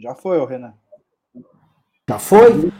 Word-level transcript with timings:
Já 0.00 0.14
foi, 0.14 0.46
Renan. 0.46 0.74
Já 2.08 2.20
foi? 2.20 2.72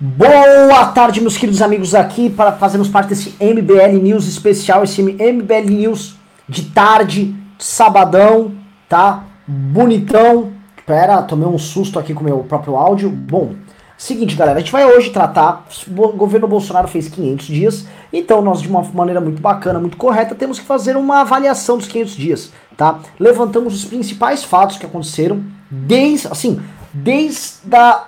Boa 0.00 0.86
tarde, 0.86 1.20
meus 1.20 1.36
queridos 1.36 1.60
amigos 1.60 1.94
aqui, 1.94 2.30
para 2.30 2.52
fazermos 2.52 2.88
parte 2.88 3.10
desse 3.10 3.36
MBL 3.38 4.00
News 4.02 4.26
especial, 4.26 4.82
esse 4.82 5.02
MBL 5.02 5.68
News 5.68 6.16
de 6.48 6.70
tarde, 6.70 7.36
sabadão, 7.58 8.54
tá? 8.88 9.26
Bonitão. 9.46 10.54
Pera, 10.86 11.20
tomei 11.22 11.46
um 11.46 11.58
susto 11.58 11.98
aqui 11.98 12.14
com 12.14 12.22
o 12.22 12.24
meu 12.24 12.38
próprio 12.44 12.74
áudio. 12.74 13.10
Bom, 13.10 13.54
seguinte, 14.02 14.34
galera, 14.34 14.58
a 14.58 14.60
gente 14.60 14.72
vai 14.72 14.84
hoje 14.84 15.10
tratar. 15.10 15.66
O 15.88 16.08
governo 16.08 16.48
Bolsonaro 16.48 16.88
fez 16.88 17.08
500 17.08 17.46
dias, 17.46 17.86
então 18.12 18.40
nós, 18.40 18.62
de 18.62 18.68
uma 18.68 18.82
maneira 18.82 19.20
muito 19.20 19.42
bacana, 19.42 19.78
muito 19.78 19.96
correta, 19.96 20.34
temos 20.34 20.58
que 20.58 20.64
fazer 20.64 20.96
uma 20.96 21.20
avaliação 21.20 21.76
dos 21.76 21.86
500 21.86 22.16
dias, 22.16 22.52
tá? 22.76 22.98
Levantamos 23.18 23.74
os 23.74 23.84
principais 23.84 24.42
fatos 24.42 24.78
que 24.78 24.86
aconteceram 24.86 25.42
desde, 25.70 26.28
assim, 26.28 26.60
desde 26.94 27.74
a 27.74 28.06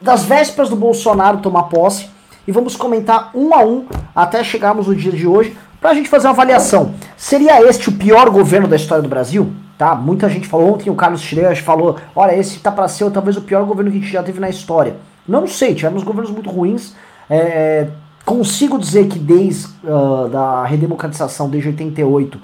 das 0.00 0.24
vésperas 0.24 0.68
do 0.68 0.76
Bolsonaro 0.76 1.38
tomar 1.38 1.64
posse 1.64 2.10
e 2.46 2.52
vamos 2.52 2.76
comentar 2.76 3.30
um 3.34 3.54
a 3.54 3.64
um 3.64 3.86
até 4.14 4.44
chegarmos 4.44 4.86
no 4.86 4.94
dia 4.94 5.12
de 5.12 5.26
hoje 5.26 5.56
para 5.80 5.90
a 5.90 5.94
gente 5.94 6.10
fazer 6.10 6.26
uma 6.26 6.34
avaliação. 6.34 6.94
Seria 7.16 7.62
este 7.66 7.88
o 7.88 7.92
pior 7.92 8.28
governo 8.28 8.68
da 8.68 8.76
história 8.76 9.02
do 9.02 9.08
Brasil? 9.08 9.50
Tá? 9.78 9.94
Muita 9.94 10.28
gente 10.28 10.46
falou 10.46 10.74
ontem, 10.74 10.90
o 10.90 10.94
Carlos 10.94 11.22
Tireas 11.22 11.58
falou, 11.58 11.96
olha, 12.14 12.36
esse 12.36 12.58
tá 12.58 12.70
para 12.70 12.86
ser 12.86 13.10
talvez 13.10 13.38
o 13.38 13.42
pior 13.42 13.64
governo 13.64 13.90
que 13.90 13.96
a 13.96 14.00
gente 14.00 14.12
já 14.12 14.22
teve 14.22 14.38
na 14.38 14.50
história. 14.50 14.96
Não 15.26 15.46
sei, 15.46 15.74
tivemos 15.74 16.02
governos 16.02 16.30
muito 16.30 16.50
ruins. 16.50 16.94
É, 17.28 17.88
consigo 18.24 18.78
dizer 18.78 19.08
que 19.08 19.18
desde 19.18 19.66
uh, 19.84 20.28
da 20.28 20.64
redemocratização, 20.64 21.48
desde 21.48 21.68
88, 21.70 22.40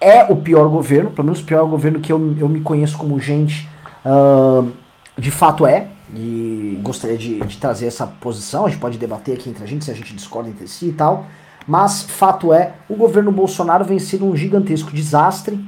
é 0.00 0.24
o 0.24 0.36
pior 0.36 0.68
governo, 0.68 1.10
pelo 1.10 1.26
menos 1.26 1.40
o 1.40 1.44
pior 1.44 1.64
governo 1.66 2.00
que 2.00 2.12
eu, 2.12 2.36
eu 2.38 2.48
me 2.48 2.60
conheço 2.60 2.98
como 2.98 3.18
gente, 3.18 3.68
uh, 4.04 4.70
de 5.16 5.30
fato 5.30 5.66
é 5.66 5.88
e 6.14 6.78
gostaria 6.82 7.16
de, 7.16 7.40
de, 7.40 7.56
trazer 7.56 7.86
essa 7.86 8.06
posição. 8.06 8.66
A 8.66 8.68
gente 8.68 8.80
pode 8.80 8.98
debater 8.98 9.34
aqui 9.34 9.48
entre 9.48 9.64
a 9.64 9.66
gente 9.66 9.84
se 9.84 9.90
a 9.90 9.94
gente 9.94 10.14
discorda 10.14 10.48
entre 10.48 10.68
si 10.68 10.88
e 10.88 10.92
tal. 10.92 11.26
Mas 11.66 12.02
fato 12.02 12.52
é, 12.52 12.74
o 12.88 12.94
governo 12.94 13.32
Bolsonaro 13.32 13.84
vem 13.84 13.98
sendo 13.98 14.26
um 14.26 14.36
gigantesco 14.36 14.92
desastre 14.92 15.58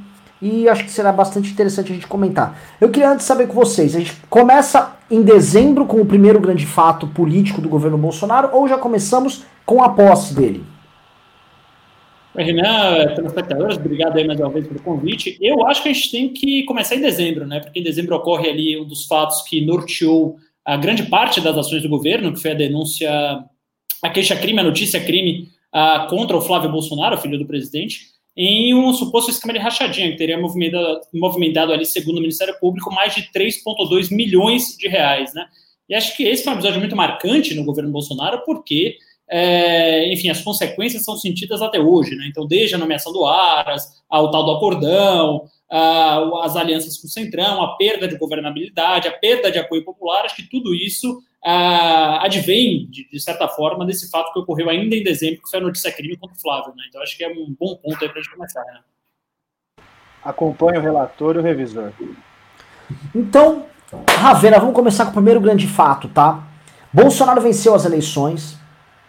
e 0.41 0.69
acho 0.69 0.85
que 0.85 0.91
será 0.91 1.13
bastante 1.13 1.51
interessante 1.51 1.93
a 1.93 1.95
gente 1.95 2.07
comentar. 2.07 2.61
Eu 2.81 2.91
queria 2.91 3.11
antes 3.11 3.27
saber 3.27 3.47
com 3.47 3.55
vocês, 3.55 3.95
a 3.95 3.99
gente 3.99 4.15
começa 4.29 4.97
em 5.11 5.23
dezembro 5.23 5.87
com 5.87 6.01
o 6.01 6.07
primeiro 6.07 6.41
grande 6.41 6.67
fato 6.67 7.07
político 7.07 7.61
do 7.61 7.69
governo 7.69 7.99
Bolsonaro 7.99 8.51
ou 8.53 8.69
já 8.69 8.77
começamos 8.77 9.45
com 9.65 9.83
a 9.83 9.89
posse 9.89 10.35
dele? 10.35 10.65
Renan, 12.35 13.15
telespectadores, 13.15 13.79
obrigado 13.79 14.19
aí 14.19 14.27
mais 14.27 14.39
uma 14.39 14.51
vez 14.51 14.67
pelo 14.67 14.81
convite. 14.81 15.39
Eu 15.41 15.67
acho 15.67 15.83
que 15.83 15.89
a 15.89 15.93
gente 15.93 16.11
tem 16.11 16.29
que 16.29 16.65
começar 16.65 16.95
em 16.95 17.01
dezembro, 17.01 17.47
né? 17.47 17.61
Porque 17.61 17.81
em 17.81 17.83
dezembro 17.83 18.15
ocorre 18.15 18.49
ali 18.51 18.79
um 18.79 18.85
dos 18.85 19.07
fatos 19.07 19.41
que 19.43 19.65
norteou 19.65 20.37
a 20.65 20.77
grande 20.77 21.05
parte 21.05 21.41
das 21.41 21.57
ações 21.57 21.83
do 21.83 21.89
governo, 21.89 22.33
que 22.33 22.41
foi 22.41 22.51
a 22.51 22.55
denúncia, 22.55 23.11
a 24.03 24.11
queixa-crime, 24.11 24.59
a 24.59 24.65
notícia-crime 24.65 25.49
uh, 25.75 26.09
contra 26.09 26.37
o 26.37 26.41
Flávio 26.41 26.71
Bolsonaro, 26.71 27.17
filho 27.17 27.39
do 27.39 27.47
presidente, 27.47 28.16
em 28.37 28.75
um 28.75 28.93
suposto 28.93 29.31
esquema 29.31 29.55
de 29.55 29.59
rachadinha, 29.59 30.11
que 30.11 30.19
teria 30.19 30.39
movimentado, 30.39 31.01
movimentado 31.15 31.73
ali, 31.73 31.87
segundo 31.87 32.19
o 32.19 32.21
Ministério 32.21 32.59
Público, 32.61 32.93
mais 32.93 33.15
de 33.15 33.23
3,2 33.33 34.15
milhões 34.15 34.77
de 34.77 34.89
reais, 34.89 35.33
né? 35.33 35.47
E 35.89 35.95
acho 35.95 36.17
que 36.17 36.25
esse 36.25 36.45
foi 36.45 36.53
um 36.53 36.57
episódio 36.57 36.81
muito 36.81 36.97
marcante 36.97 37.55
no 37.55 37.65
governo 37.65 37.91
Bolsonaro, 37.91 38.43
porque 38.45 38.97
é, 39.29 40.13
enfim, 40.13 40.29
as 40.29 40.41
consequências 40.41 41.03
são 41.03 41.17
sentidas 41.17 41.61
até 41.61 41.81
hoje, 41.81 42.15
né? 42.15 42.27
Então, 42.29 42.47
desde 42.47 42.75
a 42.75 42.79
nomeação 42.79 43.13
do 43.13 43.25
Aras, 43.25 44.03
ao 44.09 44.31
tal 44.31 44.45
do 44.45 44.53
acordão, 44.53 45.49
a, 45.71 46.45
as 46.45 46.57
alianças 46.57 46.97
com 46.99 47.07
o 47.07 47.11
Centrão, 47.11 47.63
a 47.63 47.77
perda 47.77 48.07
de 48.07 48.17
governabilidade, 48.19 49.09
a 49.09 49.13
perda 49.13 49.51
de 49.51 49.59
apoio 49.59 49.85
popular, 49.85 50.25
acho 50.25 50.37
que 50.37 50.49
tudo 50.49 50.75
isso 50.75 51.21
a, 51.49 52.25
advém, 52.25 52.89
de, 52.91 53.09
de, 53.09 53.21
certa 53.21 53.47
forma, 53.47 53.87
desse 53.87 54.11
fato 54.11 54.33
que 54.33 54.39
ocorreu 54.41 54.69
ainda 54.69 54.97
em 54.97 55.05
dezembro, 55.05 55.41
que 55.43 55.49
foi 55.49 55.61
a 55.61 55.63
notícia 55.63 55.93
crime 55.93 56.17
contra 56.17 56.37
o 56.37 56.41
Flávio, 56.41 56.75
né? 56.75 56.83
Então, 56.89 57.01
acho 57.01 57.17
que 57.17 57.23
é 57.23 57.29
um 57.29 57.55
bom 57.57 57.77
ponto 57.77 58.03
aí 58.03 58.09
para 58.09 58.19
a 58.19 58.23
gente 58.23 58.35
começar, 58.35 58.65
né? 58.65 58.81
Acompanhe 60.25 60.79
o 60.79 60.83
relator 60.83 61.37
e 61.37 61.39
o 61.39 61.43
revisor. 61.43 61.93
Então, 63.15 63.67
Ravena, 64.19 64.59
vamos 64.59 64.75
começar 64.75 65.05
com 65.05 65.13
o 65.13 65.15
primeiro 65.15 65.41
grande 65.41 65.69
fato, 65.69 66.09
tá? 66.09 66.43
Bolsonaro 66.93 67.41
venceu 67.41 67.77
as 67.77 67.85
eleições, 67.85 68.59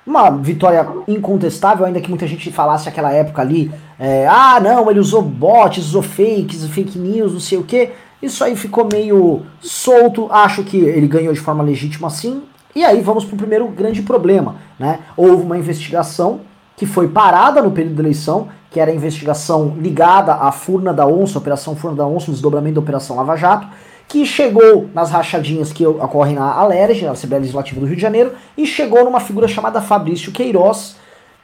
uma 0.06 0.30
vitória 0.30 0.88
incontestável, 1.08 1.88
ainda 1.88 2.00
que 2.00 2.10
muita 2.10 2.28
gente 2.28 2.52
falasse 2.52 2.88
aquela 2.88 3.12
época 3.12 3.42
ali, 3.42 3.72
é, 3.98 4.28
ah 4.28 4.60
não, 4.60 4.92
ele 4.92 5.00
usou 5.00 5.24
bots, 5.24 5.88
usou 5.88 6.04
fakes, 6.04 6.68
fake 6.68 7.00
news, 7.00 7.34
não 7.34 7.40
sei 7.40 7.58
o 7.58 7.64
que. 7.64 7.92
Isso 8.22 8.44
aí 8.44 8.56
ficou 8.56 8.88
meio 8.92 9.44
solto, 9.62 10.28
acho 10.32 10.64
que 10.64 10.78
ele 10.78 11.08
ganhou 11.08 11.34
de 11.34 11.40
forma 11.40 11.64
legítima 11.64 12.10
sim. 12.10 12.44
E 12.76 12.84
aí 12.84 13.02
vamos 13.02 13.26
para 13.26 13.36
o 13.36 13.38
primeiro 13.38 13.68
grande 13.68 14.02
problema, 14.02 14.56
né? 14.80 15.00
Houve 15.16 15.44
uma 15.44 15.58
investigação 15.58 16.42
que 16.76 16.86
foi 16.86 17.08
parada 17.08 17.62
no 17.62 17.72
período 17.72 17.96
da 17.96 18.04
eleição, 18.04 18.50
que 18.70 18.80
era 18.80 18.92
a 18.92 18.94
investigação 18.94 19.76
ligada 19.80 20.34
à 20.36 20.52
Furna 20.52 20.94
da 20.94 21.08
Onça, 21.08 21.40
Operação 21.40 21.76
Furna 21.76 21.98
da 21.98 22.06
Onça, 22.06 22.30
o 22.30 22.34
desdobramento 22.34 22.76
da 22.76 22.82
Operação 22.82 23.16
Lava 23.16 23.36
Jato, 23.36 23.68
que 24.08 24.26
chegou 24.26 24.88
nas 24.94 25.10
rachadinhas 25.10 25.74
que 25.74 25.86
ocorrem 25.86 26.36
na 26.36 26.54
Alerj, 26.54 27.04
na 27.04 27.12
Assembleia 27.12 27.42
Legislativa 27.42 27.80
do 27.80 27.88
Rio 27.88 27.96
de 27.96 28.02
Janeiro, 28.02 28.34
e 28.56 28.66
chegou 28.66 29.04
numa 29.04 29.20
figura 29.20 29.48
chamada 29.48 29.82
Fabrício 29.82 30.32
Queiroz, 30.32 30.98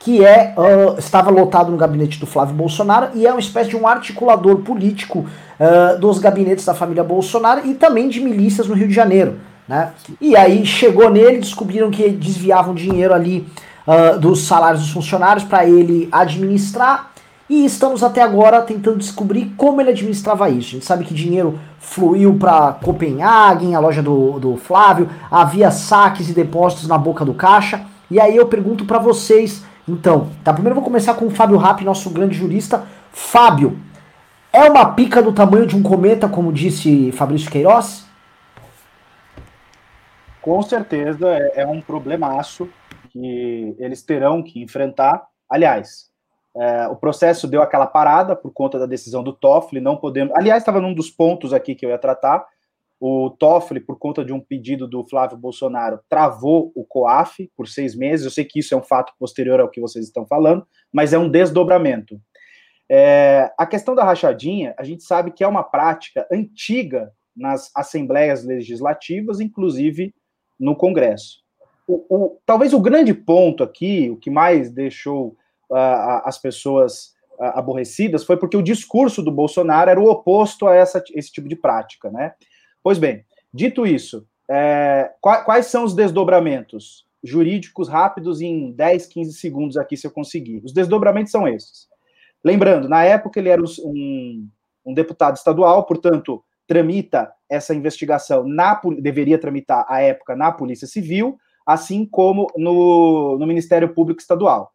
que 0.04 0.24
é, 0.24 0.54
uh, 0.58 1.00
estava 1.00 1.32
lotado 1.32 1.72
no 1.72 1.78
gabinete 1.78 2.20
do 2.20 2.26
Flávio 2.26 2.54
Bolsonaro 2.54 3.12
e 3.16 3.26
é 3.26 3.32
uma 3.32 3.40
espécie 3.40 3.70
de 3.70 3.78
um 3.78 3.88
articulador 3.88 4.58
político 4.58 5.20
uh, 5.20 5.98
dos 5.98 6.20
gabinetes 6.20 6.66
da 6.66 6.74
família 6.74 7.06
Bolsonaro 7.06 7.66
e 7.66 7.74
também 7.74 8.10
de 8.10 8.20
milícias 8.20 8.68
no 8.68 8.76
Rio 8.76 8.90
de 8.90 8.94
Janeiro. 8.94 9.38
Né? 9.66 9.94
E 10.20 10.36
aí 10.36 10.66
chegou 10.66 11.10
nele, 11.10 11.38
descobriram 11.38 11.90
que 11.90 12.10
desviavam 12.10 12.76
dinheiro 12.76 13.14
ali 13.14 13.48
uh, 13.88 14.20
dos 14.20 14.42
salários 14.42 14.82
dos 14.82 14.92
funcionários 14.92 15.46
para 15.46 15.66
ele 15.66 16.10
administrar 16.12 17.14
e 17.50 17.64
estamos 17.64 18.04
até 18.04 18.22
agora 18.22 18.62
tentando 18.62 18.98
descobrir 18.98 19.54
como 19.56 19.80
ele 19.80 19.92
administrava 19.92 20.50
isso. 20.50 20.70
A 20.70 20.72
gente 20.72 20.86
sabe 20.86 21.06
que 21.06 21.14
dinheiro 21.14 21.58
fluiu 21.80 22.34
para 22.38 22.74
Copenhagen, 22.84 23.74
a 23.74 23.80
loja 23.80 24.02
do, 24.02 24.38
do 24.38 24.58
Flávio, 24.58 25.10
havia 25.32 25.72
saques 25.72 26.28
e 26.28 26.34
depósitos 26.34 26.90
na 26.90 26.98
boca 26.98 27.24
do 27.24 27.34
caixa. 27.34 27.86
E 28.12 28.20
aí 28.20 28.36
eu 28.36 28.48
pergunto 28.48 28.84
para 28.84 29.00
vocês, 29.00 29.64
então, 29.88 30.30
tá? 30.44 30.54
Primeiro 30.54 30.72
eu 30.72 30.82
vou 30.82 30.84
começar 30.84 31.14
com 31.14 31.28
o 31.28 31.32
Fábio 31.32 31.58
Rapp, 31.58 31.84
nosso 31.84 32.10
grande 32.10 32.36
jurista. 32.36 32.86
Fábio, 33.12 33.78
é 34.52 34.70
uma 34.70 34.94
pica 34.94 35.22
do 35.22 35.34
tamanho 35.34 35.66
de 35.66 35.76
um 35.76 35.84
cometa, 35.84 36.30
como 36.30 36.54
disse 36.54 37.12
Fabrício 37.12 37.50
Queiroz? 37.50 38.06
Com 40.42 40.62
certeza 40.62 41.28
é, 41.30 41.62
é 41.62 41.68
um 41.68 41.82
problemaço 41.82 42.70
que 43.10 43.76
eles 43.80 44.02
terão 44.02 44.44
que 44.44 44.62
enfrentar. 44.62 45.26
Aliás, 45.50 46.10
é, 46.56 46.88
o 46.88 46.96
processo 46.96 47.48
deu 47.48 47.62
aquela 47.62 47.88
parada 47.88 48.36
por 48.36 48.52
conta 48.52 48.78
da 48.78 48.86
decisão 48.86 49.24
do 49.24 49.34
Toffoli, 49.34 49.82
não 49.82 49.98
podemos. 49.98 50.36
Aliás, 50.36 50.62
estava 50.62 50.80
num 50.80 50.94
dos 50.94 51.10
pontos 51.10 51.54
aqui 51.54 51.76
que 51.76 51.86
eu 51.86 51.90
ia 51.90 51.98
tratar. 51.98 52.46
O 53.00 53.30
Toffoli, 53.30 53.80
por 53.80 53.98
conta 53.98 54.24
de 54.24 54.32
um 54.32 54.40
pedido 54.40 54.88
do 54.88 55.04
Flávio 55.04 55.38
Bolsonaro, 55.38 56.00
travou 56.08 56.72
o 56.76 56.86
COAF 56.86 57.52
por 57.56 57.68
seis 57.68 57.96
meses. 57.96 58.26
Eu 58.26 58.32
sei 58.32 58.46
que 58.46 58.60
isso 58.60 58.74
é 58.74 58.78
um 58.78 58.84
fato 58.84 59.14
posterior 59.20 59.60
ao 59.60 59.70
que 59.70 59.82
vocês 59.82 60.06
estão 60.06 60.26
falando, 60.26 60.66
mas 60.92 61.12
é 61.12 61.18
um 61.18 61.30
desdobramento. 61.30 62.20
É, 62.90 63.52
a 63.58 63.66
questão 63.66 63.96
da 63.96 64.04
rachadinha, 64.04 64.74
a 64.78 64.84
gente 64.84 65.04
sabe 65.04 65.32
que 65.32 65.44
é 65.44 65.48
uma 65.48 65.64
prática 65.64 66.28
antiga 66.32 67.12
nas 67.36 67.72
assembleias 67.76 68.46
legislativas, 68.46 69.40
inclusive 69.40 70.14
no 70.60 70.76
Congresso. 70.76 71.42
O, 71.88 72.06
o, 72.10 72.40
talvez 72.46 72.74
o 72.74 72.80
grande 72.80 73.14
ponto 73.14 73.64
aqui, 73.64 74.10
o 74.10 74.18
que 74.18 74.30
mais 74.30 74.72
deixou 74.72 75.36
as 76.24 76.38
pessoas 76.38 77.14
aborrecidas 77.40 78.24
foi 78.24 78.38
porque 78.38 78.56
o 78.56 78.62
discurso 78.62 79.24
do 79.24 79.32
Bolsonaro 79.32 79.90
era 79.90 80.00
o 80.00 80.08
oposto 80.10 80.68
a 80.68 80.76
essa, 80.76 81.04
esse 81.14 81.32
tipo 81.32 81.48
de 81.48 81.56
prática, 81.56 82.12
né? 82.12 82.34
Pois 82.84 82.98
bem, 82.98 83.24
dito 83.54 83.88
isso, 83.88 84.28
é, 84.50 85.10
quais 85.22 85.68
são 85.68 85.86
os 85.86 85.96
desdobramentos 85.96 87.06
jurídicos 87.24 87.88
rápidos 87.88 88.42
em 88.42 88.74
10, 88.74 89.08
15 89.08 89.34
segundos 89.34 89.78
aqui, 89.78 89.96
se 89.96 90.06
eu 90.06 90.12
conseguir? 90.12 90.62
Os 90.66 90.74
desdobramentos 90.74 91.32
são 91.32 91.48
esses. 91.48 91.88
Lembrando, 92.44 92.90
na 92.90 93.04
época 93.06 93.40
ele 93.40 93.48
era 93.48 93.62
um, 93.86 94.48
um 94.86 94.94
deputado 94.94 95.38
estadual, 95.38 95.86
portanto, 95.86 96.44
tramita 96.68 97.32
essa 97.50 97.74
investigação 97.74 98.46
na 98.46 98.80
deveria 99.00 99.38
tramitar 99.38 99.86
à 99.88 100.02
época 100.02 100.36
na 100.36 100.52
Polícia 100.52 100.88
Civil, 100.88 101.38
assim 101.66 102.06
como 102.06 102.48
no, 102.58 103.38
no 103.38 103.48
Ministério 103.48 103.94
Público 103.94 104.20
Estadual. 104.20 104.74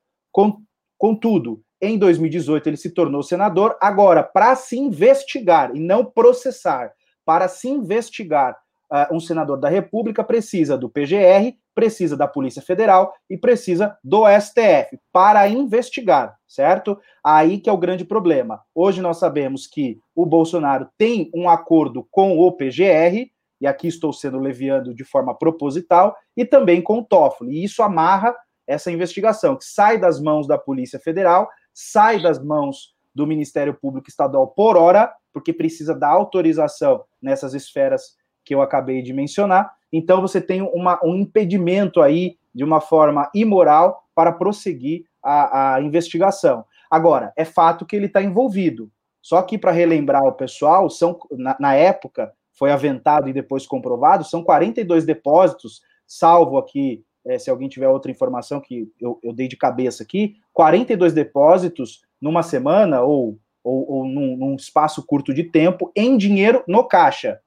Contudo, 0.97 1.61
em 1.81 1.99
2018 1.99 2.69
ele 2.69 2.77
se 2.77 2.91
tornou 2.91 3.23
senador. 3.23 3.77
Agora, 3.81 4.23
para 4.23 4.57
se 4.57 4.79
investigar 4.79 5.75
e 5.75 5.81
não 5.81 6.05
processar, 6.05 6.93
para 7.29 7.47
se 7.47 7.69
investigar 7.69 8.57
uh, 8.91 9.15
um 9.15 9.21
senador 9.21 9.61
da 9.61 9.69
República, 9.69 10.25
precisa 10.25 10.79
do 10.79 10.89
PGR, 10.89 11.55
precisa 11.75 12.17
da 12.17 12.27
Polícia 12.27 12.63
Federal 12.63 13.13
e 13.29 13.37
precisa 13.37 13.99
do 14.03 14.25
STF 14.41 14.99
para 15.13 15.47
investigar, 15.47 16.39
certo? 16.49 16.99
Aí 17.23 17.59
que 17.59 17.69
é 17.69 17.73
o 17.73 17.77
grande 17.77 18.03
problema. 18.03 18.63
Hoje 18.75 19.03
nós 19.03 19.19
sabemos 19.19 19.67
que 19.67 20.01
o 20.15 20.25
Bolsonaro 20.25 20.89
tem 20.97 21.31
um 21.35 21.51
acordo 21.51 22.09
com 22.11 22.39
o 22.39 22.51
PGR, 22.51 23.31
e 23.61 23.67
aqui 23.67 23.89
estou 23.89 24.11
sendo 24.11 24.39
leviando 24.39 24.95
de 24.95 25.05
forma 25.05 25.35
proposital, 25.35 26.17
e 26.35 26.47
também 26.47 26.81
com 26.81 27.01
o 27.01 27.05
Toffoli. 27.05 27.59
E 27.59 27.65
isso 27.65 27.83
amarra 27.83 28.35
essa 28.67 28.91
investigação, 28.91 29.55
que 29.55 29.67
sai 29.67 29.99
das 29.99 30.19
mãos 30.19 30.47
da 30.49 30.57
Polícia 30.57 30.99
Federal, 30.99 31.47
sai 31.75 32.23
das 32.23 32.43
mãos 32.43 32.95
do 33.15 33.27
Ministério 33.27 33.75
Público 33.75 34.09
Estadual 34.09 34.47
por 34.47 34.79
hora, 34.79 35.13
porque 35.39 35.53
precisa 35.53 35.95
da 35.95 36.09
autorização 36.09 37.05
nessas 37.23 37.55
esferas 37.55 38.17
que 38.45 38.53
eu 38.53 38.61
acabei 38.61 39.03
de 39.03 39.13
mencionar. 39.13 39.73
Então 39.93 40.21
você 40.21 40.41
tem 40.41 40.61
uma, 40.61 40.99
um 41.05 41.15
impedimento 41.15 42.03
aí, 42.03 42.37
de 42.53 42.65
uma 42.65 42.81
forma 42.81 43.31
imoral, 43.33 44.03
para 44.17 44.33
prosseguir 44.33 45.05
a, 45.23 45.77
a 45.77 45.81
investigação. 45.81 46.65
Agora, 46.91 47.33
é 47.37 47.45
fato 47.45 47.87
que 47.87 47.95
ele 47.95 48.07
está 48.07 48.21
envolvido. 48.21 48.91
Só 49.23 49.41
que, 49.43 49.57
para 49.57 49.71
relembrar 49.71 50.25
o 50.25 50.33
pessoal, 50.33 50.91
são, 50.91 51.17
na, 51.31 51.57
na 51.61 51.75
época, 51.75 52.33
foi 52.53 52.73
aventado 52.73 53.29
e 53.29 53.33
depois 53.33 53.67
comprovado, 53.67 54.25
são 54.25 54.43
42 54.43 55.05
depósitos, 55.05 55.83
salvo 56.07 56.59
aqui, 56.59 57.05
é, 57.25 57.39
se 57.39 57.49
alguém 57.49 57.69
tiver 57.69 57.89
outra 57.89 58.11
informação 58.11 58.61
que 58.61 58.91
eu, 59.01 59.21
eu, 59.23 59.33
dei 59.33 59.47
de 59.47 59.57
cabeça 59.57 60.03
aqui, 60.03 60.37
42 60.53 61.13
depósitos 61.13 62.03
numa 62.21 62.43
semana 62.43 63.03
ou, 63.03 63.39
ou, 63.63 63.91
ou 63.91 64.05
num, 64.05 64.37
num, 64.37 64.55
espaço 64.55 65.05
curto 65.05 65.35
de 65.35 65.45
tempo 65.45 65.93
em 65.95 66.17
dinheiro 66.17 66.63
no 66.67 66.85
caixa. 66.85 67.41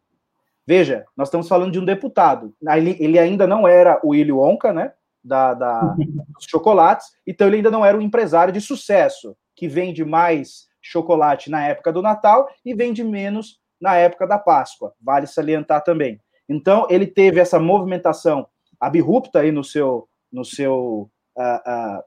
Veja, 0.66 1.06
nós 1.18 1.28
estamos 1.28 1.48
falando 1.48 1.72
de 1.72 1.80
um 1.80 1.86
deputado. 1.86 2.54
Ele, 2.76 2.96
ele 3.00 3.20
ainda 3.20 3.48
não 3.48 3.68
era 3.68 4.00
o 4.04 4.10
Willy 4.10 4.32
Wonka, 4.32 4.72
né? 4.72 4.94
Da, 5.24 5.54
da, 5.54 5.82
dos 6.36 6.46
chocolates, 6.50 7.08
então 7.28 7.46
ele 7.48 7.58
ainda 7.58 7.70
não 7.70 7.86
era 7.86 7.96
um 7.96 8.02
empresário 8.02 8.52
de 8.52 8.60
sucesso, 8.60 9.36
que 9.56 9.68
vende 9.68 10.04
mais 10.04 10.68
chocolate 10.82 11.50
na 11.50 11.64
época 11.68 11.94
do 11.94 12.02
Natal 12.02 12.50
e 12.66 12.74
vende 12.74 13.04
menos 13.04 13.60
na 13.80 13.96
época 13.96 14.26
da 14.26 14.40
Páscoa. 14.40 14.94
Vale 15.00 15.28
salientar 15.28 15.84
também. 15.84 16.20
Então, 16.50 16.88
ele 16.90 17.08
teve 17.08 17.40
essa 17.40 17.60
movimentação 17.60 18.48
abrupta 18.80 19.40
aí 19.40 19.52
no 19.52 19.64
seu, 19.64 20.08
no 20.32 20.44
seu, 20.44 21.10
uh, 21.38 22.00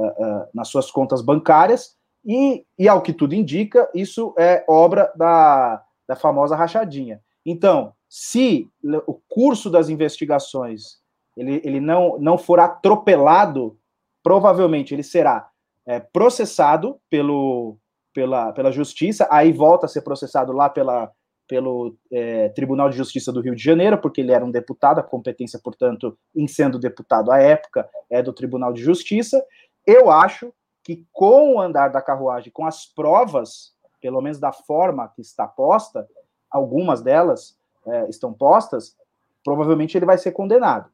uh, 0.00 0.06
uh, 0.06 0.48
nas 0.54 0.68
suas 0.68 0.90
contas 0.90 1.22
bancárias, 1.22 1.96
e, 2.24 2.64
e, 2.78 2.88
ao 2.88 3.02
que 3.02 3.12
tudo 3.12 3.34
indica, 3.34 3.88
isso 3.94 4.34
é 4.38 4.64
obra 4.68 5.12
da, 5.16 5.82
da 6.06 6.16
famosa 6.16 6.54
rachadinha. 6.54 7.20
Então, 7.44 7.92
se 8.08 8.68
o 9.06 9.14
curso 9.28 9.70
das 9.70 9.88
investigações 9.88 11.00
ele, 11.36 11.60
ele 11.64 11.80
não, 11.80 12.18
não 12.18 12.36
for 12.36 12.60
atropelado, 12.60 13.78
provavelmente 14.22 14.94
ele 14.94 15.02
será 15.02 15.48
é, 15.86 15.98
processado 16.00 17.00
pelo, 17.08 17.78
pela, 18.12 18.52
pela 18.52 18.70
justiça, 18.72 19.26
aí 19.30 19.52
volta 19.52 19.86
a 19.86 19.88
ser 19.88 20.02
processado 20.02 20.52
lá 20.52 20.68
pela, 20.68 21.10
pelo 21.48 21.96
é, 22.12 22.48
Tribunal 22.50 22.90
de 22.90 22.96
Justiça 22.96 23.32
do 23.32 23.40
Rio 23.40 23.54
de 23.54 23.62
Janeiro, 23.62 23.98
porque 23.98 24.20
ele 24.20 24.32
era 24.32 24.44
um 24.44 24.50
deputado, 24.50 24.98
a 24.98 25.02
competência, 25.02 25.58
portanto, 25.62 26.16
em 26.34 26.46
sendo 26.46 26.78
deputado 26.78 27.32
à 27.32 27.38
época, 27.38 27.88
é 28.10 28.22
do 28.22 28.32
Tribunal 28.32 28.72
de 28.72 28.82
Justiça. 28.82 29.42
Eu 29.86 30.10
acho 30.10 30.52
que 30.90 31.06
com 31.12 31.54
o 31.54 31.60
andar 31.60 31.86
da 31.86 32.02
carruagem, 32.02 32.50
com 32.50 32.66
as 32.66 32.84
provas, 32.84 33.72
pelo 34.00 34.20
menos 34.20 34.40
da 34.40 34.50
forma 34.50 35.06
que 35.14 35.20
está 35.20 35.46
posta, 35.46 36.08
algumas 36.50 37.00
delas 37.00 37.56
é, 37.86 38.08
estão 38.08 38.32
postas, 38.32 38.96
provavelmente 39.44 39.96
ele 39.96 40.04
vai 40.04 40.18
ser 40.18 40.32
condenado. 40.32 40.90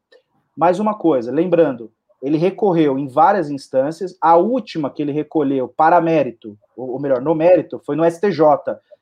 Mais 0.55 0.79
uma 0.79 0.93
coisa, 0.93 1.31
lembrando, 1.31 1.91
ele 2.21 2.37
recorreu 2.37 2.99
em 2.99 3.07
várias 3.07 3.49
instâncias. 3.49 4.15
A 4.21 4.37
última 4.37 4.91
que 4.91 5.01
ele 5.01 5.11
recolheu 5.11 5.67
para 5.67 5.99
mérito, 5.99 6.55
ou 6.75 6.99
melhor, 6.99 7.19
no 7.19 7.33
mérito, 7.33 7.81
foi 7.83 7.95
no 7.95 8.05
STJ. 8.07 8.39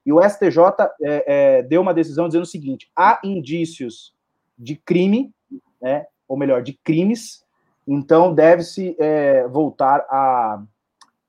E 0.05 0.13
o 0.13 0.21
STJ 0.21 0.59
é, 1.01 1.57
é, 1.57 1.63
deu 1.63 1.81
uma 1.81 1.93
decisão 1.93 2.27
dizendo 2.27 2.43
o 2.43 2.47
seguinte: 2.47 2.89
há 2.95 3.19
indícios 3.21 4.15
de 4.57 4.77
crime, 4.77 5.33
né, 5.81 6.05
ou 6.25 6.37
melhor, 6.37 6.63
de 6.63 6.71
crimes, 6.71 7.43
então 7.85 8.33
deve-se 8.33 8.95
é, 8.97 9.45
voltar 9.49 10.05
a, 10.09 10.63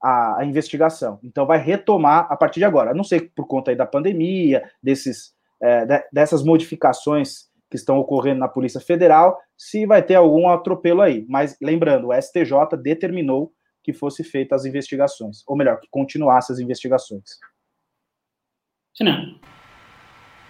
a, 0.06 0.38
a, 0.38 0.44
investigação. 0.44 1.19
Então 1.23 1.44
vai 1.44 1.58
retomar 1.58 2.26
a 2.31 2.37
partir 2.37 2.61
de 2.61 2.64
agora. 2.64 2.94
Não 2.94 3.03
sei 3.03 3.20
por 3.20 3.47
conta 3.47 3.73
aí 3.73 3.76
da 3.76 3.85
pandemia, 3.85 4.70
desses, 4.81 5.35
é, 5.61 6.05
dessas 6.12 6.44
modificações 6.44 7.47
que 7.69 7.76
estão 7.76 7.99
ocorrendo 7.99 8.38
na 8.38 8.49
Polícia 8.49 8.81
Federal, 8.81 9.37
se 9.56 9.85
vai 9.85 10.00
ter 10.00 10.14
algum 10.14 10.49
atropelo 10.49 11.03
aí. 11.03 11.26
Mas 11.29 11.56
lembrando, 11.61 12.08
o 12.08 12.14
STJ 12.14 12.76
determinou 12.81 13.53
que 13.82 13.93
fosse 13.93 14.23
feitas 14.23 14.61
as 14.61 14.67
investigações, 14.67 15.43
ou 15.47 15.56
melhor, 15.56 15.81
que 15.81 15.88
continuasse 15.91 16.53
as 16.53 16.61
investigações. 16.61 17.38
Renan, 18.99 19.38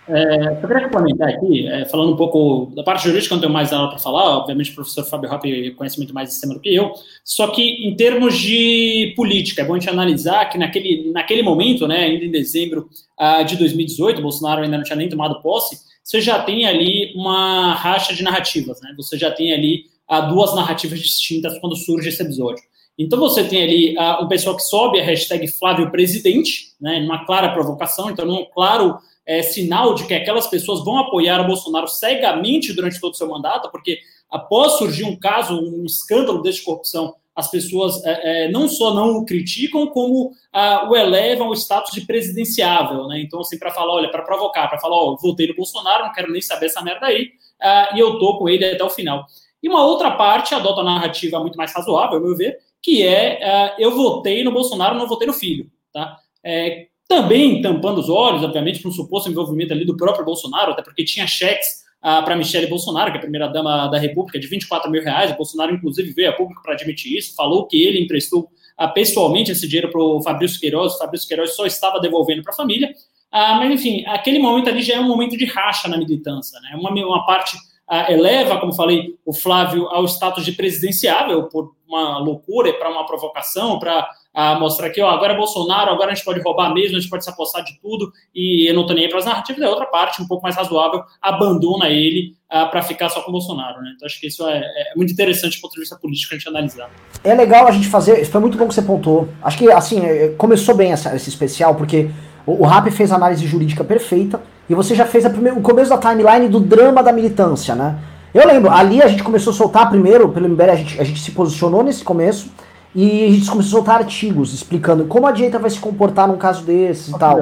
é, 0.09 0.63
eu 0.63 0.69
queria 0.69 0.85
complementar 0.85 1.29
aqui, 1.29 1.67
é, 1.67 1.85
falando 1.87 2.13
um 2.13 2.17
pouco 2.17 2.73
da 2.75 2.83
parte 2.83 3.05
jurídica, 3.05 3.35
não 3.35 3.41
tenho 3.41 3.53
mais 3.53 3.71
nada 3.71 3.89
para 3.89 3.99
falar, 3.99 4.39
obviamente 4.39 4.71
o 4.71 4.75
professor 4.75 5.05
Fábio 5.05 5.33
Hoppe 5.33 5.73
conhece 5.73 5.99
muito 5.99 6.15
mais 6.15 6.31
esse 6.31 6.41
tema 6.41 6.55
do 6.55 6.61
que 6.61 6.75
eu, 6.75 6.93
só 7.25 7.49
que 7.49 7.63
em 7.63 7.95
termos 7.97 8.39
de 8.39 9.13
política, 9.17 9.63
é 9.63 9.65
bom 9.65 9.75
a 9.75 9.79
gente 9.79 9.91
analisar 9.91 10.47
que 10.47 10.59
naquele, 10.59 11.11
naquele 11.11 11.43
momento, 11.43 11.89
né, 11.89 12.05
ainda 12.05 12.25
em 12.25 12.31
dezembro 12.31 12.89
uh, 13.21 13.45
de 13.45 13.57
2018, 13.57 14.23
Bolsonaro 14.23 14.63
ainda 14.63 14.77
não 14.77 14.85
tinha 14.85 14.97
nem 14.97 15.09
tomado 15.09 15.43
posse, 15.43 15.79
você 16.07 16.21
já 16.21 16.41
tem 16.41 16.65
ali 16.67 17.13
uma 17.17 17.75
racha 17.75 18.15
de 18.15 18.23
narrativas, 18.23 18.81
né? 18.81 18.95
Você 18.97 19.19
já 19.19 19.29
tem 19.29 19.53
ali 19.53 19.87
uh, 20.09 20.29
duas 20.29 20.55
narrativas 20.55 21.01
distintas 21.01 21.59
quando 21.59 21.75
surge 21.75 22.11
esse 22.11 22.23
episódio. 22.23 22.63
Então 22.97 23.19
você 23.19 23.43
tem 23.43 23.63
ali 23.63 23.97
uh, 23.99 24.25
um 24.25 24.29
pessoal 24.29 24.57
que 24.57 24.63
sobe 24.63 25.01
a 25.01 25.05
hashtag 25.05 25.49
Flávio 25.49 25.91
Presidente, 25.91 26.75
né, 26.81 27.01
numa 27.01 27.27
clara 27.27 27.53
provocação, 27.53 28.09
então 28.09 28.25
num 28.25 28.45
claro 28.55 28.99
é, 29.27 29.43
sinal 29.43 29.95
de 29.95 30.07
que 30.07 30.15
aquelas 30.15 30.47
pessoas 30.47 30.85
vão 30.85 30.99
apoiar 30.99 31.41
o 31.41 31.47
Bolsonaro 31.47 31.89
cegamente 31.89 32.73
durante 32.73 33.01
todo 33.01 33.13
o 33.13 33.17
seu 33.17 33.29
mandato, 33.29 33.71
porque 33.71 33.99
após 34.31 34.73
surgir 34.75 35.05
um 35.05 35.17
caso, 35.17 35.59
um 35.59 35.85
escândalo 35.85 36.41
de 36.43 36.63
corrupção, 36.63 37.15
as 37.37 37.51
pessoas 37.51 38.03
é, 38.05 38.47
é, 38.47 38.51
não 38.51 38.67
só 38.67 38.95
não 38.95 39.19
o 39.19 39.27
criticam, 39.27 39.87
como 39.89 40.33
ah, 40.51 40.89
o 40.89 40.97
elevam 40.97 41.49
ao 41.49 41.53
status 41.53 41.93
de 41.93 42.01
presidenciável, 42.01 43.07
né? 43.09 43.21
Então, 43.21 43.41
assim, 43.41 43.59
para 43.59 43.71
falar, 43.71 43.93
olha, 43.93 44.11
para 44.11 44.23
provocar, 44.23 44.69
para 44.69 44.79
falar, 44.79 44.97
ó, 44.97 45.15
votei 45.17 45.47
no 45.47 45.55
Bolsonaro, 45.55 46.07
não 46.07 46.13
quero 46.13 46.33
nem 46.33 46.41
saber 46.41 46.67
essa 46.67 46.81
merda 46.81 47.07
aí, 47.07 47.29
ah, 47.61 47.91
e 47.95 48.01
eu 48.01 48.19
tô 48.19 48.39
com 48.39 48.49
ele 48.49 48.65
até 48.65 48.83
o 48.83 48.89
final. 48.89 49.27
E 49.63 49.69
uma 49.69 49.85
outra 49.85 50.13
parte 50.13 50.55
adota 50.55 50.81
a 50.81 50.85
narrativa 50.85 51.39
muito 51.39 51.59
mais 51.59 51.75
razoável, 51.75 52.17
ao 52.17 52.25
meu 52.25 52.35
ver, 52.35 52.59
que 52.81 53.07
é 53.07 53.45
ah, 53.45 53.75
eu 53.79 53.95
votei 53.95 54.43
no 54.43 54.51
Bolsonaro, 54.53 54.97
não 54.97 55.07
votei 55.07 55.27
no 55.27 55.35
filho, 55.35 55.71
tá? 55.93 56.17
É, 56.43 56.87
também 57.09 57.61
tampando 57.63 57.99
os 57.99 58.09
olhos, 58.09 58.43
obviamente, 58.43 58.81
para 58.81 58.89
um 58.89 58.93
suposto 58.93 59.31
envolvimento 59.31 59.73
ali 59.73 59.85
do 59.85 59.97
próprio 59.97 60.25
Bolsonaro, 60.25 60.73
até 60.73 60.83
porque 60.83 61.05
tinha 61.05 61.27
cheques 61.27 61.67
ah, 62.03 62.23
para 62.23 62.37
Michele 62.37 62.67
Bolsonaro, 62.67 63.11
que 63.11 63.17
é 63.17 63.19
a 63.19 63.23
primeira-dama 63.23 63.89
da 63.89 63.99
República, 63.99 64.39
de 64.39 64.47
24 64.47 64.91
mil 64.91 65.03
reais. 65.03 65.31
O 65.31 65.37
Bolsonaro, 65.37 65.75
inclusive, 65.75 66.13
veio 66.13 66.31
a 66.31 66.33
público 66.33 66.63
para 66.63 66.75
admitir 66.75 67.17
isso, 67.17 67.35
falou 67.35 67.67
que 67.67 67.83
ele 67.83 68.01
emprestou 68.01 68.49
ah, 68.77 68.89
pessoalmente 68.89 69.51
esse 69.51 69.67
dinheiro 69.67 69.91
para 69.91 70.01
o 70.01 70.23
Fabrício 70.23 70.61
Queiroz, 70.61 70.95
o 70.95 70.99
Fabrício 70.99 71.29
Queiroz 71.29 71.55
só 71.55 71.65
estava 71.65 72.01
devolvendo 72.01 72.43
para 72.43 72.53
a 72.53 72.57
família. 72.57 72.93
Ah, 73.31 73.57
mas, 73.57 73.71
enfim, 73.73 74.05
aquele 74.07 74.39
momento 74.39 74.69
ali 74.69 74.83
já 74.83 74.95
é 74.95 75.01
um 75.01 75.09
momento 75.09 75.37
de 75.37 75.45
racha 75.45 75.89
na 75.89 75.97
militância, 75.97 76.61
né? 76.61 76.77
Uma, 76.77 76.91
uma 76.91 77.27
parte 77.27 77.57
ah, 77.89 78.11
eleva, 78.11 78.59
como 78.59 78.73
falei, 78.73 79.15
o 79.25 79.33
Flávio 79.33 79.87
ao 79.89 80.05
status 80.07 80.45
de 80.45 80.53
presidenciável 80.53 81.45
por 81.45 81.75
uma 81.89 82.19
loucura, 82.19 82.73
para 82.73 82.91
uma 82.91 83.07
provocação, 83.07 83.79
para 83.79 84.09
ah, 84.39 84.59
mostrar 84.61 84.91
que 84.91 85.01
ó, 85.01 85.09
agora 85.09 85.33
é 85.33 85.37
Bolsonaro, 85.37 85.91
agora 85.91 86.13
a 86.13 86.15
gente 86.15 86.23
pode 86.23 86.43
roubar 86.43 86.75
mesmo, 86.75 86.99
a 86.99 87.01
gente 87.01 87.09
pode 87.09 87.25
se 87.25 87.31
apossar 87.31 87.65
de 87.65 87.81
tudo, 87.81 88.13
e 88.35 88.69
eu 88.69 88.75
não 88.75 88.83
estou 88.83 88.95
nem 88.95 89.07
aí 89.07 89.11
para 89.11 89.19
as 89.19 89.25
narrativas. 89.25 89.63
A 89.63 89.71
outra 89.71 89.87
parte, 89.87 90.21
um 90.21 90.27
pouco 90.27 90.43
mais 90.43 90.55
razoável, 90.55 91.03
abandona 91.23 91.89
ele 91.89 92.37
ah, 92.51 92.67
para 92.67 92.83
ficar 92.83 93.09
só 93.09 93.23
com 93.23 93.31
o 93.31 93.33
Bolsonaro. 93.33 93.81
Né? 93.81 93.93
Então 93.97 94.05
acho 94.05 94.21
que 94.21 94.27
isso 94.27 94.47
é, 94.47 94.59
é, 94.59 94.93
muito 94.95 95.11
interessante 95.11 95.57
do 95.57 95.63
ponto 95.63 95.73
de 95.73 95.81
vista 95.81 95.97
político 95.97 96.35
a 96.35 96.37
gente 96.37 96.47
analisar. 96.51 96.91
É 97.25 97.35
legal 97.35 97.67
a 97.67 97.71
gente 97.71 97.89
fazer, 97.89 98.23
foi 98.27 98.41
muito 98.43 98.59
bom 98.59 98.69
que 98.69 98.75
você 98.75 98.83
pontuou. 98.83 99.27
Acho 99.43 99.57
que 99.57 99.73
assim, 99.73 100.05
é, 100.05 100.29
começou 100.37 100.75
bem 100.75 100.93
essa, 100.93 101.17
esse 101.17 101.31
especial, 101.31 101.75
porque 101.75 102.11
o, 102.45 102.63
o 102.63 102.67
Rap 102.67 102.91
fez 102.91 103.11
a 103.11 103.17
análise 103.17 103.47
jurídica 103.47 103.83
perfeita 103.85 104.43
e 104.69 104.75
você 104.75 104.95
já 104.95 105.07
fez 105.07 105.27
primeira, 105.29 105.59
o 105.59 105.63
começo 105.63 105.89
da 105.89 105.97
timeline 105.97 106.47
do 106.47 106.61
drama 106.61 107.03
da 107.03 107.11
militância, 107.11 107.75
né? 107.75 107.99
Eu 108.35 108.47
lembro, 108.47 108.71
ali 108.71 109.01
a 109.01 109.07
gente 109.07 109.23
começou 109.23 109.51
a 109.51 109.57
soltar 109.57 109.89
primeiro, 109.89 110.29
pelo 110.29 110.47
MBL, 110.47 110.71
a 110.71 110.77
gente, 110.77 111.01
a 111.01 111.05
gente 111.05 111.21
se 111.21 111.31
posicionou 111.31 111.83
nesse 111.83 112.05
começo 112.05 112.51
e 112.97 113.27
a 113.27 113.31
gente 113.31 113.51
começou 113.51 113.81
a 113.81 113.83
soltar 113.83 113.97
artigos 113.99 114.55
explicando 114.55 115.05
como 115.05 115.27
a 115.27 115.31
direita 115.31 115.59
vai 115.59 115.69
se 115.69 115.79
comportar 115.79 116.27
num 116.27 116.39
caso 116.39 116.65
desses 116.65 117.09
e 117.09 117.19
tal. 117.19 117.41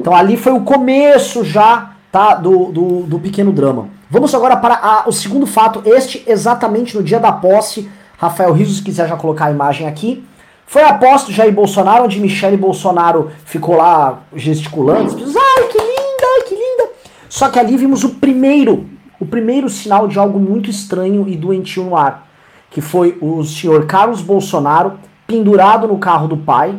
Então 0.00 0.16
ali 0.16 0.38
foi 0.38 0.52
o 0.52 0.62
começo 0.62 1.44
já 1.44 1.92
tá, 2.10 2.34
do, 2.34 2.72
do, 2.72 3.02
do 3.02 3.18
pequeno 3.18 3.52
drama. 3.52 3.90
Vamos 4.08 4.34
agora 4.34 4.56
para 4.56 4.76
a, 4.76 5.04
o 5.06 5.12
segundo 5.12 5.46
fato, 5.46 5.82
este 5.84 6.24
exatamente 6.26 6.96
no 6.96 7.02
dia 7.02 7.20
da 7.20 7.32
posse. 7.32 7.86
Rafael 8.16 8.52
Rizos, 8.52 8.78
se 8.78 8.82
quiser 8.82 9.06
já 9.06 9.16
colocar 9.16 9.46
a 9.46 9.50
imagem 9.50 9.86
aqui. 9.86 10.24
Foi 10.66 10.82
a 10.82 10.94
posse 10.94 11.26
do 11.26 11.32
Jair 11.32 11.52
Bolsonaro, 11.52 12.04
onde 12.04 12.18
Michele 12.18 12.56
Bolsonaro 12.56 13.30
ficou 13.44 13.76
lá 13.76 14.20
gesticulando. 14.34 15.00
Ai, 15.00 15.68
que 15.68 15.78
linda, 15.78 16.26
ai, 16.36 16.42
que 16.48 16.54
linda. 16.54 16.90
Só 17.28 17.50
que 17.50 17.58
ali 17.58 17.76
vimos 17.76 18.04
o 18.04 18.10
primeiro, 18.14 18.86
o 19.20 19.26
primeiro 19.26 19.68
sinal 19.68 20.08
de 20.08 20.18
algo 20.18 20.38
muito 20.38 20.70
estranho 20.70 21.28
e 21.28 21.36
doentio 21.36 21.84
no 21.84 21.94
ar. 21.94 22.26
Que 22.74 22.80
foi 22.80 23.16
o 23.20 23.42
senhor 23.44 23.86
Carlos 23.86 24.20
Bolsonaro 24.20 24.94
pendurado 25.26 25.88
no 25.88 25.96
carro 25.96 26.28
do 26.28 26.36
pai, 26.36 26.74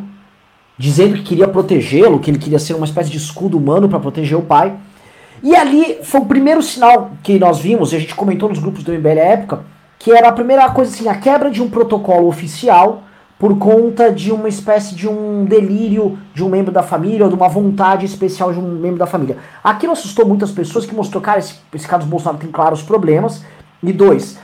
dizendo 0.78 1.14
que 1.14 1.22
queria 1.22 1.48
protegê-lo, 1.48 2.20
que 2.20 2.30
ele 2.30 2.38
queria 2.38 2.58
ser 2.58 2.74
uma 2.74 2.84
espécie 2.84 3.10
de 3.10 3.16
escudo 3.16 3.56
humano 3.56 3.88
para 3.88 3.98
proteger 3.98 4.36
o 4.36 4.42
pai. 4.42 4.76
E 5.42 5.56
ali 5.56 5.98
foi 6.02 6.20
o 6.20 6.26
primeiro 6.26 6.62
sinal 6.62 7.12
que 7.22 7.38
nós 7.38 7.58
vimos, 7.58 7.92
e 7.92 7.96
a 7.96 7.98
gente 7.98 8.14
comentou 8.14 8.48
nos 8.48 8.58
grupos 8.58 8.84
do 8.84 8.92
MBL 8.92 9.18
à 9.18 9.24
época, 9.24 9.64
que 9.98 10.12
era 10.12 10.28
a 10.28 10.32
primeira 10.32 10.68
coisa 10.70 10.92
assim, 10.92 11.08
a 11.08 11.14
quebra 11.14 11.50
de 11.50 11.62
um 11.62 11.70
protocolo 11.70 12.28
oficial 12.28 13.02
por 13.38 13.58
conta 13.58 14.12
de 14.12 14.32
uma 14.32 14.48
espécie 14.48 14.94
de 14.94 15.08
um 15.08 15.44
delírio 15.44 16.18
de 16.34 16.44
um 16.44 16.48
membro 16.48 16.72
da 16.72 16.82
família 16.82 17.24
ou 17.24 17.28
de 17.30 17.34
uma 17.34 17.48
vontade 17.48 18.06
especial 18.06 18.52
de 18.52 18.58
um 18.58 18.62
membro 18.62 18.98
da 18.98 19.06
família. 19.06 19.36
Aquilo 19.64 19.92
assustou 19.92 20.26
muitas 20.26 20.50
pessoas 20.50 20.86
que 20.86 20.94
mostrou, 20.94 21.22
cara, 21.22 21.38
esse, 21.38 21.56
esse 21.74 21.98
do 21.98 22.06
Bolsonaro 22.06 22.38
tem 22.38 22.50
claros 22.50 22.82
problemas. 22.82 23.42
E 23.82 23.92
dois, 23.92 24.38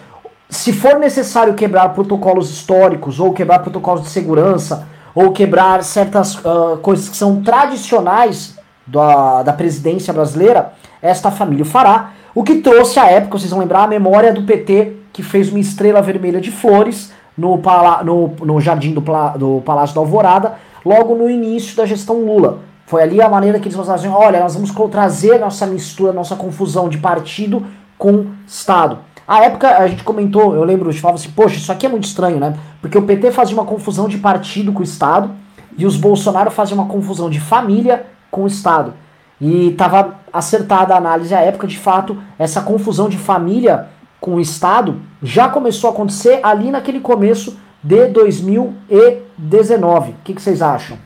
se 0.52 0.70
for 0.70 0.98
necessário 0.98 1.54
quebrar 1.54 1.88
protocolos 1.94 2.50
históricos 2.50 3.18
ou 3.18 3.32
quebrar 3.32 3.60
protocolos 3.60 4.02
de 4.02 4.10
segurança 4.10 4.86
ou 5.14 5.32
quebrar 5.32 5.82
certas 5.82 6.34
uh, 6.36 6.76
coisas 6.82 7.08
que 7.08 7.16
são 7.16 7.42
tradicionais 7.42 8.58
da, 8.86 9.42
da 9.42 9.52
presidência 9.54 10.12
brasileira, 10.12 10.74
esta 11.00 11.30
família 11.30 11.62
o 11.62 11.66
fará. 11.66 12.10
O 12.34 12.42
que 12.42 12.56
trouxe 12.56 12.98
à 12.98 13.10
época, 13.10 13.38
vocês 13.38 13.50
vão 13.50 13.60
lembrar, 13.60 13.84
a 13.84 13.86
memória 13.86 14.30
do 14.30 14.42
PT 14.42 14.96
que 15.10 15.22
fez 15.22 15.48
uma 15.48 15.58
estrela 15.58 16.02
vermelha 16.02 16.40
de 16.40 16.50
flores 16.50 17.10
no, 17.36 17.58
no, 18.04 18.28
no 18.44 18.60
jardim 18.60 18.92
do, 18.92 19.02
do 19.38 19.62
Palácio 19.64 19.94
da 19.94 20.02
Alvorada, 20.02 20.54
logo 20.84 21.14
no 21.14 21.30
início 21.30 21.74
da 21.76 21.86
gestão 21.86 22.26
Lula. 22.26 22.58
Foi 22.86 23.02
ali 23.02 23.22
a 23.22 23.28
maneira 23.28 23.58
que 23.58 23.68
eles 23.68 23.76
falaram 23.76 23.94
assim, 23.94 24.08
olha, 24.08 24.40
nós 24.40 24.54
vamos 24.54 24.70
trazer 24.90 25.38
nossa 25.38 25.66
mistura, 25.66 26.12
nossa 26.12 26.36
confusão 26.36 26.90
de 26.90 26.98
partido 26.98 27.66
com 27.96 28.26
Estado. 28.46 28.98
A 29.26 29.44
época 29.44 29.76
a 29.76 29.86
gente 29.86 30.02
comentou, 30.02 30.54
eu 30.54 30.64
lembro, 30.64 30.88
a 30.88 30.92
gente 30.92 31.00
falava 31.00 31.18
assim, 31.18 31.30
poxa, 31.30 31.56
isso 31.56 31.70
aqui 31.70 31.86
é 31.86 31.88
muito 31.88 32.04
estranho, 32.04 32.38
né? 32.38 32.56
Porque 32.80 32.98
o 32.98 33.02
PT 33.02 33.30
fazia 33.30 33.54
uma 33.54 33.64
confusão 33.64 34.08
de 34.08 34.18
partido 34.18 34.72
com 34.72 34.80
o 34.80 34.84
Estado 34.84 35.30
e 35.76 35.86
os 35.86 35.96
Bolsonaro 35.96 36.50
faziam 36.50 36.78
uma 36.78 36.88
confusão 36.88 37.30
de 37.30 37.40
família 37.40 38.06
com 38.30 38.44
o 38.44 38.46
Estado. 38.46 38.94
E 39.40 39.68
estava 39.68 40.20
acertada 40.32 40.94
a 40.94 40.98
análise 40.98 41.34
à 41.34 41.40
época, 41.40 41.66
de 41.66 41.78
fato, 41.78 42.16
essa 42.38 42.60
confusão 42.60 43.08
de 43.08 43.18
família 43.18 43.88
com 44.20 44.36
o 44.36 44.40
Estado 44.40 45.00
já 45.22 45.48
começou 45.48 45.90
a 45.90 45.92
acontecer 45.92 46.40
ali 46.42 46.70
naquele 46.70 47.00
começo 47.00 47.58
de 47.82 48.06
2019. 48.06 50.10
O 50.10 50.14
que, 50.22 50.34
que 50.34 50.42
vocês 50.42 50.62
acham? 50.62 50.96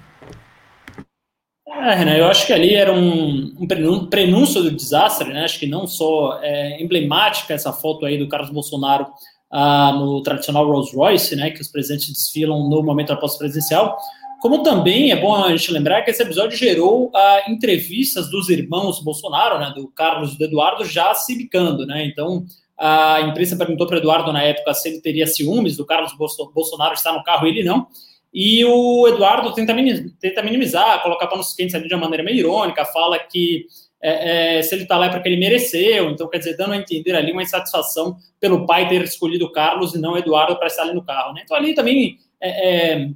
É, 1.87 1.95
Renan, 1.95 2.17
eu 2.17 2.27
acho 2.27 2.45
que 2.49 2.53
ali 2.53 2.75
era 2.75 2.93
um, 2.93 3.55
um 3.61 4.07
prenúncio 4.09 4.61
do 4.61 4.73
desastre, 4.73 5.33
né? 5.33 5.45
Acho 5.45 5.57
que 5.57 5.69
não 5.69 5.87
só 5.87 6.41
é 6.43 6.83
emblemática 6.83 7.55
essa 7.55 7.73
foto 7.73 8.05
aí 8.05 8.19
do 8.19 8.27
Carlos 8.27 8.51
Bolsonaro 8.51 9.07
ah, 9.49 9.93
no 9.93 10.21
tradicional 10.21 10.67
Rolls 10.67 10.93
Royce, 10.97 11.37
né? 11.37 11.53
Que 11.53 11.61
os 11.61 11.69
presidentes 11.69 12.13
desfilam 12.13 12.69
no 12.69 12.83
momento 12.83 13.17
posse 13.19 13.39
presidencial, 13.39 13.97
como 14.41 14.65
também 14.65 15.13
é 15.13 15.17
bom 15.17 15.33
a 15.33 15.57
gente 15.57 15.71
lembrar 15.71 16.03
que 16.03 16.11
esse 16.11 16.21
episódio 16.21 16.59
gerou 16.59 17.13
ah, 17.15 17.45
entrevistas 17.49 18.29
dos 18.33 18.49
irmãos 18.49 18.99
Bolsonaro, 18.99 19.61
né? 19.61 19.73
Do 19.73 19.87
Carlos 19.87 20.35
e 20.35 20.39
do 20.39 20.45
Eduardo 20.45 20.85
já 20.85 21.15
se 21.15 21.37
bicando, 21.37 21.87
né? 21.87 22.05
Então 22.05 22.45
a 22.77 23.21
imprensa 23.21 23.57
perguntou 23.57 23.87
para 23.87 23.99
Eduardo 23.99 24.33
na 24.33 24.43
época 24.43 24.75
se 24.75 24.89
ele 24.89 25.01
teria 25.01 25.27
ciúmes 25.29 25.77
do 25.77 25.87
Carlos 25.87 26.13
Bolsonaro 26.53 26.95
estar 26.95 27.13
no 27.13 27.23
carro, 27.23 27.47
ele 27.47 27.63
não. 27.63 27.87
E 28.33 28.65
o 28.65 29.09
Eduardo 29.09 29.53
tenta 29.55 29.73
minimizar, 29.73 30.13
tenta 30.21 30.43
minimizar 30.43 31.03
colocar 31.03 31.27
panos 31.27 31.55
quentes 31.55 31.75
ali 31.75 31.89
de 31.89 31.95
uma 31.95 32.03
maneira 32.03 32.23
meio 32.23 32.39
irônica, 32.39 32.85
fala 32.85 33.19
que 33.19 33.67
é, 34.03 34.59
é, 34.59 34.63
se 34.63 34.75
ele 34.75 34.83
está 34.83 34.99
lá 34.99 35.07
é 35.07 35.09
porque 35.09 35.29
ele 35.29 35.39
mereceu, 35.39 36.11
então 36.11 36.29
quer 36.29 36.39
dizer, 36.39 36.57
dando 36.57 36.75
a 36.75 36.77
entender 36.77 37.15
ali 37.15 37.33
uma 37.33 37.43
insatisfação 37.43 38.17
pelo 38.39 38.67
pai 38.67 38.89
ter 38.89 39.03
escolhido 39.03 39.47
o 39.47 39.53
Carlos 39.53 39.95
e 39.95 39.99
não 39.99 40.13
o 40.13 40.19
Eduardo 40.19 40.57
para 40.57 40.67
estar 40.67 40.83
ali 40.83 40.95
no 40.95 41.05
carro. 41.05 41.33
Né? 41.33 41.43
Então 41.45 41.57
ali 41.57 41.75
também 41.75 42.19
é, 42.41 42.93
é 42.93 43.09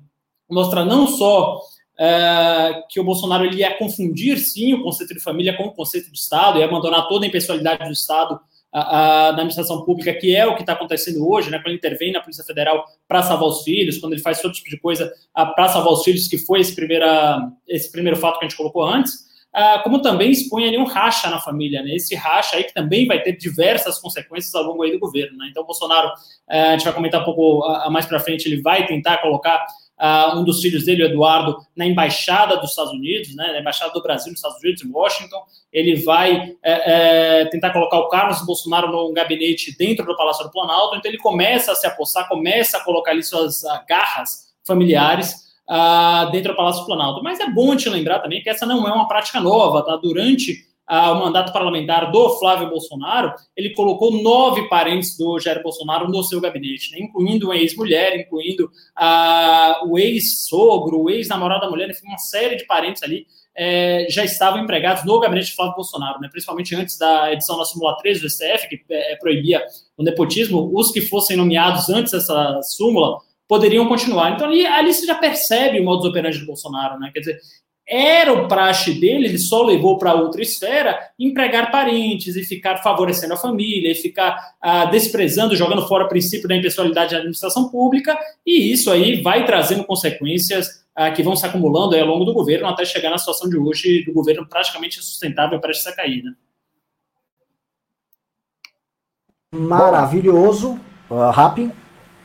mostra 0.49 0.85
não 0.85 1.07
só 1.07 1.61
é, 1.99 2.83
que 2.89 2.99
o 2.99 3.05
Bolsonaro 3.05 3.45
ele 3.45 3.59
ia 3.59 3.77
confundir 3.77 4.39
sim 4.39 4.75
o 4.75 4.83
conceito 4.83 5.15
de 5.15 5.21
família 5.21 5.57
com 5.57 5.65
o 5.65 5.73
conceito 5.73 6.11
de 6.11 6.19
Estado, 6.19 6.59
e 6.59 6.63
abandonar 6.63 7.07
toda 7.07 7.25
a 7.25 7.29
impessoalidade 7.29 7.85
do 7.85 7.93
Estado 7.93 8.41
a, 8.73 8.81
a, 8.81 9.29
administração 9.31 9.85
pública, 9.85 10.13
que 10.15 10.35
é 10.35 10.47
o 10.47 10.55
que 10.55 10.63
está 10.63 10.73
acontecendo 10.73 11.29
hoje, 11.29 11.51
né, 11.51 11.59
quando 11.59 11.69
ele 11.69 11.77
intervém 11.77 12.13
na 12.13 12.21
Polícia 12.21 12.45
Federal 12.45 12.85
para 13.09 13.23
salvar 13.23 13.49
os 13.49 13.63
filhos, 13.63 13.99
quando 13.99 14.13
ele 14.13 14.23
faz 14.23 14.41
todo 14.41 14.53
tipo 14.53 14.71
de 14.71 14.79
coisa 14.79 15.13
para 15.35 15.69
salvar 15.69 15.93
os 15.93 16.05
filhos, 16.05 16.29
que 16.29 16.39
foi 16.39 16.61
esse, 16.61 16.75
primeira, 16.75 17.51
esse 17.69 17.91
primeiro 17.91 18.17
fato 18.17 18.39
que 18.39 18.45
a 18.45 18.49
gente 18.49 18.57
colocou 18.57 18.83
antes, 18.83 19.31
Uh, 19.51 19.83
como 19.83 20.01
também 20.01 20.31
expõe 20.31 20.69
ali 20.69 20.79
um 20.79 20.85
racha 20.85 21.29
na 21.29 21.41
família, 21.41 21.83
né? 21.83 21.97
Esse 21.97 22.15
racha 22.15 22.55
aí 22.55 22.63
que 22.63 22.73
também 22.73 23.09
vai 23.09 23.21
ter 23.21 23.33
diversas 23.33 23.99
consequências 23.99 24.55
ao 24.55 24.63
longo 24.63 24.85
aí 24.85 24.93
do 24.93 24.99
governo, 25.01 25.37
né? 25.37 25.49
Então, 25.51 25.65
o 25.65 25.67
Bolsonaro, 25.67 26.07
uh, 26.07 26.13
a 26.49 26.71
gente 26.73 26.85
vai 26.85 26.93
comentar 26.93 27.21
um 27.21 27.25
pouco 27.25 27.67
mais 27.91 28.07
para 28.07 28.21
frente, 28.21 28.47
ele 28.47 28.63
vai 28.63 28.87
tentar 28.87 29.19
colocar 29.19 29.67
uh, 30.01 30.39
um 30.39 30.45
dos 30.45 30.61
filhos 30.61 30.87
dele, 30.87 31.05
o 31.05 31.07
Eduardo, 31.07 31.59
na 31.77 31.87
embaixada 31.87 32.57
dos 32.57 32.71
Estados 32.71 32.93
Unidos, 32.93 33.35
né, 33.37 33.53
na 33.53 33.61
embaixada 33.61 33.93
do 33.93 34.03
Brasil 34.03 34.31
nos 34.31 34.39
Estados 34.39 34.59
Unidos, 34.63 34.83
em 34.83 34.91
Washington. 34.91 35.43
Ele 35.73 35.97
vai 35.97 36.55
é, 36.63 37.43
é, 37.43 37.45
tentar 37.47 37.71
colocar 37.71 37.99
o 37.99 38.09
Carlos 38.09 38.45
Bolsonaro 38.45 38.91
no 38.91 39.13
gabinete 39.13 39.77
dentro 39.77 40.05
do 40.05 40.17
Palácio 40.17 40.45
do 40.45 40.51
Planalto. 40.51 40.97
Então 40.97 41.11
ele 41.11 41.19
começa 41.19 41.73
a 41.73 41.75
se 41.75 41.87
apostar, 41.87 42.29
começa 42.29 42.79
a 42.79 42.85
colocar 42.85 43.13
ali 43.13 43.23
suas 43.23 43.63
uh, 43.63 43.81
garras 43.89 44.51
familiares 44.67 45.51
uh, 45.69 46.31
dentro 46.33 46.53
do 46.53 46.57
Palácio 46.57 46.81
do 46.81 46.87
Planalto. 46.87 47.23
Mas 47.23 47.39
é 47.39 47.49
bom 47.49 47.77
te 47.77 47.89
lembrar 47.89 48.21
também 48.21 48.43
que 48.43 48.51
essa 48.51 48.67
não 48.67 48.89
é 48.89 48.93
uma 48.93 49.07
prática 49.07 49.39
nova, 49.39 49.85
tá? 49.85 49.97
Durante 49.97 50.70
o 50.91 51.15
mandato 51.21 51.53
parlamentar 51.53 52.11
do 52.11 52.39
Flávio 52.39 52.69
Bolsonaro, 52.69 53.33
ele 53.57 53.71
colocou 53.75 54.23
nove 54.23 54.69
parentes 54.69 55.17
do 55.17 55.39
Jair 55.39 55.63
Bolsonaro 55.63 56.09
no 56.09 56.23
seu 56.25 56.41
gabinete, 56.41 56.91
né, 56.93 56.99
incluindo 57.01 57.47
uma 57.47 57.57
ex-mulher, 57.57 58.19
incluindo 58.19 58.69
o 59.87 59.99
ex-sogro, 59.99 61.03
o 61.03 61.11
ex-namorado 61.11 61.63
da 61.63 61.71
mulher, 61.71 61.89
enfim, 61.89 62.07
uma 62.07 62.19
série 62.19 62.57
de 62.57 62.67
parentes 62.67 63.03
ali 63.03 63.27
é, 63.57 64.07
já 64.11 64.25
estavam 64.25 64.63
empregados 64.63 65.05
no 65.05 65.21
gabinete 65.21 65.49
de 65.49 65.55
Flávio 65.55 65.77
Bolsonaro, 65.77 66.21
né, 66.21 66.29
principalmente 66.31 66.75
antes 66.75 66.99
da 66.99 67.33
edição 67.33 67.57
da 67.57 67.65
súmula 67.65 67.97
13 67.99 68.21
do 68.21 68.31
STF, 68.31 68.69
que 68.69 68.81
é, 68.91 69.17
proibia 69.17 69.63
o 69.97 70.03
nepotismo, 70.03 70.71
os 70.75 70.91
que 70.91 71.01
fossem 71.01 71.37
nomeados 71.37 71.89
antes 71.89 72.13
dessa 72.13 72.61
súmula 72.63 73.19
poderiam 73.47 73.89
continuar. 73.89 74.33
Então 74.33 74.47
ali, 74.47 74.65
ali 74.65 74.95
você 74.95 75.05
já 75.05 75.17
percebe 75.17 75.81
o 75.81 75.85
modus 75.85 76.07
operandi 76.07 76.39
do 76.39 76.47
Bolsonaro, 76.47 77.01
né? 77.01 77.11
Quer 77.13 77.19
dizer, 77.19 77.41
era 77.91 78.33
o 78.33 78.47
praxe 78.47 78.95
dele, 78.95 79.27
ele 79.27 79.39
só 79.39 79.65
levou 79.65 79.99
para 79.99 80.15
outra 80.15 80.41
esfera 80.41 80.97
empregar 81.19 81.73
parentes 81.73 82.37
e 82.37 82.45
ficar 82.45 82.77
favorecendo 82.77 83.35
a 83.35 83.37
família 83.37 83.91
e 83.91 83.97
ficar 83.97 84.55
ah, 84.61 84.85
desprezando, 84.85 85.57
jogando 85.57 85.87
fora 85.89 86.05
o 86.05 86.09
princípio 86.09 86.49
da 86.49 86.55
impessoalidade 86.55 87.11
da 87.11 87.17
administração 87.17 87.69
pública, 87.69 88.17
e 88.47 88.73
isso 88.73 88.93
aí 88.93 89.21
vai 89.21 89.45
trazendo 89.45 89.83
consequências 89.83 90.85
ah, 90.95 91.11
que 91.11 91.21
vão 91.21 91.35
se 91.35 91.45
acumulando 91.45 91.97
ao 91.97 92.07
longo 92.07 92.25
do 92.25 92.33
governo 92.33 92.69
até 92.69 92.85
chegar 92.85 93.11
na 93.11 93.19
situação 93.19 93.51
de 93.51 93.59
hoje 93.59 94.05
do 94.05 94.13
governo 94.13 94.47
praticamente 94.49 95.01
insustentável 95.01 95.59
prestes 95.61 95.89
a 95.89 95.97
cair. 95.97 96.23
Né? 96.23 96.33
Maravilhoso. 99.53 100.79
Uh? 101.11 101.73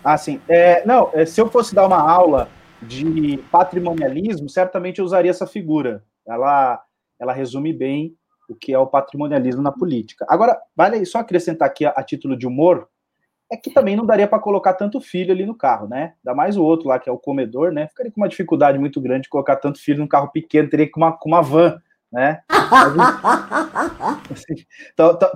Ah, 0.04 0.16
sim. 0.16 0.40
É, 0.48 0.86
não, 0.86 1.10
é, 1.12 1.26
se 1.26 1.42
eu 1.42 1.50
fosse 1.50 1.74
dar 1.74 1.88
uma 1.88 2.00
aula 2.00 2.52
de 2.88 3.38
patrimonialismo, 3.52 4.50
certamente 4.50 5.00
eu 5.00 5.06
usaria 5.06 5.32
essa 5.32 5.48
figura. 5.48 6.04
Ela, 6.28 6.82
ela 7.20 7.34
resume 7.34 7.74
bem 7.74 8.16
o 8.50 8.56
que 8.56 8.74
é 8.74 8.80
o 8.80 8.88
patrimonialismo 8.88 9.62
na 9.62 9.72
política. 9.72 10.26
Agora, 10.30 10.60
vale 10.76 11.06
só 11.06 11.20
acrescentar 11.20 11.68
aqui 11.68 11.86
a, 11.86 11.90
a 11.90 12.04
título 12.04 12.38
de 12.38 12.46
humor, 12.48 12.88
é 13.52 13.58
que 13.58 13.72
também 13.72 13.96
não 13.96 14.06
daria 14.06 14.28
para 14.28 14.40
colocar 14.40 14.74
tanto 14.74 15.00
filho 15.00 15.32
ali 15.32 15.46
no 15.46 15.56
carro, 15.56 15.88
né? 15.88 16.14
Ainda 16.18 16.36
mais 16.36 16.58
o 16.58 16.64
outro 16.64 16.88
lá, 16.88 16.98
que 16.98 17.10
é 17.10 17.12
o 17.12 17.18
comedor, 17.18 17.72
né? 17.72 17.88
Ficaria 17.88 18.12
com 18.12 18.22
uma 18.22 18.30
dificuldade 18.30 18.78
muito 18.80 19.00
grande 19.00 19.24
de 19.24 19.30
colocar 19.30 19.56
tanto 19.56 19.80
filho 19.80 20.00
num 20.00 20.08
carro 20.08 20.32
pequeno, 20.32 20.70
teria 20.70 20.88
que 20.88 20.98
uma, 20.98 21.16
com 21.16 21.30
uma 21.30 21.42
van, 21.42 21.80
né? 22.12 22.42
assim, 24.32 24.66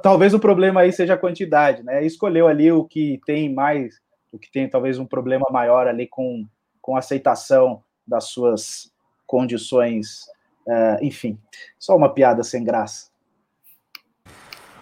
talvez 0.02 0.34
o 0.34 0.40
problema 0.40 0.82
aí 0.82 0.92
seja 0.92 1.14
a 1.14 1.18
quantidade, 1.18 1.84
né? 1.84 2.04
Escolheu 2.04 2.48
ali 2.48 2.72
o 2.72 2.84
que 2.84 3.20
tem 3.26 3.54
mais, 3.54 4.00
o 4.32 4.40
que 4.40 4.52
tem 4.52 4.68
talvez 4.68 4.98
um 4.98 5.06
problema 5.06 5.46
maior 5.52 5.88
ali 5.88 6.08
com 6.08 6.46
com 6.90 6.96
aceitação 6.96 7.84
das 8.08 8.30
suas 8.30 8.92
condições, 9.28 10.24
uh, 10.66 10.98
enfim, 11.04 11.38
só 11.78 11.96
uma 11.96 12.10
piada 12.10 12.42
sem 12.42 12.64
graça. 12.64 13.10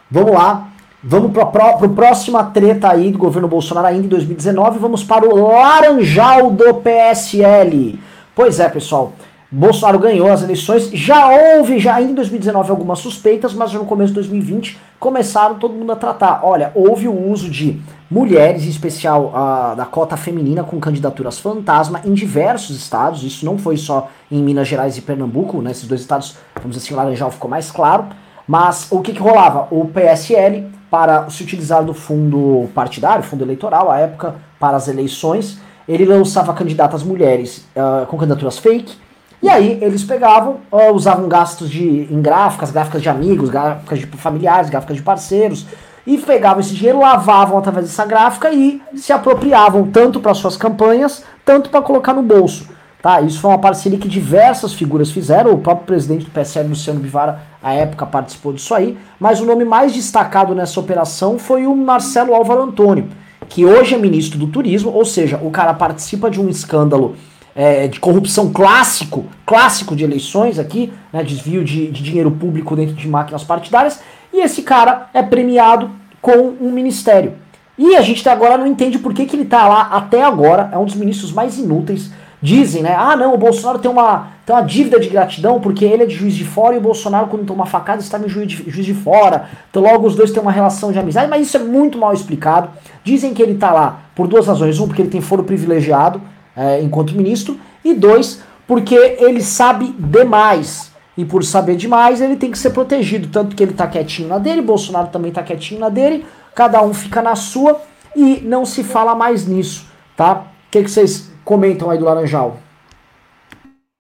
Vamos 0.10 0.32
lá, 0.32 0.72
vamos 1.04 1.34
para 1.34 1.72
a 1.72 1.90
próxima 1.90 2.46
treta 2.46 2.90
aí 2.90 3.12
do 3.12 3.18
governo 3.18 3.50
Bolsonaro 3.50 3.88
ainda 3.88 4.06
em 4.06 4.08
2019, 4.08 4.80
vamos 4.80 5.04
para 5.04 5.28
o 5.28 5.36
Laranjal 5.36 6.50
do 6.50 6.76
PSL. 6.76 8.00
Pois 8.34 8.62
é, 8.62 8.70
pessoal, 8.70 9.12
Bolsonaro 9.50 9.98
ganhou 9.98 10.30
as 10.30 10.44
eleições, 10.44 10.90
já 10.92 11.30
houve, 11.30 11.80
já 11.80 12.02
em 12.02 12.14
2019, 12.14 12.70
algumas 12.70 13.00
suspeitas, 13.00 13.54
mas 13.54 13.72
no 13.72 13.86
começo 13.86 14.10
de 14.10 14.16
2020 14.16 14.78
começaram 15.00 15.56
todo 15.56 15.74
mundo 15.74 15.94
a 15.94 15.96
tratar. 15.96 16.42
Olha, 16.44 16.70
houve 16.76 17.08
o 17.08 17.30
uso 17.32 17.50
de 17.50 17.82
mulheres, 18.12 18.66
em 18.66 18.70
especial 18.70 19.32
a, 19.34 19.74
da 19.74 19.86
cota 19.86 20.18
feminina, 20.18 20.66
com 20.66 20.78
candidaturas 20.82 21.40
fantasma 21.40 22.02
em 22.04 22.14
diversos 22.14 22.76
estados. 22.76 23.24
Isso 23.24 23.46
não 23.46 23.58
foi 23.58 23.78
só 23.78 24.10
em 24.30 24.44
Minas 24.44 24.68
Gerais 24.68 24.98
e 24.98 25.02
Pernambuco, 25.02 25.62
né? 25.62 25.72
dois 25.84 26.02
estados, 26.02 26.36
vamos 26.56 26.76
dizer 26.76 26.86
assim, 26.86 26.94
o 26.94 26.98
Laranjal 26.98 27.32
ficou 27.32 27.50
mais 27.50 27.72
claro. 27.72 28.08
Mas 28.46 28.88
o 28.92 29.00
que, 29.00 29.14
que 29.14 29.20
rolava? 29.20 29.68
O 29.72 29.86
PSL, 29.86 30.68
para 30.92 31.30
se 31.30 31.42
utilizar 31.42 31.86
do 31.86 31.94
fundo 31.94 32.70
partidário, 32.76 33.24
fundo 33.24 33.46
eleitoral, 33.46 33.90
à 33.90 34.00
época, 34.00 34.36
para 34.60 34.76
as 34.76 34.90
eleições, 34.90 35.60
ele 35.88 36.04
lançava 36.04 36.54
candidatas 36.54 37.02
mulheres 37.02 37.66
uh, 37.76 38.06
com 38.08 38.18
candidaturas 38.18 38.58
fake 38.58 39.07
E 39.42 39.50
aí 39.50 39.78
eles 39.82 40.04
pegavam, 40.04 40.58
usavam 40.94 41.28
gastos 41.30 41.70
de, 41.70 42.08
em 42.12 42.22
gráficas, 42.22 42.72
gráficas 42.72 43.02
de 43.02 43.10
amigos, 43.10 43.50
gráficas 43.50 44.00
de 44.00 44.08
familiares, 44.08 44.70
gráficas 44.70 44.98
de 44.98 45.04
parceiros, 45.04 45.66
e 46.08 46.18
pegavam 46.18 46.62
esse 46.62 46.74
dinheiro, 46.74 47.00
lavavam 47.00 47.58
através 47.58 47.86
dessa 47.86 48.06
gráfica 48.06 48.52
e 48.52 48.82
se 48.96 49.12
apropriavam 49.14 49.86
tanto 49.88 50.20
para 50.20 50.34
suas 50.34 50.56
campanhas, 50.56 51.24
tanto 51.46 51.70
para 51.70 51.82
colocar 51.82 52.14
no 52.14 52.24
bolso. 52.24 52.68
Tá? 53.02 53.22
Isso 53.22 53.40
foi 53.40 53.52
uma 53.52 53.60
parceria 53.60 54.00
que 54.00 54.08
diversas 54.08 54.74
figuras 54.74 55.12
fizeram, 55.12 55.52
o 55.52 55.60
próprio 55.60 55.86
presidente 55.86 56.26
do 56.26 56.32
PSL, 56.32 56.70
Luciano 56.70 57.00
Bivara, 57.00 57.42
à 57.62 57.74
época 57.74 58.06
participou 58.06 58.54
disso 58.54 58.74
aí, 58.74 58.98
mas 59.20 59.40
o 59.40 59.46
nome 59.46 59.66
mais 59.66 59.94
destacado 59.94 60.56
nessa 60.56 60.80
operação 60.80 61.38
foi 61.38 61.68
o 61.68 61.76
Marcelo 61.76 62.34
Álvaro 62.34 62.64
Antônio, 62.64 63.10
que 63.48 63.66
hoje 63.66 63.94
é 63.94 63.98
ministro 63.98 64.40
do 64.40 64.48
Turismo, 64.48 64.92
ou 64.92 65.06
seja, 65.06 65.40
o 65.44 65.52
cara 65.52 65.74
participa 65.74 66.30
de 66.32 66.42
um 66.42 66.50
escândalo 66.50 67.16
é, 67.58 67.88
de 67.88 68.00
corrupção 68.00 68.54
clássico, 68.54 69.26
clássico 69.44 69.96
de 69.96 70.04
eleições 70.04 70.60
aqui, 70.60 70.94
né, 71.12 71.24
desvio 71.24 71.64
de, 71.64 71.88
de 71.88 72.04
dinheiro 72.04 72.30
público 72.30 72.76
dentro 72.76 72.94
de 72.94 73.08
máquinas 73.08 73.44
partidárias, 73.44 74.00
e 74.32 74.42
esse 74.42 74.62
cara 74.62 75.10
é 75.12 75.24
premiado 75.24 75.90
com 76.22 76.56
um 76.62 76.72
ministério. 76.72 77.34
E 77.76 77.96
a 77.96 78.02
gente 78.02 78.28
agora 78.30 78.60
não 78.60 78.68
entende 78.68 79.00
por 79.00 79.12
que, 79.12 79.26
que 79.26 79.36
ele 79.36 79.44
está 79.44 79.68
lá 79.68 79.90
até 79.92 80.24
agora, 80.24 80.70
é 80.72 80.78
um 80.78 80.86
dos 80.86 80.96
ministros 80.96 81.32
mais 81.32 81.58
inúteis. 81.58 82.12
Dizem, 82.40 82.84
né? 82.84 82.96
Ah, 82.96 83.16
não, 83.16 83.34
o 83.34 83.38
Bolsonaro 83.38 83.80
tem 83.80 83.90
uma, 83.90 84.28
tem 84.46 84.56
uma 84.56 84.62
dívida 84.62 85.00
de 85.00 85.10
gratidão 85.10 85.60
porque 85.60 85.84
ele 85.84 86.04
é 86.04 86.06
de 86.06 86.14
juiz 86.14 86.36
de 86.36 86.46
fora 86.46 86.76
e 86.76 86.78
o 86.78 86.82
Bolsonaro, 86.82 87.26
quando 87.26 87.46
toma 87.46 87.66
facada, 87.66 88.00
está 88.00 88.20
no 88.20 88.30
juiz 88.30 88.48
de, 88.48 88.70
juiz 88.70 88.86
de 88.86 88.94
fora. 88.94 89.50
Então, 89.72 89.82
logo, 89.82 90.06
os 90.06 90.16
dois 90.16 90.30
têm 90.30 90.40
uma 90.40 90.52
relação 90.52 90.92
de 90.92 91.00
amizade, 91.00 91.28
mas 91.28 91.48
isso 91.48 91.58
é 91.58 91.60
muito 91.60 91.98
mal 91.98 92.14
explicado. 92.14 92.70
Dizem 93.04 93.34
que 93.34 93.42
ele 93.42 93.54
está 93.54 93.72
lá 93.72 94.02
por 94.14 94.28
duas 94.28 94.46
razões: 94.46 94.80
um, 94.80 94.86
porque 94.86 95.02
ele 95.02 95.10
tem 95.10 95.20
foro 95.20 95.44
privilegiado, 95.44 96.22
é, 96.58 96.82
enquanto 96.82 97.16
ministro, 97.16 97.60
e 97.86 97.94
dois, 97.94 98.44
porque 98.66 98.96
ele 98.96 99.42
sabe 99.42 99.94
demais. 99.98 100.92
E 101.16 101.24
por 101.24 101.44
saber 101.44 101.76
demais, 101.76 102.22
ele 102.22 102.36
tem 102.36 102.52
que 102.52 102.58
ser 102.58 102.72
protegido. 102.72 103.30
Tanto 103.30 103.56
que 103.56 103.64
ele 103.64 103.74
tá 103.74 103.88
quietinho 103.88 104.28
na 104.28 104.38
dele, 104.38 104.62
Bolsonaro 104.62 105.08
também 105.08 105.32
tá 105.32 105.44
quietinho 105.44 105.80
na 105.80 105.90
dele, 105.90 106.26
cada 106.54 106.82
um 106.84 106.94
fica 106.94 107.22
na 107.22 107.36
sua 107.36 107.82
e 108.16 108.42
não 108.42 108.66
se 108.66 108.84
fala 108.84 109.16
mais 109.16 109.48
nisso, 109.48 109.86
tá? 110.16 110.48
O 110.68 110.72
que, 110.72 110.84
que 110.84 110.92
vocês 110.92 111.32
comentam 111.46 111.90
aí 111.90 111.98
do 111.98 112.06
Laranjal? 112.06 112.58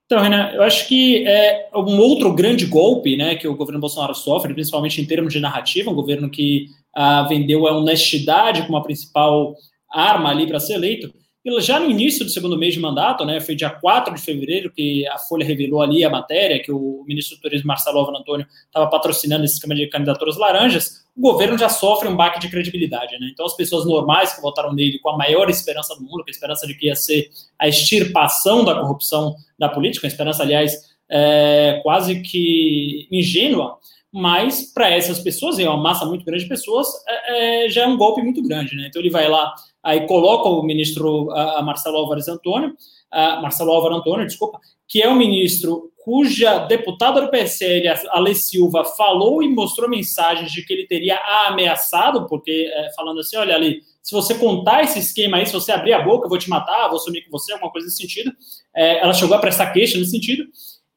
Então, 0.06 0.24
Renan, 0.24 0.52
eu 0.54 0.64
acho 0.64 0.88
que 0.88 1.28
é 1.28 1.70
um 1.76 2.00
outro 2.00 2.34
grande 2.34 2.66
golpe 2.66 3.18
né, 3.18 3.36
que 3.36 3.48
o 3.48 3.56
governo 3.56 3.80
Bolsonaro 3.80 4.16
sofre, 4.16 4.54
principalmente 4.54 5.02
em 5.02 5.06
termos 5.06 5.34
de 5.34 5.40
narrativa, 5.40 5.92
um 5.92 5.96
governo 5.96 6.30
que 6.30 6.68
ah, 6.96 7.24
vendeu 7.24 7.68
a 7.68 7.78
honestidade 7.78 8.66
como 8.66 8.78
a 8.78 8.84
principal 8.84 9.54
arma 9.92 10.30
ali 10.30 10.48
para 10.48 10.60
ser 10.60 10.76
eleito, 10.76 11.14
já 11.60 11.80
no 11.80 11.90
início 11.90 12.26
do 12.26 12.32
segundo 12.32 12.58
mês 12.58 12.74
de 12.74 12.80
mandato, 12.80 13.26
né, 13.26 13.40
foi 13.40 13.56
dia 13.56 13.70
4 13.70 14.14
de 14.14 14.22
fevereiro 14.22 14.72
que 14.72 15.08
a 15.08 15.18
Folha 15.18 15.46
revelou 15.46 15.82
ali 15.82 16.04
a 16.04 16.10
matéria 16.10 16.62
que 16.62 16.72
o 16.72 17.04
ministro 17.08 17.38
do 17.38 17.42
Turismo 17.42 17.68
Marcelo 17.68 18.00
Álvaro 18.00 18.18
Antônio 18.18 18.46
estava 18.66 18.88
patrocinando 18.88 19.46
esse 19.46 19.56
esquema 19.56 19.76
de 19.76 19.88
candidaturas 19.88 20.38
laranjas, 20.38 21.06
o 21.18 21.22
governo 21.22 21.58
já 21.58 21.68
sofre 21.68 22.08
um 22.08 22.16
baque 22.16 22.40
de 22.40 22.50
credibilidade. 22.50 23.18
Né? 23.20 23.30
Então, 23.32 23.46
as 23.46 23.56
pessoas 23.56 23.86
normais 23.86 24.34
que 24.34 24.42
votaram 24.42 24.72
nele 24.74 25.00
com 25.00 25.10
a 25.10 25.18
maior 25.18 25.50
esperança 25.50 25.96
do 25.96 26.02
mundo, 26.02 26.24
com 26.24 26.30
a 26.30 26.32
esperança 26.32 26.68
de 26.68 26.76
que 26.76 26.86
ia 26.86 26.96
ser 26.96 27.30
a 27.58 27.68
extirpação 27.68 28.64
da 28.64 28.80
corrupção 28.80 29.36
da 29.58 29.68
política, 29.68 30.06
a 30.06 30.10
esperança, 30.10 30.44
aliás, 30.44 30.96
é, 31.10 31.80
quase 31.82 32.22
que 32.22 33.08
ingênua, 33.12 33.78
mas 34.14 34.72
para 34.74 34.90
essas 34.90 35.20
pessoas, 35.20 35.58
e 35.58 35.64
é 35.64 35.70
uma 35.70 35.82
massa 35.82 36.06
muito 36.06 36.24
grande 36.24 36.44
de 36.44 36.50
pessoas, 36.50 36.88
é, 37.08 37.66
é, 37.66 37.70
já 37.70 37.84
é 37.84 37.88
um 37.88 37.98
golpe 37.98 38.22
muito 38.22 38.42
grande. 38.44 38.76
Né? 38.76 38.88
Então, 38.88 39.02
ele 39.02 39.10
vai 39.10 39.28
lá 39.28 39.54
aí 39.88 40.06
coloca 40.06 40.50
o 40.50 40.62
ministro 40.64 41.32
a, 41.32 41.62
Marcelo 41.62 41.96
Álvares 41.96 42.28
Antônio, 42.28 42.76
a 43.10 43.42
Marcelo 43.42 43.72
Álvaro 43.72 43.96
Antônio, 43.96 44.28
desculpa, 44.28 44.60
que 44.86 45.02
é 45.02 45.08
o 45.08 45.16
ministro 45.16 45.92
cuja 46.04 46.60
deputada 46.60 47.22
do 47.22 47.30
PSL, 47.30 47.88
Ale 48.10 48.36
Silva, 48.36 48.84
falou 48.84 49.42
e 49.42 49.48
mostrou 49.48 49.90
mensagens 49.90 50.52
de 50.52 50.66
que 50.66 50.74
ele 50.74 50.88
teria 50.88 51.18
ameaçado, 51.48 52.28
porque 52.28 52.70
é, 52.74 52.94
falando 52.96 53.22
assim, 53.22 53.38
olha 53.38 53.56
ali, 53.56 53.82
se 54.04 54.14
você 54.14 54.36
contar 54.36 54.84
esse 54.84 55.00
esquema 55.00 55.38
aí, 55.38 55.46
se 55.46 55.54
você 55.54 55.72
abrir 55.72 55.94
a 55.94 56.02
boca, 56.02 56.26
eu 56.26 56.30
vou 56.30 56.38
te 56.38 56.50
matar, 56.50 56.90
vou 56.90 57.00
sumir 57.00 57.24
com 57.26 57.32
você, 57.32 57.54
alguma 57.54 57.72
coisa 57.72 57.88
nesse 57.88 57.98
sentido. 57.98 58.32
É, 58.76 59.00
ela 59.00 59.14
chegou 59.14 59.36
a 59.36 59.40
prestar 59.40 59.72
queixa 59.72 59.98
nesse 59.98 60.12
sentido. 60.12 60.46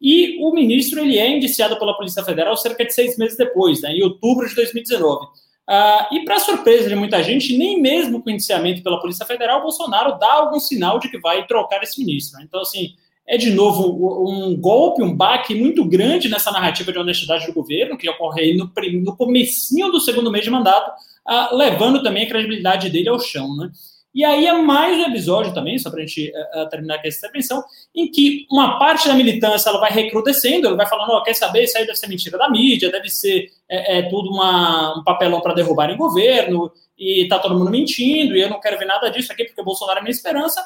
E 0.00 0.38
o 0.40 0.52
ministro 0.52 1.00
ele 1.00 1.18
é 1.18 1.28
indiciado 1.28 1.78
pela 1.78 1.96
Polícia 1.96 2.24
Federal 2.24 2.56
cerca 2.56 2.84
de 2.84 2.92
seis 2.92 3.18
meses 3.18 3.36
depois, 3.36 3.82
né, 3.82 3.92
em 3.92 4.02
outubro 4.02 4.48
de 4.48 4.54
2019. 4.54 5.26
Uh, 5.70 6.14
e, 6.16 6.24
para 6.24 6.40
surpresa 6.40 6.88
de 6.88 6.96
muita 6.96 7.22
gente, 7.22 7.56
nem 7.56 7.80
mesmo 7.80 8.20
com 8.20 8.28
o 8.28 8.32
indiciamento 8.32 8.82
pela 8.82 9.00
Polícia 9.00 9.24
Federal, 9.24 9.62
Bolsonaro 9.62 10.18
dá 10.18 10.32
algum 10.32 10.58
sinal 10.58 10.98
de 10.98 11.08
que 11.08 11.20
vai 11.20 11.46
trocar 11.46 11.80
esse 11.80 12.00
ministro. 12.00 12.38
Né? 12.38 12.44
Então, 12.48 12.60
assim, 12.60 12.94
é 13.24 13.36
de 13.36 13.52
novo 13.52 14.28
um 14.28 14.60
golpe, 14.60 15.00
um 15.00 15.14
baque 15.14 15.54
muito 15.54 15.84
grande 15.84 16.28
nessa 16.28 16.50
narrativa 16.50 16.90
de 16.90 16.98
honestidade 16.98 17.46
do 17.46 17.52
governo, 17.52 17.96
que 17.96 18.10
ocorre 18.10 18.42
aí 18.42 18.56
no, 18.56 18.68
no 19.00 19.16
comecinho 19.16 19.92
do 19.92 20.00
segundo 20.00 20.32
mês 20.32 20.42
de 20.42 20.50
mandato, 20.50 20.90
uh, 20.90 21.54
levando 21.54 22.02
também 22.02 22.24
a 22.24 22.28
credibilidade 22.28 22.90
dele 22.90 23.08
ao 23.08 23.20
chão. 23.20 23.54
Né? 23.56 23.70
E 24.12 24.24
aí 24.24 24.44
é 24.44 24.52
mais 24.52 24.98
um 24.98 25.10
episódio 25.10 25.54
também, 25.54 25.78
só 25.78 25.88
para 25.88 26.00
a 26.02 26.06
gente 26.06 26.32
uh, 26.32 26.68
terminar 26.68 27.00
com 27.00 27.06
essa 27.06 27.18
intervenção, 27.18 27.62
em 27.94 28.10
que 28.10 28.44
uma 28.50 28.76
parte 28.76 29.06
da 29.06 29.14
militância 29.14 29.68
ela 29.68 29.78
vai 29.78 29.92
recrudescendo, 29.92 30.66
ela 30.66 30.76
vai 30.76 30.88
falando, 30.88 31.12
oh, 31.12 31.22
quer 31.22 31.34
saber, 31.34 31.62
isso 31.62 31.78
aí 31.78 31.86
deve 31.86 31.96
ser 31.96 32.08
mentira 32.08 32.36
da 32.36 32.50
mídia, 32.50 32.90
deve 32.90 33.08
ser 33.08 33.52
é, 33.68 33.98
é 33.98 34.02
tudo 34.10 34.30
uma, 34.30 34.98
um 34.98 35.04
papelão 35.04 35.40
para 35.40 35.54
derrubar 35.54 35.92
o 35.92 35.96
governo, 35.96 36.72
e 36.98 37.26
tá 37.28 37.38
todo 37.38 37.56
mundo 37.56 37.70
mentindo, 37.70 38.36
e 38.36 38.42
eu 38.42 38.50
não 38.50 38.60
quero 38.60 38.78
ver 38.78 38.84
nada 38.84 39.08
disso 39.10 39.32
aqui, 39.32 39.44
porque 39.44 39.60
o 39.60 39.64
Bolsonaro 39.64 40.00
é 40.00 40.02
minha 40.02 40.10
esperança. 40.10 40.60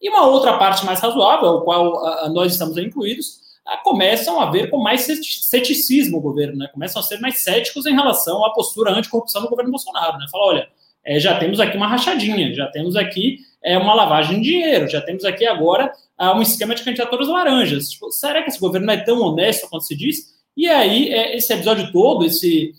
E 0.00 0.08
uma 0.08 0.26
outra 0.26 0.56
parte 0.56 0.86
mais 0.86 1.00
razoável, 1.00 1.48
ao 1.48 1.62
qual 1.62 1.96
uh, 1.96 2.32
nós 2.32 2.52
estamos 2.52 2.78
incluídos, 2.78 3.40
uh, 3.66 3.82
começam 3.82 4.40
a 4.40 4.50
ver 4.50 4.70
com 4.70 4.78
mais 4.78 5.02
ceticismo 5.02 6.18
o 6.18 6.20
governo, 6.20 6.56
né? 6.56 6.68
começam 6.72 7.00
a 7.00 7.02
ser 7.02 7.18
mais 7.18 7.42
céticos 7.42 7.86
em 7.86 7.94
relação 7.94 8.44
à 8.44 8.52
postura 8.52 8.92
anticorrupção 8.92 9.42
do 9.42 9.48
governo 9.48 9.72
Bolsonaro. 9.72 10.16
Né? 10.16 10.26
Fala, 10.30 10.46
olha, 10.46 10.68
é, 11.04 11.20
já 11.20 11.38
temos 11.38 11.60
aqui 11.60 11.76
uma 11.76 11.86
rachadinha, 11.86 12.52
já 12.54 12.66
temos 12.68 12.96
aqui 12.96 13.38
é, 13.62 13.76
uma 13.76 13.94
lavagem 13.94 14.40
de 14.40 14.50
dinheiro, 14.50 14.88
já 14.88 15.00
temos 15.00 15.24
aqui 15.24 15.46
agora 15.46 15.92
uh, 16.20 16.36
um 16.36 16.42
esquema 16.42 16.74
de 16.74 16.82
candidaturas 16.82 17.28
laranjas. 17.28 17.90
Tipo, 17.90 18.10
será 18.10 18.42
que 18.42 18.50
esse 18.50 18.60
governo 18.60 18.86
não 18.86 18.94
é 18.94 18.98
tão 18.98 19.20
honesto 19.20 19.68
quanto 19.68 19.84
se 19.84 19.96
diz? 19.96 20.34
E 20.56 20.66
aí, 20.66 21.08
é, 21.08 21.36
esse 21.36 21.52
episódio 21.52 21.90
todo, 21.92 22.24
esse, 22.24 22.74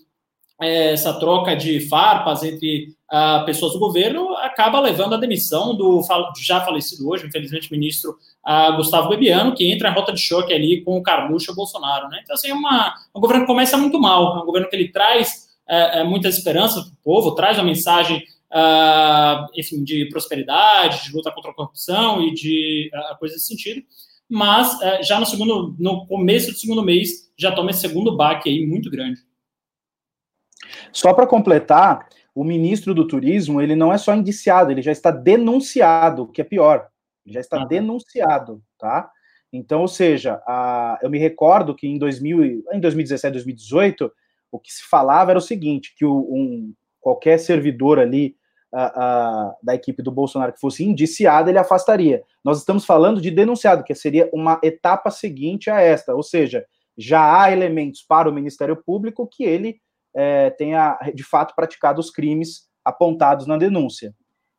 é, 0.62 0.94
essa 0.94 1.14
troca 1.20 1.56
de 1.56 1.82
farpas 1.82 2.44
entre 2.44 2.96
uh, 3.12 3.46
pessoas 3.46 3.74
do 3.74 3.80
governo, 3.80 4.36
acaba 4.38 4.80
levando 4.80 5.16
à 5.16 5.18
demissão 5.18 5.76
do 5.76 6.02
já 6.40 6.62
falecido 6.62 7.10
hoje, 7.10 7.28
infelizmente, 7.28 7.72
ministro 7.72 8.16
uh, 8.48 8.76
Gustavo 8.78 9.10
Bebiano, 9.10 9.54
que 9.54 9.70
entra 9.70 9.90
em 9.90 9.94
rota 9.94 10.14
de 10.14 10.22
choque 10.22 10.54
ali 10.54 10.82
com 10.82 10.98
o 10.98 11.04
Carluxo 11.04 11.52
e 11.52 11.54
o 11.54 11.56
Bolsonaro. 11.56 12.08
Né? 12.10 12.22
Então, 12.24 12.34
assim, 12.34 12.50
é 12.50 12.54
uma, 12.54 12.96
um 13.14 13.20
governo 13.20 13.44
que 13.44 13.52
começa 13.52 13.78
muito 13.78 14.00
mal, 14.00 14.38
é 14.38 14.42
um 14.42 14.46
governo 14.46 14.70
que 14.70 14.76
ele 14.76 14.90
traz 14.90 15.45
é, 15.68 16.00
é, 16.00 16.04
muitas 16.04 16.38
esperanças 16.38 16.84
para 16.84 16.94
o 16.94 17.04
povo, 17.04 17.36
traz 17.36 17.58
uma 17.58 17.66
mensagem 17.66 18.24
uh, 18.52 19.48
enfim, 19.56 19.84
de 19.84 20.08
prosperidade, 20.10 21.04
de 21.04 21.14
luta 21.14 21.32
contra 21.32 21.52
a 21.52 21.54
corrupção 21.54 22.22
e 22.22 22.34
de 22.34 22.92
uh, 22.94 23.18
coisas 23.18 23.38
desse 23.38 23.50
sentido, 23.50 23.84
mas 24.30 24.74
uh, 24.76 25.04
já 25.04 25.20
no 25.20 25.26
segundo, 25.26 25.76
no 25.78 26.06
começo 26.08 26.52
do 26.52 26.58
segundo 26.58 26.84
mês, 26.84 27.32
já 27.38 27.52
toma 27.52 27.72
esse 27.72 27.82
segundo 27.82 28.16
baque 28.16 28.50
aí 28.50 28.66
muito 28.66 28.90
grande. 28.90 29.22
Só 30.92 31.14
para 31.14 31.28
completar, 31.28 32.08
o 32.34 32.44
ministro 32.44 32.94
do 32.94 33.08
Turismo, 33.08 33.62
ele 33.62 33.76
não 33.76 33.94
é 33.94 33.98
só 33.98 34.14
indiciado, 34.14 34.72
ele 34.72 34.82
já 34.82 34.92
está 34.92 35.10
denunciado, 35.10 36.24
o 36.24 36.28
que 36.28 36.42
é 36.42 36.44
pior. 36.44 36.88
Ele 37.26 37.34
já 37.34 37.40
está 37.40 37.64
denunciado, 37.64 38.62
tá? 38.78 39.10
Então, 39.54 39.82
ou 39.82 39.88
seja, 39.88 40.42
a, 40.46 41.00
eu 41.02 41.10
me 41.10 41.18
recordo 41.18 41.74
que 41.74 41.88
em, 41.88 41.98
2000, 41.98 42.66
em 42.74 42.80
2017, 42.80 43.32
2018, 43.32 44.12
o 44.56 44.60
que 44.60 44.72
se 44.72 44.84
falava 44.90 45.32
era 45.32 45.40
o 45.40 45.42
seguinte, 45.42 45.94
que 45.98 46.06
um, 46.06 46.74
qualquer 47.00 47.38
servidor 47.38 48.00
ali 48.00 48.36
da 49.64 49.74
equipe 49.74 50.04
do 50.04 50.12
Bolsonaro 50.12 50.52
que 50.52 50.60
fosse 50.60 50.84
indiciado, 50.84 51.50
ele 51.50 51.58
afastaria. 51.58 52.22
Nós 52.44 52.60
estamos 52.60 52.86
falando 52.86 53.22
de 53.22 53.32
denunciado, 53.32 53.86
que 53.86 53.96
seria 53.96 54.30
uma 54.34 54.60
etapa 54.62 55.10
seguinte 55.10 55.70
a 55.70 55.80
esta, 55.80 56.14
ou 56.14 56.22
seja, 56.22 56.66
já 56.98 57.42
há 57.42 57.52
elementos 57.52 58.04
para 58.04 58.30
o 58.30 58.34
Ministério 58.34 58.76
Público 58.76 59.28
que 59.32 59.46
ele 59.46 59.80
é, 60.14 60.50
tenha, 60.50 60.98
de 61.14 61.24
fato, 61.24 61.56
praticado 61.56 62.02
os 62.02 62.12
crimes 62.12 62.70
apontados 62.84 63.48
na 63.48 63.58
denúncia. 63.58 64.14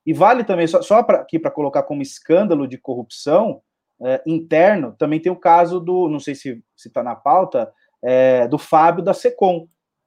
E 0.05 0.13
vale 0.13 0.45
também, 0.45 0.67
só, 0.67 0.81
só 0.81 1.03
pra, 1.03 1.19
aqui 1.19 1.39
para 1.39 1.51
colocar 1.51 1.83
como 1.83 2.01
escândalo 2.01 2.67
de 2.67 2.79
corrupção 2.79 3.61
é, 4.03 4.23
interno, 4.27 4.95
também 4.99 5.21
tem 5.21 5.33
o 5.33 5.37
caso 5.37 5.81
do, 5.81 6.09
não 6.09 6.21
sei 6.21 6.35
se 6.35 6.63
está 6.77 7.03
na 7.03 7.15
pauta, 7.15 7.71
é, 8.03 8.47
do 8.49 8.57
Fábio 8.57 9.05
da 9.05 9.13
SECOM, 9.13 9.67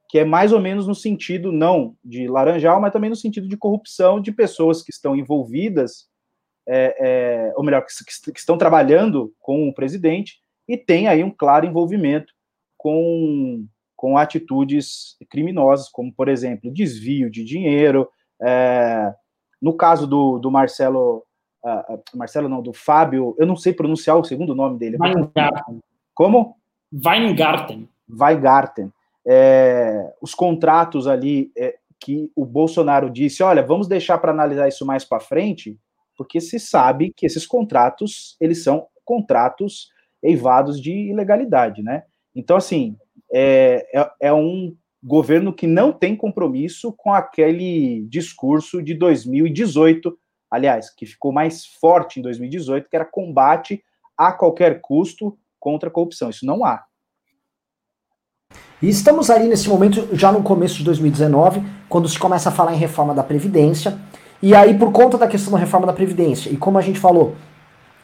que 0.09 0.17
é 0.17 0.25
mais 0.25 0.51
ou 0.51 0.59
menos 0.59 0.87
no 0.87 0.95
sentido, 0.95 1.51
não 1.51 1.95
de 2.03 2.27
laranjal, 2.27 2.81
mas 2.81 2.91
também 2.91 3.11
no 3.11 3.15
sentido 3.15 3.47
de 3.47 3.55
corrupção 3.55 4.19
de 4.19 4.31
pessoas 4.31 4.81
que 4.81 4.91
estão 4.91 5.15
envolvidas, 5.15 6.07
é, 6.67 6.95
é, 6.99 7.53
ou 7.55 7.63
melhor, 7.63 7.85
que, 7.85 8.31
que, 8.31 8.39
estão 8.39 8.57
trabalhando 8.57 9.31
com 9.39 9.69
o 9.69 9.73
presidente 9.73 10.39
e 10.67 10.75
tem 10.75 11.07
aí 11.07 11.23
um 11.23 11.29
claro 11.29 11.65
envolvimento 11.65 12.33
com, 12.75 13.65
com 13.95 14.17
atitudes 14.17 15.15
criminosas, 15.29 15.87
como, 15.89 16.11
por 16.11 16.27
exemplo, 16.27 16.73
desvio 16.73 17.29
de 17.29 17.45
dinheiro. 17.45 18.09
É, 18.41 19.13
no 19.61 19.73
caso 19.73 20.07
do, 20.07 20.39
do 20.39 20.49
Marcelo 20.49 21.23
uh, 21.63 22.17
Marcelo 22.17 22.49
não, 22.49 22.61
do 22.61 22.73
Fábio, 22.73 23.35
eu 23.37 23.45
não 23.45 23.55
sei 23.55 23.73
pronunciar 23.73 24.17
o 24.17 24.23
segundo 24.23 24.55
nome 24.55 24.77
dele. 24.77 24.97
Weingarten. 24.99 25.79
Como? 26.13 26.55
Weingarten. 26.91 27.87
Weingarten. 28.09 28.91
É, 29.27 30.13
os 30.21 30.33
contratos 30.33 31.07
ali 31.07 31.51
é, 31.57 31.77
que 31.99 32.31
o 32.35 32.45
Bolsonaro 32.45 33.09
disse, 33.09 33.43
olha, 33.43 33.61
vamos 33.61 33.87
deixar 33.87 34.17
para 34.17 34.31
analisar 34.31 34.67
isso 34.67 34.85
mais 34.85 35.03
para 35.03 35.19
frente, 35.19 35.77
porque 36.15 36.39
se 36.39 36.59
sabe 36.59 37.13
que 37.15 37.25
esses 37.25 37.45
contratos, 37.45 38.35
eles 38.39 38.63
são 38.63 38.87
contratos 39.03 39.89
eivados 40.21 40.81
de 40.81 40.91
ilegalidade, 40.91 41.81
né? 41.81 42.03
Então, 42.35 42.57
assim, 42.57 42.95
é, 43.31 43.85
é, 43.93 44.11
é 44.21 44.33
um 44.33 44.75
governo 45.03 45.53
que 45.53 45.65
não 45.65 45.91
tem 45.93 46.15
compromisso 46.15 46.93
com 46.93 47.13
aquele 47.13 48.05
discurso 48.09 48.81
de 48.83 48.93
2018, 48.93 50.17
aliás, 50.51 50.93
que 50.93 51.05
ficou 51.05 51.31
mais 51.31 51.65
forte 51.65 52.19
em 52.19 52.23
2018, 52.23 52.89
que 52.89 52.95
era 52.95 53.05
combate 53.05 53.83
a 54.17 54.33
qualquer 54.33 54.81
custo 54.81 55.37
contra 55.59 55.89
a 55.89 55.91
corrupção. 55.91 56.29
Isso 56.29 56.45
não 56.45 56.65
há. 56.65 56.83
E 58.81 58.87
estamos 58.87 59.29
ali 59.29 59.47
nesse 59.47 59.67
momento, 59.67 60.07
já 60.13 60.31
no 60.31 60.41
começo 60.41 60.77
de 60.77 60.83
2019, 60.85 61.61
quando 61.89 62.07
se 62.07 62.17
começa 62.17 62.47
a 62.49 62.51
falar 62.51 62.73
em 62.73 62.77
reforma 62.77 63.13
da 63.13 63.23
Previdência. 63.23 63.97
E 64.41 64.55
aí, 64.55 64.73
por 64.73 64.91
conta 64.91 65.17
da 65.17 65.27
questão 65.27 65.51
da 65.51 65.59
reforma 65.59 65.85
da 65.85 65.91
Previdência, 65.91 66.49
e 66.49 66.55
como 66.55 66.77
a 66.77 66.81
gente 66.81 66.97
falou, 66.97 67.35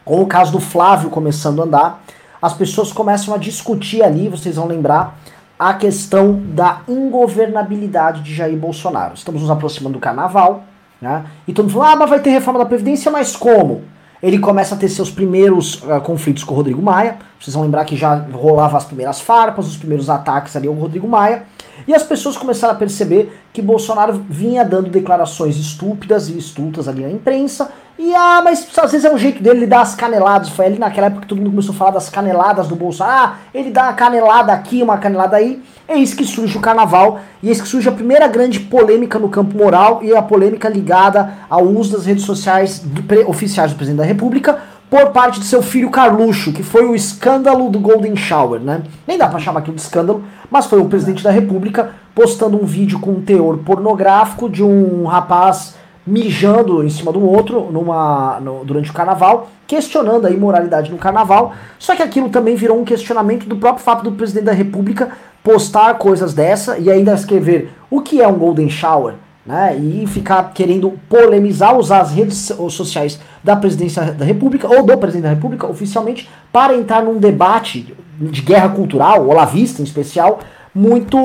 com 0.03 0.21
o 0.21 0.27
caso 0.27 0.51
do 0.51 0.59
Flávio 0.59 1.09
começando 1.09 1.61
a 1.61 1.65
andar, 1.65 2.03
as 2.41 2.53
pessoas 2.53 2.91
começam 2.91 3.33
a 3.33 3.37
discutir 3.37 4.03
ali, 4.03 4.27
vocês 4.27 4.57
vão 4.57 4.67
lembrar, 4.67 5.17
a 5.57 5.73
questão 5.73 6.41
da 6.53 6.81
ingovernabilidade 6.87 8.21
de 8.21 8.35
Jair 8.35 8.57
Bolsonaro. 8.57 9.13
Estamos 9.13 9.41
nos 9.41 9.49
aproximando 9.49 9.93
do 9.93 10.01
carnaval, 10.01 10.65
né? 11.01 11.25
E 11.47 11.53
todo 11.53 11.65
mundo 11.65 11.73
fala, 11.73 11.93
ah, 11.93 11.95
mas 11.95 12.09
vai 12.09 12.19
ter 12.19 12.31
reforma 12.31 12.59
da 12.59 12.65
Previdência, 12.65 13.09
mas 13.09 13.35
como? 13.35 13.83
Ele 14.21 14.39
começa 14.39 14.75
a 14.75 14.77
ter 14.77 14.89
seus 14.89 15.09
primeiros 15.09 15.81
uh, 15.83 16.01
conflitos 16.01 16.43
com 16.43 16.53
o 16.53 16.57
Rodrigo 16.57 16.81
Maia. 16.81 17.17
Vocês 17.39 17.53
vão 17.53 17.63
lembrar 17.63 17.85
que 17.85 17.95
já 17.95 18.15
rolava 18.15 18.77
as 18.77 18.85
primeiras 18.85 19.19
farpas, 19.21 19.67
os 19.67 19.77
primeiros 19.77 20.09
ataques 20.09 20.55
ali 20.55 20.67
ao 20.67 20.73
Rodrigo 20.73 21.07
Maia. 21.07 21.43
E 21.87 21.93
as 21.93 22.03
pessoas 22.03 22.37
começaram 22.37 22.73
a 22.73 22.77
perceber 22.77 23.31
que 23.51 23.61
Bolsonaro 23.61 24.25
vinha 24.29 24.63
dando 24.63 24.89
declarações 24.89 25.57
estúpidas 25.57 26.29
e 26.29 26.37
estultas 26.37 26.87
ali 26.87 27.03
na 27.03 27.11
imprensa. 27.11 27.71
E 27.97 28.13
ah, 28.13 28.41
mas 28.43 28.67
às 28.77 28.91
vezes 28.91 29.05
é 29.05 29.13
um 29.13 29.17
jeito 29.17 29.41
dele, 29.41 29.59
ele 29.59 29.67
dar 29.67 29.81
as 29.81 29.95
caneladas. 29.95 30.49
Foi 30.49 30.65
ali 30.65 30.77
naquela 30.77 31.07
época 31.07 31.21
que 31.21 31.27
todo 31.27 31.37
mundo 31.37 31.51
começou 31.51 31.73
a 31.73 31.77
falar 31.77 31.91
das 31.91 32.09
caneladas 32.09 32.67
do 32.67 32.75
Bolsonaro. 32.75 33.15
Ah, 33.15 33.37
ele 33.53 33.71
dá 33.71 33.83
uma 33.83 33.93
canelada 33.93 34.51
aqui, 34.51 34.83
uma 34.83 34.97
canelada 34.97 35.37
aí. 35.37 35.63
É 35.87 35.95
isso 35.95 36.15
que 36.15 36.25
surge 36.25 36.57
o 36.57 36.61
carnaval. 36.61 37.21
E 37.41 37.49
isso 37.49 37.63
que 37.63 37.69
surge 37.69 37.87
a 37.87 37.91
primeira 37.91 38.27
grande 38.27 38.59
polêmica 38.59 39.17
no 39.17 39.29
campo 39.29 39.57
moral 39.57 40.01
e 40.03 40.13
a 40.13 40.21
polêmica 40.21 40.67
ligada 40.67 41.33
ao 41.49 41.63
uso 41.63 41.95
das 41.95 42.05
redes 42.05 42.25
sociais 42.25 42.79
do, 42.79 43.29
oficiais 43.29 43.71
do 43.71 43.77
presidente 43.77 43.99
da 43.99 44.05
República 44.05 44.59
por 44.95 45.09
parte 45.09 45.41
de 45.41 45.45
seu 45.45 45.61
filho 45.61 45.89
Carluxo, 45.89 46.53
que 46.53 46.63
foi 46.63 46.85
o 46.85 46.95
escândalo 46.95 47.69
do 47.69 47.77
Golden 47.77 48.15
Shower, 48.15 48.61
né? 48.61 48.81
Nem 49.05 49.17
dá 49.17 49.27
pra 49.27 49.39
chamar 49.39 49.59
aquilo 49.59 49.75
de 49.75 49.81
escândalo, 49.81 50.23
mas 50.49 50.67
foi 50.67 50.79
o 50.79 50.85
presidente 50.85 51.21
da 51.21 51.31
República 51.31 51.89
postando 52.15 52.55
um 52.55 52.65
vídeo 52.65 52.97
com 53.01 53.11
um 53.11 53.21
teor 53.21 53.57
pornográfico 53.57 54.49
de 54.49 54.63
um 54.63 55.03
rapaz 55.03 55.75
mijando 56.07 56.81
em 56.81 56.87
cima 56.87 57.11
do 57.11 57.21
outro 57.21 57.69
numa, 57.69 58.39
no, 58.39 58.63
durante 58.63 58.89
o 58.89 58.93
carnaval, 58.93 59.49
questionando 59.67 60.27
a 60.27 60.31
imoralidade 60.31 60.89
no 60.89 60.97
carnaval. 60.97 61.53
Só 61.77 61.93
que 61.93 62.01
aquilo 62.01 62.29
também 62.29 62.55
virou 62.55 62.79
um 62.79 62.85
questionamento 62.85 63.47
do 63.47 63.57
próprio 63.57 63.83
fato 63.83 64.01
do 64.01 64.13
presidente 64.13 64.45
da 64.45 64.53
República 64.53 65.09
postar 65.43 65.95
coisas 65.95 66.33
dessa 66.33 66.77
e 66.77 66.89
ainda 66.89 67.13
escrever 67.13 67.69
o 67.89 67.99
que 67.99 68.21
é 68.21 68.27
um 68.29 68.35
Golden 68.35 68.69
Shower 68.69 69.15
né, 69.45 69.77
e 69.77 70.07
ficar 70.07 70.51
querendo 70.53 70.93
polemizar, 71.07 71.77
usar 71.77 71.99
as 71.99 72.11
redes 72.11 72.51
sociais 72.69 73.19
da 73.43 73.55
presidência 73.55 74.11
da 74.11 74.25
República 74.25 74.67
ou 74.67 74.83
do 74.83 74.97
presidente 74.97 75.23
da 75.23 75.29
República 75.29 75.67
oficialmente 75.67 76.27
para 76.51 76.75
entrar 76.75 77.03
num 77.03 77.17
debate 77.17 77.95
de 78.19 78.41
guerra 78.41 78.69
cultural, 78.69 79.27
olavista 79.27 79.81
em 79.81 79.85
especial, 79.85 80.39
muito, 80.73 81.17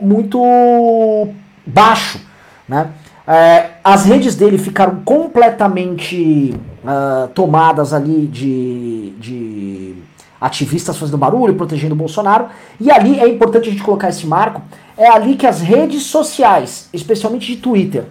muito 0.00 1.28
baixo. 1.66 2.20
Né? 2.66 2.88
É, 3.26 3.70
as 3.84 4.06
redes 4.06 4.34
dele 4.34 4.56
ficaram 4.56 5.02
completamente 5.04 6.54
uh, 6.82 7.28
tomadas 7.28 7.92
ali 7.92 8.26
de, 8.26 9.10
de 9.18 9.94
ativistas 10.40 10.96
fazendo 10.96 11.18
barulho, 11.18 11.54
protegendo 11.54 11.94
o 11.94 11.98
Bolsonaro, 11.98 12.46
e 12.80 12.90
ali 12.90 13.18
é 13.18 13.28
importante 13.28 13.68
a 13.68 13.72
gente 13.72 13.82
colocar 13.82 14.08
esse 14.08 14.26
marco 14.26 14.62
é 14.96 15.08
ali 15.08 15.36
que 15.36 15.46
as 15.46 15.60
redes 15.60 16.02
sociais, 16.04 16.88
especialmente 16.92 17.46
de 17.46 17.56
Twitter, 17.60 18.04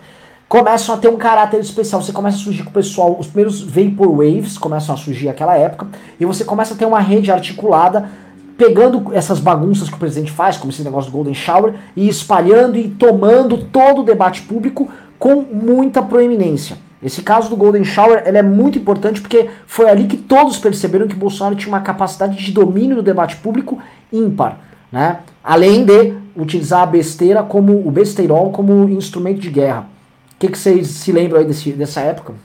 começam 0.47 0.95
a 0.95 0.97
ter 0.97 1.09
um 1.09 1.17
caráter 1.17 1.59
especial. 1.59 2.01
Você 2.01 2.13
começa 2.13 2.37
a 2.37 2.39
surgir 2.39 2.63
com 2.63 2.69
o 2.69 2.73
pessoal, 2.73 3.17
os 3.19 3.27
primeiros 3.27 3.61
Vaporwaves 3.61 4.57
começam 4.57 4.95
a 4.95 4.97
surgir 4.97 5.27
naquela 5.27 5.57
época, 5.57 5.87
e 6.19 6.25
você 6.25 6.45
começa 6.45 6.73
a 6.73 6.77
ter 6.77 6.85
uma 6.85 6.99
rede 6.99 7.31
articulada 7.31 8.09
pegando 8.57 9.13
essas 9.13 9.39
bagunças 9.39 9.87
que 9.87 9.95
o 9.95 9.99
presidente 9.99 10.31
faz, 10.31 10.57
como 10.57 10.71
esse 10.71 10.81
negócio 10.81 11.11
do 11.11 11.13
Golden 11.13 11.33
Shower, 11.33 11.75
e 11.95 12.07
espalhando 12.07 12.77
e 12.77 12.89
tomando 12.89 13.57
todo 13.65 14.01
o 14.01 14.03
debate 14.03 14.41
público 14.41 14.89
com 15.19 15.41
muita 15.41 16.01
proeminência. 16.01 16.77
Esse 17.01 17.21
caso 17.21 17.49
do 17.49 17.55
Golden 17.55 17.83
Shower 17.83 18.23
é 18.25 18.41
muito 18.41 18.77
importante 18.77 19.21
porque 19.21 19.49
foi 19.67 19.89
ali 19.89 20.07
que 20.07 20.17
todos 20.17 20.57
perceberam 20.57 21.07
que 21.07 21.15
Bolsonaro 21.15 21.55
tinha 21.55 21.69
uma 21.69 21.81
capacidade 21.81 22.37
de 22.37 22.51
domínio 22.51 22.95
do 22.95 23.03
debate 23.03 23.35
público 23.37 23.81
ímpar. 24.11 24.59
Né? 24.91 25.19
Além 25.43 25.85
de 25.85 26.15
utilizar 26.35 26.81
a 26.81 26.85
besteira 26.85 27.43
como 27.43 27.87
o 27.87 27.91
besteirol 27.91 28.51
como 28.51 28.89
instrumento 28.89 29.39
de 29.39 29.49
guerra. 29.49 29.89
O 30.35 30.39
que, 30.39 30.47
que 30.47 30.57
vocês 30.57 30.87
se 30.87 31.11
lembram 31.11 31.39
aí 31.39 31.45
desse, 31.45 31.71
dessa 31.71 32.01
época? 32.01 32.35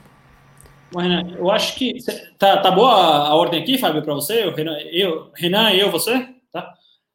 Renan, 0.95 1.35
eu 1.39 1.51
acho 1.51 1.75
que 1.77 1.95
tá, 2.39 2.59
tá 2.59 2.71
boa 2.71 2.91
a 2.91 3.35
ordem 3.35 3.63
aqui, 3.63 3.79
Fábio, 3.79 4.03
para 4.03 4.15
você. 4.15 4.51
Renan, 4.51 4.77
eu, 4.91 5.31
Renan, 5.35 5.71
eu, 5.73 5.91
você, 5.91 6.27
tá? 6.53 6.73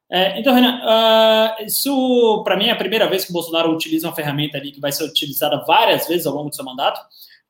É, 0.09 0.39
então, 0.39 0.53
Renan, 0.53 0.79
uh, 0.83 1.65
isso 1.65 2.41
para 2.43 2.55
mim 2.55 2.67
é 2.67 2.71
a 2.71 2.75
primeira 2.75 3.07
vez 3.09 3.25
que 3.25 3.31
o 3.31 3.33
Bolsonaro 3.33 3.71
utiliza 3.71 4.07
uma 4.07 4.15
ferramenta 4.15 4.57
ali 4.57 4.71
que 4.71 4.79
vai 4.79 4.91
ser 4.91 5.03
utilizada 5.03 5.63
várias 5.67 6.07
vezes 6.07 6.25
ao 6.25 6.33
longo 6.33 6.49
do 6.49 6.55
seu 6.55 6.63
mandato, 6.63 6.99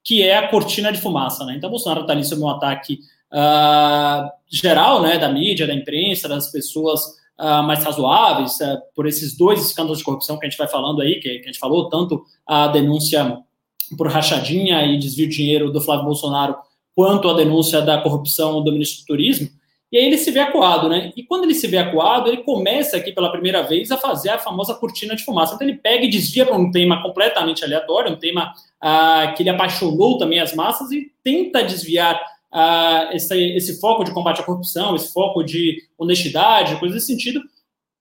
que 0.07 0.23
é 0.23 0.37
a 0.37 0.47
cortina 0.47 0.89
de 0.89 1.01
fumaça, 1.01 1.43
né? 1.43 1.55
Então, 1.57 1.69
Bolsonaro 1.69 2.01
está 2.01 2.13
ali 2.13 2.23
sob 2.23 2.41
um 2.41 2.47
ataque 2.47 2.99
uh, 3.29 4.31
geral, 4.49 5.01
né, 5.01 5.17
da 5.17 5.27
mídia, 5.27 5.67
da 5.67 5.73
imprensa, 5.73 6.29
das 6.29 6.49
pessoas 6.49 7.01
uh, 7.37 7.61
mais 7.63 7.83
razoáveis, 7.83 8.53
uh, 8.61 8.79
por 8.95 9.05
esses 9.05 9.35
dois 9.35 9.59
escândalos 9.65 9.97
de 9.97 10.05
corrupção 10.05 10.39
que 10.39 10.45
a 10.45 10.49
gente 10.49 10.57
vai 10.57 10.69
falando 10.69 11.01
aí, 11.01 11.15
que, 11.15 11.39
que, 11.39 11.43
a 11.43 11.47
gente 11.47 11.59
falou, 11.59 11.89
tanto 11.89 12.23
a 12.47 12.69
denúncia 12.69 13.37
por 13.97 14.07
rachadinha 14.07 14.81
e 14.85 14.97
desvio 14.97 15.27
de 15.27 15.35
dinheiro 15.35 15.73
do 15.73 15.81
Flávio 15.81 16.05
Bolsonaro, 16.05 16.55
quanto 16.95 17.29
a 17.29 17.33
denúncia 17.33 17.81
da 17.81 18.01
corrupção 18.01 18.63
do 18.63 18.71
ministro 18.71 19.01
do 19.01 19.07
Turismo, 19.07 19.49
e 19.91 19.97
aí 19.97 20.05
ele 20.05 20.17
se 20.17 20.31
vê 20.31 20.39
acuado, 20.39 20.87
né? 20.89 21.11
E 21.15 21.23
quando 21.23 21.43
ele 21.43 21.53
se 21.53 21.67
vê 21.67 21.77
acuado, 21.77 22.29
ele 22.29 22.43
começa 22.43 22.95
aqui 22.95 23.11
pela 23.11 23.31
primeira 23.31 23.61
vez 23.63 23.91
a 23.91 23.97
fazer 23.97 24.29
a 24.29 24.39
famosa 24.39 24.73
cortina 24.73 25.15
de 25.15 25.23
fumaça. 25.23 25.55
Então 25.55 25.67
ele 25.67 25.77
pega 25.77 26.03
e 26.03 26.09
desvia 26.09 26.45
para 26.45 26.57
um 26.57 26.71
tema 26.71 27.01
completamente 27.01 27.63
aleatório, 27.63 28.11
um 28.11 28.17
tema 28.17 28.53
uh, 28.83 29.33
que 29.35 29.43
ele 29.43 29.49
apaixonou 29.49 30.17
também 30.17 30.39
as 30.39 30.53
massas 30.53 30.91
e 30.91 31.11
tenta 31.23 31.63
desviar 31.63 32.19
uh, 32.53 33.13
esse, 33.13 33.35
esse 33.55 33.79
foco 33.79 34.03
de 34.03 34.11
combate 34.11 34.41
à 34.41 34.43
corrupção, 34.43 34.95
esse 34.95 35.11
foco 35.11 35.43
de 35.43 35.83
honestidade, 35.97 36.77
coisas 36.79 36.95
nesse 36.95 37.07
sentido, 37.07 37.41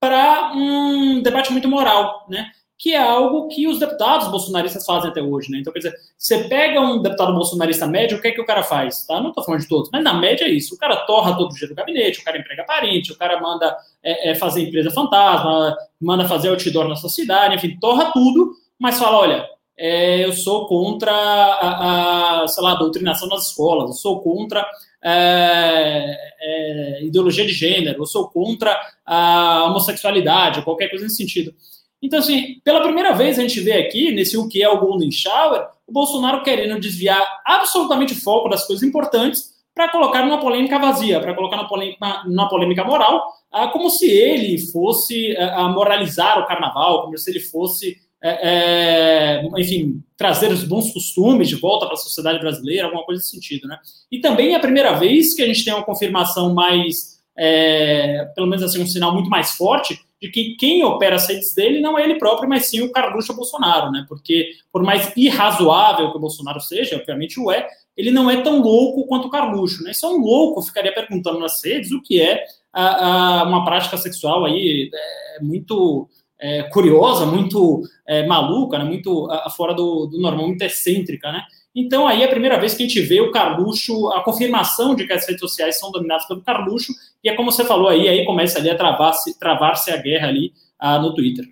para 0.00 0.52
um 0.54 1.22
debate 1.22 1.52
muito 1.52 1.68
moral, 1.68 2.26
né? 2.28 2.50
Que 2.78 2.92
é 2.92 2.98
algo 2.98 3.48
que 3.48 3.66
os 3.66 3.78
deputados 3.78 4.28
bolsonaristas 4.28 4.84
fazem 4.84 5.10
até 5.10 5.22
hoje, 5.22 5.50
né? 5.50 5.58
Então, 5.58 5.72
quer 5.72 5.78
dizer, 5.78 5.94
você 6.16 6.44
pega 6.44 6.78
um 6.78 7.00
deputado 7.00 7.32
bolsonarista 7.32 7.86
médio, 7.86 8.18
o 8.18 8.20
que 8.20 8.28
é 8.28 8.32
que 8.32 8.40
o 8.40 8.44
cara 8.44 8.62
faz? 8.62 9.06
Tá? 9.06 9.18
Não 9.18 9.30
estou 9.30 9.42
falando 9.42 9.62
de 9.62 9.68
todos, 9.68 9.88
mas 9.90 10.04
na 10.04 10.12
média 10.12 10.44
é 10.44 10.50
isso. 10.50 10.74
O 10.74 10.78
cara 10.78 10.96
torra 11.06 11.34
todo 11.38 11.54
dia 11.54 11.66
do 11.66 11.74
gabinete, 11.74 12.20
o 12.20 12.24
cara 12.24 12.38
emprega 12.38 12.64
parente, 12.64 13.12
o 13.12 13.16
cara 13.16 13.40
manda 13.40 13.74
é, 14.02 14.30
é, 14.30 14.34
fazer 14.34 14.60
empresa 14.60 14.90
fantasma, 14.90 15.74
manda 15.98 16.28
fazer 16.28 16.50
outdoor 16.50 16.86
na 16.86 16.96
sociedade, 16.96 17.54
enfim, 17.54 17.78
torra 17.80 18.12
tudo, 18.12 18.52
mas 18.78 18.98
fala, 18.98 19.16
olha, 19.16 19.48
é, 19.78 20.24
eu 20.24 20.32
sou 20.32 20.66
contra 20.66 21.12
a, 21.12 22.42
a, 22.42 22.48
sei 22.48 22.62
lá, 22.62 22.72
a 22.72 22.76
doutrinação 22.76 23.28
nas 23.28 23.48
escolas, 23.48 23.90
eu 23.90 23.94
sou 23.94 24.20
contra 24.20 24.66
é, 25.04 26.16
é, 26.40 27.04
ideologia 27.04 27.44
de 27.46 27.52
gênero, 27.52 28.02
eu 28.02 28.06
sou 28.06 28.28
contra 28.28 28.78
a 29.04 29.64
homossexualidade, 29.66 30.62
qualquer 30.62 30.88
coisa 30.88 31.04
nesse 31.04 31.16
sentido. 31.16 31.54
Então, 32.02 32.18
assim, 32.18 32.60
pela 32.64 32.82
primeira 32.82 33.12
vez 33.12 33.38
a 33.38 33.42
gente 33.42 33.60
vê 33.60 33.72
aqui, 33.72 34.12
nesse 34.12 34.36
o 34.36 34.48
que 34.48 34.62
é 34.62 34.68
o 34.68 34.80
Golden 34.80 35.10
Shower, 35.10 35.66
o 35.86 35.92
Bolsonaro 35.92 36.42
querendo 36.42 36.80
desviar 36.80 37.24
absolutamente 37.44 38.12
o 38.12 38.20
foco 38.20 38.48
das 38.48 38.66
coisas 38.66 38.86
importantes 38.86 39.54
para 39.74 39.90
colocar 39.90 40.24
numa 40.24 40.40
polêmica 40.40 40.78
vazia, 40.78 41.20
para 41.20 41.34
colocar 41.34 41.56
numa 41.56 41.68
polêmica, 41.68 42.22
numa 42.26 42.48
polêmica 42.48 42.82
moral, 42.82 43.30
ah, 43.52 43.68
como 43.68 43.90
se 43.90 44.10
ele 44.10 44.58
fosse 44.72 45.36
ah, 45.36 45.68
moralizar 45.68 46.40
o 46.40 46.46
carnaval, 46.46 47.02
como 47.02 47.18
se 47.18 47.30
ele 47.30 47.40
fosse 47.40 47.98
é, 48.22 49.40
é, 49.42 49.48
enfim, 49.58 50.02
trazer 50.16 50.50
os 50.50 50.64
bons 50.64 50.92
costumes 50.92 51.48
de 51.48 51.56
volta 51.56 51.86
para 51.86 51.94
a 51.94 51.98
sociedade 51.98 52.38
brasileira, 52.38 52.86
alguma 52.86 53.04
coisa 53.04 53.20
nesse 53.20 53.30
sentido, 53.30 53.68
né? 53.68 53.78
E 54.10 54.20
também 54.20 54.52
é 54.52 54.56
a 54.56 54.60
primeira 54.60 54.94
vez 54.94 55.34
que 55.34 55.42
a 55.42 55.46
gente 55.46 55.64
tem 55.64 55.74
uma 55.74 55.84
confirmação 55.84 56.54
mais, 56.54 57.20
é, 57.36 58.24
pelo 58.34 58.46
menos 58.46 58.64
assim, 58.64 58.82
um 58.82 58.86
sinal 58.86 59.12
muito 59.12 59.28
mais 59.28 59.52
forte 59.52 60.00
de 60.20 60.30
que 60.30 60.56
quem 60.56 60.82
opera 60.82 61.16
as 61.16 61.28
redes 61.28 61.54
dele 61.54 61.80
não 61.80 61.98
é 61.98 62.04
ele 62.04 62.18
próprio, 62.18 62.48
mas 62.48 62.66
sim 62.66 62.80
o 62.80 62.90
Carluxo 62.90 63.36
Bolsonaro, 63.36 63.90
né? 63.90 64.04
Porque, 64.08 64.50
por 64.72 64.82
mais 64.82 65.12
irrazoável 65.16 66.10
que 66.10 66.16
o 66.16 66.20
Bolsonaro 66.20 66.60
seja, 66.60 66.96
obviamente 66.96 67.38
o 67.38 67.50
é, 67.52 67.68
ele 67.96 68.10
não 68.10 68.30
é 68.30 68.40
tão 68.42 68.60
louco 68.62 69.06
quanto 69.06 69.28
o 69.28 69.30
Carluxo, 69.30 69.82
né? 69.82 69.92
É 70.02 70.06
um 70.06 70.18
louco, 70.18 70.62
ficaria 70.62 70.94
perguntando 70.94 71.38
nas 71.38 71.62
redes 71.62 71.92
o 71.92 72.02
que 72.02 72.20
é 72.20 72.44
a, 72.72 73.40
a, 73.40 73.42
uma 73.44 73.64
prática 73.64 73.96
sexual 73.98 74.44
aí 74.44 74.90
é, 74.92 75.42
muito 75.42 76.08
é, 76.38 76.64
curiosa, 76.64 77.24
muito 77.24 77.82
é, 78.06 78.26
maluca, 78.26 78.78
né? 78.78 78.84
muito 78.84 79.30
a, 79.30 79.50
fora 79.50 79.74
do, 79.74 80.06
do 80.06 80.20
normal, 80.20 80.46
muito 80.46 80.62
excêntrica, 80.62 81.32
né? 81.32 81.42
Então, 81.74 82.08
aí 82.08 82.22
é 82.22 82.24
a 82.24 82.30
primeira 82.30 82.58
vez 82.58 82.72
que 82.72 82.84
a 82.84 82.86
gente 82.86 83.02
vê 83.02 83.20
o 83.20 83.30
Carluxo, 83.30 84.08
a 84.12 84.22
confirmação 84.22 84.94
de 84.94 85.06
que 85.06 85.12
as 85.12 85.26
redes 85.26 85.40
sociais 85.40 85.78
são 85.78 85.92
dominadas 85.92 86.26
pelo 86.26 86.42
Carluxo, 86.42 86.90
e 87.22 87.28
é 87.28 87.36
como 87.36 87.52
você 87.52 87.64
falou 87.64 87.88
aí, 87.88 88.08
aí 88.08 88.24
começa 88.24 88.58
ali 88.58 88.70
a 88.70 88.76
travar-se 88.76 89.38
travar 89.38 89.74
a 89.74 89.96
guerra 89.98 90.28
ali 90.28 90.54
ah, 90.78 90.98
no 90.98 91.14
Twitter. 91.14 91.44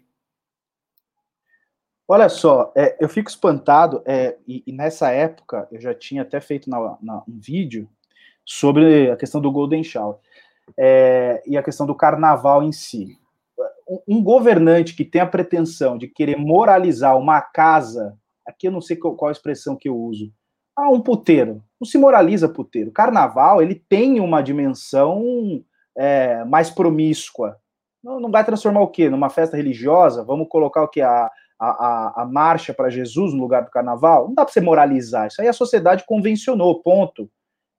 Olha 2.08 2.28
só, 2.30 2.72
é, 2.74 2.96
eu 3.00 3.08
fico 3.08 3.28
espantado, 3.28 4.02
é, 4.06 4.36
e, 4.48 4.62
e, 4.66 4.72
nessa 4.72 5.10
época 5.10 5.68
eu 5.70 5.80
já 5.80 5.94
tinha 5.94 6.22
até 6.22 6.40
feito 6.40 6.68
na, 6.70 6.98
na, 7.02 7.22
um 7.28 7.38
vídeo 7.38 7.88
sobre 8.44 9.10
a 9.10 9.16
questão 9.16 9.40
do 9.40 9.50
Golden 9.50 9.82
Shower 9.82 10.16
é, 10.76 11.42
e 11.46 11.56
a 11.56 11.62
questão 11.62 11.86
do 11.86 11.94
carnaval 11.94 12.62
em 12.62 12.72
si. 12.72 13.18
Um, 14.08 14.22
governante 14.22 14.96
que 14.96 15.04
tem 15.04 15.20
a 15.20 15.26
pretensão 15.26 15.98
de 15.98 16.08
querer 16.08 16.36
moralizar 16.38 17.18
uma 17.18 17.40
casa 17.40 18.16
aqui 18.46 18.68
eu 18.68 18.72
não 18.72 18.80
sei 18.80 18.96
qual, 18.96 19.16
qual 19.16 19.30
expressão 19.30 19.76
que 19.76 19.88
eu 19.88 19.96
uso. 19.96 20.32
Ah, 20.76 20.90
um 20.90 21.00
puteiro. 21.00 21.62
Não 21.80 21.86
se 21.86 21.96
moraliza 21.96 22.48
puteiro. 22.48 22.90
Carnaval, 22.90 23.62
ele 23.62 23.74
tem 23.74 24.20
uma 24.20 24.42
dimensão 24.42 25.64
é, 25.96 26.44
mais 26.44 26.68
promíscua. 26.68 27.58
Não, 28.02 28.20
não, 28.20 28.30
vai 28.30 28.44
transformar 28.44 28.80
o 28.82 28.88
quê? 28.88 29.08
Numa 29.08 29.30
festa 29.30 29.56
religiosa? 29.56 30.24
Vamos 30.24 30.48
colocar 30.48 30.82
o 30.82 30.88
quê? 30.88 31.00
A, 31.00 31.30
a, 31.58 32.22
a 32.22 32.28
marcha 32.30 32.74
para 32.74 32.90
Jesus 32.90 33.32
no 33.32 33.40
lugar 33.40 33.64
do 33.64 33.70
carnaval? 33.70 34.26
Não 34.26 34.34
dá 34.34 34.44
para 34.44 34.52
você 34.52 34.60
moralizar. 34.60 35.28
Isso 35.28 35.40
aí 35.40 35.48
a 35.48 35.52
sociedade 35.52 36.04
convencionou, 36.06 36.82
ponto. 36.82 37.30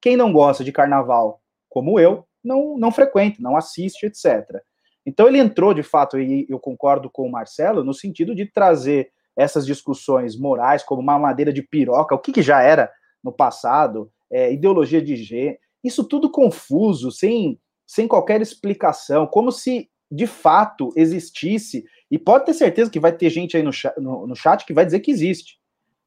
Quem 0.01 0.15
não 0.15 0.31
gosta 0.31 0.63
de 0.63 0.71
carnaval, 0.71 1.41
como 1.69 1.99
eu, 1.99 2.25
não, 2.43 2.77
não 2.77 2.91
frequenta, 2.91 3.37
não 3.41 3.57
assiste, 3.57 4.05
etc. 4.05 4.61
Então 5.05 5.27
ele 5.27 5.37
entrou, 5.37 5.73
de 5.73 5.83
fato, 5.83 6.19
e 6.19 6.45
eu 6.49 6.59
concordo 6.59 7.09
com 7.09 7.27
o 7.27 7.31
Marcelo, 7.31 7.83
no 7.83 7.93
sentido 7.93 8.33
de 8.33 8.45
trazer 8.45 9.11
essas 9.37 9.65
discussões 9.65 10.37
morais 10.37 10.83
como 10.83 11.01
uma 11.01 11.19
madeira 11.19 11.51
de 11.51 11.61
piroca, 11.61 12.15
o 12.15 12.19
que, 12.19 12.31
que 12.31 12.41
já 12.41 12.61
era 12.61 12.91
no 13.23 13.31
passado, 13.31 14.09
é, 14.31 14.51
ideologia 14.51 15.01
de 15.01 15.15
gênero, 15.15 15.57
isso 15.83 16.03
tudo 16.03 16.31
confuso, 16.31 17.11
sem, 17.11 17.59
sem 17.85 18.07
qualquer 18.07 18.41
explicação, 18.41 19.27
como 19.27 19.51
se 19.51 19.89
de 20.09 20.25
fato 20.25 20.91
existisse, 20.95 21.83
e 22.09 22.17
pode 22.17 22.45
ter 22.45 22.53
certeza 22.53 22.89
que 22.89 22.99
vai 22.99 23.11
ter 23.11 23.29
gente 23.29 23.57
aí 23.57 23.63
no, 23.63 23.71
no, 23.97 24.27
no 24.27 24.35
chat 24.35 24.65
que 24.65 24.73
vai 24.73 24.85
dizer 24.85 24.99
que 25.01 25.11
existe, 25.11 25.59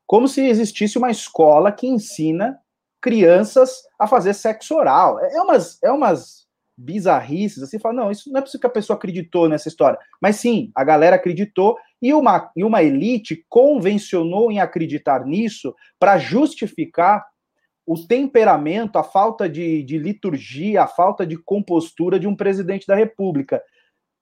como 0.06 0.26
se 0.26 0.40
existisse 0.40 0.96
uma 0.96 1.11
escola 1.11 1.70
que 1.70 1.87
ensina 1.87 2.58
crianças 3.00 3.82
a 3.98 4.06
fazer 4.06 4.34
sexo 4.34 4.74
oral. 4.74 5.20
É, 5.20 5.37
é 5.37 5.42
umas, 5.42 5.82
é 5.82 5.90
umas 5.92 6.47
bizarrices, 6.78 7.62
assim, 7.62 7.78
fala, 7.78 7.94
não, 7.94 8.10
isso 8.10 8.30
não 8.30 8.38
é 8.38 8.40
possível 8.40 8.60
que 8.60 8.66
a 8.68 8.70
pessoa 8.70 8.96
acreditou 8.96 9.48
nessa 9.48 9.68
história. 9.68 9.98
Mas 10.22 10.36
sim, 10.36 10.70
a 10.74 10.84
galera 10.84 11.16
acreditou 11.16 11.76
e 12.00 12.14
uma, 12.14 12.50
e 12.56 12.62
uma 12.62 12.82
elite 12.82 13.44
convencionou 13.48 14.52
em 14.52 14.60
acreditar 14.60 15.26
nisso 15.26 15.74
para 15.98 16.18
justificar 16.18 17.26
o 17.84 17.96
temperamento, 18.06 18.96
a 18.96 19.02
falta 19.02 19.48
de, 19.48 19.82
de 19.82 19.98
liturgia, 19.98 20.84
a 20.84 20.86
falta 20.86 21.26
de 21.26 21.36
compostura 21.36 22.20
de 22.20 22.28
um 22.28 22.36
presidente 22.36 22.86
da 22.86 22.94
República, 22.94 23.60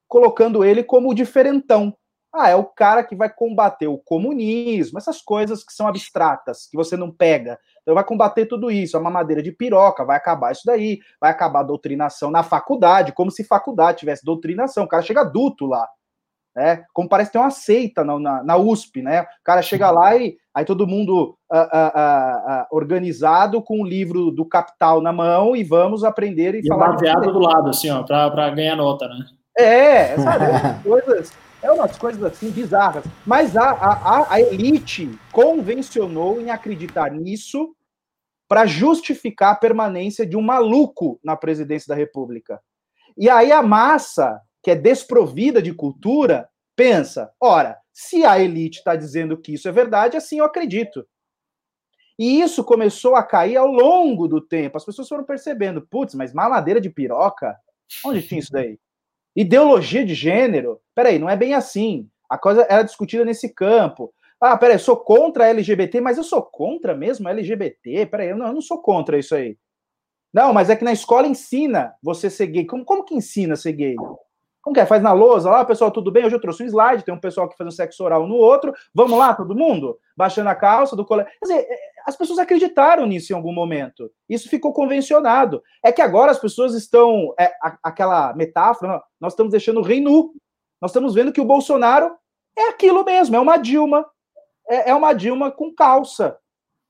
colocando 0.08 0.64
ele 0.64 0.82
como 0.82 1.10
o 1.10 1.14
diferentão. 1.14 1.94
Ah, 2.38 2.50
é 2.50 2.54
o 2.54 2.64
cara 2.64 3.02
que 3.02 3.16
vai 3.16 3.30
combater 3.30 3.86
o 3.86 3.96
comunismo, 3.96 4.98
essas 4.98 5.22
coisas 5.22 5.64
que 5.64 5.72
são 5.72 5.88
abstratas, 5.88 6.68
que 6.70 6.76
você 6.76 6.94
não 6.94 7.10
pega. 7.10 7.58
Então 7.80 7.94
vai 7.94 8.04
combater 8.04 8.44
tudo 8.44 8.70
isso, 8.70 8.94
é 8.94 9.00
uma 9.00 9.10
madeira 9.10 9.42
de 9.42 9.50
piroca, 9.50 10.04
vai 10.04 10.18
acabar 10.18 10.52
isso 10.52 10.62
daí, 10.66 10.98
vai 11.18 11.30
acabar 11.30 11.60
a 11.60 11.62
doutrinação 11.64 12.30
na 12.30 12.42
faculdade, 12.42 13.12
como 13.12 13.30
se 13.30 13.42
faculdade 13.42 14.00
tivesse 14.00 14.22
doutrinação. 14.22 14.84
O 14.84 14.88
cara 14.88 15.02
chega 15.02 15.22
adulto 15.22 15.64
lá, 15.64 15.88
né? 16.54 16.84
Como 16.92 17.08
parece 17.08 17.32
ter 17.32 17.38
uma 17.38 17.50
seita 17.50 18.04
na, 18.04 18.18
na, 18.18 18.44
na 18.44 18.56
USP, 18.58 19.00
né? 19.00 19.22
O 19.22 19.26
cara 19.42 19.62
chega 19.62 19.90
lá 19.90 20.14
e 20.14 20.36
aí 20.54 20.64
todo 20.66 20.86
mundo 20.86 21.38
uh, 21.50 21.56
uh, 21.56 21.58
uh, 21.58 22.66
organizado 22.70 23.62
com 23.62 23.80
o 23.80 23.86
livro 23.86 24.30
do 24.30 24.44
Capital 24.44 25.00
na 25.00 25.12
mão 25.12 25.56
e 25.56 25.64
vamos 25.64 26.04
aprender 26.04 26.54
e, 26.54 26.60
e 26.60 26.68
falar. 26.68 26.92
baseado 26.92 27.32
do 27.32 27.38
lado, 27.38 27.70
assim, 27.70 27.88
ó, 27.88 28.02
para 28.02 28.50
ganhar 28.50 28.76
nota, 28.76 29.08
né? 29.08 29.24
É, 29.56 30.18
sabe? 30.18 30.44
coisas 30.84 31.45
é 31.66 31.72
umas 31.72 31.98
coisas 31.98 32.22
assim 32.22 32.50
bizarras. 32.50 33.04
Mas 33.24 33.56
a, 33.56 33.70
a, 33.70 34.32
a 34.34 34.40
elite 34.40 35.10
convencionou 35.32 36.40
em 36.40 36.50
acreditar 36.50 37.10
nisso 37.10 37.74
para 38.48 38.66
justificar 38.66 39.52
a 39.52 39.56
permanência 39.56 40.24
de 40.24 40.36
um 40.36 40.42
maluco 40.42 41.18
na 41.22 41.36
presidência 41.36 41.88
da 41.88 41.94
República. 41.94 42.60
E 43.16 43.28
aí 43.28 43.50
a 43.50 43.62
massa, 43.62 44.40
que 44.62 44.70
é 44.70 44.74
desprovida 44.74 45.60
de 45.60 45.72
cultura, 45.72 46.48
pensa: 46.76 47.32
ora, 47.40 47.76
se 47.92 48.24
a 48.24 48.38
elite 48.38 48.78
está 48.78 48.94
dizendo 48.94 49.36
que 49.36 49.54
isso 49.54 49.68
é 49.68 49.72
verdade, 49.72 50.16
assim 50.16 50.38
eu 50.38 50.44
acredito. 50.44 51.06
E 52.18 52.40
isso 52.40 52.64
começou 52.64 53.14
a 53.14 53.22
cair 53.22 53.56
ao 53.56 53.66
longo 53.66 54.26
do 54.26 54.40
tempo. 54.40 54.76
As 54.76 54.84
pessoas 54.84 55.08
foram 55.08 55.24
percebendo: 55.24 55.82
putz, 55.82 56.14
mas 56.14 56.32
mamadeira 56.32 56.80
de 56.80 56.90
piroca? 56.90 57.56
Onde 58.04 58.22
tinha 58.22 58.40
isso 58.40 58.52
daí? 58.52 58.78
Ideologia 59.36 60.02
de 60.02 60.14
gênero? 60.14 60.80
Peraí, 60.94 61.18
não 61.18 61.28
é 61.28 61.36
bem 61.36 61.52
assim. 61.52 62.08
A 62.28 62.38
coisa 62.38 62.66
era 62.70 62.82
discutida 62.82 63.22
nesse 63.22 63.52
campo. 63.52 64.12
Ah, 64.40 64.56
peraí, 64.56 64.76
eu 64.76 64.80
sou 64.80 64.96
contra 64.96 65.44
a 65.44 65.48
LGBT, 65.48 66.00
mas 66.00 66.16
eu 66.16 66.24
sou 66.24 66.42
contra 66.42 66.94
mesmo 66.94 67.28
a 67.28 67.30
LGBT? 67.32 68.06
Peraí, 68.06 68.30
eu 68.30 68.36
não, 68.36 68.46
eu 68.46 68.54
não 68.54 68.60
sou 68.62 68.80
contra 68.80 69.18
isso 69.18 69.34
aí. 69.34 69.58
Não, 70.32 70.52
mas 70.52 70.70
é 70.70 70.76
que 70.76 70.84
na 70.84 70.92
escola 70.92 71.26
ensina 71.26 71.94
você 72.02 72.28
ser 72.28 72.46
gay. 72.46 72.64
Como, 72.64 72.84
como 72.84 73.04
que 73.04 73.14
ensina 73.14 73.56
ser 73.56 73.72
gay? 73.72 73.96
Como 74.62 74.74
que 74.74 74.80
é? 74.80 74.86
Faz 74.86 75.02
na 75.02 75.12
lousa 75.12 75.50
lá, 75.50 75.64
pessoal, 75.64 75.90
tudo 75.90 76.10
bem? 76.10 76.24
Hoje 76.24 76.34
eu 76.34 76.40
trouxe 76.40 76.62
um 76.62 76.66
slide, 76.66 77.04
tem 77.04 77.14
um 77.14 77.20
pessoal 77.20 77.48
que 77.48 77.56
faz 77.56 77.68
um 77.68 77.70
sexo 77.70 78.02
oral 78.02 78.26
no 78.26 78.34
outro. 78.34 78.74
Vamos 78.92 79.18
lá, 79.18 79.32
todo 79.32 79.54
mundo? 79.54 79.98
Baixando 80.16 80.48
a 80.48 80.54
calça 80.54 80.96
do 80.96 81.06
colégio. 81.06 81.32
Quer 81.38 81.46
dizer, 81.46 81.66
é, 81.70 81.78
as 82.06 82.16
pessoas 82.16 82.38
acreditaram 82.38 83.04
nisso 83.04 83.32
em 83.32 83.36
algum 83.36 83.52
momento. 83.52 84.08
Isso 84.28 84.48
ficou 84.48 84.72
convencionado. 84.72 85.60
É 85.84 85.90
que 85.90 86.00
agora 86.00 86.30
as 86.30 86.38
pessoas 86.38 86.72
estão. 86.74 87.34
É, 87.38 87.46
a, 87.60 87.76
aquela 87.82 88.32
metáfora, 88.34 89.02
nós 89.20 89.32
estamos 89.32 89.50
deixando 89.50 89.80
o 89.80 89.82
rei 89.82 90.00
nu. 90.00 90.32
Nós 90.80 90.92
estamos 90.92 91.14
vendo 91.14 91.32
que 91.32 91.40
o 91.40 91.44
Bolsonaro 91.44 92.14
é 92.56 92.68
aquilo 92.68 93.04
mesmo, 93.04 93.34
é 93.34 93.40
uma 93.40 93.56
Dilma. 93.56 94.06
É, 94.68 94.90
é 94.90 94.94
uma 94.94 95.12
Dilma 95.12 95.50
com 95.50 95.74
calça. 95.74 96.38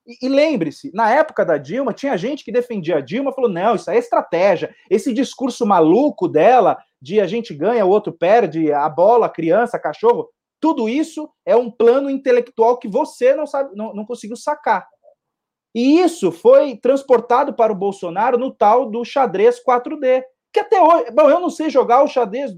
E, 0.07 0.26
e 0.26 0.29
lembre-se, 0.29 0.90
na 0.92 1.11
época 1.11 1.46
da 1.46 1.57
Dilma, 1.57 1.94
tinha 1.94 2.16
gente 2.18 2.44
que 2.44 2.52
defendia 2.52 2.98
a 2.98 3.00
Dilma, 3.00 3.33
falou: 3.33 3.50
não, 3.50 3.74
isso 3.74 3.90
é 3.90 3.96
estratégia. 3.96 4.74
Esse 4.90 5.14
discurso 5.14 5.64
maluco 5.64 6.29
dela, 6.29 6.76
de 7.00 7.20
a 7.20 7.26
gente 7.26 7.55
ganha, 7.55 7.87
o 7.87 7.90
outro 7.90 8.12
perde, 8.12 8.70
a 8.70 8.88
bola, 8.88 9.26
a 9.26 9.31
criança, 9.31 9.79
cachorro, 9.79 10.29
tudo 10.61 10.88
isso 10.88 11.31
é 11.44 11.55
um 11.55 11.70
plano 11.70 12.11
intelectual 12.11 12.79
que 12.79 12.88
você 12.88 13.35
não 13.35 13.46
sabe, 13.46 13.74
não, 13.74 13.94
não 13.94 14.05
conseguiu 14.05 14.37
sacar. 14.37 14.87
E 15.77 16.01
isso 16.01 16.33
foi 16.33 16.75
transportado 16.75 17.53
para 17.53 17.71
o 17.71 17.77
Bolsonaro 17.77 18.39
no 18.39 18.51
tal 18.51 18.91
do 18.91 19.05
xadrez 19.05 19.62
4D. 19.62 20.25
Que 20.51 20.61
até 20.61 20.81
hoje. 20.81 21.11
Bom, 21.11 21.29
eu 21.29 21.39
não 21.39 21.51
sei 21.51 21.69
jogar 21.69 22.03
o 22.03 22.09
xadrez 22.09 22.51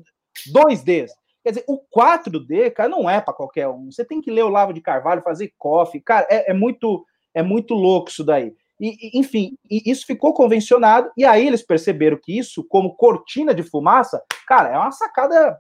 2D. 0.55 1.09
Quer 1.43 1.51
dizer, 1.51 1.65
o 1.67 1.81
4D, 1.93 2.71
cara, 2.71 2.89
não 2.89 3.11
é 3.11 3.21
para 3.21 3.35
qualquer 3.35 3.67
um. 3.67 3.91
Você 3.91 4.05
tem 4.05 4.21
que 4.21 4.31
ler 4.31 4.45
o 4.45 4.49
Lavo 4.49 4.73
de 4.73 4.81
Carvalho, 4.81 5.23
fazer 5.23 5.53
coffee. 5.59 6.01
Cara, 6.01 6.29
é, 6.31 6.53
é 6.53 6.55
muito, 6.55 7.05
é 7.35 7.43
muito 7.43 7.75
louco 7.75 8.09
isso 8.09 8.23
daí. 8.23 8.55
E, 8.81 9.19
enfim, 9.19 9.59
isso 9.69 10.07
ficou 10.07 10.33
convencionado, 10.33 11.11
e 11.17 11.25
aí 11.25 11.45
eles 11.45 11.63
perceberam 11.63 12.17
que 12.23 12.39
isso, 12.39 12.65
como 12.69 12.95
cortina 12.95 13.53
de 13.53 13.65
fumaça, 13.65 14.23
cara, 14.47 14.69
é 14.69 14.79
uma 14.79 14.93
sacada 14.93 15.59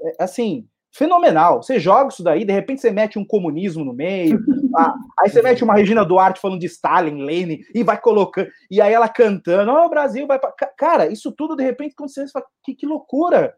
é, 0.00 0.16
assim, 0.18 0.66
fenomenal. 0.92 1.62
Você 1.62 1.78
joga 1.78 2.08
isso 2.08 2.22
daí, 2.22 2.44
de 2.44 2.52
repente 2.52 2.80
você 2.80 2.90
mete 2.90 3.18
um 3.18 3.24
comunismo 3.24 3.84
no 3.84 3.92
meio, 3.92 4.40
tá? 4.72 4.94
aí 5.20 5.30
você 5.30 5.42
mete 5.42 5.62
uma 5.62 5.74
Regina 5.74 6.04
Duarte 6.04 6.40
falando 6.40 6.60
de 6.60 6.66
Stalin, 6.66 7.22
Lenin, 7.22 7.60
e 7.74 7.82
vai 7.82 8.00
colocando, 8.00 8.48
e 8.70 8.80
aí 8.80 8.92
ela 8.92 9.08
cantando, 9.08 9.70
ó, 9.70 9.82
oh, 9.82 9.86
o 9.86 9.90
Brasil 9.90 10.26
vai 10.26 10.38
pra... 10.38 10.52
Cara, 10.76 11.06
isso 11.12 11.32
tudo 11.32 11.56
de 11.56 11.62
repente 11.62 11.94
quando 11.94 12.10
você 12.10 12.26
fala, 12.28 12.44
que, 12.64 12.74
que 12.74 12.86
loucura! 12.86 13.54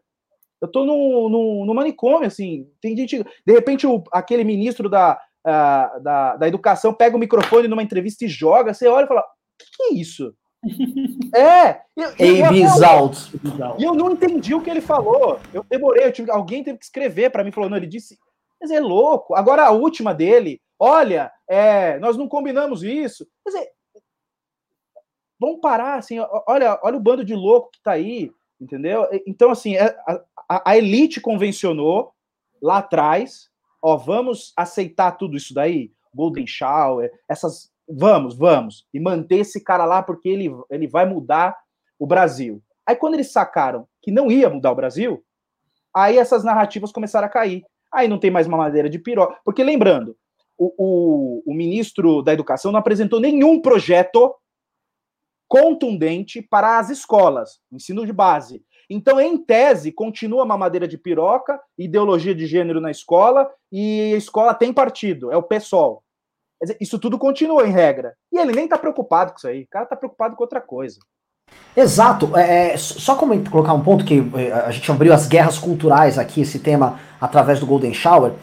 Eu 0.61 0.67
tô 0.67 0.85
no, 0.85 1.27
no, 1.27 1.65
no, 1.65 1.73
manicômio, 1.73 2.27
assim, 2.27 2.67
tem 2.79 2.95
gente. 2.95 3.25
De 3.43 3.51
repente, 3.51 3.87
o, 3.87 4.03
aquele 4.11 4.43
ministro 4.43 4.87
da, 4.87 5.19
uh, 5.43 6.03
da, 6.03 6.37
da 6.37 6.47
educação 6.47 6.93
pega 6.93 7.15
o 7.15 7.19
microfone 7.19 7.67
numa 7.67 7.81
entrevista 7.81 8.25
e 8.25 8.27
joga, 8.27 8.71
você 8.71 8.87
olha 8.87 9.05
e 9.05 9.07
fala: 9.07 9.23
que, 9.57 9.65
que 9.75 9.83
é 9.83 9.93
isso? 9.95 10.33
É! 11.33 11.81
Ei, 12.19 12.47
Bisalto. 12.49 13.17
E 13.79 13.83
eu 13.83 13.93
não 13.93 14.11
entendi 14.11 14.53
o 14.53 14.61
que 14.61 14.69
ele 14.69 14.81
falou. 14.81 15.39
Eu 15.53 15.65
demorei, 15.69 16.05
eu 16.05 16.11
tive, 16.11 16.29
alguém 16.29 16.63
teve 16.63 16.77
que 16.77 16.85
escrever 16.85 17.31
para 17.31 17.43
mim. 17.43 17.51
Falou, 17.51 17.69
não, 17.69 17.77
ele 17.77 17.87
disse. 17.87 18.17
Mas 18.59 18.69
é 18.69 18.79
louco. 18.79 19.33
Agora 19.33 19.65
a 19.65 19.71
última 19.71 20.13
dele, 20.13 20.61
olha, 20.77 21.31
é, 21.47 21.97
nós 21.99 22.15
não 22.15 22.27
combinamos 22.27 22.83
isso. 22.83 23.25
Quer 23.43 23.51
dizer, 23.51 23.71
vamos 25.39 25.59
parar, 25.59 25.95
assim, 25.95 26.17
olha, 26.47 26.79
olha 26.83 26.97
o 26.97 26.99
bando 26.99 27.25
de 27.25 27.33
louco 27.33 27.71
que 27.71 27.81
tá 27.81 27.93
aí, 27.93 28.31
entendeu? 28.59 29.07
Então, 29.25 29.49
assim, 29.49 29.75
é, 29.75 29.85
a, 30.07 30.21
a, 30.47 30.71
a 30.71 30.77
elite 30.77 31.19
convencionou 31.19 32.13
lá 32.61 32.77
atrás, 32.77 33.49
ó, 33.81 33.97
vamos 33.97 34.53
aceitar 34.55 35.13
tudo 35.13 35.35
isso 35.35 35.51
daí, 35.51 35.91
Golden 36.13 36.45
Shower, 36.45 37.11
essas, 37.27 37.70
vamos, 37.93 38.37
vamos, 38.37 38.87
e 38.93 38.99
manter 38.99 39.37
esse 39.37 39.63
cara 39.63 39.85
lá 39.85 40.01
porque 40.01 40.29
ele, 40.29 40.49
ele 40.69 40.87
vai 40.87 41.05
mudar 41.05 41.57
o 41.99 42.05
Brasil. 42.05 42.61
Aí 42.85 42.95
quando 42.95 43.15
eles 43.15 43.31
sacaram 43.31 43.87
que 44.01 44.11
não 44.11 44.31
ia 44.31 44.49
mudar 44.49 44.71
o 44.71 44.75
Brasil, 44.75 45.23
aí 45.95 46.17
essas 46.17 46.43
narrativas 46.43 46.91
começaram 46.91 47.27
a 47.27 47.29
cair. 47.29 47.63
Aí 47.91 48.07
não 48.07 48.17
tem 48.17 48.31
mais 48.31 48.47
uma 48.47 48.57
madeira 48.57 48.89
de 48.89 48.97
piroca. 48.97 49.39
Porque 49.43 49.63
lembrando, 49.63 50.15
o, 50.57 50.73
o, 50.77 51.43
o 51.51 51.53
ministro 51.53 52.21
da 52.21 52.33
Educação 52.33 52.71
não 52.71 52.79
apresentou 52.79 53.19
nenhum 53.19 53.61
projeto 53.61 54.33
contundente 55.47 56.41
para 56.41 56.79
as 56.79 56.89
escolas, 56.89 57.59
ensino 57.71 58.05
de 58.05 58.13
base. 58.13 58.63
Então, 58.89 59.19
em 59.19 59.37
tese, 59.37 59.91
continua 59.91 60.43
uma 60.43 60.57
madeira 60.57 60.87
de 60.87 60.97
piroca, 60.97 61.59
ideologia 61.77 62.35
de 62.35 62.45
gênero 62.45 62.79
na 62.79 62.91
escola, 62.91 63.49
e 63.71 64.13
a 64.13 64.17
escola 64.17 64.53
tem 64.53 64.73
partido, 64.73 65.31
é 65.31 65.35
o 65.35 65.43
PSOL. 65.43 66.03
Dizer, 66.61 66.77
isso 66.79 66.99
tudo 66.99 67.17
continua 67.17 67.67
em 67.67 67.71
regra. 67.71 68.13
E 68.31 68.37
ele 68.37 68.51
nem 68.51 68.65
está 68.65 68.77
preocupado 68.77 69.31
com 69.31 69.37
isso 69.37 69.47
aí. 69.47 69.63
O 69.63 69.67
cara 69.69 69.83
está 69.83 69.95
preocupado 69.95 70.35
com 70.35 70.43
outra 70.43 70.61
coisa. 70.61 70.99
Exato. 71.75 72.37
É, 72.37 72.73
é 72.73 72.77
só 72.77 73.15
como 73.15 73.37
colocar 73.49 73.73
um 73.73 73.81
ponto 73.81 74.05
que 74.05 74.23
é, 74.35 74.51
a 74.51 74.71
gente 74.71 74.89
abriu 74.91 75.13
as 75.13 75.27
guerras 75.27 75.57
culturais 75.57 76.17
aqui, 76.17 76.41
esse 76.41 76.59
tema, 76.59 76.99
através 77.19 77.59
do 77.59 77.65
Golden 77.65 77.93
Shower. 77.93 78.33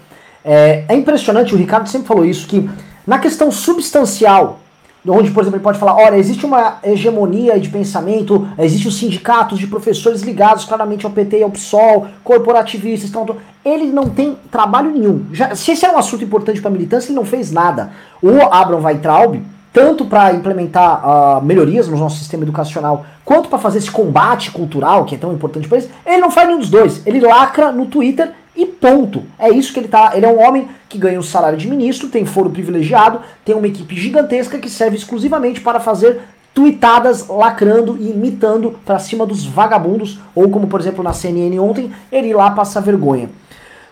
É, 0.44 0.84
é 0.88 0.94
impressionante, 0.94 1.54
o 1.54 1.58
Ricardo 1.58 1.88
sempre 1.88 2.08
falou 2.08 2.24
isso, 2.24 2.46
que 2.46 2.68
na 3.06 3.18
questão 3.18 3.50
substancial, 3.50 4.60
onde, 5.06 5.30
por 5.30 5.42
exemplo, 5.42 5.56
ele 5.56 5.64
pode 5.64 5.78
falar, 5.78 5.96
olha, 5.96 6.16
existe 6.16 6.44
uma 6.44 6.78
hegemonia 6.82 7.58
de 7.58 7.68
pensamento, 7.68 8.48
existem 8.58 8.88
os 8.88 8.98
sindicatos 8.98 9.58
de 9.58 9.66
professores 9.66 10.22
ligados 10.22 10.64
claramente 10.64 11.06
ao 11.06 11.12
PT 11.12 11.38
e 11.38 11.42
ao 11.42 11.50
PSOL, 11.50 12.06
corporativistas, 12.24 13.10
então, 13.10 13.36
ele 13.64 13.86
não 13.86 14.08
tem 14.08 14.36
trabalho 14.50 14.90
nenhum. 14.90 15.26
Já, 15.32 15.54
se 15.54 15.72
esse 15.72 15.84
é 15.84 15.90
um 15.90 15.98
assunto 15.98 16.24
importante 16.24 16.60
para 16.60 16.70
a 16.70 16.72
militância, 16.72 17.08
ele 17.08 17.16
não 17.16 17.24
fez 17.24 17.50
nada. 17.52 17.90
O 18.22 18.42
Abraham 18.50 18.82
Weitraub, 18.82 19.42
tanto 19.72 20.06
para 20.06 20.32
implementar 20.32 21.02
uh, 21.04 21.44
melhorias 21.44 21.86
no 21.88 21.96
nosso 21.96 22.18
sistema 22.18 22.42
educacional, 22.42 23.04
quanto 23.24 23.48
para 23.48 23.58
fazer 23.58 23.78
esse 23.78 23.90
combate 23.90 24.50
cultural, 24.50 25.04
que 25.04 25.14
é 25.14 25.18
tão 25.18 25.32
importante 25.32 25.68
para 25.68 25.78
eles, 25.78 25.90
ele 26.06 26.18
não 26.18 26.30
faz 26.30 26.48
nenhum 26.48 26.60
dos 26.60 26.70
dois. 26.70 27.06
Ele 27.06 27.20
lacra 27.20 27.70
no 27.70 27.86
Twitter 27.86 28.32
e 28.58 28.66
ponto. 28.66 29.22
É 29.38 29.48
isso 29.48 29.72
que 29.72 29.78
ele 29.78 29.86
tá. 29.86 30.10
Ele 30.14 30.26
é 30.26 30.28
um 30.28 30.44
homem 30.44 30.68
que 30.88 30.98
ganha 30.98 31.16
o 31.16 31.20
um 31.20 31.22
salário 31.22 31.56
de 31.56 31.68
ministro, 31.68 32.08
tem 32.08 32.26
foro 32.26 32.50
privilegiado, 32.50 33.20
tem 33.44 33.54
uma 33.54 33.68
equipe 33.68 33.94
gigantesca 33.94 34.58
que 34.58 34.68
serve 34.68 34.96
exclusivamente 34.96 35.60
para 35.60 35.78
fazer 35.78 36.20
tweetadas 36.52 37.28
lacrando 37.28 37.96
e 38.00 38.10
imitando 38.10 38.76
para 38.84 38.98
cima 38.98 39.24
dos 39.24 39.46
vagabundos, 39.46 40.18
ou 40.34 40.48
como 40.48 40.66
por 40.66 40.80
exemplo 40.80 41.04
na 41.04 41.12
CNN 41.12 41.56
ontem, 41.60 41.92
ele 42.10 42.34
lá 42.34 42.50
passar 42.50 42.80
vergonha. 42.80 43.30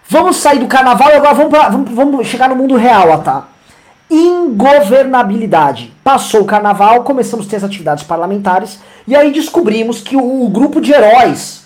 Vamos 0.08 0.36
sair 0.36 0.58
do 0.58 0.66
carnaval 0.66 1.10
e 1.10 1.14
agora 1.14 1.34
vamos, 1.34 1.50
pra, 1.50 1.68
vamos, 1.68 1.90
vamos 1.92 2.26
chegar 2.26 2.48
no 2.48 2.56
mundo 2.56 2.74
real, 2.74 3.22
tá? 3.22 3.46
Ingovernabilidade. 4.10 5.94
Passou 6.02 6.40
o 6.40 6.44
carnaval, 6.44 7.04
começamos 7.04 7.46
a 7.46 7.50
ter 7.50 7.56
as 7.56 7.64
atividades 7.64 8.02
parlamentares, 8.02 8.80
e 9.06 9.14
aí 9.14 9.32
descobrimos 9.32 10.00
que 10.00 10.16
o, 10.16 10.44
o 10.44 10.48
grupo 10.48 10.80
de 10.80 10.92
heróis 10.92 11.65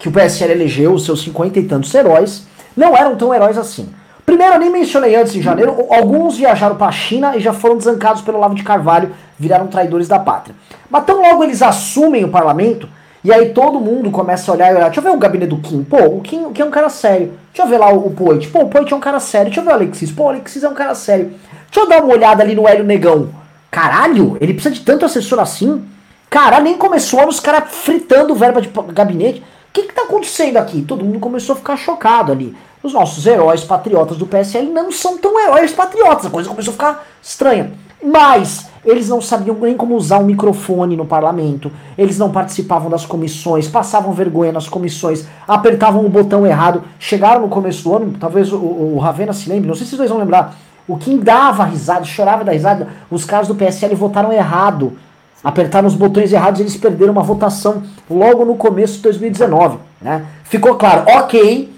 que 0.00 0.08
o 0.08 0.12
PSL 0.12 0.50
elegeu, 0.52 0.92
os 0.92 1.04
seus 1.04 1.22
cinquenta 1.22 1.60
e 1.60 1.64
tantos 1.64 1.94
heróis, 1.94 2.46
não 2.76 2.96
eram 2.96 3.14
tão 3.14 3.32
heróis 3.32 3.56
assim. 3.56 3.88
Primeiro, 4.24 4.54
eu 4.54 4.60
nem 4.60 4.70
mencionei 4.70 5.14
antes, 5.14 5.36
em 5.36 5.42
janeiro, 5.42 5.86
alguns 5.90 6.36
viajaram 6.36 6.76
para 6.76 6.86
a 6.86 6.92
China 6.92 7.36
e 7.36 7.40
já 7.40 7.52
foram 7.52 7.76
desancados 7.76 8.22
pelo 8.22 8.38
Lavo 8.38 8.54
de 8.54 8.62
Carvalho, 8.62 9.12
viraram 9.38 9.66
traidores 9.66 10.08
da 10.08 10.18
pátria. 10.18 10.56
Mas 10.88 11.04
tão 11.04 11.20
logo 11.20 11.44
eles 11.44 11.62
assumem 11.62 12.24
o 12.24 12.28
parlamento, 12.28 12.88
e 13.22 13.32
aí 13.32 13.50
todo 13.50 13.78
mundo 13.78 14.10
começa 14.10 14.50
a 14.50 14.54
olhar 14.54 14.72
e 14.72 14.76
olhar. 14.76 14.86
Deixa 14.86 15.00
eu 15.00 15.04
ver 15.04 15.10
o 15.10 15.18
gabinete 15.18 15.50
do 15.50 15.58
Kim. 15.58 15.84
Pô, 15.84 15.98
o 15.98 16.20
Kim, 16.22 16.46
o 16.46 16.50
Kim 16.50 16.62
é 16.62 16.64
um 16.64 16.70
cara 16.70 16.88
sério. 16.88 17.34
Deixa 17.52 17.62
eu 17.62 17.66
ver 17.66 17.76
lá 17.76 17.92
o, 17.92 18.06
o 18.06 18.10
Poit. 18.12 18.48
Pô, 18.48 18.60
o 18.60 18.68
Poit 18.68 18.90
é 18.90 18.96
um 18.96 19.00
cara 19.00 19.20
sério. 19.20 19.48
Deixa 19.48 19.60
eu 19.60 19.64
ver 19.64 19.70
o 19.70 19.74
Alexis. 19.74 20.10
Pô, 20.10 20.24
o 20.24 20.28
Alexis 20.30 20.64
é 20.64 20.68
um 20.68 20.74
cara 20.74 20.94
sério. 20.94 21.32
Deixa 21.70 21.80
eu 21.80 21.88
dar 21.88 22.02
uma 22.02 22.14
olhada 22.14 22.42
ali 22.42 22.54
no 22.54 22.66
Hélio 22.66 22.84
Negão. 22.84 23.28
Caralho, 23.70 24.38
ele 24.40 24.54
precisa 24.54 24.74
de 24.74 24.80
tanto 24.80 25.04
assessor 25.04 25.38
assim? 25.38 25.84
Cara, 26.30 26.60
nem 26.60 26.78
começou 26.78 27.28
os 27.28 27.40
caras 27.40 27.64
fritando 27.74 28.34
verba 28.34 28.62
de 28.62 28.70
gabinete. 28.94 29.42
O 29.70 29.72
que 29.72 29.82
está 29.82 30.02
acontecendo 30.02 30.56
aqui? 30.56 30.82
Todo 30.82 31.04
mundo 31.04 31.20
começou 31.20 31.52
a 31.54 31.56
ficar 31.56 31.76
chocado 31.76 32.32
ali. 32.32 32.56
Os 32.82 32.92
nossos 32.92 33.24
heróis 33.24 33.62
patriotas 33.62 34.16
do 34.16 34.26
PSL 34.26 34.66
não 34.66 34.90
são 34.90 35.16
tão 35.16 35.38
heróis 35.38 35.72
patriotas. 35.72 36.26
A 36.26 36.30
coisa 36.30 36.48
começou 36.48 36.72
a 36.72 36.74
ficar 36.74 37.06
estranha. 37.22 37.72
Mas 38.02 38.66
eles 38.84 39.08
não 39.08 39.20
sabiam 39.20 39.56
nem 39.60 39.76
como 39.76 39.94
usar 39.94 40.18
um 40.18 40.24
microfone 40.24 40.96
no 40.96 41.06
parlamento. 41.06 41.70
Eles 41.96 42.18
não 42.18 42.32
participavam 42.32 42.90
das 42.90 43.06
comissões, 43.06 43.68
passavam 43.68 44.12
vergonha 44.12 44.50
nas 44.50 44.68
comissões, 44.68 45.24
apertavam 45.46 46.04
o 46.04 46.08
botão 46.08 46.44
errado. 46.44 46.82
Chegaram 46.98 47.42
no 47.42 47.48
começo 47.48 47.84
do 47.84 47.94
ano, 47.94 48.16
talvez 48.18 48.52
o, 48.52 48.56
o, 48.56 48.98
Ravena 48.98 49.32
se 49.32 49.48
lembre, 49.48 49.68
não 49.68 49.76
sei 49.76 49.86
se 49.86 49.96
vocês 49.96 50.10
vão 50.10 50.18
lembrar. 50.18 50.56
O 50.88 50.96
Kim 50.96 51.18
dava 51.18 51.62
risada, 51.62 52.04
chorava 52.04 52.42
da 52.42 52.50
risada. 52.50 52.88
Os 53.08 53.24
caras 53.24 53.46
do 53.46 53.54
PSL 53.54 53.94
votaram 53.94 54.32
errado 54.32 54.96
apertaram 55.42 55.88
os 55.88 55.94
botões 55.94 56.32
errados 56.32 56.60
e 56.60 56.62
eles 56.62 56.76
perderam 56.76 57.12
uma 57.12 57.22
votação 57.22 57.82
logo 58.08 58.44
no 58.44 58.56
começo 58.56 58.94
de 58.96 59.02
2019. 59.02 59.78
Né? 60.00 60.24
Ficou 60.44 60.74
claro, 60.74 61.04
ok, 61.06 61.72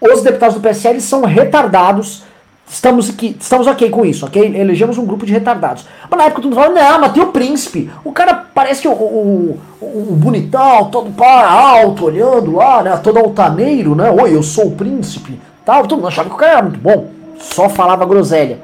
os 0.00 0.22
deputados 0.22 0.56
do 0.56 0.60
PSL 0.60 1.00
são 1.00 1.22
retardados, 1.22 2.24
estamos, 2.68 3.08
aqui, 3.10 3.36
estamos 3.38 3.66
ok 3.66 3.88
com 3.90 4.04
isso, 4.04 4.26
ok? 4.26 4.56
Elegemos 4.56 4.98
um 4.98 5.06
grupo 5.06 5.24
de 5.24 5.32
retardados. 5.32 5.86
Mas 6.10 6.18
na 6.18 6.24
época 6.24 6.42
todo 6.42 6.50
mundo 6.50 6.62
falou, 6.62 6.76
não, 6.76 7.00
mas 7.00 7.12
tem 7.12 7.22
o 7.22 7.28
príncipe, 7.28 7.90
o 8.04 8.12
cara 8.12 8.34
parece 8.34 8.86
o, 8.88 8.92
o, 8.92 9.60
o, 9.80 9.84
o 9.84 10.16
bonitão, 10.16 10.90
todo 10.90 11.10
pá, 11.10 11.46
alto, 11.46 12.06
olhando 12.06 12.56
lá, 12.56 12.82
né, 12.82 12.96
todo 13.02 13.18
altaneiro, 13.18 13.94
né, 13.94 14.10
oi, 14.10 14.34
eu 14.34 14.42
sou 14.42 14.66
o 14.66 14.72
príncipe, 14.72 15.40
tal, 15.64 15.86
todo 15.86 15.98
mundo 15.98 16.08
achava 16.08 16.28
que 16.28 16.34
o 16.34 16.38
cara 16.38 16.52
era 16.52 16.62
muito 16.62 16.80
bom, 16.80 17.08
só 17.38 17.68
falava 17.68 18.04
groselha. 18.04 18.58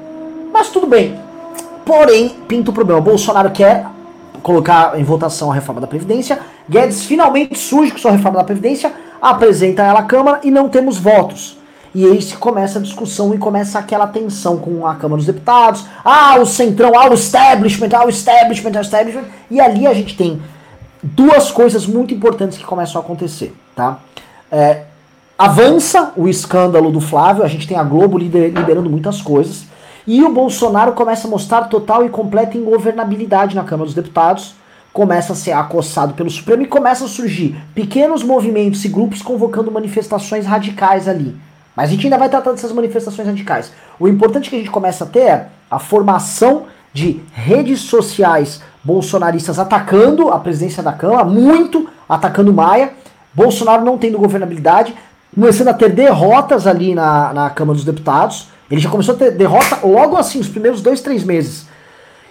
Mas 0.51 0.69
tudo 0.69 0.85
bem, 0.85 1.17
porém, 1.85 2.29
pinta 2.47 2.71
o 2.71 2.73
problema, 2.73 2.99
o 2.99 3.03
Bolsonaro 3.03 3.49
quer 3.51 3.92
colocar 4.43 4.99
em 4.99 5.03
votação 5.03 5.49
a 5.49 5.55
reforma 5.55 5.81
da 5.81 5.87
Previdência. 5.87 6.37
Guedes 6.69 7.05
finalmente 7.05 7.57
surge 7.57 7.91
com 7.91 7.97
sua 7.97 8.11
reforma 8.11 8.37
da 8.37 8.43
Previdência, 8.43 8.93
apresenta 9.21 9.81
ela 9.81 10.01
à 10.01 10.03
Câmara 10.03 10.41
e 10.43 10.51
não 10.51 10.69
temos 10.69 10.97
votos. 10.97 11.57
E 11.95 12.05
aí 12.05 12.21
se 12.21 12.35
começa 12.35 12.79
a 12.79 12.81
discussão 12.81 13.33
e 13.33 13.37
começa 13.37 13.79
aquela 13.79 14.07
tensão 14.07 14.57
com 14.57 14.85
a 14.85 14.95
Câmara 14.95 15.17
dos 15.17 15.27
Deputados. 15.27 15.85
Ah, 16.03 16.37
o 16.39 16.45
centrão, 16.45 16.91
ah, 16.99 17.09
o 17.09 17.13
establishment, 17.13 17.89
ah, 17.95 18.05
o 18.05 18.09
establishment, 18.09 18.71
ah, 18.75 18.79
o 18.79 18.81
establishment. 18.81 19.25
E 19.49 19.61
ali 19.61 19.87
a 19.87 19.93
gente 19.93 20.17
tem 20.17 20.41
duas 21.01 21.51
coisas 21.51 21.85
muito 21.85 22.13
importantes 22.13 22.57
que 22.57 22.63
começam 22.63 22.99
a 22.99 23.03
acontecer, 23.03 23.55
tá? 23.75 23.99
É, 24.51 24.83
avança 25.37 26.13
o 26.15 26.27
escândalo 26.27 26.91
do 26.91 26.99
Flávio, 26.99 27.43
a 27.43 27.47
gente 27.47 27.67
tem 27.67 27.77
a 27.77 27.83
Globo 27.83 28.17
liberando 28.17 28.89
muitas 28.89 29.21
coisas. 29.21 29.65
E 30.05 30.21
o 30.21 30.33
Bolsonaro 30.33 30.93
começa 30.93 31.27
a 31.27 31.31
mostrar 31.31 31.63
total 31.63 32.05
e 32.05 32.09
completa 32.09 32.57
ingovernabilidade 32.57 33.55
na 33.55 33.63
Câmara 33.63 33.85
dos 33.85 33.95
Deputados, 33.95 34.55
começa 34.91 35.33
a 35.33 35.35
ser 35.35 35.53
acossado 35.53 36.13
pelo 36.13 36.29
Supremo 36.29 36.63
e 36.63 36.67
começa 36.67 37.05
a 37.05 37.07
surgir 37.07 37.55
pequenos 37.73 38.21
movimentos 38.21 38.83
e 38.83 38.89
grupos 38.89 39.21
convocando 39.21 39.71
manifestações 39.71 40.45
radicais 40.45 41.07
ali. 41.07 41.35
Mas 41.75 41.89
a 41.89 41.91
gente 41.93 42.05
ainda 42.05 42.17
vai 42.17 42.29
tratar 42.29 42.51
dessas 42.51 42.71
manifestações 42.71 43.27
radicais. 43.27 43.71
O 43.99 44.07
importante 44.07 44.49
que 44.49 44.55
a 44.55 44.59
gente 44.59 44.69
começa 44.69 45.05
a 45.05 45.07
ter 45.07 45.19
é 45.19 45.47
a 45.71 45.79
formação 45.79 46.63
de 46.93 47.21
redes 47.31 47.81
sociais 47.81 48.61
bolsonaristas 48.83 49.57
atacando 49.57 50.29
a 50.29 50.39
presidência 50.39 50.83
da 50.83 50.93
Câmara, 50.93 51.23
muito 51.23 51.89
atacando 52.07 52.53
Maia, 52.53 52.93
Bolsonaro 53.33 53.83
não 53.83 53.97
tendo 53.97 54.19
governabilidade, 54.19 54.93
começando 55.33 55.69
a 55.69 55.73
ter 55.73 55.89
derrotas 55.89 56.67
ali 56.67 56.93
na, 56.93 57.33
na 57.33 57.49
Câmara 57.49 57.75
dos 57.75 57.85
Deputados, 57.85 58.49
ele 58.73 58.81
já 58.81 58.89
começou 58.89 59.13
a 59.13 59.17
ter 59.19 59.29
derrota 59.29 59.85
logo 59.85 60.17
assim, 60.17 60.39
os 60.39 60.47
primeiros 60.47 60.81
dois, 60.81 60.99
três 60.99 61.23
meses. 61.23 61.67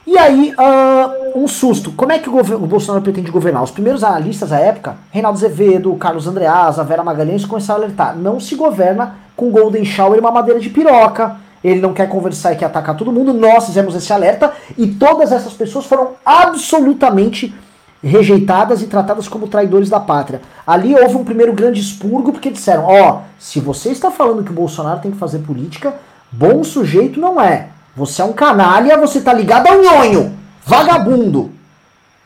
E 0.05 0.18
aí, 0.18 0.53
uh, 0.59 1.38
um 1.38 1.47
susto. 1.47 1.93
Como 1.93 2.11
é 2.11 2.18
que 2.18 2.28
o, 2.28 2.36
o, 2.36 2.66
Bolsonaro 2.66 3.05
pretende 3.05 3.30
governar? 3.30 3.62
Os 3.62 3.70
primeiros 3.70 4.03
analistas 4.03 4.51
à 4.51 4.59
época, 4.59 4.97
Reinaldo 5.12 5.38
Azevedo, 5.38 5.95
Carlos 5.95 6.26
Andreas, 6.26 6.80
a 6.80 6.82
Vera 6.82 7.05
Magalhães, 7.05 7.45
começaram 7.45 7.80
a 7.80 7.84
alertar. 7.84 8.16
Não 8.16 8.40
se 8.40 8.57
governa 8.57 9.14
com 9.36 9.53
Golden 9.53 9.84
Shower 9.84 10.16
e 10.16 10.20
uma 10.20 10.32
madeira 10.32 10.59
de 10.59 10.68
piroca. 10.68 11.36
Ele 11.62 11.80
não 11.80 11.93
quer 11.93 12.09
conversar 12.09 12.53
e 12.53 12.57
quer 12.57 12.64
atacar 12.64 12.97
todo 12.97 13.12
mundo. 13.12 13.32
Nós 13.32 13.66
fizemos 13.66 13.95
esse 13.95 14.12
alerta 14.12 14.53
e 14.76 14.88
todas 14.88 15.30
essas 15.30 15.53
pessoas 15.53 15.86
foram 15.86 16.14
absolutamente 16.26 17.55
rejeitadas 18.03 18.82
e 18.82 18.88
tratadas 18.88 19.28
como 19.28 19.47
traidores 19.47 19.88
da 19.88 20.01
pátria. 20.01 20.40
Ali 20.66 20.93
houve 20.93 21.14
um 21.14 21.22
primeiro 21.22 21.53
grande 21.53 21.80
expurgo 21.80 22.32
porque 22.32 22.51
disseram: 22.51 22.86
ó, 22.86 23.11
oh, 23.11 23.18
se 23.38 23.61
você 23.61 23.90
está 23.90 24.11
falando 24.11 24.43
que 24.43 24.51
o 24.51 24.55
Bolsonaro 24.55 25.01
tem 25.01 25.12
que 25.12 25.18
fazer 25.18 25.38
política, 25.38 25.95
Bom 26.33 26.64
sujeito 26.64 27.20
não 27.20 27.41
é. 27.41 27.68
Você 27.95 28.22
é 28.22 28.24
um 28.24 28.33
canalha, 28.33 28.97
você 28.97 29.20
tá 29.20 29.35
ligado 29.35 29.66
ao 29.66 29.83
nhonho. 29.83 30.37
Vagabundo. 30.64 31.51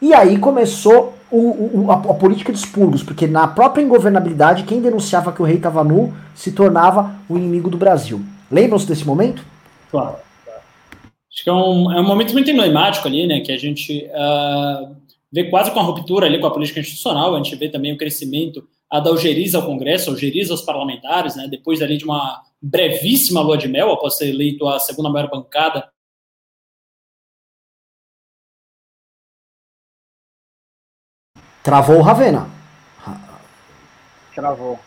E 0.00 0.14
aí 0.14 0.38
começou 0.38 1.14
o, 1.30 1.86
o, 1.86 1.90
a, 1.90 1.94
a, 1.94 2.14
política 2.14 2.52
de 2.52 2.58
expurgos, 2.58 3.02
porque 3.02 3.26
na 3.26 3.48
própria 3.48 3.82
ingovernabilidade, 3.82 4.62
quem 4.62 4.80
denunciava 4.80 5.32
que 5.32 5.42
o 5.42 5.44
rei 5.44 5.56
estava 5.56 5.82
nu 5.82 6.14
se 6.34 6.52
tornava 6.52 7.16
o 7.28 7.36
inimigo 7.36 7.68
do 7.68 7.76
Brasil. 7.76 8.20
Lembram-se 8.50 8.86
desse 8.86 9.04
momento? 9.04 9.44
Claro. 9.90 10.16
Acho 11.36 11.44
que 11.44 11.50
é 11.50 11.52
um, 11.52 11.92
é 11.92 12.00
um 12.00 12.06
momento 12.06 12.32
muito 12.32 12.50
emblemático 12.50 13.08
ali, 13.08 13.26
né? 13.26 13.40
Que 13.40 13.50
a 13.50 13.58
gente 13.58 14.06
uh, 14.06 14.94
vê 15.32 15.44
quase 15.44 15.70
com 15.72 15.80
a 15.80 15.82
ruptura 15.82 16.26
ali 16.26 16.40
com 16.40 16.46
a 16.46 16.52
política 16.52 16.80
institucional, 16.80 17.34
a 17.34 17.38
gente 17.38 17.56
vê 17.56 17.68
também 17.68 17.92
o 17.92 17.98
crescimento 17.98 18.64
a 18.90 19.00
da 19.00 19.10
Algeriza 19.10 19.58
ao 19.58 19.66
Congresso, 19.66 20.10
Algeriza 20.10 20.52
aos 20.52 20.62
parlamentares, 20.62 21.34
né, 21.34 21.48
depois 21.50 21.82
ali 21.82 21.98
de 21.98 22.04
uma 22.04 22.40
brevíssima 22.66 23.40
lua 23.40 23.56
de 23.56 23.68
mel, 23.68 23.92
após 23.92 24.16
ser 24.16 24.28
eleito 24.28 24.66
a 24.66 24.78
segunda 24.78 25.10
maior 25.10 25.30
bancada. 25.30 25.90
Travou 31.62 31.98
o 31.98 32.02
Ravena. 32.02 32.48
Travou. 34.34 34.78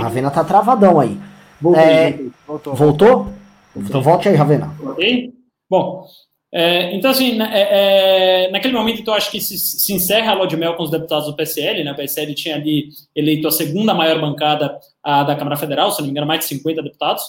Ravena 0.00 0.30
tá 0.30 0.44
travadão 0.44 1.00
aí. 1.00 1.20
Voltei, 1.60 1.82
é... 1.82 2.30
voltou. 2.46 2.74
Voltou? 2.74 3.32
Então 3.76 4.02
volte 4.02 4.28
aí, 4.28 4.34
Ravena. 4.34 4.74
Ok? 4.80 5.32
Bom, 5.68 6.06
é, 6.54 6.94
então, 6.94 7.10
assim, 7.10 7.34
né, 7.34 7.50
é, 7.50 8.44
é, 8.44 8.50
naquele 8.50 8.74
momento, 8.74 9.00
então, 9.00 9.14
acho 9.14 9.30
que 9.30 9.40
se, 9.40 9.56
se 9.56 9.92
encerra 9.94 10.32
a 10.32 10.34
lua 10.34 10.46
de 10.46 10.56
mel 10.56 10.74
com 10.74 10.82
os 10.82 10.90
deputados 10.90 11.26
do 11.26 11.34
PSL, 11.34 11.82
né? 11.82 11.92
O 11.92 11.96
PSL 11.96 12.34
tinha 12.34 12.56
ali 12.56 12.90
eleito 13.16 13.48
a 13.48 13.50
segunda 13.50 13.94
maior 13.94 14.20
bancada 14.20 14.78
a, 15.02 15.22
da 15.24 15.34
Câmara 15.34 15.56
Federal, 15.56 15.90
se 15.90 16.00
não 16.00 16.06
me 16.06 16.10
engano, 16.10 16.26
mais 16.26 16.40
de 16.40 16.46
50 16.46 16.82
deputados. 16.82 17.22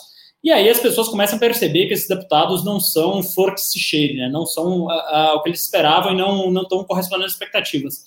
E 0.43 0.51
aí 0.51 0.69
as 0.69 0.78
pessoas 0.80 1.07
começam 1.07 1.38
a 1.38 1.39
perceber 1.39 1.88
que 1.88 1.93
esses 1.93 2.07
deputados 2.09 2.65
não 2.65 2.82
são 2.82 3.24
flor 3.24 3.53
que 3.53 3.61
se 3.61 3.80
cheire, 3.80 4.17
né? 4.17 4.28
Não 4.28 4.45
são 4.45 4.89
a, 4.89 4.95
a, 4.95 5.34
o 5.36 5.41
que 5.41 5.49
eles 5.49 5.61
esperavam 5.61 6.11
e 6.11 6.17
não, 6.17 6.51
não 6.51 6.63
estão 6.63 6.84
correspondendo 6.84 7.26
às 7.26 7.32
expectativas. 7.32 8.03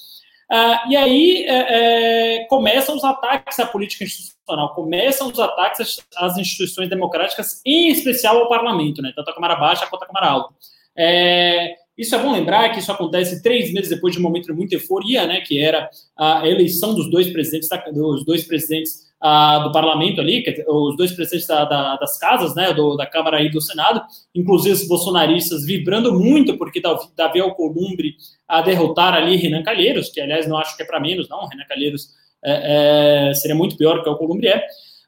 Ah, 0.51 0.85
e 0.87 0.97
aí 0.97 1.45
é, 1.45 2.41
é, 2.41 2.45
começam 2.45 2.95
os 2.95 3.03
ataques 3.03 3.59
à 3.59 3.67
política 3.67 4.05
institucional, 4.05 4.75
começam 4.75 5.29
os 5.29 5.41
ataques 5.41 5.99
às 6.15 6.37
instituições 6.37 6.91
democráticas, 6.91 7.63
em 7.65 7.89
especial 7.89 8.37
ao 8.37 8.49
parlamento, 8.49 9.01
né? 9.01 9.13
Tanto 9.17 9.31
a 9.31 9.35
Câmara 9.35 9.57
Baixa 9.57 9.87
quanto 9.87 10.03
a 10.03 10.07
Câmara 10.07 10.29
Alta. 10.29 10.55
É, 10.97 11.75
isso 11.97 12.15
é 12.15 12.19
bom 12.19 12.33
lembrar 12.33 12.71
que 12.71 12.79
isso 12.79 12.93
acontece 12.93 13.43
três 13.43 13.73
meses 13.73 13.89
depois 13.89 14.13
de 14.13 14.21
um 14.21 14.23
momento 14.23 14.47
de 14.47 14.53
muita 14.53 14.75
euforia, 14.75 15.27
né, 15.27 15.41
que 15.41 15.59
era 15.59 15.89
a 16.17 16.47
eleição 16.47 16.95
dos 16.95 17.11
dois 17.11 17.31
presidentes, 17.31 17.69
dos 17.95 18.25
dois 18.25 18.45
presidentes 18.45 19.07
uh, 19.23 19.63
do 19.65 19.73
parlamento 19.73 20.21
ali, 20.21 20.45
os 20.69 20.97
dois 20.97 21.13
presidentes 21.13 21.47
da, 21.47 21.65
da, 21.65 21.97
das 21.97 22.19
casas, 22.19 22.55
né, 22.55 22.75
do, 22.75 22.97
da 22.97 23.07
Câmara 23.07 23.43
e 23.43 23.51
do 23.51 23.63
Senado, 23.63 24.03
inclusive 24.35 24.75
os 24.75 24.87
bolsonaristas 24.87 25.65
vibrando 25.65 26.13
muito 26.19 26.59
porque 26.59 26.83
Davi 27.17 27.41
Alcolumbre 27.41 28.15
a 28.47 28.61
derrotar 28.61 29.15
ali 29.15 29.37
Renan 29.37 29.63
Calheiros, 29.63 30.11
que 30.11 30.21
aliás 30.21 30.47
não 30.47 30.59
acho 30.59 30.77
que 30.77 30.83
é 30.83 30.87
para 30.87 31.01
menos, 31.01 31.29
não, 31.31 31.47
Renan 31.47 31.65
Calheiros 31.67 32.11
é, 32.45 33.31
é, 33.31 33.35
seria 33.35 33.57
muito 33.57 33.77
pior 33.77 34.03
que 34.03 34.09
o 34.09 34.13
Alcolumbre 34.13 34.49
é, 34.49 34.63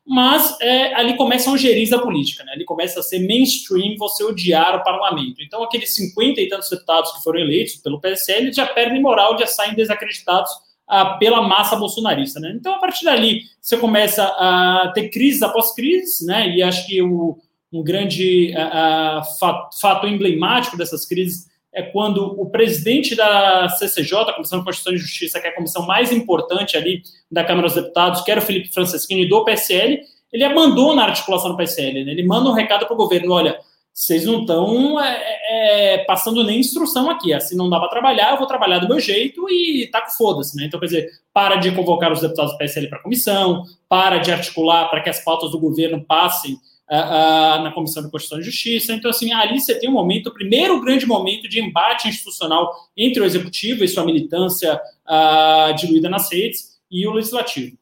mas 0.09 0.57
é, 0.63 0.95
ali 0.95 1.19
começa 1.19 1.51
a 1.51 1.53
ongeriza 1.53 1.97
a 1.97 2.01
política, 2.01 2.43
né? 2.43 2.53
ali 2.53 2.65
começa 2.65 2.99
a 2.99 3.03
ser 3.03 3.19
mainstream 3.19 3.95
você 3.99 4.25
odiar 4.25 4.75
o 4.75 4.83
parlamento. 4.83 5.43
Então, 5.43 5.63
aqueles 5.63 5.95
50 5.95 6.41
e 6.41 6.49
tantos 6.49 6.71
deputados 6.71 7.13
que 7.13 7.23
foram 7.23 7.41
eleitos 7.41 7.77
pelo 7.77 8.01
PSL 8.01 8.51
já 8.51 8.67
perdem 8.67 9.03
moral, 9.03 9.39
já 9.39 9.47
saem 9.47 9.75
desacreditados 9.75 10.51
ah, 10.89 11.19
pela 11.19 11.43
massa 11.43 11.77
bolsonarista. 11.77 12.41
Né? 12.41 12.55
Então, 12.59 12.77
a 12.77 12.79
partir 12.79 13.05
dali, 13.05 13.43
você 13.61 13.77
começa 13.77 14.25
a 14.25 14.93
ter 14.95 15.11
crises 15.11 15.43
após 15.43 15.75
crises, 15.75 16.27
né? 16.27 16.57
e 16.57 16.63
acho 16.63 16.87
que 16.87 17.03
o, 17.03 17.37
um 17.71 17.83
grande 17.83 18.55
ah, 18.57 19.19
ah 19.19 19.25
fato, 19.39 19.79
fato 19.79 20.07
emblemático 20.07 20.79
dessas 20.79 21.05
crises 21.05 21.49
é 21.73 21.83
quando 21.83 22.25
o 22.41 22.51
presidente 22.51 23.15
da 23.15 23.69
CCJ, 23.69 24.31
a 24.31 24.33
Comissão 24.33 24.59
de 24.59 24.65
Constituição 24.65 24.95
e 24.95 24.99
Justiça, 24.99 25.41
que 25.41 25.47
é 25.47 25.51
a 25.51 25.55
comissão 25.55 25.87
mais 25.87 26.11
importante 26.11 26.77
ali 26.77 27.03
da 27.31 27.45
Câmara 27.45 27.67
dos 27.67 27.77
Deputados, 27.77 28.23
que 28.23 28.31
era 28.31 28.41
o 28.41 28.43
Felipe 28.43 28.73
Franceschini 28.73 29.29
do 29.29 29.45
PSL, 29.45 30.01
ele 30.33 30.45
abandona 30.45 31.03
a 31.03 31.07
articulação 31.07 31.51
do 31.51 31.57
PSL, 31.57 32.05
né? 32.05 32.13
ele 32.13 32.27
manda 32.27 32.49
um 32.49 32.55
recado 32.55 32.87
para 32.87 32.95
o 32.95 32.97
governo, 32.97 33.33
olha, 33.33 33.59
vocês 33.93 34.25
não 34.25 34.43
estão 34.43 35.01
é, 35.01 35.17
é, 35.21 35.95
é, 35.95 35.99
passando 36.05 36.45
nem 36.45 36.61
instrução 36.61 37.11
aqui, 37.11 37.33
assim 37.33 37.57
não 37.57 37.69
dá 37.69 37.81
para 37.81 37.89
trabalhar, 37.89 38.31
eu 38.31 38.39
vou 38.39 38.47
trabalhar 38.47 38.79
do 38.79 38.89
meu 38.89 39.01
jeito 39.01 39.51
e 39.51 39.89
tá 39.91 40.03
com 40.03 40.11
foda-se, 40.13 40.57
né? 40.57 40.67
Então, 40.67 40.79
quer 40.79 40.87
dizer, 40.87 41.11
para 41.33 41.57
de 41.57 41.73
convocar 41.73 42.13
os 42.13 42.21
deputados 42.21 42.53
do 42.53 42.59
PSL 42.59 42.89
para 42.89 43.03
comissão, 43.03 43.65
para 43.89 44.19
de 44.19 44.31
articular 44.31 44.89
para 44.89 45.01
que 45.01 45.11
as 45.11 45.25
pautas 45.25 45.51
do 45.51 45.59
governo 45.59 46.05
passem 46.05 46.57
uh, 46.91 47.63
na 47.63 47.73
Comissão 47.73 48.03
de 48.03 48.11
Constituição 48.11 48.41
e 48.41 48.43
Justiça. 48.43 48.93
Então, 48.93 49.11
assim, 49.11 49.33
ali 49.33 49.61
você 49.61 49.79
tem 49.79 49.89
um 49.89 49.93
momento, 49.93 50.29
o 50.29 50.35
primeiro 50.35 50.81
grande 50.81 51.07
momento 51.07 51.49
de 51.49 51.61
embate 51.61 52.09
institucional 52.09 52.75
entre 52.97 53.23
o 53.23 53.25
Executivo 53.25 53.85
e 53.85 53.89
sua 53.89 54.05
militância 54.05 54.81
uh, 55.07 55.75
diluída 55.75 56.09
nas 56.09 56.31
redes 56.33 56.79
e 56.91 57.07
o 57.07 57.13
Legislativo. 57.13 57.77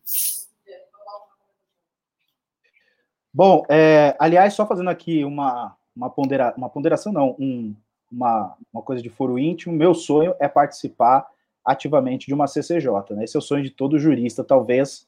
Bom, 3.32 3.64
é, 3.68 4.16
aliás, 4.18 4.54
só 4.54 4.66
fazendo 4.66 4.88
aqui 4.88 5.22
uma, 5.22 5.76
uma, 5.94 6.08
pondera, 6.08 6.54
uma 6.56 6.70
ponderação, 6.70 7.12
não, 7.12 7.36
um, 7.38 7.74
uma, 8.10 8.56
uma 8.72 8.82
coisa 8.82 9.02
de 9.02 9.10
foro 9.10 9.38
íntimo, 9.38 9.74
meu 9.74 9.94
sonho 9.94 10.34
é 10.40 10.48
participar 10.48 11.26
ativamente 11.62 12.26
de 12.26 12.32
uma 12.32 12.46
CCJ, 12.46 12.88
né? 13.10 13.24
Esse 13.24 13.36
é 13.36 13.38
o 13.38 13.42
sonho 13.42 13.62
de 13.62 13.70
todo 13.70 13.98
jurista, 13.98 14.42
talvez 14.42 15.06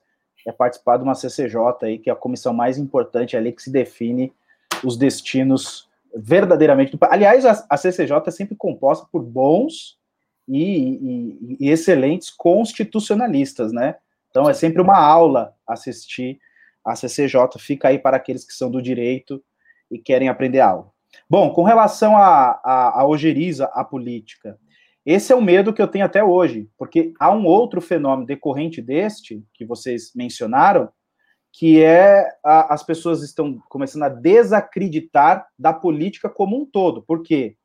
é 0.49 0.53
participar 0.53 0.97
de 0.97 1.05
uma 1.05 1.15
CCJ 1.15 1.59
aí, 1.83 1.99
que 1.99 2.09
é 2.09 2.13
a 2.13 2.17
comissão 2.17 2.53
mais 2.55 2.79
importante 2.79 3.37
ali 3.37 3.53
que 3.53 3.63
se 3.63 3.71
define 3.71 4.33
os 4.83 4.97
destinos 4.97 5.89
verdadeiramente 6.15 6.97
do 6.97 6.99
Aliás, 7.03 7.45
a, 7.45 7.77
CCJ 7.77 8.23
é 8.27 8.31
sempre 8.31 8.57
composta 8.57 9.07
por 9.13 9.23
bons 9.23 9.99
e, 10.49 10.63
e, 10.63 11.57
e, 11.61 11.71
excelentes 11.71 12.31
constitucionalistas, 12.31 13.73
né? 13.73 13.97
Então 14.31 14.49
é 14.49 14.55
sempre 14.55 14.81
uma 14.81 14.99
aula 14.99 15.55
assistir 15.67 16.41
a 16.85 16.97
CCJ, 16.97 17.59
fica 17.59 17.89
aí 17.89 17.99
para 17.99 18.17
aqueles 18.17 18.45
que 18.45 18.55
são 18.55 18.71
do 18.71 18.81
direito 18.81 19.43
e 19.91 19.99
querem 19.99 20.29
aprender 20.29 20.61
algo. 20.61 20.95
Bom, 21.29 21.53
com 21.53 21.63
relação 21.63 22.17
a, 22.17 22.59
a, 22.65 23.01
a 23.01 23.07
ojeriza 23.07 23.67
a 23.75 23.85
política, 23.85 24.59
esse 25.11 25.33
é 25.33 25.37
o 25.37 25.41
medo 25.41 25.73
que 25.73 25.81
eu 25.81 25.89
tenho 25.89 26.05
até 26.05 26.23
hoje, 26.23 26.69
porque 26.77 27.15
há 27.19 27.33
um 27.33 27.47
outro 27.47 27.81
fenômeno 27.81 28.27
decorrente 28.27 28.83
deste, 28.83 29.43
que 29.55 29.65
vocês 29.65 30.13
mencionaram, 30.15 30.91
que 31.51 31.83
é 31.83 32.29
a, 32.45 32.75
as 32.75 32.83
pessoas 32.83 33.23
estão 33.23 33.59
começando 33.71 34.03
a 34.03 34.11
desacreditar 34.11 35.47
da 35.59 35.73
política 35.73 36.29
como 36.29 36.61
um 36.61 36.67
todo. 36.67 37.01
Por 37.01 37.23
quê? 37.23 37.57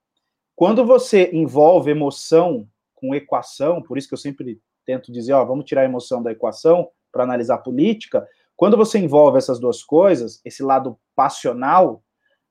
Quando 0.55 0.85
você 0.85 1.31
envolve 1.33 1.91
emoção 1.91 2.65
com 2.95 3.13
equação, 3.13 3.81
por 3.81 3.97
isso 3.97 4.07
que 4.07 4.13
eu 4.13 4.17
sempre 4.17 4.61
tento 4.85 5.11
dizer, 5.11 5.33
ó, 5.33 5.43
vamos 5.43 5.65
tirar 5.65 5.81
a 5.81 5.85
emoção 5.85 6.23
da 6.23 6.31
equação 6.31 6.87
para 7.11 7.25
analisar 7.25 7.55
a 7.55 7.61
política, 7.61 8.25
quando 8.55 8.77
você 8.77 8.99
envolve 8.99 9.37
essas 9.37 9.59
duas 9.59 9.83
coisas, 9.83 10.39
esse 10.45 10.63
lado 10.63 10.97
passional, 11.13 12.01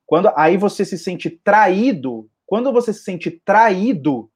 quando 0.04 0.30
aí 0.36 0.58
você 0.58 0.84
se 0.84 0.98
sente 0.98 1.30
traído, 1.30 2.28
quando 2.44 2.70
você 2.70 2.92
se 2.92 3.04
sente 3.04 3.30
traído 3.30 4.30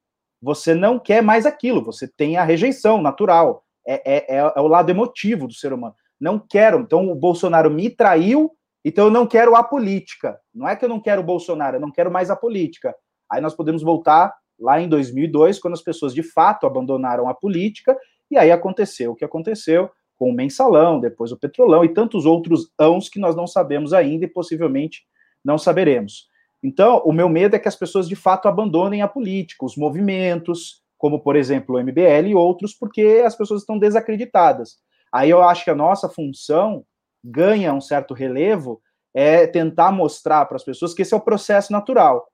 você 0.47 0.77
não 0.77 0.97
quer 0.97 1.25
mais 1.25 1.45
aquilo, 1.45 1.83
você 1.83 2.07
tem 2.07 2.37
a 2.37 2.45
rejeição 2.45 3.03
natural, 3.03 3.65
é, 3.85 3.95
é, 3.95 4.37
é, 4.37 4.53
é 4.55 4.61
o 4.61 4.69
lado 4.69 4.89
emotivo 4.91 5.49
do 5.49 5.53
ser 5.53 5.73
humano. 5.73 5.93
Não 6.21 6.39
quero, 6.39 6.79
então 6.79 7.11
o 7.11 7.17
Bolsonaro 7.17 7.69
me 7.69 7.91
traiu, 7.91 8.53
então 8.85 9.07
eu 9.07 9.11
não 9.11 9.27
quero 9.27 9.57
a 9.57 9.65
política. 9.65 10.39
Não 10.55 10.69
é 10.69 10.77
que 10.77 10.85
eu 10.85 10.89
não 10.89 11.01
quero 11.01 11.21
o 11.21 11.25
Bolsonaro, 11.25 11.79
eu 11.79 11.81
não 11.81 11.91
quero 11.91 12.13
mais 12.13 12.31
a 12.31 12.37
política. 12.37 12.95
Aí 13.29 13.41
nós 13.41 13.57
podemos 13.57 13.83
voltar 13.83 14.33
lá 14.57 14.81
em 14.81 14.89
2002, 14.89 15.59
quando 15.59 15.75
as 15.75 15.83
pessoas 15.83 16.15
de 16.15 16.23
fato 16.23 16.65
abandonaram 16.65 17.29
a 17.29 17.35
política, 17.35 17.99
e 18.31 18.39
aí 18.39 18.53
aconteceu 18.53 19.11
o 19.11 19.17
que 19.17 19.25
aconteceu 19.25 19.91
com 20.17 20.31
o 20.31 20.33
mensalão, 20.33 21.01
depois 21.01 21.33
o 21.33 21.37
petrolão 21.37 21.85
e 21.85 21.89
tantos 21.89 22.25
outros 22.25 22.71
ãos 22.79 23.09
que 23.09 23.19
nós 23.19 23.35
não 23.35 23.49
sabemos 23.49 23.93
ainda 23.93 24.27
e 24.27 24.29
possivelmente 24.29 25.03
não 25.45 25.59
saberemos. 25.59 26.29
Então, 26.67 27.01
o 27.05 27.13
meu 27.13 27.29
medo 27.29 27.55
é 27.55 27.61
que 27.61 27.69
as 27.69 27.77
pessoas 27.77 28.09
de 28.09 28.17
fato 28.17 28.49
abandonem 28.49 29.01
a 29.01 29.07
política, 29.07 29.65
os 29.65 29.77
movimentos, 29.77 30.83
como 30.99 31.23
por 31.23 31.37
exemplo 31.37 31.77
o 31.77 31.81
MBL 31.81 32.27
e 32.27 32.35
outros, 32.35 32.75
porque 32.75 33.23
as 33.25 33.37
pessoas 33.37 33.61
estão 33.61 33.79
desacreditadas. 33.79 34.79
Aí 35.13 35.31
eu 35.31 35.41
acho 35.45 35.63
que 35.63 35.71
a 35.71 35.77
nossa 35.77 36.09
função 36.09 36.85
ganha 37.23 37.73
um 37.73 37.81
certo 37.81 38.13
relevo 38.13 38.83
é 39.15 39.47
tentar 39.47 39.93
mostrar 39.93 40.45
para 40.47 40.57
as 40.57 40.65
pessoas 40.65 40.93
que 40.93 41.03
esse 41.03 41.15
é 41.15 41.17
o 41.17 41.21
processo 41.21 41.73
natural. 41.73 42.27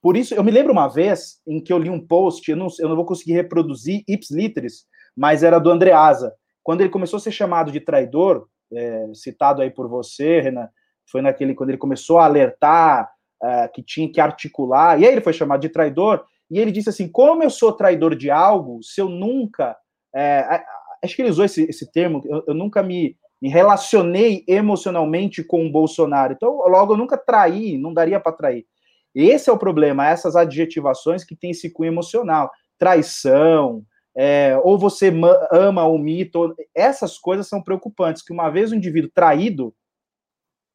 Por 0.00 0.16
isso, 0.16 0.32
eu 0.32 0.44
me 0.44 0.52
lembro 0.52 0.70
uma 0.70 0.86
vez 0.86 1.40
em 1.44 1.60
que 1.60 1.72
eu 1.72 1.78
li 1.78 1.90
um 1.90 2.06
post, 2.06 2.48
eu 2.48 2.56
não, 2.56 2.68
eu 2.78 2.88
não 2.88 2.94
vou 2.94 3.04
conseguir 3.04 3.32
reproduzir 3.32 4.04
ipsiliteris, 4.06 4.84
mas 5.16 5.42
era 5.42 5.58
do 5.58 5.70
Andreasa. 5.72 6.32
Quando 6.62 6.82
ele 6.82 6.90
começou 6.90 7.16
a 7.16 7.20
ser 7.20 7.32
chamado 7.32 7.72
de 7.72 7.80
traidor, 7.80 8.46
é, 8.72 9.10
citado 9.12 9.60
aí 9.60 9.70
por 9.70 9.88
você, 9.88 10.40
Renan, 10.40 10.68
foi 11.10 11.20
naquele 11.20 11.52
quando 11.52 11.70
ele 11.70 11.78
começou 11.78 12.20
a 12.20 12.26
alertar 12.26 13.10
uh, 13.42 13.72
que 13.72 13.82
tinha 13.82 14.10
que 14.10 14.20
articular, 14.20 15.00
e 15.00 15.06
aí 15.06 15.12
ele 15.12 15.20
foi 15.20 15.32
chamado 15.32 15.60
de 15.60 15.68
traidor, 15.68 16.24
e 16.50 16.58
ele 16.58 16.70
disse 16.70 16.90
assim: 16.90 17.08
como 17.08 17.42
eu 17.42 17.50
sou 17.50 17.72
traidor 17.72 18.14
de 18.14 18.30
algo, 18.30 18.82
se 18.82 19.00
eu 19.00 19.08
nunca. 19.08 19.76
É, 20.14 20.62
acho 21.02 21.16
que 21.16 21.22
ele 21.22 21.30
usou 21.30 21.44
esse, 21.44 21.64
esse 21.64 21.90
termo, 21.90 22.20
eu, 22.26 22.44
eu 22.48 22.54
nunca 22.54 22.82
me, 22.82 23.16
me, 23.40 23.48
relacionei 23.48 24.44
emocionalmente 24.46 25.42
com 25.42 25.66
o 25.66 25.72
Bolsonaro. 25.72 26.34
Então, 26.34 26.50
logo, 26.68 26.92
eu 26.92 26.98
nunca 26.98 27.16
traí, 27.16 27.78
não 27.78 27.94
daria 27.94 28.20
para 28.20 28.32
trair. 28.32 28.66
Esse 29.14 29.48
é 29.48 29.52
o 29.52 29.58
problema, 29.58 30.06
essas 30.06 30.36
adjetivações 30.36 31.24
que 31.24 31.34
têm 31.34 31.50
esse 31.50 31.72
cunho 31.72 31.90
emocional. 31.90 32.50
Traição, 32.78 33.82
é, 34.14 34.58
ou 34.62 34.78
você 34.78 35.12
ama 35.50 35.84
o 35.86 35.96
mito, 35.96 36.54
essas 36.74 37.18
coisas 37.18 37.48
são 37.48 37.62
preocupantes, 37.62 38.22
que 38.22 38.32
uma 38.32 38.50
vez 38.50 38.70
o 38.70 38.74
indivíduo 38.74 39.10
traído, 39.14 39.74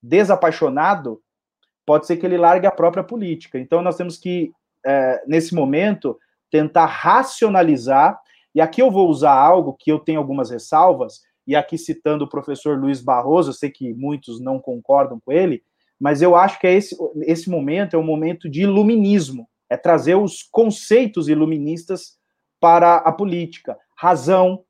desapaixonado, 0.02 1.22
pode 1.88 2.06
ser 2.06 2.18
que 2.18 2.26
ele 2.26 2.38
largue 2.38 2.68
a 2.68 2.72
própria 2.72 3.02
política. 3.02 3.58
Então, 3.58 3.82
nós 3.82 3.96
temos 3.96 4.18
que, 4.18 4.52
é, 4.86 5.24
nesse 5.26 5.56
momento, 5.56 6.20
tentar 6.52 6.86
racionalizar. 6.86 8.20
E 8.54 8.60
aqui 8.60 8.82
eu 8.82 8.92
vou 8.92 9.10
usar 9.10 9.32
algo 9.32 9.74
que 9.74 9.90
eu 9.90 9.98
tenho 9.98 10.20
algumas 10.20 10.50
ressalvas, 10.50 11.22
e 11.48 11.56
aqui 11.56 11.78
citando 11.78 12.26
o 12.26 12.30
professor 12.30 12.78
Luiz 12.78 13.00
Barroso, 13.02 13.52
eu 13.52 13.54
sei 13.54 13.70
que 13.70 13.94
muitos 13.94 14.42
não 14.42 14.60
concordam 14.60 15.18
com 15.18 15.32
ele, 15.32 15.64
mas 15.98 16.22
eu 16.22 16.36
acho 16.36 16.60
que 16.60 16.68
é 16.68 16.74
esse, 16.74 16.96
esse 17.22 17.50
momento 17.50 17.96
é 17.96 18.00
um 18.00 18.04
momento 18.04 18.50
de 18.50 18.64
iluminismo, 18.64 19.48
é 19.70 19.78
trazer 19.78 20.16
os 20.16 20.44
conceitos 20.44 21.30
iluministas 21.30 22.18
para 22.60 22.98
a 22.98 23.14
política, 23.14 23.78
razão. 23.96 24.66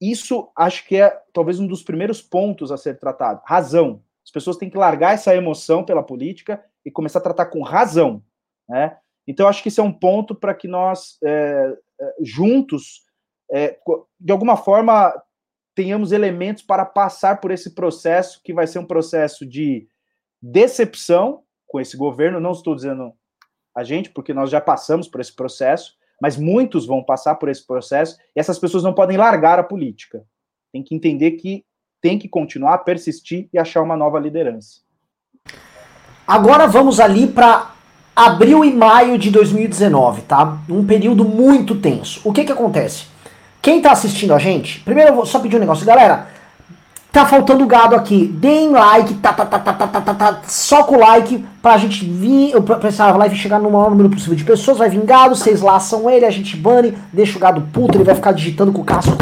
Isso 0.00 0.48
acho 0.56 0.86
que 0.86 0.96
é 0.96 1.18
talvez 1.32 1.58
um 1.58 1.66
dos 1.66 1.82
primeiros 1.82 2.22
pontos 2.22 2.70
a 2.70 2.76
ser 2.76 2.96
tratado. 3.00 3.42
Razão. 3.44 4.00
As 4.28 4.30
pessoas 4.30 4.58
têm 4.58 4.68
que 4.68 4.76
largar 4.76 5.14
essa 5.14 5.34
emoção 5.34 5.82
pela 5.82 6.02
política 6.02 6.62
e 6.84 6.90
começar 6.90 7.18
a 7.18 7.22
tratar 7.22 7.46
com 7.46 7.62
razão. 7.62 8.22
Né? 8.68 8.94
Então, 9.26 9.48
acho 9.48 9.62
que 9.62 9.70
isso 9.70 9.80
é 9.80 9.84
um 9.84 9.92
ponto 9.92 10.34
para 10.34 10.54
que 10.54 10.68
nós, 10.68 11.16
é, 11.24 11.74
é, 11.98 12.14
juntos, 12.20 13.06
é, 13.50 13.78
de 14.20 14.30
alguma 14.30 14.54
forma, 14.54 15.14
tenhamos 15.74 16.12
elementos 16.12 16.62
para 16.62 16.84
passar 16.84 17.40
por 17.40 17.50
esse 17.50 17.74
processo, 17.74 18.42
que 18.44 18.52
vai 18.52 18.66
ser 18.66 18.80
um 18.80 18.84
processo 18.84 19.46
de 19.46 19.88
decepção 20.42 21.42
com 21.66 21.80
esse 21.80 21.96
governo. 21.96 22.38
Não 22.38 22.52
estou 22.52 22.74
dizendo 22.74 23.14
a 23.74 23.82
gente, 23.82 24.10
porque 24.10 24.34
nós 24.34 24.50
já 24.50 24.60
passamos 24.60 25.08
por 25.08 25.22
esse 25.22 25.34
processo, 25.34 25.96
mas 26.20 26.36
muitos 26.36 26.84
vão 26.84 27.02
passar 27.02 27.36
por 27.36 27.48
esse 27.48 27.66
processo 27.66 28.18
e 28.36 28.40
essas 28.40 28.58
pessoas 28.58 28.82
não 28.82 28.92
podem 28.92 29.16
largar 29.16 29.58
a 29.58 29.64
política. 29.64 30.22
Tem 30.70 30.82
que 30.82 30.94
entender 30.94 31.30
que 31.30 31.64
tem 32.00 32.18
que 32.18 32.28
continuar, 32.28 32.78
persistir 32.78 33.48
e 33.52 33.58
achar 33.58 33.82
uma 33.82 33.96
nova 33.96 34.18
liderança. 34.18 34.80
Agora 36.26 36.66
vamos 36.66 37.00
ali 37.00 37.26
para 37.26 37.70
abril 38.14 38.64
e 38.64 38.72
maio 38.72 39.16
de 39.16 39.30
2019, 39.30 40.22
tá? 40.22 40.58
Um 40.68 40.84
período 40.84 41.24
muito 41.24 41.76
tenso. 41.76 42.20
O 42.24 42.32
que 42.32 42.44
que 42.44 42.52
acontece? 42.52 43.06
Quem 43.62 43.80
tá 43.80 43.92
assistindo 43.92 44.34
a 44.34 44.38
gente, 44.38 44.80
primeiro 44.80 45.10
eu 45.10 45.14
vou 45.14 45.26
só 45.26 45.38
pedir 45.38 45.56
um 45.56 45.60
negócio, 45.60 45.86
galera. 45.86 46.28
Tá 47.10 47.24
faltando 47.24 47.66
gado 47.66 47.96
aqui. 47.96 48.26
Deem 48.26 48.70
like, 48.70 49.14
tá, 49.14 49.32
tá, 49.32 49.46
tá, 49.46 49.58
tá, 49.58 49.72
tá, 49.72 49.86
tá, 49.86 50.00
tá, 50.00 50.14
tá, 50.14 50.82
com 50.82 50.96
o 50.96 51.00
like 51.00 51.42
pra 51.62 51.78
gente 51.78 52.04
vir, 52.04 52.60
pra 52.60 52.88
essa 52.88 53.10
live 53.10 53.34
chegar 53.34 53.58
no 53.58 53.70
maior 53.70 53.90
número 53.90 54.10
possível 54.10 54.36
de 54.36 54.44
pessoas. 54.44 54.78
Vai 54.78 54.90
vir 54.90 55.02
gado, 55.04 55.34
vocês 55.34 55.62
laçam 55.62 56.10
ele, 56.10 56.26
a 56.26 56.30
gente 56.30 56.56
bane, 56.56 56.96
deixa 57.12 57.38
o 57.38 57.40
gado 57.40 57.62
puto, 57.72 57.96
ele 57.96 58.04
vai 58.04 58.14
ficar 58.14 58.32
digitando 58.32 58.72
com 58.72 58.82
o 58.82 58.84
casco 58.84 59.16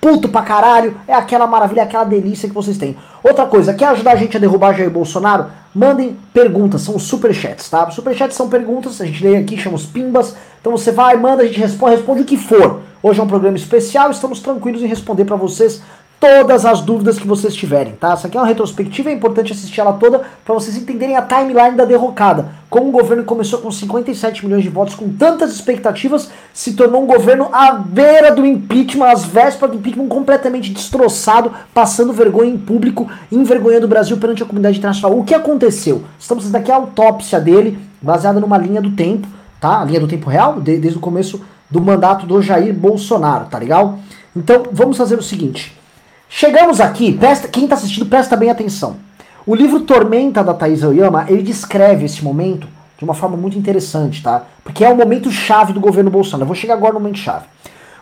puto 0.00 0.28
pra 0.28 0.42
caralho. 0.42 0.96
É 1.06 1.14
aquela 1.14 1.46
maravilha, 1.46 1.82
aquela 1.82 2.04
delícia 2.04 2.48
que 2.48 2.54
vocês 2.54 2.78
têm. 2.78 2.96
Outra 3.22 3.46
coisa, 3.46 3.74
quer 3.74 3.86
ajudar 3.86 4.12
a 4.12 4.16
gente 4.16 4.36
a 4.36 4.40
derrubar 4.40 4.74
Jair 4.74 4.90
Bolsonaro? 4.90 5.46
Mandem 5.74 6.16
perguntas, 6.32 6.82
são 6.82 6.98
superchats, 6.98 7.68
tá? 7.68 7.90
Superchats 7.90 8.36
são 8.36 8.48
perguntas, 8.48 9.00
a 9.00 9.06
gente 9.06 9.22
lê 9.22 9.36
aqui, 9.36 9.56
chama 9.56 9.76
os 9.76 9.86
pimbas. 9.86 10.34
Então 10.60 10.72
você 10.72 10.90
vai, 10.90 11.16
manda, 11.16 11.42
a 11.42 11.46
gente 11.46 11.60
responde, 11.60 11.96
responde 11.96 12.22
o 12.22 12.24
que 12.24 12.36
for. 12.36 12.80
Hoje 13.02 13.20
é 13.20 13.22
um 13.22 13.28
programa 13.28 13.56
especial, 13.56 14.10
estamos 14.10 14.40
tranquilos 14.40 14.82
em 14.82 14.86
responder 14.86 15.24
para 15.24 15.36
vocês 15.36 15.82
todas 16.20 16.66
as 16.66 16.82
dúvidas 16.82 17.18
que 17.18 17.26
vocês 17.26 17.54
tiverem, 17.54 17.94
tá? 17.94 18.12
Essa 18.12 18.26
aqui 18.26 18.36
é 18.36 18.40
uma 18.40 18.46
retrospectiva, 18.46 19.08
é 19.08 19.12
importante 19.14 19.54
assistir 19.54 19.80
ela 19.80 19.94
toda 19.94 20.20
para 20.44 20.54
vocês 20.54 20.76
entenderem 20.76 21.16
a 21.16 21.22
timeline 21.22 21.74
da 21.74 21.86
derrocada. 21.86 22.60
Como 22.68 22.90
o 22.90 22.92
governo 22.92 23.24
começou 23.24 23.58
com 23.60 23.72
57 23.72 24.44
milhões 24.44 24.62
de 24.62 24.68
votos, 24.68 24.94
com 24.94 25.08
tantas 25.08 25.50
expectativas, 25.50 26.30
se 26.52 26.74
tornou 26.74 27.02
um 27.02 27.06
governo 27.06 27.48
à 27.50 27.72
beira 27.72 28.30
do 28.32 28.44
impeachment, 28.44 29.06
às 29.06 29.24
vésperas 29.24 29.72
do 29.72 29.78
impeachment, 29.78 30.08
completamente 30.08 30.70
destroçado, 30.70 31.52
passando 31.72 32.12
vergonha 32.12 32.50
em 32.50 32.58
público, 32.58 33.10
envergonhando 33.32 33.86
o 33.86 33.88
Brasil 33.88 34.18
perante 34.18 34.42
a 34.42 34.46
comunidade 34.46 34.76
internacional. 34.76 35.18
O 35.18 35.24
que 35.24 35.34
aconteceu? 35.34 36.04
Estamos 36.18 36.54
aqui 36.54 36.70
a 36.70 36.76
autópsia 36.76 37.40
dele, 37.40 37.78
baseada 38.00 38.38
numa 38.38 38.58
linha 38.58 38.82
do 38.82 38.90
tempo, 38.90 39.26
tá? 39.58 39.80
A 39.80 39.84
linha 39.86 40.00
do 40.00 40.06
tempo 40.06 40.28
real, 40.28 40.60
desde 40.60 40.98
o 40.98 41.00
começo 41.00 41.40
do 41.70 41.80
mandato 41.80 42.26
do 42.26 42.42
Jair 42.42 42.74
Bolsonaro, 42.74 43.46
tá 43.46 43.56
legal? 43.56 43.98
Então, 44.36 44.64
vamos 44.70 44.98
fazer 44.98 45.18
o 45.18 45.22
seguinte. 45.22 45.79
Chegamos 46.32 46.80
aqui, 46.80 47.12
presta, 47.12 47.48
quem 47.48 47.64
está 47.64 47.74
assistindo 47.74 48.06
presta 48.06 48.36
bem 48.36 48.50
atenção. 48.50 48.96
O 49.44 49.52
livro 49.52 49.80
Tormenta 49.80 50.44
da 50.44 50.54
Thaís 50.54 50.84
Oyama, 50.84 51.26
ele 51.28 51.42
descreve 51.42 52.04
esse 52.04 52.22
momento 52.22 52.68
de 52.96 53.02
uma 53.02 53.14
forma 53.14 53.36
muito 53.36 53.58
interessante, 53.58 54.22
tá? 54.22 54.44
Porque 54.62 54.84
é 54.84 54.92
o 54.92 54.96
momento 54.96 55.28
chave 55.28 55.72
do 55.72 55.80
governo 55.80 56.08
Bolsonaro. 56.08 56.44
Eu 56.44 56.46
vou 56.46 56.54
chegar 56.54 56.74
agora 56.74 56.94
no 56.94 57.00
momento 57.00 57.18
chave. 57.18 57.46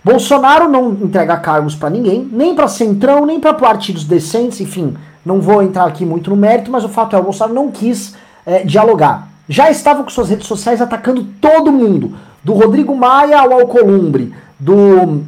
Bolsonaro 0.04 0.68
não 0.68 0.90
entrega 0.90 1.38
cargos 1.38 1.74
para 1.74 1.88
ninguém, 1.88 2.28
nem 2.30 2.54
para 2.54 2.68
Centrão, 2.68 3.24
nem 3.24 3.40
para 3.40 3.54
partidos 3.54 4.04
decentes, 4.04 4.60
enfim, 4.60 4.94
não 5.24 5.40
vou 5.40 5.62
entrar 5.62 5.86
aqui 5.86 6.04
muito 6.04 6.28
no 6.28 6.36
mérito, 6.36 6.70
mas 6.70 6.84
o 6.84 6.88
fato 6.88 7.16
é, 7.16 7.18
o 7.18 7.22
Bolsonaro 7.22 7.54
não 7.54 7.70
quis 7.70 8.14
é, 8.44 8.62
dialogar. 8.62 9.26
Já 9.48 9.70
estava 9.70 10.04
com 10.04 10.10
suas 10.10 10.28
redes 10.28 10.46
sociais 10.46 10.82
atacando 10.82 11.24
todo 11.40 11.72
mundo, 11.72 12.14
do 12.44 12.52
Rodrigo 12.52 12.94
Maia 12.94 13.40
ao 13.40 13.54
Alcolumbre, 13.54 14.34
do 14.60 15.22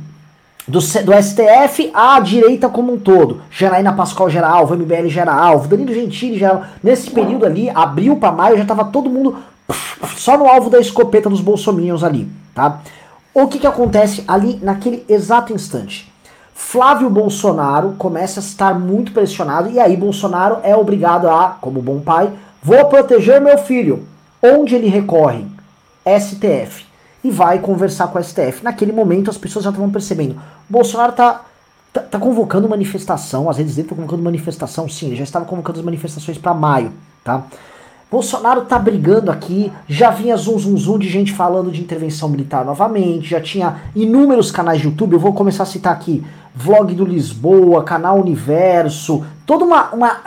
do, 0.70 0.78
do 0.78 1.22
STF 1.22 1.90
à 1.92 2.20
direita 2.20 2.68
como 2.68 2.94
um 2.94 2.98
todo. 2.98 3.42
Janaína 3.50 3.92
Pascoal 3.92 4.30
gera 4.30 4.48
alvo, 4.48 4.76
MBL 4.76 5.08
gera 5.08 5.34
alvo, 5.34 5.68
Danilo 5.68 5.92
Gentili 5.92 6.38
gera. 6.38 6.70
Nesse 6.82 7.10
período 7.10 7.44
ali, 7.44 7.68
abril 7.68 8.16
para 8.16 8.32
maio, 8.32 8.56
já 8.56 8.64
tava 8.64 8.84
todo 8.84 9.10
mundo 9.10 9.36
só 10.16 10.38
no 10.38 10.46
alvo 10.46 10.70
da 10.70 10.80
escopeta 10.80 11.28
dos 11.28 11.40
bolsominions 11.40 12.02
ali, 12.02 12.28
tá? 12.54 12.80
O 13.32 13.46
que 13.46 13.58
que 13.58 13.66
acontece 13.66 14.24
ali 14.26 14.58
naquele 14.62 15.04
exato 15.08 15.52
instante? 15.52 16.10
Flávio 16.54 17.08
Bolsonaro 17.08 17.94
começa 17.96 18.40
a 18.40 18.42
estar 18.42 18.78
muito 18.78 19.12
pressionado 19.12 19.70
e 19.70 19.80
aí 19.80 19.96
Bolsonaro 19.96 20.58
é 20.62 20.76
obrigado 20.76 21.28
a, 21.28 21.56
como 21.60 21.80
bom 21.80 22.00
pai, 22.00 22.30
vou 22.62 22.84
proteger 22.86 23.40
meu 23.40 23.58
filho. 23.58 24.06
Onde 24.42 24.74
ele 24.74 24.88
recorre? 24.88 25.46
STF 26.06 26.84
e 27.22 27.30
vai 27.30 27.58
conversar 27.58 28.08
com 28.08 28.18
a 28.18 28.22
STF. 28.22 28.62
Naquele 28.62 28.92
momento 28.92 29.30
as 29.30 29.38
pessoas 29.38 29.64
já 29.64 29.70
estavam 29.70 29.90
percebendo. 29.90 30.40
Bolsonaro 30.70 31.12
tá, 31.12 31.44
tá, 31.92 32.00
tá, 32.00 32.18
convocando 32.18 32.68
manifestação, 32.68 33.50
as 33.50 33.58
redes 33.58 33.74
dele 33.74 33.86
estão 33.86 33.96
convocando 33.96 34.22
manifestação, 34.22 34.88
sim, 34.88 35.08
ele 35.08 35.16
já 35.16 35.24
estava 35.24 35.44
convocando 35.44 35.80
as 35.80 35.84
manifestações 35.84 36.38
para 36.38 36.54
maio, 36.54 36.92
tá? 37.24 37.44
Bolsonaro 38.10 38.62
tá 38.62 38.76
brigando 38.76 39.30
aqui, 39.30 39.72
já 39.88 40.10
vinha 40.10 40.36
zum 40.36 40.58
zum 40.58 40.76
zum 40.76 40.98
de 40.98 41.08
gente 41.08 41.32
falando 41.32 41.70
de 41.70 41.80
intervenção 41.80 42.28
militar 42.28 42.64
novamente, 42.64 43.28
já 43.28 43.40
tinha 43.40 43.76
inúmeros 43.94 44.50
canais 44.50 44.80
de 44.80 44.86
YouTube, 44.86 45.12
eu 45.12 45.20
vou 45.20 45.32
começar 45.32 45.62
a 45.62 45.66
citar 45.66 45.92
aqui, 45.92 46.24
Vlog 46.52 46.92
do 46.92 47.04
Lisboa, 47.04 47.84
Canal 47.84 48.18
Universo, 48.18 49.24
toda 49.46 49.64
uma, 49.64 49.90
uma 49.90 50.20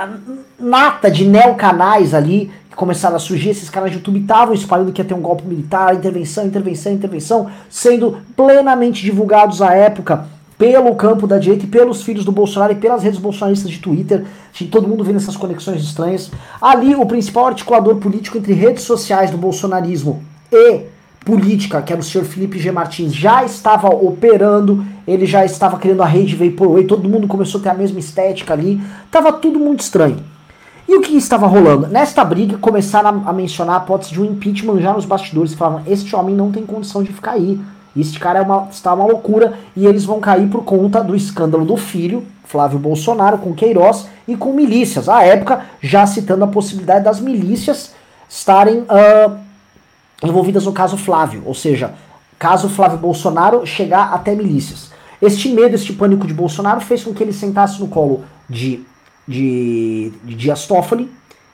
nata 0.57 1.11
de 1.11 1.25
neocanais 1.25 2.13
ali 2.13 2.49
que 2.69 2.75
começaram 2.77 3.17
a 3.17 3.19
surgir, 3.19 3.49
esses 3.49 3.69
canais 3.69 3.91
de 3.91 3.97
YouTube 3.97 4.21
estavam 4.21 4.53
espalhando 4.53 4.93
que 4.93 5.01
ia 5.01 5.05
ter 5.05 5.13
um 5.13 5.21
golpe 5.21 5.45
militar, 5.45 5.93
intervenção, 5.93 6.45
intervenção, 6.45 6.93
intervenção, 6.93 7.47
sendo 7.69 8.17
plenamente 8.34 9.03
divulgados 9.03 9.61
à 9.61 9.73
época 9.73 10.25
pelo 10.57 10.95
campo 10.95 11.27
da 11.27 11.37
direita 11.37 11.65
e 11.65 11.67
pelos 11.67 12.03
filhos 12.03 12.25
do 12.25 12.31
Bolsonaro 12.31 12.73
e 12.73 12.75
pelas 12.75 13.03
redes 13.03 13.19
bolsonaristas 13.19 13.71
de 13.71 13.79
Twitter, 13.79 14.25
de 14.53 14.65
todo 14.67 14.87
mundo 14.87 15.03
vendo 15.03 15.17
essas 15.17 15.35
conexões 15.35 15.81
estranhas. 15.81 16.31
Ali, 16.61 16.95
o 16.95 17.05
principal 17.05 17.47
articulador 17.47 17.95
político 17.95 18.37
entre 18.37 18.53
redes 18.53 18.83
sociais 18.83 19.31
do 19.31 19.37
bolsonarismo 19.37 20.23
e 20.51 20.81
política, 21.25 21.81
que 21.81 21.91
era 21.91 22.01
o 22.01 22.03
senhor 22.03 22.25
Felipe 22.25 22.59
G. 22.59 22.71
Martins, 22.71 23.13
já 23.13 23.43
estava 23.43 23.87
operando, 23.87 24.85
ele 25.07 25.25
já 25.25 25.45
estava 25.45 25.77
criando 25.77 26.03
a 26.03 26.05
rede 26.05 26.35
Vaporwave, 26.35 26.85
todo 26.85 27.09
mundo 27.09 27.27
começou 27.27 27.59
a 27.59 27.63
ter 27.63 27.69
a 27.69 27.73
mesma 27.73 27.99
estética 27.99 28.53
ali, 28.53 28.81
tava 29.09 29.31
tudo 29.31 29.59
muito 29.59 29.79
estranho. 29.79 30.17
E 30.87 30.95
o 30.95 31.01
que 31.01 31.15
estava 31.15 31.47
rolando? 31.47 31.87
Nesta 31.87 32.25
briga 32.25 32.57
começaram 32.57 33.23
a, 33.25 33.29
a 33.29 33.33
mencionar 33.33 33.79
a 33.79 33.83
hipótese 33.83 34.11
de 34.11 34.21
um 34.21 34.25
impeachment 34.25 34.81
já 34.81 34.93
nos 34.93 35.05
bastidores. 35.05 35.53
Falavam, 35.53 35.81
este 35.87 36.13
homem 36.13 36.35
não 36.35 36.51
tem 36.51 36.65
condição 36.65 37.01
de 37.01 37.13
ficar 37.13 37.31
aí. 37.31 37.59
Este 37.95 38.19
cara 38.19 38.39
é 38.39 38.41
uma, 38.41 38.67
está 38.71 38.93
uma 38.93 39.05
loucura 39.05 39.53
e 39.75 39.85
eles 39.85 40.03
vão 40.03 40.19
cair 40.19 40.49
por 40.49 40.63
conta 40.63 41.03
do 41.03 41.15
escândalo 41.15 41.65
do 41.65 41.77
filho, 41.77 42.25
Flávio 42.45 42.79
Bolsonaro, 42.79 43.37
com 43.37 43.53
Queiroz 43.53 44.07
e 44.27 44.35
com 44.35 44.53
milícias. 44.53 45.07
À 45.07 45.23
época, 45.23 45.65
já 45.81 46.05
citando 46.05 46.43
a 46.43 46.47
possibilidade 46.47 47.05
das 47.05 47.19
milícias 47.19 47.93
estarem 48.27 48.79
uh, 48.79 49.37
envolvidas 50.23 50.65
no 50.65 50.73
caso 50.73 50.97
Flávio, 50.97 51.43
ou 51.45 51.53
seja, 51.53 51.93
caso 52.39 52.67
Flávio 52.67 52.97
Bolsonaro 52.97 53.65
chegar 53.65 54.13
até 54.13 54.33
milícias. 54.33 54.91
Este 55.21 55.49
medo, 55.49 55.75
este 55.75 55.93
pânico 55.93 56.25
de 56.25 56.33
Bolsonaro 56.33 56.81
fez 56.81 57.03
com 57.03 57.13
que 57.13 57.23
ele 57.23 57.33
sentasse 57.33 57.79
no 57.79 57.87
colo 57.87 58.23
de 58.49 58.83
de, 59.27 60.11
de 60.23 60.35
Dias 60.35 60.65
Toffoli 60.65 61.09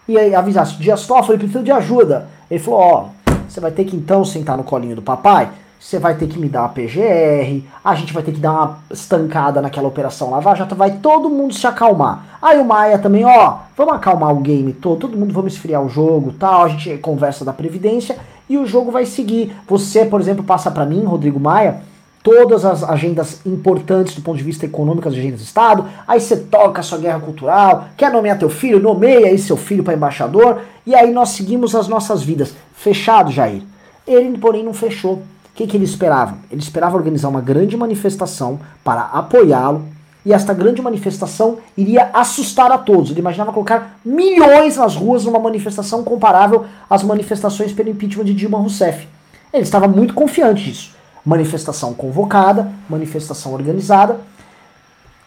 e 0.07 0.17
avisasse, 0.33 0.75
Dias 0.77 1.05
Toffoli 1.05 1.37
precisa 1.37 1.63
de 1.63 1.71
ajuda. 1.71 2.27
Ele 2.49 2.59
falou, 2.59 2.79
ó, 2.79 3.05
você 3.47 3.59
vai 3.59 3.71
ter 3.71 3.85
que 3.85 3.95
então 3.95 4.25
sentar 4.25 4.57
no 4.57 4.63
colinho 4.63 4.95
do 4.95 5.01
papai, 5.01 5.49
você 5.80 5.97
vai 5.97 6.15
ter 6.15 6.27
que 6.27 6.38
me 6.38 6.49
dar 6.49 6.65
a 6.65 6.67
PGR, 6.67 7.63
a 7.84 7.95
gente 7.95 8.11
vai 8.11 8.21
ter 8.21 8.34
que 8.34 8.39
dar 8.39 8.51
uma 8.51 8.80
estancada 8.91 9.61
naquela 9.61 9.88
operação 9.88 10.30
Lava 10.30 10.53
Jato, 10.53 10.75
vai 10.75 10.97
todo 10.97 11.30
mundo 11.30 11.53
se 11.53 11.65
acalmar. 11.65 12.38
Aí 12.41 12.59
o 12.59 12.65
Maia 12.65 12.99
também, 12.99 13.23
ó, 13.23 13.59
vamos 13.77 13.93
acalmar 13.93 14.34
o 14.34 14.41
game 14.41 14.73
todo, 14.73 14.99
todo 14.99 15.17
mundo 15.17 15.34
vamos 15.34 15.53
esfriar 15.53 15.82
o 15.82 15.88
jogo, 15.88 16.34
tal, 16.34 16.63
a 16.63 16.67
gente 16.67 16.97
conversa 16.97 17.45
da 17.45 17.53
previdência 17.53 18.17
e 18.49 18.57
o 18.57 18.65
jogo 18.65 18.91
vai 18.91 19.05
seguir. 19.05 19.55
Você, 19.67 20.03
por 20.03 20.19
exemplo, 20.19 20.43
passa 20.43 20.69
para 20.69 20.86
mim, 20.86 21.05
Rodrigo 21.05 21.39
Maia, 21.39 21.82
todas 22.21 22.65
as 22.65 22.84
agendas 22.84 23.39
importantes 23.45 24.13
do 24.15 24.21
ponto 24.21 24.38
de 24.38 24.43
vista 24.43 24.65
econômico, 24.65 25.07
as 25.07 25.13
agendas 25.13 25.39
do 25.39 25.45
Estado, 25.45 25.86
aí 26.05 26.19
você 26.19 26.36
toca 26.36 26.82
a 26.82 26.84
sua 26.84 26.97
guerra 26.97 27.21
cultural, 27.21 27.86
quer 27.95 28.11
nomear 28.11 28.38
teu 28.38 28.49
filho, 28.49 28.82
nomeia 28.82 29.27
aí 29.27 29.39
seu 29.39 29.55
filho 29.55 29.84
para 29.84 29.93
embaixador, 29.93 30.59
e 30.86 30.93
aí 30.93 31.09
nós 31.11 31.30
seguimos 31.30 31.73
as 31.73 31.88
nossas 31.88 32.21
vidas. 32.21 32.53
Fechado, 32.73 33.32
Jair. 33.32 33.63
Ele, 34.05 34.38
porém, 34.38 34.63
não 34.63 34.73
fechou. 34.73 35.21
Que, 35.60 35.68
que 35.68 35.76
ele 35.76 35.84
esperava? 35.84 36.38
Ele 36.49 36.62
esperava 36.62 36.95
organizar 36.95 37.28
uma 37.28 37.41
grande 37.41 37.76
manifestação 37.76 38.62
para 38.82 39.01
apoiá-lo, 39.01 39.84
e 40.26 40.32
esta 40.32 40.53
grande 40.53 40.82
manifestação 40.82 41.57
iria 41.76 42.12
assustar 42.14 42.72
a 42.72 42.78
todos. 42.78 43.12
Ele 43.12 43.20
imaginava 43.20 43.51
colocar 43.51 43.99
milhões 44.05 44.78
nas 44.78 44.95
ruas 44.95 45.26
numa 45.26 45.38
manifestação 45.38 46.01
comparável 46.01 46.64
às 46.89 47.03
manifestações 47.03 47.74
pelo 47.74 47.89
impeachment 47.89 48.24
de 48.24 48.34
Dilma 48.34 48.57
Rousseff. 48.57 49.05
Ele 49.51 49.64
estava 49.64 49.86
muito 49.86 50.14
confiante 50.14 50.64
disso. 50.64 50.95
Manifestação 51.26 51.93
convocada, 51.93 52.72
manifestação 52.89 53.53
organizada. 53.53 54.18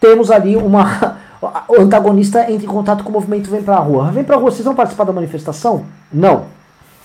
Temos 0.01 0.31
ali 0.31 0.55
uma. 0.55 1.15
O 1.67 1.77
antagonista 1.79 2.49
entra 2.51 2.65
em 2.65 2.69
contato 2.69 3.03
com 3.03 3.11
o 3.11 3.13
movimento 3.13 3.51
Vem 3.51 3.61
Pra 3.61 3.75
Rua. 3.75 4.09
Vem 4.09 4.23
Pra 4.23 4.37
Rua, 4.37 4.49
vocês 4.49 4.65
vão 4.65 4.73
participar 4.73 5.03
da 5.03 5.13
manifestação? 5.13 5.85
Não. 6.11 6.45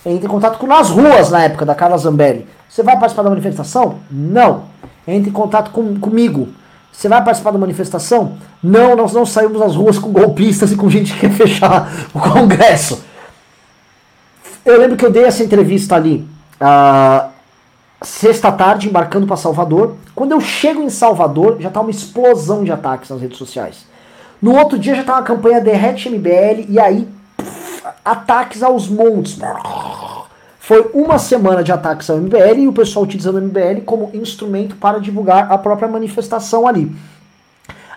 Entra 0.06 0.26
em 0.26 0.30
contato 0.30 0.58
com 0.58 0.66
nas 0.66 0.88
ruas 0.88 1.28
na 1.28 1.42
época 1.42 1.66
da 1.66 1.74
Carla 1.74 1.98
Zambelli. 1.98 2.46
Você 2.68 2.82
vai 2.82 2.96
participar 2.96 3.22
da 3.22 3.30
manifestação? 3.30 3.98
Não. 4.10 4.64
Entra 5.06 5.30
em 5.30 5.32
contato 5.32 5.70
com, 5.70 5.98
comigo. 5.98 6.48
Você 6.92 7.08
vai 7.08 7.22
participar 7.22 7.52
da 7.52 7.58
manifestação? 7.58 8.36
Não, 8.62 8.96
nós 8.96 9.12
não 9.12 9.24
saímos 9.24 9.60
nas 9.60 9.74
ruas 9.74 9.98
com 9.98 10.10
golpistas 10.10 10.72
e 10.72 10.76
com 10.76 10.90
gente 10.90 11.14
que 11.14 11.20
quer 11.20 11.30
fechar 11.30 11.90
o 12.12 12.20
Congresso. 12.20 13.04
Eu 14.64 14.78
lembro 14.78 14.96
que 14.96 15.06
eu 15.06 15.10
dei 15.10 15.24
essa 15.24 15.42
entrevista 15.42 15.94
ali, 15.94 16.28
uh, 16.60 17.28
sexta 18.02 18.52
tarde, 18.52 18.88
embarcando 18.88 19.26
para 19.26 19.36
Salvador. 19.36 19.94
Quando 20.14 20.32
eu 20.32 20.40
chego 20.40 20.82
em 20.82 20.90
Salvador, 20.90 21.56
já 21.60 21.70
tá 21.70 21.80
uma 21.80 21.90
explosão 21.90 22.64
de 22.64 22.72
ataques 22.72 23.08
nas 23.10 23.20
redes 23.20 23.38
sociais. 23.38 23.86
No 24.42 24.56
outro 24.56 24.78
dia 24.78 24.94
já 24.94 25.04
tá 25.04 25.14
uma 25.14 25.22
campanha 25.22 25.60
Derrete 25.60 26.10
MBL 26.10 26.66
e 26.68 26.78
aí 26.78 27.08
ataques 28.04 28.62
aos 28.62 28.88
montes. 28.88 29.38
Foi 30.68 30.90
uma 30.92 31.18
semana 31.18 31.64
de 31.64 31.72
ataques 31.72 32.10
ao 32.10 32.18
MBL 32.18 32.58
e 32.58 32.68
o 32.68 32.74
pessoal 32.74 33.02
utilizando 33.02 33.36
o 33.36 33.40
MBL 33.40 33.80
como 33.86 34.10
instrumento 34.12 34.76
para 34.76 34.98
divulgar 34.98 35.50
a 35.50 35.56
própria 35.56 35.88
manifestação 35.88 36.68
ali. 36.68 36.94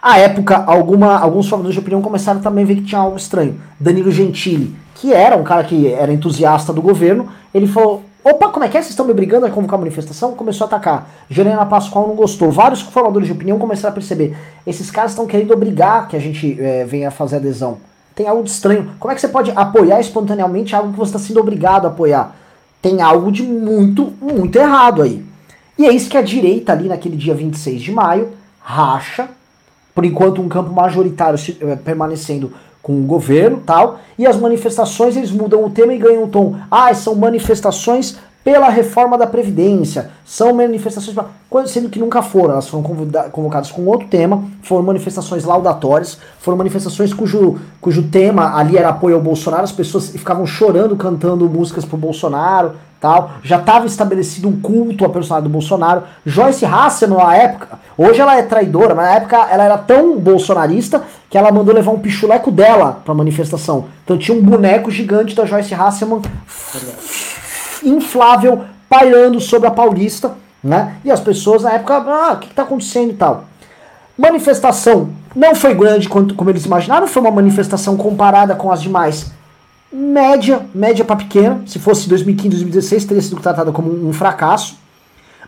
À 0.02 0.18
época, 0.20 0.64
alguma, 0.66 1.20
alguns 1.20 1.50
formadores 1.50 1.74
de 1.74 1.82
opinião 1.82 2.02
começaram 2.02 2.40
também 2.40 2.64
a 2.64 2.68
ver 2.68 2.76
que 2.76 2.84
tinha 2.84 3.02
algo 3.02 3.18
estranho. 3.18 3.60
Danilo 3.78 4.10
Gentili, 4.10 4.74
que 4.96 5.12
era 5.12 5.36
um 5.36 5.44
cara 5.44 5.66
que 5.66 5.92
era 5.92 6.14
entusiasta 6.14 6.72
do 6.72 6.82
governo, 6.82 7.28
ele 7.54 7.68
falou: 7.68 8.04
opa, 8.24 8.48
como 8.48 8.64
é 8.64 8.70
que 8.70 8.78
é? 8.78 8.82
Vocês 8.82 8.92
estão 8.92 9.06
me 9.06 9.14
brigando 9.14 9.46
a 9.46 9.50
convocar 9.50 9.76
a 9.76 9.80
manifestação? 9.80 10.34
Começou 10.34 10.64
a 10.64 10.68
atacar. 10.70 11.10
Juliana 11.30 11.66
Pascoal 11.66 12.08
não 12.08 12.16
gostou. 12.16 12.52
Vários 12.52 12.80
formadores 12.80 13.28
de 13.28 13.34
opinião 13.34 13.60
começaram 13.60 13.92
a 13.92 13.96
perceber: 13.96 14.34
esses 14.66 14.90
caras 14.90 15.12
estão 15.12 15.28
querendo 15.28 15.52
obrigar 15.52 16.08
que 16.08 16.16
a 16.16 16.22
gente 16.22 16.58
é, 16.58 16.86
venha 16.86 17.12
fazer 17.12 17.36
adesão. 17.36 17.80
Tem 18.16 18.30
algo 18.30 18.42
de 18.44 18.50
estranho. 18.50 18.92
Como 18.98 19.12
é 19.12 19.16
que 19.16 19.20
você 19.20 19.28
pode 19.28 19.52
apoiar 19.54 20.00
espontaneamente 20.00 20.74
algo 20.74 20.94
que 20.94 20.98
você 20.98 21.18
está 21.18 21.20
sendo 21.20 21.42
obrigado 21.42 21.84
a 21.84 21.90
apoiar? 21.90 22.40
Tem 22.82 23.02
algo 23.02 23.32
de 23.32 23.44
muito, 23.44 24.14
muito 24.20 24.58
errado 24.58 25.02
aí. 25.02 25.24
E 25.78 25.86
é 25.86 25.94
isso 25.94 26.10
que 26.10 26.18
a 26.18 26.22
direita, 26.22 26.72
ali 26.72 26.88
naquele 26.88 27.16
dia 27.16 27.34
26 27.34 27.82
de 27.82 27.92
maio, 27.92 28.30
racha, 28.60 29.30
por 29.94 30.06
enquanto 30.06 30.42
um 30.42 30.50
campo 30.50 30.72
majoritário 30.72 31.40
eh, 31.60 31.76
permanecendo 31.76 32.54
com 32.82 33.00
o 33.00 33.04
governo 33.04 33.62
tal, 33.66 34.00
e 34.18 34.26
as 34.26 34.38
manifestações 34.38 35.16
eles 35.16 35.32
mudam 35.32 35.64
o 35.64 35.70
tema 35.70 35.94
e 35.94 35.98
ganham 35.98 36.24
um 36.24 36.30
tom. 36.30 36.56
Ah, 36.70 36.94
são 36.94 37.14
manifestações 37.16 38.18
pela 38.44 38.70
reforma 38.70 39.18
da 39.18 39.28
Previdência. 39.28 40.10
São 40.26 40.54
manifestações, 40.54 41.16
sendo 41.68 41.90
que 41.90 42.00
nunca 42.00 42.22
foram, 42.22 42.54
elas 42.54 42.68
foram 42.68 42.84
convocadas 43.32 43.72
com 43.72 43.86
outro 43.86 44.08
tema, 44.08 44.44
foram 44.64 44.84
manifestações 44.84 45.44
laudatórias, 45.44 46.18
foram 46.40 46.58
manifestações 46.58 47.14
cujo, 47.14 47.60
cujo 47.80 48.04
tema 48.04 48.56
ali 48.56 48.78
era 48.78 48.90
apoio 48.90 49.16
ao 49.16 49.22
Bolsonaro, 49.22 49.64
as 49.64 49.72
pessoas 49.72 50.10
ficavam 50.10 50.46
chorando, 50.46 50.96
cantando 50.96 51.48
músicas 51.50 51.86
pro 51.86 51.98
Bolsonaro, 51.98 52.74
tal. 53.00 53.32
Já 53.44 53.58
estava 53.58 53.86
estabelecido 53.88 54.48
um 54.48 54.62
culto 54.62 55.04
à 55.04 55.10
personagem 55.10 55.50
do 55.50 55.52
Bolsonaro. 55.52 56.04
Joyce 56.26 56.66
Hasselman, 56.66 57.18
na 57.18 57.36
época, 57.36 57.80
hoje 57.98 58.22
ela 58.22 58.38
é 58.38 58.44
traidora, 58.44 58.96
mas 58.96 59.06
na 59.06 59.16
época 59.16 59.38
ela 59.50 59.64
era 59.64 59.78
tão 59.78 60.18
bolsonarista 60.18 61.04
que 61.30 61.38
ela 61.38 61.52
mandou 61.52 61.74
levar 61.74 61.92
um 61.92 62.00
pichuleco 62.00 62.52
dela 62.52 63.02
pra 63.04 63.14
manifestação. 63.14 63.86
Então 64.04 64.18
tinha 64.18 64.38
um 64.38 64.42
boneco 64.42 64.92
gigante 64.92 65.36
da 65.36 65.46
Joyce 65.46 65.74
Hasselman 65.74 66.22
inflável 67.84 68.66
pairando 68.90 69.40
sobre 69.40 69.68
a 69.68 69.72
Paulista, 69.72 70.34
né? 70.64 70.96
E 71.04 71.12
as 71.12 71.20
pessoas 71.20 71.64
na 71.64 71.72
época, 71.72 71.96
ah, 71.96 72.34
o 72.34 72.38
que 72.38 72.48
está 72.48 72.64
acontecendo 72.64 73.12
e 73.12 73.16
tal. 73.16 73.46
Manifestação 74.18 75.10
não 75.36 75.56
foi 75.56 75.74
grande 75.74 76.10
quanto, 76.10 76.36
como 76.36 76.50
eles 76.50 76.66
imaginaram, 76.66 77.08
foi 77.08 77.22
uma 77.22 77.32
manifestação 77.32 77.96
comparada 77.96 78.54
com 78.56 78.72
as 78.72 78.82
demais. 78.82 79.32
Média, 79.92 80.66
média 80.74 81.04
para 81.04 81.16
pequena. 81.16 81.62
Se 81.66 81.80
fosse 81.80 82.08
2015, 82.08 82.50
2016, 82.50 83.06
teria 83.06 83.22
sido 83.22 83.42
tratada 83.42 83.72
como 83.72 83.92
um 83.92 84.14
fracasso. 84.14 84.80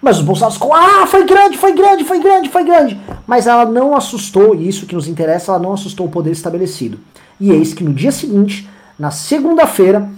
Mas 0.02 0.18
os 0.18 0.24
bolsonaros 0.24 0.56
ficam, 0.56 0.74
ah, 0.74 1.06
foi 1.08 1.26
grande, 1.26 1.58
foi 1.58 1.74
grande, 1.74 2.04
foi 2.04 2.20
grande, 2.20 2.50
foi 2.50 2.64
grande. 2.66 3.00
Mas 3.26 3.48
ela 3.48 3.66
não 3.66 3.96
assustou, 3.96 4.54
e 4.54 4.68
isso 4.68 4.86
que 4.86 4.96
nos 4.96 5.08
interessa, 5.08 5.52
ela 5.52 5.60
não 5.60 5.74
assustou 5.74 6.08
o 6.08 6.10
poder 6.10 6.32
estabelecido. 6.32 7.00
E 7.40 7.52
eis 7.52 7.74
que 7.74 7.84
no 7.84 7.94
dia 7.94 8.12
seguinte, 8.12 8.70
na 9.00 9.12
segunda-feira, 9.12 10.10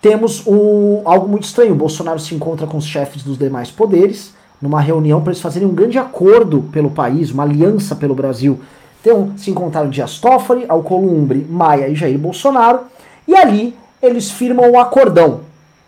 temos 0.00 0.46
um, 0.46 1.02
algo 1.04 1.28
muito 1.28 1.44
estranho. 1.44 1.72
O 1.72 1.76
Bolsonaro 1.76 2.18
se 2.18 2.34
encontra 2.34 2.66
com 2.66 2.78
os 2.78 2.86
chefes 2.86 3.22
dos 3.22 3.38
demais 3.38 3.70
poderes 3.70 4.34
numa 4.60 4.80
reunião 4.80 5.22
para 5.22 5.32
eles 5.32 5.40
fazerem 5.40 5.66
um 5.66 5.74
grande 5.74 5.98
acordo 5.98 6.62
pelo 6.70 6.90
país, 6.90 7.30
uma 7.30 7.44
aliança 7.44 7.96
pelo 7.96 8.14
Brasil. 8.14 8.60
Então, 9.00 9.32
se 9.36 9.50
encontraram 9.50 9.88
Dias 9.88 10.18
Toffoli, 10.18 10.66
Alcolumbre, 10.68 11.46
Maia 11.48 11.88
e 11.88 11.94
Jair 11.94 12.18
Bolsonaro, 12.18 12.80
e 13.26 13.34
ali 13.34 13.74
eles 14.02 14.30
firmam 14.30 14.70
o 14.70 14.72
um 14.72 14.80
acordão. 14.80 15.40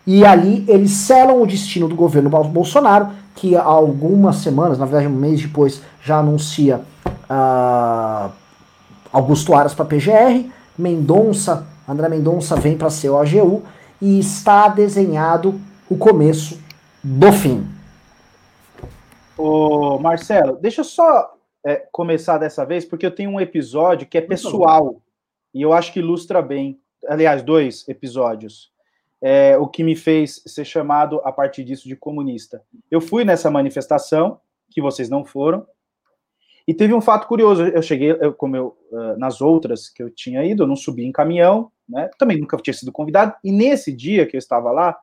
E 0.05 0.25
ali 0.25 0.65
eles 0.67 0.91
selam 0.91 1.41
o 1.41 1.45
destino 1.45 1.87
do 1.87 1.95
governo 1.95 2.29
Bolsonaro, 2.29 3.09
que 3.35 3.55
há 3.55 3.61
algumas 3.61 4.37
semanas, 4.37 4.79
na 4.79 4.85
verdade 4.85 5.07
um 5.07 5.15
mês 5.15 5.41
depois, 5.41 5.81
já 6.03 6.17
anuncia 6.17 6.81
uh, 7.29 8.31
Augusto 9.11 9.53
Aras 9.53 9.73
para 9.73 9.85
PGR, 9.85 10.49
Mendonça, 10.77 11.67
André 11.87 12.09
Mendonça 12.09 12.55
vem 12.55 12.75
para 12.75 12.89
ser 12.89 13.09
o 13.09 13.17
AGU, 13.17 13.61
e 14.03 14.19
está 14.19 14.67
desenhado 14.67 15.61
o 15.89 15.95
começo 15.95 16.61
do 17.01 17.31
fim. 17.31 17.65
Ô, 19.37 19.97
Marcelo, 19.97 20.57
deixa 20.57 20.81
eu 20.81 20.85
só 20.85 21.33
é, 21.65 21.87
começar 21.89 22.37
dessa 22.37 22.65
vez, 22.65 22.83
porque 22.83 23.05
eu 23.05 23.15
tenho 23.15 23.29
um 23.29 23.39
episódio 23.39 24.05
que 24.05 24.17
é 24.17 24.21
pessoal 24.21 25.01
e 25.53 25.61
eu 25.61 25.71
acho 25.71 25.93
que 25.93 25.99
ilustra 25.99 26.41
bem. 26.41 26.81
Aliás, 27.07 27.41
dois 27.41 27.87
episódios. 27.87 28.73
É, 29.21 29.57
o 29.57 29.67
que 29.67 29.85
me 29.85 29.95
fez 29.95 30.43
ser 30.45 30.65
chamado 30.65 31.21
a 31.23 31.31
partir 31.31 31.63
disso 31.63 31.87
de 31.87 31.95
comunista. 31.95 32.61
Eu 32.91 32.99
fui 32.99 33.23
nessa 33.23 33.49
manifestação, 33.49 34.37
que 34.69 34.81
vocês 34.81 35.09
não 35.09 35.23
foram, 35.23 35.65
e 36.67 36.73
teve 36.73 36.93
um 36.93 36.99
fato 36.99 37.25
curioso. 37.25 37.63
Eu 37.63 37.81
cheguei, 37.81 38.11
eu, 38.11 38.33
como 38.33 38.57
eu, 38.57 38.77
uh, 38.91 39.17
nas 39.17 39.39
outras 39.39 39.87
que 39.87 40.03
eu 40.03 40.09
tinha 40.09 40.43
ido, 40.43 40.63
eu 40.63 40.67
não 40.67 40.75
subi 40.75 41.05
em 41.05 41.11
caminhão, 41.11 41.71
né? 41.87 42.09
Também 42.17 42.39
nunca 42.39 42.57
tinha 42.57 42.73
sido 42.73 42.91
convidado. 42.91 43.35
E 43.43 43.51
nesse 43.51 43.91
dia 43.91 44.25
que 44.25 44.35
eu 44.35 44.39
estava 44.39 44.71
lá, 44.71 44.97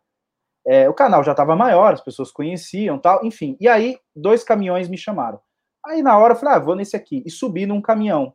é, 0.67 0.89
o 0.89 0.95
canal 0.95 1.25
já 1.25 1.33
estava 1.33 1.57
maior, 1.57 1.95
as 1.95 2.01
pessoas 2.01 2.31
conheciam, 2.31 2.99
tal, 2.99 3.25
enfim. 3.25 3.57
E 3.61 3.69
aí 3.69 3.99
dois 4.15 4.45
caminhões 4.45 4.89
me 4.89 4.99
chamaram. 4.99 5.41
Aí 5.85 6.03
na 6.03 6.19
hora 6.19 6.35
eu 6.35 6.37
falei, 6.37 6.55
ah, 6.55 6.59
vou 6.59 6.77
nesse 6.77 6.97
aqui 6.97 7.23
e 7.25 7.31
subi 7.31 7.67
num 7.67 7.81
caminhão. 7.81 8.35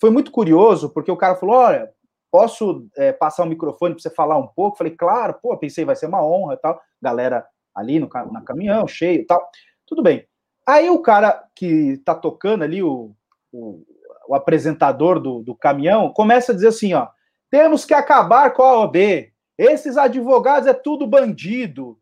Foi 0.00 0.10
muito 0.10 0.30
curioso 0.30 0.90
porque 0.90 1.10
o 1.10 1.16
cara 1.16 1.36
falou, 1.36 1.56
olha, 1.56 1.90
posso 2.30 2.86
é, 2.96 3.12
passar 3.12 3.44
o 3.44 3.48
microfone 3.48 3.94
para 3.94 4.02
você 4.02 4.10
falar 4.10 4.36
um 4.36 4.46
pouco? 4.46 4.76
Falei, 4.76 4.94
claro, 4.94 5.38
pô, 5.40 5.56
pensei 5.56 5.84
vai 5.84 5.96
ser 5.96 6.06
uma 6.06 6.24
honra, 6.24 6.56
tal. 6.56 6.80
Galera 7.00 7.46
ali 7.74 7.98
no 7.98 8.08
na 8.30 8.42
caminhão 8.42 8.86
cheio, 8.86 9.26
tal. 9.26 9.42
Tudo 9.86 10.02
bem. 10.02 10.26
Aí 10.66 10.88
o 10.90 11.00
cara 11.00 11.44
que 11.54 11.98
tá 12.04 12.14
tocando 12.14 12.64
ali 12.64 12.82
o, 12.82 13.14
o, 13.52 13.82
o 14.28 14.34
apresentador 14.34 15.18
do, 15.20 15.42
do 15.42 15.54
caminhão 15.54 16.12
começa 16.12 16.52
a 16.52 16.54
dizer 16.54 16.68
assim, 16.68 16.92
ó 16.94 17.08
temos 17.54 17.84
que 17.84 17.94
acabar 17.94 18.52
com 18.52 18.64
a 18.64 18.80
OB. 18.80 19.32
Esses 19.56 19.96
advogados 19.96 20.66
é 20.66 20.74
tudo 20.74 21.06
bandido. 21.06 21.96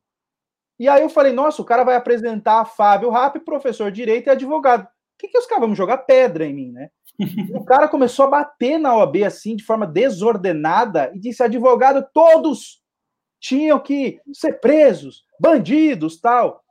E 0.78 0.88
aí 0.88 1.02
eu 1.02 1.10
falei, 1.10 1.30
nossa, 1.30 1.60
o 1.60 1.64
cara 1.64 1.84
vai 1.84 1.94
apresentar 1.94 2.64
Fábio 2.64 3.10
Rapp, 3.10 3.38
professor 3.40 3.90
de 3.90 3.96
direito 3.96 4.28
e 4.28 4.30
advogado. 4.30 4.84
O 4.84 4.88
que, 5.18 5.28
que 5.28 5.36
os 5.36 5.44
caras 5.44 5.66
vão 5.66 5.74
jogar 5.74 5.98
pedra 5.98 6.46
em 6.46 6.54
mim, 6.54 6.72
né? 6.72 6.88
o 7.54 7.62
cara 7.66 7.86
começou 7.86 8.24
a 8.24 8.30
bater 8.30 8.78
na 8.78 8.96
OAB 8.96 9.24
assim, 9.26 9.54
de 9.54 9.62
forma 9.62 9.86
desordenada, 9.86 11.12
e 11.14 11.18
disse: 11.18 11.42
advogado, 11.42 12.02
todos 12.14 12.80
tinham 13.38 13.78
que 13.78 14.22
ser 14.32 14.54
presos, 14.58 15.22
bandidos, 15.38 16.18
tal. 16.18 16.64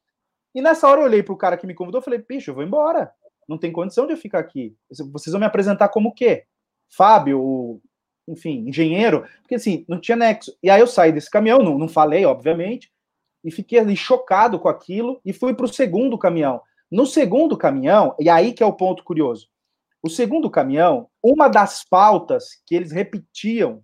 E 0.56 0.62
nessa 0.62 0.88
hora 0.88 1.02
eu 1.02 1.06
olhei 1.06 1.22
para 1.22 1.36
o 1.36 1.38
cara 1.38 1.56
que 1.56 1.68
me 1.68 1.76
convidou 1.76 2.02
e 2.02 2.04
falei: 2.04 2.26
bicho, 2.28 2.50
eu 2.50 2.56
vou 2.56 2.64
embora. 2.64 3.14
Não 3.48 3.60
tem 3.60 3.72
condição 3.72 4.08
de 4.08 4.14
eu 4.14 4.18
ficar 4.18 4.40
aqui. 4.40 4.76
Vocês 4.90 5.32
vão 5.32 5.40
me 5.40 5.46
apresentar 5.46 5.90
como 5.90 6.10
o 6.10 6.14
quê? 6.14 6.46
Fábio, 6.90 7.40
o 7.40 7.82
enfim, 8.28 8.68
engenheiro, 8.68 9.26
porque 9.42 9.56
assim, 9.56 9.86
não 9.88 10.00
tinha 10.00 10.16
nexo. 10.16 10.56
E 10.62 10.70
aí 10.70 10.80
eu 10.80 10.88
saí 10.88 11.12
desse 11.12 11.30
caminhão, 11.30 11.60
não, 11.60 11.78
não 11.78 11.88
falei, 11.88 12.26
obviamente, 12.26 12.92
e 13.44 13.52
fiquei 13.52 13.80
ali 13.80 13.96
chocado 13.96 14.60
com 14.60 14.70
aquilo 14.70 15.20
e 15.26 15.34
fui 15.34 15.54
para 15.54 15.66
o 15.66 15.74
segundo 15.74 16.18
caminhão. 16.18 16.62
No 16.90 17.06
segundo 17.06 17.58
caminhão, 17.58 18.16
e 18.20 18.30
aí 18.30 18.54
que 18.54 18.62
é 18.62 18.66
o 18.66 18.74
ponto 18.74 19.04
curioso, 19.04 19.48
o 20.04 20.10
segundo 20.10 20.50
caminhão, 20.50 21.08
uma 21.22 21.48
das 21.48 21.84
pautas 21.84 22.62
que 22.66 22.76
eles 22.76 22.92
repetiam, 22.92 23.84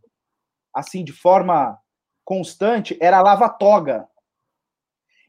assim, 0.74 1.04
de 1.04 1.12
forma 1.12 1.78
constante, 2.26 2.98
era 3.00 3.22
lava-toga. 3.22 4.08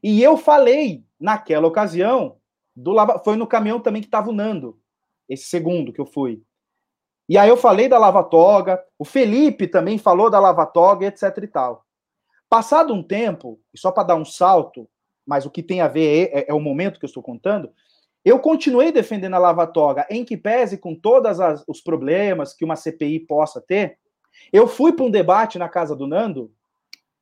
E 0.02 0.22
eu 0.22 0.36
falei 0.36 1.04
naquela 1.20 1.66
ocasião, 1.66 2.38
do 2.74 2.92
Lava, 2.92 3.20
foi 3.24 3.36
no 3.36 3.46
caminhão 3.46 3.80
também 3.80 4.00
que 4.00 4.08
estava 4.08 4.30
o 4.30 4.32
Nando, 4.32 4.80
esse 5.28 5.44
segundo 5.44 5.92
que 5.92 6.00
eu 6.00 6.06
fui. 6.06 6.42
E 7.28 7.36
aí 7.36 7.48
eu 7.48 7.56
falei 7.56 7.88
da 7.88 7.98
Lava 7.98 8.24
Toga, 8.24 8.82
o 8.98 9.04
Felipe 9.04 9.66
também 9.66 9.98
falou 9.98 10.30
da 10.30 10.40
Lava 10.40 10.64
Toga, 10.64 11.06
etc 11.06 11.36
e 11.42 11.46
tal. 11.46 11.84
Passado 12.48 12.94
um 12.94 13.02
tempo, 13.02 13.60
só 13.76 13.92
para 13.92 14.04
dar 14.04 14.16
um 14.16 14.24
salto, 14.24 14.88
mas 15.26 15.44
o 15.44 15.50
que 15.50 15.62
tem 15.62 15.82
a 15.82 15.88
ver 15.88 16.30
é, 16.32 16.38
é, 16.38 16.46
é, 16.48 16.54
o 16.54 16.60
momento 16.60 16.98
que 16.98 17.04
eu 17.04 17.08
estou 17.08 17.22
contando, 17.22 17.70
eu 18.24 18.38
continuei 18.38 18.90
defendendo 18.90 19.34
a 19.34 19.38
Lava 19.38 19.66
Toga, 19.66 20.06
em 20.08 20.24
que 20.24 20.36
pese 20.38 20.78
com 20.78 20.94
todos 20.94 21.38
os 21.66 21.82
problemas 21.82 22.54
que 22.54 22.64
uma 22.64 22.76
CPI 22.76 23.20
possa 23.20 23.60
ter, 23.60 23.98
eu 24.50 24.66
fui 24.66 24.92
para 24.92 25.04
um 25.04 25.10
debate 25.10 25.58
na 25.58 25.68
casa 25.68 25.94
do 25.94 26.06
Nando, 26.06 26.50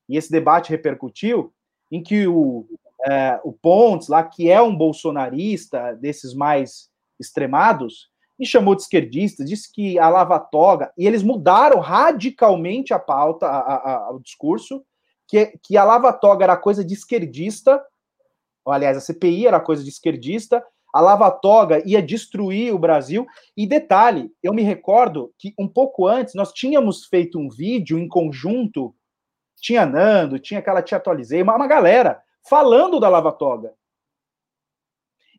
e 0.07 0.15
esse 0.15 0.31
debate 0.31 0.69
repercutiu, 0.69 1.53
em 1.91 2.01
que 2.01 2.25
o, 2.27 2.65
é, 3.05 3.39
o 3.43 3.51
Pontes, 3.51 4.07
lá, 4.07 4.23
que 4.23 4.49
é 4.49 4.61
um 4.61 4.75
bolsonarista 4.75 5.93
desses 5.93 6.33
mais 6.33 6.89
extremados, 7.19 8.09
me 8.37 8.45
chamou 8.45 8.75
de 8.75 8.83
esquerdista, 8.83 9.43
disse 9.43 9.71
que 9.71 9.97
a 9.97 10.09
Lava 10.09 10.39
Toga, 10.39 10.91
e 10.97 11.07
eles 11.07 11.23
mudaram 11.23 11.79
radicalmente 11.79 12.93
a 12.93 12.99
pauta, 12.99 13.47
a, 13.47 13.59
a, 13.59 13.95
a, 14.07 14.11
o 14.11 14.19
discurso, 14.19 14.83
que, 15.27 15.53
que 15.63 15.75
a 15.75 15.83
Lava 15.83 16.13
Toga 16.13 16.43
era 16.43 16.55
coisa 16.55 16.83
de 16.83 16.93
esquerdista, 16.93 17.83
ou, 18.63 18.73
aliás, 18.73 18.97
a 18.97 19.01
CPI 19.01 19.47
era 19.47 19.59
coisa 19.59 19.83
de 19.83 19.89
esquerdista, 19.89 20.63
a 20.93 21.01
Lava 21.01 21.29
Toga 21.31 21.81
ia 21.85 22.01
destruir 22.01 22.73
o 22.73 22.79
Brasil. 22.79 23.25
E 23.55 23.67
detalhe, 23.67 24.31
eu 24.41 24.53
me 24.53 24.63
recordo 24.63 25.31
que 25.37 25.53
um 25.57 25.67
pouco 25.67 26.07
antes 26.07 26.33
nós 26.33 26.51
tínhamos 26.51 27.05
feito 27.05 27.39
um 27.39 27.49
vídeo 27.49 27.99
em 27.99 28.07
conjunto, 28.07 28.95
tinha 29.55 29.85
Nando, 29.85 30.39
tinha 30.39 30.59
aquela 30.59 30.81
Tia 30.81 30.97
Atualizei, 30.97 31.41
uma, 31.41 31.55
uma 31.55 31.67
galera 31.67 32.21
falando 32.47 32.99
da 32.99 33.09
Lava 33.09 33.31
Toga. 33.31 33.73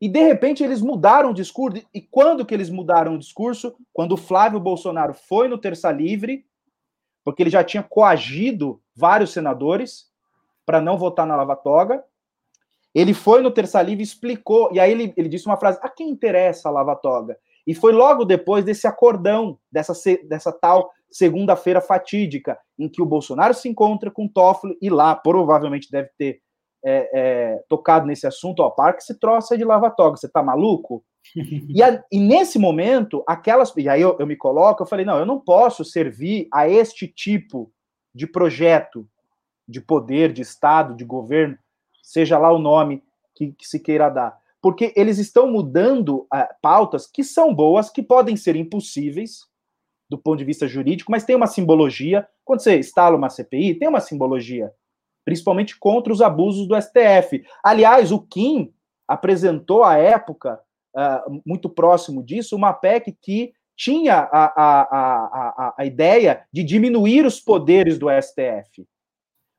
E 0.01 0.09
de 0.09 0.23
repente 0.23 0.63
eles 0.63 0.81
mudaram 0.81 1.31
o 1.31 1.35
discurso. 1.35 1.83
E 1.93 2.01
quando 2.01 2.47
que 2.47 2.55
eles 2.55 2.71
mudaram 2.71 3.15
o 3.15 3.19
discurso? 3.19 3.75
Quando 3.93 4.13
o 4.13 4.17
Flávio 4.17 4.61
Bolsonaro 4.61 5.15
foi 5.15 5.49
no 5.49 5.59
Terça 5.59 5.91
Livre, 5.91 6.47
porque 7.25 7.43
ele 7.43 7.51
já 7.51 7.65
tinha 7.65 7.83
coagido 7.83 8.81
vários 8.95 9.33
senadores 9.33 10.07
para 10.65 10.81
não 10.81 10.97
votar 10.97 11.27
na 11.27 11.37
Lava 11.37 11.57
Toga. 11.57 12.05
Ele 12.95 13.13
foi 13.13 13.43
no 13.43 13.51
Terça 13.51 13.83
Livre 13.83 14.03
e 14.03 14.05
explicou, 14.05 14.71
e 14.73 14.81
aí 14.81 14.91
ele, 14.91 15.13
ele 15.17 15.29
disse 15.29 15.47
uma 15.47 15.57
frase: 15.57 15.79
a 15.83 15.89
quem 15.89 16.09
interessa 16.09 16.69
a 16.69 16.73
Lava 16.73 16.97
Toga? 16.97 17.39
E 17.67 17.75
foi 17.75 17.93
logo 17.93 18.25
depois 18.25 18.65
desse 18.65 18.87
acordão, 18.87 19.59
dessa, 19.71 19.93
dessa 20.25 20.53
tal 20.53 20.91
segunda-feira 21.11 21.81
fatídica, 21.81 22.59
em 22.79 22.89
que 22.89 23.03
o 23.03 23.07
Bolsonaro 23.07 23.53
se 23.53 23.69
encontra 23.69 24.11
com 24.11 24.25
o 24.27 24.29
Toffoli 24.29 24.77
e 24.81 24.89
lá 24.89 25.15
provavelmente 25.15 25.91
deve 25.91 26.11
ter 26.17 26.41
é, 26.85 27.11
é, 27.13 27.65
tocado 27.69 28.07
nesse 28.07 28.27
assunto, 28.27 28.61
ó, 28.61 28.71
para 28.71 28.93
que 28.93 29.03
se 29.03 29.19
troça 29.19 29.57
de 29.57 29.65
Lava 29.65 29.91
Toga, 29.91 30.17
você 30.17 30.29
tá 30.29 30.43
maluco? 30.43 31.05
e, 31.69 31.83
a, 31.83 32.03
e, 32.11 32.21
nesse 32.21 32.59
momento, 32.59 33.23
aquelas. 33.27 33.75
E 33.77 33.89
aí 33.89 34.01
eu, 34.01 34.17
eu 34.19 34.27
me 34.27 34.37
coloco, 34.37 34.83
eu 34.83 34.87
falei, 34.87 35.05
não, 35.05 35.19
eu 35.19 35.27
não 35.27 35.41
posso 35.41 35.85
servir 35.85 36.49
a 36.53 36.69
este 36.69 37.07
tipo 37.07 37.71
de 38.15 38.27
projeto 38.27 39.09
de 39.67 39.81
poder, 39.81 40.33
de 40.33 40.41
Estado, 40.41 40.95
de 40.95 41.05
governo, 41.05 41.59
seja 42.03 42.39
lá 42.39 42.51
o 42.51 42.59
nome 42.59 43.03
que, 43.35 43.53
que 43.53 43.67
se 43.67 43.79
queira 43.79 44.09
dar. 44.09 44.39
Porque 44.63 44.93
eles 44.97 45.19
estão 45.19 45.51
mudando 45.51 46.27
uh, 46.35 46.49
pautas 46.63 47.07
que 47.07 47.23
são 47.23 47.55
boas, 47.55 47.91
que 47.91 48.03
podem 48.03 48.35
ser 48.35 48.57
impossíveis 48.57 49.47
do 50.09 50.17
ponto 50.17 50.39
de 50.39 50.45
vista 50.45 50.67
jurídico, 50.67 51.13
mas 51.13 51.25
tem 51.25 51.37
uma 51.37 51.47
simbologia. 51.47 52.27
Quando 52.45 52.61
você 52.61 52.79
instala 52.79 53.17
uma 53.17 53.29
CPI, 53.29 53.75
tem 53.75 53.89
uma 53.89 54.01
simbologia, 54.01 54.73
principalmente 55.29 55.79
contra 55.79 56.11
os 56.11 56.23
abusos 56.23 56.67
do 56.67 56.75
STF. 56.75 57.45
Aliás, 57.63 58.11
o 58.11 58.19
Kim 58.19 58.73
apresentou 59.07 59.85
à 59.85 59.99
época, 59.99 60.59
uh, 60.97 61.43
muito 61.45 61.69
próximo 61.69 62.23
disso, 62.23 62.57
uma 62.57 62.73
PEC 62.73 63.15
que 63.21 63.53
tinha 63.77 64.15
a, 64.15 64.45
a, 64.47 64.81
a, 64.81 65.75
a, 65.77 65.85
ideia 65.85 66.47
de 66.51 66.65
diminuir 66.65 67.27
os 67.27 67.39
poderes 67.39 67.99
do 67.99 68.07
STF. 68.09 68.87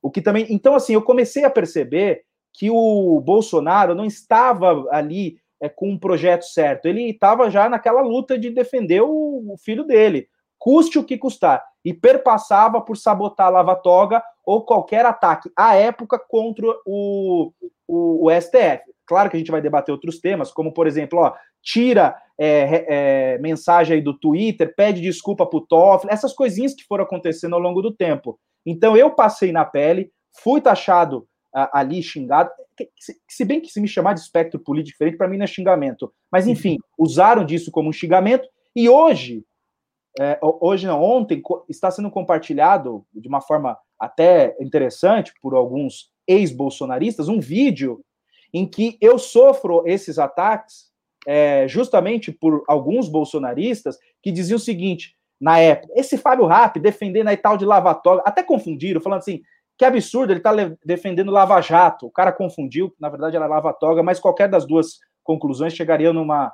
O 0.02 0.10
que 0.10 0.24
também. 0.24 0.48
Então, 0.50 0.74
assim, 0.74 0.94
eu 0.94 1.04
comecei 1.04 1.46
a 1.46 1.52
perceber 1.52 2.24
que 2.52 2.72
o 2.72 3.22
Bolsonaro 3.22 3.94
não 3.94 4.06
estava 4.06 4.88
ali 4.90 5.38
é, 5.62 5.70
com 5.70 5.92
um 5.92 6.00
projeto 6.00 6.46
certo. 6.46 6.88
Ele 6.88 7.12
estava 7.12 7.52
já 7.52 7.70
naquela 7.70 8.02
luta 8.02 8.40
de 8.40 8.50
defender 8.50 9.02
o, 9.02 9.54
o, 9.54 9.56
filho 9.60 9.84
dele, 9.84 10.28
custe 10.58 10.98
o 10.98 11.04
que 11.04 11.16
custar, 11.16 11.64
e 11.86 11.94
perpassava 11.94 12.82
por 12.82 12.98
sabotar 12.98 13.48
a 13.48 13.52
Lava 13.52 13.76
Toga 13.76 14.24
ou 14.50 14.66
qualquer 14.66 15.06
ataque 15.06 15.48
à 15.56 15.76
época 15.76 16.18
contra 16.18 16.66
o, 16.84 17.54
o, 17.88 18.26
o 18.26 18.42
STF. 18.42 18.82
Claro 19.06 19.30
que 19.30 19.36
a 19.36 19.40
gente 19.40 19.52
vai 19.52 19.62
debater 19.62 19.92
outros 19.92 20.20
temas, 20.20 20.52
como, 20.52 20.74
por 20.74 20.88
exemplo, 20.88 21.20
ó, 21.20 21.36
tira 21.62 22.16
é, 22.36 22.86
é, 22.88 23.38
mensagem 23.38 23.98
aí 23.98 24.02
do 24.02 24.18
Twitter, 24.18 24.74
pede 24.76 25.02
desculpa 25.02 25.46
para 25.46 25.60
o 25.60 25.68
Toffoli, 25.68 26.12
essas 26.12 26.34
coisinhas 26.34 26.74
que 26.74 26.84
foram 26.84 27.04
acontecendo 27.04 27.54
ao 27.54 27.60
longo 27.60 27.80
do 27.80 27.96
tempo. 27.96 28.40
Então, 28.66 28.98
eu 28.98 29.12
passei 29.12 29.52
na 29.52 29.66
pele, 29.66 30.12
fui 30.42 30.60
taxado 30.60 31.28
ali 31.54 32.02
xingado. 32.02 32.50
Se, 33.00 33.16
se, 33.30 33.46
bem 33.46 33.62
que 33.62 33.70
se 33.70 33.80
me 33.80 33.88
chamar 33.88 34.14
de 34.14 34.22
espectro 34.22 34.60
político 34.60 34.94
diferente, 34.94 35.18
para 35.18 35.28
mim 35.28 35.38
não 35.38 35.44
é 35.44 35.48
xingamento. 35.48 36.12
Mas, 36.32 36.48
uhum. 36.48 36.54
enfim, 36.54 36.78
usaram 36.98 37.46
disso 37.46 37.70
como 37.70 37.90
um 37.90 37.94
xingamento. 37.94 38.50
E 38.76 38.90
hoje, 38.90 39.44
é, 40.20 40.40
hoje 40.42 40.88
não, 40.88 41.00
ontem, 41.04 41.40
está 41.70 41.92
sendo 41.92 42.10
compartilhado 42.10 43.06
de 43.14 43.28
uma 43.28 43.42
forma 43.42 43.78
até 44.00 44.56
interessante 44.60 45.34
por 45.42 45.54
alguns 45.56 46.12
ex-bolsonaristas 46.28 47.28
um 47.28 47.40
vídeo 47.40 48.02
em 48.54 48.66
que 48.66 48.98
eu 49.02 49.20
sofro 49.20 49.84
esses 49.86 50.18
ataques 50.18 50.90
é, 51.28 51.68
justamente 51.68 52.32
por 52.32 52.64
alguns 52.68 53.10
bolsonaristas 53.10 53.98
que 54.22 54.32
diziam 54.32 54.58
o 54.58 54.60
seguinte, 54.60 55.16
na 55.40 55.60
época, 55.60 55.94
esse 55.96 56.18
Fábio 56.18 56.46
Rap 56.46 56.80
defendendo 56.80 57.28
aí 57.28 57.38
tal 57.38 57.58
de 57.58 57.66
lavatório, 57.66 58.22
até 58.26 58.44
confundiram, 58.44 59.00
falando 59.00 59.20
assim, 59.20 59.42
que 59.78 59.86
absurdo, 59.86 60.34
ele 60.34 60.42
está 60.42 60.52
defendendo 60.84 61.32
Lava 61.32 61.62
Jato. 61.62 62.08
O 62.08 62.12
cara 62.12 62.34
confundiu, 62.34 62.94
na 63.00 63.08
verdade 63.08 63.38
era 63.38 63.48
Lava 63.48 63.72
Toga, 63.72 64.04
mas 64.04 64.20
qualquer 64.20 64.50
das 64.50 64.66
duas 64.66 65.00
conclusões 65.24 65.74
chegaria 65.74 66.12
numa, 66.12 66.52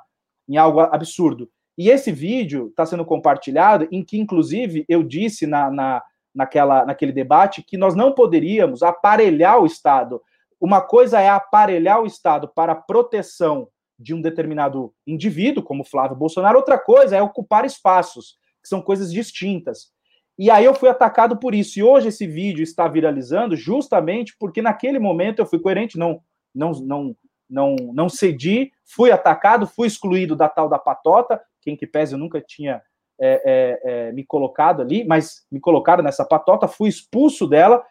em 0.48 0.56
algo 0.56 0.78
absurdo. 0.78 1.50
E 1.76 1.90
esse 1.90 2.12
vídeo 2.12 2.68
está 2.68 2.86
sendo 2.86 3.04
compartilhado, 3.04 3.88
em 3.90 4.04
que, 4.04 4.16
inclusive, 4.16 4.84
eu 4.88 5.02
disse 5.02 5.44
na, 5.44 5.70
na, 5.70 6.02
naquela, 6.36 6.84
naquele 6.84 7.12
debate 7.12 7.62
que 7.62 7.78
nós 7.78 7.94
não 7.94 8.12
poderíamos 8.12 8.82
aparelhar 8.82 9.58
o 9.58 9.66
Estado. 9.66 10.20
Uma 10.60 10.82
coisa 10.82 11.18
é 11.18 11.28
aparelhar 11.28 12.02
o 12.02 12.06
Estado 12.06 12.46
para 12.54 12.72
a 12.72 12.76
proteção 12.76 13.68
de 13.98 14.12
um 14.12 14.20
determinado 14.20 14.92
indivíduo, 15.06 15.62
como 15.62 15.82
Flávio 15.82 16.16
Bolsonaro, 16.16 16.58
outra 16.58 16.78
coisa 16.78 17.16
é 17.16 17.22
ocupar 17.22 17.64
espaços, 17.64 18.36
que 18.62 18.68
são 18.68 18.82
coisas 18.82 19.10
distintas. 19.10 19.90
E 20.38 20.50
aí 20.50 20.66
eu 20.66 20.74
fui 20.74 20.90
atacado 20.90 21.38
por 21.38 21.54
isso. 21.54 21.78
E 21.78 21.82
hoje 21.82 22.08
esse 22.08 22.26
vídeo 22.26 22.62
está 22.62 22.86
viralizando 22.86 23.56
justamente 23.56 24.36
porque 24.38 24.60
naquele 24.60 24.98
momento 24.98 25.38
eu 25.38 25.46
fui 25.46 25.58
coerente, 25.58 25.98
não 25.98 26.20
não 26.54 26.72
não 26.72 27.16
não 27.48 27.76
não 27.94 28.08
cedi, 28.10 28.70
fui 28.84 29.10
atacado, 29.10 29.66
fui 29.66 29.86
excluído 29.86 30.36
da 30.36 30.48
tal 30.48 30.68
da 30.68 30.78
patota, 30.78 31.40
quem 31.62 31.74
que 31.74 31.86
pese 31.86 32.14
eu 32.14 32.18
nunca 32.18 32.38
tinha 32.38 32.82
é, 33.20 33.42
é, 33.44 33.80
é, 34.08 34.12
me 34.12 34.24
colocado 34.24 34.82
ali, 34.82 35.04
mas 35.04 35.46
me 35.50 35.60
colocaram 35.60 36.02
nessa 36.02 36.24
patota, 36.24 36.68
fui 36.68 36.88
expulso 36.88 37.46
dela, 37.46 37.84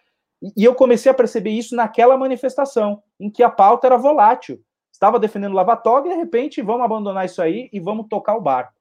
e 0.56 0.64
eu 0.64 0.76
comecei 0.76 1.12
a 1.12 1.16
perceber 1.16 1.52
isso 1.52 1.76
naquela 1.76 2.18
manifestação, 2.18 3.02
em 3.20 3.30
que 3.30 3.42
a 3.42 3.50
pauta 3.50 3.88
era 3.88 3.98
volátil. 3.98 4.62
Estava 4.92 5.20
defendendo 5.20 5.54
lavatório 5.54 6.10
e 6.10 6.14
de 6.14 6.20
repente 6.20 6.62
vamos 6.62 6.86
abandonar 6.86 7.26
isso 7.26 7.42
aí 7.42 7.70
e 7.74 7.80
vamos 7.80 8.08
tocar 8.08 8.36
o 8.36 8.42
barco. 8.42 8.74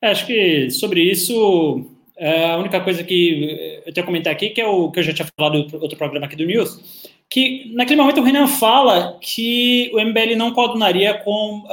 É, 0.00 0.08
acho 0.08 0.26
que 0.26 0.70
sobre 0.70 1.00
isso, 1.00 1.84
é, 2.16 2.50
a 2.50 2.56
única 2.56 2.82
coisa 2.82 3.04
que 3.04 3.82
eu 3.86 3.92
tenho 3.92 4.04
a 4.04 4.06
comentar 4.06 4.32
aqui, 4.32 4.50
que 4.50 4.60
é 4.60 4.66
o 4.66 4.90
que 4.90 4.98
eu 4.98 5.02
já 5.04 5.12
tinha 5.12 5.28
falado 5.36 5.56
em 5.56 5.68
outro 5.74 5.96
programa 5.96 6.26
aqui 6.26 6.36
do 6.36 6.46
News, 6.46 7.12
que 7.32 7.72
naquele 7.72 7.98
momento 7.98 8.20
o 8.20 8.24
Renan 8.24 8.46
fala 8.46 9.18
que 9.18 9.90
o 9.94 10.00
MBL 10.04 10.36
não 10.36 10.52
coordenaria 10.52 11.14
com 11.14 11.64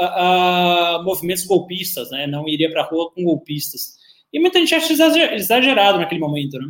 movimentos 1.04 1.44
golpistas, 1.44 2.10
né? 2.12 2.26
não 2.26 2.48
iria 2.48 2.72
para 2.72 2.82
a 2.82 2.86
rua 2.86 3.12
com 3.12 3.26
golpistas. 3.26 3.98
E 4.32 4.40
muita 4.40 4.58
gente 4.58 4.74
acha 4.74 4.94
exagerado 5.34 5.98
naquele 5.98 6.22
momento. 6.22 6.58
Né? 6.58 6.70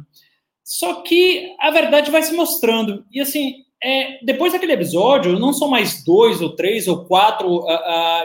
Só 0.64 1.04
que 1.04 1.54
a 1.60 1.70
verdade 1.70 2.10
vai 2.10 2.24
se 2.24 2.34
mostrando. 2.34 3.06
E 3.12 3.22
assim, 3.22 3.58
é, 3.84 4.26
depois 4.26 4.54
daquele 4.54 4.74
episódio, 4.74 5.38
não 5.38 5.54
são 5.54 5.68
mais 5.68 6.04
dois 6.04 6.42
ou 6.42 6.56
três 6.56 6.88
ou 6.88 7.06
quatro 7.06 7.68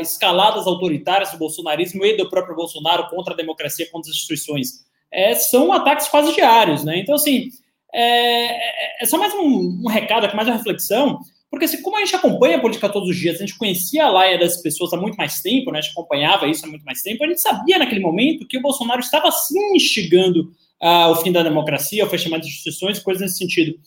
escaladas 0.01 0.67
autoritárias 0.67 1.31
do 1.31 1.37
bolsonarismo 1.37 2.07
e 2.07 2.17
do 2.17 2.31
próprio 2.31 2.57
Bolsonaro 2.57 3.11
contra 3.11 3.35
a 3.35 3.37
democracia, 3.37 3.87
contra 3.93 4.11
as 4.11 4.17
instituições. 4.17 4.83
É, 5.13 5.35
são 5.35 5.71
ataques 5.75 6.09
quase 6.09 6.35
diários, 6.35 6.85
né? 6.85 6.99
Então, 6.99 7.17
assim, 7.17 7.51
é, 7.95 8.47
é, 8.47 8.97
é 9.03 9.07
só 9.07 9.17
mais 9.17 9.33
um, 9.35 9.81
um, 9.85 9.89
recado, 9.89 10.35
mais 10.35 10.49
uma 10.49 10.57
reflexão, 10.57 11.21
porque 11.49 11.67
assim, 11.67 11.81
como 11.81 11.97
a 11.97 12.01
gente 12.01 12.17
acompanha 12.17 12.57
a 12.57 12.61
política 12.61 12.89
todos 12.89 13.09
os 13.09 13.17
dias, 13.17 13.37
a 13.37 13.47
gente 13.47 13.57
conhecia 13.57 14.07
a 14.07 14.11
laia 14.11 14.37
das 14.37 14.61
pessoas 14.61 14.93
há 14.93 14.97
muito 14.97 15.15
mais 15.15 15.41
tempo, 15.41 15.71
né? 15.71 15.79
A 15.79 15.81
gente 15.83 15.93
acompanhava 15.93 16.49
isso 16.49 16.67
há 16.67 16.69
muito 16.69 16.85
mais 16.85 17.01
tempo, 17.03 17.23
a 17.23 17.29
gente 17.29 17.41
sabia 17.41 17.79
naquele 17.79 18.01
momento 18.01 18.49
que 18.49 18.59
o 18.59 18.61
Bolsonaro 18.61 18.99
estava 18.99 19.31
sim 19.31 19.77
instigando 19.77 20.53
uh, 20.83 21.11
o 21.11 21.17
fim 21.17 21.31
da 21.31 21.45
democracia, 21.45 22.05
o 22.05 22.11
fechamento 22.11 22.43
das 22.43 22.51
instituições, 22.51 22.99
coisas 22.99 23.23
nesse 23.23 23.39
sentido. 23.39 23.79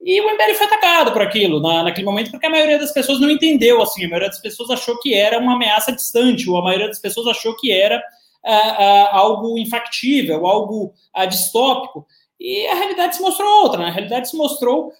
E 0.00 0.20
o 0.20 0.24
MBL 0.24 0.54
foi 0.54 0.66
atacado 0.66 1.12
por 1.12 1.22
aquilo, 1.22 1.60
na, 1.60 1.82
naquele 1.82 2.06
momento, 2.06 2.30
porque 2.30 2.46
a 2.46 2.50
maioria 2.50 2.78
das 2.78 2.92
pessoas 2.92 3.18
não 3.18 3.28
entendeu, 3.28 3.82
assim, 3.82 4.04
a 4.04 4.08
maioria 4.08 4.28
das 4.28 4.40
pessoas 4.40 4.70
achou 4.70 4.96
que 5.00 5.12
era 5.12 5.40
uma 5.40 5.54
ameaça 5.54 5.90
distante, 5.90 6.48
ou 6.48 6.56
a 6.56 6.62
maioria 6.62 6.86
das 6.86 7.00
pessoas 7.00 7.26
achou 7.26 7.56
que 7.56 7.72
era 7.72 7.98
uh, 7.98 8.50
uh, 8.50 9.08
algo 9.10 9.58
infactível, 9.58 10.46
algo 10.46 10.94
distópico. 11.28 12.06
E 12.38 12.66
a 12.66 12.74
realidade 12.74 13.16
se 13.16 13.22
mostrou 13.22 13.62
outra, 13.62 13.80
né? 13.80 13.88
A 13.88 13.92
realidade 13.92 14.28
se 14.28 14.36
mostrou 14.36 14.92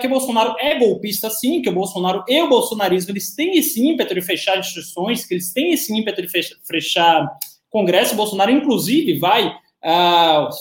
que 0.00 0.06
o 0.06 0.10
Bolsonaro 0.10 0.56
é 0.58 0.78
golpista, 0.78 1.28
sim, 1.28 1.60
que 1.60 1.68
o 1.68 1.74
Bolsonaro 1.74 2.24
e 2.26 2.40
o 2.40 2.48
bolsonarismo 2.48 3.12
eles 3.12 3.34
têm 3.34 3.58
esse 3.58 3.86
ímpeto 3.86 4.14
de 4.14 4.22
fechar 4.22 4.58
instituições, 4.58 5.26
que 5.26 5.34
eles 5.34 5.52
têm 5.52 5.74
esse 5.74 5.92
ímpeto 5.92 6.22
de 6.22 6.28
fechar, 6.28 6.56
fechar 6.66 7.38
Congresso. 7.68 8.14
O 8.14 8.16
Bolsonaro, 8.16 8.50
inclusive, 8.50 9.18
vai, 9.18 9.54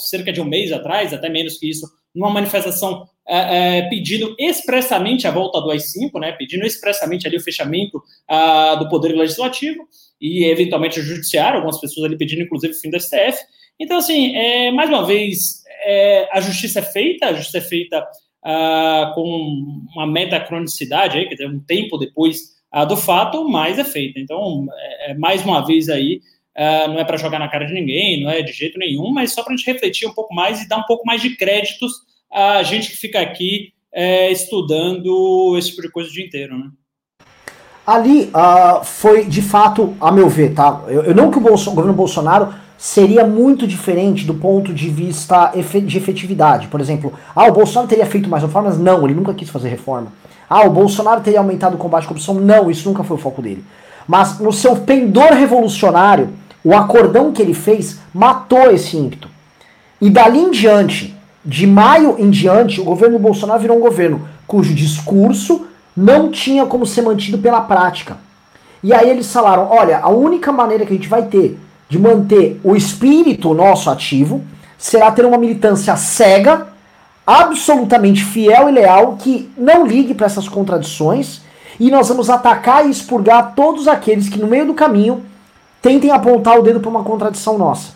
cerca 0.09 0.33
de 0.33 0.41
um 0.41 0.45
mês 0.45 0.73
atrás, 0.73 1.13
até 1.13 1.29
menos 1.29 1.57
que 1.57 1.69
isso, 1.69 1.87
numa 2.13 2.29
manifestação 2.29 3.07
pedindo 3.89 4.35
expressamente 4.37 5.27
a 5.27 5.31
volta 5.31 5.61
do 5.61 5.71
AI-5, 5.71 6.19
né, 6.19 6.33
pedindo 6.33 6.65
expressamente 6.65 7.25
ali 7.25 7.37
o 7.37 7.41
fechamento 7.41 7.97
uh, 8.29 8.77
do 8.77 8.89
Poder 8.89 9.13
Legislativo 9.13 9.87
e, 10.19 10.45
eventualmente, 10.45 10.99
o 10.99 11.03
Judiciário, 11.03 11.57
algumas 11.57 11.79
pessoas 11.79 12.05
ali 12.05 12.17
pedindo, 12.17 12.41
inclusive, 12.41 12.73
o 12.73 12.79
fim 12.79 12.89
do 12.89 12.99
STF. 12.99 13.39
Então, 13.79 13.97
assim, 13.97 14.35
é, 14.35 14.71
mais 14.71 14.89
uma 14.89 15.05
vez, 15.05 15.62
é, 15.83 16.29
a 16.31 16.41
justiça 16.41 16.79
é 16.79 16.81
feita, 16.81 17.27
a 17.27 17.33
justiça 17.33 17.57
é 17.59 17.61
feita 17.61 17.99
uh, 17.99 19.13
com 19.13 19.85
uma 19.93 20.07
metacronicidade, 20.07 21.17
aí, 21.17 21.27
quer 21.27 21.35
dizer, 21.35 21.49
um 21.49 21.59
tempo 21.59 21.97
depois 21.97 22.39
uh, 22.73 22.85
do 22.85 22.97
fato, 22.97 23.47
mas 23.47 23.77
é 23.79 23.83
feita. 23.83 24.19
Então, 24.19 24.65
é, 25.07 25.13
mais 25.15 25.43
uma 25.43 25.65
vez 25.65 25.89
aí, 25.89 26.21
não 26.87 26.99
é 26.99 27.03
para 27.03 27.17
jogar 27.17 27.39
na 27.39 27.47
cara 27.49 27.65
de 27.65 27.73
ninguém, 27.73 28.21
não 28.21 28.29
é 28.29 28.43
de 28.43 28.51
jeito 28.51 28.77
nenhum, 28.77 29.11
mas 29.11 29.33
só 29.33 29.41
para 29.41 29.55
a 29.55 29.57
gente 29.57 29.65
refletir 29.65 30.07
um 30.07 30.13
pouco 30.13 30.35
mais 30.35 30.61
e 30.61 30.69
dar 30.69 30.77
um 30.77 30.83
pouco 30.83 31.03
mais 31.03 31.19
de 31.19 31.35
créditos 31.35 31.91
a 32.31 32.61
gente 32.61 32.91
que 32.91 32.97
fica 32.97 33.19
aqui 33.19 33.73
é, 33.93 34.31
estudando 34.31 35.55
esse 35.57 35.69
tipo 35.69 35.83
de 35.83 35.91
coisa 35.91 36.09
o 36.09 36.13
dia 36.13 36.25
inteiro, 36.25 36.57
né? 36.57 36.69
Ali 37.85 38.31
uh, 38.31 38.83
foi, 38.83 39.25
de 39.25 39.41
fato, 39.41 39.95
a 39.99 40.11
meu 40.11 40.29
ver, 40.29 40.53
tá? 40.53 40.83
Eu, 40.87 41.03
eu 41.03 41.15
não 41.15 41.29
que 41.29 41.37
o, 41.37 41.41
Bolso, 41.41 41.69
o, 41.69 41.73
governo 41.73 41.93
Bolsonaro 41.93 42.53
seria 42.83 43.25
muito 43.25 43.65
diferente 43.65 44.25
do 44.25 44.33
ponto 44.33 44.73
de 44.73 44.89
vista 44.89 45.53
de 45.85 45.97
efetividade. 45.97 46.67
Por 46.67 46.81
exemplo, 46.81 47.13
ah, 47.33 47.47
o 47.47 47.53
Bolsonaro 47.53 47.87
teria 47.87 48.05
feito 48.05 48.29
mais 48.29 48.43
reformas? 48.43 48.77
Não, 48.77 49.05
ele 49.05 49.13
nunca 49.13 49.33
quis 49.33 49.49
fazer 49.49 49.69
reforma. 49.69 50.11
Ah, 50.49 50.65
o 50.67 50.69
Bolsonaro 50.69 51.21
teria 51.21 51.39
aumentado 51.39 51.75
o 51.75 51.77
combate 51.77 52.03
à 52.03 52.07
corrupção? 52.07 52.35
Não, 52.35 52.69
isso 52.69 52.89
nunca 52.89 53.01
foi 53.01 53.15
o 53.15 53.19
foco 53.19 53.41
dele. 53.41 53.63
Mas 54.05 54.37
no 54.37 54.51
seu 54.51 54.75
pendor 54.75 55.31
revolucionário, 55.31 56.31
o 56.61 56.75
acordão 56.75 57.31
que 57.31 57.41
ele 57.41 57.53
fez 57.53 58.01
matou 58.13 58.69
esse 58.69 58.97
ímpeto. 58.97 59.29
E 60.01 60.09
dali 60.09 60.39
em 60.39 60.51
diante, 60.51 61.15
de 61.45 61.65
maio 61.65 62.17
em 62.19 62.29
diante, 62.29 62.81
o 62.81 62.83
governo 62.83 63.17
Bolsonaro 63.17 63.61
virou 63.61 63.77
um 63.77 63.81
governo 63.81 64.27
cujo 64.45 64.73
discurso 64.73 65.67
não 65.95 66.29
tinha 66.29 66.65
como 66.65 66.85
ser 66.85 67.03
mantido 67.03 67.37
pela 67.37 67.61
prática. 67.61 68.17
E 68.83 68.93
aí 68.93 69.09
eles 69.09 69.31
falaram: 69.31 69.69
olha, 69.71 69.99
a 69.99 70.09
única 70.09 70.51
maneira 70.51 70.85
que 70.85 70.91
a 70.91 70.95
gente 70.97 71.07
vai 71.07 71.21
ter 71.27 71.57
de 71.89 71.99
manter 71.99 72.59
o 72.63 72.75
espírito 72.75 73.53
nosso 73.53 73.89
ativo 73.89 74.43
será 74.77 75.11
ter 75.11 75.25
uma 75.25 75.37
militância 75.37 75.95
cega, 75.95 76.67
absolutamente 77.25 78.23
fiel 78.23 78.67
e 78.67 78.71
leal, 78.73 79.15
que 79.17 79.49
não 79.57 79.85
ligue 79.85 80.13
para 80.13 80.25
essas 80.25 80.49
contradições, 80.49 81.41
e 81.79 81.89
nós 81.89 82.09
vamos 82.09 82.29
atacar 82.29 82.85
e 82.85 82.89
expurgar 82.89 83.53
todos 83.55 83.87
aqueles 83.87 84.27
que 84.27 84.39
no 84.39 84.47
meio 84.47 84.65
do 84.65 84.73
caminho 84.73 85.23
tentem 85.81 86.11
apontar 86.11 86.59
o 86.59 86.63
dedo 86.63 86.79
para 86.79 86.89
uma 86.89 87.03
contradição 87.03 87.57
nossa. 87.57 87.93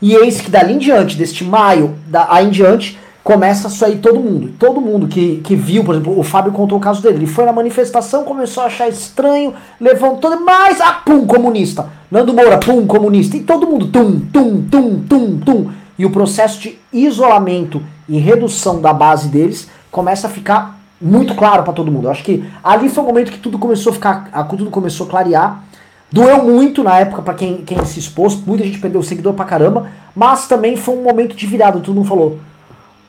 E 0.00 0.14
eis 0.14 0.40
que 0.40 0.50
dali 0.50 0.74
em 0.74 0.78
diante, 0.78 1.16
deste 1.16 1.44
maio 1.44 1.96
da, 2.06 2.32
aí 2.32 2.46
em 2.46 2.50
diante, 2.50 2.98
começa 3.30 3.68
a 3.68 3.70
sair 3.70 3.98
todo 3.98 4.18
mundo. 4.18 4.52
Todo 4.58 4.80
mundo 4.80 5.06
que, 5.06 5.36
que 5.36 5.54
viu, 5.54 5.84
por 5.84 5.94
exemplo, 5.94 6.18
o 6.18 6.22
Fábio 6.24 6.50
contou 6.50 6.78
o 6.78 6.80
caso 6.80 7.00
dele. 7.00 7.18
Ele 7.18 7.26
foi 7.28 7.44
na 7.44 7.52
manifestação, 7.52 8.24
começou 8.24 8.64
a 8.64 8.66
achar 8.66 8.88
estranho, 8.88 9.54
levantou, 9.80 10.40
mais, 10.40 10.80
ah, 10.80 10.94
pum, 10.94 11.24
comunista. 11.24 11.88
Nando 12.10 12.34
Moura, 12.34 12.58
pum, 12.58 12.84
comunista. 12.88 13.36
E 13.36 13.40
todo 13.40 13.68
mundo, 13.68 13.86
tum, 13.86 14.18
tum, 14.32 14.62
tum, 14.68 15.04
tum, 15.08 15.38
tum. 15.38 15.70
E 15.96 16.04
o 16.04 16.10
processo 16.10 16.58
de 16.58 16.76
isolamento 16.92 17.80
e 18.08 18.18
redução 18.18 18.80
da 18.80 18.92
base 18.92 19.28
deles 19.28 19.68
começa 19.92 20.26
a 20.26 20.30
ficar 20.30 20.80
muito 21.00 21.36
claro 21.36 21.62
para 21.62 21.72
todo 21.72 21.92
mundo. 21.92 22.08
Eu 22.08 22.10
acho 22.10 22.24
que 22.24 22.44
ali 22.64 22.88
foi 22.88 23.04
o 23.04 23.06
momento 23.06 23.30
que 23.30 23.38
tudo 23.38 23.60
começou 23.60 23.92
a 23.92 23.94
ficar, 23.94 24.48
tudo 24.48 24.70
começou 24.70 25.06
a 25.06 25.10
clarear. 25.10 25.64
Doeu 26.10 26.42
muito 26.42 26.82
na 26.82 26.98
época 26.98 27.22
para 27.22 27.34
quem, 27.34 27.58
quem 27.58 27.84
se 27.84 28.00
expôs, 28.00 28.34
muita 28.44 28.64
gente 28.64 28.80
perdeu 28.80 29.00
seguidor 29.04 29.34
pra 29.34 29.44
caramba, 29.44 29.86
mas 30.16 30.48
também 30.48 30.76
foi 30.76 30.96
um 30.96 31.04
momento 31.04 31.36
de 31.36 31.46
virada, 31.46 31.78
todo 31.78 31.94
mundo 31.94 32.08
falou, 32.08 32.40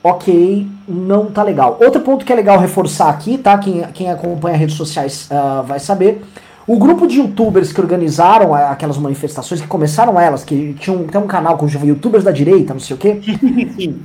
ok, 0.04 0.68
não 0.88 1.28
tá 1.28 1.44
legal. 1.44 1.78
Outro 1.82 2.02
ponto 2.02 2.26
que 2.26 2.34
é 2.34 2.36
legal 2.36 2.60
reforçar 2.60 3.10
aqui, 3.10 3.38
tá? 3.38 3.58
Quem, 3.58 3.84
quem 3.94 4.10
acompanha 4.10 4.58
redes 4.58 4.76
sociais 4.76 5.30
uh, 5.32 5.64
vai 5.64 5.80
saber. 5.80 6.24
O 6.68 6.78
grupo 6.78 7.08
de 7.08 7.20
youtubers 7.20 7.74
que 7.74 7.82
organizaram 7.82 8.54
aquelas 8.54 8.98
manifestações, 8.98 9.60
que 9.60 9.68
começaram 9.68 10.20
elas, 10.20 10.44
que 10.44 10.74
tinham 10.80 11.04
tem 11.06 11.20
um 11.20 11.28
canal 11.28 11.58
com 11.58 11.68
youtubers 11.68 12.24
da 12.24 12.32
direita, 12.32 12.74
não 12.74 12.80
sei 12.80 12.96
o 12.96 13.00
quê. 13.00 13.20
Sim, 13.76 14.00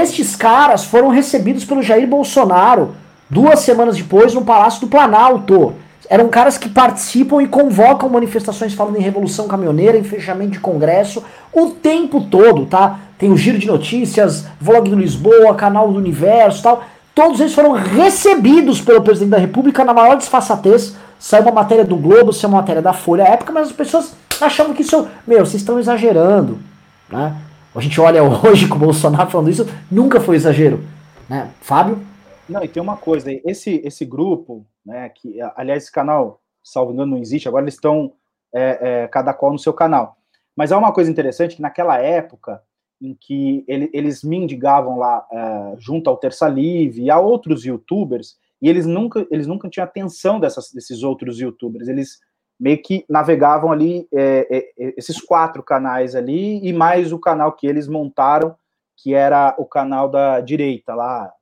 Estes 0.00 0.36
caras 0.36 0.84
foram 0.84 1.08
recebidos 1.08 1.64
pelo 1.64 1.82
Jair 1.82 2.08
Bolsonaro 2.08 2.94
duas 3.28 3.60
semanas 3.60 3.96
depois 3.96 4.32
no 4.32 4.44
Palácio 4.44 4.80
do 4.80 4.86
Planalto 4.86 5.74
eram 6.08 6.28
caras 6.28 6.56
que 6.56 6.68
participam 6.68 7.42
e 7.42 7.48
convocam 7.48 8.08
manifestações 8.08 8.72
falando 8.72 8.96
em 8.96 9.02
revolução 9.02 9.46
caminhoneira, 9.46 9.98
em 9.98 10.04
fechamento 10.04 10.52
de 10.52 10.60
congresso, 10.60 11.22
o 11.52 11.70
tempo 11.70 12.22
todo, 12.22 12.64
tá? 12.64 12.98
Tem 13.18 13.30
o 13.30 13.36
Giro 13.36 13.58
de 13.58 13.66
Notícias, 13.66 14.46
Vlog 14.60 14.88
do 14.88 14.96
Lisboa, 14.96 15.54
Canal 15.54 15.92
do 15.92 15.98
Universo 15.98 16.62
tal. 16.62 16.82
Todos 17.14 17.40
eles 17.40 17.52
foram 17.52 17.72
recebidos 17.72 18.80
pelo 18.80 19.02
presidente 19.02 19.30
da 19.30 19.38
República 19.38 19.84
na 19.84 19.92
maior 19.92 20.16
desfaçatez. 20.16 20.94
Saiu 21.18 21.42
uma 21.42 21.52
matéria 21.52 21.84
do 21.84 21.96
Globo, 21.96 22.32
saiu 22.32 22.50
uma 22.50 22.60
matéria 22.60 22.80
da 22.80 22.92
Folha 22.92 23.24
à 23.24 23.28
época, 23.28 23.52
mas 23.52 23.68
as 23.68 23.72
pessoas 23.72 24.14
achavam 24.40 24.72
que 24.72 24.82
isso. 24.82 25.08
Meu, 25.26 25.44
vocês 25.44 25.60
estão 25.60 25.78
exagerando. 25.78 26.58
Né? 27.10 27.34
A 27.74 27.80
gente 27.80 28.00
olha 28.00 28.22
hoje 28.22 28.68
com 28.68 28.76
o 28.76 28.78
Bolsonaro 28.78 29.30
falando 29.30 29.50
isso, 29.50 29.66
nunca 29.90 30.20
foi 30.20 30.36
exagero. 30.36 30.80
Né? 31.28 31.48
Fábio? 31.60 31.98
Não, 32.48 32.64
e 32.64 32.68
tem 32.68 32.82
uma 32.82 32.96
coisa, 32.96 33.30
esse, 33.44 33.82
esse 33.84 34.04
grupo, 34.04 34.66
né, 34.84 35.08
que, 35.10 35.38
aliás, 35.54 35.82
esse 35.82 35.92
canal, 35.92 36.40
salvo 36.64 36.92
engano, 36.92 37.12
não 37.12 37.18
existe, 37.18 37.46
agora 37.46 37.64
eles 37.64 37.74
estão 37.74 38.14
é, 38.54 39.02
é, 39.02 39.08
cada 39.08 39.34
qual 39.34 39.52
no 39.52 39.58
seu 39.58 39.72
canal. 39.72 40.16
Mas 40.56 40.72
há 40.72 40.78
uma 40.78 40.92
coisa 40.92 41.10
interessante, 41.10 41.56
que 41.56 41.62
naquela 41.62 41.98
época, 41.98 42.62
em 43.00 43.14
que 43.14 43.64
ele, 43.68 43.90
eles 43.92 44.24
mendigavam 44.24 44.98
lá 44.98 45.26
é, 45.30 45.74
junto 45.78 46.08
ao 46.08 46.16
Terça 46.16 46.48
Livre 46.48 47.02
e 47.02 47.10
a 47.10 47.20
outros 47.20 47.64
youtubers, 47.64 48.36
e 48.60 48.68
eles 48.68 48.86
nunca, 48.86 49.26
eles 49.30 49.46
nunca 49.46 49.68
tinham 49.68 49.84
atenção 49.84 50.40
dessas, 50.40 50.72
desses 50.72 51.02
outros 51.02 51.38
youtubers, 51.38 51.86
eles 51.86 52.18
meio 52.58 52.82
que 52.82 53.04
navegavam 53.08 53.70
ali, 53.70 54.08
é, 54.12 54.46
é, 54.50 54.58
é, 54.58 54.94
esses 54.96 55.20
quatro 55.20 55.62
canais 55.62 56.16
ali, 56.16 56.66
e 56.66 56.72
mais 56.72 57.12
o 57.12 57.18
canal 57.18 57.52
que 57.52 57.66
eles 57.66 57.86
montaram, 57.86 58.56
que 58.96 59.14
era 59.14 59.54
o 59.58 59.64
canal 59.64 60.08
da 60.08 60.40
direita 60.40 60.92
lá, 60.94 61.32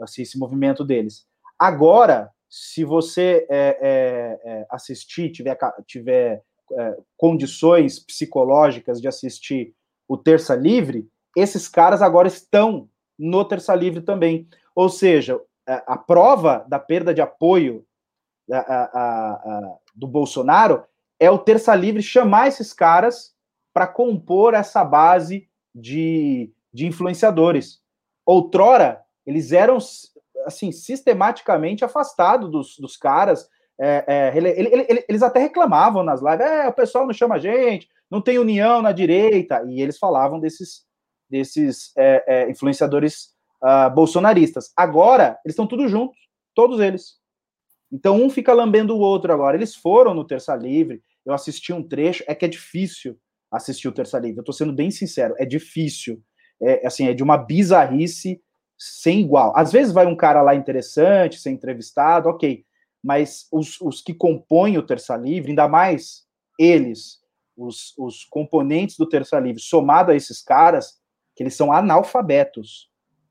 assim, 0.00 0.22
esse 0.22 0.38
movimento 0.38 0.84
deles. 0.84 1.26
Agora, 1.58 2.30
se 2.48 2.84
você 2.84 3.46
é, 3.50 3.78
é, 3.80 4.40
é, 4.44 4.66
assistir, 4.70 5.30
tiver, 5.30 5.58
tiver 5.86 6.42
é, 6.72 6.96
condições 7.16 7.98
psicológicas 7.98 9.00
de 9.00 9.08
assistir 9.08 9.74
o 10.06 10.16
Terça 10.16 10.54
Livre, 10.54 11.08
esses 11.36 11.68
caras 11.68 12.00
agora 12.00 12.28
estão 12.28 12.88
no 13.18 13.44
Terça 13.44 13.74
Livre 13.74 14.00
também. 14.00 14.48
Ou 14.74 14.88
seja, 14.88 15.40
a, 15.66 15.98
prova 15.98 16.64
da 16.68 16.78
perda 16.78 17.12
de 17.12 17.20
apoio 17.20 17.84
a, 18.50 18.56
a, 18.58 19.78
do 19.94 20.06
Bolsonaro 20.06 20.84
é 21.20 21.30
o 21.30 21.38
Terça 21.38 21.74
Livre 21.74 22.02
chamar 22.02 22.48
esses 22.48 22.72
caras 22.72 23.34
para 23.74 23.86
compor 23.86 24.54
essa 24.54 24.82
base 24.84 25.48
de, 25.74 26.50
de 26.72 26.86
influenciadores. 26.86 27.82
Outrora, 28.24 29.04
eles 29.28 29.52
eram 29.52 29.76
assim 30.46 30.72
sistematicamente 30.72 31.84
afastados 31.84 32.50
dos, 32.50 32.78
dos 32.78 32.96
caras. 32.96 33.46
É, 33.78 34.04
é, 34.08 34.36
ele, 34.36 34.48
ele, 34.48 34.86
ele, 34.88 35.04
eles 35.06 35.22
até 35.22 35.38
reclamavam 35.38 36.02
nas 36.02 36.22
lives, 36.22 36.40
é, 36.40 36.66
o 36.66 36.72
pessoal 36.72 37.06
não 37.06 37.12
chama 37.12 37.34
a 37.34 37.38
gente, 37.38 37.86
não 38.10 38.22
tem 38.22 38.38
união 38.38 38.80
na 38.80 38.90
direita, 38.90 39.62
e 39.68 39.82
eles 39.82 39.98
falavam 39.98 40.40
desses, 40.40 40.84
desses 41.30 41.92
é, 41.96 42.24
é 42.26 42.50
influenciadores 42.50 43.34
uh, 43.62 43.94
bolsonaristas. 43.94 44.72
Agora, 44.74 45.38
eles 45.44 45.52
estão 45.52 45.66
todos 45.66 45.90
juntos, 45.90 46.18
todos 46.54 46.80
eles. 46.80 47.18
Então, 47.92 48.16
um 48.16 48.30
fica 48.30 48.52
lambendo 48.52 48.96
o 48.96 49.00
outro 49.00 49.32
agora. 49.32 49.56
Eles 49.56 49.74
foram 49.74 50.14
no 50.14 50.24
Terça 50.24 50.56
Livre, 50.56 51.02
eu 51.24 51.34
assisti 51.34 51.72
um 51.72 51.86
trecho, 51.86 52.24
é 52.26 52.34
que 52.34 52.46
é 52.46 52.48
difícil 52.48 53.18
assistir 53.52 53.88
o 53.88 53.92
Terça 53.92 54.18
Livre, 54.18 54.38
eu 54.38 54.42
estou 54.42 54.54
sendo 54.54 54.72
bem 54.72 54.90
sincero, 54.90 55.34
é 55.38 55.44
difícil. 55.44 56.20
É, 56.60 56.84
assim, 56.86 57.06
é 57.06 57.14
de 57.14 57.22
uma 57.22 57.36
bizarrice 57.36 58.42
sem 58.78 59.20
igual. 59.20 59.52
Às 59.56 59.72
vezes 59.72 59.92
vai 59.92 60.06
um 60.06 60.16
cara 60.16 60.40
lá 60.40 60.54
interessante, 60.54 61.40
ser 61.40 61.50
entrevistado, 61.50 62.28
ok, 62.28 62.64
mas 63.02 63.46
os, 63.50 63.80
os 63.80 64.00
que 64.00 64.14
compõem 64.14 64.78
o 64.78 64.82
Terça 64.82 65.16
Livre, 65.16 65.50
ainda 65.50 65.68
mais 65.68 66.26
eles, 66.58 67.20
os, 67.56 67.94
os 67.98 68.24
componentes 68.24 68.96
do 68.96 69.08
Terça 69.08 69.38
Livre, 69.38 69.60
somado 69.60 70.12
a 70.12 70.16
esses 70.16 70.42
caras, 70.42 70.98
que 71.34 71.42
eles 71.42 71.54
são 71.54 71.72
analfabetos. 71.72 72.88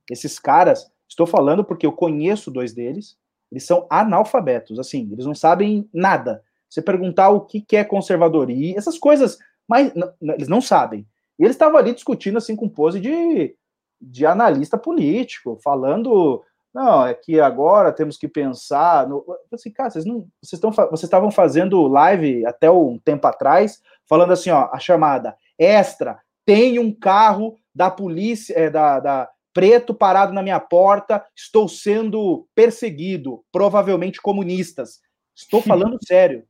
Esses 0.09 0.39
caras, 0.39 0.89
Estou 1.07 1.25
falando 1.25 1.63
porque 1.63 1.85
eu 1.85 1.91
conheço 1.91 2.51
dois 2.51 2.73
deles, 2.73 3.17
eles 3.51 3.65
são 3.65 3.87
analfabetos, 3.89 4.77
assim, 4.77 5.09
eles 5.11 5.25
não 5.25 5.33
sabem 5.33 5.89
nada. 5.93 6.43
Você 6.69 6.81
perguntar 6.81 7.29
o 7.29 7.41
que 7.41 7.65
é 7.77 7.83
conservadoria, 7.83 8.77
essas 8.77 8.97
coisas, 8.97 9.37
mas 9.67 9.93
eles 10.21 10.49
não 10.49 10.61
sabem. 10.61 11.07
E 11.39 11.43
eles 11.43 11.55
estavam 11.55 11.77
ali 11.77 11.93
discutindo 11.93 12.37
assim 12.37 12.55
com 12.55 12.67
pose 12.67 12.99
de, 12.99 13.55
de 13.99 14.25
analista 14.25 14.77
político, 14.77 15.59
falando 15.63 16.43
não, 16.77 17.07
é 17.07 17.13
que 17.15 17.39
agora 17.39 17.91
temos 17.91 18.17
que 18.17 18.27
pensar. 18.27 19.07
No... 19.07 19.25
Assim, 19.51 19.71
cara, 19.71 19.89
vocês 19.89 20.05
não. 20.05 20.27
Vocês, 20.39 20.61
vocês 20.61 21.03
estavam 21.03 21.31
fazendo 21.31 21.87
live 21.87 22.45
até 22.45 22.69
um 22.69 22.99
tempo 22.99 23.25
atrás, 23.25 23.81
falando 24.07 24.31
assim, 24.33 24.51
ó, 24.51 24.69
a 24.71 24.77
chamada 24.77 25.35
extra, 25.57 26.21
tem 26.45 26.77
um 26.77 26.93
carro 26.93 27.57
da 27.73 27.89
polícia, 27.89 28.53
é, 28.53 28.69
da, 28.69 28.99
da 28.99 29.29
preto 29.51 29.91
parado 29.91 30.33
na 30.33 30.43
minha 30.43 30.59
porta, 30.59 31.25
estou 31.35 31.67
sendo 31.67 32.47
perseguido, 32.53 33.43
provavelmente 33.51 34.21
comunistas. 34.21 34.99
Estou 35.35 35.61
falando 35.63 35.97
sério. 36.05 36.43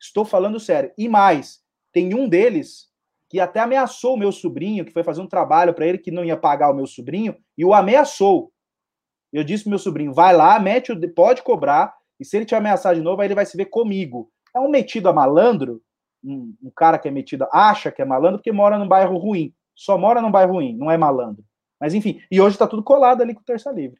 Estou 0.00 0.24
falando 0.24 0.60
sério. 0.60 0.92
E 0.96 1.08
mais, 1.08 1.58
tem 1.92 2.14
um 2.14 2.28
deles 2.28 2.91
que 3.32 3.40
até 3.40 3.60
ameaçou 3.60 4.12
o 4.12 4.18
meu 4.18 4.30
sobrinho, 4.30 4.84
que 4.84 4.92
foi 4.92 5.02
fazer 5.02 5.22
um 5.22 5.26
trabalho 5.26 5.72
para 5.72 5.86
ele 5.86 5.96
que 5.96 6.10
não 6.10 6.22
ia 6.22 6.36
pagar 6.36 6.70
o 6.70 6.74
meu 6.74 6.86
sobrinho, 6.86 7.34
e 7.56 7.64
o 7.64 7.72
ameaçou. 7.72 8.52
Eu 9.32 9.42
disse 9.42 9.64
pro 9.64 9.70
meu 9.70 9.78
sobrinho: 9.78 10.12
vai 10.12 10.36
lá, 10.36 10.60
mete 10.60 10.92
o. 10.92 11.14
Pode 11.14 11.42
cobrar, 11.42 11.94
e 12.20 12.26
se 12.26 12.36
ele 12.36 12.44
te 12.44 12.54
ameaçar 12.54 12.94
de 12.94 13.00
novo, 13.00 13.22
aí 13.22 13.28
ele 13.28 13.34
vai 13.34 13.46
se 13.46 13.56
ver 13.56 13.64
comigo. 13.64 14.30
É 14.54 14.60
um 14.60 14.68
metido 14.68 15.08
a 15.08 15.14
malandro, 15.14 15.80
um, 16.22 16.54
um 16.62 16.70
cara 16.76 16.98
que 16.98 17.08
é 17.08 17.10
metido, 17.10 17.46
acha 17.50 17.90
que 17.90 18.02
é 18.02 18.04
malandro, 18.04 18.36
porque 18.36 18.52
mora 18.52 18.78
num 18.78 18.86
bairro 18.86 19.16
ruim. 19.16 19.54
Só 19.74 19.96
mora 19.96 20.20
num 20.20 20.30
bairro 20.30 20.52
ruim, 20.52 20.76
não 20.76 20.90
é 20.90 20.98
malandro. 20.98 21.42
Mas 21.80 21.94
enfim, 21.94 22.20
e 22.30 22.38
hoje 22.38 22.58
tá 22.58 22.66
tudo 22.66 22.82
colado 22.82 23.22
ali 23.22 23.32
com 23.32 23.40
o 23.40 23.44
Terça 23.44 23.72
Livre. 23.72 23.98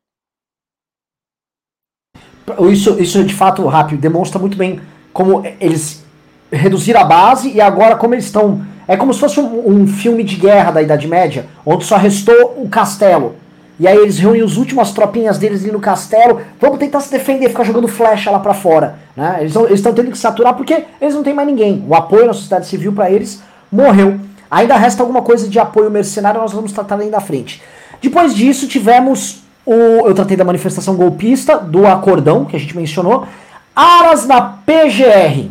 Isso, 2.70 3.00
isso 3.00 3.24
de 3.24 3.34
fato, 3.34 3.66
rápido, 3.66 3.98
demonstra 3.98 4.38
muito 4.38 4.58
bem 4.58 4.78
como 5.10 5.42
eles 5.58 6.04
reduziram 6.50 7.00
a 7.00 7.04
base 7.04 7.50
e 7.50 7.62
agora 7.62 7.96
como 7.96 8.14
eles 8.14 8.26
estão. 8.26 8.70
É 8.86 8.96
como 8.96 9.12
se 9.14 9.20
fosse 9.20 9.40
um, 9.40 9.68
um 9.68 9.86
filme 9.86 10.24
de 10.24 10.36
guerra 10.36 10.72
da 10.72 10.82
Idade 10.82 11.06
Média, 11.06 11.46
onde 11.64 11.84
só 11.84 11.96
restou 11.96 12.54
o 12.56 12.68
castelo. 12.68 13.36
E 13.78 13.88
aí 13.88 13.96
eles 13.96 14.18
reúnem 14.18 14.42
as 14.42 14.56
últimas 14.56 14.92
tropinhas 14.92 15.38
deles 15.38 15.62
ali 15.62 15.72
no 15.72 15.80
castelo. 15.80 16.40
Vamos 16.60 16.78
tentar 16.78 17.00
se 17.00 17.10
defender, 17.10 17.48
ficar 17.48 17.64
jogando 17.64 17.88
flecha 17.88 18.30
lá 18.30 18.38
para 18.38 18.54
fora. 18.54 18.96
Né? 19.16 19.38
Eles 19.40 19.54
estão 19.72 19.92
tendo 19.92 20.10
que 20.10 20.18
saturar 20.18 20.54
porque 20.54 20.84
eles 21.00 21.14
não 21.14 21.22
têm 21.22 21.34
mais 21.34 21.48
ninguém. 21.48 21.84
O 21.88 21.94
apoio 21.94 22.26
na 22.26 22.32
sociedade 22.32 22.66
civil 22.66 22.92
para 22.92 23.10
eles 23.10 23.42
morreu. 23.70 24.20
Ainda 24.50 24.76
resta 24.76 25.02
alguma 25.02 25.22
coisa 25.22 25.48
de 25.48 25.58
apoio 25.58 25.90
mercenário, 25.90 26.40
nós 26.40 26.52
vamos 26.52 26.72
tratar 26.72 27.00
ainda 27.00 27.16
à 27.16 27.20
frente. 27.20 27.62
Depois 28.00 28.34
disso, 28.34 28.68
tivemos 28.68 29.42
o. 29.64 29.72
Eu 30.06 30.14
tratei 30.14 30.36
da 30.36 30.44
manifestação 30.44 30.94
golpista, 30.94 31.56
do 31.58 31.86
acordão, 31.86 32.44
que 32.44 32.54
a 32.54 32.58
gente 32.60 32.76
mencionou. 32.76 33.26
Aras 33.74 34.26
na 34.26 34.40
PGR. 34.42 35.48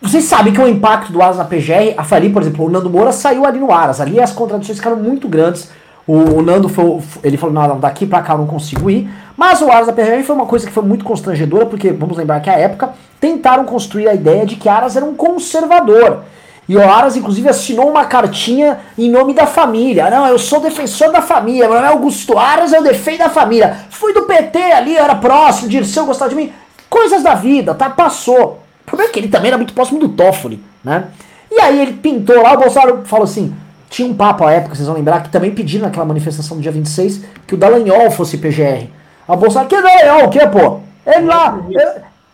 Vocês 0.00 0.24
sabem 0.24 0.52
que 0.52 0.60
o 0.60 0.68
impacto 0.68 1.12
do 1.12 1.22
Aras 1.22 1.38
na 1.38 1.44
PGR, 1.44 1.94
a 1.96 2.04
Fali, 2.04 2.28
por 2.28 2.42
exemplo, 2.42 2.66
o 2.66 2.70
Nando 2.70 2.90
Moura 2.90 3.12
saiu 3.12 3.46
ali 3.46 3.58
no 3.58 3.72
Aras. 3.72 4.00
Ali 4.00 4.20
as 4.20 4.32
contradições 4.32 4.78
ficaram 4.78 4.96
muito 4.96 5.26
grandes 5.26 5.70
o, 6.06 6.38
o 6.38 6.42
Nando 6.42 6.68
foi, 6.68 7.00
ele 7.24 7.36
falou, 7.36 7.54
não, 7.54 7.80
daqui 7.80 8.06
pra 8.06 8.22
cá 8.22 8.34
eu 8.34 8.38
não 8.38 8.46
consigo 8.46 8.88
ir. 8.88 9.10
Mas 9.36 9.60
o 9.60 9.70
Aras 9.70 9.88
da 9.88 9.92
PRR 9.92 10.22
foi 10.22 10.36
uma 10.36 10.46
coisa 10.46 10.66
que 10.66 10.72
foi 10.72 10.84
muito 10.84 11.04
constrangedora, 11.04 11.66
porque 11.66 11.90
vamos 11.90 12.16
lembrar 12.16 12.40
que 12.40 12.48
à 12.48 12.54
época 12.54 12.90
tentaram 13.20 13.64
construir 13.64 14.08
a 14.08 14.14
ideia 14.14 14.46
de 14.46 14.54
que 14.54 14.68
Aras 14.68 14.96
era 14.96 15.04
um 15.04 15.14
conservador. 15.14 16.20
E 16.68 16.76
o 16.76 16.82
Aras, 16.82 17.16
inclusive, 17.16 17.48
assinou 17.48 17.90
uma 17.90 18.04
cartinha 18.04 18.78
em 18.96 19.10
nome 19.10 19.34
da 19.34 19.46
família. 19.46 20.08
Não, 20.10 20.26
eu 20.26 20.38
sou 20.38 20.60
defensor 20.60 21.10
da 21.12 21.22
família. 21.22 21.68
Meu 21.68 21.74
nome 21.74 21.86
é 21.86 21.90
Augusto 21.90 22.38
Aras, 22.38 22.72
eu 22.72 22.82
defendo 22.82 23.22
a 23.22 23.28
família. 23.28 23.76
Fui 23.90 24.12
do 24.12 24.22
PT 24.22 24.58
ali, 24.58 24.96
eu 24.96 25.02
era 25.02 25.14
próximo, 25.14 25.68
Dirceu 25.68 26.06
gostava 26.06 26.30
de 26.30 26.36
mim. 26.36 26.52
Coisas 26.88 27.22
da 27.22 27.34
vida, 27.34 27.74
tá? 27.74 27.90
Passou. 27.90 28.60
O 28.86 28.90
problema 28.90 29.10
é 29.10 29.12
que 29.12 29.18
ele 29.18 29.28
também 29.28 29.48
era 29.48 29.56
muito 29.56 29.74
próximo 29.74 29.98
do 29.98 30.10
Toffoli, 30.10 30.62
né? 30.84 31.08
E 31.50 31.60
aí 31.60 31.82
ele 31.82 31.94
pintou 31.94 32.40
lá, 32.40 32.52
o 32.52 32.58
Bolsonaro 32.58 33.02
falou 33.04 33.24
assim: 33.24 33.52
tinha 33.90 34.08
um 34.08 34.14
papo 34.14 34.44
à 34.44 34.52
época, 34.52 34.76
vocês 34.76 34.86
vão 34.86 34.96
lembrar, 34.96 35.22
que 35.24 35.28
também 35.28 35.50
pediram 35.50 35.86
naquela 35.86 36.04
manifestação 36.04 36.56
do 36.56 36.62
dia 36.62 36.70
26 36.70 37.24
que 37.46 37.54
o 37.54 37.58
Dallagnol 37.58 38.10
fosse 38.12 38.38
PGR. 38.38 38.88
A 39.26 39.34
Bolsonaro, 39.34 39.68
que 39.68 39.82
Dallagnol, 39.82 40.26
o 40.26 40.30
que, 40.30 40.46
pô? 40.46 40.80
Ele 41.04 41.26
lá, 41.26 41.58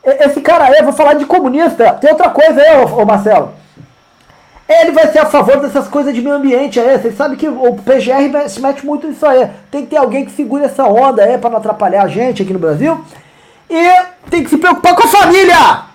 esse 0.04 0.40
cara 0.40 0.64
aí, 0.64 0.82
vou 0.82 0.92
falar 0.92 1.14
de 1.14 1.24
comunista. 1.24 1.92
Tem 1.94 2.10
outra 2.10 2.28
coisa 2.30 2.60
aí, 2.60 2.84
ô, 2.84 3.02
ô 3.02 3.06
Marcelo. 3.06 3.52
Ele 4.68 4.92
vai 4.92 5.06
ser 5.08 5.18
a 5.20 5.26
favor 5.26 5.60
dessas 5.60 5.88
coisas 5.88 6.14
de 6.14 6.20
meio 6.20 6.36
ambiente 6.36 6.80
aí. 6.80 6.98
Vocês 6.98 7.16
sabem 7.16 7.36
que 7.36 7.48
o 7.48 7.74
PGR 7.74 8.48
se 8.48 8.60
mete 8.60 8.84
muito 8.84 9.06
nisso 9.06 9.24
aí. 9.26 9.48
Tem 9.70 9.82
que 9.82 9.90
ter 9.90 9.96
alguém 9.96 10.24
que 10.24 10.32
segure 10.32 10.64
essa 10.64 10.84
onda 10.84 11.22
aí 11.22 11.36
pra 11.36 11.50
não 11.50 11.58
atrapalhar 11.58 12.02
a 12.02 12.08
gente 12.08 12.42
aqui 12.42 12.52
no 12.52 12.58
Brasil. 12.58 13.04
E 13.68 14.30
tem 14.30 14.42
que 14.42 14.50
se 14.50 14.56
preocupar 14.56 14.94
com 14.94 15.04
a 15.04 15.08
família! 15.08 15.91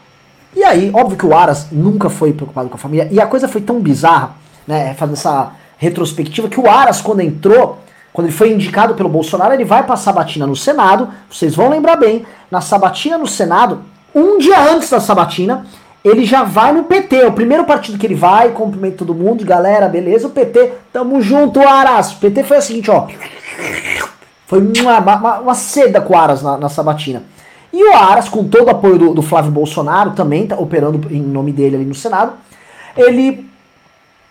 E 0.55 0.63
aí, 0.63 0.91
óbvio 0.93 1.17
que 1.17 1.25
o 1.25 1.35
Aras 1.35 1.67
nunca 1.71 2.09
foi 2.09 2.33
preocupado 2.33 2.69
com 2.69 2.75
a 2.75 2.79
família. 2.79 3.07
E 3.11 3.19
a 3.19 3.27
coisa 3.27 3.47
foi 3.47 3.61
tão 3.61 3.79
bizarra 3.79 4.35
né, 4.65 4.93
fazendo 4.95 5.13
essa 5.13 5.51
retrospectiva, 5.77 6.49
que 6.49 6.59
o 6.59 6.69
Aras, 6.69 7.01
quando 7.01 7.21
entrou, 7.21 7.79
quando 8.11 8.27
ele 8.27 8.35
foi 8.35 8.51
indicado 8.51 8.95
pelo 8.95 9.09
Bolsonaro, 9.09 9.53
ele 9.53 9.63
vai 9.63 9.83
para 9.83 9.93
a 9.93 9.97
sabatina 9.97 10.47
no 10.47 10.55
Senado. 10.55 11.09
Vocês 11.29 11.55
vão 11.55 11.69
lembrar 11.69 11.95
bem, 11.95 12.25
na 12.49 12.61
sabatina 12.61 13.17
no 13.17 13.27
Senado, 13.27 13.81
um 14.13 14.39
dia 14.39 14.59
antes 14.59 14.89
da 14.89 14.99
sabatina, 14.99 15.65
ele 16.03 16.25
já 16.25 16.43
vai 16.43 16.71
no 16.71 16.85
PT, 16.85 17.25
o 17.25 17.33
primeiro 17.33 17.65
partido 17.65 17.97
que 17.97 18.05
ele 18.05 18.15
vai, 18.15 18.49
cumprimenta 18.49 18.97
todo 18.97 19.13
mundo, 19.13 19.45
galera, 19.45 19.87
beleza, 19.87 20.27
o 20.27 20.31
PT, 20.31 20.73
tamo 20.91 21.21
junto, 21.21 21.59
Aras. 21.61 22.13
O 22.13 22.17
PT 22.17 22.43
foi 22.43 22.57
o 22.57 22.61
seguinte, 22.61 22.89
ó. 22.89 23.07
Foi 24.47 24.59
uma, 24.59 24.99
uma, 24.99 25.39
uma 25.39 25.53
seda 25.53 25.99
com 25.99 26.13
o 26.13 26.17
Aras 26.17 26.41
na, 26.41 26.57
na, 26.57 26.69
sabatina. 26.69 27.23
E 27.71 27.83
o 27.83 27.93
Aras, 27.93 28.29
com 28.29 28.47
todo 28.47 28.67
o 28.67 28.69
apoio 28.69 28.97
do, 28.97 29.13
do 29.13 29.21
Flávio 29.21 29.51
Bolsonaro, 29.51 30.11
também 30.11 30.47
tá 30.47 30.55
operando 30.55 31.07
em 31.11 31.21
nome 31.21 31.51
dele 31.51 31.75
ali 31.75 31.85
no 31.85 31.95
Senado, 31.95 32.33
ele 32.95 33.47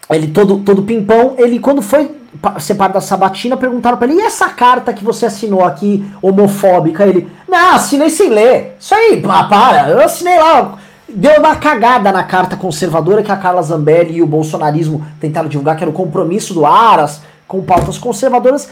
ele 0.08 0.28
todo, 0.28 0.58
todo 0.58 0.82
pimpão, 0.82 1.34
ele 1.36 1.58
quando 1.58 1.82
foi 1.82 2.14
separado 2.60 2.94
da 2.94 3.00
sabatina, 3.00 3.56
perguntaram 3.56 3.96
para 3.96 4.06
ele, 4.06 4.20
e 4.20 4.24
essa 4.24 4.48
carta 4.48 4.92
que 4.92 5.04
você 5.04 5.26
assinou 5.26 5.64
aqui, 5.64 6.04
homofóbica? 6.22 7.04
Ele, 7.04 7.28
não, 7.48 7.74
assinei 7.74 8.10
sem 8.10 8.28
ler. 8.28 8.76
Isso 8.78 8.94
aí, 8.94 9.20
para, 9.20 9.88
eu 9.88 10.00
assinei 10.00 10.38
lá. 10.38 10.74
Deu 11.08 11.38
uma 11.40 11.56
cagada 11.56 12.12
na 12.12 12.24
carta 12.24 12.56
conservadora 12.56 13.22
que 13.22 13.32
a 13.32 13.36
Carla 13.36 13.62
Zambelli 13.62 14.16
e 14.16 14.22
o 14.22 14.26
bolsonarismo 14.26 15.04
tentaram 15.20 15.48
divulgar, 15.48 15.76
que 15.76 15.84
era 15.84 15.90
o 15.90 15.94
compromisso 15.94 16.52
do 16.52 16.66
Aras 16.66 17.22
com 17.46 17.62
pautas 17.62 17.96
conservadoras. 17.96 18.68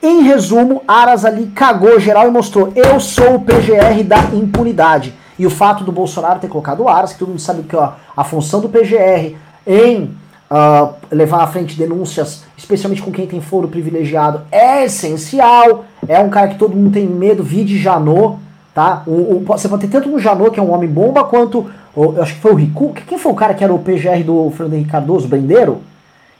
Em 0.00 0.22
resumo, 0.22 0.82
Aras 0.86 1.24
ali 1.24 1.46
cagou 1.46 1.98
geral 1.98 2.28
e 2.28 2.30
mostrou: 2.30 2.72
eu 2.76 3.00
sou 3.00 3.34
o 3.34 3.40
PGR 3.40 4.04
da 4.04 4.18
impunidade. 4.32 5.12
E 5.38 5.46
o 5.46 5.50
fato 5.50 5.84
do 5.84 5.92
Bolsonaro 5.92 6.40
ter 6.40 6.48
colocado 6.48 6.88
Aras, 6.88 7.12
que 7.12 7.18
todo 7.18 7.28
mundo 7.28 7.40
sabe 7.40 7.62
que 7.62 7.76
ó, 7.76 7.92
a 8.16 8.24
função 8.24 8.60
do 8.60 8.68
PGR 8.68 9.36
em 9.66 10.16
uh, 10.50 10.94
levar 11.10 11.42
à 11.42 11.46
frente 11.46 11.76
denúncias, 11.76 12.44
especialmente 12.56 13.02
com 13.02 13.12
quem 13.12 13.26
tem 13.26 13.40
foro 13.40 13.68
privilegiado, 13.68 14.42
é 14.50 14.84
essencial. 14.84 15.84
É 16.06 16.18
um 16.20 16.30
cara 16.30 16.48
que 16.48 16.58
todo 16.58 16.76
mundo 16.76 16.92
tem 16.92 17.06
medo, 17.06 17.42
vide 17.42 17.78
Janot, 17.78 18.38
tá? 18.74 19.02
O, 19.06 19.36
o, 19.36 19.44
você 19.46 19.68
pode 19.68 19.86
ter 19.86 19.88
tanto 19.88 20.08
um 20.08 20.18
Janot, 20.18 20.50
que 20.52 20.60
é 20.60 20.62
um 20.62 20.72
homem 20.72 20.88
bomba, 20.88 21.24
quanto. 21.24 21.66
O, 21.94 22.14
eu 22.14 22.22
acho 22.22 22.34
que 22.34 22.40
foi 22.40 22.52
o 22.52 22.56
Ricu. 22.56 22.92
Quem 23.06 23.18
foi 23.18 23.32
o 23.32 23.36
cara 23.36 23.54
que 23.54 23.64
era 23.64 23.74
o 23.74 23.78
PGR 23.80 24.22
do 24.24 24.50
Fernando 24.50 24.74
Henrique 24.74 24.90
Cardoso, 24.90 25.26
Brendeiro? 25.26 25.82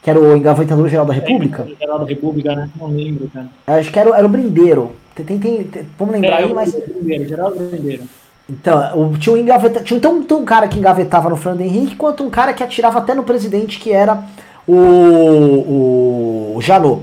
Que 0.02 0.10
era 0.10 0.20
o 0.20 0.36
engavetador 0.36 0.88
geral 0.88 1.06
da 1.06 1.12
República? 1.12 1.66
É, 1.68 1.80
geral 1.80 1.98
da 1.98 2.04
República, 2.04 2.54
né? 2.54 2.70
Não 2.76 2.88
lembro, 2.88 3.30
cara. 3.32 3.48
Acho 3.66 3.92
que 3.92 3.98
era, 3.98 4.16
era 4.16 4.26
o 4.26 4.28
Brendeiro. 4.28 4.92
Tem, 5.14 5.24
tem, 5.24 5.38
tem, 5.38 5.86
vamos 5.98 6.14
lembrar 6.14 6.40
é, 6.40 6.44
aí, 6.44 6.54
mas. 6.54 6.72
Brendeiro, 6.72 7.28
Geraldo 7.28 7.56
Brendeiro. 7.56 8.04
Então, 8.48 9.12
tinha 9.18 9.34
um, 9.34 9.38
engaveta, 9.38 9.80
tinha 9.80 10.00
tanto 10.00 10.38
um 10.38 10.44
cara 10.44 10.66
que 10.68 10.78
engavetava 10.78 11.28
no 11.28 11.36
Fernando 11.36 11.60
Henrique, 11.60 11.96
quanto 11.96 12.24
um 12.24 12.30
cara 12.30 12.54
que 12.54 12.64
atirava 12.64 12.98
até 12.98 13.14
no 13.14 13.22
presidente, 13.22 13.78
que 13.78 13.92
era 13.92 14.24
o, 14.66 16.54
o 16.56 16.60
Janot. 16.62 17.02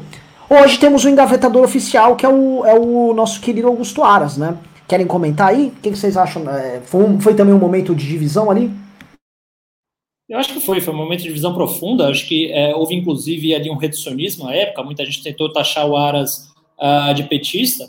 Hoje 0.50 0.80
temos 0.80 1.06
um 1.06 1.10
engavetador 1.10 1.64
oficial, 1.64 2.16
que 2.16 2.26
é 2.26 2.30
o, 2.30 2.66
é 2.66 2.74
o 2.74 3.14
nosso 3.14 3.39
querido 3.41 3.68
Augusto 3.68 4.04
Aras, 4.04 4.38
né? 4.38 4.56
Querem 4.88 5.06
comentar 5.06 5.50
aí? 5.50 5.68
O 5.68 5.82
que, 5.82 5.91
que 5.91 5.98
vocês 5.98 6.18
acham? 6.18 6.50
É, 6.50 6.80
foi, 6.86 7.20
foi 7.20 7.34
também 7.34 7.54
um 7.54 7.60
momento 7.60 7.93
de 7.93 8.08
divisão 8.08 8.50
ali? 8.50 8.72
Eu 10.28 10.40
acho 10.40 10.54
que 10.54 10.60
foi, 10.60 10.82
foi 10.82 10.94
um 10.94 10.98
momento 10.98 11.20
de 11.20 11.28
divisão 11.28 11.54
profunda. 11.54 12.10
Acho 12.10 12.28
que 12.28 12.52
é, 12.52 12.76
houve 12.76 12.96
inclusive 12.96 13.54
ali 13.54 13.70
um 13.70 13.78
reducionismo 13.78 14.46
na 14.46 14.54
época. 14.54 14.84
Muita 14.84 15.06
gente 15.06 15.22
tentou 15.22 15.52
taxar 15.54 15.88
o 15.88 15.96
Aras 15.96 16.52
uh, 16.80 17.14
de 17.14 17.24
petista. 17.24 17.86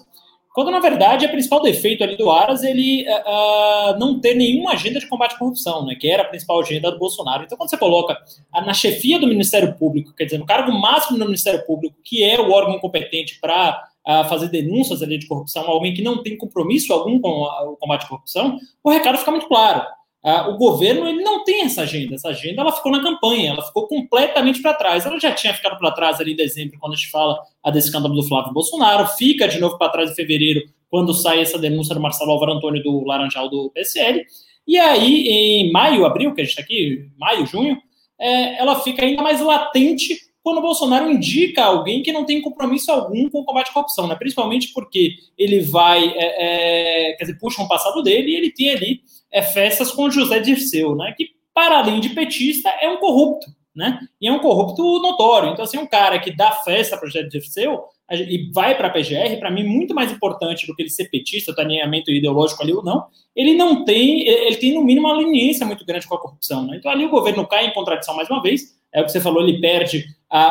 Quando, 0.54 0.70
na 0.70 0.78
verdade, 0.78 1.26
o 1.26 1.30
principal 1.30 1.62
defeito 1.62 2.02
ali 2.02 2.16
do 2.16 2.30
Aras 2.30 2.62
ele 2.62 3.06
uh, 3.08 3.98
não 3.98 4.18
ter 4.20 4.34
nenhuma 4.34 4.72
agenda 4.72 4.98
de 4.98 5.06
combate 5.06 5.34
à 5.34 5.38
corrupção, 5.38 5.84
né, 5.84 5.94
que 5.94 6.08
era 6.08 6.22
a 6.22 6.26
principal 6.26 6.60
agenda 6.60 6.90
do 6.90 6.98
Bolsonaro. 6.98 7.44
Então, 7.44 7.58
quando 7.58 7.68
você 7.68 7.76
coloca 7.76 8.16
na 8.52 8.72
chefia 8.72 9.18
do 9.18 9.26
Ministério 9.26 9.74
Público, 9.74 10.14
quer 10.14 10.24
dizer, 10.24 10.38
no 10.38 10.46
cargo 10.46 10.72
máximo 10.72 11.18
do 11.18 11.26
Ministério 11.26 11.64
Público, 11.66 11.96
que 12.02 12.24
é 12.24 12.40
o 12.40 12.50
órgão 12.52 12.78
competente 12.78 13.38
para 13.38 13.82
fazer 14.28 14.48
denúncias 14.48 15.02
ali 15.02 15.18
de 15.18 15.26
corrupção, 15.26 15.68
alguém 15.68 15.92
que 15.92 16.00
não 16.00 16.22
tem 16.22 16.38
compromisso 16.38 16.92
algum 16.92 17.20
com 17.20 17.42
o 17.42 17.76
combate 17.76 18.04
à 18.04 18.08
corrupção, 18.08 18.56
o 18.82 18.88
recado 18.88 19.18
fica 19.18 19.32
muito 19.32 19.48
claro. 19.48 19.84
Uh, 20.26 20.50
o 20.50 20.56
governo 20.56 21.06
ele 21.06 21.22
não 21.22 21.44
tem 21.44 21.62
essa 21.62 21.82
agenda. 21.82 22.16
Essa 22.16 22.30
agenda 22.30 22.60
ela 22.60 22.72
ficou 22.72 22.90
na 22.90 23.00
campanha, 23.00 23.52
ela 23.52 23.62
ficou 23.62 23.86
completamente 23.86 24.60
para 24.60 24.74
trás. 24.74 25.06
Ela 25.06 25.20
já 25.20 25.30
tinha 25.30 25.54
ficado 25.54 25.78
para 25.78 25.92
trás 25.92 26.20
ali 26.20 26.32
em 26.32 26.36
dezembro, 26.36 26.80
quando 26.80 26.94
a 26.94 26.96
gente 26.96 27.10
fala 27.12 27.38
a 27.62 27.70
desse 27.70 27.86
escândalo 27.86 28.12
do 28.12 28.24
Flávio 28.24 28.52
Bolsonaro, 28.52 29.06
fica 29.16 29.46
de 29.46 29.60
novo 29.60 29.78
para 29.78 29.88
trás 29.88 30.10
em 30.10 30.14
fevereiro, 30.16 30.62
quando 30.90 31.14
sai 31.14 31.42
essa 31.42 31.56
denúncia 31.60 31.94
do 31.94 32.00
Marcelo 32.00 32.32
Álvaro 32.32 32.54
Antônio 32.54 32.82
do 32.82 33.04
Laranjal 33.04 33.48
do 33.48 33.70
PSL. 33.70 34.24
E 34.66 34.76
aí, 34.76 35.28
em 35.28 35.70
maio, 35.70 36.04
abril, 36.04 36.34
que 36.34 36.40
a 36.40 36.44
gente 36.44 36.54
está 36.54 36.62
aqui, 36.62 37.08
maio, 37.16 37.46
junho, 37.46 37.80
é, 38.18 38.60
ela 38.60 38.80
fica 38.80 39.04
ainda 39.04 39.22
mais 39.22 39.40
latente 39.40 40.18
quando 40.42 40.58
o 40.58 40.62
Bolsonaro 40.62 41.10
indica 41.10 41.64
alguém 41.64 42.02
que 42.02 42.12
não 42.12 42.24
tem 42.24 42.40
compromisso 42.40 42.90
algum 42.90 43.28
com 43.28 43.40
o 43.40 43.44
combate 43.44 43.70
à 43.70 43.72
corrupção, 43.72 44.06
né? 44.06 44.14
principalmente 44.14 44.72
porque 44.72 45.14
ele 45.36 45.60
vai, 45.60 46.04
é, 46.04 47.10
é, 47.10 47.12
quer 47.14 47.24
dizer, 47.24 47.38
puxa 47.38 47.62
um 47.62 47.68
passado 47.68 48.02
dele 48.02 48.30
e 48.30 48.36
ele 48.36 48.52
tem 48.52 48.70
ali 48.70 49.00
é, 49.36 49.42
festas 49.42 49.92
com 49.92 50.10
José 50.10 50.40
Dirceu, 50.40 50.96
né? 50.96 51.12
que, 51.14 51.28
para 51.54 51.78
além 51.78 52.00
de 52.00 52.08
petista, 52.10 52.70
é 52.80 52.88
um 52.88 52.96
corrupto, 52.96 53.46
né? 53.74 54.00
e 54.18 54.26
é 54.26 54.32
um 54.32 54.38
corrupto 54.38 54.82
notório. 55.00 55.50
Então, 55.50 55.62
assim, 55.62 55.76
um 55.76 55.86
cara 55.86 56.18
que 56.18 56.34
dá 56.34 56.52
festa 56.52 56.96
para 56.96 57.06
José 57.06 57.22
Dirceu 57.24 57.84
e 58.10 58.50
vai 58.54 58.74
para 58.76 58.88
a 58.88 58.90
PGR, 58.90 59.38
para 59.38 59.50
mim, 59.50 59.64
muito 59.64 59.94
mais 59.94 60.10
importante 60.10 60.66
do 60.66 60.74
que 60.74 60.82
ele 60.82 60.88
ser 60.88 61.10
petista, 61.10 61.52
do 61.52 61.60
alinhamento 61.60 62.10
ideológico 62.10 62.62
ali 62.62 62.72
ou 62.72 62.82
não, 62.82 63.04
ele 63.34 63.54
não 63.54 63.84
tem, 63.84 64.26
ele 64.26 64.56
tem 64.56 64.72
no 64.72 64.82
mínimo 64.82 65.06
uma 65.06 65.16
leniência 65.16 65.66
muito 65.66 65.84
grande 65.84 66.06
com 66.06 66.14
a 66.14 66.20
corrupção. 66.20 66.66
Né? 66.66 66.76
Então 66.78 66.90
ali 66.90 67.04
o 67.04 67.10
governo 67.10 67.46
cai 67.46 67.66
em 67.66 67.74
contradição 67.74 68.16
mais 68.16 68.30
uma 68.30 68.40
vez, 68.40 68.74
é 68.94 69.02
o 69.02 69.04
que 69.04 69.12
você 69.12 69.20
falou, 69.20 69.42
ele 69.42 69.60
perde 69.60 70.06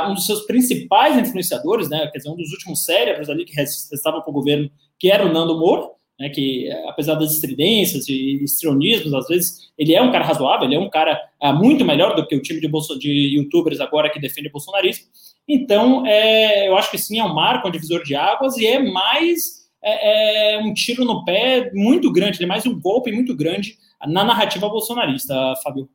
um 0.08 0.14
dos 0.14 0.28
seus 0.28 0.46
principais 0.46 1.18
influenciadores, 1.18 1.90
né, 1.90 2.08
quer 2.12 2.20
dizer, 2.20 2.30
um 2.30 2.36
dos 2.36 2.52
últimos 2.52 2.84
cérebros 2.84 3.30
ali 3.30 3.46
que 3.46 3.60
estavam 3.60 4.22
com 4.22 4.32
o 4.32 4.34
governo, 4.34 4.70
que 5.00 5.10
era 5.10 5.26
o 5.26 5.32
Nando 5.32 5.58
Moura, 5.58 5.90
né, 6.20 6.30
que 6.30 6.72
apesar 6.88 7.16
das 7.16 7.34
estridências 7.34 8.08
e 8.08 8.44
estrionismos, 8.44 9.14
às 9.14 9.28
vezes, 9.28 9.72
ele 9.78 9.94
é 9.94 10.02
um 10.02 10.12
cara 10.12 10.26
razoável, 10.26 10.66
ele 10.66 10.76
é 10.76 10.80
um 10.80 10.90
cara 10.90 11.20
uh, 11.42 11.54
muito 11.54 11.84
melhor 11.84 12.16
do 12.16 12.26
que 12.26 12.36
o 12.36 12.42
time 12.42 12.62
de, 12.62 12.68
Bolso 12.68 12.98
de 12.98 13.12
youtubers 13.36 13.80
agora 13.80 14.10
que 14.10 14.20
defende 14.20 14.48
o 14.48 14.52
bolsonarismo. 14.52 15.06
Então, 15.48 16.06
é, 16.08 16.68
eu 16.68 16.78
acho 16.78 16.90
que 16.90 16.98
sim, 16.98 17.20
é 17.20 17.24
um 17.24 17.34
marco, 17.34 17.68
um 17.68 17.72
divisor 17.72 18.02
de 18.04 18.16
águas, 18.16 18.58
e 18.58 18.66
é 18.66 18.80
mais 18.80 19.66
é, 19.84 20.56
é 20.56 20.60
um 20.60 20.74
tiro 20.74 21.06
no 21.06 21.24
pé 21.24 21.72
muito 21.74 22.12
grande, 22.12 22.44
é 22.44 22.48
mais 22.48 22.66
um 22.66 22.80
golpe 22.80 23.12
muito 23.12 23.36
grande 23.36 23.78
na 24.08 24.24
narrativa 24.24 24.68
bolsonarista, 24.70 25.36
Fábio. 25.64 25.88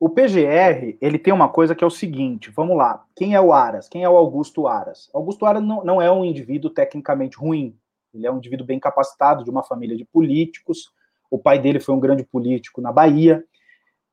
O 0.00 0.08
PGR, 0.08 0.98
ele 1.00 1.18
tem 1.18 1.32
uma 1.32 1.48
coisa 1.48 1.74
que 1.74 1.84
é 1.84 1.86
o 1.86 1.90
seguinte, 1.90 2.50
vamos 2.50 2.76
lá, 2.76 3.04
quem 3.16 3.34
é 3.34 3.40
o 3.40 3.52
Aras? 3.52 3.88
Quem 3.88 4.02
é 4.02 4.08
o 4.08 4.16
Augusto 4.16 4.66
Aras? 4.66 5.08
Augusto 5.14 5.46
Aras 5.46 5.62
não, 5.62 5.84
não 5.84 6.02
é 6.02 6.10
um 6.10 6.24
indivíduo 6.24 6.70
tecnicamente 6.70 7.36
ruim, 7.36 7.76
ele 8.14 8.26
é 8.26 8.32
um 8.32 8.38
indivíduo 8.38 8.66
bem 8.66 8.78
capacitado, 8.78 9.44
de 9.44 9.50
uma 9.50 9.62
família 9.62 9.96
de 9.96 10.04
políticos, 10.04 10.92
o 11.30 11.38
pai 11.38 11.58
dele 11.58 11.80
foi 11.80 11.94
um 11.94 12.00
grande 12.00 12.24
político 12.24 12.80
na 12.80 12.92
Bahia, 12.92 13.44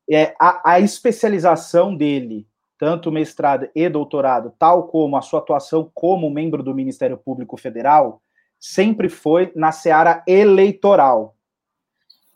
é, 0.09 0.35
a, 0.39 0.73
a 0.73 0.79
especialização 0.79 1.95
dele, 1.95 2.47
tanto 2.77 3.11
mestrado 3.11 3.69
e 3.75 3.87
doutorado, 3.87 4.53
tal 4.57 4.87
como 4.87 5.15
a 5.15 5.21
sua 5.21 5.39
atuação 5.39 5.89
como 5.93 6.29
membro 6.29 6.63
do 6.63 6.73
Ministério 6.73 7.17
Público 7.17 7.55
Federal, 7.57 8.21
sempre 8.59 9.07
foi 9.07 9.51
na 9.55 9.71
seara 9.71 10.23
eleitoral. 10.27 11.35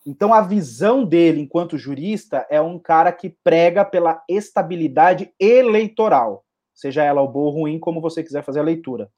Então, 0.05 0.33
a 0.33 0.41
visão 0.41 1.03
dele, 1.03 1.41
enquanto 1.41 1.79
jurista, 1.79 2.45
é 2.49 2.61
um 2.61 2.77
cara 2.77 3.11
que 3.11 3.29
prega 3.43 3.83
pela 3.83 4.23
estabilidade 4.29 5.33
eleitoral, 5.39 6.45
seja 6.75 7.03
ela 7.03 7.21
o 7.21 7.27
bom 7.27 7.39
ou 7.39 7.49
ruim, 7.49 7.79
como 7.79 7.99
você 7.99 8.23
quiser 8.23 8.43
fazer 8.43 8.59
a 8.59 8.63
leitura. 8.63 9.09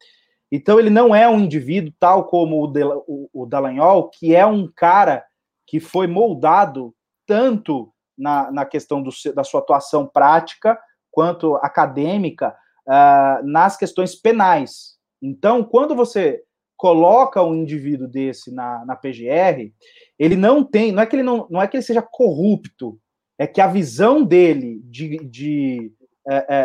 Então, 0.51 0.79
ele 0.79 0.89
não 0.89 1.13
é 1.13 1.27
um 1.29 1.39
indivíduo 1.39 1.93
tal 1.99 2.25
como 2.25 2.63
o, 2.63 3.03
o, 3.07 3.29
o 3.43 3.45
Dallagnol, 3.45 4.09
que 4.09 4.33
é 4.33 4.45
um 4.45 4.71
cara 4.73 5.25
que 5.65 5.79
foi 5.79 6.07
moldado 6.07 6.93
tanto 7.25 7.93
na, 8.17 8.49
na 8.51 8.65
questão 8.65 9.03
do, 9.03 9.11
da 9.35 9.43
sua 9.43 9.59
atuação 9.59 10.07
prática 10.07 10.79
quanto 11.11 11.55
acadêmica 11.57 12.55
uh, 12.87 13.45
nas 13.45 13.75
questões 13.75 14.15
penais. 14.15 14.97
Então, 15.21 15.63
quando 15.63 15.95
você 15.95 16.41
coloca 16.77 17.43
um 17.43 17.55
indivíduo 17.55 18.07
desse 18.07 18.53
na, 18.53 18.85
na 18.85 18.95
PGR, 18.95 19.73
ele 20.17 20.35
não 20.35 20.63
tem, 20.63 20.91
não 20.91 21.01
é 21.01 21.05
que 21.05 21.15
ele 21.15 21.23
não, 21.23 21.47
não 21.49 21.61
é 21.61 21.67
que 21.67 21.75
ele 21.75 21.83
seja 21.83 22.01
corrupto, 22.01 22.99
é 23.37 23.45
que 23.45 23.59
a 23.59 23.67
visão 23.67 24.23
dele 24.23 24.79
de, 24.85 25.17
de, 25.25 25.91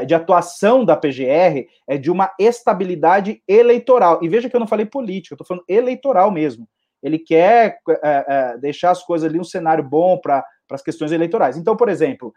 de 0.06 0.14
atuação 0.14 0.84
da 0.84 0.96
PGR 0.96 1.66
é 1.88 1.96
de 1.96 2.10
uma 2.10 2.32
estabilidade 2.38 3.40
eleitoral. 3.46 4.18
E 4.22 4.28
veja 4.28 4.50
que 4.50 4.56
eu 4.56 4.60
não 4.60 4.66
falei 4.66 4.84
política, 4.84 5.34
eu 5.34 5.36
estou 5.36 5.46
falando 5.46 5.64
eleitoral 5.68 6.30
mesmo. 6.30 6.68
Ele 7.02 7.18
quer 7.18 7.78
é, 7.88 7.98
é, 8.02 8.58
deixar 8.58 8.90
as 8.90 9.02
coisas 9.02 9.28
ali 9.28 9.38
um 9.38 9.44
cenário 9.44 9.82
bom 9.82 10.18
para 10.18 10.44
as 10.70 10.82
questões 10.82 11.12
eleitorais. 11.12 11.56
Então, 11.56 11.76
por 11.76 11.88
exemplo, 11.88 12.32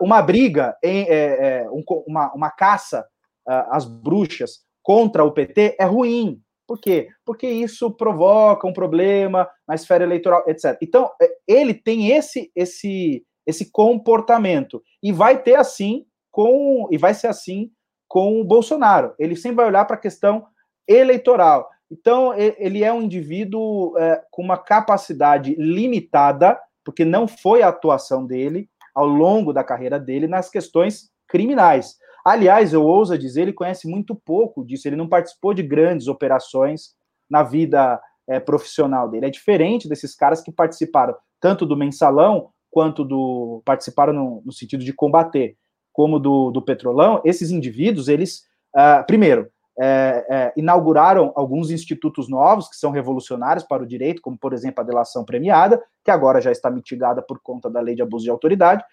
uma 0.00 0.22
briga, 0.22 0.76
em, 0.82 1.06
é, 1.08 1.62
é, 1.64 1.70
um, 1.70 1.82
uma, 2.06 2.32
uma 2.32 2.50
caça 2.50 3.04
às 3.46 3.84
bruxas 3.84 4.60
contra 4.82 5.24
o 5.24 5.32
PT 5.32 5.76
é 5.78 5.84
ruim, 5.84 6.40
por 6.70 6.80
quê? 6.80 7.08
Porque 7.24 7.48
isso 7.48 7.90
provoca 7.90 8.64
um 8.64 8.72
problema 8.72 9.48
na 9.66 9.74
esfera 9.74 10.04
eleitoral, 10.04 10.44
etc. 10.46 10.78
Então, 10.80 11.10
é, 11.20 11.28
ele 11.48 11.74
tem 11.74 12.12
esse 12.12 12.48
esse 12.54 13.24
esse 13.44 13.72
comportamento 13.72 14.80
e 15.02 15.10
vai 15.10 15.42
ter 15.42 15.56
assim 15.56 16.04
com 16.30 16.88
e 16.90 16.98
vai 16.98 17.14
ser 17.14 17.26
assim 17.26 17.70
com 18.08 18.40
o 18.40 18.44
Bolsonaro. 18.44 19.14
Ele 19.18 19.36
sempre 19.36 19.56
vai 19.56 19.66
olhar 19.66 19.84
para 19.84 19.96
a 19.96 20.00
questão 20.00 20.46
eleitoral. 20.86 21.68
Então, 21.90 22.32
ele 22.36 22.84
é 22.84 22.92
um 22.92 23.02
indivíduo 23.02 23.96
é, 23.98 24.22
com 24.30 24.42
uma 24.42 24.56
capacidade 24.56 25.56
limitada, 25.58 26.58
porque 26.84 27.04
não 27.04 27.26
foi 27.26 27.62
a 27.62 27.68
atuação 27.68 28.24
dele 28.24 28.68
ao 28.94 29.06
longo 29.06 29.52
da 29.52 29.64
carreira 29.64 29.98
dele 29.98 30.28
nas 30.28 30.48
questões 30.48 31.10
criminais. 31.28 31.96
Aliás, 32.24 32.72
eu 32.72 32.84
ouso 32.84 33.16
dizer, 33.16 33.42
ele 33.42 33.52
conhece 33.52 33.88
muito 33.88 34.14
pouco 34.14 34.64
disso, 34.64 34.86
ele 34.86 34.96
não 34.96 35.08
participou 35.08 35.54
de 35.54 35.62
grandes 35.62 36.06
operações 36.06 36.94
na 37.28 37.42
vida 37.42 38.00
é, 38.28 38.38
profissional 38.38 39.08
dele. 39.08 39.26
É 39.26 39.30
diferente 39.30 39.88
desses 39.88 40.14
caras 40.14 40.40
que 40.40 40.52
participaram 40.52 41.14
tanto 41.40 41.64
do 41.64 41.76
mensalão 41.76 42.50
quanto 42.70 43.04
do. 43.04 43.62
participaram 43.64 44.12
no, 44.12 44.42
no 44.44 44.52
sentido 44.52 44.84
de 44.84 44.92
combater, 44.92 45.56
como 45.92 46.18
do, 46.18 46.50
do 46.50 46.62
petrolão. 46.62 47.20
Esses 47.24 47.50
indivíduos, 47.50 48.08
eles, 48.08 48.44
uh, 48.76 49.04
primeiro, 49.06 49.50
é, 49.82 50.26
é, 50.28 50.52
inauguraram 50.58 51.32
alguns 51.34 51.70
institutos 51.70 52.28
novos 52.28 52.68
que 52.68 52.76
são 52.76 52.90
revolucionários 52.90 53.64
para 53.64 53.82
o 53.82 53.86
direito, 53.86 54.20
como, 54.20 54.36
por 54.36 54.52
exemplo, 54.52 54.82
a 54.82 54.86
delação 54.86 55.24
premiada, 55.24 55.82
que 56.04 56.10
agora 56.10 56.40
já 56.40 56.52
está 56.52 56.70
mitigada 56.70 57.22
por 57.22 57.40
conta 57.42 57.70
da 57.70 57.80
lei 57.80 57.94
de 57.94 58.02
abuso 58.02 58.24
de 58.24 58.30
autoridade, 58.30 58.84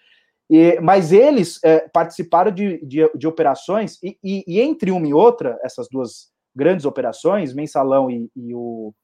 e, 0.50 0.80
mas 0.80 1.12
eles 1.12 1.62
é, 1.62 1.80
participaram 1.92 2.50
de, 2.50 2.78
de, 2.86 3.10
de 3.14 3.26
operações, 3.26 4.02
e, 4.02 4.16
e, 4.24 4.44
e, 4.46 4.60
entre 4.60 4.90
uma 4.90 5.06
e 5.06 5.12
outra, 5.12 5.58
essas 5.62 5.88
duas 5.90 6.30
grandes 6.56 6.86
operações, 6.86 7.52
Mensalão 7.52 8.10
e, 8.10 8.30
o, 8.54 8.94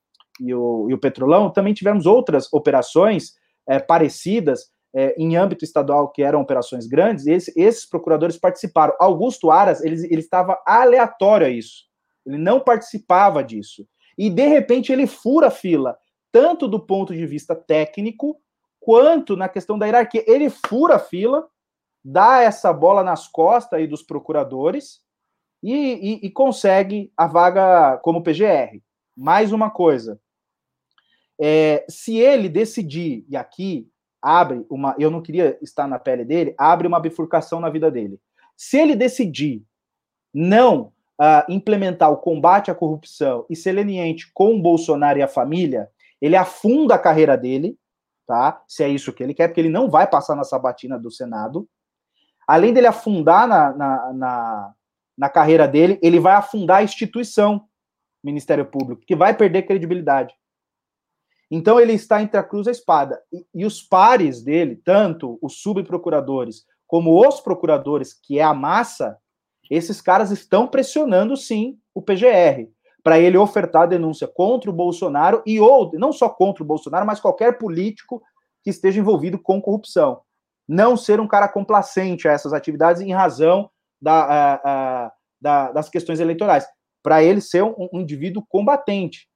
e, 0.40 0.54
o, 0.54 0.86
e 0.88 0.94
o 0.94 0.98
Petrolão, 0.98 1.50
também 1.50 1.74
tivemos 1.74 2.06
outras 2.06 2.50
operações 2.50 3.34
é, 3.68 3.78
parecidas 3.78 4.70
é, 4.94 5.14
em 5.18 5.36
âmbito 5.36 5.64
estadual, 5.64 6.10
que 6.10 6.22
eram 6.22 6.40
operações 6.40 6.86
grandes, 6.86 7.26
e 7.26 7.32
esses, 7.32 7.56
esses 7.56 7.86
procuradores 7.86 8.38
participaram. 8.38 8.94
Augusto 9.00 9.50
Aras, 9.50 9.82
ele, 9.82 9.96
ele 10.06 10.20
estava 10.20 10.62
aleatório 10.64 11.46
a 11.46 11.50
isso, 11.50 11.84
ele 12.24 12.38
não 12.38 12.60
participava 12.60 13.42
disso. 13.42 13.86
E, 14.16 14.30
de 14.30 14.46
repente, 14.46 14.92
ele 14.92 15.06
fura 15.06 15.48
a 15.48 15.50
fila, 15.50 15.98
tanto 16.30 16.68
do 16.68 16.78
ponto 16.78 17.12
de 17.12 17.26
vista 17.26 17.54
técnico, 17.54 18.40
quanto 18.78 19.36
na 19.36 19.48
questão 19.48 19.78
da 19.78 19.86
hierarquia. 19.86 20.24
Ele 20.26 20.48
fura 20.50 20.96
a 20.96 20.98
fila, 20.98 21.48
dá 22.04 22.42
essa 22.42 22.72
bola 22.72 23.02
nas 23.02 23.26
costas 23.26 23.78
aí 23.78 23.86
dos 23.86 24.02
procuradores 24.02 25.00
e, 25.62 25.72
e, 25.72 26.26
e 26.26 26.30
consegue 26.30 27.10
a 27.16 27.26
vaga 27.26 27.98
como 27.98 28.22
PGR. 28.22 28.80
Mais 29.16 29.52
uma 29.52 29.70
coisa. 29.70 30.20
É, 31.40 31.84
se 31.88 32.16
ele 32.18 32.48
decidir, 32.48 33.24
e 33.28 33.36
aqui 33.36 33.88
abre 34.24 34.64
uma. 34.70 34.96
Eu 34.98 35.10
não 35.10 35.20
queria 35.20 35.58
estar 35.60 35.86
na 35.86 35.98
pele 35.98 36.24
dele, 36.24 36.54
abre 36.56 36.88
uma 36.88 36.98
bifurcação 36.98 37.60
na 37.60 37.68
vida 37.68 37.90
dele. 37.90 38.18
Se 38.56 38.78
ele 38.78 38.96
decidir 38.96 39.62
não 40.32 40.92
uh, 41.20 41.44
implementar 41.48 42.10
o 42.10 42.16
combate 42.16 42.70
à 42.70 42.74
corrupção 42.74 43.44
e 43.50 43.54
ser 43.54 43.72
leniente 43.72 44.30
com 44.32 44.54
o 44.54 44.62
Bolsonaro 44.62 45.18
e 45.18 45.22
a 45.22 45.28
família, 45.28 45.90
ele 46.20 46.36
afunda 46.36 46.94
a 46.94 46.98
carreira 46.98 47.36
dele, 47.36 47.76
tá? 48.26 48.62
Se 48.66 48.82
é 48.82 48.88
isso 48.88 49.12
que 49.12 49.22
ele 49.22 49.34
quer, 49.34 49.48
porque 49.48 49.60
ele 49.60 49.68
não 49.68 49.90
vai 49.90 50.06
passar 50.06 50.34
na 50.34 50.44
sabatina 50.44 50.98
do 50.98 51.10
Senado. 51.10 51.68
Além 52.48 52.72
dele 52.72 52.86
afundar 52.86 53.46
na, 53.46 53.72
na, 53.72 54.12
na, 54.12 54.74
na 55.18 55.28
carreira 55.28 55.68
dele, 55.68 55.98
ele 56.02 56.18
vai 56.18 56.34
afundar 56.34 56.78
a 56.78 56.82
instituição 56.82 57.68
Ministério 58.22 58.64
Público, 58.64 59.02
que 59.06 59.14
vai 59.14 59.36
perder 59.36 59.66
credibilidade. 59.66 60.34
Então 61.54 61.78
ele 61.78 61.92
está 61.92 62.20
entre 62.20 62.36
a 62.36 62.42
cruz 62.42 62.66
e 62.66 62.70
a 62.70 62.72
espada. 62.72 63.22
E, 63.32 63.46
e 63.54 63.64
os 63.64 63.80
pares 63.80 64.42
dele, 64.42 64.74
tanto 64.84 65.38
os 65.40 65.62
subprocuradores 65.62 66.64
como 66.84 67.24
os 67.24 67.40
procuradores, 67.40 68.12
que 68.12 68.40
é 68.40 68.42
a 68.42 68.52
massa, 68.52 69.16
esses 69.70 70.00
caras 70.00 70.32
estão 70.32 70.66
pressionando 70.66 71.36
sim 71.36 71.78
o 71.94 72.02
PGR 72.02 72.68
para 73.04 73.20
ele 73.20 73.36
ofertar 73.36 73.82
a 73.82 73.86
denúncia 73.86 74.26
contra 74.26 74.68
o 74.68 74.72
Bolsonaro 74.72 75.44
e 75.46 75.60
ou 75.60 75.92
não 75.94 76.12
só 76.12 76.28
contra 76.28 76.64
o 76.64 76.66
Bolsonaro, 76.66 77.06
mas 77.06 77.20
qualquer 77.20 77.56
político 77.56 78.20
que 78.62 78.70
esteja 78.70 78.98
envolvido 78.98 79.38
com 79.38 79.62
corrupção. 79.62 80.22
Não 80.66 80.96
ser 80.96 81.20
um 81.20 81.28
cara 81.28 81.46
complacente 81.46 82.26
a 82.26 82.32
essas 82.32 82.52
atividades 82.52 83.00
em 83.00 83.12
razão 83.12 83.70
da, 84.02 84.24
a, 84.24 84.54
a, 85.04 85.12
da, 85.40 85.72
das 85.72 85.88
questões 85.88 86.18
eleitorais. 86.18 86.66
Para 87.00 87.22
ele 87.22 87.40
ser 87.40 87.62
um, 87.62 87.74
um, 87.92 88.00
indivíduo 88.00 88.44
combatente. 88.48 89.28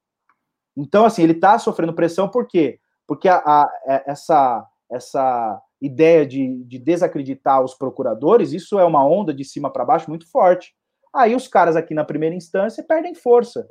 Então, 0.78 1.04
assim, 1.04 1.24
ele 1.24 1.32
está 1.32 1.58
sofrendo 1.58 1.92
pressão 1.92 2.28
por 2.28 2.46
quê? 2.46 2.78
Porque 3.04 3.28
a, 3.28 3.38
a, 3.38 3.68
é, 3.84 4.12
essa, 4.12 4.64
essa 4.88 5.60
ideia 5.82 6.24
de, 6.24 6.62
de 6.64 6.78
desacreditar 6.78 7.62
os 7.62 7.74
procuradores, 7.74 8.52
isso 8.52 8.78
é 8.78 8.84
uma 8.84 9.04
onda 9.04 9.34
de 9.34 9.44
cima 9.44 9.72
para 9.72 9.84
baixo 9.84 10.08
muito 10.08 10.30
forte. 10.30 10.72
Aí 11.12 11.34
os 11.34 11.48
caras 11.48 11.74
aqui 11.74 11.94
na 11.94 12.04
primeira 12.04 12.36
instância 12.36 12.84
perdem 12.84 13.12
força. 13.12 13.66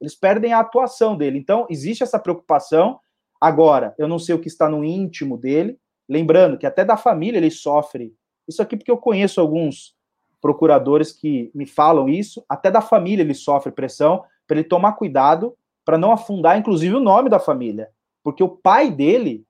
Eles 0.00 0.14
perdem 0.14 0.52
a 0.52 0.60
atuação 0.60 1.16
dele. 1.16 1.36
Então, 1.36 1.66
existe 1.68 2.04
essa 2.04 2.18
preocupação. 2.18 3.00
Agora, 3.40 3.92
eu 3.98 4.06
não 4.06 4.18
sei 4.18 4.34
o 4.34 4.38
que 4.38 4.48
está 4.48 4.68
no 4.68 4.84
íntimo 4.84 5.36
dele. 5.36 5.76
Lembrando 6.08 6.58
que 6.58 6.66
até 6.66 6.84
da 6.84 6.96
família 6.96 7.38
ele 7.38 7.50
sofre. 7.50 8.14
Isso 8.46 8.62
aqui 8.62 8.76
porque 8.76 8.90
eu 8.90 8.98
conheço 8.98 9.40
alguns 9.40 9.96
procuradores 10.40 11.10
que 11.10 11.50
me 11.52 11.66
falam 11.66 12.08
isso. 12.08 12.44
Até 12.48 12.70
da 12.70 12.80
família 12.80 13.24
ele 13.24 13.34
sofre 13.34 13.72
pressão 13.72 14.22
para 14.46 14.58
ele 14.58 14.68
tomar 14.68 14.92
cuidado 14.92 15.56
para 15.86 15.96
não 15.96 16.10
afundar, 16.10 16.58
inclusive, 16.58 16.96
o 16.96 17.00
nome 17.00 17.30
da 17.30 17.38
família. 17.38 17.88
Porque 18.22 18.42
o 18.42 18.48
pai 18.48 18.90
dele 18.90 19.46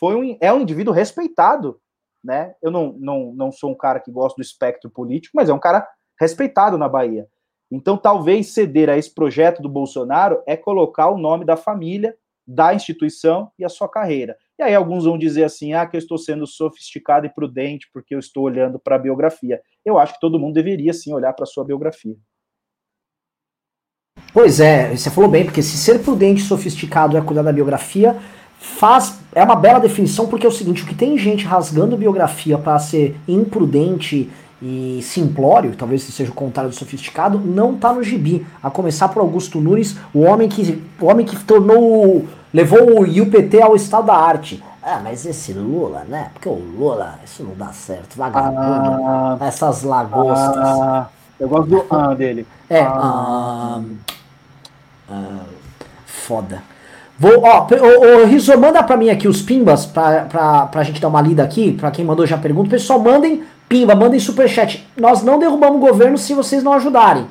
foi 0.00 0.16
um, 0.16 0.38
é 0.40 0.50
um 0.50 0.62
indivíduo 0.62 0.94
respeitado. 0.94 1.78
Né? 2.24 2.54
Eu 2.62 2.70
não, 2.70 2.96
não, 2.98 3.32
não 3.34 3.52
sou 3.52 3.70
um 3.70 3.76
cara 3.76 4.00
que 4.00 4.10
gosta 4.10 4.36
do 4.36 4.42
espectro 4.42 4.90
político, 4.90 5.36
mas 5.36 5.50
é 5.50 5.52
um 5.52 5.58
cara 5.58 5.86
respeitado 6.18 6.78
na 6.78 6.88
Bahia. 6.88 7.28
Então, 7.70 7.96
talvez 7.98 8.54
ceder 8.54 8.88
a 8.88 8.96
esse 8.96 9.12
projeto 9.12 9.60
do 9.60 9.68
Bolsonaro 9.68 10.42
é 10.46 10.56
colocar 10.56 11.10
o 11.10 11.18
nome 11.18 11.44
da 11.44 11.56
família, 11.56 12.16
da 12.46 12.72
instituição 12.72 13.50
e 13.58 13.64
a 13.64 13.68
sua 13.68 13.88
carreira. 13.88 14.36
E 14.58 14.62
aí 14.62 14.74
alguns 14.74 15.04
vão 15.04 15.18
dizer 15.18 15.44
assim, 15.44 15.74
ah, 15.74 15.84
que 15.84 15.96
eu 15.96 15.98
estou 15.98 16.16
sendo 16.16 16.46
sofisticado 16.46 17.26
e 17.26 17.28
prudente 17.30 17.88
porque 17.92 18.14
eu 18.14 18.18
estou 18.18 18.44
olhando 18.44 18.78
para 18.78 18.96
a 18.96 18.98
biografia. 18.98 19.60
Eu 19.84 19.98
acho 19.98 20.14
que 20.14 20.20
todo 20.20 20.38
mundo 20.38 20.54
deveria 20.54 20.94
sim 20.94 21.12
olhar 21.12 21.34
para 21.34 21.42
a 21.42 21.46
sua 21.46 21.64
biografia. 21.64 22.16
Pois 24.36 24.60
é, 24.60 24.94
você 24.94 25.08
falou 25.08 25.30
bem, 25.30 25.46
porque 25.46 25.62
se 25.62 25.78
ser 25.78 26.00
prudente 26.00 26.42
e 26.42 26.44
sofisticado 26.44 27.16
é 27.16 27.22
cuidar 27.22 27.40
da 27.40 27.50
biografia, 27.50 28.14
faz 28.60 29.18
é 29.34 29.42
uma 29.42 29.56
bela 29.56 29.78
definição, 29.78 30.26
porque 30.26 30.44
é 30.44 30.48
o 30.48 30.52
seguinte, 30.52 30.82
o 30.82 30.86
que 30.86 30.94
tem 30.94 31.16
gente 31.16 31.46
rasgando 31.46 31.96
biografia 31.96 32.58
para 32.58 32.78
ser 32.78 33.18
imprudente 33.26 34.30
e 34.60 35.00
simplório, 35.02 35.74
talvez 35.74 36.02
seja 36.02 36.30
o 36.30 36.34
contrário 36.34 36.70
do 36.70 36.76
sofisticado, 36.76 37.38
não 37.38 37.76
está 37.76 37.94
no 37.94 38.02
gibi. 38.02 38.46
A 38.62 38.68
começar 38.68 39.08
por 39.08 39.20
Augusto 39.20 39.58
Nunes, 39.58 39.96
o 40.12 40.20
homem 40.20 40.50
que, 40.50 40.84
o 41.00 41.06
homem 41.06 41.24
que 41.24 41.42
tornou, 41.42 42.26
levou 42.52 43.00
o 43.00 43.06
IUPT 43.06 43.62
ao 43.62 43.74
estado 43.74 44.08
da 44.08 44.16
arte. 44.16 44.62
Ah, 44.82 45.00
mas 45.02 45.24
esse 45.24 45.54
Lula, 45.54 46.04
né? 46.06 46.28
Porque 46.34 46.50
o 46.50 46.62
Lula, 46.78 47.18
isso 47.24 47.42
não 47.42 47.54
dá 47.54 47.72
certo. 47.72 48.18
Vagabundo, 48.18 48.60
ah, 48.60 49.38
essas 49.40 49.82
lagostas. 49.82 50.58
Ah, 50.58 51.08
eu 51.40 51.48
gosto 51.48 51.68
do 51.70 51.86
ah 51.88 52.14
dele. 52.14 52.46
É, 52.68 52.82
ah, 52.82 53.80
ah, 53.80 53.82
foda. 56.04 56.62
Vou, 57.18 57.42
ó, 57.42 57.66
o, 57.66 58.22
o 58.22 58.26
Rizzo, 58.26 58.58
manda 58.58 58.82
pra 58.82 58.96
mim 58.96 59.08
aqui 59.08 59.26
os 59.26 59.40
pimbas 59.40 59.86
pra, 59.86 60.22
pra, 60.22 60.66
pra 60.66 60.82
gente 60.82 61.00
dar 61.00 61.08
uma 61.08 61.22
lida 61.22 61.42
aqui. 61.42 61.72
Pra 61.72 61.90
quem 61.90 62.04
mandou 62.04 62.26
já 62.26 62.36
pergunta. 62.36 62.70
Pessoal, 62.70 63.00
mandem 63.00 63.42
Pimba, 63.68 63.96
mandem 63.96 64.20
superchat. 64.20 64.86
Nós 64.96 65.22
não 65.22 65.38
derrubamos 65.38 65.76
o 65.76 65.86
governo 65.86 66.16
se 66.16 66.34
vocês 66.34 66.62
não 66.62 66.72
ajudarem. 66.72 67.26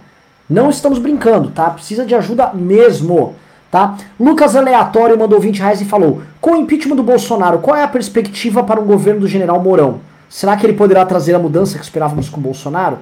Não 0.49 0.69
estamos 0.69 0.99
brincando, 0.99 1.49
tá? 1.49 1.69
Precisa 1.69 2.05
de 2.05 2.13
ajuda 2.13 2.51
mesmo, 2.53 3.35
tá? 3.71 3.97
Lucas 4.19 4.55
Aleatório 4.55 5.17
mandou 5.17 5.39
20 5.39 5.59
reais 5.59 5.81
e 5.81 5.85
falou: 5.85 6.21
Com 6.41 6.51
o 6.51 6.57
impeachment 6.57 6.97
do 6.97 7.03
Bolsonaro, 7.03 7.59
qual 7.59 7.75
é 7.75 7.83
a 7.83 7.87
perspectiva 7.87 8.63
para 8.63 8.79
um 8.79 8.85
governo 8.85 9.21
do 9.21 9.27
general 9.27 9.61
Mourão? 9.61 10.01
Será 10.29 10.57
que 10.57 10.65
ele 10.65 10.73
poderá 10.73 11.05
trazer 11.05 11.33
a 11.33 11.39
mudança 11.39 11.77
que 11.77 11.83
esperávamos 11.83 12.27
com 12.27 12.39
o 12.39 12.43
Bolsonaro? 12.43 12.97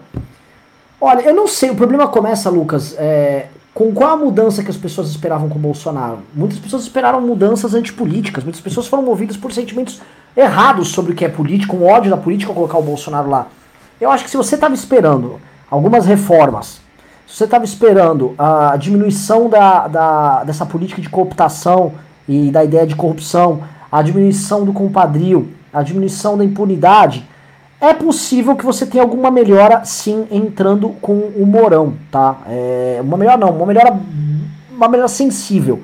Olha, 1.01 1.21
eu 1.21 1.33
não 1.33 1.47
sei. 1.47 1.71
O 1.71 1.75
problema 1.75 2.07
começa, 2.07 2.49
Lucas, 2.49 2.95
é, 2.97 3.47
com 3.73 3.91
qual 3.91 4.11
a 4.11 4.17
mudança 4.17 4.63
que 4.63 4.69
as 4.69 4.77
pessoas 4.77 5.09
esperavam 5.09 5.49
com 5.49 5.57
o 5.57 5.61
Bolsonaro? 5.61 6.19
Muitas 6.33 6.59
pessoas 6.59 6.83
esperaram 6.83 7.19
mudanças 7.19 7.73
antipolíticas, 7.73 8.43
muitas 8.43 8.61
pessoas 8.61 8.87
foram 8.87 9.03
movidas 9.03 9.35
por 9.35 9.51
sentimentos 9.51 9.99
errados 10.37 10.89
sobre 10.89 11.13
o 11.13 11.15
que 11.15 11.25
é 11.25 11.29
política, 11.29 11.75
um 11.75 11.85
ódio 11.85 12.11
da 12.11 12.17
política 12.17 12.51
ao 12.51 12.55
colocar 12.55 12.77
o 12.77 12.83
Bolsonaro 12.83 13.29
lá. 13.29 13.47
Eu 13.99 14.11
acho 14.11 14.23
que 14.23 14.29
se 14.29 14.37
você 14.37 14.55
estava 14.55 14.75
esperando 14.75 15.39
algumas 15.71 16.05
reformas, 16.05 16.81
se 17.25 17.37
você 17.37 17.45
estava 17.45 17.65
esperando 17.65 18.35
a 18.37 18.77
diminuição 18.77 19.49
da, 19.49 19.87
da, 19.87 20.43
dessa 20.43 20.67
política 20.67 21.01
de 21.01 21.09
cooptação 21.09 21.93
e 22.27 22.51
da 22.51 22.63
ideia 22.63 22.85
de 22.85 22.95
corrupção, 22.95 23.63
a 23.91 24.03
diminuição 24.03 24.65
do 24.65 24.73
compadrio, 24.73 25.49
a 25.73 25.81
diminuição 25.81 26.37
da 26.37 26.45
impunidade, 26.45 27.27
é 27.84 27.93
possível 27.93 28.55
que 28.55 28.64
você 28.64 28.85
tenha 28.85 29.03
alguma 29.03 29.30
melhora 29.30 29.84
sim 29.84 30.26
entrando 30.31 30.88
com 31.01 31.14
o 31.14 31.45
Morão, 31.45 31.95
tá? 32.10 32.38
É, 32.47 33.01
uma 33.03 33.18
melhora 33.18 33.35
não, 33.38 33.49
uma 33.49 33.65
melhora, 33.65 33.99
uma 34.72 34.88
melhora 34.88 35.10
sensível. 35.10 35.84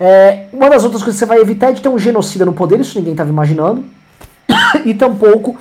É, 0.00 0.46
uma 0.50 0.70
das 0.70 0.82
outras 0.82 1.02
coisas 1.02 1.20
que 1.20 1.26
você 1.26 1.26
vai 1.26 1.38
evitar 1.38 1.68
é 1.68 1.72
de 1.72 1.82
ter 1.82 1.90
um 1.90 1.98
genocida 1.98 2.46
no 2.46 2.54
poder, 2.54 2.80
isso 2.80 2.96
ninguém 2.96 3.12
estava 3.12 3.28
imaginando. 3.28 3.84
e 4.86 4.94
tampouco 4.94 5.58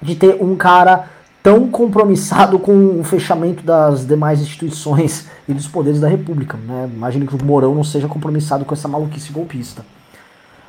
de 0.00 0.14
ter 0.14 0.36
um 0.40 0.54
cara 0.54 1.08
tão 1.42 1.66
compromissado 1.66 2.60
com 2.60 3.00
o 3.00 3.02
fechamento 3.02 3.64
das 3.64 4.06
demais 4.06 4.40
instituições 4.40 5.26
e 5.48 5.52
dos 5.52 5.66
poderes 5.66 5.98
da 5.98 6.06
República. 6.06 6.56
Né? 6.64 6.88
Imagine 6.94 7.26
que 7.26 7.34
o 7.34 7.44
Mourão 7.44 7.74
não 7.74 7.82
seja 7.82 8.06
compromissado 8.06 8.64
com 8.64 8.72
essa 8.72 8.86
maluquice 8.86 9.32
golpista. 9.32 9.84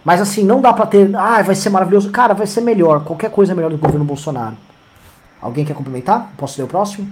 Mas 0.03 0.21
assim, 0.21 0.43
não 0.43 0.61
dá 0.61 0.73
pra 0.73 0.85
ter. 0.85 1.15
Ah, 1.15 1.41
vai 1.41 1.55
ser 1.55 1.69
maravilhoso. 1.69 2.11
Cara, 2.11 2.33
vai 2.33 2.47
ser 2.47 2.61
melhor. 2.61 3.03
Qualquer 3.03 3.31
coisa 3.31 3.53
é 3.53 3.55
melhor 3.55 3.69
do 3.69 3.77
que 3.77 3.83
o 3.83 3.85
governo 3.85 4.05
Bolsonaro. 4.05 4.57
Alguém 5.41 5.65
quer 5.65 5.73
complementar? 5.73 6.31
Posso 6.37 6.59
ler 6.59 6.65
o 6.65 6.67
próximo? 6.67 7.07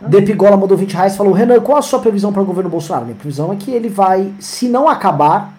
Depigola 0.00 0.56
mandou 0.56 0.76
20 0.76 0.92
reais 0.92 1.14
e 1.14 1.16
falou: 1.16 1.32
Renan, 1.32 1.60
qual 1.60 1.78
a 1.78 1.82
sua 1.82 1.98
previsão 1.98 2.32
para 2.32 2.42
o 2.42 2.44
governo 2.44 2.68
Bolsonaro? 2.68 3.06
Minha 3.06 3.16
previsão 3.16 3.52
é 3.52 3.56
que 3.56 3.70
ele 3.70 3.88
vai, 3.88 4.32
se 4.38 4.68
não 4.68 4.88
acabar, 4.88 5.54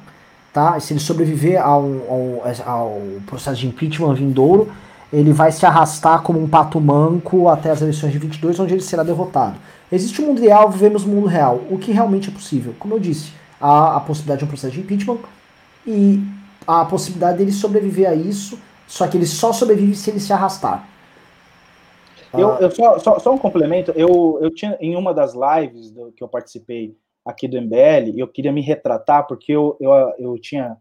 tá? 0.53 0.80
Se 0.80 0.94
ele 0.94 0.99
sobreviver 0.99 1.61
ao, 1.61 1.84
ao, 1.84 2.44
ao 2.65 3.02
processo 3.26 3.60
de 3.60 3.68
impeachment 3.68 4.14
vindouro, 4.14 4.69
ele 5.11 5.34
vai 5.34 5.52
se 5.52 5.65
arrastar 5.65 6.22
como 6.22 6.41
um 6.41 6.48
pato 6.48 6.80
manco 6.80 7.49
até 7.49 7.72
as 7.72 7.81
eleições 7.81 8.11
de 8.11 8.19
22, 8.19 8.60
onde 8.60 8.73
ele 8.73 8.81
será 8.81 9.03
derrotado. 9.03 9.56
Existe 9.91 10.22
um 10.22 10.27
mundo 10.27 10.39
ideal, 10.39 10.69
vivemos 10.69 11.03
no 11.06 11.14
mundo 11.14 11.27
real. 11.27 11.61
O 11.69 11.77
que 11.77 11.91
realmente 11.91 12.30
é 12.30 12.31
possível? 12.31 12.76
Como 12.77 12.94
eu 12.94 12.99
disse, 12.99 13.31
há 13.60 13.95
a 13.95 13.99
possibilidade 14.02 14.39
de 14.39 14.45
um 14.45 14.48
processo 14.49 14.73
de 14.73 14.81
impeachment 14.81 15.18
e 15.85 16.23
a 16.68 16.85
possibilidade 16.85 17.38
dele 17.38 17.52
sobreviver 17.52 18.10
a 18.10 18.14
isso, 18.14 18.60
só 18.85 19.07
que 19.07 19.18
ele 19.18 19.26
só 19.26 19.53
sobrevive 19.53 19.95
se 19.95 20.10
ele 20.10 20.19
se 20.19 20.34
arrastar. 20.34 20.88
Eu, 22.34 22.49
eu 22.56 22.69
só, 22.69 22.99
só, 22.99 23.19
só, 23.19 23.34
um 23.34 23.38
complemento, 23.38 23.91
eu, 23.95 24.38
eu 24.41 24.53
tinha 24.53 24.77
em 24.81 24.95
uma 24.95 25.14
das 25.14 25.34
lives 25.34 25.91
do, 25.91 26.11
que 26.11 26.22
eu 26.22 26.27
participei 26.27 26.95
aqui 27.26 27.48
do 27.48 27.60
MBL, 27.61 28.18
eu 28.18 28.27
queria 28.27 28.52
me 28.52 28.61
retratar, 28.61 29.26
porque 29.27 29.53
eu, 29.53 29.77
eu, 29.80 29.91
eu 30.19 30.39
tinha 30.39 30.77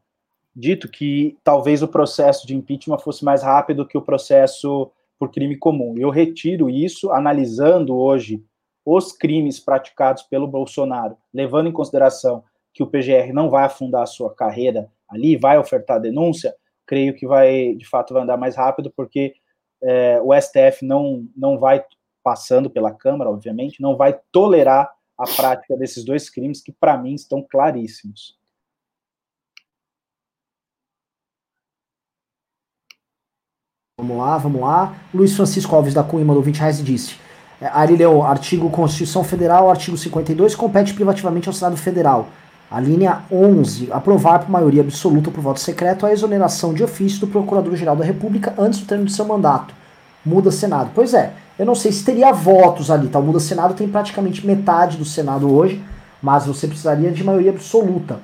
dito 0.54 0.88
que 0.88 1.36
talvez 1.44 1.82
o 1.82 1.88
processo 1.88 2.46
de 2.46 2.56
impeachment 2.56 2.98
fosse 2.98 3.24
mais 3.24 3.42
rápido 3.42 3.86
que 3.86 3.96
o 3.96 4.02
processo 4.02 4.90
por 5.18 5.30
crime 5.30 5.56
comum. 5.56 5.94
Eu 5.96 6.10
retiro 6.10 6.68
isso, 6.68 7.10
analisando 7.10 7.96
hoje 7.96 8.42
os 8.84 9.12
crimes 9.12 9.58
praticados 9.58 10.22
pelo 10.22 10.46
Bolsonaro, 10.46 11.16
levando 11.32 11.68
em 11.68 11.72
consideração 11.72 12.44
que 12.72 12.82
o 12.82 12.86
PGR 12.86 13.32
não 13.32 13.50
vai 13.50 13.64
afundar 13.64 14.02
a 14.02 14.06
sua 14.06 14.32
carreira 14.34 14.90
ali, 15.08 15.36
vai 15.36 15.58
ofertar 15.58 16.00
denúncia, 16.00 16.54
creio 16.86 17.14
que 17.14 17.26
vai, 17.26 17.74
de 17.74 17.88
fato, 17.88 18.14
vai 18.14 18.22
andar 18.22 18.36
mais 18.36 18.56
rápido, 18.56 18.92
porque 18.96 19.34
é, 19.82 20.20
o 20.20 20.32
STF 20.40 20.84
não, 20.84 21.26
não 21.36 21.58
vai, 21.58 21.84
passando 22.22 22.70
pela 22.70 22.92
Câmara, 22.92 23.30
obviamente, 23.30 23.80
não 23.80 23.96
vai 23.96 24.18
tolerar 24.32 24.90
a 25.18 25.24
prática 25.24 25.76
desses 25.76 26.04
dois 26.04 26.28
crimes 26.28 26.62
que, 26.62 26.72
para 26.72 26.96
mim, 26.96 27.14
estão 27.14 27.42
claríssimos. 27.42 28.36
Vamos 33.98 34.18
lá, 34.18 34.36
vamos 34.36 34.60
lá. 34.60 34.94
Luiz 35.14 35.34
Francisco 35.34 35.74
Alves 35.74 35.94
da 35.94 36.04
Cunha 36.04 36.24
mandou 36.24 36.42
20 36.42 36.58
reais 36.58 36.80
e 36.80 36.82
disse: 36.82 37.18
é, 37.60 37.66
Ari 37.66 37.96
Leão, 37.96 38.22
artigo 38.22 38.70
Constituição 38.70 39.24
Federal, 39.24 39.70
artigo 39.70 39.96
52, 39.96 40.54
compete 40.54 40.92
privativamente 40.92 41.48
ao 41.48 41.54
Senado 41.54 41.76
Federal. 41.76 42.28
A 42.70 42.80
linha 42.80 43.20
11, 43.30 43.90
aprovar 43.92 44.40
por 44.40 44.50
maioria 44.50 44.82
absoluta 44.82 45.30
por 45.30 45.40
voto 45.40 45.60
secreto 45.60 46.04
a 46.04 46.12
exoneração 46.12 46.74
de 46.74 46.82
ofício 46.82 47.20
do 47.20 47.28
Procurador-Geral 47.28 47.94
da 47.94 48.04
República 48.04 48.54
antes 48.58 48.80
do 48.80 48.86
término 48.86 49.08
de 49.08 49.14
seu 49.14 49.24
mandato. 49.24 49.72
Muda 50.24 50.50
Senado. 50.50 50.90
Pois 50.92 51.14
é, 51.14 51.32
eu 51.56 51.64
não 51.64 51.76
sei 51.76 51.92
se 51.92 52.04
teria 52.04 52.32
votos 52.32 52.90
ali, 52.90 53.06
tá? 53.06 53.20
O 53.20 53.22
Muda 53.22 53.38
Senado 53.38 53.74
tem 53.74 53.88
praticamente 53.88 54.44
metade 54.44 54.96
do 54.96 55.04
Senado 55.04 55.52
hoje, 55.54 55.80
mas 56.20 56.46
você 56.46 56.66
precisaria 56.66 57.12
de 57.12 57.22
maioria 57.22 57.52
absoluta. 57.52 58.18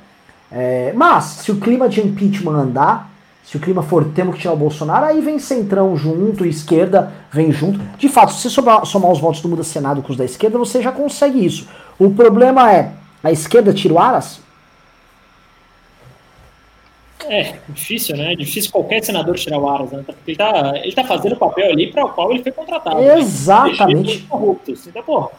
É, 0.51 0.93
mas, 0.95 1.25
se 1.25 1.53
o 1.53 1.57
clima 1.57 1.89
de 1.89 2.01
impeachment 2.01 2.53
andar, 2.53 3.11
se 3.45 3.57
o 3.57 3.61
clima 3.61 3.83
for 3.83 4.05
temos 4.07 4.35
que 4.35 4.43
tirar 4.43 4.55
o 4.55 4.57
Bolsonaro, 4.57 5.07
aí 5.07 5.21
vem 5.21 5.39
centrão 5.39 5.97
junto, 5.97 6.45
esquerda 6.45 7.13
vem 7.31 7.53
junto. 7.53 7.81
De 7.97 8.09
fato, 8.09 8.33
se 8.33 8.41
você 8.41 8.51
somar, 8.51 8.85
somar 8.85 9.11
os 9.13 9.21
votos 9.21 9.41
do 9.41 9.49
Muda 9.49 9.63
Senado 9.63 10.03
com 10.03 10.11
os 10.11 10.19
da 10.19 10.25
esquerda, 10.25 10.59
você 10.59 10.83
já 10.83 10.93
consegue 10.93 11.45
isso. 11.45 11.69
O 11.99 12.11
problema 12.11 12.73
é, 12.73 12.93
a 13.23 13.31
esquerda 13.31 13.73
tira 13.73 13.95
o 13.95 13.99
Aras? 13.99 14.41
É, 17.29 17.55
difícil, 17.69 18.17
né? 18.17 18.35
Difícil 18.35 18.73
qualquer 18.73 19.03
senador 19.03 19.37
tirar 19.37 19.59
o 19.59 19.69
Aras, 19.69 19.91
né? 19.93 20.03
Porque 20.05 20.33
ele 20.33 20.37
tá, 20.37 20.73
ele 20.77 20.93
tá 20.93 21.05
fazendo 21.05 21.35
o 21.35 21.39
papel 21.39 21.71
ali 21.71 21.93
para 21.93 22.05
o 22.05 22.09
qual 22.09 22.33
ele 22.33 22.43
foi 22.43 22.53
contratado. 22.53 23.01
Exatamente. 23.01 24.23
Né? 24.23 24.27
Corruptos. 24.29 24.87
Então, 24.87 25.03
pô, 25.03 25.31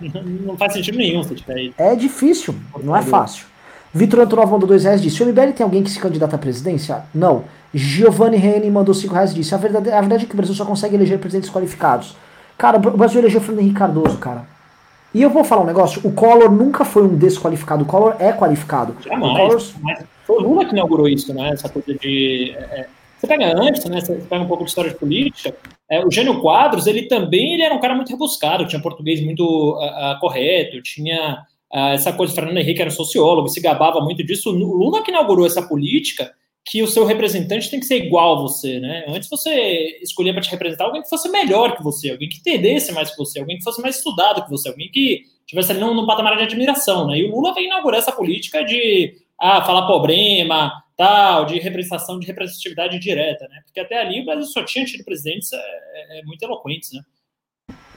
não 0.00 0.56
faz 0.56 0.74
sentido 0.74 0.98
nenhum 0.98 1.22
se 1.22 1.34
tiver 1.34 1.54
aí. 1.54 1.74
É 1.78 1.94
difícil, 1.94 2.54
não 2.82 2.96
é 2.96 3.02
fácil. 3.02 3.46
Vitor 3.94 4.20
Antonov 4.20 4.50
mandou 4.50 4.68
dois 4.68 4.84
reais 4.84 5.02
disse: 5.02 5.22
O 5.22 5.26
MBL 5.26 5.52
tem 5.52 5.64
alguém 5.64 5.82
que 5.82 5.90
se 5.90 6.00
candidata 6.00 6.36
à 6.36 6.38
presidência? 6.38 7.04
Não. 7.14 7.44
Giovanni 7.74 8.36
Reni 8.36 8.70
mandou 8.70 8.94
cinco 8.94 9.14
reais 9.14 9.34
disse: 9.34 9.54
a 9.54 9.58
verdade, 9.58 9.90
a 9.90 10.00
verdade 10.00 10.24
é 10.24 10.26
que 10.26 10.34
o 10.34 10.36
Brasil 10.36 10.54
só 10.54 10.64
consegue 10.64 10.94
eleger 10.94 11.18
presidentes 11.18 11.50
qualificados. 11.50 12.16
Cara, 12.56 12.76
o 12.76 12.96
Brasil 12.96 13.20
elegeu 13.20 13.40
o 13.40 13.42
Fernando 13.42 13.62
Henrique 13.62 13.78
Cardoso, 13.78 14.18
cara. 14.18 14.46
E 15.14 15.20
eu 15.20 15.30
vou 15.30 15.44
falar 15.44 15.62
um 15.62 15.66
negócio: 15.66 16.00
o 16.04 16.12
Collor 16.12 16.50
nunca 16.50 16.84
foi 16.84 17.02
um 17.02 17.16
desqualificado. 17.16 17.82
O 17.82 17.86
Collor 17.86 18.16
é 18.18 18.32
qualificado. 18.32 18.96
Jamais. 19.04 19.36
Collor... 19.36 19.62
Mas 19.82 20.04
foi 20.24 20.36
o 20.36 20.40
Lula 20.40 20.64
que 20.64 20.72
inaugurou 20.72 21.08
isso, 21.08 21.34
né? 21.34 21.50
Essa 21.50 21.68
coisa 21.68 21.94
de. 21.94 22.54
É, 22.56 22.80
é 22.80 22.86
você 23.18 23.26
pega 23.28 23.56
antes, 23.56 23.84
né? 23.84 24.00
Você 24.00 24.14
pega 24.28 24.42
um 24.42 24.48
pouco 24.48 24.64
de 24.64 24.70
história 24.70 24.90
de 24.90 24.98
política. 24.98 25.54
É, 25.88 26.04
o 26.04 26.10
Gênio 26.10 26.40
Quadros, 26.40 26.88
ele 26.88 27.02
também 27.02 27.54
ele 27.54 27.62
era 27.62 27.74
um 27.74 27.80
cara 27.80 27.94
muito 27.94 28.10
rebuscado, 28.10 28.66
tinha 28.66 28.82
português 28.82 29.24
muito 29.24 29.44
uh, 29.44 30.16
uh, 30.16 30.18
correto, 30.18 30.82
tinha 30.82 31.44
uh, 31.72 31.92
essa 31.92 32.12
coisa. 32.12 32.32
O 32.32 32.34
Fernando 32.34 32.58
Henrique 32.58 32.80
era 32.82 32.90
sociólogo, 32.90 33.48
se 33.48 33.60
gabava 33.60 34.00
muito 34.00 34.24
disso. 34.24 34.50
O 34.50 34.52
Lula 34.52 35.04
que 35.04 35.12
inaugurou 35.12 35.46
essa 35.46 35.62
política 35.62 36.32
que 36.64 36.82
o 36.82 36.86
seu 36.86 37.04
representante 37.04 37.70
tem 37.70 37.80
que 37.80 37.86
ser 37.86 38.04
igual 38.04 38.36
a 38.36 38.42
você, 38.42 38.78
né? 38.78 39.04
Antes 39.08 39.28
você 39.28 39.98
escolhia 40.00 40.32
para 40.32 40.42
te 40.42 40.50
representar 40.50 40.84
alguém 40.84 41.02
que 41.02 41.08
fosse 41.08 41.28
melhor 41.28 41.76
que 41.76 41.82
você, 41.82 42.10
alguém 42.10 42.28
que 42.28 42.38
entendesse 42.38 42.92
mais 42.92 43.10
que 43.10 43.16
você, 43.16 43.40
alguém 43.40 43.58
que 43.58 43.64
fosse 43.64 43.82
mais 43.82 43.96
estudado 43.96 44.44
que 44.44 44.50
você, 44.50 44.68
alguém 44.68 44.88
que 44.88 45.22
tivesse 45.44 45.72
ali 45.72 45.80
num, 45.80 45.94
num 45.94 46.06
patamar 46.06 46.36
de 46.36 46.44
admiração, 46.44 47.06
né? 47.08 47.18
E 47.18 47.24
o 47.24 47.34
Lula 47.34 47.52
vem 47.52 47.66
inaugurar 47.66 47.98
essa 47.98 48.12
política 48.12 48.64
de 48.64 49.16
ah, 49.40 49.64
falar 49.64 49.86
problema, 49.86 50.72
tal, 50.96 51.46
de 51.46 51.58
representação, 51.58 52.20
de 52.20 52.26
representatividade 52.26 52.98
direta, 53.00 53.48
né? 53.48 53.60
Porque 53.64 53.80
até 53.80 54.00
ali 54.00 54.22
o 54.22 54.24
Brasil 54.24 54.44
só 54.44 54.64
tinha 54.64 54.84
tido 54.84 55.04
presidentes 55.04 55.52
é, 55.52 55.56
é, 55.56 56.20
é, 56.20 56.22
muito 56.22 56.42
eloquentes, 56.44 56.92
né? 56.92 57.02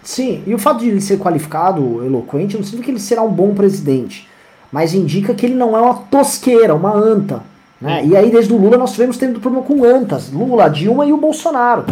Sim, 0.02 0.44
e 0.46 0.54
o 0.54 0.60
fato 0.60 0.80
de 0.80 0.90
ele 0.90 1.02
ser 1.02 1.20
qualificado, 1.20 2.04
eloquente, 2.04 2.56
não 2.56 2.64
significa 2.64 2.86
que 2.86 2.92
ele 2.92 3.00
será 3.00 3.22
um 3.22 3.32
bom 3.32 3.54
presidente, 3.54 4.28
mas 4.72 4.94
indica 4.94 5.34
que 5.36 5.46
ele 5.46 5.56
não 5.56 5.78
é 5.78 5.82
uma 5.82 6.04
tosqueira, 6.08 6.76
uma 6.76 6.96
anta, 6.96 7.44
né? 7.86 8.04
E 8.04 8.18
aí, 8.18 8.32
desde 8.32 8.52
o 8.52 8.58
Lula, 8.58 8.78
nós 8.78 8.94
tivemos 8.94 9.16
tendo 9.16 9.40
problema 9.40 9.64
com 9.64 9.84
antas. 9.84 10.32
Lula, 10.32 10.68
Dilma 10.68 11.06
e 11.06 11.14
o 11.14 11.18
Bolsonaro. 11.18 11.86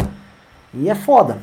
E 0.74 0.90
é 0.90 0.94
foda. 0.94 1.38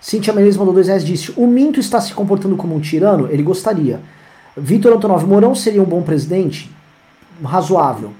Cintia 0.00 0.32
Menezes 0.32 0.56
mandou 0.56 0.74
dois 0.74 0.88
reais 0.88 1.04
disse: 1.04 1.32
O 1.36 1.46
Minto 1.46 1.78
está 1.78 2.00
se 2.00 2.12
comportando 2.12 2.56
como 2.56 2.74
um 2.74 2.80
tirano? 2.80 3.28
Ele 3.30 3.42
gostaria. 3.42 4.00
Vitor 4.56 4.92
Antonov, 4.94 5.24
Mourão 5.24 5.54
seria 5.54 5.80
um 5.80 5.84
bom 5.84 6.02
presidente? 6.02 6.68
Razoável. 7.40 8.10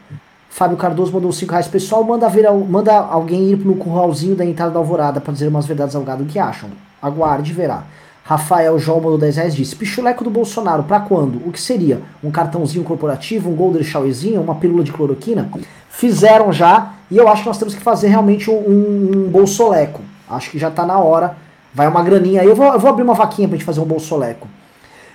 Fábio 0.48 0.76
Cardoso 0.76 1.12
mandou 1.12 1.32
5 1.32 1.51
reais. 1.51 1.66
Pessoal, 1.66 2.05
manda, 2.05 2.28
ver, 2.28 2.48
manda 2.52 2.97
alguém 2.97 3.51
ir 3.51 3.59
no 3.59 3.74
curralzinho 3.74 4.36
da 4.36 4.44
entrada 4.44 4.70
da 4.70 4.78
alvorada 4.78 5.20
para 5.20 5.32
dizer 5.32 5.48
umas 5.48 5.66
verdades 5.66 5.97
ao 5.97 6.02
gado. 6.02 6.24
Que 6.24 6.39
acham? 6.39 6.70
Aguarde 7.02 7.51
e 7.51 7.55
verá. 7.55 7.82
Rafael 8.28 8.78
João 8.78 9.00
mandou 9.00 9.16
10 9.16 9.36
reais 9.36 9.56
disse: 9.56 9.74
Pichuleco 9.74 10.22
do 10.22 10.28
Bolsonaro, 10.28 10.82
para 10.82 11.00
quando? 11.00 11.36
O 11.48 11.50
que 11.50 11.59
seria? 11.59 12.02
Um 12.22 12.30
cartãozinho 12.30 12.84
corporativo, 12.84 13.48
um 13.48 13.55
Golden 13.55 13.82
Showerzinho, 13.82 14.42
uma 14.42 14.55
pílula 14.55 14.84
de 14.84 14.92
cloroquina? 14.92 15.50
Fizeram 15.88 16.52
já, 16.52 16.92
e 17.10 17.16
eu 17.16 17.26
acho 17.26 17.40
que 17.40 17.48
nós 17.48 17.56
temos 17.56 17.74
que 17.74 17.80
fazer 17.80 18.09
realmente 18.09 18.50
um, 18.50 18.55
um 18.55 19.30
bolsoleco. 19.30 20.02
Acho 20.28 20.50
que 20.50 20.59
já 20.59 20.70
tá 20.70 20.84
na 20.84 20.98
hora. 20.98 21.36
Vai 21.72 21.88
uma 21.88 22.02
graninha 22.02 22.42
aí. 22.42 22.46
Eu 22.46 22.55
vou, 22.55 22.66
eu 22.66 22.78
vou 22.78 22.90
abrir 22.90 23.02
uma 23.02 23.14
vaquinha 23.14 23.48
pra 23.48 23.56
gente 23.56 23.64
fazer 23.64 23.80
um 23.80 23.86
bolsoleco. 23.86 24.46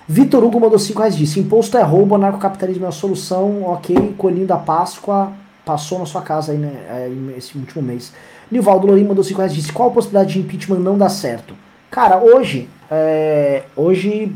Vitor 0.08 0.42
Hugo 0.42 0.58
mandou 0.58 0.76
5 0.80 0.98
reais 0.98 1.16
disse: 1.16 1.38
Imposto 1.38 1.78
é 1.78 1.82
roubo, 1.82 2.16
anarcocapitalismo 2.16 2.84
é 2.84 2.88
a 2.88 2.92
solução. 2.92 3.62
Ok, 3.66 4.16
coelhinho 4.18 4.48
da 4.48 4.56
Páscoa 4.56 5.30
passou 5.64 6.00
na 6.00 6.04
sua 6.04 6.20
casa 6.20 6.50
aí, 6.50 6.58
né, 6.58 7.08
esse 7.38 7.56
último 7.56 7.80
mês. 7.80 8.12
Nivaldo 8.50 8.88
Lorim 8.88 9.04
mandou 9.04 9.22
5 9.22 9.38
reais 9.38 9.54
disse: 9.54 9.72
Qual 9.72 9.88
a 9.88 9.92
possibilidade 9.92 10.32
de 10.32 10.40
impeachment 10.40 10.80
não 10.80 10.98
dar 10.98 11.10
certo? 11.10 11.54
Cara, 11.92 12.18
hoje 12.18 12.68
é, 12.90 13.64
hoje, 13.76 14.34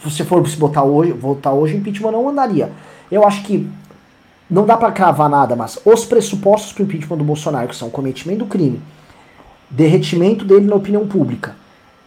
se 0.00 0.10
você 0.10 0.24
for 0.24 0.46
se 0.48 0.56
botar 0.56 0.84
hoje, 0.84 1.12
votar 1.12 1.52
hoje, 1.52 1.76
impeachment 1.76 2.12
não 2.12 2.28
andaria. 2.28 2.70
Eu 3.10 3.26
acho 3.26 3.42
que 3.42 3.68
não 4.48 4.66
dá 4.66 4.76
para 4.76 4.92
cravar 4.92 5.28
nada, 5.28 5.56
mas 5.56 5.78
os 5.84 6.04
pressupostos 6.04 6.72
para 6.72 6.82
o 6.82 6.84
impeachment 6.84 7.16
do 7.16 7.24
Bolsonaro, 7.24 7.68
que 7.68 7.76
são 7.76 7.90
cometimento 7.90 8.40
do 8.40 8.46
crime, 8.46 8.80
derretimento 9.70 10.44
dele 10.44 10.66
na 10.66 10.76
opinião 10.76 11.06
pública, 11.06 11.56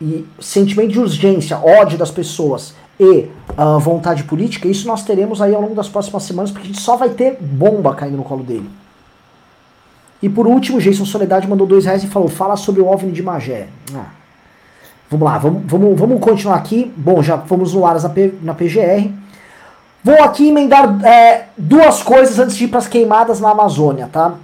e 0.02 0.26
sentimento 0.40 0.92
de 0.92 1.00
urgência, 1.00 1.58
ódio 1.58 1.98
das 1.98 2.12
pessoas 2.12 2.76
e 3.00 3.30
uh, 3.58 3.80
vontade 3.80 4.24
política, 4.24 4.68
isso 4.68 4.88
nós 4.88 5.04
teremos 5.04 5.42
aí 5.42 5.54
ao 5.54 5.62
longo 5.62 5.76
das 5.76 5.90
próximas 5.90 6.24
semanas, 6.24 6.52
porque 6.52 6.68
a 6.68 6.72
gente 6.72 6.82
só 6.82 6.96
vai 6.96 7.10
ter 7.10 7.38
bomba 7.42 7.96
caindo 7.96 8.18
no 8.18 8.24
colo 8.24 8.44
dele. 8.44 8.70
E 10.22 10.28
por 10.28 10.48
último, 10.48 10.80
Jason 10.80 11.06
Soledade 11.06 11.48
mandou 11.48 11.68
dois 11.68 11.86
reais 11.86 12.04
e 12.04 12.08
falou: 12.08 12.28
fala 12.28 12.56
sobre 12.56 12.82
o 12.82 12.88
OVNI 12.88 13.12
de 13.12 13.22
Magé. 13.22 13.68
Ah, 13.94 14.08
Vamos 15.10 15.26
lá, 15.26 15.38
vamos, 15.38 15.64
vamos, 15.66 16.00
vamos 16.00 16.20
continuar 16.20 16.56
aqui. 16.56 16.92
Bom, 16.98 17.22
já 17.22 17.38
fomos 17.38 17.74
no 17.74 17.86
Aras 17.86 18.04
na, 18.04 18.10
P, 18.10 18.34
na 18.42 18.54
PGR. 18.54 19.10
Vou 20.04 20.22
aqui 20.24 20.50
emendar 20.50 21.06
é, 21.06 21.46
duas 21.58 22.04
coisas 22.04 22.40
antes 22.40 22.56
de 22.56 22.66
ir 22.66 22.68
para 22.68 22.80
as 22.80 22.88
queimadas 22.88 23.40
na 23.40 23.52
Amazônia, 23.52 24.10
tá? 24.12 24.36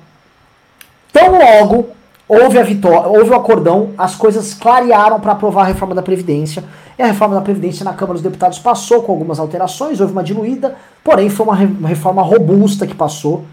Tão 1.12 1.38
logo 1.38 1.90
houve 2.28 2.58
a 2.58 2.64
vitória, 2.64 3.08
houve 3.08 3.30
o 3.30 3.36
acordão, 3.36 3.92
as 3.98 4.16
coisas 4.16 4.54
clarearam 4.54 5.20
para 5.20 5.34
aprovar 5.34 5.64
a 5.64 5.66
reforma 5.66 5.94
da 5.94 6.02
Previdência. 6.02 6.64
E 6.98 7.02
a 7.02 7.08
reforma 7.08 7.36
da 7.36 7.42
Previdência 7.42 7.84
na 7.84 7.94
Câmara 7.94 8.14
dos 8.14 8.22
Deputados 8.22 8.60
passou 8.60 9.04
com 9.04 9.12
algumas 9.12 9.40
alterações, 9.40 10.00
houve 10.00 10.14
uma 10.14 10.24
diluída, 10.24 10.76
porém 11.04 11.30
foi 11.30 11.46
uma, 11.46 11.56
reforma 11.88 12.22
robusta 12.22 12.88
que 12.88 12.96
passou. 12.96 13.44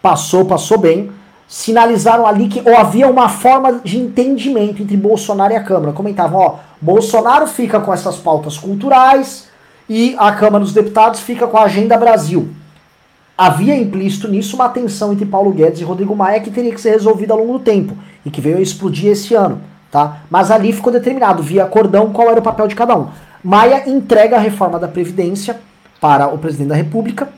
Passou, 0.00 0.44
passou 0.44 0.78
bem 0.78 1.10
sinalizaram 1.46 2.26
ali 2.26 2.48
que 2.48 2.62
ou 2.68 2.76
havia 2.76 3.08
uma 3.08 3.28
forma 3.28 3.80
de 3.84 3.98
entendimento 3.98 4.82
entre 4.82 4.96
Bolsonaro 4.96 5.52
e 5.52 5.56
a 5.56 5.62
Câmara. 5.62 5.92
Comentavam, 5.92 6.40
ó, 6.40 6.54
Bolsonaro 6.80 7.46
fica 7.46 7.80
com 7.80 7.92
essas 7.92 8.16
pautas 8.16 8.58
culturais 8.58 9.48
e 9.88 10.14
a 10.18 10.32
Câmara 10.32 10.64
dos 10.64 10.72
Deputados 10.72 11.20
fica 11.20 11.46
com 11.46 11.56
a 11.56 11.64
Agenda 11.64 11.96
Brasil. 11.96 12.48
Havia 13.36 13.76
implícito 13.76 14.28
nisso 14.28 14.54
uma 14.54 14.68
tensão 14.68 15.12
entre 15.12 15.26
Paulo 15.26 15.50
Guedes 15.50 15.80
e 15.80 15.84
Rodrigo 15.84 16.14
Maia 16.14 16.40
que 16.40 16.50
teria 16.50 16.72
que 16.72 16.80
ser 16.80 16.90
resolvida 16.90 17.34
ao 17.34 17.40
longo 17.40 17.54
do 17.54 17.64
tempo 17.64 17.96
e 18.24 18.30
que 18.30 18.40
veio 18.40 18.58
a 18.58 18.60
explodir 18.60 19.10
esse 19.10 19.34
ano, 19.34 19.60
tá? 19.90 20.18
Mas 20.30 20.50
ali 20.50 20.72
ficou 20.72 20.92
determinado, 20.92 21.42
via 21.42 21.64
acordão, 21.64 22.10
qual 22.12 22.30
era 22.30 22.38
o 22.38 22.42
papel 22.42 22.68
de 22.68 22.76
cada 22.76 22.96
um. 22.96 23.08
Maia 23.42 23.88
entrega 23.90 24.36
a 24.36 24.40
reforma 24.40 24.78
da 24.78 24.86
Previdência 24.86 25.58
para 26.00 26.28
o 26.28 26.38
presidente 26.38 26.68
da 26.68 26.74
República 26.76 27.28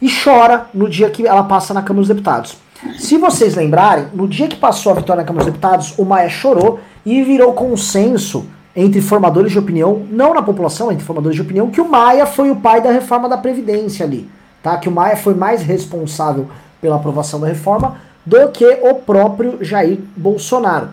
e 0.00 0.08
chora 0.08 0.66
no 0.72 0.88
dia 0.88 1.10
que 1.10 1.26
ela 1.26 1.42
passa 1.42 1.74
na 1.74 1.82
Câmara 1.82 2.02
dos 2.02 2.08
Deputados. 2.08 2.56
Se 2.98 3.16
vocês 3.16 3.54
lembrarem, 3.54 4.06
no 4.12 4.26
dia 4.26 4.48
que 4.48 4.56
passou 4.56 4.92
a 4.92 4.96
vitória 4.96 5.22
na 5.22 5.26
Câmara 5.26 5.44
dos 5.44 5.52
Deputados, 5.52 5.94
o 5.96 6.04
Maia 6.04 6.28
chorou 6.28 6.80
e 7.06 7.22
virou 7.22 7.52
consenso 7.52 8.46
entre 8.74 9.00
formadores 9.00 9.52
de 9.52 9.58
opinião, 9.58 10.04
não 10.10 10.34
na 10.34 10.42
população, 10.42 10.90
entre 10.90 11.04
formadores 11.04 11.36
de 11.36 11.42
opinião, 11.42 11.70
que 11.70 11.80
o 11.80 11.88
Maia 11.88 12.26
foi 12.26 12.50
o 12.50 12.56
pai 12.56 12.80
da 12.80 12.90
reforma 12.90 13.28
da 13.28 13.36
Previdência 13.36 14.04
ali. 14.04 14.28
Tá? 14.62 14.76
Que 14.78 14.88
o 14.88 14.92
Maia 14.92 15.16
foi 15.16 15.34
mais 15.34 15.62
responsável 15.62 16.48
pela 16.80 16.96
aprovação 16.96 17.38
da 17.38 17.46
reforma 17.46 17.98
do 18.24 18.48
que 18.48 18.66
o 18.82 18.94
próprio 18.94 19.58
Jair 19.60 19.98
Bolsonaro. 20.16 20.88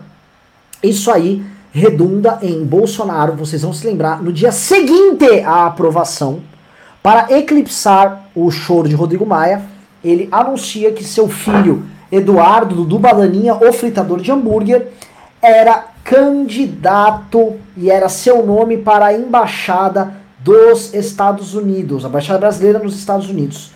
Isso 0.82 1.10
aí 1.10 1.44
redunda 1.72 2.38
em 2.42 2.64
Bolsonaro, 2.64 3.34
vocês 3.34 3.62
vão 3.62 3.72
se 3.72 3.86
lembrar, 3.86 4.22
no 4.22 4.32
dia 4.32 4.52
seguinte 4.52 5.40
à 5.44 5.66
aprovação, 5.66 6.40
para 7.02 7.32
eclipsar 7.36 8.24
o 8.34 8.50
choro 8.50 8.88
de 8.88 8.94
Rodrigo 8.94 9.24
Maia, 9.24 9.62
ele 10.04 10.28
anuncia 10.30 10.92
que 10.92 11.04
seu 11.04 11.28
filho 11.28 11.84
Eduardo 12.10 12.74
Dudu 12.74 12.98
Bananinha, 12.98 13.54
o 13.54 13.72
fritador 13.72 14.20
de 14.20 14.32
hambúrguer, 14.32 14.88
era 15.40 15.86
candidato 16.02 17.56
e 17.76 17.90
era 17.90 18.08
seu 18.08 18.44
nome 18.44 18.78
para 18.78 19.06
a 19.06 19.14
embaixada 19.14 20.14
dos 20.38 20.92
Estados 20.94 21.54
Unidos, 21.54 22.04
a 22.04 22.08
embaixada 22.08 22.38
brasileira 22.38 22.78
nos 22.78 22.96
Estados 22.96 23.28
Unidos. 23.28 23.72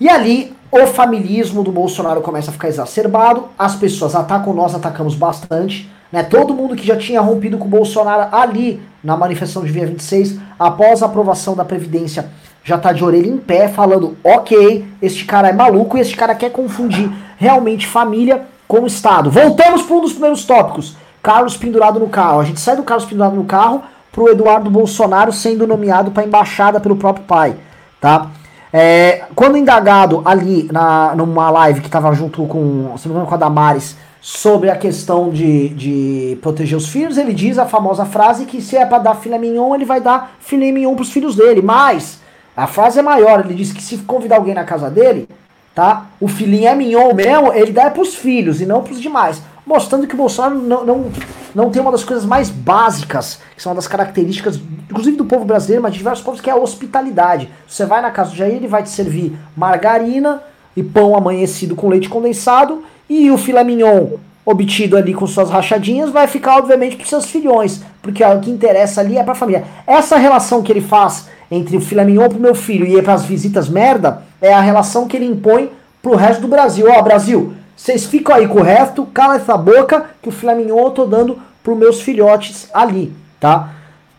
E 0.00 0.08
ali 0.08 0.54
o 0.70 0.86
familismo 0.86 1.62
do 1.62 1.70
Bolsonaro 1.70 2.20
começa 2.20 2.50
a 2.50 2.52
ficar 2.52 2.68
exacerbado, 2.68 3.48
as 3.58 3.76
pessoas 3.76 4.14
atacam 4.14 4.52
nós, 4.52 4.74
atacamos 4.74 5.14
bastante, 5.14 5.90
né? 6.10 6.22
Todo 6.22 6.54
mundo 6.54 6.74
que 6.74 6.86
já 6.86 6.96
tinha 6.96 7.20
rompido 7.20 7.58
com 7.58 7.66
o 7.66 7.68
Bolsonaro 7.68 8.34
ali 8.34 8.80
na 9.02 9.16
manifestação 9.16 9.64
de 9.64 9.72
dia 9.72 9.86
26, 9.86 10.38
após 10.58 11.02
a 11.02 11.06
aprovação 11.06 11.54
da 11.54 11.64
Previdência 11.64 12.28
já 12.64 12.78
tá 12.78 12.92
de 12.92 13.04
orelha 13.04 13.28
em 13.28 13.36
pé, 13.36 13.68
falando: 13.68 14.16
ok, 14.24 14.84
este 15.00 15.24
cara 15.26 15.48
é 15.48 15.52
maluco 15.52 15.98
e 15.98 16.00
este 16.00 16.16
cara 16.16 16.34
quer 16.34 16.50
confundir 16.50 17.10
realmente 17.36 17.86
família 17.86 18.46
com 18.66 18.86
Estado. 18.86 19.30
Voltamos 19.30 19.82
para 19.82 19.96
um 19.96 20.00
dos 20.00 20.12
primeiros 20.12 20.44
tópicos: 20.44 20.96
Carlos 21.22 21.56
pendurado 21.56 22.00
no 22.00 22.08
carro. 22.08 22.40
A 22.40 22.44
gente 22.44 22.58
sai 22.58 22.74
do 22.74 22.82
Carlos 22.82 23.04
pendurado 23.06 23.36
no 23.36 23.44
carro 23.44 23.82
pro 24.10 24.30
Eduardo 24.30 24.70
Bolsonaro 24.70 25.32
sendo 25.32 25.66
nomeado 25.66 26.10
para 26.10 26.24
embaixada 26.24 26.80
pelo 26.80 26.96
próprio 26.96 27.26
pai, 27.26 27.56
tá? 28.00 28.30
É, 28.72 29.24
quando 29.34 29.56
indagado 29.56 30.22
ali 30.24 30.68
na, 30.72 31.14
numa 31.14 31.50
live 31.50 31.80
que 31.80 31.90
tava 31.90 32.12
junto 32.12 32.44
com, 32.46 32.96
se 32.96 33.08
não 33.08 33.20
me 33.20 33.26
com 33.26 33.34
a 33.34 33.36
Damares, 33.36 33.96
sobre 34.20 34.70
a 34.70 34.76
questão 34.76 35.30
de, 35.30 35.68
de 35.68 36.38
proteger 36.40 36.78
os 36.78 36.88
filhos, 36.88 37.18
ele 37.18 37.34
diz 37.34 37.58
a 37.58 37.66
famosa 37.66 38.06
frase 38.06 38.46
que 38.46 38.62
se 38.62 38.76
é 38.76 38.86
para 38.86 38.98
dar 38.98 39.14
filé 39.16 39.36
mignon, 39.36 39.74
ele 39.74 39.84
vai 39.84 40.00
dar 40.00 40.36
filé 40.40 40.72
mignon 40.72 40.94
pros 40.94 41.12
filhos 41.12 41.36
dele, 41.36 41.60
mas 41.60 42.23
a 42.56 42.66
frase 42.66 42.98
é 42.98 43.02
maior, 43.02 43.40
ele 43.40 43.54
diz 43.54 43.72
que 43.72 43.82
se 43.82 43.98
convidar 43.98 44.36
alguém 44.36 44.54
na 44.54 44.64
casa 44.64 44.88
dele, 44.88 45.28
tá? 45.74 46.06
O 46.20 46.28
filhinho 46.28 46.68
é 46.68 46.74
mignon 46.74 47.12
mesmo, 47.12 47.52
ele 47.52 47.72
dá 47.72 47.90
para 47.90 48.02
os 48.02 48.14
filhos 48.14 48.60
e 48.60 48.66
não 48.66 48.82
para 48.82 48.92
os 48.92 49.00
demais. 49.00 49.42
Mostrando 49.66 50.06
que 50.06 50.14
o 50.14 50.18
Bolsonaro 50.18 50.56
não, 50.56 50.84
não, 50.84 51.06
não 51.54 51.70
tem 51.70 51.80
uma 51.80 51.90
das 51.90 52.04
coisas 52.04 52.24
mais 52.24 52.50
básicas, 52.50 53.40
que 53.56 53.62
são 53.62 53.70
uma 53.72 53.76
das 53.76 53.88
características, 53.88 54.60
inclusive 54.90 55.16
do 55.16 55.24
povo 55.24 55.44
brasileiro, 55.44 55.82
mas 55.82 55.92
de 55.92 55.98
diversos 55.98 56.24
povos, 56.24 56.40
que 56.40 56.50
é 56.50 56.52
a 56.52 56.56
hospitalidade. 56.56 57.50
Você 57.66 57.86
vai 57.86 58.02
na 58.02 58.10
casa 58.10 58.30
do 58.30 58.36
Jair, 58.36 58.54
ele 58.54 58.68
vai 58.68 58.82
te 58.82 58.90
servir 58.90 59.36
margarina 59.56 60.42
e 60.76 60.82
pão 60.82 61.16
amanhecido 61.16 61.74
com 61.74 61.88
leite 61.88 62.08
condensado, 62.08 62.84
e 63.08 63.30
o 63.30 63.38
filé 63.38 63.64
mignon 63.64 64.18
obtido 64.46 64.96
ali 64.96 65.14
com 65.14 65.26
suas 65.26 65.48
rachadinhas 65.48 66.10
vai 66.10 66.26
ficar, 66.26 66.58
obviamente, 66.58 66.96
para 66.96 67.06
seus 67.06 67.24
filhões, 67.24 67.82
porque 68.02 68.22
ó, 68.22 68.34
o 68.34 68.40
que 68.40 68.50
interessa 68.50 69.00
ali 69.00 69.16
é 69.16 69.22
para 69.22 69.32
a 69.32 69.36
família. 69.36 69.64
Essa 69.86 70.16
relação 70.16 70.62
que 70.62 70.70
ele 70.70 70.82
faz 70.82 71.28
entre 71.54 71.76
o 71.76 71.80
filé 71.80 72.04
mignon 72.04 72.28
pro 72.28 72.40
meu 72.40 72.54
filho 72.54 72.86
e 72.86 73.00
para 73.00 73.14
as 73.14 73.24
visitas 73.24 73.68
merda 73.68 74.22
é 74.40 74.52
a 74.52 74.60
relação 74.60 75.06
que 75.06 75.16
ele 75.16 75.26
impõe 75.26 75.70
pro 76.02 76.16
resto 76.16 76.42
do 76.42 76.48
Brasil. 76.48 76.86
Ó, 76.88 77.02
Brasil, 77.02 77.54
vocês 77.76 78.04
ficam 78.04 78.34
aí 78.34 78.48
com 78.48 78.60
o 78.60 78.62
resto, 78.62 79.06
cala 79.06 79.36
essa 79.36 79.56
boca 79.56 80.06
que 80.20 80.28
o 80.28 80.32
filé 80.32 80.54
mignon 80.54 80.84
eu 80.84 80.90
tô 80.90 81.04
dando 81.04 81.38
pros 81.62 81.78
meus 81.78 82.00
filhotes 82.00 82.68
ali, 82.74 83.12
tá? 83.40 83.70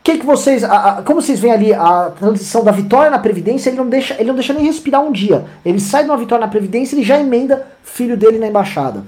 Que 0.03 0.17
que 0.19 0.25
vocês, 0.25 0.63
a, 0.63 0.77
a, 0.77 1.01
como 1.01 1.21
vocês 1.21 1.39
veem 1.39 1.53
ali 1.53 1.73
a 1.73 2.11
transição 2.17 2.63
da 2.63 2.71
vitória 2.71 3.09
na 3.09 3.19
previdência, 3.19 3.69
ele 3.69 3.77
não 3.77 3.89
deixa, 3.89 4.13
ele 4.15 4.27
não 4.27 4.35
deixa 4.35 4.53
nem 4.53 4.65
respirar 4.65 5.01
um 5.01 5.11
dia. 5.11 5.45
Ele 5.65 5.79
sai 5.79 6.03
de 6.03 6.09
uma 6.09 6.17
vitória 6.17 6.45
na 6.45 6.51
previdência, 6.51 6.95
ele 6.95 7.03
já 7.03 7.19
emenda 7.19 7.65
filho 7.83 8.15
dele 8.15 8.37
na 8.37 8.47
embaixada. 8.47 9.03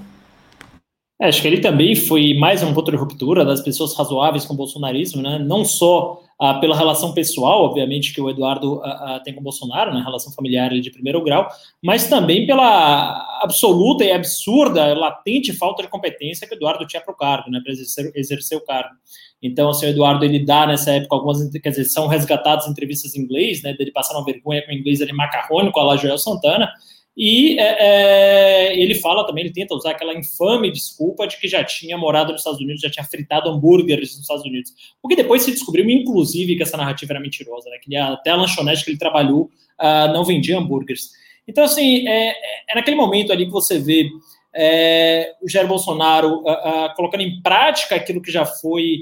É, 1.20 1.26
acho 1.26 1.42
que 1.42 1.48
ele 1.48 1.60
também 1.60 1.96
foi 1.96 2.32
mais 2.34 2.62
um 2.62 2.72
ponto 2.72 2.92
de 2.92 2.96
ruptura 2.96 3.44
das 3.44 3.60
pessoas 3.60 3.96
razoáveis 3.96 4.44
com 4.44 4.54
o 4.54 4.56
bolsonarismo, 4.56 5.20
né? 5.20 5.36
Não 5.36 5.64
só 5.64 6.22
ah, 6.38 6.54
pela 6.54 6.76
relação 6.76 7.12
pessoal, 7.12 7.64
obviamente, 7.64 8.14
que 8.14 8.20
o 8.20 8.30
Eduardo 8.30 8.80
ah, 8.84 9.16
ah, 9.16 9.20
tem 9.20 9.34
com 9.34 9.40
o 9.40 9.42
Bolsonaro, 9.42 9.92
né? 9.92 10.00
Relação 10.00 10.32
familiar 10.32 10.70
de 10.70 10.90
primeiro 10.92 11.20
grau, 11.24 11.48
mas 11.82 12.08
também 12.08 12.46
pela 12.46 13.40
absoluta 13.42 14.04
e 14.04 14.12
absurda, 14.12 14.96
latente 14.96 15.52
falta 15.52 15.82
de 15.82 15.88
competência 15.88 16.46
que 16.46 16.54
o 16.54 16.56
Eduardo 16.56 16.86
tinha 16.86 17.02
para 17.02 17.12
o 17.12 17.16
cargo, 17.16 17.50
né? 17.50 17.60
Para 17.64 17.72
exercer, 17.72 18.12
exercer 18.14 18.56
o 18.56 18.64
cargo. 18.64 18.94
Então, 19.42 19.70
assim, 19.70 19.86
o 19.86 19.88
Eduardo 19.88 20.24
ele 20.24 20.44
dá 20.44 20.68
nessa 20.68 20.92
época 20.92 21.16
algumas, 21.16 21.50
quer 21.50 21.70
dizer, 21.70 21.86
são 21.86 22.06
resgatadas 22.06 22.68
entrevistas 22.68 23.16
em 23.16 23.22
inglês, 23.22 23.60
né? 23.64 23.72
Dele 23.72 23.90
passar 23.90 24.14
uma 24.14 24.24
vergonha 24.24 24.64
com 24.64 24.70
o 24.70 24.74
inglês 24.74 25.02
ali 25.02 25.12
macarrônico, 25.12 25.80
a 25.80 25.82
lá 25.82 25.96
Joel 25.96 26.18
Santana 26.18 26.70
e 27.20 27.58
é, 27.58 27.76
é, 27.80 28.80
ele 28.80 28.94
fala 28.94 29.26
também, 29.26 29.42
ele 29.42 29.52
tenta 29.52 29.74
usar 29.74 29.90
aquela 29.90 30.14
infame 30.14 30.70
desculpa 30.70 31.26
de 31.26 31.36
que 31.36 31.48
já 31.48 31.64
tinha 31.64 31.98
morado 31.98 32.30
nos 32.30 32.42
Estados 32.42 32.60
Unidos, 32.60 32.80
já 32.80 32.88
tinha 32.88 33.04
fritado 33.04 33.50
hambúrgueres 33.50 34.12
nos 34.12 34.20
Estados 34.20 34.44
Unidos. 34.44 34.72
Porque 35.02 35.16
depois 35.16 35.42
se 35.42 35.50
descobriu, 35.50 35.90
inclusive, 35.90 36.54
que 36.54 36.62
essa 36.62 36.76
narrativa 36.76 37.12
era 37.12 37.20
mentirosa, 37.20 37.68
né? 37.70 37.78
Que 37.82 37.96
até 37.96 38.30
a 38.30 38.36
lanchonete 38.36 38.84
que 38.84 38.92
ele 38.92 38.98
trabalhou 38.98 39.50
uh, 39.80 40.12
não 40.12 40.24
vendia 40.24 40.56
hambúrgueres. 40.56 41.10
Então, 41.48 41.64
assim, 41.64 42.06
é, 42.06 42.28
é, 42.70 42.74
naquele 42.76 42.96
momento 42.96 43.32
ali 43.32 43.46
que 43.46 43.50
você 43.52 43.80
vê 43.80 44.08
é, 44.54 45.34
o 45.42 45.48
Jair 45.48 45.66
Bolsonaro 45.66 46.44
uh, 46.44 46.52
uh, 46.52 46.94
colocando 46.94 47.22
em 47.22 47.42
prática 47.42 47.96
aquilo 47.96 48.22
que 48.22 48.30
já 48.30 48.46
foi 48.46 48.98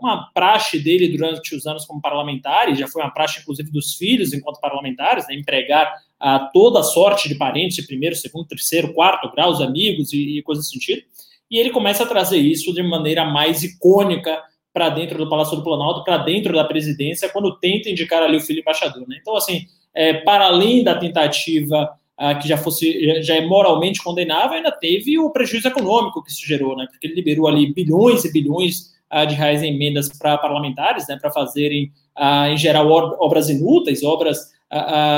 uma 0.00 0.28
praxe 0.34 0.76
dele 0.76 1.06
durante 1.06 1.54
os 1.54 1.64
anos 1.68 1.86
como 1.86 2.02
parlamentar, 2.02 2.68
e 2.68 2.74
já 2.74 2.88
foi 2.88 3.00
uma 3.00 3.12
praxe, 3.12 3.40
inclusive, 3.40 3.70
dos 3.70 3.94
filhos 3.94 4.32
enquanto 4.32 4.58
parlamentares, 4.58 5.24
né, 5.28 5.36
empregar 5.36 5.94
a 6.18 6.38
toda 6.38 6.82
sorte 6.82 7.28
de 7.28 7.36
parentes 7.36 7.76
de 7.76 7.86
primeiro, 7.86 8.16
segundo, 8.16 8.48
terceiro, 8.48 8.92
quarto 8.92 9.30
grau, 9.32 9.50
os 9.50 9.60
amigos 9.60 10.12
e, 10.12 10.38
e 10.38 10.42
coisas 10.42 10.64
desse 10.64 10.74
sentido. 10.74 11.02
E 11.50 11.58
ele 11.58 11.70
começa 11.70 12.02
a 12.02 12.06
trazer 12.06 12.38
isso 12.38 12.74
de 12.74 12.82
maneira 12.82 13.24
mais 13.24 13.62
icônica 13.62 14.42
para 14.72 14.90
dentro 14.90 15.18
do 15.18 15.28
Palácio 15.28 15.56
do 15.56 15.62
Planalto, 15.62 16.04
para 16.04 16.18
dentro 16.18 16.54
da 16.54 16.64
presidência, 16.64 17.28
quando 17.30 17.58
tenta 17.58 17.88
indicar 17.88 18.22
ali 18.22 18.36
o 18.36 18.40
filho 18.40 18.60
embaixador. 18.60 19.06
Né? 19.08 19.16
Então, 19.20 19.36
assim, 19.36 19.66
é, 19.94 20.14
para 20.14 20.46
além 20.46 20.84
da 20.84 20.94
tentativa 20.94 21.90
ah, 22.16 22.34
que 22.34 22.48
já 22.48 22.56
fosse 22.56 23.22
já 23.22 23.36
é 23.36 23.46
moralmente 23.46 24.02
condenável, 24.02 24.56
ainda 24.56 24.72
teve 24.72 25.18
o 25.18 25.30
prejuízo 25.30 25.68
econômico 25.68 26.22
que 26.22 26.30
isso 26.30 26.46
gerou, 26.46 26.76
né? 26.76 26.86
porque 26.90 27.06
ele 27.06 27.14
liberou 27.14 27.48
ali 27.48 27.72
bilhões 27.72 28.24
e 28.24 28.32
bilhões 28.32 28.94
ah, 29.08 29.24
de 29.24 29.34
reais 29.34 29.62
em 29.62 29.74
emendas 29.74 30.08
para 30.18 30.36
parlamentares, 30.36 31.06
né? 31.08 31.16
para 31.20 31.30
fazerem, 31.30 31.90
ah, 32.14 32.50
em 32.50 32.56
geral, 32.56 32.88
obras 33.20 33.48
inúteis, 33.48 34.02
obras 34.02 34.52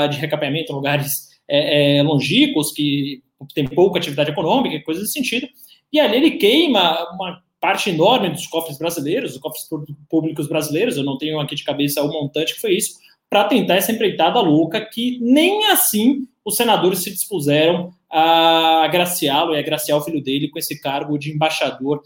de 0.09 0.17
recapeamento 0.17 0.71
em 0.71 0.75
lugares 0.75 1.29
é, 1.47 1.97
é, 1.97 2.03
longínquos, 2.03 2.71
que 2.71 3.21
tem 3.53 3.67
pouca 3.67 3.99
atividade 3.99 4.31
econômica, 4.31 4.83
coisas 4.83 5.03
desse 5.03 5.13
sentido. 5.13 5.47
E 5.91 5.99
ali 5.99 6.17
ele 6.17 6.31
queima 6.31 7.11
uma 7.13 7.41
parte 7.59 7.89
enorme 7.89 8.29
dos 8.29 8.47
cofres 8.47 8.77
brasileiros, 8.77 9.33
dos 9.33 9.41
cofres 9.41 9.67
públicos 10.09 10.47
brasileiros, 10.47 10.97
eu 10.97 11.03
não 11.03 11.17
tenho 11.17 11.39
aqui 11.39 11.55
de 11.55 11.63
cabeça 11.63 12.01
o 12.01 12.11
montante 12.11 12.55
que 12.55 12.61
foi 12.61 12.75
isso, 12.75 12.99
para 13.29 13.45
tentar 13.45 13.75
essa 13.75 13.91
empreitada 13.91 14.41
louca 14.41 14.81
que 14.81 15.19
nem 15.21 15.67
assim 15.67 16.27
os 16.43 16.55
senadores 16.55 16.99
se 16.99 17.11
dispuseram 17.11 17.91
a 18.09 18.83
agraciá-lo 18.83 19.53
e 19.53 19.59
agraciar 19.59 19.97
o 19.97 20.01
filho 20.01 20.21
dele 20.21 20.49
com 20.49 20.57
esse 20.57 20.81
cargo 20.81 21.17
de 21.17 21.31
embaixador 21.31 22.01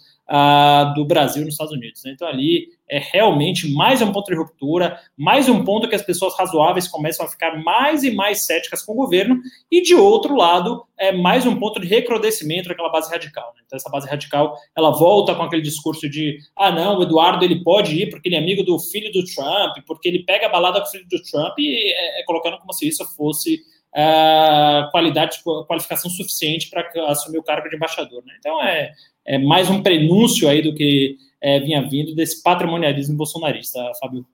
do 0.96 1.06
Brasil 1.06 1.44
nos 1.44 1.54
Estados 1.54 1.74
Unidos. 1.74 2.04
Né? 2.04 2.12
Então, 2.14 2.28
ali 2.28 2.70
é 2.90 3.00
realmente 3.00 3.72
mais 3.72 4.02
um 4.02 4.12
ponto 4.12 4.32
de 4.32 4.38
ruptura, 4.38 5.00
mais 5.18 5.48
um 5.50 5.64
ponto 5.64 5.88
que 5.88 5.96
as 5.96 6.02
pessoas 6.02 6.38
razoáveis 6.38 6.88
começam 6.88 7.26
a 7.26 7.30
ficar 7.30 7.64
mais 7.64 8.04
e 8.04 8.12
mais 8.12 8.46
céticas 8.46 8.84
com 8.84 8.94
o 8.94 8.96
governo, 8.96 9.40
e 9.72 9.82
de 9.82 9.96
outro 9.96 10.36
lado, 10.36 10.84
é 10.98 11.12
mais 11.12 11.46
um 11.46 11.56
ponto 11.58 11.80
de 11.80 11.88
recrudescimento 11.88 12.70
daquela 12.70 12.92
base 12.92 13.12
radical. 13.12 13.54
Né? 13.56 13.62
Então, 13.66 13.78
essa 13.78 13.90
base 13.90 14.08
radical 14.08 14.56
ela 14.76 14.92
volta 14.92 15.36
com 15.36 15.44
aquele 15.44 15.62
discurso 15.62 16.10
de: 16.10 16.40
ah, 16.56 16.72
não, 16.72 17.00
o 17.00 17.04
Eduardo 17.04 17.44
ele 17.44 17.64
pode 17.64 17.96
ir 17.96 18.10
porque 18.10 18.30
ele 18.30 18.36
é 18.36 18.40
amigo 18.40 18.64
do 18.64 18.80
filho 18.80 19.12
do 19.12 19.24
Trump, 19.26 19.78
porque 19.86 20.08
ele 20.08 20.24
pega 20.24 20.48
a 20.48 20.50
balada 20.50 20.80
com 20.82 20.88
o 20.88 20.92
filho 20.92 21.08
do 21.08 21.22
Trump, 21.24 21.58
e 21.60 21.94
é, 21.94 22.22
é 22.22 22.24
colocando 22.24 22.58
como 22.58 22.74
se 22.74 22.88
isso 22.88 23.06
fosse 23.16 23.62
uh, 23.96 24.92
qualidade, 24.92 25.42
qualificação 25.68 26.12
suficiente 26.12 26.70
para 26.70 26.88
assumir 27.08 27.38
o 27.38 27.44
cargo 27.44 27.70
de 27.70 27.76
embaixador. 27.76 28.24
Né? 28.26 28.34
Então, 28.38 28.62
é, 28.62 28.94
é 29.26 29.38
mais 29.38 29.70
um 29.70 29.82
prenúncio 29.82 30.50
aí 30.50 30.62
do 30.62 30.76
que 30.76 31.18
é, 31.42 31.60
vinha 31.60 31.82
vindo 31.88 32.14
desse 32.14 32.44
patrimonialismo 32.44 33.16
bolsonarista, 33.16 33.80
Fábio. 34.00 34.26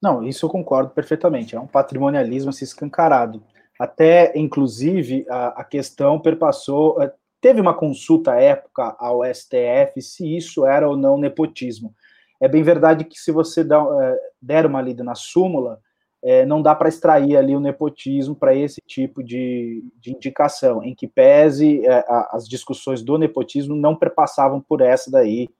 Não, 0.00 0.22
isso 0.22 0.44
eu 0.44 0.50
concordo 0.50 0.90
perfeitamente. 0.90 1.56
É 1.56 1.60
um 1.60 1.66
patrimonialismo 1.66 2.50
assim, 2.50 2.64
escancarado. 2.64 3.42
Até, 3.78 4.32
inclusive, 4.38 5.26
a, 5.28 5.62
a 5.62 5.64
questão 5.64 6.20
perpassou. 6.20 7.02
É, 7.02 7.12
teve 7.40 7.60
uma 7.60 7.74
consulta 7.74 8.32
à 8.32 8.40
época 8.40 8.94
ao 8.98 9.22
STF 9.24 10.00
se 10.00 10.36
isso 10.36 10.66
era 10.66 10.88
ou 10.88 10.96
não 10.96 11.18
nepotismo. 11.18 11.94
É 12.40 12.46
bem 12.46 12.62
verdade 12.62 13.04
que 13.04 13.18
se 13.18 13.32
você 13.32 13.62
é, 13.62 14.18
der 14.40 14.66
uma 14.66 14.82
lida 14.82 15.02
na 15.02 15.14
súmula, 15.14 15.80
é, 16.24 16.46
não 16.46 16.62
dá 16.62 16.74
para 16.74 16.88
extrair 16.88 17.36
ali 17.36 17.54
o 17.54 17.60
nepotismo 17.60 18.34
para 18.34 18.54
esse 18.54 18.80
tipo 18.86 19.22
de, 19.22 19.84
de, 20.00 20.10
indicação, 20.10 20.82
em 20.82 20.94
que 20.94 21.06
pese 21.06 21.84
é, 21.84 21.98
a, 22.08 22.30
as 22.32 22.48
discussões 22.48 23.02
do 23.02 23.18
nepotismo 23.18 23.76
não 23.76 23.94
perpassavam 23.94 24.58
por 24.58 24.80
essa 24.80 25.10
daí, 25.10 25.50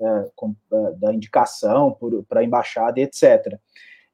é, 0.00 0.30
com, 0.36 0.54
da 1.00 1.12
indicação 1.12 1.96
para 2.28 2.40
a 2.40 2.44
embaixada, 2.44 3.00
etc. 3.00 3.58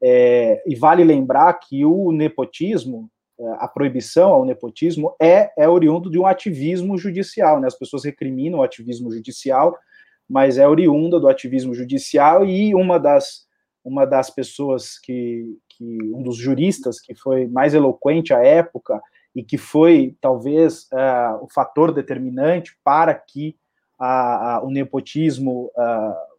É, 0.03 0.63
e 0.67 0.75
vale 0.75 1.05
lembrar 1.05 1.53
que 1.55 1.85
o 1.85 2.11
nepotismo, 2.13 3.11
é, 3.39 3.45
a 3.59 3.69
proibição 3.69 4.33
ao 4.33 4.47
nepotismo, 4.47 5.15
é, 5.21 5.53
é 5.55 5.69
oriundo 5.69 6.11
de 6.11 6.19
um 6.19 6.27
ativismo 6.27 6.97
judicial, 6.97 7.61
né? 7.61 7.67
as 7.67 7.79
pessoas 7.79 8.05
recriminam 8.05 8.61
o 8.61 8.63
ativismo 8.63 9.13
judicial, 9.13 9.77
mas 10.27 10.57
é 10.57 10.67
oriunda 10.67 11.21
do 11.21 11.29
ativismo 11.29 11.75
judicial 11.75 12.47
e 12.47 12.75
uma 12.75 12.99
das 12.99 13.51
uma 13.85 14.05
das 14.05 14.31
pessoas 14.31 14.99
que, 14.99 15.57
que 15.81 15.99
um 16.15 16.23
dos 16.23 16.37
juristas 16.37 17.01
que 17.01 17.15
foi 17.15 17.47
mais 17.47 17.73
eloquente 17.73 18.35
à 18.35 18.45
época 18.45 19.01
e 19.35 19.43
que 19.43 19.57
foi 19.57 20.15
talvez 20.21 20.83
uh, 20.93 21.43
o 21.43 21.49
fator 21.49 21.93
determinante 21.93 22.77
para 22.85 23.15
que 23.15 23.57
o 24.63 24.71
nepotismo 24.71 25.71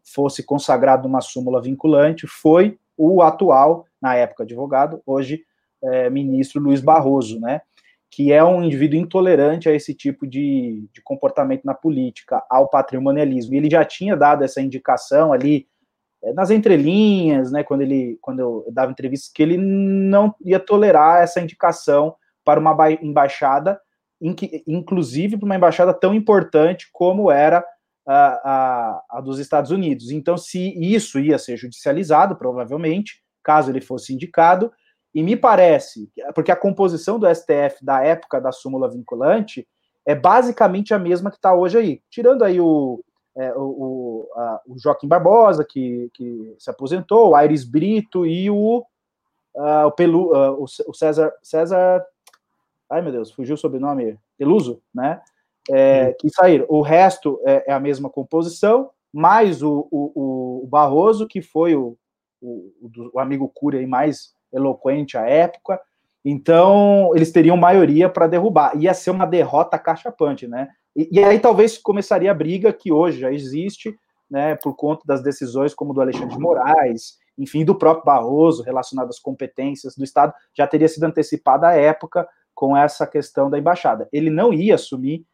fosse 0.03 0.41
consagrado 0.41 1.07
numa 1.07 1.21
súmula 1.21 1.61
vinculante 1.61 2.25
foi 2.25 2.79
o 2.97 3.21
atual, 3.21 3.85
na 4.01 4.15
época 4.15 4.43
advogado, 4.43 5.01
hoje 5.05 5.43
eh, 5.83 6.09
ministro 6.09 6.61
Luiz 6.61 6.81
Barroso, 6.81 7.39
né? 7.39 7.61
Que 8.09 8.31
é 8.31 8.43
um 8.43 8.63
indivíduo 8.63 8.99
intolerante 8.99 9.67
a 9.67 9.73
esse 9.73 9.93
tipo 9.95 10.27
de, 10.27 10.87
de 10.93 11.01
comportamento 11.01 11.63
na 11.63 11.73
política, 11.73 12.43
ao 12.47 12.69
patrimonialismo. 12.69 13.55
E 13.55 13.57
ele 13.57 13.69
já 13.69 13.83
tinha 13.83 14.15
dado 14.15 14.43
essa 14.43 14.61
indicação 14.61 15.33
ali 15.33 15.65
é, 15.65 15.70
nas 16.35 16.51
entrelinhas, 16.51 17.51
né, 17.51 17.63
quando 17.63 17.81
ele 17.81 18.17
quando 18.21 18.39
eu 18.39 18.65
dava 18.71 18.91
entrevistas, 18.91 19.31
que 19.33 19.41
ele 19.41 19.57
não 19.57 20.33
ia 20.41 20.59
tolerar 20.59 21.23
essa 21.23 21.41
indicação 21.41 22.15
para 22.43 22.59
uma 22.59 22.75
embaixada, 23.01 23.79
inclusive 24.67 25.37
para 25.37 25.45
uma 25.45 25.55
embaixada 25.55 25.93
tão 25.93 26.13
importante 26.13 26.87
como 26.91 27.31
era 27.31 27.65
a, 28.07 28.13
a, 28.13 29.03
a, 29.17 29.21
dos 29.21 29.39
Estados 29.39 29.71
Unidos. 29.71 30.11
Então, 30.11 30.37
se 30.37 30.73
isso 30.79 31.19
ia 31.19 31.37
ser 31.37 31.57
judicializado, 31.57 32.35
provavelmente, 32.35 33.21
caso 33.43 33.71
ele 33.71 33.81
fosse 33.81 34.13
indicado, 34.13 34.71
e 35.13 35.21
me 35.21 35.35
parece, 35.35 36.09
porque 36.33 36.51
a 36.51 36.55
composição 36.55 37.19
do 37.19 37.27
STF 37.27 37.83
da 37.83 38.01
época 38.03 38.39
da 38.39 38.51
súmula 38.51 38.89
vinculante 38.89 39.67
é 40.05 40.15
basicamente 40.15 40.93
a 40.93 40.99
mesma 40.99 41.29
que 41.29 41.35
está 41.35 41.53
hoje 41.53 41.77
aí, 41.77 42.01
tirando 42.09 42.43
aí 42.43 42.61
o, 42.61 43.03
é, 43.35 43.53
o, 43.55 44.27
a, 44.35 44.61
o 44.67 44.79
Joaquim 44.79 45.07
Barbosa, 45.07 45.65
que, 45.65 46.09
que 46.13 46.55
se 46.59 46.69
aposentou, 46.69 47.29
o 47.29 47.35
Aires 47.35 47.63
Brito 47.63 48.25
e 48.25 48.49
o. 48.49 48.83
uh, 49.55 49.85
o, 49.87 49.91
Pelu, 49.91 50.33
uh, 50.33 50.63
o 50.63 50.93
César, 50.93 51.33
César, 51.41 52.05
ai 52.89 53.01
meu 53.01 53.11
Deus, 53.11 53.31
fugiu 53.31 53.55
o 53.55 53.57
sobrenome, 53.57 54.17
Peluso, 54.37 54.81
né? 54.93 55.21
É, 55.69 56.13
que 56.19 56.29
saíram. 56.29 56.65
O 56.67 56.81
resto 56.81 57.39
é, 57.45 57.71
é, 57.71 57.73
a 57.73 57.79
mesma 57.79 58.09
composição, 58.09 58.89
mais 59.13 59.61
o, 59.61 59.87
o, 59.91 60.61
o 60.63 60.67
Barroso, 60.67 61.27
que 61.27 61.41
foi 61.41 61.75
o, 61.75 61.95
o, 62.41 62.71
o 63.13 63.19
amigo 63.19 63.47
Cury 63.47 63.85
mais 63.85 64.33
eloquente 64.51 65.17
à 65.17 65.21
época. 65.21 65.79
Então, 66.25 67.11
eles 67.15 67.31
teriam 67.31 67.55
maioria 67.55 68.09
para 68.09 68.27
derrubar. 68.27 68.75
Ia 68.75 68.93
ser 68.93 69.11
uma 69.11 69.25
derrota 69.25 69.77
cachapante, 69.77 70.47
né? 70.47 70.69
E, 70.95 71.09
e, 71.11 71.23
aí 71.23 71.39
talvez 71.39 71.77
começaria 71.77 72.31
a 72.31 72.35
briga 72.35 72.73
que 72.73 72.91
hoje 72.91 73.19
já 73.19 73.31
existe, 73.31 73.95
né, 74.29 74.55
por 74.55 74.75
conta 74.75 75.03
das 75.05 75.21
decisões 75.21 75.73
como 75.73 75.93
do 75.93 76.01
Alexandre 76.01 76.35
de 76.35 76.39
Moraes, 76.39 77.17
enfim, 77.37 77.65
do 77.65 77.75
próprio 77.75 78.05
Barroso, 78.05 78.63
relacionado 78.63 79.09
às 79.09 79.19
competências 79.19 79.95
do 79.95 80.03
Estado, 80.03 80.33
já 80.55 80.67
teria 80.67 80.87
sido 80.87 81.03
antecipada 81.03 81.67
à 81.67 81.73
época 81.73 82.27
com 82.53 82.75
essa 82.75 83.07
questão 83.07 83.49
da 83.49 83.57
embaixada. 83.57 84.07
Ele 84.11 84.29
não 84.29 84.53
ia 84.53 84.75
assumir, 84.75 85.25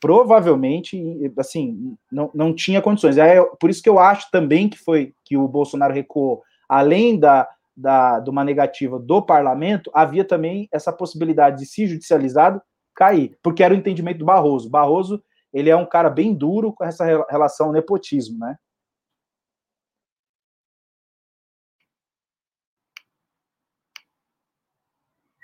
provavelmente, 0.00 1.00
assim, 1.38 1.96
não, 2.10 2.30
não 2.34 2.54
tinha 2.54 2.82
condições. 2.82 3.16
É 3.16 3.42
por 3.58 3.70
isso 3.70 3.82
que 3.82 3.88
eu 3.88 3.98
acho 3.98 4.30
também 4.30 4.68
que 4.68 4.78
foi 4.78 5.14
que 5.24 5.36
o 5.36 5.48
Bolsonaro 5.48 5.94
recuou, 5.94 6.42
além 6.68 7.18
da, 7.18 7.48
da, 7.76 8.20
de 8.20 8.30
uma 8.30 8.44
negativa 8.44 8.98
do 8.98 9.22
parlamento, 9.22 9.90
havia 9.94 10.24
também 10.24 10.68
essa 10.70 10.92
possibilidade 10.92 11.60
de, 11.60 11.66
se 11.66 11.86
judicializado, 11.86 12.60
cair, 12.94 13.36
porque 13.42 13.62
era 13.62 13.74
o 13.74 13.76
entendimento 13.76 14.18
do 14.18 14.24
Barroso. 14.24 14.70
Barroso, 14.70 15.22
ele 15.52 15.70
é 15.70 15.76
um 15.76 15.86
cara 15.86 16.10
bem 16.10 16.34
duro 16.34 16.72
com 16.72 16.84
essa 16.84 17.04
relação 17.28 17.72
nepotismo, 17.72 18.38
né? 18.38 18.56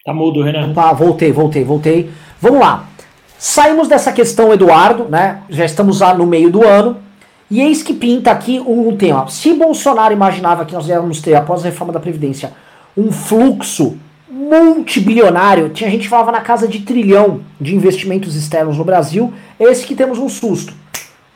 Tá 0.04 0.14
mudo, 0.14 0.42
Renan. 0.42 0.70
Opa, 0.70 0.92
voltei, 0.92 1.30
voltei, 1.30 1.62
voltei. 1.62 2.10
Vamos 2.40 2.60
lá. 2.60 2.88
Saímos 3.38 3.86
dessa 3.86 4.12
questão, 4.12 4.52
Eduardo, 4.52 5.04
né? 5.04 5.42
Já 5.50 5.64
estamos 5.64 6.00
lá 6.00 6.14
no 6.14 6.26
meio 6.26 6.50
do 6.50 6.66
ano. 6.66 7.02
E 7.50 7.60
eis 7.60 7.82
que 7.82 7.92
pinta 7.92 8.30
aqui 8.30 8.60
um 8.60 8.96
tema. 8.96 9.28
Se 9.28 9.52
Bolsonaro 9.52 10.12
imaginava 10.12 10.64
que 10.64 10.72
nós 10.72 10.88
íamos 10.88 11.20
ter, 11.20 11.34
após 11.34 11.62
a 11.62 11.68
reforma 11.68 11.92
da 11.92 12.00
Previdência, 12.00 12.52
um 12.96 13.10
fluxo 13.10 13.98
multibilionário, 14.30 15.70
tinha 15.70 15.90
gente 15.90 16.02
que 16.02 16.08
falava 16.08 16.30
na 16.30 16.40
casa 16.40 16.68
de 16.68 16.80
trilhão 16.80 17.40
de 17.60 17.74
investimentos 17.74 18.36
externos 18.36 18.78
no 18.78 18.84
Brasil, 18.84 19.32
esse 19.58 19.84
que 19.84 19.96
temos 19.96 20.18
um 20.18 20.28
susto. 20.28 20.72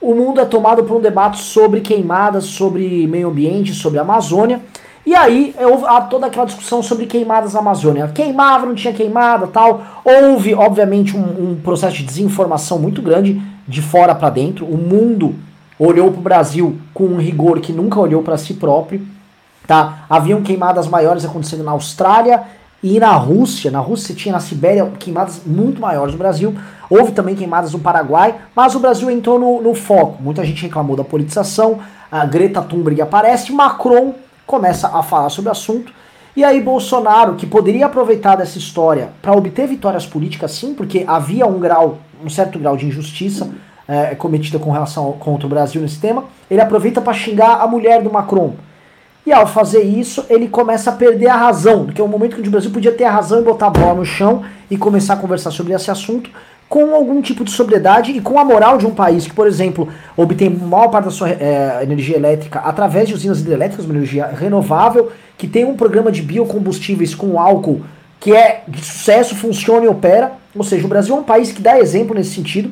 O 0.00 0.14
mundo 0.14 0.40
é 0.40 0.44
tomado 0.44 0.84
por 0.84 0.96
um 0.96 1.00
debate 1.00 1.38
sobre 1.38 1.80
queimadas, 1.80 2.44
sobre 2.44 3.06
meio 3.08 3.28
ambiente, 3.28 3.74
sobre 3.74 3.98
Amazônia. 3.98 4.60
E 5.04 5.14
aí 5.14 5.54
houve 5.58 5.84
toda 6.08 6.26
aquela 6.26 6.46
discussão 6.46 6.82
sobre 6.82 7.06
queimadas 7.06 7.54
na 7.54 7.60
Amazônia. 7.60 8.08
Queimava, 8.08 8.66
não 8.66 8.74
tinha 8.74 8.92
queimada 8.92 9.46
tal. 9.46 9.82
Houve, 10.04 10.54
obviamente, 10.54 11.16
um, 11.16 11.52
um 11.52 11.60
processo 11.62 11.96
de 11.96 12.04
desinformação 12.04 12.78
muito 12.78 13.02
grande 13.02 13.40
de 13.66 13.82
fora 13.82 14.14
para 14.14 14.30
dentro. 14.30 14.66
O 14.66 14.76
mundo 14.76 15.34
olhou 15.78 16.10
para 16.10 16.20
o 16.20 16.22
Brasil 16.22 16.78
com 16.92 17.04
um 17.04 17.18
rigor 17.18 17.60
que 17.60 17.72
nunca 17.72 17.98
olhou 17.98 18.22
para 18.22 18.38
si 18.38 18.54
próprio. 18.54 19.06
Tá? 19.66 20.04
Haviam 20.08 20.42
queimadas 20.42 20.86
maiores 20.86 21.24
acontecendo 21.24 21.64
na 21.64 21.72
Austrália 21.72 22.42
e 22.84 23.00
na 23.00 23.12
Rússia. 23.12 23.70
Na 23.70 23.80
Rússia 23.80 24.14
tinha 24.14 24.34
na 24.34 24.40
Sibéria 24.40 24.86
queimadas 24.98 25.40
muito 25.46 25.80
maiores 25.80 26.12
no 26.12 26.18
Brasil. 26.18 26.54
Houve 26.90 27.12
também 27.12 27.34
queimadas 27.34 27.72
no 27.72 27.78
Paraguai, 27.78 28.34
mas 28.54 28.74
o 28.74 28.78
Brasil 28.78 29.10
entrou 29.10 29.38
no, 29.38 29.62
no 29.62 29.74
foco. 29.74 30.22
Muita 30.22 30.44
gente 30.44 30.62
reclamou 30.62 30.94
da 30.94 31.02
politização. 31.02 31.78
A 32.12 32.26
Greta 32.26 32.60
Thunberg 32.60 33.00
aparece, 33.00 33.50
Macron 33.52 34.12
começa 34.46 34.88
a 34.88 35.02
falar 35.02 35.30
sobre 35.30 35.48
o 35.48 35.52
assunto. 35.52 35.90
E 36.36 36.44
aí 36.44 36.60
Bolsonaro, 36.60 37.36
que 37.36 37.46
poderia 37.46 37.86
aproveitar 37.86 38.36
dessa 38.36 38.58
história 38.58 39.08
para 39.22 39.32
obter 39.32 39.66
vitórias 39.66 40.04
políticas, 40.04 40.52
sim, 40.52 40.74
porque 40.74 41.04
havia 41.08 41.46
um 41.46 41.58
grau, 41.58 41.98
um 42.22 42.28
certo 42.28 42.58
grau 42.58 42.76
de 42.76 42.86
injustiça 42.86 43.50
é, 43.88 44.14
cometida 44.14 44.58
com 44.58 44.70
relação 44.70 45.04
ao, 45.04 45.12
contra 45.14 45.46
o 45.46 45.48
Brasil 45.50 45.80
nesse 45.80 45.98
tema, 45.98 46.24
ele 46.50 46.60
aproveita 46.60 47.00
para 47.00 47.14
xingar 47.14 47.62
a 47.62 47.66
mulher 47.66 48.02
do 48.02 48.12
Macron. 48.12 48.54
E 49.26 49.32
ao 49.32 49.46
fazer 49.46 49.82
isso, 49.82 50.24
ele 50.28 50.48
começa 50.48 50.90
a 50.90 50.92
perder 50.92 51.28
a 51.28 51.36
razão, 51.36 51.86
que 51.86 52.00
é 52.00 52.04
um 52.04 52.08
momento 52.08 52.36
que 52.36 52.46
o 52.46 52.50
Brasil 52.50 52.70
podia 52.70 52.92
ter 52.92 53.04
a 53.04 53.10
razão 53.10 53.40
e 53.40 53.42
botar 53.42 53.68
a 53.68 53.70
bola 53.70 53.94
no 53.94 54.04
chão 54.04 54.42
e 54.70 54.76
começar 54.76 55.14
a 55.14 55.16
conversar 55.16 55.50
sobre 55.50 55.72
esse 55.72 55.90
assunto 55.90 56.30
com 56.68 56.94
algum 56.94 57.22
tipo 57.22 57.44
de 57.44 57.50
sobriedade 57.50 58.12
e 58.12 58.20
com 58.20 58.38
a 58.38 58.44
moral 58.44 58.78
de 58.78 58.86
um 58.86 58.94
país 58.94 59.26
que, 59.26 59.32
por 59.32 59.46
exemplo, 59.46 59.88
obtém 60.16 60.50
maior 60.50 60.88
parte 60.88 61.04
da 61.04 61.10
sua 61.10 61.30
é, 61.30 61.80
energia 61.82 62.16
elétrica 62.16 62.58
através 62.60 63.08
de 63.08 63.14
usinas 63.14 63.40
hidrelétricas, 63.40 63.84
uma 63.84 63.94
energia 63.94 64.26
renovável, 64.26 65.12
que 65.38 65.46
tem 65.46 65.64
um 65.64 65.76
programa 65.76 66.10
de 66.10 66.20
biocombustíveis 66.20 67.14
com 67.14 67.38
álcool 67.38 67.82
que 68.20 68.34
é 68.34 68.62
de 68.66 68.82
sucesso, 68.82 69.34
funciona 69.34 69.84
e 69.84 69.88
opera. 69.88 70.32
Ou 70.54 70.64
seja, 70.64 70.86
o 70.86 70.88
Brasil 70.88 71.14
é 71.14 71.18
um 71.18 71.22
país 71.22 71.52
que 71.52 71.60
dá 71.60 71.78
exemplo 71.78 72.14
nesse 72.14 72.34
sentido 72.34 72.70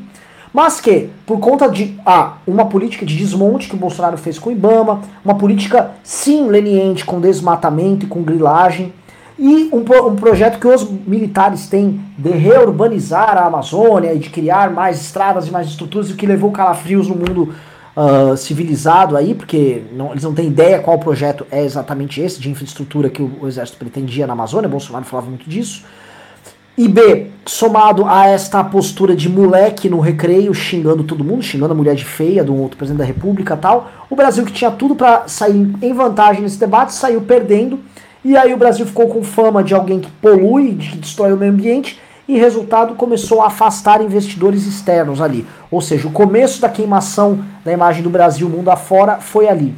mas 0.53 0.81
que, 0.81 1.09
por 1.27 1.41
conta 1.41 1.69
de 1.69 1.99
ah, 2.05 2.35
uma 2.47 2.67
política 2.67 3.07
de 3.07 3.17
desmonte 3.17 3.69
que 3.69 3.75
o 3.75 3.79
Bolsonaro 3.79 4.19
fez 4.19 4.39
com 4.39 4.51
o 4.51 4.53
Ibama, 4.53 5.01
uma 5.25 5.35
política 5.35 5.93
sim 6.03 6.49
leniente 6.49 7.05
com 7.05 7.21
desmatamento 7.21 8.05
e 8.05 8.09
com 8.09 8.23
grilagem, 8.23 8.93
e 9.39 9.71
um, 9.73 9.79
um 9.79 10.17
projeto 10.17 10.59
que 10.59 10.69
os 10.69 10.89
militares 10.89 11.67
têm 11.67 12.01
de 12.19 12.31
reurbanizar 12.31 13.37
a 13.39 13.47
Amazônia 13.47 14.13
e 14.13 14.19
de 14.19 14.29
criar 14.29 14.71
mais 14.71 15.01
estradas 15.01 15.49
e 15.49 15.51
mais 15.51 15.69
estruturas, 15.69 16.11
o 16.11 16.17
que 16.17 16.27
levou 16.27 16.51
calafrios 16.53 17.09
no 17.09 17.17
mundo 17.17 17.55
uh, 17.97 18.37
civilizado 18.37 19.17
aí, 19.17 19.35
porque 19.35 19.83
não, 19.93 20.11
eles 20.11 20.23
não 20.23 20.35
têm 20.35 20.49
ideia 20.49 20.81
qual 20.81 20.99
projeto 20.99 21.47
é 21.51 21.65
exatamente 21.65 22.21
esse 22.21 22.39
de 22.39 22.51
infraestrutura 22.51 23.09
que 23.09 23.23
o, 23.23 23.39
o 23.41 23.49
exército 23.49 23.79
pretendia 23.79 24.27
na 24.27 24.35
Amazônia, 24.35 24.69
Bolsonaro 24.69 25.05
falava 25.05 25.29
muito 25.29 25.49
disso. 25.49 25.83
E 26.77 26.89
B, 26.89 27.27
somado 27.45 28.07
a 28.07 28.27
esta 28.29 28.65
postura 28.65 29.15
de 29.15 29.29
moleque 29.29 29.91
no 29.91 30.01
recreio, 30.01 30.55
xingando 30.55 31.05
todo 31.05 31.23
mundo, 31.23 31.43
xingando 31.43 31.73
a 31.73 31.77
mulher 31.77 31.95
de 31.95 32.05
feia 32.05 32.43
do 32.43 32.57
outro 32.57 32.79
presidente 32.79 33.01
da 33.01 33.05
república 33.05 33.55
tal, 33.57 33.91
o 34.09 34.17
Brasil 34.17 34.43
que 34.45 34.53
tinha 34.53 34.71
tudo 34.71 34.95
para 34.95 35.29
sair 35.29 35.71
em 35.83 35.93
vantagem 35.93 36.41
nesse 36.41 36.59
debate, 36.59 36.95
saiu 36.95 37.21
perdendo, 37.21 37.79
e 38.25 38.37
aí 38.39 38.55
o 38.55 38.57
Brasil 38.57 38.87
ficou 38.87 39.07
com 39.07 39.23
fama 39.23 39.63
de 39.63 39.75
alguém 39.75 40.01
que 40.01 40.11
polui, 40.13 40.73
de 40.73 40.91
que 40.91 40.97
destrói 40.97 41.35
o 41.35 41.37
meio 41.37 41.53
ambiente, 41.53 42.01
e 42.27 42.39
resultado 42.39 42.95
começou 42.95 43.43
a 43.43 43.49
afastar 43.49 44.01
investidores 44.01 44.67
externos 44.67 45.21
ali. 45.21 45.47
Ou 45.71 45.83
seja, 45.83 46.09
o 46.09 46.13
começo 46.13 46.61
da 46.61 46.71
queimação 46.71 47.45
da 47.63 47.73
imagem 47.73 48.03
do 48.03 48.09
Brasil 48.09 48.49
mundo 48.49 48.71
afora 48.71 49.17
foi 49.17 49.47
ali. 49.47 49.75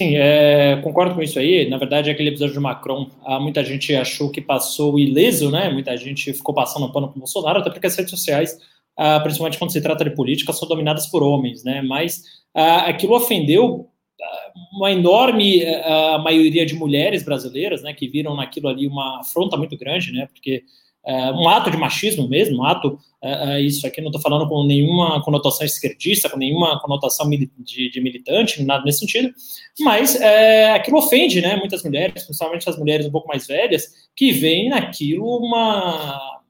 Sim, 0.00 0.16
é, 0.16 0.80
concordo 0.82 1.14
com 1.14 1.22
isso 1.22 1.38
aí. 1.38 1.68
Na 1.68 1.76
verdade, 1.76 2.08
aquele 2.08 2.30
episódio 2.30 2.54
de 2.54 2.60
Macron, 2.60 3.10
ah, 3.22 3.38
muita 3.38 3.62
gente 3.62 3.94
achou 3.94 4.30
que 4.30 4.40
passou 4.40 4.98
ileso, 4.98 5.50
né? 5.50 5.68
Muita 5.68 5.94
gente 5.94 6.32
ficou 6.32 6.54
passando 6.54 6.90
pano 6.90 7.08
para 7.08 7.16
o 7.16 7.18
Bolsonaro, 7.18 7.58
até 7.58 7.68
porque 7.68 7.86
as 7.86 7.96
redes 7.96 8.10
sociais, 8.10 8.58
ah, 8.96 9.20
principalmente 9.20 9.58
quando 9.58 9.72
se 9.72 9.82
trata 9.82 10.02
de 10.02 10.14
política, 10.14 10.54
são 10.54 10.66
dominadas 10.66 11.06
por 11.08 11.22
homens, 11.22 11.62
né? 11.64 11.82
Mas 11.82 12.22
ah, 12.54 12.86
aquilo 12.86 13.14
ofendeu 13.14 13.90
uma 14.72 14.90
enorme 14.90 15.64
maioria 16.24 16.64
de 16.64 16.74
mulheres 16.74 17.22
brasileiras, 17.22 17.82
né? 17.82 17.92
Que 17.92 18.08
viram 18.08 18.34
naquilo 18.34 18.68
ali 18.68 18.86
uma 18.86 19.20
afronta 19.20 19.54
muito 19.54 19.76
grande, 19.76 20.12
né? 20.12 20.26
Porque 20.32 20.62
é, 21.04 21.32
um 21.32 21.48
ato 21.48 21.70
de 21.70 21.76
machismo 21.76 22.28
mesmo, 22.28 22.58
um 22.58 22.64
ato, 22.64 22.98
é, 23.22 23.54
é, 23.54 23.60
isso 23.60 23.86
aqui 23.86 24.00
não 24.00 24.08
estou 24.08 24.20
falando 24.20 24.48
com 24.48 24.64
nenhuma 24.64 25.22
conotação 25.22 25.64
esquerdista, 25.64 26.28
com 26.28 26.36
nenhuma 26.36 26.80
conotação 26.80 27.28
de, 27.28 27.90
de 27.90 28.00
militante, 28.00 28.62
nada 28.62 28.84
nesse 28.84 29.00
sentido, 29.00 29.32
mas 29.80 30.14
é, 30.20 30.72
aquilo 30.72 30.98
ofende, 30.98 31.40
né, 31.40 31.56
muitas 31.56 31.82
mulheres, 31.82 32.24
principalmente 32.24 32.68
as 32.68 32.78
mulheres 32.78 33.06
um 33.06 33.10
pouco 33.10 33.28
mais 33.28 33.46
velhas, 33.46 33.88
que 34.14 34.32
veem 34.32 34.68
naquilo 34.68 35.38
uma, 35.38 36.40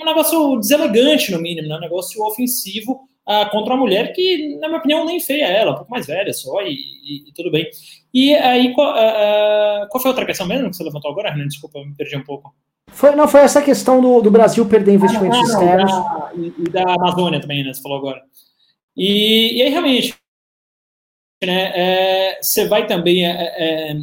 um 0.00 0.04
negócio 0.04 0.58
deselegante, 0.58 1.30
no 1.30 1.40
mínimo, 1.40 1.68
né, 1.68 1.76
um 1.76 1.80
negócio 1.80 2.22
ofensivo 2.24 3.08
uh, 3.26 3.50
contra 3.50 3.74
uma 3.74 3.80
mulher 3.80 4.12
que, 4.12 4.56
na 4.58 4.68
minha 4.68 4.78
opinião, 4.78 5.04
nem 5.04 5.20
feia 5.20 5.46
ela, 5.46 5.72
um 5.72 5.76
pouco 5.76 5.90
mais 5.90 6.06
velha 6.06 6.32
só, 6.32 6.60
e, 6.62 6.72
e, 6.72 7.28
e 7.28 7.32
tudo 7.34 7.50
bem. 7.50 7.68
E 8.12 8.34
aí, 8.34 8.72
qual, 8.74 8.92
uh, 8.92 9.88
qual 9.88 10.02
foi 10.02 10.10
a 10.10 10.12
outra 10.12 10.26
questão 10.26 10.46
mesmo 10.46 10.70
que 10.70 10.76
você 10.76 10.84
levantou 10.84 11.10
agora, 11.10 11.30
Renan? 11.30 11.48
Desculpa, 11.48 11.78
eu 11.78 11.86
me 11.86 11.94
perdi 11.94 12.16
um 12.16 12.24
pouco. 12.24 12.54
Foi, 12.90 13.14
não, 13.14 13.26
foi 13.26 13.40
essa 13.40 13.62
questão 13.62 14.00
do, 14.00 14.20
do 14.20 14.30
Brasil 14.30 14.66
perder 14.66 14.94
investimentos 14.94 15.38
ah, 15.38 15.42
externos. 15.42 15.92
Da, 15.92 16.30
e, 16.36 16.70
da 16.70 16.94
Amazônia 16.94 17.40
também, 17.40 17.64
né? 17.64 17.72
Você 17.72 17.82
falou 17.82 17.98
agora. 17.98 18.22
E, 18.96 19.58
e 19.58 19.62
aí, 19.62 19.70
realmente, 19.70 20.14
né, 21.42 21.72
é, 21.74 22.38
você 22.40 22.66
vai 22.66 22.86
também 22.86 23.26
é, 23.26 23.30
é, 23.30 23.96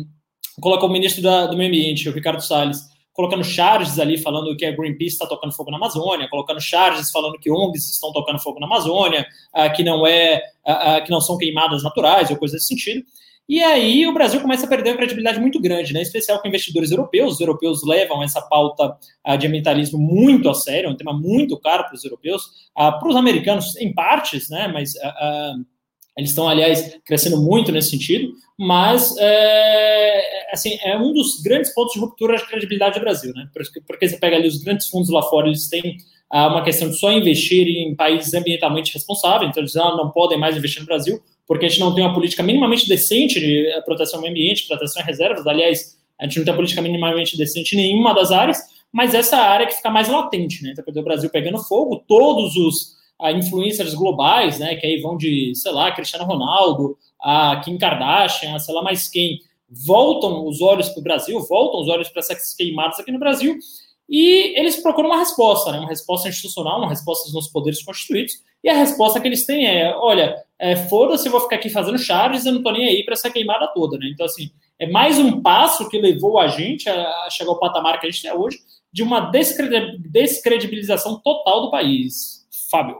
colocar 0.59 0.85
o 0.85 0.91
ministro 0.91 1.21
da, 1.21 1.47
do 1.47 1.55
Meio 1.55 1.69
Ambiente, 1.69 2.09
o 2.09 2.13
Ricardo 2.13 2.41
Salles, 2.41 2.89
colocando 3.13 3.43
charges 3.43 3.99
ali 3.99 4.17
falando 4.17 4.55
que 4.55 4.65
a 4.65 4.71
Greenpeace 4.71 5.13
está 5.13 5.27
tocando 5.27 5.53
fogo 5.53 5.71
na 5.71 5.77
Amazônia, 5.77 6.29
colocando 6.29 6.61
charges 6.61 7.11
falando 7.11 7.37
que 7.37 7.51
ONGs 7.51 7.89
estão 7.89 8.13
tocando 8.13 8.39
fogo 8.39 8.59
na 8.59 8.65
Amazônia, 8.65 9.27
ah, 9.53 9.69
que 9.69 9.83
não 9.83 10.07
é 10.07 10.41
ah, 10.65 10.95
ah, 10.95 11.01
que 11.01 11.11
não 11.11 11.19
são 11.19 11.37
queimadas 11.37 11.83
naturais 11.83 12.29
ou 12.29 12.37
coisa 12.37 12.55
desse 12.55 12.67
sentido. 12.67 13.03
E 13.49 13.63
aí 13.63 14.05
o 14.05 14.13
Brasil 14.13 14.39
começa 14.39 14.67
a 14.67 14.69
perder 14.69 14.91
uma 14.91 14.97
credibilidade 14.97 15.39
muito 15.39 15.59
grande, 15.59 15.91
né? 15.91 16.01
em 16.01 16.03
especial 16.03 16.39
com 16.39 16.47
investidores 16.47 16.91
europeus. 16.91 17.33
Os 17.33 17.41
europeus 17.41 17.83
levam 17.83 18.21
essa 18.21 18.39
pauta 18.41 18.95
uh, 19.27 19.37
de 19.39 19.47
ambientalismo 19.47 19.97
muito 19.97 20.47
a 20.47 20.53
sério, 20.53 20.87
é 20.87 20.91
um 20.91 20.95
tema 20.95 21.13
muito 21.13 21.59
caro 21.59 21.83
para 21.85 21.95
os 21.95 22.05
europeus, 22.05 22.43
uh, 22.77 22.99
para 22.99 23.09
os 23.09 23.15
americanos 23.15 23.75
em 23.77 23.91
partes, 23.91 24.49
né? 24.51 24.67
mas 24.67 24.93
uh, 24.93 25.65
Eles 26.19 26.31
estão, 26.31 26.49
aliás, 26.49 26.99
crescendo 27.05 27.41
muito 27.41 27.71
nesse 27.71 27.91
sentido, 27.91 28.33
mas 28.57 29.15
é, 29.17 30.51
assim, 30.51 30.77
é 30.83 30.97
um 30.97 31.13
dos 31.13 31.41
grandes 31.41 31.73
pontos 31.73 31.93
de 31.93 31.99
ruptura 32.01 32.35
de 32.35 32.45
credibilidade 32.45 32.99
do 32.99 33.01
Brasil, 33.01 33.33
né? 33.33 33.47
Porque, 33.53 34.07
você 34.07 34.17
pega 34.17 34.35
ali 34.35 34.47
os 34.47 34.61
grandes 34.61 34.87
fundos 34.87 35.09
lá 35.09 35.21
fora, 35.23 35.47
eles 35.47 35.69
têm 35.69 35.95
ah, 36.29 36.49
uma 36.49 36.63
questão 36.63 36.89
de 36.89 36.97
só 36.97 37.11
investir 37.11 37.65
em 37.67 37.95
países 37.95 38.33
ambientalmente 38.33 38.93
responsáveis, 38.93 39.49
então 39.49 39.63
eles 39.63 39.75
ah, 39.77 39.95
não 39.95 40.11
podem 40.11 40.37
mais 40.37 40.57
investir 40.57 40.81
no 40.81 40.87
Brasil, 40.87 41.21
porque 41.49 41.65
a 41.65 41.67
gente 41.67 41.79
não 41.79 41.95
tem 41.95 42.03
uma 42.03 42.13
política 42.13 42.43
minimamente 42.43 42.87
decente 42.87 43.39
de 43.39 43.65
eh, 43.65 43.81
proteção 43.81 44.19
ao 44.19 44.27
ambiente, 44.27 44.67
proteção 44.67 45.01
a 45.01 45.05
reservas. 45.05 45.47
Aliás, 45.47 45.97
a 46.19 46.25
gente 46.25 46.37
não 46.37 46.45
tem 46.45 46.53
política 46.53 46.79
minimamente 46.79 47.35
decente 47.35 47.75
em 47.75 47.79
nenhuma 47.79 48.13
das 48.13 48.31
áreas, 48.31 48.59
mas 48.91 49.15
essa 49.15 49.35
área 49.35 49.65
que 49.65 49.73
fica 49.73 49.89
mais 49.89 50.07
latente, 50.07 50.61
né? 50.61 50.75
Então, 50.77 51.01
o 51.01 51.03
Brasil 51.03 51.27
pegando 51.31 51.57
fogo, 51.63 52.03
todos 52.07 52.55
os 52.55 52.95
a, 53.19 53.31
influencers 53.31 53.95
globais, 53.95 54.59
né? 54.59 54.75
Que 54.75 54.85
aí 54.85 55.01
vão 55.01 55.17
de, 55.17 55.53
sei 55.55 55.71
lá, 55.71 55.91
Cristiano 55.91 56.23
Ronaldo, 56.23 56.95
a 57.19 57.59
Kim 57.65 57.79
Kardashian, 57.79 58.59
sei 58.59 58.75
lá 58.75 58.83
mais 58.83 59.09
quem, 59.09 59.39
voltam 59.67 60.45
os 60.45 60.61
olhos 60.61 60.89
para 60.89 60.99
o 60.99 61.03
Brasil, 61.03 61.39
voltam 61.49 61.81
os 61.81 61.87
olhos 61.87 62.09
para 62.09 62.19
essas 62.19 62.53
queimadas 62.53 62.99
aqui 62.99 63.11
no 63.11 63.17
Brasil, 63.17 63.57
e 64.07 64.55
eles 64.55 64.77
procuram 64.77 65.09
uma 65.09 65.17
resposta, 65.17 65.71
né? 65.71 65.79
uma 65.79 65.89
resposta 65.89 66.29
institucional, 66.29 66.77
uma 66.77 66.89
resposta 66.89 67.31
dos 67.31 67.47
poderes 67.47 67.81
constituídos, 67.81 68.35
e 68.63 68.69
a 68.69 68.73
resposta 68.73 69.19
que 69.19 69.27
eles 69.27 69.45
têm 69.45 69.65
é: 69.65 69.95
olha, 69.95 70.35
é, 70.57 70.75
foda-se, 70.75 71.27
eu 71.27 71.31
vou 71.31 71.41
ficar 71.41 71.55
aqui 71.55 71.69
fazendo 71.69 71.97
charges, 71.97 72.45
eu 72.45 72.53
não 72.53 72.61
tô 72.61 72.71
nem 72.71 72.87
aí 72.87 73.03
para 73.03 73.13
essa 73.13 73.29
queimada 73.29 73.67
toda, 73.73 73.97
né? 73.97 74.09
Então, 74.11 74.25
assim, 74.25 74.51
é 74.77 74.87
mais 74.87 75.17
um 75.17 75.41
passo 75.41 75.89
que 75.89 75.99
levou 75.99 76.39
a 76.39 76.47
gente 76.47 76.89
a 76.89 77.29
chegar 77.29 77.49
ao 77.49 77.59
patamar 77.59 77.99
que 77.99 78.07
a 78.07 78.09
gente 78.09 78.21
tem 78.21 78.31
hoje, 78.31 78.59
de 78.91 79.03
uma 79.03 79.31
descredibilização 80.11 81.19
total 81.19 81.61
do 81.61 81.71
país. 81.71 82.47
Fábio. 82.69 82.97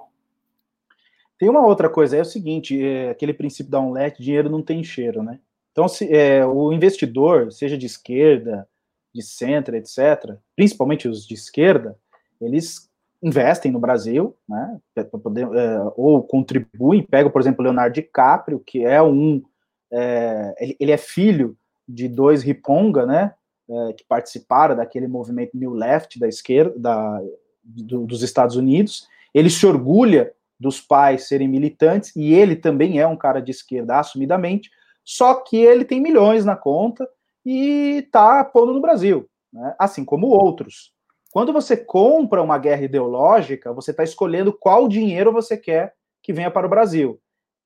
Tem 1.38 1.50
uma 1.50 1.66
outra 1.66 1.90
coisa, 1.90 2.18
é 2.18 2.22
o 2.22 2.26
seguinte, 2.26 2.82
é, 2.84 3.12
aquele 3.12 3.34
princípio 3.34 3.72
da 3.72 3.80
omelete, 3.80 4.22
dinheiro 4.22 4.50
não 4.50 4.62
tem 4.62 4.84
cheiro, 4.84 5.24
né? 5.24 5.40
Então, 5.72 5.88
se, 5.88 6.14
é, 6.14 6.46
o 6.46 6.74
investidor, 6.74 7.52
seja 7.52 7.78
de 7.78 7.86
esquerda, 7.86 8.68
de 9.14 9.22
centro, 9.22 9.76
etc., 9.76 10.36
principalmente 10.56 11.08
os 11.08 11.26
de 11.26 11.34
esquerda, 11.34 11.98
eles 12.42 12.89
investem 13.22 13.72
no 13.72 13.80
Brasil, 13.80 14.36
né, 14.48 14.80
poder, 15.22 15.46
é, 15.54 15.80
ou 15.96 16.24
contribuem, 16.24 17.04
pega, 17.04 17.30
por 17.30 17.42
exemplo, 17.42 17.64
Leonardo 17.64 17.94
DiCaprio, 17.94 18.60
que 18.66 18.86
é 18.86 19.02
um, 19.02 19.44
é, 19.92 20.56
ele, 20.60 20.78
ele, 20.80 20.92
é 20.92 20.98
filho 20.98 21.58
de 21.88 22.08
dois 22.08 22.42
Riponga, 22.42 23.06
né, 23.06 23.34
é, 23.70 23.94
que 23.94 24.06
participaram 24.08 24.76
daquele 24.76 25.08
movimento 25.08 25.58
New 25.58 25.74
Left 25.74 26.18
da 26.18 26.28
esquerda, 26.28 26.74
da, 26.78 27.22
do, 27.64 28.06
dos 28.06 28.24
Estados 28.24 28.56
Unidos, 28.56 29.08
ele 29.34 29.50
se 29.50 29.66
orgulha 29.66 30.32
dos 30.60 30.80
pais 30.80 31.28
serem 31.28 31.48
militantes, 31.48 32.16
e 32.16 32.34
ele 32.34 32.56
também 32.56 33.00
é 33.00 33.08
um 33.08 33.18
cara 33.18 33.42
de 33.42 33.52
esquerda, 33.52 34.00
assumidamente, 34.00 34.70
só 35.04 35.36
que 35.36 35.58
ele 35.58 35.84
tem 35.84 36.02
milhões 36.02 36.46
na 36.46 36.56
conta, 36.56 37.08
e 37.46 38.04
está 38.06 38.44
pondo 38.44 38.74
no 38.74 38.82
Brasil, 38.82 39.30
né? 39.52 39.76
assim 39.80 40.06
como 40.06 40.28
outros. 40.28 40.94
Quando 41.32 41.54
você 41.54 41.78
compra 41.78 42.42
uma 42.42 42.58
guerra 42.58 42.84
ideológica, 42.84 43.72
você 43.72 43.92
está 43.92 44.04
escolhendo 44.04 44.52
qual 44.52 44.88
dinheiro 44.88 45.32
você 45.32 45.56
quer 45.56 45.94
que 46.24 46.34
venha 46.34 46.50
para 46.50 46.66
o 46.66 46.70
Brasil. 46.70 47.20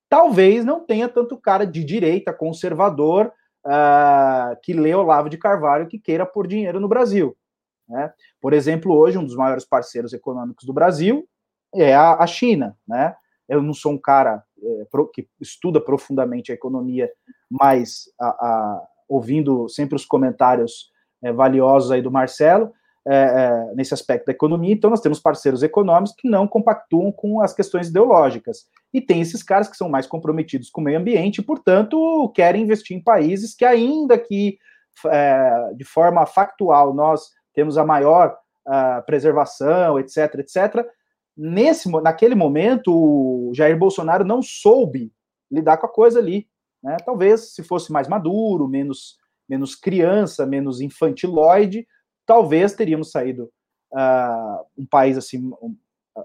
Talvez 0.08 0.64
não 0.64 0.84
tenha 0.84 1.08
tanto 1.08 1.36
cara 1.36 1.66
de 1.66 1.82
direita, 1.82 2.32
conservador, 2.32 3.32
uh, 3.64 4.56
que 4.62 4.72
lê 4.72 4.94
Olavo 4.94 5.28
de 5.28 5.38
Carvalho 5.38 5.88
que 5.88 5.98
queira 5.98 6.26
pôr 6.26 6.46
dinheiro 6.46 6.78
no 6.78 6.88
Brasil. 6.88 7.36
Né? 7.88 8.12
Por 8.40 8.52
exemplo, 8.52 8.94
hoje, 8.94 9.18
um 9.18 9.24
dos 9.24 9.36
maiores 9.36 9.64
parceiros 9.64 10.12
econômicos 10.12 10.64
do 10.66 10.72
Brasil 10.72 11.26
é 11.74 11.94
a, 11.94 12.14
a 12.14 12.26
China. 12.26 12.76
Né? 12.86 13.14
Eu 13.48 13.62
não 13.62 13.74
sou 13.74 13.92
um 13.92 13.98
cara 13.98 14.42
é, 14.62 14.84
pro, 14.90 15.08
que 15.08 15.28
estuda 15.40 15.80
profundamente 15.80 16.52
a 16.52 16.54
economia, 16.54 17.10
mas 17.50 18.04
a, 18.20 18.26
a 18.26 18.86
ouvindo 19.08 19.68
sempre 19.68 19.96
os 19.96 20.06
comentários 20.06 20.90
é, 21.22 21.32
valiosos 21.32 21.90
aí 21.90 22.00
do 22.00 22.10
Marcelo, 22.10 22.72
é, 23.06 23.16
é, 23.16 23.74
nesse 23.74 23.92
aspecto 23.92 24.26
da 24.26 24.32
economia, 24.32 24.72
então 24.72 24.88
nós 24.88 25.00
temos 25.00 25.20
parceiros 25.20 25.62
econômicos 25.62 26.14
que 26.16 26.28
não 26.28 26.48
compactuam 26.48 27.12
com 27.12 27.40
as 27.40 27.52
questões 27.52 27.88
ideológicas. 27.88 28.66
E 28.92 29.00
tem 29.00 29.20
esses 29.20 29.42
caras 29.42 29.68
que 29.68 29.76
são 29.76 29.88
mais 29.88 30.06
comprometidos 30.06 30.70
com 30.70 30.80
o 30.80 30.84
meio 30.84 30.98
ambiente 30.98 31.38
e, 31.38 31.44
portanto, 31.44 32.32
querem 32.34 32.62
investir 32.62 32.96
em 32.96 33.02
países 33.02 33.54
que, 33.54 33.64
ainda 33.64 34.16
que 34.16 34.58
é, 35.06 35.72
de 35.74 35.84
forma 35.84 36.24
factual 36.24 36.94
nós 36.94 37.30
temos 37.52 37.76
a 37.76 37.84
maior 37.84 38.36
uh, 38.66 39.04
preservação, 39.04 39.98
etc., 39.98 40.36
etc., 40.38 40.86
nesse, 41.36 41.90
naquele 41.90 42.34
momento 42.34 42.92
o 42.92 43.52
Jair 43.54 43.76
Bolsonaro 43.76 44.24
não 44.24 44.40
soube 44.40 45.12
lidar 45.50 45.76
com 45.76 45.86
a 45.86 45.92
coisa 45.92 46.18
ali. 46.18 46.46
Né? 46.82 46.96
Talvez 47.04 47.54
se 47.54 47.62
fosse 47.62 47.92
mais 47.92 48.08
maduro, 48.08 48.68
menos, 48.68 49.18
menos 49.48 49.74
criança, 49.74 50.46
menos 50.46 50.80
infantiloide, 50.80 51.86
talvez 52.26 52.74
teríamos 52.74 53.10
saído 53.10 53.50
uh, 53.92 54.64
um 54.76 54.86
país 54.86 55.16
assim 55.16 55.50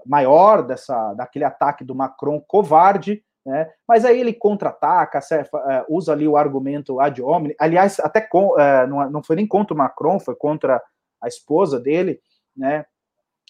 maior 0.06 0.62
dessa 0.62 1.14
daquele 1.14 1.44
ataque 1.44 1.84
do 1.84 1.94
Macron 1.94 2.40
covarde, 2.40 3.22
né? 3.44 3.70
Mas 3.88 4.04
aí 4.04 4.20
ele 4.20 4.32
contra-ataca, 4.32 5.18
uh, 5.18 5.94
usa 5.96 6.12
ali 6.12 6.28
o 6.28 6.36
argumento 6.36 7.00
ad 7.00 7.20
hominem. 7.22 7.56
Aliás, 7.58 7.98
até 8.00 8.20
com, 8.20 8.54
uh, 8.54 8.86
não, 8.88 9.10
não 9.10 9.22
foi 9.22 9.36
nem 9.36 9.46
contra 9.46 9.74
o 9.74 9.76
Macron, 9.76 10.20
foi 10.20 10.34
contra 10.36 10.80
a 11.20 11.28
esposa 11.28 11.80
dele, 11.80 12.20
né? 12.56 12.84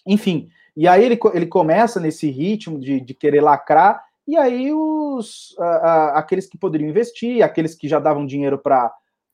Enfim, 0.05 0.49
e 0.75 0.87
aí 0.87 1.03
ele, 1.03 1.19
ele 1.33 1.45
começa 1.45 1.99
nesse 1.99 2.29
ritmo 2.29 2.79
de, 2.79 2.99
de 2.99 3.13
querer 3.13 3.41
lacrar 3.41 4.03
e 4.27 4.37
aí 4.37 4.73
os 4.73 5.55
aqueles 6.13 6.47
que 6.47 6.57
poderiam 6.57 6.89
investir, 6.89 7.43
aqueles 7.43 7.75
que 7.75 7.87
já 7.87 7.99
davam 7.99 8.25
dinheiro 8.25 8.57
para 8.57 8.91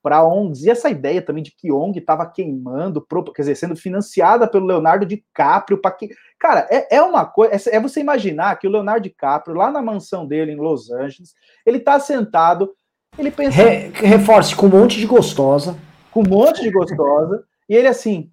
para 0.07 0.23
ONGs, 0.23 0.63
e 0.63 0.69
essa 0.69 0.89
ideia 0.89 1.21
também 1.21 1.43
de 1.43 1.51
que 1.51 1.69
ONG 1.69 1.99
estava 1.99 2.25
queimando, 2.25 3.05
quer 3.35 3.41
dizer, 3.41 3.55
sendo 3.55 3.75
financiada 3.75 4.47
pelo 4.47 4.65
Leonardo 4.65 5.05
DiCaprio, 5.05 5.81
para 5.81 5.91
que. 5.91 6.07
Cara, 6.39 6.65
é, 6.71 6.95
é 6.95 7.01
uma 7.01 7.25
coisa. 7.25 7.69
É, 7.69 7.75
é, 7.75 7.79
você 7.81 7.99
imaginar 7.99 8.57
que 8.57 8.65
o 8.65 8.71
Leonardo 8.71 9.03
DiCaprio, 9.03 9.57
lá 9.57 9.69
na 9.69 9.81
mansão 9.81 10.25
dele 10.25 10.53
em 10.53 10.55
Los 10.55 10.89
Angeles, 10.89 11.33
ele 11.65 11.79
está 11.79 11.99
sentado, 11.99 12.73
ele 13.19 13.29
pensa. 13.29 13.57
Re, 13.57 13.89
reforce, 13.95 14.55
com 14.55 14.67
um 14.67 14.69
monte 14.69 14.97
de 14.97 15.05
gostosa. 15.05 15.77
Com 16.09 16.21
um 16.21 16.29
monte 16.29 16.61
de 16.61 16.71
gostosa, 16.71 17.43
e 17.67 17.75
ele 17.75 17.89
assim: 17.89 18.31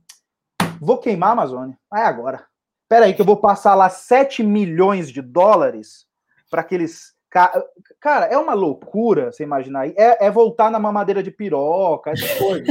vou 0.81 0.99
queimar 0.99 1.31
a 1.31 1.33
Amazônia. 1.33 1.77
Ah, 1.91 2.03
é 2.03 2.05
agora. 2.05 2.47
Peraí, 2.89 3.15
que 3.15 3.21
eu 3.21 3.27
vou 3.27 3.39
passar 3.39 3.75
lá 3.75 3.91
7 3.91 4.45
milhões 4.45 5.11
de 5.11 5.21
dólares 5.21 6.07
para 6.49 6.61
aqueles. 6.61 7.14
Cara, 8.01 8.27
é 8.27 8.39
uma 8.39 8.55
loucura 8.55 9.33
você 9.33 9.43
imaginar. 9.43 9.89
É, 9.89 10.27
é 10.27 10.31
voltar 10.31 10.71
na 10.71 10.79
mamadeira 10.79 11.23
de 11.23 11.33
piroca, 11.33 12.11
essa 12.11 12.27
coisa. 12.39 12.65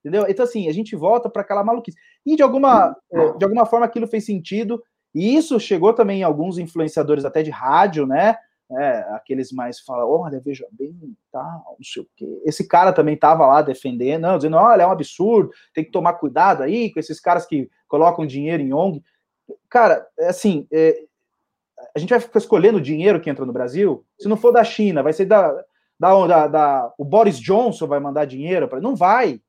entendeu? 0.00 0.26
Então, 0.28 0.44
assim, 0.44 0.68
a 0.68 0.72
gente 0.72 0.94
volta 0.94 1.30
para 1.30 1.40
aquela 1.40 1.64
maluquice. 1.64 1.96
E 2.24 2.36
de 2.36 2.42
alguma, 2.42 2.94
é, 3.10 3.32
de 3.32 3.44
alguma 3.44 3.64
forma 3.64 3.86
aquilo 3.86 4.06
fez 4.06 4.26
sentido. 4.26 4.82
E 5.14 5.34
isso 5.34 5.58
chegou 5.58 5.94
também 5.94 6.20
em 6.20 6.24
alguns 6.24 6.58
influenciadores 6.58 7.24
até 7.24 7.42
de 7.42 7.50
rádio, 7.50 8.06
né? 8.06 8.36
É, 8.70 8.98
aqueles 9.14 9.50
mais 9.52 9.80
falam, 9.80 10.10
olha, 10.10 10.40
veja 10.40 10.66
bem, 10.72 11.16
tal, 11.32 11.76
não 11.78 11.84
sei 11.84 12.02
o 12.02 12.08
quê. 12.16 12.42
Esse 12.44 12.66
cara 12.66 12.92
também 12.92 13.14
estava 13.14 13.46
lá 13.46 13.62
defendendo, 13.62 14.22
não, 14.22 14.36
dizendo, 14.36 14.56
olha, 14.56 14.82
é 14.82 14.86
um 14.86 14.90
absurdo, 14.90 15.50
tem 15.72 15.84
que 15.84 15.92
tomar 15.92 16.14
cuidado 16.14 16.64
aí 16.64 16.92
com 16.92 16.98
esses 16.98 17.20
caras 17.20 17.46
que 17.46 17.70
colocam 17.86 18.26
dinheiro 18.26 18.62
em 18.62 18.72
ONG. 18.74 19.02
Cara, 19.70 20.04
é 20.18 20.28
assim, 20.28 20.66
é, 20.72 21.00
a 21.94 21.98
gente 21.98 22.10
vai 22.10 22.20
ficar 22.20 22.38
escolhendo 22.38 22.78
o 22.78 22.82
dinheiro 22.82 23.20
que 23.20 23.30
entra 23.30 23.44
no 23.44 23.52
Brasil? 23.52 24.04
Se 24.18 24.28
não 24.28 24.36
for 24.36 24.52
da 24.52 24.64
China, 24.64 25.02
vai 25.02 25.12
ser 25.12 25.26
da. 25.26 25.52
da, 25.98 26.26
da, 26.26 26.46
da 26.46 26.94
o 26.98 27.04
Boris 27.04 27.38
Johnson 27.38 27.86
vai 27.86 28.00
mandar 28.00 28.24
dinheiro 28.24 28.68
para. 28.68 28.80
Não 28.80 28.94
vai. 28.94 29.40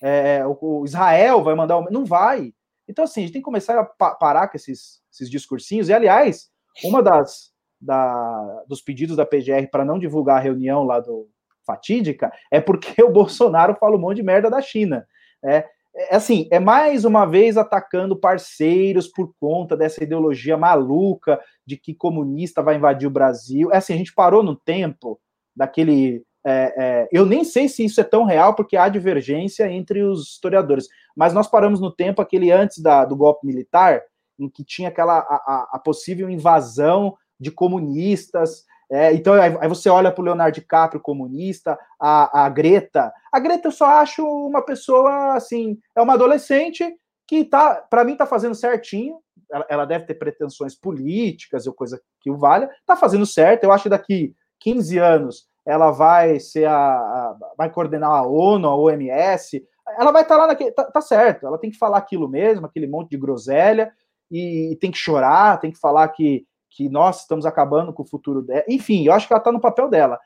É, 0.00 0.44
o, 0.46 0.58
o, 0.60 0.84
Israel 0.84 1.42
vai 1.42 1.54
mandar. 1.54 1.80
Não 1.90 2.04
vai. 2.04 2.52
Então, 2.88 3.04
assim, 3.04 3.20
a 3.20 3.22
gente 3.24 3.32
tem 3.32 3.42
que 3.42 3.46
começar 3.46 3.78
a 3.78 3.84
pa 3.84 4.14
parar 4.14 4.48
com 4.48 4.56
esses, 4.56 5.02
esses 5.12 5.30
discursinhos. 5.30 5.88
E, 5.88 5.92
aliás, 5.92 6.50
uma 6.82 7.02
das 7.02 7.52
da, 7.80 8.64
dos 8.68 8.80
pedidos 8.80 9.16
da 9.16 9.26
PGR 9.26 9.68
para 9.70 9.84
não 9.84 9.98
divulgar 9.98 10.38
a 10.38 10.40
reunião 10.40 10.84
lá 10.84 11.00
do 11.00 11.28
fatídica 11.66 12.32
é 12.50 12.60
porque 12.60 13.02
o 13.02 13.10
Bolsonaro 13.10 13.76
fala 13.76 13.96
um 13.96 14.00
monte 14.00 14.16
de 14.16 14.22
merda 14.22 14.50
da 14.50 14.60
China. 14.60 15.06
É, 15.44 15.66
é 15.94 16.16
assim, 16.16 16.48
é 16.50 16.58
mais 16.58 17.04
uma 17.04 17.26
vez 17.26 17.56
atacando 17.56 18.16
parceiros 18.16 19.06
por 19.08 19.34
conta 19.38 19.76
dessa 19.76 20.02
ideologia 20.02 20.56
maluca 20.56 21.40
de 21.66 21.76
que 21.76 21.94
comunista 21.94 22.62
vai 22.62 22.76
invadir 22.76 23.06
o 23.06 23.10
Brasil. 23.10 23.70
É 23.70 23.76
assim, 23.76 23.94
a 23.94 23.96
gente 23.96 24.14
parou 24.14 24.42
no 24.42 24.56
tempo 24.56 25.20
daquele. 25.54 26.24
É, 26.44 26.74
é, 26.76 27.08
eu 27.12 27.24
nem 27.24 27.44
sei 27.44 27.68
se 27.68 27.84
isso 27.84 28.00
é 28.00 28.04
tão 28.04 28.24
real, 28.24 28.54
porque 28.54 28.76
há 28.76 28.88
divergência 28.88 29.70
entre 29.70 30.02
os 30.02 30.32
historiadores, 30.32 30.88
mas 31.14 31.32
nós 31.32 31.46
paramos 31.46 31.80
no 31.80 31.90
tempo 31.90 32.20
aquele 32.20 32.50
antes 32.50 32.78
da, 32.78 33.04
do 33.04 33.14
golpe 33.14 33.46
militar, 33.46 34.02
em 34.38 34.48
que 34.48 34.64
tinha 34.64 34.88
aquela 34.88 35.18
a, 35.18 35.70
a 35.74 35.78
possível 35.78 36.28
invasão 36.28 37.16
de 37.38 37.50
comunistas 37.50 38.64
é, 38.92 39.14
então, 39.14 39.32
aí 39.34 39.68
você 39.68 39.88
olha 39.88 40.12
para 40.12 40.20
o 40.20 40.24
Leonardo 40.24 40.54
DiCaprio 40.54 41.00
comunista, 41.00 41.78
a, 41.98 42.44
a 42.44 42.48
Greta. 42.50 43.10
A 43.32 43.40
Greta 43.40 43.68
eu 43.68 43.72
só 43.72 43.86
acho 43.86 44.22
uma 44.22 44.60
pessoa, 44.60 45.34
assim, 45.34 45.78
é 45.96 46.02
uma 46.02 46.12
adolescente 46.12 46.94
que, 47.26 47.42
tá, 47.42 47.76
para 47.88 48.04
mim, 48.04 48.16
tá 48.16 48.26
fazendo 48.26 48.54
certinho. 48.54 49.16
Ela, 49.50 49.66
ela, 49.68 49.84
deve 49.86 50.04
ter 50.04 50.14
pretensões 50.14 50.74
políticas 50.74 51.66
ou 51.66 51.72
coisa 51.72 51.98
que 52.20 52.30
o 52.30 52.36
valha. 52.36 52.70
Tá 52.84 52.94
fazendo 52.94 53.24
certo. 53.24 53.64
Eu 53.64 53.72
acho 53.72 53.84
que 53.84 53.88
daqui 53.88 54.34
15 54.60 54.98
anos 54.98 55.46
ela 55.64 55.90
vai 55.90 56.38
ser 56.38 56.66
a, 56.66 56.74
a 56.74 57.36
vai 57.56 57.70
coordenar 57.70 58.10
a 58.10 58.26
ONU, 58.26 58.68
a 58.68 58.76
OMS, 58.76 59.64
ela 59.98 60.12
vai 60.12 60.22
estar 60.22 60.34
tá 60.34 60.40
lá 60.42 60.46
naquele. 60.48 60.72
Tá, 60.72 60.84
tá, 60.84 61.00
certo, 61.00 61.46
ela 61.46 61.58
tem 61.58 61.70
que 61.70 61.78
falar 61.78 61.98
aquilo 61.98 62.28
mesmo, 62.28 62.66
aquele 62.66 62.86
monte 62.86 63.10
de 63.10 63.16
groselha, 63.16 63.92
e, 64.30 64.72
e 64.72 64.76
tem 64.76 64.90
que 64.90 64.98
chorar, 64.98 65.60
tem 65.60 65.70
que 65.70 65.78
falar 65.78 66.08
que, 66.08 66.44
que 66.74 66.88
nós 66.88 67.20
estamos 67.20 67.44
acabando 67.44 67.92
com 67.92 68.02
o 68.02 68.08
futuro 68.08 68.42
dela. 68.42 68.64
Enfim, 68.68 69.06
eu 69.06 69.12
acho 69.12 69.26
que 69.26 69.32
ela 69.32 69.40
está 69.40 69.52
no 69.52 69.60
papel 69.60 69.88
dela. 69.88 70.18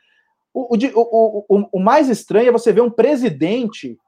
O, 0.55 0.75
o, 0.75 1.47
o, 1.49 1.69
o, 1.73 1.81
mais 1.81 2.09
estranho 2.09 2.49
é 2.49 2.53
você 2.53 2.73
ver 2.73 2.81
um 2.81 2.91
presidente 2.91 3.99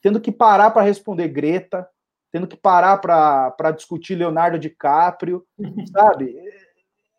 tendo 0.00 0.20
que 0.20 0.32
parar 0.32 0.70
para 0.70 0.82
responder 0.82 1.28
Greta, 1.28 1.86
tendo 2.32 2.46
que 2.46 2.56
parar 2.56 2.96
para 2.98 3.70
discutir 3.72 4.14
Leonardo 4.14 4.58
DiCaprio, 4.58 5.44
sabe? 5.92 6.34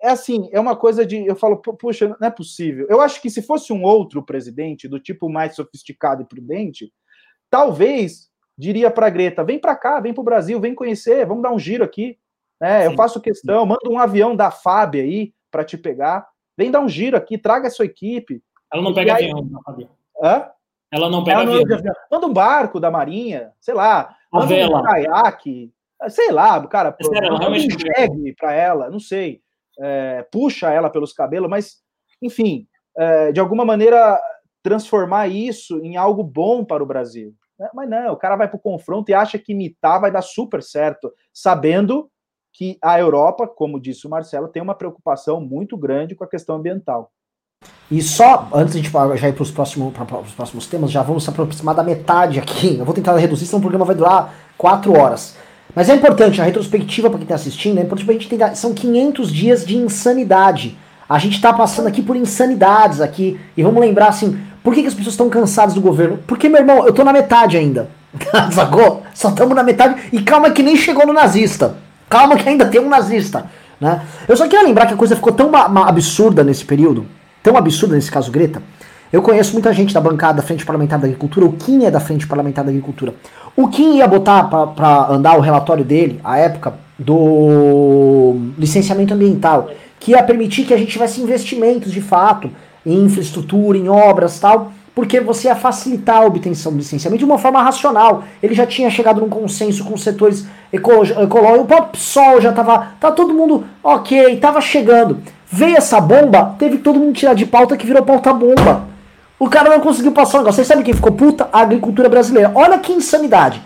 É 0.02 0.10
assim, 0.10 0.50
é 0.52 0.60
uma 0.60 0.76
coisa 0.76 1.06
de. 1.06 1.24
Eu 1.28 1.36
falo, 1.36 1.58
puxa, 1.58 2.18
não 2.20 2.28
é 2.28 2.32
possível. 2.32 2.88
Eu 2.90 3.02
acho 3.02 3.22
que 3.22 3.30
se 3.30 3.42
fosse 3.42 3.72
um 3.72 3.84
outro 3.84 4.24
presidente, 4.24 4.88
do 4.88 5.00
tipo 5.00 5.30
mais 5.30 5.54
sofisticado 5.54 6.24
e 6.24 6.26
prudente, 6.26 6.92
talvez 7.52 8.32
diria 8.58 8.90
para 8.90 9.12
Greta: 9.12 9.44
vem 9.44 9.60
para 9.60 9.76
cá, 9.76 10.00
vem 10.00 10.12
para 10.12 10.22
o 10.22 10.26
Brasil, 10.26 10.60
vem 10.60 10.74
conhecer, 10.74 11.26
vamos 11.28 11.44
dar 11.44 11.52
um 11.52 11.60
giro 11.60 11.84
aqui. 11.84 12.18
É, 12.62 12.86
eu 12.86 12.96
faço 12.96 13.20
questão, 13.20 13.66
manda 13.66 13.90
um 13.90 13.98
avião 13.98 14.36
da 14.36 14.52
FAB 14.52 14.96
aí 14.96 15.34
para 15.50 15.66
te 15.66 15.78
pegar, 15.78 16.28
vem 16.58 16.70
dar 16.70 16.80
um 16.80 16.88
giro 16.88 17.18
aqui, 17.18 17.38
traga 17.38 17.68
a 17.68 17.72
sua 17.72 17.86
equipe. 17.86 18.42
Ela 18.72 18.84
não 18.84 18.94
pega 18.94 19.16
aí... 19.16 19.32
avião, 19.32 19.62
Fábio. 19.66 19.90
Hã? 20.22 20.50
Ela 20.92 21.10
não 21.10 21.24
pega 21.24 21.42
Ela 21.42 21.52
avião. 21.52 21.78
avião. 21.78 21.96
Manda 22.12 22.28
um 22.28 22.34
barco 22.34 22.80
da 22.80 22.92
Marinha, 22.92 23.52
sei 23.60 23.74
lá, 23.74 24.16
a 24.32 24.40
manda 24.40 24.48
vela. 24.48 24.80
um 24.80 24.84
caiaque, 24.84 25.74
sei 26.10 26.32
lá, 26.32 26.66
cara, 26.68 26.96
é 27.00 27.04
sério, 27.04 27.28
ela 27.28 27.50
um 27.50 28.34
para 28.38 28.54
ela, 28.54 28.90
não 28.90 29.00
sei, 29.00 29.42
é, 29.80 30.24
puxa 30.32 30.70
ela 30.70 30.90
pelos 30.90 31.14
cabelos, 31.14 31.50
mas, 31.50 31.78
enfim, 32.22 32.68
é, 32.96 33.32
de 33.32 33.40
alguma 33.40 33.66
maneira 33.66 34.20
transformar 34.62 35.28
isso 35.28 35.80
em 35.80 35.98
algo 35.98 36.24
bom 36.24 36.64
para 36.64 36.84
o 36.84 36.86
Brasil. 36.86 37.34
Né? 37.58 37.70
Mas 37.74 37.90
não, 37.90 38.14
o 38.14 38.18
cara 38.18 38.36
vai 38.36 38.48
para 38.48 38.58
o 38.58 38.62
confronto 38.62 39.10
e 39.10 39.14
acha 39.14 39.40
que 39.40 39.54
imitar 39.54 40.00
vai 40.00 40.12
dar 40.12 40.22
super 40.22 40.62
certo, 40.62 41.12
sabendo 41.34 42.11
que 42.54 42.78
a 42.84 43.00
Europa, 43.00 43.48
como 43.48 43.80
disse 43.80 44.06
o 44.06 44.10
Marcelo, 44.10 44.48
tem 44.48 44.62
uma 44.62 44.76
preocupação 44.76 45.40
muito 45.40 45.78
grande 45.78 46.16
com 46.16 46.24
a 46.24 46.30
questão 46.30 46.56
ambiental. 46.56 47.12
E 47.90 48.02
só, 48.02 48.48
antes 48.54 48.82
de 48.82 48.90
já 48.90 49.30
ir 49.30 49.34
para 49.34 49.44
os 49.44 49.52
próximos, 49.52 49.94
próximos 50.36 50.66
temas, 50.66 50.92
já 50.92 51.04
vamos 51.04 51.24
se 51.24 51.30
aproximar 51.30 51.76
da 51.76 51.84
metade 51.84 52.40
aqui. 52.40 52.78
Eu 52.78 52.86
vou 52.86 52.94
tentar 52.94 53.16
reduzir, 53.18 53.46
senão 53.46 53.60
o 53.60 53.62
programa 53.62 53.86
vai 53.86 53.96
durar 53.96 54.34
quatro 54.58 54.98
horas. 54.98 55.36
Mas 55.76 55.90
é 55.90 55.96
importante, 55.96 56.42
a 56.42 56.46
retrospectiva 56.46 57.10
para 57.10 57.18
quem 57.18 57.26
está 57.26 57.36
assistindo, 57.36 57.80
é 57.80 57.82
importante 57.82 58.06
para 58.06 58.16
a 58.16 58.18
gente 58.18 58.30
tentar. 58.30 58.56
São 58.56 58.74
500 58.74 59.32
dias 59.32 59.66
de 59.66 59.78
insanidade. 59.78 60.78
A 61.08 61.20
gente 61.20 61.36
está 61.36 61.54
passando 61.54 61.88
aqui 61.88 62.02
por 62.02 62.16
insanidades 62.16 63.02
aqui. 63.02 63.40
E 63.56 63.64
vamos 63.64 63.82
lembrar 63.82 64.08
assim, 64.08 64.40
por 64.64 64.74
que, 64.74 64.82
que 64.82 64.88
as 64.88 64.94
pessoas 64.94 65.14
estão 65.14 65.30
cansadas 65.30 65.74
do 65.74 65.82
governo? 65.82 66.20
Porque, 66.26 66.48
meu 66.48 66.62
irmão, 66.62 66.86
eu 66.86 66.94
tô 66.94 67.04
na 67.04 67.14
metade 67.14 67.58
ainda. 67.58 67.90
Sacou? 68.52 69.04
Só 69.14 69.30
estamos 69.30 69.56
na 69.56 69.64
metade. 69.64 70.10
E 70.12 70.22
calma 70.22 70.52
que 70.52 70.64
nem 70.64 70.76
chegou 70.76 71.06
no 71.06 71.14
nazista. 71.14 71.76
Calma 72.12 72.36
que 72.36 72.48
ainda 72.48 72.66
tem 72.66 72.82
um 72.82 72.90
nazista. 72.90 73.46
Né? 73.80 74.02
Eu 74.28 74.36
só 74.36 74.44
queria 74.44 74.66
lembrar 74.66 74.86
que 74.86 74.94
a 74.94 74.98
coisa 74.98 75.16
ficou 75.16 75.32
tão 75.32 75.50
absurda 75.56 76.44
nesse 76.44 76.66
período, 76.66 77.06
tão 77.42 77.56
absurda 77.56 77.96
nesse 77.96 78.12
caso 78.12 78.30
Greta. 78.30 78.62
Eu 79.14 79.22
conheço 79.22 79.54
muita 79.54 79.72
gente 79.72 79.94
da 79.94 80.02
bancada 80.02 80.42
da 80.42 80.44
Frente 80.44 80.66
Parlamentar 80.66 81.00
da 81.00 81.06
Agricultura, 81.06 81.46
o 81.46 81.54
Kim 81.54 81.86
é 81.86 81.92
da 81.92 82.02
Frente 82.02 82.28
Parlamentar 82.28 82.66
da 82.66 82.70
Agricultura. 82.70 83.16
O 83.56 83.70
Kim 83.70 83.96
ia 83.98 84.08
botar 84.10 84.44
para 84.44 85.08
andar 85.10 85.38
o 85.38 85.40
relatório 85.40 85.86
dele, 85.86 86.20
a 86.22 86.38
época, 86.38 86.74
do 87.00 88.36
licenciamento 88.58 89.14
ambiental, 89.14 89.70
que 89.98 90.12
ia 90.12 90.22
permitir 90.22 90.66
que 90.66 90.74
a 90.74 90.78
gente 90.78 90.92
tivesse 90.92 91.22
investimentos 91.22 91.94
de 91.94 92.02
fato 92.02 92.50
em 92.86 93.06
infraestrutura, 93.06 93.78
em 93.78 93.88
obras 93.88 94.38
tal, 94.38 94.74
porque 94.94 95.22
você 95.22 95.48
ia 95.48 95.56
facilitar 95.56 96.18
a 96.18 96.26
obtenção 96.26 96.74
do 96.74 96.80
licenciamento 96.80 97.20
de 97.20 97.26
uma 97.26 97.38
forma 97.38 97.62
racional. 97.64 98.26
Ele 98.44 98.54
já 98.54 98.66
tinha 98.66 98.90
chegado 98.90 99.22
num 99.22 99.30
consenso 99.30 99.86
com 99.86 99.94
os 99.94 100.04
setores 100.04 100.46
ecológicos, 100.72 101.24
o 101.24 101.66
próprio 101.66 101.92
PSOL 101.92 102.42
já 102.42 102.50
estava, 102.52 102.94
tá 103.00 103.12
todo 103.12 103.34
mundo 103.34 103.66
ok, 103.84 104.34
estava 104.34 104.62
chegando. 104.62 105.20
Veio 105.52 105.78
essa 105.78 106.00
bomba, 106.00 106.56
teve 106.58 106.78
todo 106.78 107.00
mundo 107.00 107.14
tirar 107.14 107.34
de 107.34 107.46
pauta 107.46 107.76
que 107.76 107.86
virou 107.86 108.04
pauta-bomba. 108.04 108.84
O 109.38 109.50
cara 109.50 109.70
não 109.70 109.80
conseguiu 109.80 110.12
passar 110.12 110.38
o 110.38 110.42
negócio. 110.42 110.58
Vocês 110.58 110.68
sabem 110.68 110.84
quem 110.84 110.94
ficou 110.94 111.12
puta? 111.12 111.50
A 111.52 111.62
agricultura 111.62 112.08
brasileira. 112.08 112.52
Olha 112.54 112.78
que 112.78 112.94
insanidade. 112.94 113.62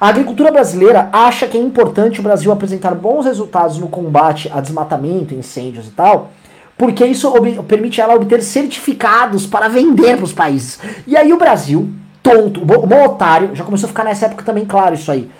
A 0.00 0.08
agricultura 0.08 0.50
brasileira 0.50 1.08
acha 1.12 1.46
que 1.46 1.56
é 1.56 1.60
importante 1.60 2.18
o 2.18 2.22
Brasil 2.22 2.50
apresentar 2.50 2.94
bons 2.94 3.24
resultados 3.24 3.78
no 3.78 3.88
combate 3.88 4.50
a 4.52 4.60
desmatamento, 4.60 5.34
incêndios 5.34 5.86
e 5.86 5.90
tal, 5.90 6.30
porque 6.78 7.04
isso 7.04 7.32
permite 7.68 8.00
ela 8.00 8.14
obter 8.14 8.42
certificados 8.42 9.46
para 9.46 9.68
vender 9.68 10.16
para 10.16 10.24
os 10.24 10.32
países. 10.32 10.80
E 11.06 11.16
aí 11.16 11.32
o 11.32 11.38
Brasil, 11.38 11.88
tonto, 12.22 12.62
o 12.62 13.04
otário, 13.04 13.54
já 13.54 13.62
começou 13.64 13.86
a 13.86 13.90
ficar 13.90 14.04
nessa 14.04 14.26
época 14.26 14.44
também 14.44 14.64
claro 14.64 14.94
isso 14.94 15.12
aí. 15.12 15.30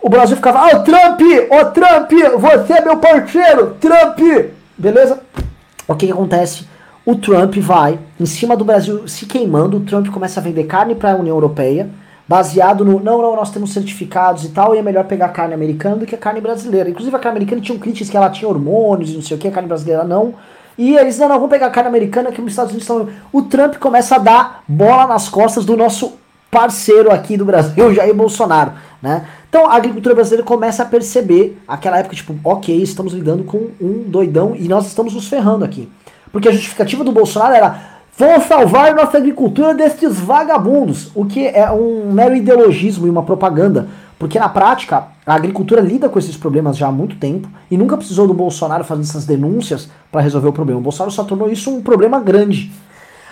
O 0.00 0.08
Brasil 0.08 0.36
ficava, 0.36 0.64
ô 0.64 0.76
oh, 0.76 0.82
Trump, 0.84 1.20
ô 1.50 1.56
oh, 1.56 1.64
Trump, 1.72 2.12
você 2.40 2.74
é 2.74 2.84
meu 2.84 2.98
parceiro, 2.98 3.76
Trump, 3.80 4.18
beleza? 4.76 5.20
O 5.88 5.94
que, 5.94 6.06
que 6.06 6.12
acontece? 6.12 6.66
O 7.04 7.16
Trump 7.16 7.56
vai, 7.56 7.98
em 8.20 8.26
cima 8.26 8.56
do 8.56 8.64
Brasil 8.64 9.08
se 9.08 9.26
queimando, 9.26 9.78
o 9.78 9.80
Trump 9.80 10.08
começa 10.08 10.38
a 10.38 10.42
vender 10.42 10.64
carne 10.64 10.94
para 10.94 11.12
a 11.12 11.16
União 11.16 11.34
Europeia, 11.34 11.88
baseado 12.28 12.84
no, 12.84 13.00
não, 13.00 13.22
não, 13.22 13.34
nós 13.34 13.50
temos 13.50 13.72
certificados 13.72 14.44
e 14.44 14.50
tal, 14.50 14.74
e 14.74 14.78
é 14.78 14.82
melhor 14.82 15.04
pegar 15.04 15.30
carne 15.30 15.54
americana 15.54 15.96
do 15.96 16.06
que 16.06 16.14
a 16.14 16.18
carne 16.18 16.40
brasileira. 16.40 16.90
Inclusive 16.90 17.16
a 17.16 17.18
carne 17.18 17.38
americana 17.38 17.62
tinha 17.62 17.74
um 17.74 17.80
críticas 17.80 18.10
que 18.10 18.16
ela 18.16 18.30
tinha 18.30 18.48
hormônios 18.48 19.10
e 19.10 19.14
não 19.14 19.22
sei 19.22 19.36
o 19.36 19.40
que, 19.40 19.48
a 19.48 19.50
carne 19.50 19.68
brasileira 19.68 20.04
não. 20.04 20.34
E 20.76 20.96
eles, 20.96 21.18
não, 21.18 21.28
não, 21.28 21.36
vamos 21.36 21.50
pegar 21.50 21.66
a 21.66 21.70
carne 21.70 21.88
americana 21.88 22.30
que 22.30 22.40
os 22.40 22.48
Estados 22.48 22.70
Unidos 22.72 22.88
estão. 22.88 23.08
O 23.32 23.42
Trump 23.42 23.76
começa 23.76 24.14
a 24.16 24.18
dar 24.18 24.62
bola 24.68 25.06
nas 25.06 25.28
costas 25.28 25.64
do 25.64 25.76
nosso 25.76 26.18
parceiro 26.50 27.10
aqui 27.10 27.36
do 27.36 27.44
Brasil, 27.44 27.92
Jair 27.94 28.14
Bolsonaro, 28.14 28.72
né? 29.02 29.26
Então 29.48 29.66
a 29.66 29.74
agricultura 29.74 30.14
brasileira 30.14 30.44
começa 30.44 30.82
a 30.82 30.86
perceber 30.86 31.58
aquela 31.66 31.98
época, 31.98 32.14
tipo, 32.14 32.34
ok, 32.44 32.82
estamos 32.82 33.12
lidando 33.12 33.44
com 33.44 33.68
um 33.80 34.04
doidão 34.06 34.54
e 34.54 34.68
nós 34.68 34.86
estamos 34.86 35.14
nos 35.14 35.26
ferrando 35.26 35.64
aqui. 35.64 35.88
Porque 36.30 36.48
a 36.48 36.52
justificativa 36.52 37.02
do 37.02 37.12
Bolsonaro 37.12 37.54
era 37.54 37.98
vou 38.16 38.40
salvar 38.40 38.94
nossa 38.94 39.16
agricultura 39.16 39.72
destes 39.72 40.18
vagabundos, 40.18 41.10
o 41.14 41.24
que 41.24 41.46
é 41.46 41.70
um 41.70 42.12
mero 42.12 42.34
ideologismo 42.34 43.06
e 43.06 43.10
uma 43.10 43.22
propaganda. 43.22 43.88
Porque 44.18 44.38
na 44.38 44.48
prática, 44.48 45.04
a 45.24 45.34
agricultura 45.34 45.80
lida 45.80 46.08
com 46.08 46.18
esses 46.18 46.36
problemas 46.36 46.76
já 46.76 46.88
há 46.88 46.92
muito 46.92 47.16
tempo 47.16 47.48
e 47.70 47.78
nunca 47.78 47.96
precisou 47.96 48.26
do 48.26 48.34
Bolsonaro 48.34 48.82
fazer 48.82 49.02
essas 49.02 49.24
denúncias 49.24 49.88
para 50.10 50.20
resolver 50.20 50.48
o 50.48 50.52
problema. 50.52 50.80
O 50.80 50.82
Bolsonaro 50.82 51.12
só 51.12 51.22
tornou 51.22 51.48
isso 51.48 51.70
um 51.70 51.80
problema 51.80 52.18
grande. 52.18 52.72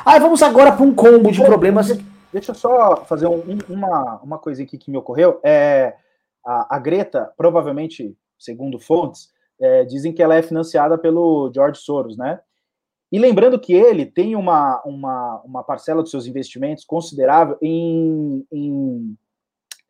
Aí 0.05 0.21
vamos 0.21 0.41
agora 0.43 0.71
para 0.71 0.87
um 0.87 0.95
combo 0.95 1.33
de 1.33 1.43
problemas. 1.43 1.99
Deixa 2.37 2.51
eu 2.51 2.55
só 2.55 2.97
fazer 3.07 3.27
um, 3.27 3.43
uma, 3.67 4.21
uma 4.23 4.39
coisa 4.39 4.63
aqui 4.63 4.77
que 4.77 4.91
me 4.91 4.99
ocorreu. 4.99 5.41
É, 5.43 5.97
a, 6.45 6.77
a 6.77 6.79
Greta, 6.79 7.33
provavelmente, 7.35 8.15
segundo 8.39 8.79
fontes, 8.79 9.31
é, 9.59 9.87
dizem 9.87 10.13
que 10.13 10.23
ela 10.23 10.35
é 10.35 10.43
financiada 10.43 10.99
pelo 10.99 11.51
George 11.55 11.81
Soros, 11.81 12.15
né? 12.19 12.39
E 13.11 13.19
lembrando 13.19 13.59
que 13.59 13.73
ele 13.73 14.05
tem 14.05 14.37
uma, 14.37 14.83
uma, 14.85 15.41
uma 15.47 15.65
parcela 15.65 16.03
dos 16.03 16.11
seus 16.11 16.27
investimentos 16.27 16.85
considerável 16.85 17.57
em, 17.63 18.47
em 18.53 19.17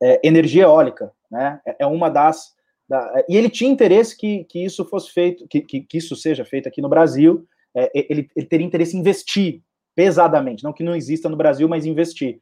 é, 0.01 0.21
energia 0.23 0.63
eólica, 0.63 1.13
né? 1.29 1.61
É, 1.67 1.79
é 1.81 1.87
uma 1.87 2.09
das. 2.09 2.55
Da, 2.89 3.25
e 3.29 3.37
ele 3.37 3.51
tinha 3.51 3.73
interesse 3.73 4.17
que, 4.17 4.45
que 4.45 4.65
isso 4.65 4.85
fosse 4.85 5.11
feito, 5.11 5.49
que, 5.49 5.63
que, 5.63 5.81
que 5.81 5.99
isso 5.99 6.15
seja 6.15 6.45
feito 6.45 6.69
aqui 6.69 6.81
no 6.81 6.89
Brasil. 6.89 7.45
É, 7.75 7.91
ele, 7.93 8.31
ele 8.37 8.47
teria 8.47 8.65
interesse 8.65 8.97
em 8.97 9.01
investir 9.01 9.65
pesadamente, 9.97 10.63
não 10.63 10.75
que 10.75 10.85
não 10.85 10.95
exista 10.95 11.29
no 11.29 11.37
Brasil, 11.37 11.67
mas 11.69 11.87
investir. 11.87 12.41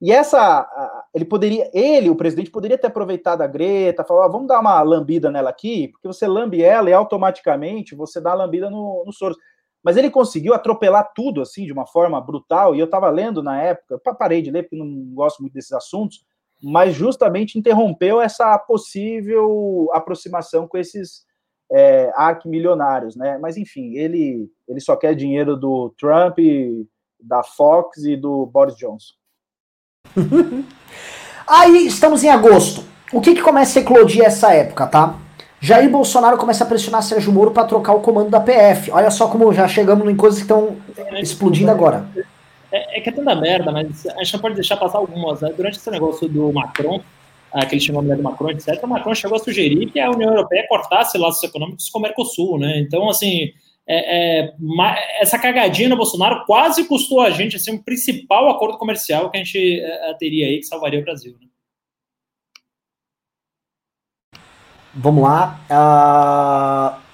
E 0.00 0.10
essa, 0.12 0.66
ele 1.12 1.24
poderia, 1.24 1.70
ele, 1.74 2.08
o 2.08 2.16
presidente, 2.16 2.50
poderia 2.50 2.78
ter 2.78 2.86
aproveitado 2.86 3.42
a 3.42 3.46
Greta, 3.46 4.04
falar, 4.04 4.24
ah, 4.24 4.28
vamos 4.28 4.48
dar 4.48 4.60
uma 4.60 4.80
lambida 4.80 5.30
nela 5.30 5.50
aqui, 5.50 5.88
porque 5.88 6.06
você 6.06 6.26
lambe 6.26 6.62
ela 6.62 6.88
e 6.88 6.92
automaticamente 6.92 7.94
você 7.94 8.20
dá 8.20 8.30
a 8.30 8.34
lambida 8.34 8.70
no, 8.70 9.02
no 9.04 9.12
Soros. 9.12 9.36
Mas 9.82 9.96
ele 9.96 10.10
conseguiu 10.10 10.54
atropelar 10.54 11.12
tudo 11.14 11.42
assim 11.42 11.66
de 11.66 11.72
uma 11.72 11.86
forma 11.86 12.20
brutal, 12.20 12.74
e 12.74 12.78
eu 12.78 12.86
estava 12.86 13.10
lendo 13.10 13.42
na 13.42 13.60
época, 13.60 14.00
parei 14.14 14.40
de 14.40 14.50
ler 14.50 14.62
porque 14.62 14.76
não 14.76 15.14
gosto 15.14 15.40
muito 15.40 15.52
desses 15.52 15.72
assuntos, 15.72 16.24
mas 16.62 16.94
justamente 16.94 17.58
interrompeu 17.58 18.20
essa 18.20 18.58
possível 18.58 19.88
aproximação 19.92 20.66
com 20.66 20.78
esses 20.78 21.27
é, 21.70 22.10
arquimilionários, 22.14 23.16
né? 23.16 23.38
Mas 23.38 23.56
enfim, 23.56 23.96
ele, 23.96 24.50
ele 24.66 24.80
só 24.80 24.96
quer 24.96 25.14
dinheiro 25.14 25.56
do 25.56 25.94
Trump, 25.98 26.38
da 27.20 27.42
Fox 27.42 28.04
e 28.04 28.16
do 28.16 28.46
Boris 28.46 28.76
Johnson. 28.76 29.14
Aí 31.46 31.86
estamos 31.86 32.22
em 32.22 32.30
agosto. 32.30 32.84
O 33.12 33.20
que, 33.20 33.34
que 33.34 33.42
começa 33.42 33.78
a 33.78 33.82
eclodir 33.82 34.22
essa 34.22 34.52
época, 34.52 34.86
tá? 34.86 35.18
Jair 35.60 35.90
Bolsonaro 35.90 36.36
começa 36.36 36.62
a 36.62 36.66
pressionar 36.66 37.02
Sérgio 37.02 37.32
Moro 37.32 37.50
para 37.50 37.66
trocar 37.66 37.92
o 37.94 38.00
comando 38.00 38.30
da 38.30 38.40
PF. 38.40 38.90
Olha 38.92 39.10
só 39.10 39.28
como 39.28 39.52
já 39.52 39.66
chegamos 39.66 40.08
em 40.08 40.14
coisas 40.14 40.38
que 40.38 40.44
estão 40.44 40.76
explodindo 41.20 41.70
agora. 41.70 42.06
É, 42.70 42.98
é, 42.98 43.00
que 43.00 43.08
é 43.08 43.12
tanta 43.12 43.34
merda, 43.34 43.72
mas 43.72 44.06
a 44.06 44.22
gente 44.22 44.34
não 44.34 44.40
pode 44.40 44.54
deixar 44.54 44.76
passar 44.76 44.98
algumas. 44.98 45.40
Né? 45.40 45.52
Durante 45.56 45.78
esse 45.78 45.90
negócio 45.90 46.28
do 46.28 46.52
Macron, 46.52 47.00
ah, 47.52 47.64
que 47.64 47.74
ele 47.74 47.80
chamou 47.80 48.00
a 48.00 48.02
mulher 48.02 48.16
do 48.16 48.22
Macron, 48.22 48.50
etc., 48.50 48.82
o 48.82 48.86
Macron 48.86 49.14
chegou 49.14 49.36
a 49.36 49.40
sugerir 49.40 49.90
que 49.90 50.00
a 50.00 50.10
União 50.10 50.30
Europeia 50.30 50.66
cortasse 50.68 51.16
laços 51.16 51.42
econômicos 51.42 51.88
com 51.88 51.98
o 51.98 52.02
Mercosul, 52.02 52.58
né? 52.58 52.78
Então, 52.80 53.08
assim, 53.08 53.52
é, 53.86 54.44
é, 54.46 54.54
essa 55.20 55.38
cagadinha 55.38 55.88
no 55.88 55.96
Bolsonaro 55.96 56.44
quase 56.44 56.86
custou 56.86 57.22
a 57.22 57.30
gente 57.30 57.56
assim, 57.56 57.72
um 57.72 57.82
principal 57.82 58.50
acordo 58.50 58.76
comercial 58.76 59.30
que 59.30 59.38
a 59.38 59.42
gente 59.42 59.80
é, 59.80 60.14
teria 60.18 60.46
aí 60.46 60.58
que 60.58 60.66
salvaria 60.66 61.00
o 61.00 61.04
Brasil. 61.04 61.34
Né? 61.40 61.48
Vamos 64.94 65.22
lá. 65.22 65.60
Uh... 65.70 67.08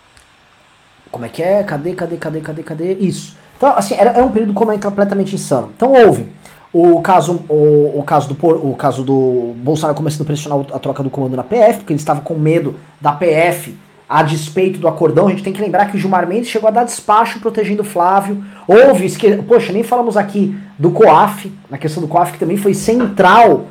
Como 1.11 1.25
é 1.25 1.29
que 1.29 1.43
é? 1.43 1.63
Cadê, 1.63 1.95
cadê, 1.95 2.17
cadê, 2.17 2.41
cadê, 2.41 2.63
cadê? 2.65 2.95
Isso. 2.95 3.37
Então, 3.57 3.77
assim, 3.77 3.95
era, 3.95 4.25
um 4.25 4.33
período 4.33 4.53
completamente 4.53 5.35
insano. 5.37 5.73
Então 5.77 5.93
houve 5.93 6.29
o 6.75 7.01
caso, 7.01 7.45
o, 7.49 8.01
o, 8.01 8.03
caso 8.03 8.35
do, 8.35 8.49
o 8.49 8.75
caso 8.75 9.05
do 9.05 9.55
Bolsonaro 9.59 9.97
começando 9.97 10.23
a 10.23 10.25
pressionar 10.25 10.59
a 10.73 10.79
troca 10.81 11.05
do 11.05 11.09
comando 11.09 11.37
na 11.37 11.45
PF, 11.45 11.79
porque 11.79 11.93
ele 11.93 12.01
estava 12.01 12.21
com 12.21 12.35
medo 12.35 12.75
da 13.01 13.13
PF 13.13 13.77
a 14.09 14.25
despeito 14.25 14.81
do 14.81 14.89
acordão, 14.89 15.29
a 15.29 15.31
gente 15.31 15.45
tem 15.45 15.53
que 15.53 15.63
lembrar 15.63 15.87
que 15.87 15.97
o 15.97 16.01
Gilmar 16.01 16.27
Mendes 16.27 16.51
chegou 16.51 16.69
a 16.69 16.73
dar 16.73 16.83
despacho 16.83 17.39
protegendo 17.39 17.83
o 17.83 17.85
Flávio. 17.85 18.45
Houve, 18.67 19.07
esque... 19.07 19.37
poxa, 19.43 19.73
nem 19.73 19.85
falamos 19.85 20.17
aqui 20.17 20.59
do 20.77 20.91
COAF, 20.91 21.51
na 21.71 21.79
questão 21.79 22.03
do 22.03 22.09
COAF, 22.09 22.33
que 22.33 22.39
também 22.39 22.57
foi 22.57 22.75
central 22.75 23.67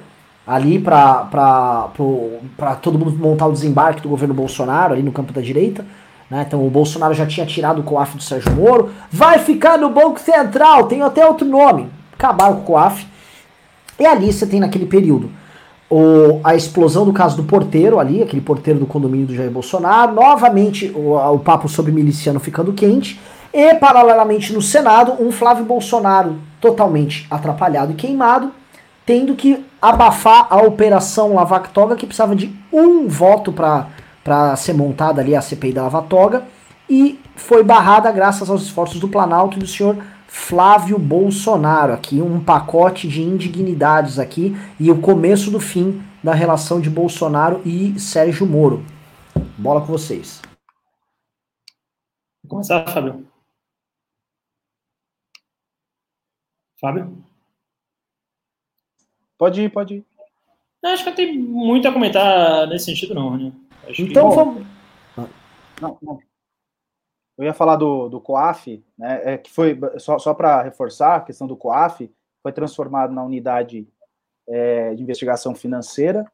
ali 0.48 0.80
para 0.80 1.90
todo 2.82 2.98
mundo 2.98 3.12
montar 3.18 3.48
o 3.48 3.52
desembarque 3.52 4.02
do 4.02 4.10
governo 4.10 4.34
Bolsonaro, 4.34 4.94
ali 4.94 5.04
no 5.04 5.12
campo 5.12 5.34
da 5.34 5.42
direita. 5.42 5.86
Né? 6.30 6.46
Então 6.48 6.66
o 6.66 6.70
Bolsonaro 6.70 7.14
já 7.14 7.26
tinha 7.26 7.46
tirado 7.46 7.80
o 7.80 7.84
COAF 7.84 8.16
do 8.16 8.24
Sérgio 8.24 8.54
Moro. 8.54 8.92
Vai 9.12 9.40
ficar 9.40 9.78
no 9.78 9.90
Banco 9.90 10.22
Central, 10.22 10.88
tem 10.88 11.02
até 11.02 11.26
outro 11.26 11.46
nome. 11.46 11.90
Acabaram 12.14 12.56
com 12.56 12.62
o 12.62 12.66
COAF. 12.66 13.08
E 14.00 14.06
ali 14.06 14.32
você 14.32 14.46
tem 14.46 14.60
naquele 14.60 14.86
período 14.86 15.30
o, 15.94 16.40
a 16.44 16.56
explosão 16.56 17.06
do 17.06 17.14
caso 17.14 17.38
do 17.38 17.44
porteiro 17.44 18.00
ali, 18.00 18.24
aquele 18.24 18.42
porteiro 18.42 18.80
do 18.80 18.88
condomínio 18.88 19.28
do 19.28 19.36
Jair 19.36 19.52
Bolsonaro, 19.52 20.14
novamente 20.14 20.92
o, 20.96 21.16
o 21.16 21.38
papo 21.38 21.70
sobre 21.70 21.92
miliciano 21.92 22.40
ficando 22.40 22.74
quente, 22.74 23.20
e 23.54 23.76
paralelamente 23.76 24.52
no 24.52 24.62
Senado, 24.62 25.16
um 25.20 25.32
Flávio 25.32 25.64
Bolsonaro 25.64 26.38
totalmente 26.60 27.28
atrapalhado 27.30 27.92
e 27.92 27.96
queimado, 27.96 28.52
tendo 29.06 29.36
que 29.36 29.64
abafar 29.80 30.48
a 30.50 30.58
operação 30.64 31.36
Lavactoga, 31.36 31.96
que 31.96 32.08
precisava 32.08 32.36
de 32.36 32.52
um 32.72 33.08
voto 33.08 33.54
para 33.54 34.56
ser 34.56 34.74
montada 34.74 35.22
ali 35.22 35.36
a 35.36 35.42
CPI 35.42 35.74
da 35.74 35.84
Lavatoga, 35.84 36.44
e 36.90 37.20
foi 37.36 37.64
barrada 37.64 38.12
graças 38.12 38.50
aos 38.50 38.64
esforços 38.64 39.00
do 39.00 39.08
Planalto 39.08 39.58
e 39.58 39.60
do 39.60 39.68
senhor 39.68 39.98
Flávio 40.36 40.98
Bolsonaro 40.98 41.94
aqui, 41.94 42.20
um 42.20 42.44
pacote 42.44 43.08
de 43.08 43.22
indignidades 43.22 44.18
aqui 44.18 44.52
e 44.80 44.90
o 44.90 45.00
começo 45.00 45.52
do 45.52 45.60
fim 45.60 46.02
da 46.24 46.34
relação 46.34 46.82
de 46.82 46.90
Bolsonaro 46.90 47.62
e 47.64 48.00
Sérgio 48.00 48.48
Moro. 48.48 48.84
Bola 49.60 49.80
com 49.82 49.88
vocês. 49.88 50.42
Vou 52.44 52.50
começar, 52.50 52.84
Fábio. 52.88 53.28
Fábio? 56.82 57.24
Pode 59.38 59.62
ir, 59.62 59.72
pode 59.72 59.98
ir. 59.98 60.06
Não, 60.82 60.94
acho 60.94 61.04
que 61.04 61.10
não 61.12 61.16
tem 61.16 61.38
muito 61.38 61.88
a 61.88 61.94
comentar 61.94 62.68
nesse 62.68 62.86
sentido, 62.86 63.14
não, 63.14 63.38
né? 63.38 63.54
então 64.00 64.30
que... 64.32 64.36
vamos. 64.36 64.68
Não, 65.80 65.98
não. 66.02 66.33
Eu 67.38 67.46
ia 67.46 67.54
falar 67.54 67.76
do, 67.76 68.10
do 68.10 68.22
COAF, 68.22 68.84
né, 68.98 69.22
é, 69.24 69.38
que 69.38 69.52
foi, 69.52 69.80
só, 69.98 70.20
só 70.20 70.34
para 70.34 70.62
reforçar 70.62 71.16
a 71.16 71.22
questão 71.22 71.48
do 71.48 71.58
COAF, 71.58 72.12
foi 72.42 72.52
transformado 72.52 73.14
na 73.14 73.24
unidade 73.24 73.88
é, 74.48 74.94
de 74.94 75.02
investigação 75.02 75.56
financeira, 75.56 76.26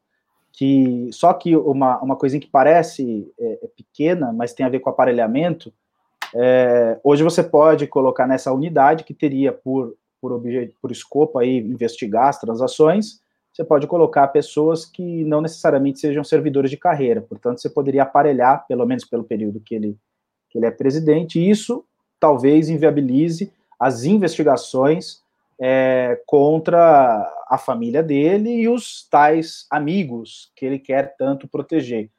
que 0.52 1.08
só 1.12 1.32
que 1.32 1.56
uma, 1.56 2.00
uma 2.02 2.16
coisinha 2.16 2.40
que 2.40 2.50
parece 2.50 3.32
é, 3.38 3.64
é 3.64 3.68
pequena, 3.68 4.32
mas 4.32 4.52
tem 4.52 4.66
a 4.66 4.68
ver 4.68 4.80
com 4.80 4.90
aparelhamento, 4.90 5.72
é, 6.34 6.98
hoje 7.02 7.22
você 7.22 7.42
pode 7.42 7.86
colocar 7.86 8.26
nessa 8.26 8.52
unidade 8.52 9.04
que 9.04 9.14
teria 9.14 9.52
por, 9.52 9.94
por, 10.20 10.32
objeto, 10.32 10.74
por 10.80 10.92
escopo 10.92 11.38
aí 11.38 11.58
investigar 11.58 12.28
as 12.28 12.38
transações, 12.38 13.20
você 13.52 13.64
pode 13.64 13.86
colocar 13.86 14.28
pessoas 14.28 14.84
que 14.84 15.24
não 15.24 15.40
necessariamente 15.40 15.98
sejam 15.98 16.22
servidores 16.22 16.70
de 16.70 16.76
carreira, 16.76 17.20
portanto 17.20 17.60
você 17.60 17.68
poderia 17.68 18.02
aparelhar, 18.02 18.64
pelo 18.66 18.86
menos 18.86 19.04
pelo 19.04 19.24
período 19.24 19.60
que 19.60 19.74
ele 19.74 19.96
que 20.50 20.58
ele 20.58 20.66
é 20.66 20.70
presidente, 20.70 21.38
e 21.38 21.48
isso 21.48 21.84
talvez 22.18 22.68
inviabilize 22.68 23.52
as 23.78 24.04
investigações 24.04 25.22
é, 25.58 26.20
contra 26.26 27.26
a 27.48 27.58
família 27.58 28.02
dele 28.02 28.50
e 28.50 28.68
os 28.68 29.06
tais 29.08 29.66
amigos 29.70 30.50
que 30.56 30.66
ele 30.66 30.78
quer 30.78 31.14
tanto 31.16 31.48
proteger. 31.48 32.10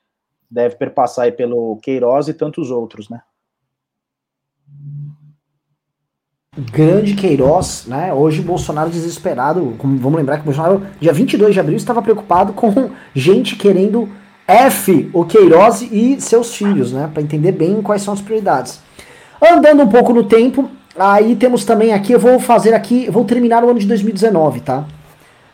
Deve 0.49 0.75
perpassar 0.75 1.25
aí 1.25 1.31
pelo 1.31 1.77
Queiroz 1.77 2.27
e 2.27 2.33
tantos 2.33 2.71
outros, 2.71 3.09
né? 3.09 3.21
Grande 6.73 7.15
Queiroz, 7.15 7.85
né? 7.87 8.13
Hoje 8.13 8.41
Bolsonaro 8.41 8.89
desesperado, 8.89 9.73
vamos 9.79 10.15
lembrar 10.15 10.37
que 10.37 10.43
Bolsonaro, 10.43 10.85
dia 10.99 11.13
22 11.13 11.53
de 11.53 11.59
abril, 11.59 11.77
estava 11.77 12.01
preocupado 12.01 12.51
com 12.51 12.91
gente 13.15 13.55
querendo 13.55 14.09
F, 14.52 15.10
o 15.14 15.26
Queiroz 15.26 15.82
e 15.82 16.19
seus 16.19 16.56
filhos, 16.56 16.91
né? 16.91 17.10
Para 17.11 17.23
entender 17.23 17.52
bem 17.52 17.82
quais 17.82 18.02
são 18.02 18.14
as 18.14 18.22
prioridades. 18.22 18.80
Andando 19.41 19.84
um 19.84 19.88
pouco 19.88 20.14
no 20.14 20.23
tempo, 20.23 20.69
aí 20.98 21.36
temos 21.36 21.65
também 21.65 21.94
aqui, 21.94 22.14
eu 22.14 22.19
vou 22.19 22.40
fazer 22.40 22.73
aqui, 22.73 23.10
vou 23.10 23.26
terminar 23.26 23.64
o 23.64 23.69
ano 23.69 23.80
de 23.80 23.88
2019, 23.88 24.60
tá? 24.61 24.86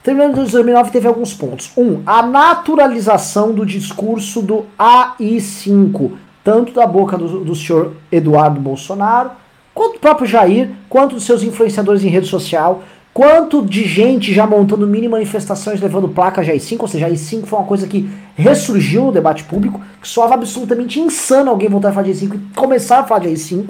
Terminando 0.03 0.31
de 0.31 0.39
2019 0.39 0.91
teve 0.91 1.07
alguns 1.07 1.33
pontos. 1.33 1.71
Um, 1.75 2.01
a 2.05 2.21
naturalização 2.21 3.51
do 3.51 3.65
discurso 3.65 4.41
do 4.41 4.65
AI5, 4.79 6.11
tanto 6.43 6.71
da 6.73 6.87
boca 6.87 7.17
do, 7.17 7.43
do 7.43 7.55
senhor 7.55 7.93
Eduardo 8.11 8.59
Bolsonaro, 8.59 9.31
quanto 9.73 9.93
do 9.93 9.99
próprio 9.99 10.25
Jair, 10.25 10.71
quanto 10.89 11.15
dos 11.15 11.25
seus 11.25 11.43
influenciadores 11.43 12.03
em 12.03 12.07
rede 12.07 12.27
social, 12.27 12.83
Quanto 13.17 13.65
de 13.65 13.83
gente 13.83 14.31
já 14.31 14.45
montando 14.45 14.85
mini 14.85 15.07
manifestações 15.07 15.81
levando 15.81 16.07
placa 16.07 16.43
de 16.43 16.51
AI-5, 16.51 16.81
ou 16.81 16.87
seja, 16.87 17.07
AI-5 17.07 17.47
foi 17.47 17.57
uma 17.57 17.65
coisa 17.65 17.87
que 17.87 18.07
ressurgiu 18.35 19.05
no 19.05 19.11
debate 19.11 19.43
público, 19.43 19.81
que 19.99 20.07
soava 20.07 20.35
absolutamente 20.35 20.99
insano 20.99 21.49
alguém 21.49 21.67
voltar 21.67 21.89
a 21.89 21.91
falar 21.93 22.05
de 22.05 22.11
AI-5 22.11 22.35
e 22.35 22.55
começar 22.55 22.99
a 22.99 23.03
falar 23.05 23.21
de 23.21 23.29
AI-5. 23.29 23.69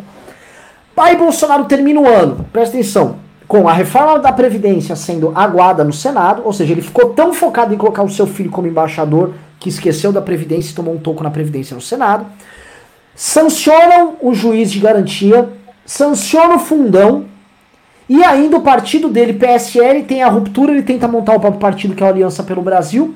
Aí 0.97 1.15
Bolsonaro 1.15 1.63
termina 1.63 2.01
o 2.01 2.05
ano, 2.05 2.45
presta 2.51 2.75
atenção, 2.75 3.19
com 3.47 3.69
a 3.69 3.71
reforma 3.71 4.19
da 4.19 4.33
Previdência 4.33 4.97
sendo 4.97 5.31
aguada 5.33 5.81
no 5.81 5.93
Senado, 5.93 6.41
ou 6.43 6.51
seja, 6.51 6.73
ele 6.73 6.81
ficou 6.81 7.11
tão 7.11 7.33
focado 7.33 7.73
em 7.73 7.77
colocar 7.77 8.03
o 8.03 8.09
seu 8.09 8.27
filho 8.27 8.51
como 8.51 8.67
embaixador 8.67 9.33
que 9.61 9.69
esqueceu 9.69 10.11
da 10.11 10.21
Previdência 10.21 10.71
e 10.71 10.75
tomou 10.75 10.93
um 10.93 10.99
toco 10.99 11.23
na 11.23 11.31
Previdência 11.31 11.73
no 11.73 11.79
Senado. 11.79 12.25
Sancionam 13.15 14.17
o 14.19 14.33
juiz 14.33 14.69
de 14.69 14.81
garantia, 14.81 15.47
sanciona 15.85 16.55
o 16.55 16.59
fundão, 16.59 17.36
e 18.09 18.23
ainda 18.23 18.57
o 18.57 18.61
partido 18.61 19.09
dele, 19.09 19.33
PSL, 19.33 20.03
tem 20.03 20.23
a 20.23 20.29
ruptura, 20.29 20.71
ele 20.71 20.83
tenta 20.83 21.07
montar 21.07 21.35
o 21.35 21.39
próprio 21.39 21.59
partido 21.59 21.93
que 21.93 22.03
é 22.03 22.07
a 22.07 22.09
Aliança 22.09 22.41
pelo 22.41 22.61
Brasil. 22.61 23.13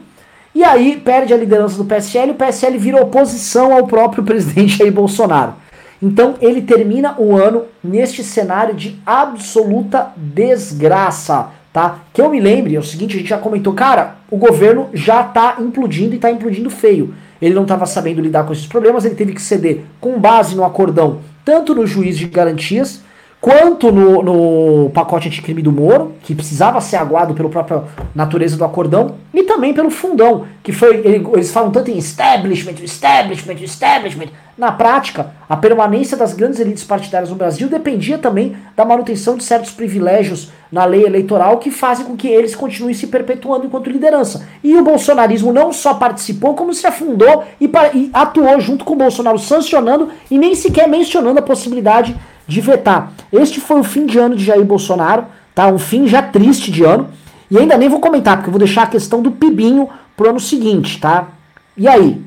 E 0.53 0.63
aí 0.65 0.97
perde 0.97 1.34
a 1.34 1.38
liderança 1.38 1.77
do 1.77 1.85
PSL, 1.85 2.31
o 2.31 2.35
PSL 2.35 2.77
vira 2.77 3.01
oposição 3.01 3.73
ao 3.73 3.88
próprio 3.88 4.23
presidente 4.26 4.77
Jair 4.77 4.91
Bolsonaro. 4.91 5.53
Então 6.01 6.35
ele 6.41 6.61
termina 6.61 7.15
o 7.18 7.38
ano 7.38 7.65
neste 7.81 8.23
cenário 8.23 8.73
de 8.73 8.99
absoluta 9.05 10.11
desgraça, 10.18 11.49
tá? 11.72 11.99
Que 12.11 12.22
eu 12.22 12.30
me 12.30 12.41
lembre, 12.41 12.76
é 12.76 12.80
o 12.80 12.84
seguinte, 12.84 13.15
a 13.15 13.19
gente 13.19 13.30
já 13.30 13.38
comentou, 13.38 13.73
cara, 13.73 14.15
o 14.30 14.35
governo 14.35 14.89
já 14.93 15.23
tá 15.23 15.57
implodindo 15.59 16.15
e 16.15 16.19
tá 16.19 16.30
implodindo 16.30 16.69
feio. 16.69 17.13
Ele 17.41 17.53
não 17.53 17.63
estava 17.63 17.85
sabendo 17.85 18.22
lidar 18.22 18.45
com 18.45 18.51
esses 18.51 18.68
problemas, 18.68 19.05
ele 19.05 19.15
teve 19.15 19.34
que 19.34 19.41
ceder 19.41 19.84
com 20.01 20.19
base 20.19 20.55
no 20.55 20.65
acordão, 20.65 21.19
tanto 21.45 21.73
no 21.73 21.88
juiz 21.88 22.18
de 22.18 22.26
garantias, 22.27 23.01
quanto 23.41 23.91
no, 23.91 24.22
no 24.22 24.89
pacote 24.91 25.27
anticrime 25.27 25.63
do 25.63 25.72
Moro, 25.72 26.13
que 26.22 26.35
precisava 26.35 26.80
ser 26.80 26.97
aguado 26.97 27.34
pela 27.34 27.49
própria 27.49 27.84
natureza 28.13 28.55
do 28.55 28.63
acordão, 28.63 29.15
e 29.34 29.43
também 29.43 29.73
pelo 29.73 29.89
fundão, 29.89 30.45
que 30.61 30.72
foi. 30.72 31.01
Eles 31.03 31.51
falam 31.51 31.72
tanto 31.72 31.89
em 31.89 31.97
establishment, 31.97 32.76
establishment, 32.84 33.55
establishment. 33.63 34.27
Na 34.57 34.72
prática, 34.72 35.31
a 35.49 35.57
permanência 35.57 36.15
das 36.15 36.34
grandes 36.34 36.59
elites 36.59 36.84
partidárias 36.84 37.31
no 37.31 37.35
Brasil 37.35 37.68
dependia 37.68 38.18
também 38.18 38.55
da 38.76 38.85
manutenção 38.85 39.35
de 39.35 39.43
certos 39.43 39.72
privilégios 39.72 40.51
na 40.72 40.85
lei 40.85 41.03
eleitoral 41.03 41.57
que 41.57 41.72
fazem 41.72 42.05
com 42.05 42.15
que 42.15 42.27
eles 42.27 42.53
continuem 42.53 42.93
se 42.93 43.07
perpetuando 43.07 43.65
enquanto 43.65 43.89
liderança. 43.89 44.45
E 44.63 44.76
o 44.76 44.84
bolsonarismo 44.84 45.51
não 45.51 45.73
só 45.73 45.95
participou, 45.95 46.53
como 46.53 46.73
se 46.73 46.85
afundou 46.85 47.43
e, 47.59 47.65
e 47.95 48.09
atuou 48.13 48.59
junto 48.59 48.85
com 48.85 48.93
o 48.93 48.97
Bolsonaro 48.97 49.39
sancionando 49.39 50.09
e 50.30 50.38
nem 50.38 50.53
sequer 50.53 50.88
mencionando 50.88 51.39
a 51.39 51.43
possibilidade 51.43 52.15
de 52.52 52.61
vetar. 52.61 53.14
Este 53.32 53.60
foi 53.61 53.80
o 53.80 53.84
fim 53.84 54.06
de 54.06 54.19
ano 54.19 54.36
de 54.36 54.44
Jair 54.44 54.65
Bolsonaro, 54.65 55.26
tá? 55.56 55.68
Um 55.68 55.80
fim 55.80 56.07
já 56.07 56.22
triste 56.22 56.69
de 56.69 56.84
ano. 56.84 57.10
E 57.49 57.57
ainda 57.57 57.78
nem 57.78 57.90
vou 57.90 57.99
comentar, 57.99 58.38
porque 58.38 58.49
eu 58.49 58.52
vou 58.52 58.60
deixar 58.60 58.84
a 58.84 58.88
questão 58.88 59.22
do 59.22 59.32
Pibinho 59.32 59.90
pro 60.15 60.30
ano 60.30 60.40
seguinte, 60.40 60.99
tá? 60.99 61.30
E 61.78 61.88
aí? 61.88 62.22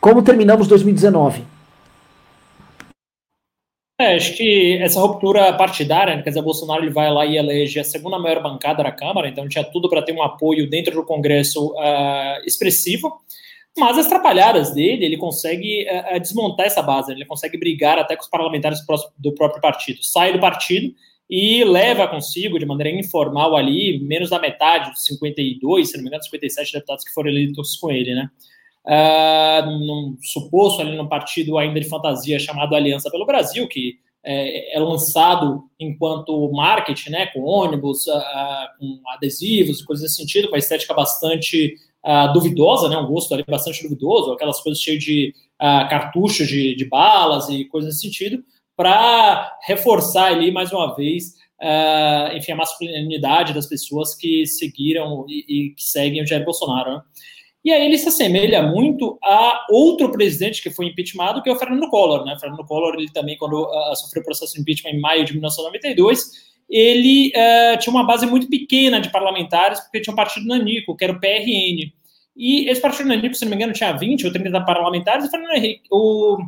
Como 0.00 0.22
terminamos 0.22 0.66
2019? 0.68 1.44
É, 4.00 4.16
acho 4.16 4.34
que 4.34 4.78
essa 4.80 4.98
ruptura 4.98 5.52
partidária, 5.52 6.16
né, 6.16 6.22
quer 6.22 6.30
dizer, 6.30 6.40
Bolsonaro 6.40 6.82
ele 6.82 6.90
vai 6.90 7.12
lá 7.12 7.26
e 7.26 7.36
elege 7.36 7.78
a 7.78 7.84
segunda 7.84 8.18
maior 8.18 8.42
bancada 8.42 8.82
da 8.82 8.90
Câmara, 8.90 9.28
então 9.28 9.46
tinha 9.46 9.62
tudo 9.62 9.90
para 9.90 10.00
ter 10.00 10.12
um 10.12 10.22
apoio 10.22 10.70
dentro 10.70 10.94
do 10.94 11.04
Congresso 11.04 11.66
uh, 11.72 12.46
expressivo. 12.46 13.20
Mas 13.78 13.98
as 13.98 14.06
trapalhadas 14.06 14.74
dele, 14.74 15.04
ele 15.04 15.16
consegue 15.16 15.86
uh, 15.88 16.20
desmontar 16.20 16.66
essa 16.66 16.82
base, 16.82 17.12
ele 17.12 17.24
consegue 17.24 17.56
brigar 17.56 17.98
até 17.98 18.16
com 18.16 18.22
os 18.22 18.28
parlamentares 18.28 18.80
do 19.16 19.32
próprio 19.32 19.60
partido. 19.60 20.02
Sai 20.02 20.32
do 20.32 20.40
partido 20.40 20.94
e 21.28 21.62
leva 21.62 22.08
consigo, 22.08 22.58
de 22.58 22.66
maneira 22.66 22.98
informal 22.98 23.56
ali, 23.56 24.00
menos 24.00 24.30
da 24.30 24.40
metade 24.40 24.90
dos 24.90 25.04
52, 25.04 25.88
se 25.88 25.96
não 25.96 26.02
me 26.02 26.08
engano, 26.08 26.24
57 26.24 26.72
deputados 26.72 27.04
que 27.04 27.12
foram 27.12 27.30
eleitos 27.30 27.76
com 27.76 27.90
ele, 27.90 28.14
né? 28.14 28.28
Uh, 28.84 29.70
num 29.70 30.16
suposto 30.20 30.80
ali 30.80 30.96
num 30.96 31.06
partido 31.06 31.58
ainda 31.58 31.78
de 31.78 31.88
fantasia 31.88 32.38
chamado 32.38 32.74
Aliança 32.74 33.10
pelo 33.10 33.26
Brasil, 33.26 33.68
que 33.68 33.98
é, 34.24 34.76
é 34.76 34.80
lançado 34.80 35.64
enquanto 35.78 36.50
marketing, 36.52 37.10
né, 37.10 37.26
com 37.26 37.40
ônibus, 37.40 38.06
uh, 38.06 38.78
com 38.78 39.00
adesivos, 39.14 39.82
coisas 39.82 40.04
desse 40.04 40.16
sentido, 40.16 40.48
com 40.48 40.56
a 40.56 40.58
estética 40.58 40.94
bastante 40.94 41.76
uh, 42.04 42.32
duvidosa, 42.32 42.88
né, 42.88 42.96
um 42.96 43.06
gosto 43.06 43.32
ali 43.34 43.44
bastante 43.46 43.82
duvidoso, 43.82 44.32
aquelas 44.32 44.60
coisas 44.60 44.82
cheias 44.82 45.02
de 45.02 45.34
cartuchos 45.90 46.48
de, 46.48 46.74
de, 46.74 46.86
balas 46.86 47.50
e 47.50 47.66
coisas 47.66 47.90
desse 47.90 48.06
sentido, 48.06 48.42
para 48.74 49.58
reforçar 49.66 50.32
ali 50.32 50.50
mais 50.50 50.72
uma 50.72 50.96
vez, 50.96 51.34
enfim, 52.34 52.52
a 52.52 52.56
masculinidade 52.56 53.52
das 53.52 53.66
pessoas 53.66 54.14
que 54.14 54.46
seguiram 54.46 55.26
e, 55.28 55.44
e 55.48 55.74
que 55.74 55.82
seguem 55.82 56.22
o 56.22 56.26
Jair 56.26 56.46
Bolsonaro. 56.46 56.92
Né? 56.92 57.02
E 57.62 57.70
aí 57.70 57.84
ele 57.84 57.98
se 57.98 58.08
assemelha 58.08 58.62
muito 58.62 59.18
a 59.22 59.66
outro 59.70 60.10
presidente 60.10 60.62
que 60.62 60.70
foi 60.70 60.86
impeachmentado, 60.86 61.42
que 61.42 61.50
é 61.50 61.52
o 61.52 61.58
Fernando 61.58 61.90
Collor. 61.90 62.24
Né? 62.24 62.36
Fernando 62.40 62.64
Collor, 62.64 62.94
ele 62.94 63.12
também, 63.12 63.36
quando 63.36 63.64
uh, 63.64 63.96
sofreu 63.96 64.22
o 64.22 64.24
processo 64.24 64.54
de 64.54 64.62
impeachment 64.62 64.92
em 64.92 65.00
maio 65.00 65.24
de 65.26 65.32
1992, 65.32 66.49
ele 66.70 67.32
uh, 67.34 67.78
tinha 67.78 67.92
uma 67.92 68.06
base 68.06 68.24
muito 68.26 68.48
pequena 68.48 69.00
de 69.00 69.10
parlamentares, 69.10 69.80
porque 69.80 70.00
tinha 70.00 70.12
um 70.12 70.16
partido 70.16 70.46
nanico, 70.46 70.96
que 70.96 71.02
era 71.02 71.12
o 71.12 71.18
PRN. 71.18 71.92
E 72.36 72.70
esse 72.70 72.80
partido 72.80 73.08
nanico, 73.08 73.34
se 73.34 73.44
não 73.44 73.50
me 73.50 73.56
engano, 73.56 73.72
tinha 73.72 73.92
20 73.92 74.26
ou 74.26 74.32
30 74.32 74.60
parlamentares, 74.60 75.24
e 75.24 75.28
o 75.28 75.30
Fernando, 75.30 75.56
Henrique, 75.56 75.82
o 75.90 76.38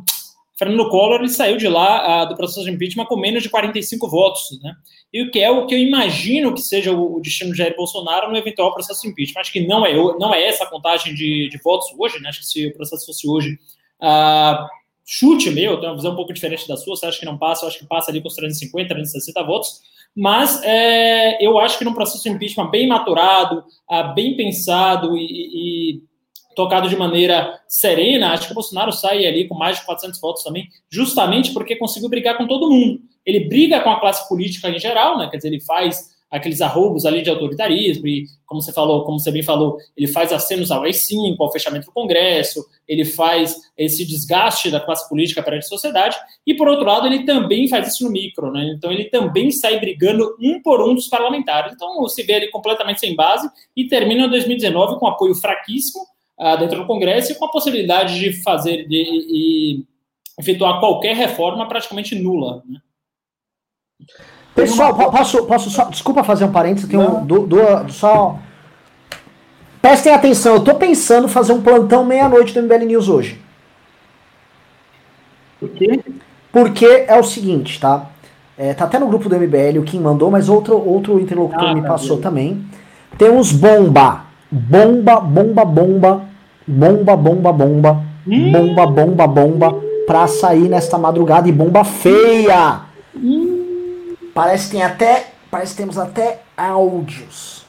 Fernando 0.57 0.87
Collor 0.89 1.19
ele 1.19 1.29
saiu 1.29 1.57
de 1.57 1.67
lá 1.67 2.23
uh, 2.23 2.29
do 2.29 2.37
processo 2.37 2.63
de 2.63 2.71
impeachment 2.71 3.05
com 3.05 3.17
menos 3.17 3.43
de 3.43 3.49
45 3.49 4.09
votos, 4.09 4.59
né? 4.61 4.73
E 5.11 5.21
o 5.21 5.29
que 5.29 5.39
é 5.39 5.51
o 5.51 5.65
que 5.65 5.75
eu 5.75 5.79
imagino 5.79 6.53
que 6.53 6.61
seja 6.61 6.93
o, 6.93 7.19
destino 7.19 7.51
de 7.51 7.57
Jair 7.57 7.75
Bolsonaro 7.75 8.31
no 8.31 8.37
eventual 8.37 8.73
processo 8.73 9.01
de 9.01 9.09
impeachment. 9.09 9.41
Acho 9.41 9.51
que 9.51 9.67
não 9.67 9.85
é, 9.85 9.93
não 9.93 10.33
é 10.33 10.47
essa 10.47 10.63
a 10.63 10.69
contagem 10.69 11.13
de, 11.13 11.49
de 11.49 11.57
votos 11.61 11.87
hoje, 11.97 12.19
né? 12.21 12.29
Acho 12.29 12.39
que 12.39 12.47
se 12.47 12.67
o 12.67 12.73
processo 12.73 13.05
fosse 13.05 13.27
hoje, 13.27 13.59
uh, 14.01 14.67
chute 15.05 15.49
meu, 15.51 15.77
tenho 15.77 15.91
uma 15.91 15.97
visão 15.97 16.13
um 16.13 16.15
pouco 16.15 16.33
diferente 16.33 16.67
da 16.67 16.77
sua. 16.77 16.95
Você 16.95 17.05
acha 17.05 17.19
que 17.19 17.25
não 17.25 17.37
passa? 17.37 17.65
Eu 17.65 17.69
acho 17.69 17.79
que 17.79 17.85
passa 17.85 18.11
ali 18.11 18.21
com 18.21 18.27
os 18.27 18.35
350, 18.35 18.87
360 18.87 19.43
votos. 19.43 19.81
Mas 20.15 20.61
é, 20.63 21.43
eu 21.43 21.57
acho 21.57 21.77
que 21.77 21.85
num 21.85 21.93
processo 21.93 22.23
de 22.23 22.29
impeachment 22.29 22.69
bem 22.69 22.87
maturado, 22.87 23.63
uh, 23.91 24.13
bem 24.13 24.37
pensado 24.37 25.17
e, 25.17 25.25
e 25.25 26.03
tocado 26.55 26.87
de 26.87 26.95
maneira 26.95 27.59
serena, 27.67 28.31
acho 28.31 28.45
que 28.45 28.51
o 28.51 28.55
Bolsonaro 28.55 28.91
sai 28.91 29.25
ali 29.25 29.47
com 29.47 29.55
mais 29.55 29.79
de 29.79 29.85
400 29.85 30.19
votos 30.21 30.43
também, 30.43 30.67
justamente 30.89 31.51
porque 31.51 31.75
conseguiu 31.75 32.09
brigar 32.09 32.37
com 32.37 32.47
todo 32.47 32.69
mundo. 32.69 32.99
Ele 33.25 33.47
briga 33.47 33.81
com 33.81 33.89
a 33.89 33.99
classe 33.99 34.27
política 34.29 34.69
em 34.69 34.79
geral, 34.79 35.17
né? 35.17 35.29
Quer 35.29 35.37
dizer, 35.37 35.47
ele 35.49 35.61
faz 35.61 36.12
aqueles 36.33 36.61
arroubos 36.61 37.05
ali 37.05 37.21
de 37.21 37.29
autoritarismo, 37.29 38.07
e 38.07 38.25
como 38.47 38.59
você 38.59 38.73
falou, 38.73 39.05
como 39.05 39.19
você 39.19 39.31
bem 39.31 39.43
falou, 39.43 39.77
ele 39.95 40.07
faz 40.07 40.33
acenos 40.33 40.71
ao 40.71 40.81
AI-5, 40.81 41.35
ao 41.39 41.51
fechamento 41.51 41.85
do 41.85 41.91
Congresso, 41.91 42.65
ele 42.87 43.05
faz 43.05 43.55
esse 43.77 44.03
desgaste 44.03 44.71
da 44.71 44.79
classe 44.79 45.07
política 45.07 45.43
perante 45.43 45.65
a 45.65 45.69
sociedade, 45.69 46.17
e 46.45 46.55
por 46.55 46.67
outro 46.67 46.85
lado, 46.85 47.05
ele 47.05 47.23
também 47.23 47.67
faz 47.67 47.87
isso 47.87 48.03
no 48.03 48.09
micro, 48.09 48.51
né? 48.51 48.73
Então 48.75 48.91
ele 48.91 49.05
também 49.05 49.51
sai 49.51 49.79
brigando 49.79 50.35
um 50.39 50.59
por 50.59 50.81
um 50.81 50.95
dos 50.95 51.07
parlamentares. 51.07 51.73
Então 51.73 52.01
você 52.01 52.23
vê 52.23 52.33
ele 52.33 52.47
completamente 52.47 52.99
sem 52.99 53.15
base 53.15 53.47
e 53.75 53.87
termina 53.87 54.27
2019 54.27 54.97
com 54.97 55.05
apoio 55.05 55.35
fraquíssimo 55.35 56.03
uh, 56.39 56.57
dentro 56.57 56.79
do 56.79 56.87
Congresso 56.87 57.31
e 57.31 57.35
com 57.35 57.45
a 57.45 57.51
possibilidade 57.51 58.19
de 58.19 58.41
fazer 58.41 58.87
de, 58.87 59.03
de 59.03 59.85
efetuar 60.39 60.79
qualquer 60.79 61.15
reforma 61.15 61.67
praticamente 61.67 62.15
nula. 62.15 62.63
Né? 62.67 62.79
Pessoal, 64.55 64.93
posso, 64.95 65.45
posso 65.45 65.69
só. 65.69 65.85
Desculpa 65.85 66.23
fazer 66.23 66.45
um 66.45 66.51
parênteses, 66.51 66.89
tem 66.89 66.99
um. 66.99 67.25
Do, 67.25 67.47
do, 67.47 67.57
só. 67.89 68.37
Prestem 69.81 70.13
atenção, 70.13 70.55
eu 70.55 70.63
tô 70.63 70.75
pensando 70.75 71.27
fazer 71.27 71.51
um 71.51 71.61
plantão 71.61 72.05
meia-noite 72.05 72.53
do 72.53 72.61
MBL 72.61 72.85
News 72.85 73.09
hoje. 73.09 73.41
Por 75.59 75.69
quê? 75.69 75.99
Porque 76.51 77.05
é 77.07 77.19
o 77.19 77.23
seguinte, 77.23 77.79
tá? 77.79 78.05
É, 78.57 78.73
tá 78.73 78.85
até 78.85 78.99
no 78.99 79.07
grupo 79.07 79.27
do 79.27 79.35
MBL 79.35 79.79
o 79.79 79.83
Kim 79.83 79.99
mandou, 79.99 80.29
mas 80.31 80.47
outro, 80.47 80.77
outro 80.77 81.19
interlocutor 81.19 81.69
ah, 81.69 81.75
me 81.75 81.81
tá 81.81 81.87
passou 81.87 82.17
também. 82.17 82.63
Temos 83.17 83.51
bomba. 83.51 84.25
Bomba, 84.49 85.19
bomba, 85.19 85.65
bomba 85.65 86.33
bomba, 86.67 87.15
bomba, 87.15 87.51
bomba, 87.51 88.03
hum. 88.27 88.51
bomba, 88.51 88.87
bomba, 88.87 89.27
bomba, 89.27 89.75
pra 90.07 90.27
sair 90.27 90.69
nesta 90.69 90.97
madrugada 90.97 91.47
e 91.47 91.51
bomba 91.51 91.83
feia. 91.83 92.81
Hum. 93.15 93.42
Parece 94.33 94.65
que 94.65 94.71
tem 94.71 94.83
até, 94.83 95.31
parece 95.51 95.73
que 95.73 95.81
temos 95.81 95.97
até 95.97 96.41
áudios. 96.57 97.67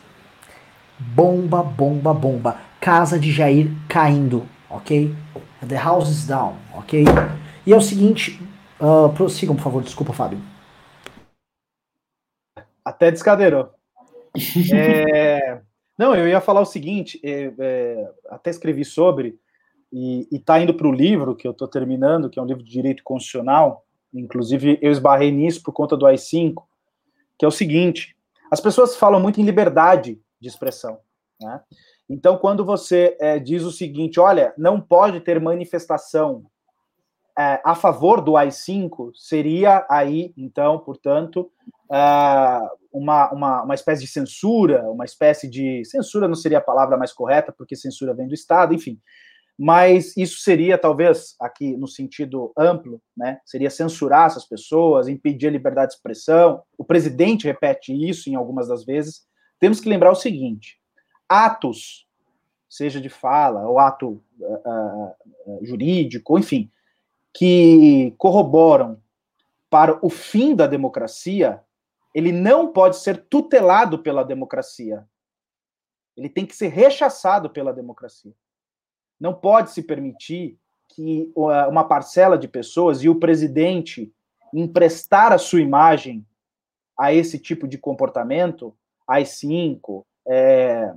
Bomba, 0.99 1.62
bomba, 1.62 2.15
bomba. 2.15 2.59
Casa 2.81 3.19
de 3.19 3.31
Jair 3.31 3.70
caindo, 3.86 4.49
ok? 4.70 5.15
The 5.69 5.77
house 5.77 6.09
is 6.09 6.27
down, 6.27 6.57
ok? 6.73 7.05
E 7.66 7.73
é 7.73 7.77
o 7.77 7.81
seguinte, 7.82 8.41
uh, 8.81 9.12
prossigam, 9.15 9.55
por 9.55 9.62
favor, 9.62 9.82
desculpa, 9.82 10.15
Fábio. 10.15 10.41
Até 12.82 13.11
descadeirou. 13.11 13.70
é... 14.73 15.61
Não, 15.99 16.15
eu 16.15 16.27
ia 16.27 16.41
falar 16.41 16.61
o 16.61 16.66
seguinte, 16.66 17.20
é, 17.23 17.53
é, 17.59 18.12
até 18.31 18.51
escrevi 18.51 18.85
sobre, 18.85 19.39
e 19.93 20.27
está 20.32 20.59
indo 20.61 20.74
para 20.74 20.89
o 20.89 20.93
livro 20.93 21.36
que 21.36 21.47
eu 21.47 21.53
estou 21.53 21.69
terminando, 21.69 22.28
que 22.28 22.39
é 22.39 22.43
um 22.43 22.47
livro 22.47 22.65
de 22.65 22.70
direito 22.70 23.05
constitucional, 23.05 23.84
inclusive 24.15 24.78
eu 24.81 24.91
esbarrei 24.91 25.31
nisso 25.31 25.62
por 25.62 25.73
conta 25.73 25.97
do 25.97 26.07
AI-5, 26.07 26.62
que 27.39 27.45
é 27.45 27.49
o 27.49 27.51
seguinte, 27.51 28.16
as 28.51 28.61
pessoas 28.61 28.97
falam 28.97 29.20
muito 29.20 29.41
em 29.41 29.45
liberdade 29.45 30.20
de 30.41 30.49
expressão, 30.49 30.99
né? 31.41 31.61
Então, 32.09 32.36
quando 32.36 32.65
você 32.65 33.16
é, 33.19 33.39
diz 33.39 33.62
o 33.62 33.73
seguinte, 33.73 34.20
olha, 34.20 34.53
não 34.59 34.78
pode 34.78 35.20
ter 35.20 35.41
manifestação 35.41 36.45
é, 37.36 37.61
a 37.65 37.74
favor 37.74 38.20
do 38.20 38.36
AI-5, 38.36 39.11
seria 39.15 39.86
aí, 39.91 40.32
então, 40.36 40.78
portanto, 40.78 41.51
uh, 41.91 42.69
uma, 42.93 43.32
uma, 43.32 43.62
uma 43.65 43.74
espécie 43.74 44.03
de 44.03 44.09
censura, 44.09 44.82
uma 44.89 45.05
espécie 45.05 45.49
de. 45.49 45.85
Censura 45.85 46.28
não 46.28 46.36
seria 46.36 46.59
a 46.59 46.62
palavra 46.62 46.97
mais 46.97 47.12
correta, 47.12 47.53
porque 47.53 47.74
censura 47.74 48.15
vem 48.15 48.28
do 48.28 48.35
Estado, 48.35 48.73
enfim. 48.73 49.01
Mas 49.59 50.16
isso 50.16 50.40
seria, 50.40 50.76
talvez, 50.76 51.36
aqui 51.40 51.76
no 51.76 51.86
sentido 51.86 52.52
amplo, 52.59 53.01
né? 53.16 53.39
Seria 53.44 53.70
censurar 53.70 54.26
essas 54.26 54.44
pessoas, 54.44 55.06
impedir 55.06 55.47
a 55.47 55.51
liberdade 55.52 55.90
de 55.90 55.94
expressão. 55.94 56.62
O 56.76 56.85
presidente 56.85 57.47
repete 57.47 57.93
isso 57.93 58.28
em 58.28 58.35
algumas 58.35 58.68
das 58.68 58.85
vezes. 58.85 59.26
Temos 59.60 59.78
que 59.78 59.89
lembrar 59.89 60.10
o 60.10 60.16
seguinte: 60.16 60.81
atos, 61.28 62.09
seja 62.68 63.01
de 63.01 63.09
fala 63.09 63.68
ou 63.68 63.78
ato 63.78 64.20
uh, 64.40 65.12
uh, 65.47 65.64
jurídico, 65.64 66.36
enfim, 66.36 66.68
que 67.32 68.12
corroboram 68.18 69.01
para 69.70 69.98
o 70.05 70.10
fim 70.10 70.55
da 70.55 70.66
democracia, 70.66 71.62
ele 72.14 72.31
não 72.31 72.72
pode 72.72 72.97
ser 72.97 73.26
tutelado 73.28 74.01
pela 74.01 74.24
democracia. 74.24 75.05
Ele 76.16 76.28
tem 76.28 76.47
que 76.47 76.55
ser 76.55 76.68
rechaçado 76.68 77.51
pela 77.51 77.72
democracia. 77.72 78.32
Não 79.20 79.35
pode 79.35 79.70
se 79.70 79.82
permitir 79.82 80.59
que 80.95 81.31
uma 81.35 81.85
parcela 81.85 82.39
de 82.39 82.47
pessoas 82.47 83.03
e 83.03 83.09
o 83.09 83.19
presidente 83.19 84.12
emprestar 84.53 85.32
a 85.32 85.39
sua 85.39 85.61
imagem 85.61 86.24
a 86.99 87.12
esse 87.12 87.39
tipo 87.39 87.66
de 87.66 87.77
comportamento, 87.77 88.77
as 89.07 89.31
cinco, 89.31 90.07
é, 90.27 90.93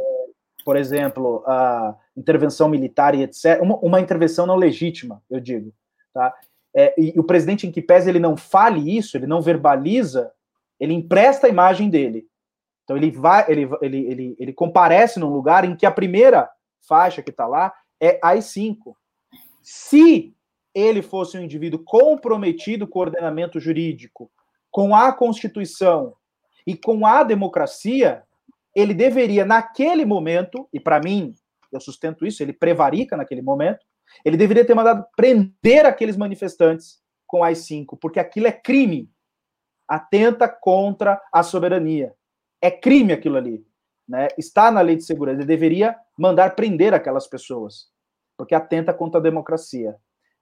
por 0.64 0.76
exemplo, 0.76 1.44
a 1.48 1.96
intervenção 2.16 2.70
militar 2.70 3.16
e 3.16 3.24
etc., 3.24 3.60
uma, 3.62 3.78
uma, 3.78 4.00
intervenção 4.00 4.46
não 4.46 4.56
legítima, 4.56 5.24
eu 5.30 5.40
digo, 5.40 5.74
tá? 6.14 6.34
É, 6.76 6.94
e, 6.96 7.16
e 7.16 7.20
o 7.20 7.24
presidente, 7.24 7.66
em 7.66 7.72
que 7.72 7.82
pese 7.82 8.10
ele 8.10 8.20
não 8.20 8.38
fale 8.38 8.96
isso, 8.96 9.18
ele 9.18 9.26
não 9.26 9.42
verbaliza 9.42 10.32
ele 10.80 10.94
empresta 10.94 11.48
a 11.48 11.50
imagem 11.50 11.90
dele. 11.90 12.28
Então 12.84 12.96
ele 12.96 13.12
vai, 13.12 13.46
ele, 13.50 13.70
ele, 13.82 13.98
ele, 14.08 14.36
ele 14.40 14.54
comparece 14.54 15.20
num 15.20 15.30
lugar 15.30 15.66
em 15.66 15.76
que 15.76 15.86
a 15.86 15.92
primeira 15.92 16.50
faixa 16.88 17.22
que 17.22 17.32
está 17.32 17.46
lá 17.46 17.74
é 18.02 18.20
AI-5. 18.22 18.96
Se 19.62 20.34
ele 20.74 21.02
fosse 21.02 21.38
um 21.38 21.42
indivíduo 21.42 21.84
comprometido 21.84 22.88
com 22.88 23.00
o 23.00 23.02
ordenamento 23.02 23.60
jurídico, 23.60 24.32
com 24.70 24.96
a 24.96 25.12
Constituição 25.12 26.14
e 26.66 26.76
com 26.76 27.06
a 27.06 27.24
democracia, 27.24 28.24
ele 28.76 28.94
deveria, 28.94 29.44
naquele 29.44 30.06
momento, 30.06 30.70
e 30.72 30.80
para 30.80 31.00
mim, 31.00 31.34
eu 31.72 31.82
sustento 31.82 32.26
isso, 32.26 32.44
ele 32.44 32.54
prevarica 32.54 33.18
naquele 33.18 33.42
momento, 33.42 33.86
ele 34.24 34.38
deveria 34.38 34.66
ter 34.66 34.74
mandado 34.74 35.06
prender 35.16 35.86
aqueles 35.86 36.16
manifestantes 36.16 37.02
com 37.26 37.44
AI-5, 37.44 37.98
porque 38.00 38.20
aquilo 38.20 38.48
é 38.48 38.52
crime 38.52 39.10
atenta 39.88 40.48
contra 40.48 41.22
a 41.32 41.44
soberania. 41.44 42.14
É 42.62 42.70
crime 42.70 43.14
aquilo 43.14 43.38
ali. 43.38 43.66
Né? 44.08 44.28
Está 44.38 44.72
na 44.72 44.82
lei 44.82 44.96
de 44.96 45.04
segurança. 45.04 45.40
Ele 45.40 45.46
deveria 45.46 45.96
mandar 46.18 46.56
prender 46.56 46.94
aquelas 46.94 47.28
pessoas. 47.28 47.88
porque 48.38 48.54
atenta 48.54 48.94
contra 48.94 49.20
a 49.20 49.24
democracia. 49.24 49.96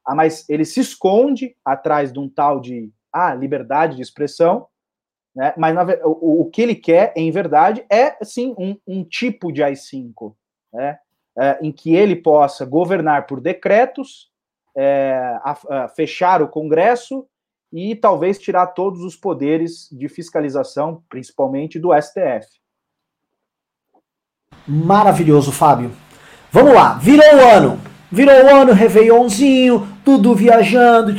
Ah, 0.05 0.13
mas 0.13 0.47
ele 0.49 0.65
se 0.65 0.81
esconde 0.81 1.55
atrás 1.63 2.11
de 2.11 2.19
um 2.19 2.27
tal 2.27 2.59
de 2.59 2.91
ah, 3.11 3.33
liberdade 3.33 3.95
de 3.95 4.01
expressão, 4.01 4.67
né? 5.33 5.53
mas 5.57 5.73
na, 5.73 5.83
o, 6.03 6.41
o, 6.41 6.49
que 6.49 6.61
ele 6.61 6.75
quer, 6.75 7.13
em 7.15 7.31
verdade, 7.31 7.85
é 7.89 8.17
sim 8.23 8.53
um, 8.57 8.77
um 8.85 9.03
tipo 9.03 9.51
de 9.51 9.63
AI-5, 9.63 10.35
né? 10.73 10.99
É, 11.37 11.59
em 11.61 11.71
que 11.71 11.93
ele 11.93 12.15
possa 12.15 12.65
governar 12.65 13.27
por 13.27 13.41
decretos, 13.41 14.31
é, 14.75 15.37
a, 15.43 15.57
a 15.69 15.87
fechar 15.89 16.41
o 16.41 16.47
Congresso 16.47 17.27
e 17.73 17.93
talvez 17.93 18.39
tirar 18.39 18.67
todos 18.67 19.01
os 19.01 19.17
poderes 19.17 19.89
de 19.91 20.07
fiscalização, 20.07 21.03
principalmente 21.09 21.77
do 21.77 21.89
STF. 21.93 22.47
Maravilhoso, 24.67 25.51
Fábio. 25.51 25.91
Vamos 26.51 26.73
lá, 26.73 26.97
virou 27.01 27.35
o 27.35 27.47
ano. 27.47 27.79
Virou 28.11 28.33
o 28.33 28.55
ano, 28.55 28.73
Réveillonzinho, 28.73 29.87
tudo 30.03 30.33
viajando, 30.33 31.15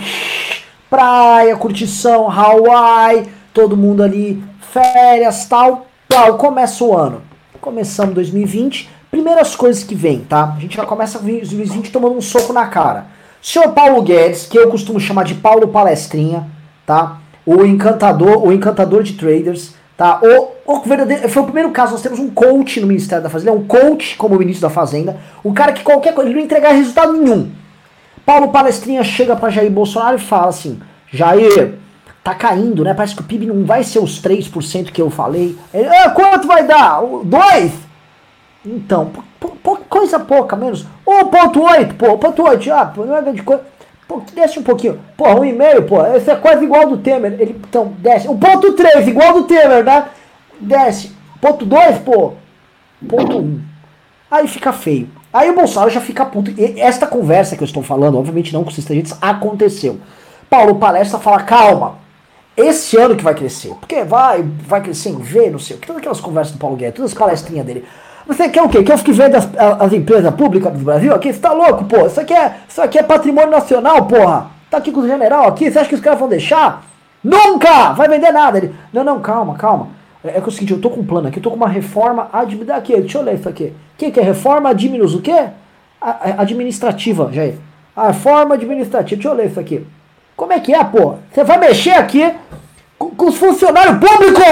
praia, 0.88 1.56
curtição, 1.56 2.30
Hawaii, 2.30 3.28
todo 3.52 3.76
mundo 3.76 4.02
ali, 4.02 4.42
férias, 4.72 5.46
tal. 5.46 5.86
Pau, 6.08 6.38
começa 6.38 6.82
o 6.84 6.96
ano. 6.96 7.22
Começamos 7.60 8.14
2020, 8.14 8.88
primeiras 9.10 9.54
coisas 9.54 9.84
que 9.84 9.94
vem, 9.94 10.20
tá? 10.20 10.54
A 10.56 10.60
gente 10.60 10.76
já 10.76 10.86
começa 10.86 11.18
2020 11.18 11.90
tomando 11.90 12.16
um 12.16 12.20
soco 12.20 12.52
na 12.52 12.66
cara. 12.66 13.06
Senhor 13.42 13.72
Paulo 13.72 14.02
Guedes, 14.02 14.46
que 14.46 14.58
eu 14.58 14.70
costumo 14.70 14.98
chamar 14.98 15.24
de 15.24 15.34
Paulo 15.34 15.68
Palestrinha, 15.68 16.48
tá? 16.84 17.18
O 17.44 17.64
encantador, 17.64 18.44
o 18.44 18.52
encantador 18.52 19.02
de 19.02 19.12
traders, 19.12 19.74
tá? 19.96 20.20
O, 20.22 20.72
o 20.72 20.82
foi 21.28 21.42
o 21.42 21.46
primeiro 21.46 21.70
caso, 21.70 21.92
nós 21.92 22.02
temos 22.02 22.18
um 22.18 22.30
coach 22.30 22.80
no 22.80 22.86
Ministério 22.86 23.22
da 23.22 23.30
Fazenda, 23.30 23.50
é 23.50 23.54
um 23.54 23.66
coach 23.66 24.16
como 24.16 24.36
ministro 24.36 24.68
da 24.68 24.74
Fazenda, 24.74 25.16
um 25.44 25.52
cara 25.52 25.72
que 25.72 25.82
qualquer 25.82 26.14
coisa, 26.14 26.30
ele 26.30 26.38
não 26.38 26.44
entregar 26.44 26.70
resultado 26.72 27.12
nenhum. 27.12 27.50
Paulo 28.24 28.48
Palestrinha 28.48 29.04
chega 29.04 29.36
para 29.36 29.50
Jair 29.50 29.70
Bolsonaro 29.70 30.16
e 30.16 30.20
fala 30.20 30.48
assim: 30.48 30.80
Jair, 31.12 31.74
tá 32.24 32.34
caindo, 32.34 32.82
né? 32.82 32.92
Parece 32.92 33.14
que 33.14 33.22
o 33.22 33.24
PIB 33.24 33.46
não 33.46 33.64
vai 33.64 33.84
ser 33.84 34.00
os 34.00 34.20
3% 34.20 34.90
que 34.90 35.00
eu 35.00 35.08
falei. 35.08 35.56
Ele, 35.72 35.88
ah, 35.88 36.10
quanto 36.10 36.48
vai 36.48 36.66
dar? 36.66 37.00
Dois? 37.24 37.72
Então, 38.64 39.12
coisa 39.88 40.18
pouca, 40.18 40.56
menos. 40.56 40.84
1.8, 41.06 41.94
pô, 41.94 42.18
1.8, 42.18 42.70
ah, 42.72 42.92
não 42.96 43.16
é 43.16 43.22
grande 43.22 43.42
coisa. 43.44 43.62
Pô, 44.08 44.22
desce 44.34 44.58
um 44.58 44.62
pouquinho. 44.62 45.00
Pô, 45.16 45.40
um 45.40 45.44
e 45.44 45.52
meio, 45.52 45.82
pô, 45.82 46.04
esse 46.06 46.30
é 46.30 46.36
quase 46.36 46.64
igual 46.64 46.88
do 46.88 46.98
Temer. 46.98 47.32
Ele, 47.40 47.60
então, 47.68 47.92
desce. 47.98 48.28
1.3, 48.28 49.08
igual 49.08 49.34
do 49.34 49.44
Temer, 49.44 49.84
né? 49.84 50.08
Desce. 50.60 51.12
Ponto 51.40 51.64
2, 51.64 51.98
pô. 51.98 52.34
Ponto 53.08 53.38
1. 53.38 53.40
Um. 53.40 53.60
Aí 54.30 54.46
fica 54.46 54.72
feio. 54.72 55.08
Aí 55.32 55.50
o 55.50 55.54
Bolsonaro 55.54 55.90
já 55.90 56.00
fica 56.00 56.24
puto. 56.24 56.50
E 56.56 56.80
esta 56.80 57.06
conversa 57.06 57.56
que 57.56 57.62
eu 57.62 57.66
estou 57.66 57.82
falando, 57.82 58.18
obviamente 58.18 58.52
não 58.52 58.64
com 58.64 58.70
os 58.70 58.78
estrangeiros, 58.78 59.16
aconteceu. 59.20 60.00
Paulo 60.48 60.76
Palestra 60.76 61.18
fala, 61.18 61.42
calma, 61.42 61.98
esse 62.56 62.96
ano 62.96 63.16
que 63.16 63.24
vai 63.24 63.34
crescer. 63.34 63.74
Porque 63.74 64.02
vai, 64.04 64.42
vai 64.42 64.80
crescer 64.80 65.10
em 65.10 65.18
V, 65.18 65.50
não 65.50 65.58
sei 65.58 65.76
o 65.76 65.78
que. 65.80 65.86
Todas 65.86 66.00
aquelas 66.00 66.20
conversas 66.20 66.54
do 66.54 66.58
Paulo 66.58 66.76
Guedes, 66.76 66.96
todas 66.96 67.12
as 67.12 67.18
palestrinhas 67.18 67.66
dele. 67.66 67.84
Você 68.26 68.48
quer 68.48 68.62
o 68.62 68.68
quê? 68.68 68.82
Quer 68.82 68.94
os 68.94 69.02
que 69.02 69.12
vendem 69.12 69.38
as, 69.38 69.48
as, 69.56 69.92
empresas 69.92 70.34
públicas 70.34 70.72
do 70.72 70.84
Brasil 70.84 71.14
aqui? 71.14 71.32
Você 71.32 71.38
tá 71.38 71.52
louco, 71.52 71.84
pô? 71.84 72.06
Isso 72.06 72.20
aqui, 72.20 72.34
é, 72.34 72.56
isso 72.68 72.82
aqui 72.82 72.98
é 72.98 73.02
patrimônio 73.02 73.50
nacional, 73.50 74.04
porra. 74.06 74.50
Tá 74.68 74.78
aqui 74.78 74.90
com 74.90 75.00
o 75.00 75.06
general 75.06 75.46
aqui, 75.46 75.70
você 75.70 75.78
acha 75.78 75.88
que 75.88 75.94
os 75.94 76.00
caras 76.00 76.18
vão 76.18 76.28
deixar? 76.28 76.82
Nunca! 77.22 77.92
Vai 77.92 78.08
vender 78.08 78.32
nada. 78.32 78.58
Ele, 78.58 78.74
não, 78.92 79.04
não, 79.04 79.20
calma, 79.20 79.54
calma. 79.54 79.88
É, 80.24 80.30
é, 80.30 80.32
que 80.32 80.40
é 80.40 80.48
o 80.48 80.50
seguinte, 80.50 80.72
eu 80.72 80.80
tô 80.80 80.90
com 80.90 81.00
um 81.00 81.06
plano 81.06 81.28
aqui, 81.28 81.38
eu 81.38 81.42
tô 81.42 81.50
com 81.50 81.56
uma 81.56 81.68
reforma 81.68 82.28
administrativa. 82.32 82.78
Aqui, 82.78 83.00
deixa 83.00 83.18
eu 83.18 83.22
ler 83.22 83.36
isso 83.36 83.48
aqui. 83.48 83.72
O 83.94 83.98
que, 83.98 84.10
que 84.10 84.18
é 84.18 84.22
reforma 84.24 84.70
adminus 84.70 85.14
o 85.14 85.22
quê? 85.22 85.48
A, 86.00 86.42
administrativa, 86.42 87.30
Jair. 87.32 87.54
A 87.94 88.08
reforma 88.08 88.56
administrativa, 88.56 89.22
deixa 89.22 89.28
eu 89.28 89.34
ler 89.34 89.46
isso 89.50 89.60
aqui. 89.60 89.86
Como 90.36 90.52
é 90.52 90.58
que 90.58 90.74
é, 90.74 90.82
pô? 90.82 91.14
Você 91.32 91.44
vai 91.44 91.58
mexer 91.58 91.92
aqui 91.92 92.34
com, 92.98 93.10
com 93.10 93.26
os 93.26 93.36
funcionários 93.36 93.98
públicos? 93.98 94.44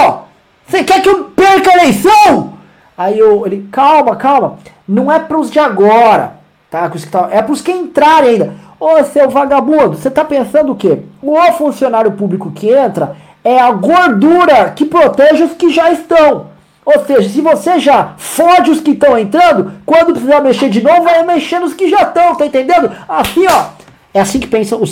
Você 0.65 0.83
quer 0.83 1.01
que 1.01 1.09
eu 1.09 1.25
perca 1.25 1.71
a 1.71 1.73
eleição? 1.75 2.54
Aí 2.97 3.19
eu, 3.19 3.45
ele, 3.45 3.67
calma, 3.71 4.15
calma. 4.15 4.57
Não 4.87 5.11
é 5.11 5.19
pros 5.19 5.51
de 5.51 5.59
agora, 5.59 6.35
tá? 6.69 6.91
É 7.31 7.41
pros 7.41 7.61
que 7.61 7.71
entrarem 7.71 8.29
ainda. 8.31 8.53
Ô, 8.79 9.03
seu 9.03 9.29
vagabundo, 9.29 9.95
você 9.95 10.11
tá 10.11 10.23
pensando 10.23 10.73
o 10.73 10.75
quê? 10.75 10.99
O 11.21 11.35
funcionário 11.53 12.11
público 12.11 12.51
que 12.51 12.69
entra 12.69 13.15
é 13.43 13.59
a 13.59 13.71
gordura 13.71 14.71
que 14.71 14.85
protege 14.85 15.43
os 15.43 15.53
que 15.53 15.69
já 15.69 15.91
estão. 15.91 16.47
Ou 16.85 17.03
seja, 17.05 17.29
se 17.29 17.41
você 17.41 17.79
já 17.79 18.13
fode 18.17 18.69
os 18.69 18.79
que 18.79 18.91
estão 18.91 19.17
entrando, 19.17 19.71
quando 19.85 20.13
precisar 20.13 20.41
mexer 20.41 20.69
de 20.69 20.83
novo, 20.83 21.03
vai 21.03 21.25
mexer 21.25 21.59
nos 21.59 21.73
que 21.73 21.89
já 21.89 22.03
estão, 22.03 22.35
tá 22.35 22.45
entendendo? 22.45 22.91
Assim, 23.07 23.45
ó. 23.47 23.85
É 24.13 24.21
assim 24.21 24.39
que 24.39 24.47
pensa 24.47 24.77
o, 24.77 24.85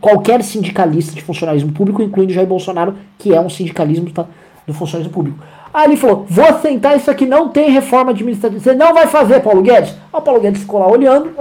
qualquer 0.00 0.42
sindicalista 0.42 1.14
de 1.14 1.22
funcionalismo 1.22 1.70
público, 1.70 2.02
incluindo 2.02 2.32
Jair 2.32 2.48
Bolsonaro, 2.48 2.96
que 3.18 3.32
é 3.32 3.40
um 3.40 3.48
sindicalismo 3.48 4.10
tá, 4.10 4.26
do 4.66 4.72
funcionalismo 4.72 5.12
público. 5.12 5.38
Aí 5.72 5.86
ele 5.86 5.96
falou: 5.96 6.26
vou 6.28 6.60
sentar 6.60 6.96
isso 6.96 7.10
aqui, 7.10 7.26
não 7.26 7.48
tem 7.48 7.70
reforma 7.70 8.10
administrativa. 8.10 8.60
Você 8.60 8.74
não 8.74 8.94
vai 8.94 9.06
fazer, 9.06 9.40
Paulo 9.40 9.62
Guedes? 9.62 9.94
o 10.12 10.20
Paulo 10.20 10.40
Guedes 10.40 10.60
ficou 10.60 10.80
lá 10.80 10.86
olhando 10.86 11.32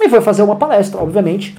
e 0.00 0.08
foi 0.08 0.20
fazer 0.20 0.42
uma 0.42 0.56
palestra, 0.56 1.00
obviamente. 1.00 1.56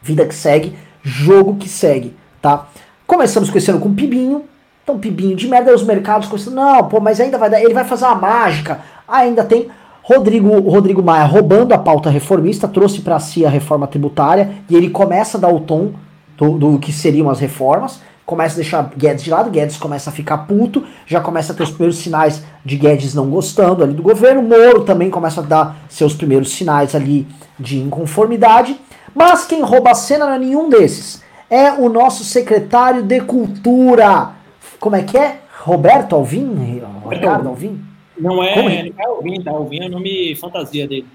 Vida 0.00 0.24
que 0.24 0.34
segue, 0.34 0.76
jogo 1.02 1.56
que 1.56 1.68
segue, 1.68 2.14
tá? 2.40 2.66
Começamos 3.06 3.50
ano 3.70 3.80
com 3.80 3.94
Pibinho. 3.94 4.44
Então, 4.82 4.98
Pibinho 4.98 5.34
de 5.34 5.48
merda, 5.48 5.74
os 5.74 5.82
mercados 5.82 6.28
começam, 6.28 6.52
não, 6.52 6.84
pô, 6.84 7.00
mas 7.00 7.20
ainda 7.20 7.36
vai 7.36 7.50
dar, 7.50 7.60
ele 7.60 7.74
vai 7.74 7.84
fazer 7.84 8.04
uma 8.04 8.14
mágica. 8.14 8.80
Ainda 9.08 9.44
tem 9.44 9.68
Rodrigo, 10.00 10.60
Rodrigo 10.60 11.02
Maia 11.02 11.24
roubando 11.24 11.72
a 11.72 11.78
pauta 11.78 12.08
reformista, 12.08 12.68
trouxe 12.68 13.00
para 13.00 13.18
si 13.18 13.44
a 13.44 13.50
reforma 13.50 13.88
tributária 13.88 14.50
e 14.70 14.76
ele 14.76 14.88
começa 14.88 15.36
a 15.36 15.40
dar 15.40 15.48
o 15.48 15.58
tom 15.58 15.94
do, 16.36 16.56
do 16.56 16.78
que 16.78 16.92
seriam 16.92 17.28
as 17.28 17.40
reformas 17.40 18.00
começa 18.26 18.54
a 18.54 18.56
deixar 18.56 18.90
Guedes 18.96 19.22
de 19.22 19.30
lado, 19.30 19.50
Guedes 19.50 19.78
começa 19.78 20.10
a 20.10 20.12
ficar 20.12 20.38
puto, 20.38 20.84
já 21.06 21.20
começa 21.20 21.52
a 21.52 21.56
ter 21.56 21.62
os 21.62 21.70
primeiros 21.70 21.98
sinais 21.98 22.42
de 22.64 22.76
Guedes 22.76 23.14
não 23.14 23.30
gostando 23.30 23.84
ali 23.84 23.94
do 23.94 24.02
governo, 24.02 24.42
Moro 24.42 24.82
também 24.82 25.08
começa 25.08 25.40
a 25.40 25.44
dar 25.44 25.76
seus 25.88 26.12
primeiros 26.12 26.50
sinais 26.50 26.94
ali 26.94 27.26
de 27.58 27.78
inconformidade, 27.78 28.76
mas 29.14 29.46
quem 29.46 29.62
rouba 29.62 29.92
a 29.92 29.94
cena 29.94 30.26
não 30.26 30.32
é 30.34 30.38
nenhum 30.38 30.68
desses, 30.68 31.22
é 31.48 31.70
o 31.70 31.88
nosso 31.88 32.24
secretário 32.24 33.04
de 33.04 33.20
Cultura, 33.20 34.32
como 34.80 34.96
é 34.96 35.02
que 35.02 35.16
é? 35.16 35.40
Roberto 35.60 36.16
Alvim? 36.16 36.82
Ricardo 37.08 37.48
Alvim? 37.48 37.80
Não 38.18 38.42
é, 38.42 38.54
Como 38.54 38.68
é? 38.68 38.88
é 38.88 39.04
Alvim, 39.04 39.42
tá? 39.42 39.50
Alvim 39.50 39.80
é 39.80 39.86
o 39.86 39.90
nome 39.90 40.34
fantasia 40.36 40.88
dele. 40.88 41.06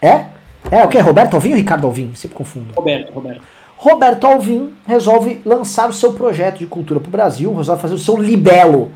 É? 0.00 0.26
É 0.70 0.84
o 0.84 0.88
que? 0.88 0.98
Roberto 0.98 1.34
Alvim 1.34 1.50
ou 1.50 1.56
Ricardo 1.56 1.86
Alvim? 1.86 2.14
Sempre 2.14 2.36
confundo. 2.36 2.72
Roberto, 2.74 3.12
Roberto. 3.12 3.42
Roberto 3.82 4.28
Alvim 4.28 4.74
resolve 4.86 5.42
lançar 5.44 5.90
o 5.90 5.92
seu 5.92 6.12
projeto 6.12 6.58
de 6.58 6.66
cultura 6.66 7.00
para 7.00 7.08
o 7.08 7.10
Brasil, 7.10 7.52
resolve 7.52 7.82
fazer 7.82 7.94
o 7.94 7.98
seu 7.98 8.16
libelo. 8.16 8.92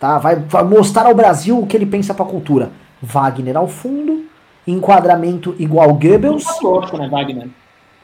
Tá? 0.00 0.18
Vai, 0.18 0.34
vai 0.34 0.64
mostrar 0.64 1.06
ao 1.06 1.14
Brasil 1.14 1.56
o 1.56 1.68
que 1.68 1.76
ele 1.76 1.86
pensa 1.86 2.12
para 2.12 2.24
a 2.24 2.28
cultura. 2.28 2.72
Wagner 3.00 3.56
ao 3.56 3.68
fundo, 3.68 4.24
enquadramento 4.66 5.54
igual 5.56 5.94
Goebbels. 5.94 6.44
Muito 6.44 6.54
patótico, 6.56 6.98
né, 6.98 7.08
Wagner? 7.08 7.48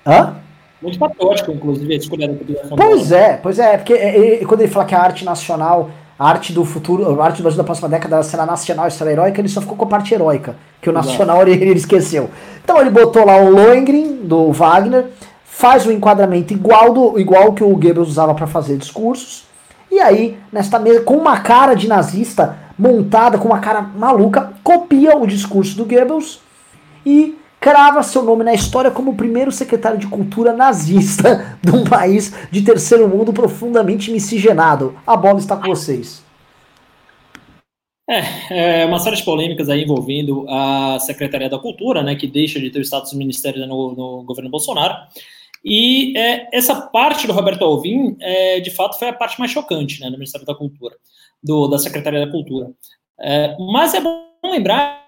Hã? 0.06 0.36
Muito 0.80 1.00
patótico, 1.00 1.50
inclusive, 1.50 1.92
a 1.92 1.96
escolha 1.96 2.28
da 2.28 2.76
Pois 2.76 3.10
é, 3.10 3.36
pois 3.38 3.58
é, 3.58 3.76
porque 3.76 3.92
ele, 3.92 4.46
quando 4.46 4.60
ele 4.60 4.70
fala 4.70 4.84
que 4.84 4.94
a 4.94 5.02
arte 5.02 5.24
nacional, 5.24 5.90
a 6.16 6.28
arte 6.28 6.52
do 6.52 6.64
futuro, 6.64 7.20
a 7.20 7.24
arte 7.24 7.38
do 7.38 7.42
Brasil 7.42 7.58
da 7.58 7.64
próxima 7.64 7.88
década 7.88 8.22
será 8.22 8.46
nacional 8.46 8.86
e 8.86 8.90
será 8.92 9.10
heróica, 9.10 9.40
ele 9.40 9.48
só 9.48 9.60
ficou 9.60 9.76
com 9.76 9.84
a 9.84 9.88
parte 9.88 10.14
heróica, 10.14 10.54
que 10.80 10.88
o 10.88 10.92
nacional 10.92 11.42
ele, 11.42 11.54
ele 11.54 11.72
esqueceu. 11.72 12.30
Então 12.62 12.80
ele 12.80 12.90
botou 12.90 13.26
lá 13.26 13.36
o 13.38 13.50
Lohengrin, 13.50 14.18
do 14.22 14.52
Wagner, 14.52 15.06
faz 15.54 15.84
o 15.84 15.92
enquadramento 15.92 16.54
igual 16.54 16.94
do 16.94 17.20
igual 17.20 17.52
que 17.52 17.62
o 17.62 17.68
Goebbels 17.76 18.08
usava 18.08 18.34
para 18.34 18.46
fazer 18.46 18.78
discursos. 18.78 19.44
E 19.90 20.00
aí, 20.00 20.38
nesta 20.50 20.78
mesa, 20.78 21.02
com 21.02 21.14
uma 21.14 21.40
cara 21.40 21.74
de 21.74 21.86
nazista 21.86 22.58
montada, 22.78 23.36
com 23.36 23.48
uma 23.48 23.60
cara 23.60 23.82
maluca, 23.82 24.54
copia 24.64 25.14
o 25.14 25.26
discurso 25.26 25.76
do 25.76 25.84
Goebbels 25.84 26.40
e 27.04 27.38
crava 27.60 28.02
seu 28.02 28.22
nome 28.22 28.42
na 28.42 28.54
história 28.54 28.90
como 28.90 29.10
o 29.10 29.14
primeiro 29.14 29.52
secretário 29.52 29.98
de 29.98 30.06
cultura 30.06 30.54
nazista 30.54 31.58
de 31.62 31.70
um 31.70 31.84
país 31.84 32.34
de 32.50 32.62
terceiro 32.62 33.06
mundo 33.06 33.30
profundamente 33.30 34.10
miscigenado. 34.10 34.96
A 35.06 35.14
bola 35.14 35.38
está 35.38 35.54
com 35.54 35.68
vocês. 35.68 36.24
É, 38.08 38.82
é, 38.82 38.86
uma 38.86 38.98
série 38.98 39.16
de 39.16 39.22
polêmicas 39.22 39.68
aí 39.68 39.84
envolvendo 39.84 40.46
a 40.48 40.98
Secretaria 40.98 41.50
da 41.50 41.58
Cultura, 41.58 42.02
né, 42.02 42.16
que 42.16 42.26
deixa 42.26 42.58
de 42.58 42.70
ter 42.70 42.78
o 42.78 42.82
status 42.82 43.10
de 43.10 43.18
ministério 43.18 43.66
no, 43.66 43.94
no 43.94 44.22
governo 44.22 44.50
Bolsonaro. 44.50 44.94
E 45.64 46.16
é, 46.18 46.48
essa 46.52 46.74
parte 46.80 47.26
do 47.26 47.32
Roberto 47.32 47.64
Alvim, 47.64 48.16
é, 48.20 48.60
de 48.60 48.70
fato, 48.70 48.98
foi 48.98 49.08
a 49.08 49.12
parte 49.12 49.38
mais 49.38 49.50
chocante 49.50 50.00
né, 50.00 50.06
no 50.06 50.18
Ministério 50.18 50.46
da 50.46 50.54
Cultura, 50.54 50.96
do, 51.42 51.68
da 51.68 51.78
Secretaria 51.78 52.24
da 52.24 52.32
Cultura. 52.32 52.72
É, 53.20 53.56
mas 53.58 53.94
é 53.94 54.00
bom 54.00 54.22
lembrar 54.44 55.02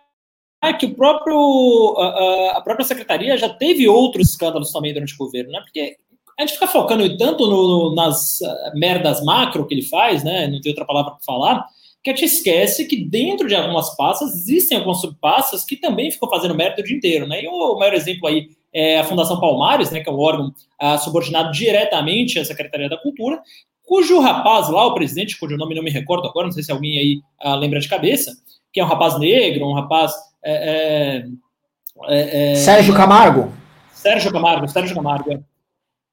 que 0.78 0.86
o 0.86 0.94
próprio, 0.94 1.94
a, 1.98 2.59
a, 2.59 2.60
própria 2.62 2.86
Secretaria 2.86 3.36
já 3.36 3.48
teve 3.48 3.86
outros 3.89 4.31
escândalos 4.31 4.72
também 4.72 4.94
durante 4.94 5.14
o 5.14 5.18
governo, 5.18 5.51
né? 5.51 5.60
Porque 5.60 5.97
a 6.39 6.43
gente 6.43 6.55
fica 6.55 6.66
focando 6.66 7.16
tanto 7.18 7.47
no, 7.47 7.94
nas 7.94 8.40
uh, 8.40 8.78
merdas 8.78 9.22
macro 9.22 9.66
que 9.66 9.74
ele 9.74 9.82
faz, 9.82 10.24
né? 10.24 10.47
Não 10.47 10.60
tem 10.60 10.70
outra 10.70 10.86
palavra 10.86 11.12
para 11.12 11.24
falar, 11.24 11.66
que 12.02 12.10
a 12.10 12.14
gente 12.14 12.24
esquece 12.24 12.86
que 12.86 12.97
dentro 12.97 13.47
de 13.47 13.55
algumas 13.55 13.94
passas 13.97 14.35
existem 14.35 14.78
algumas 14.78 15.01
subpassas 15.01 15.64
que 15.64 15.76
também 15.76 16.10
ficam 16.10 16.28
fazendo 16.28 16.55
mérito 16.55 16.81
o 16.81 16.85
dia 16.85 16.97
inteiro, 16.97 17.26
né? 17.26 17.43
E 17.43 17.48
o 17.48 17.76
maior 17.78 17.94
exemplo 17.94 18.26
aí 18.26 18.48
é 18.74 18.98
a 18.98 19.05
Fundação 19.05 19.38
Palmares, 19.38 19.92
né, 19.92 20.01
que 20.01 20.09
é 20.09 20.12
um 20.12 20.18
órgão 20.18 20.52
ah, 20.80 20.98
subordinado 20.98 21.52
diretamente 21.52 22.40
à 22.40 22.44
Secretaria 22.44 22.88
da 22.88 22.96
Cultura, 22.96 23.40
cujo 23.86 24.18
rapaz 24.18 24.68
lá, 24.68 24.84
o 24.86 24.94
presidente, 24.94 25.38
cujo 25.38 25.56
nome 25.56 25.76
não 25.76 25.82
me 25.82 25.90
recordo 25.90 26.26
agora, 26.26 26.46
não 26.46 26.52
sei 26.52 26.64
se 26.64 26.72
alguém 26.72 26.98
aí 26.98 27.20
ah, 27.40 27.55
lembra 27.55 27.78
de 27.78 27.88
cabeça, 27.88 28.32
que 28.72 28.80
é 28.80 28.84
um 28.84 28.88
rapaz 28.88 29.18
negro, 29.18 29.66
um 29.66 29.74
rapaz. 29.74 30.12
É, 30.44 31.24
é, 32.09 32.52
é, 32.52 32.55
Sérgio 32.56 32.92
Camargo? 32.92 33.52
Sérgio 33.92 34.32
Camargo, 34.32 34.68
Sérgio 34.68 34.96
Camargo, 34.96 35.32
é. 35.32 35.40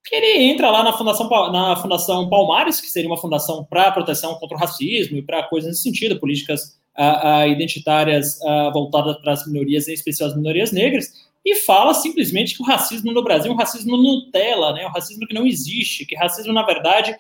Que 0.03 0.15
ele 0.15 0.43
entra 0.45 0.69
lá 0.71 0.83
na 0.83 0.93
Fundação, 0.93 1.29
na 1.51 1.75
fundação 1.75 2.27
Palmares, 2.29 2.81
que 2.81 2.88
seria 2.89 3.09
uma 3.09 3.17
fundação 3.17 3.63
para 3.63 3.91
proteção 3.91 4.35
contra 4.35 4.57
o 4.57 4.59
racismo 4.59 5.17
e 5.17 5.21
para 5.21 5.43
coisas 5.43 5.69
nesse 5.69 5.83
sentido, 5.83 6.19
políticas 6.19 6.79
uh, 6.97 7.45
uh, 7.45 7.47
identitárias 7.47 8.39
voltadas 8.73 9.17
para 9.17 9.33
as 9.33 9.45
minorias, 9.45 9.88
em 9.88 9.93
especial 9.93 10.29
as 10.29 10.35
minorias 10.35 10.71
negras, 10.71 11.11
e 11.45 11.55
fala 11.55 11.93
simplesmente 11.93 12.55
que 12.55 12.61
o 12.61 12.65
racismo 12.65 13.11
no 13.11 13.23
Brasil 13.23 13.51
é 13.51 13.53
um 13.53 13.57
racismo 13.57 13.97
Nutella, 13.97 14.73
né? 14.73 14.85
um 14.85 14.91
racismo 14.91 15.26
que 15.26 15.34
não 15.34 15.45
existe, 15.45 16.05
que 16.05 16.15
racismo, 16.15 16.53
na 16.53 16.63
verdade, 16.63 17.15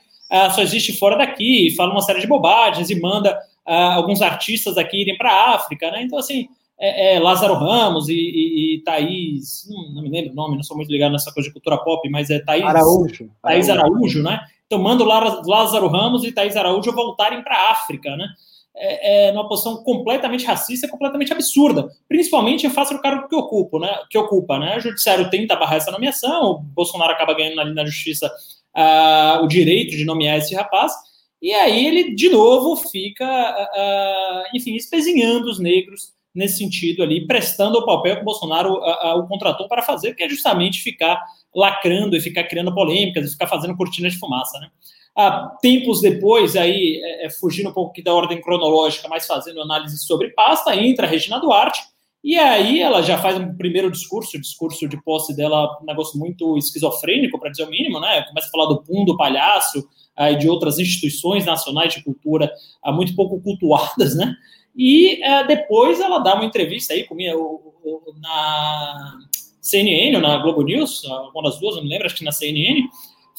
só 0.53 0.61
existe 0.61 0.93
fora 0.93 1.17
daqui, 1.17 1.67
e 1.67 1.75
fala 1.75 1.91
uma 1.91 2.01
série 2.01 2.21
de 2.21 2.27
bobagens 2.27 2.89
e 2.89 2.99
manda 2.99 3.37
alguns 3.65 4.21
artistas 4.21 4.77
aqui 4.77 5.01
irem 5.01 5.17
para 5.17 5.31
a 5.31 5.55
África. 5.55 5.89
Né? 5.91 6.03
Então, 6.03 6.19
assim, 6.19 6.47
é, 6.81 7.15
é, 7.15 7.19
Lázaro 7.19 7.53
Ramos 7.53 8.09
e, 8.09 8.13
e, 8.13 8.75
e 8.75 8.83
Thaís, 8.83 9.67
hum, 9.69 9.91
não 9.93 10.01
me 10.01 10.09
lembro 10.09 10.31
o 10.31 10.35
nome, 10.35 10.55
não 10.55 10.63
sou 10.63 10.75
muito 10.75 10.91
ligado 10.91 11.11
nessa 11.11 11.31
coisa 11.31 11.47
de 11.47 11.53
cultura 11.53 11.77
pop, 11.77 12.09
mas 12.09 12.31
é 12.31 12.39
Thaís 12.39 12.63
Araújo, 12.63 13.29
Thaís 13.39 13.69
Araújo, 13.69 13.93
Araújo 13.93 14.23
né? 14.23 14.39
Então 14.65 14.81
manda 14.81 15.03
Lázaro 15.03 15.87
Ramos 15.87 16.23
e 16.23 16.31
Thaís 16.31 16.55
Araújo 16.55 16.91
voltarem 16.91 17.43
para 17.43 17.55
a 17.55 17.71
África, 17.71 18.15
né? 18.17 18.27
É, 18.73 19.27
é, 19.27 19.31
numa 19.33 19.49
posição 19.49 19.83
completamente 19.83 20.45
racista, 20.45 20.87
completamente 20.87 21.33
absurda, 21.33 21.89
principalmente 22.07 22.65
em 22.65 22.69
face 22.69 22.93
do 22.93 23.01
cargo 23.01 23.27
que 23.27 23.35
ocupa, 23.35 23.77
né? 23.79 23.99
Que 24.09 24.17
ocupa, 24.17 24.57
né? 24.57 24.77
O 24.77 24.79
judiciário 24.79 25.29
tenta 25.29 25.57
barrar 25.57 25.75
essa 25.75 25.91
nomeação, 25.91 26.51
o 26.51 26.59
Bolsonaro 26.59 27.11
acaba 27.11 27.33
ganhando 27.33 27.59
ali 27.59 27.73
na 27.73 27.85
justiça 27.85 28.31
uh, 28.75 29.43
o 29.43 29.47
direito 29.47 29.97
de 29.97 30.05
nomear 30.05 30.37
esse 30.37 30.55
rapaz, 30.55 30.93
e 31.41 31.51
aí 31.51 31.85
ele 31.85 32.15
de 32.15 32.29
novo 32.29 32.77
fica, 32.89 33.25
uh, 33.25 34.55
enfim, 34.55 34.75
espezinhando 34.75 35.49
os 35.49 35.59
negros 35.59 36.13
nesse 36.33 36.59
sentido 36.59 37.03
ali, 37.03 37.27
prestando 37.27 37.77
o 37.77 37.85
papel 37.85 38.15
que 38.15 38.21
o 38.21 38.25
Bolsonaro 38.25 38.75
o 38.75 39.27
contratou 39.27 39.67
para 39.67 39.81
fazer, 39.81 40.15
que 40.15 40.23
é 40.23 40.29
justamente 40.29 40.81
ficar 40.81 41.21
lacrando 41.53 42.15
e 42.15 42.21
ficar 42.21 42.45
criando 42.45 42.73
polêmicas 42.73 43.27
e 43.27 43.31
ficar 43.31 43.47
fazendo 43.47 43.75
cortina 43.75 44.09
de 44.09 44.17
fumaça, 44.17 44.57
né? 44.59 44.69
Ah, 45.15 45.57
tempos 45.61 45.99
depois, 45.99 46.55
aí, 46.55 47.01
é, 47.03 47.25
é, 47.25 47.29
fugindo 47.29 47.69
um 47.69 47.73
pouco 47.73 48.01
da 48.01 48.13
ordem 48.13 48.41
cronológica, 48.41 49.07
mas 49.09 49.27
fazendo 49.27 49.61
análise 49.61 49.97
sobre 49.97 50.29
pasta, 50.29 50.75
entra 50.75 51.05
a 51.05 51.09
Regina 51.09 51.39
Duarte, 51.39 51.81
e 52.23 52.37
aí 52.37 52.79
ela 52.79 53.01
já 53.01 53.17
faz 53.17 53.37
um 53.37 53.55
primeiro 53.55 53.91
discurso, 53.91 54.39
discurso 54.39 54.87
de 54.87 55.01
posse 55.03 55.35
dela, 55.35 55.77
um 55.81 55.85
negócio 55.85 56.19
muito 56.19 56.57
esquizofrênico, 56.57 57.39
para 57.39 57.49
dizer 57.49 57.63
o 57.63 57.69
mínimo, 57.69 57.99
né? 57.99 58.23
Começa 58.23 58.47
a 58.47 58.51
falar 58.51 58.67
do 58.67 58.83
PUM, 58.83 59.05
do 59.05 59.17
palhaço, 59.17 59.83
ah, 60.15 60.31
e 60.31 60.37
de 60.37 60.47
outras 60.47 60.77
instituições 60.77 61.45
nacionais 61.45 61.93
de 61.93 62.03
cultura 62.03 62.51
ah, 62.83 62.91
muito 62.91 63.15
pouco 63.15 63.41
cultuadas, 63.41 64.15
né? 64.15 64.35
E 64.75 65.19
uh, 65.25 65.47
depois 65.47 65.99
ela 65.99 66.19
dá 66.19 66.35
uma 66.35 66.45
entrevista 66.45 66.93
aí 66.93 67.03
comigo 67.03 67.73
na 68.21 69.19
CNN 69.61 70.15
ou 70.15 70.21
na 70.21 70.37
Globo 70.37 70.61
News, 70.61 71.03
uma 71.03 71.43
das 71.43 71.59
duas, 71.59 71.75
não 71.75 71.83
me 71.83 71.89
lembro, 71.89 72.05
acho 72.05 72.15
que 72.15 72.23
na 72.23 72.31
CNN, 72.31 72.83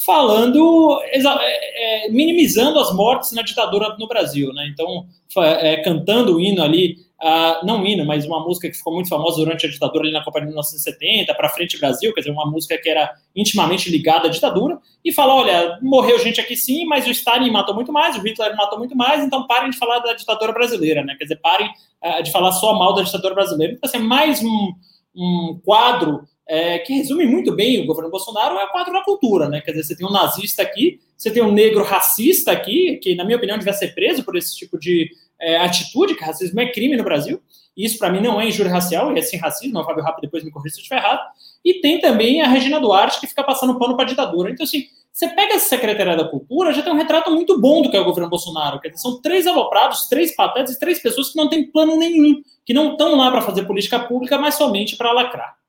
falando, 0.05 1.01
é, 1.05 2.07
é, 2.07 2.09
minimizando 2.11 2.79
as 2.79 2.93
mortes 2.95 3.33
na 3.33 3.43
ditadura 3.43 3.97
no 3.99 4.09
Brasil, 4.09 4.53
né? 4.53 4.69
Então, 4.73 5.07
é, 5.37 5.77
cantando 5.83 6.37
o 6.37 6.41
hino 6.41 6.63
ali 6.63 6.97
uh, 7.23 7.65
não 7.65 7.87
hino, 7.87 8.05
mas 8.05 8.27
uma 8.27 8.41
música 8.41 8.69
que 8.69 8.77
ficou 8.77 8.93
muito 8.93 9.09
famosa 9.09 9.37
durante 9.37 9.65
a 9.65 9.71
ditadura 9.71 10.05
ali 10.05 10.13
na 10.13 10.25
Copa 10.25 10.41
de 10.41 10.47
1970, 10.47 11.33
para 11.35 11.49
frente 11.49 11.79
Brasil, 11.79 12.13
quer 12.13 12.21
dizer, 12.21 12.33
uma 12.33 12.51
música 12.51 12.77
que 12.77 12.89
era 12.89 13.11
intimamente 13.35 13.91
ligada 13.91 14.27
à 14.27 14.31
ditadura, 14.31 14.79
e 15.05 15.13
fala, 15.13 15.35
olha, 15.35 15.79
morreu 15.81 16.19
gente 16.19 16.41
aqui 16.41 16.57
sim, 16.57 16.85
mas 16.85 17.07
o 17.07 17.11
Stalin 17.11 17.51
matou 17.51 17.75
muito 17.75 17.93
mais, 17.93 18.17
o 18.17 18.21
Hitler 18.21 18.57
matou 18.57 18.79
muito 18.79 18.97
mais, 18.97 19.25
então 19.25 19.47
parem 19.47 19.71
de 19.71 19.79
falar 19.79 20.01
da 20.01 20.15
ditadura 20.15 20.53
brasileira, 20.53 21.05
né? 21.05 21.15
Quer 21.17 21.25
dizer, 21.25 21.37
parem 21.37 21.71
uh, 22.03 22.23
de 22.23 22.31
falar 22.33 22.53
só 22.53 22.75
mal 22.75 22.93
da 22.93 23.03
ditadura 23.03 23.35
brasileira. 23.35 23.73
Então, 23.73 23.89
assim, 23.89 23.99
mais 23.99 24.43
um, 24.43 24.73
um 25.15 25.61
quadro 25.65 26.25
é, 26.49 26.79
que 26.81 26.93
resume 26.95 27.27
muito 27.27 27.55
bem 27.55 27.83
o 27.83 27.87
governo 27.87 28.11
Bolsonaro 28.11 28.59
é 28.59 28.65
o 28.65 28.71
quadro 28.71 28.93
da 28.93 29.03
cultura, 29.03 29.49
né? 29.49 29.61
Quer 29.61 29.73
dizer, 29.73 29.85
você 29.85 29.97
tem 29.97 30.07
um 30.07 30.11
nazista 30.11 30.63
aqui, 30.63 31.01
você 31.17 31.31
tem 31.31 31.43
um 31.43 31.53
negro 31.53 31.85
racista 31.85 32.51
aqui, 32.51 32.99
que, 33.03 33.15
na 33.15 33.25
minha 33.25 33.37
opinião, 33.37 33.59
devia 33.59 33.73
ser 33.73 33.95
preso 33.95 34.25
por 34.25 34.37
esse 34.37 34.57
tipo 34.57 34.79
de 34.79 35.11
é, 35.41 35.57
atitude, 35.59 36.15
que 36.15 36.25
racismo 36.25 36.61
é 36.61 36.71
crime 36.71 36.97
no 36.97 37.05
Brasil. 37.05 37.41
E 37.77 37.87
isso, 37.87 37.99
para 37.99 38.11
mim, 38.11 38.21
não 38.21 38.41
é 38.41 38.47
injúria 38.47 38.73
racial, 38.73 39.17
é 39.17 39.23
sim 39.23 39.37
racismo. 39.37 39.79
O 39.79 39.85
Fábio 39.85 40.03
Rápido 40.03 40.23
depois 40.23 40.45
me 40.45 40.51
corrija 40.51 40.75
se 40.75 40.81
eu 40.81 40.83
estiver 40.83 40.99
errado. 40.99 41.21
E 41.65 41.75
tem 41.75 42.01
também 42.01 42.43
a 42.43 42.49
Regina 42.49 42.81
Duarte, 42.81 43.21
que 43.21 43.27
fica 43.27 43.43
passando 43.43 43.79
pano 43.79 43.97
para 43.97 44.05
ditadura. 44.05 44.51
Então, 44.51 44.65
assim, 44.65 44.87
você 45.13 45.29
pega 45.29 45.55
essa 45.55 45.69
Secretaria 45.69 46.17
da 46.17 46.25
Cultura, 46.25 46.73
já 46.73 46.83
tem 46.83 46.93
um 46.93 46.97
retrato 46.97 47.31
muito 47.31 47.61
bom 47.61 47.83
do 47.83 47.91
que 47.91 47.97
é 47.97 48.01
o 48.01 48.05
governo 48.05 48.29
Bolsonaro. 48.29 48.81
Quer 48.81 48.89
dizer, 48.89 49.01
são 49.01 49.21
três 49.21 49.47
aloprados, 49.47 50.07
três 50.09 50.35
patetas 50.35 50.75
e 50.75 50.79
três 50.79 51.01
pessoas 51.01 51.31
que 51.31 51.37
não 51.37 51.49
têm 51.49 51.71
plano 51.71 51.97
nenhum, 51.97 52.43
que 52.65 52.75
não 52.75 52.93
estão 52.93 53.17
lá 53.17 53.31
para 53.31 53.43
fazer 53.43 53.65
política 53.65 54.01
pública, 54.01 54.39
mas 54.39 54.55
somente 54.55 54.97
para 54.97 55.13
lacrar. 55.13 55.62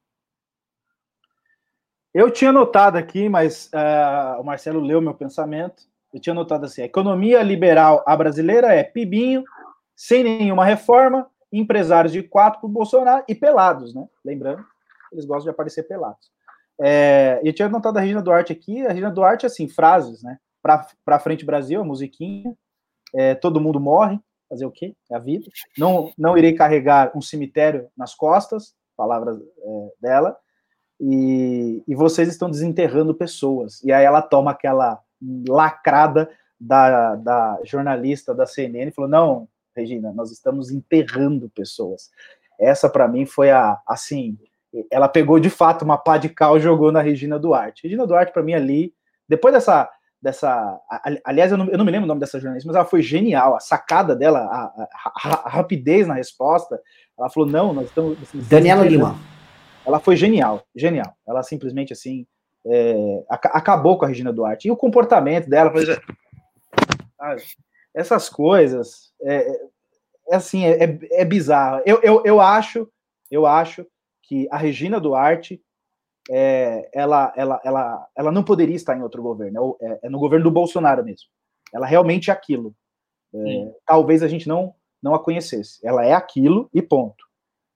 Eu 2.13 2.29
tinha 2.29 2.51
notado 2.51 2.95
aqui, 2.95 3.27
mas 3.27 3.71
uh, 3.73 4.39
o 4.39 4.43
Marcelo 4.43 4.79
leu 4.79 5.01
meu 5.01 5.15
pensamento. 5.15 5.83
Eu 6.13 6.19
tinha 6.19 6.33
notado 6.33 6.65
assim: 6.65 6.83
a 6.83 6.85
economia 6.85 7.41
liberal 7.41 8.03
a 8.05 8.15
brasileira 8.15 8.73
é 8.73 8.83
pibinho, 8.83 9.43
sem 9.95 10.23
nenhuma 10.23 10.63
reforma, 10.63 11.27
empresários 11.51 12.13
de 12.13 12.21
quatro 12.21 12.59
para 12.59 12.67
o 12.67 12.71
Bolsonaro 12.71 13.23
e 13.27 13.33
pelados, 13.33 13.95
né? 13.95 14.07
Lembrando, 14.23 14.63
eles 15.11 15.25
gostam 15.25 15.45
de 15.45 15.49
aparecer 15.49 15.83
pelados. 15.83 16.31
É, 16.79 17.39
eu 17.43 17.53
tinha 17.53 17.67
notado 17.67 17.97
a 17.97 18.01
Regina 18.01 18.21
Duarte 18.21 18.53
aqui, 18.53 18.85
a 18.85 18.89
Regina 18.89 19.09
Duarte, 19.09 19.45
assim, 19.45 19.67
frases, 19.67 20.21
né? 20.21 20.37
Para 20.61 21.19
frente 21.19 21.45
Brasil, 21.45 21.81
a 21.81 21.85
musiquinha, 21.85 22.55
é, 23.13 23.35
todo 23.35 23.59
mundo 23.59 23.79
morre, 23.79 24.19
fazer 24.47 24.65
o 24.65 24.71
quê? 24.71 24.95
É 25.11 25.15
a 25.15 25.19
vida. 25.19 25.49
Não, 25.77 26.11
não 26.17 26.37
irei 26.37 26.53
carregar 26.53 27.11
um 27.15 27.21
cemitério 27.21 27.89
nas 27.97 28.15
costas, 28.15 28.75
palavras 28.95 29.37
é, 29.37 29.93
dela, 29.99 30.37
e, 31.05 31.83
e 31.85 31.95
vocês 31.95 32.29
estão 32.29 32.49
desenterrando 32.49 33.13
pessoas. 33.13 33.83
E 33.83 33.91
aí 33.91 34.05
ela 34.05 34.21
toma 34.21 34.51
aquela 34.51 35.01
lacrada 35.49 36.29
da, 36.59 37.15
da 37.15 37.59
jornalista 37.65 38.33
da 38.33 38.45
CNN 38.45 38.89
e 38.89 38.93
falou: 38.93 39.09
não, 39.09 39.47
Regina, 39.75 40.13
nós 40.13 40.31
estamos 40.31 40.71
enterrando 40.71 41.49
pessoas. 41.49 42.09
Essa, 42.57 42.89
para 42.89 43.07
mim, 43.07 43.25
foi 43.25 43.51
a, 43.51 43.79
assim, 43.85 44.37
ela 44.89 45.09
pegou 45.09 45.39
de 45.39 45.49
fato 45.49 45.83
uma 45.83 45.97
pá 45.97 46.17
de 46.17 46.29
cal 46.29 46.55
e 46.55 46.61
jogou 46.61 46.89
na 46.89 47.01
Regina 47.01 47.37
Duarte. 47.37 47.83
Regina 47.83 48.07
Duarte, 48.07 48.31
para 48.31 48.43
mim, 48.43 48.53
ali, 48.53 48.93
depois 49.27 49.53
dessa, 49.53 49.89
dessa, 50.21 50.79
aliás, 51.25 51.51
eu 51.51 51.57
não, 51.57 51.67
eu 51.67 51.77
não, 51.77 51.83
me 51.83 51.91
lembro 51.91 52.05
o 52.05 52.07
nome 52.07 52.21
dessa 52.21 52.39
jornalista, 52.39 52.67
mas 52.67 52.77
ela 52.77 52.85
foi 52.85 53.01
genial, 53.01 53.55
a 53.55 53.59
sacada 53.59 54.15
dela, 54.15 54.39
a, 54.39 54.87
a, 54.93 55.47
a 55.47 55.49
rapidez 55.49 56.07
na 56.07 56.13
resposta, 56.13 56.79
ela 57.17 57.29
falou, 57.29 57.49
não, 57.49 57.73
nós 57.73 57.87
estamos... 57.87 58.17
Daniela 58.47 58.85
Lima. 58.85 59.17
Ela 59.85 59.99
foi 59.99 60.15
genial, 60.15 60.63
genial. 60.75 61.15
Ela 61.27 61.43
simplesmente, 61.43 61.93
assim, 61.93 62.25
é, 62.65 63.23
acabou 63.29 63.97
com 63.97 64.05
a 64.05 64.07
Regina 64.07 64.31
Duarte. 64.31 64.67
E 64.67 64.71
o 64.71 64.77
comportamento 64.77 65.49
dela, 65.49 65.69
por 65.69 65.81
exemplo, 65.81 66.15
essas 67.93 68.29
coisas, 68.29 69.13
é, 69.21 69.47
é 70.29 70.35
assim, 70.35 70.65
é, 70.65 70.83
é, 70.83 70.99
é 71.11 71.25
bizarro. 71.25 71.81
Eu, 71.85 71.99
eu, 72.01 72.23
eu 72.25 72.41
acho, 72.41 72.89
eu 73.29 73.45
acho 73.45 73.85
que 74.23 74.47
a 74.49 74.57
Regina 74.57 74.99
Duarte, 74.99 75.61
é, 76.29 76.89
ela, 76.93 77.33
ela, 77.35 77.61
ela, 77.63 78.07
ela 78.15 78.31
não 78.31 78.43
poderia 78.43 78.75
estar 78.75 78.97
em 78.97 79.03
outro 79.03 79.21
governo, 79.21 79.77
é, 79.81 79.99
é 80.03 80.09
no 80.09 80.19
governo 80.19 80.45
do 80.45 80.51
Bolsonaro 80.51 81.03
mesmo. 81.03 81.27
Ela 81.73 81.85
realmente 81.85 82.29
é 82.29 82.33
aquilo. 82.33 82.73
É, 83.35 83.75
talvez 83.85 84.21
a 84.21 84.27
gente 84.27 84.47
não, 84.47 84.75
não 85.01 85.15
a 85.15 85.23
conhecesse. 85.23 85.79
Ela 85.83 86.05
é 86.05 86.13
aquilo 86.13 86.69
e 86.73 86.81
ponto. 86.81 87.25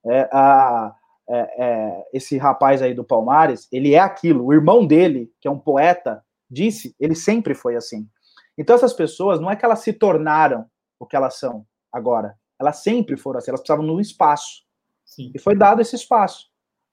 É, 0.05 0.29
a, 0.31 0.95
é, 1.29 1.65
é, 1.65 2.05
esse 2.13 2.37
rapaz 2.37 2.81
aí 2.81 2.93
do 2.93 3.03
Palmares, 3.03 3.67
ele 3.71 3.93
é 3.93 3.99
aquilo. 3.99 4.45
O 4.45 4.53
irmão 4.53 4.85
dele, 4.85 5.31
que 5.41 5.47
é 5.47 5.51
um 5.51 5.59
poeta, 5.59 6.23
disse, 6.49 6.95
ele 6.99 7.15
sempre 7.15 7.53
foi 7.53 7.75
assim. 7.75 8.07
Então, 8.57 8.75
essas 8.75 8.93
pessoas, 8.93 9.39
não 9.39 9.51
é 9.51 9.55
que 9.55 9.65
elas 9.65 9.79
se 9.79 9.93
tornaram 9.93 10.65
o 10.99 11.05
que 11.05 11.15
elas 11.15 11.37
são 11.37 11.65
agora. 11.91 12.35
Elas 12.59 12.77
sempre 12.77 13.17
foram 13.17 13.37
assim, 13.37 13.51
elas 13.51 13.61
precisavam 13.61 13.85
de 13.85 13.91
um 13.91 13.99
espaço. 13.99 14.63
Sim. 15.05 15.31
E 15.33 15.39
foi 15.39 15.55
dado 15.55 15.81
esse 15.81 15.95
espaço. 15.95 16.49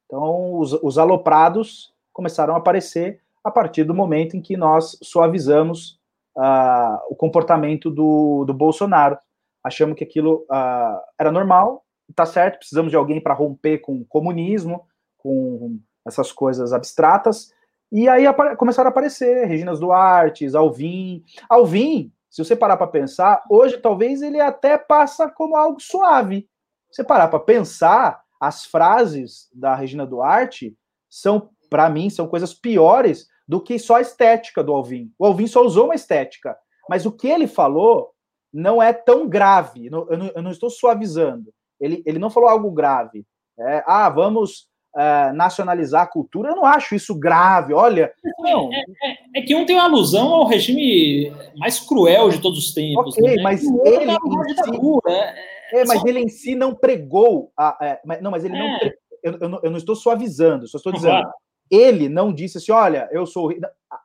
Então, 0.07 0.59
os, 0.59 0.73
os 0.75 0.99
aloprados 0.99 1.93
começaram 2.13 2.55
a 2.55 2.59
aparecer 2.59 3.21
a 3.43 3.51
partir 3.51 3.85
do 3.85 3.95
momento 3.95 4.37
em 4.37 4.43
que 4.43 4.57
nós 4.57 4.99
suavizamos 5.03 5.99
uh, 6.37 6.99
o 7.09 7.17
comportamento 7.17 7.91
do, 7.91 8.45
do 8.45 8.55
Bolsonaro. 8.55 9.19
Achamos 9.63 9.97
que 9.97 10.05
aquilo 10.05 10.47
uh, 10.51 11.01
era 11.19 11.33
normal, 11.33 11.84
tá 12.15 12.27
certo, 12.27 12.59
precisamos 12.59 12.91
de 12.91 12.97
alguém 12.97 13.21
para 13.21 13.35
romper 13.35 13.79
com 13.79 13.97
o 13.97 14.05
comunismo, 14.05 14.87
com 15.19 15.79
essas 16.07 16.31
coisas 16.31 16.73
abstratas, 16.73 17.53
e 17.91 18.09
aí 18.09 18.25
começaram 18.57 18.89
a 18.89 18.91
aparecer 18.91 19.47
Reginas 19.47 19.79
Duarte, 19.79 20.45
Alvin. 20.57 21.23
Alvin, 21.49 22.13
se 22.29 22.45
você 22.45 22.57
parar 22.57 22.77
para 22.77 22.89
pensar, 22.89 23.45
hoje 23.49 23.79
talvez 23.79 24.21
ele 24.21 24.41
até 24.41 24.77
passa 24.77 25.31
como 25.31 25.57
algo 25.57 25.81
suave. 25.81 26.49
Se 26.91 26.97
você 26.97 27.05
parar 27.05 27.29
para 27.29 27.39
pensar, 27.39 28.25
as 28.41 28.65
frases 28.65 29.49
da 29.55 29.77
Regina 29.77 30.05
Duarte 30.05 30.77
são, 31.09 31.51
para 31.71 31.89
mim, 31.89 32.11
são 32.11 32.27
coisas 32.27 32.53
piores 32.53 33.29
do 33.47 33.61
que 33.61 33.79
só 33.79 33.97
a 33.97 34.01
estética 34.01 34.63
do 34.63 34.73
Alvin. 34.73 35.13
O 35.17 35.25
Alvin 35.25 35.47
só 35.47 35.63
usou 35.63 35.85
uma 35.85 35.95
estética, 35.95 36.57
mas 36.89 37.07
o 37.07 37.13
que 37.13 37.29
ele 37.29 37.47
falou 37.47 38.13
não 38.53 38.83
é 38.83 38.93
tão 38.93 39.29
grave. 39.29 39.87
Eu 39.87 40.19
não, 40.19 40.33
eu 40.35 40.43
não 40.43 40.51
estou 40.51 40.69
suavizando. 40.69 41.55
Ele, 41.85 42.03
ele 42.07 42.19
não 42.19 42.31
falou 42.31 42.49
algo 42.49 42.71
grave. 42.71 43.27
É, 43.59 43.85
ah, 43.87 44.09
vamos 44.09 44.67
uh, 44.95 45.35
nacionalizar 45.35 46.03
a 46.03 46.07
cultura, 46.07 46.51
eu 46.51 46.57
não 46.57 46.65
acho 46.65 46.95
isso 46.95 47.15
grave. 47.15 47.75
Olha, 47.75 48.13
não. 48.39 48.73
É, 48.73 48.81
é, 48.81 49.41
é, 49.41 49.43
que 49.43 49.55
um 49.55 49.67
tem 49.67 49.77
uma 49.77 49.85
alusão 49.85 50.33
ao 50.33 50.47
regime 50.47 51.31
mais 51.57 51.79
cruel 51.79 52.31
de 52.31 52.41
todos 52.41 52.59
os 52.59 52.73
tempos. 52.73 53.17
Ok, 53.17 53.37
né? 53.37 53.43
mas 53.43 53.63
ele 53.63 54.05
em 54.05 54.17
si, 54.17 54.65
é, 55.07 55.81
é, 55.81 55.85
mas 55.85 56.01
só... 56.01 56.07
ele 56.07 56.21
em 56.21 56.29
si 56.29 56.55
não 56.55 56.75
pregou. 56.75 57.53
A, 57.57 57.77
é, 57.81 58.21
não, 58.21 58.31
mas 58.31 58.45
ele 58.45 58.59
não. 58.59 58.79
Pre... 58.79 58.95
Eu, 59.23 59.39
eu, 59.41 59.49
não, 59.49 59.61
eu 59.63 59.71
não 59.71 59.79
estou 59.79 59.97
suavizando, 59.97 60.67
só 60.69 60.79
estou 60.79 60.93
dizendo. 60.93 61.13
Claro. 61.13 61.33
Ele 61.71 62.09
não 62.09 62.33
disse 62.33 62.59
assim, 62.59 62.73
olha, 62.73 63.09
eu 63.11 63.27
sou. 63.27 63.53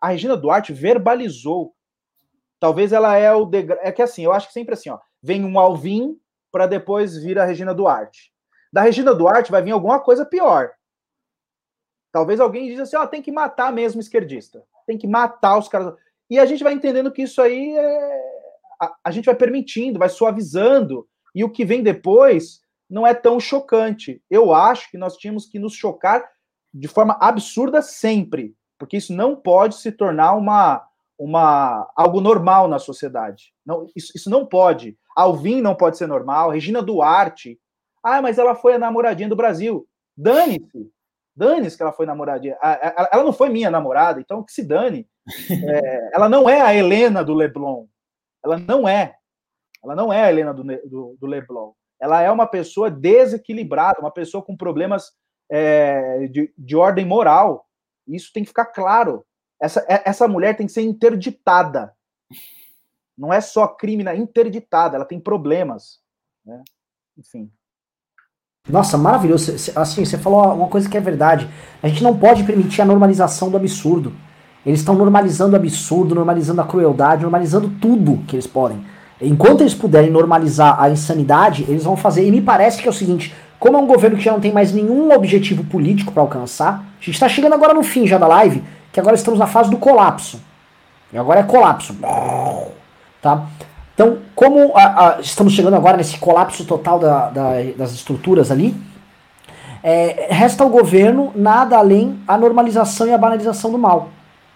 A 0.01 0.09
Regina 0.09 0.35
Duarte 0.35 0.73
verbalizou. 0.73 1.73
Talvez 2.59 2.91
ela 2.91 3.17
é 3.17 3.33
o 3.33 3.45
degrau. 3.45 3.79
É 3.81 3.91
que 3.91 4.01
assim, 4.01 4.23
eu 4.23 4.31
acho 4.31 4.47
que 4.47 4.53
sempre 4.53 4.73
assim, 4.73 4.89
ó. 4.89 4.97
Vem 5.21 5.43
um 5.43 5.59
Alvin 5.59 6.17
para 6.51 6.67
depois 6.67 7.17
vir 7.17 7.37
a 7.39 7.45
Regina 7.45 7.73
Duarte. 7.73 8.31
Da 8.71 8.81
Regina 8.81 9.13
Duarte 9.13 9.51
vai 9.51 9.61
vir 9.61 9.71
alguma 9.71 9.99
coisa 9.99 10.25
pior. 10.25 10.71
Talvez 12.11 12.39
alguém 12.39 12.67
diga 12.67 12.83
assim, 12.83 12.97
ó, 12.97 13.05
tem 13.05 13.21
que 13.21 13.31
matar 13.31 13.71
mesmo 13.71 14.01
esquerdista. 14.01 14.63
Tem 14.85 14.97
que 14.97 15.07
matar 15.07 15.57
os 15.57 15.67
caras. 15.67 15.93
E 16.29 16.39
a 16.39 16.45
gente 16.45 16.63
vai 16.63 16.73
entendendo 16.73 17.11
que 17.11 17.23
isso 17.23 17.41
aí 17.41 17.75
é... 17.75 18.21
a, 18.81 18.95
a 19.05 19.11
gente 19.11 19.25
vai 19.25 19.35
permitindo, 19.35 19.99
vai 19.99 20.09
suavizando. 20.09 21.07
E 21.33 21.43
o 21.43 21.49
que 21.49 21.65
vem 21.65 21.83
depois 21.83 22.61
não 22.89 23.05
é 23.05 23.13
tão 23.13 23.39
chocante. 23.39 24.21
Eu 24.29 24.53
acho 24.53 24.89
que 24.89 24.97
nós 24.97 25.15
tínhamos 25.15 25.45
que 25.45 25.59
nos 25.59 25.73
chocar 25.73 26.27
de 26.73 26.87
forma 26.87 27.17
absurda 27.19 27.81
sempre, 27.81 28.55
porque 28.77 28.97
isso 28.97 29.13
não 29.13 29.35
pode 29.35 29.75
se 29.75 29.91
tornar 29.91 30.33
uma, 30.33 30.85
uma 31.17 31.91
algo 31.95 32.21
normal 32.21 32.67
na 32.67 32.79
sociedade. 32.79 33.53
Não, 33.65 33.87
isso, 33.95 34.11
isso 34.15 34.29
não 34.29 34.45
pode. 34.45 34.97
Alvin 35.19 35.61
não 35.61 35.75
pode 35.75 35.97
ser 35.97 36.07
normal. 36.07 36.51
Regina 36.51 36.81
Duarte. 36.81 37.59
Ah, 38.03 38.21
mas 38.21 38.37
ela 38.37 38.55
foi 38.55 38.75
a 38.75 38.79
namoradinha 38.79 39.27
do 39.27 39.35
Brasil. 39.35 39.87
Dane-se. 40.15 40.89
Dane-se 41.35 41.75
que 41.75 41.83
ela 41.83 41.91
foi 41.91 42.05
namoradinha. 42.05 42.57
Ela 43.11 43.23
não 43.23 43.33
foi 43.33 43.49
minha 43.49 43.69
namorada, 43.69 44.19
então 44.19 44.43
que 44.43 44.51
se 44.51 44.63
dane. 44.63 45.07
É, 45.69 46.09
ela 46.15 46.27
não 46.27 46.49
é 46.49 46.59
a 46.59 46.73
Helena 46.73 47.23
do 47.23 47.35
Leblon. 47.35 47.85
Ela 48.43 48.57
não 48.57 48.87
é. 48.87 49.15
Ela 49.83 49.95
não 49.95 50.11
é 50.11 50.23
a 50.23 50.29
Helena 50.29 50.53
do, 50.53 50.63
do, 50.63 51.17
do 51.19 51.27
Leblon. 51.27 51.71
Ela 52.01 52.21
é 52.21 52.31
uma 52.31 52.47
pessoa 52.47 52.89
desequilibrada, 52.89 53.99
uma 53.99 54.11
pessoa 54.11 54.43
com 54.43 54.57
problemas 54.57 55.11
é, 55.51 56.27
de, 56.27 56.51
de 56.57 56.75
ordem 56.75 57.05
moral. 57.05 57.65
Isso 58.07 58.31
tem 58.33 58.43
que 58.43 58.49
ficar 58.49 58.65
claro. 58.65 59.23
Essa, 59.61 59.85
é, 59.87 60.01
essa 60.05 60.27
mulher 60.27 60.55
tem 60.55 60.65
que 60.65 60.71
ser 60.71 60.81
interditada. 60.81 61.93
Não 63.19 63.33
é 63.33 63.41
só 63.41 63.67
criminal, 63.67 64.15
interditada. 64.15 64.95
Ela 64.95 65.03
tem 65.03 65.19
problemas. 65.19 65.99
Né? 66.45 66.63
Enfim. 67.17 67.51
Nossa, 68.69 68.97
maravilhoso. 68.97 69.51
Assim, 69.75 70.05
você 70.05 70.17
falou 70.17 70.53
uma 70.53 70.67
coisa 70.69 70.87
que 70.87 70.97
é 70.97 71.01
verdade. 71.01 71.49
A 71.83 71.89
gente 71.89 72.01
não 72.01 72.17
pode 72.17 72.45
permitir 72.45 72.81
a 72.81 72.85
normalização 72.85 73.49
do 73.49 73.57
absurdo. 73.57 74.13
Eles 74.65 74.79
estão 74.79 74.95
normalizando 74.95 75.53
o 75.53 75.55
absurdo, 75.57 76.15
normalizando 76.15 76.61
a 76.61 76.65
crueldade, 76.65 77.23
normalizando 77.23 77.69
tudo 77.81 78.23
que 78.25 78.35
eles 78.35 78.47
podem. 78.47 78.85
Enquanto 79.21 79.61
eles 79.61 79.73
puderem 79.73 80.09
normalizar 80.09 80.81
a 80.81 80.89
insanidade, 80.89 81.65
eles 81.67 81.83
vão 81.83 81.97
fazer. 81.97 82.25
E 82.25 82.31
me 82.31 82.41
parece 82.41 82.81
que 82.81 82.87
é 82.87 82.91
o 82.91 82.93
seguinte: 82.93 83.35
como 83.59 83.75
é 83.75 83.79
um 83.81 83.87
governo 83.87 84.15
que 84.15 84.23
já 84.23 84.31
não 84.31 84.39
tem 84.39 84.53
mais 84.53 84.71
nenhum 84.71 85.11
objetivo 85.11 85.65
político 85.65 86.13
para 86.13 86.23
alcançar, 86.23 86.75
a 86.75 87.03
gente 87.03 87.15
está 87.15 87.27
chegando 87.27 87.53
agora 87.53 87.73
no 87.73 87.83
fim 87.83 88.07
já 88.07 88.17
da 88.17 88.27
live, 88.27 88.63
que 88.93 88.99
agora 88.99 89.15
estamos 89.15 89.39
na 89.39 89.47
fase 89.47 89.69
do 89.69 89.77
colapso. 89.77 90.41
E 91.11 91.17
agora 91.17 91.41
é 91.41 91.43
colapso. 91.43 91.93
Tá? 93.21 93.45
Então, 93.93 94.19
como 94.33 94.71
a, 94.75 95.17
a, 95.17 95.19
estamos 95.19 95.53
chegando 95.53 95.75
agora 95.75 95.97
nesse 95.97 96.17
colapso 96.17 96.63
total 96.63 96.99
da, 96.99 97.29
da, 97.29 97.51
das 97.77 97.91
estruturas 97.91 98.49
ali, 98.49 98.75
é, 99.83 100.27
resta 100.29 100.63
ao 100.63 100.69
governo 100.69 101.31
nada 101.35 101.77
além 101.77 102.19
a 102.27 102.37
normalização 102.37 103.07
e 103.07 103.13
a 103.13 103.17
banalização 103.17 103.71
do 103.71 103.77
mal. 103.77 104.09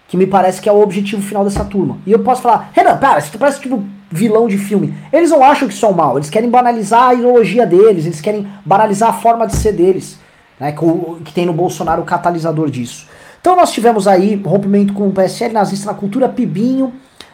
Que 0.07 0.17
me 0.17 0.27
parece 0.27 0.61
que 0.61 0.69
é 0.69 0.71
o 0.71 0.81
objetivo 0.81 1.21
final 1.21 1.43
dessa 1.43 1.65
turma. 1.65 1.97
E 2.05 2.11
eu 2.11 2.19
posso 2.19 2.41
falar, 2.41 2.69
Renan, 2.73 2.97
pera, 2.97 3.19
você 3.19 3.37
parece 3.37 3.59
tipo 3.59 3.83
vilão 4.09 4.47
de 4.47 4.57
filme. 4.57 4.93
Eles 5.11 5.31
não 5.31 5.43
acham 5.43 5.67
que 5.67 5.73
isso 5.73 5.85
é 5.85 5.91
mal, 5.91 6.17
eles 6.17 6.29
querem 6.29 6.49
banalizar 6.49 7.09
a 7.09 7.13
ideologia 7.13 7.65
deles, 7.65 8.05
eles 8.05 8.21
querem 8.21 8.47
banalizar 8.63 9.09
a 9.09 9.13
forma 9.13 9.47
de 9.47 9.55
ser 9.55 9.73
deles, 9.73 10.19
né, 10.59 10.71
que, 10.71 11.23
que 11.25 11.33
tem 11.33 11.45
no 11.45 11.53
Bolsonaro 11.53 12.01
o 12.01 12.05
catalisador 12.05 12.69
disso. 12.69 13.07
Então 13.41 13.55
nós 13.55 13.71
tivemos 13.71 14.07
aí 14.07 14.35
rompimento 14.35 14.93
com 14.93 15.07
o 15.07 15.11
PSL 15.11 15.53
nazista 15.53 15.87
na 15.87 15.97
cultura, 15.97 16.29
Pibinho, 16.29 16.93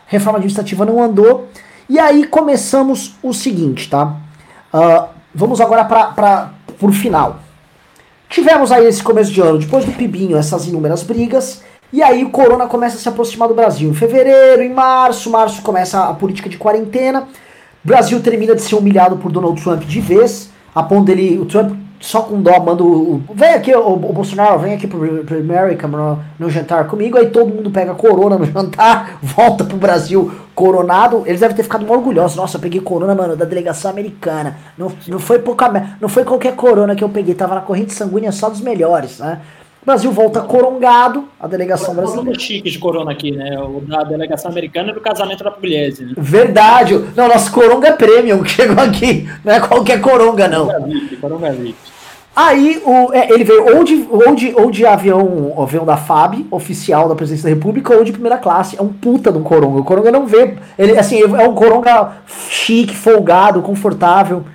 reforma 0.09 0.39
administrativa 0.39 0.83
não 0.85 1.01
andou, 1.01 1.47
e 1.87 1.97
aí 1.97 2.25
começamos 2.25 3.15
o 3.23 3.31
seguinte, 3.33 3.89
tá? 3.89 4.15
Uh, 4.73 5.07
vamos 5.33 5.61
agora 5.61 5.85
para 5.85 6.51
o 6.81 6.91
final. 6.91 7.39
Tivemos 8.27 8.71
aí 8.71 8.85
esse 8.85 9.01
começo 9.01 9.31
de 9.31 9.39
ano, 9.39 9.59
depois 9.59 9.85
do 9.85 9.91
Pibinho, 9.91 10.35
essas 10.35 10.67
inúmeras 10.67 11.03
brigas, 11.03 11.63
e 11.93 12.03
aí 12.03 12.23
o 12.23 12.29
corona 12.29 12.67
começa 12.67 12.97
a 12.97 12.99
se 12.99 13.07
aproximar 13.07 13.47
do 13.47 13.55
Brasil. 13.55 13.89
Em 13.89 13.93
fevereiro, 13.93 14.61
em 14.61 14.73
março, 14.73 15.29
março 15.29 15.61
começa 15.61 16.03
a 16.03 16.13
política 16.13 16.49
de 16.49 16.57
quarentena. 16.57 17.27
O 17.83 17.87
Brasil 17.87 18.21
termina 18.21 18.53
de 18.53 18.61
ser 18.61 18.75
humilhado 18.75 19.17
por 19.17 19.31
Donald 19.31 19.61
Trump 19.61 19.83
de 19.83 20.01
vez, 20.01 20.49
a 20.73 20.83
ponto 20.83 21.05
dele, 21.05 21.39
o 21.39 21.45
Trump 21.45 21.75
só 21.99 22.21
com 22.21 22.41
dó 22.41 22.59
manda 22.59 22.83
o, 22.83 23.21
vem 23.33 23.53
aqui 23.53 23.75
o, 23.75 23.95
Bolsonaro, 23.97 24.59
vem 24.59 24.73
aqui 24.73 24.87
pro, 24.87 25.23
pro 25.25 25.37
America 25.37 25.87
no, 25.87 26.19
no, 26.39 26.49
jantar 26.49 26.87
comigo, 26.87 27.17
aí 27.17 27.29
todo 27.29 27.53
mundo 27.53 27.69
pega 27.69 27.93
corona 27.93 28.37
no 28.37 28.45
jantar, 28.51 29.19
volta 29.21 29.65
pro 29.65 29.77
Brasil 29.77 30.31
coronado, 30.55 31.23
eles 31.25 31.41
devem 31.41 31.55
ter 31.55 31.63
ficado 31.63 31.89
orgulhosos, 31.89 32.37
nossa, 32.37 32.57
eu 32.57 32.61
peguei 32.61 32.79
corona, 32.79 33.13
mano, 33.13 33.35
da 33.35 33.45
delegação 33.45 33.91
americana, 33.91 34.57
não, 34.77 34.91
não 35.07 35.19
foi 35.19 35.39
pouca, 35.39 35.97
não 35.99 36.07
foi 36.07 36.23
qualquer 36.23 36.55
corona 36.55 36.95
que 36.95 37.03
eu 37.03 37.09
peguei, 37.09 37.35
tava 37.35 37.55
na 37.55 37.61
corrente 37.61 37.93
sanguínea 37.93 38.31
só 38.31 38.49
dos 38.49 38.61
melhores, 38.61 39.19
né, 39.19 39.41
Brasil 39.89 40.11
volta 40.11 40.41
corongado, 40.41 41.27
a 41.39 41.47
delegação 41.47 41.95
brasileira. 41.95 42.29
Um 42.29 42.39
chique 42.39 42.69
de 42.69 42.77
corona 42.77 43.11
aqui, 43.11 43.31
né? 43.31 43.59
O 43.59 43.81
da 43.81 44.03
delegação 44.03 44.51
americana 44.51 44.91
e 44.91 44.93
do 44.93 45.01
casamento 45.01 45.43
da 45.43 45.49
Pugliese. 45.49 46.05
Né? 46.05 46.13
Verdade. 46.15 46.93
Não, 47.15 47.27
nosso 47.27 47.51
coronga 47.51 47.87
é 47.87 47.91
premium 47.93 48.43
que 48.43 48.51
chegou 48.53 48.83
aqui. 48.83 49.27
Não 49.43 49.51
é 49.51 49.59
qualquer 49.59 49.99
coronga, 49.99 50.47
não. 50.47 50.67
Coronga 50.67 50.85
VIP, 50.85 51.15
coronga 51.15 51.51
VIP. 51.53 51.75
Aí 52.35 52.79
o, 52.85 53.11
é, 53.11 53.31
ele 53.31 53.43
veio 53.43 53.77
ou 53.77 53.83
de, 53.83 54.07
ou, 54.11 54.35
de, 54.35 54.53
ou 54.55 54.69
de 54.69 54.85
avião, 54.85 55.55
avião 55.59 55.83
da 55.83 55.97
FAB, 55.97 56.45
oficial 56.51 57.09
da 57.09 57.15
presidência 57.15 57.49
da 57.49 57.55
República, 57.55 57.95
ou 57.95 58.03
de 58.03 58.11
primeira 58.11 58.37
classe. 58.37 58.77
É 58.77 58.81
um 58.83 58.89
puta 58.89 59.31
de 59.31 59.39
um 59.39 59.43
coronga. 59.43 59.79
O 59.79 59.83
coronga 59.83 60.11
não 60.11 60.27
vê. 60.27 60.53
Ele, 60.77 60.99
assim, 60.99 61.19
é 61.19 61.47
um 61.49 61.55
coronga 61.55 62.11
chique, 62.47 62.95
folgado, 62.95 63.63
confortável. 63.63 64.45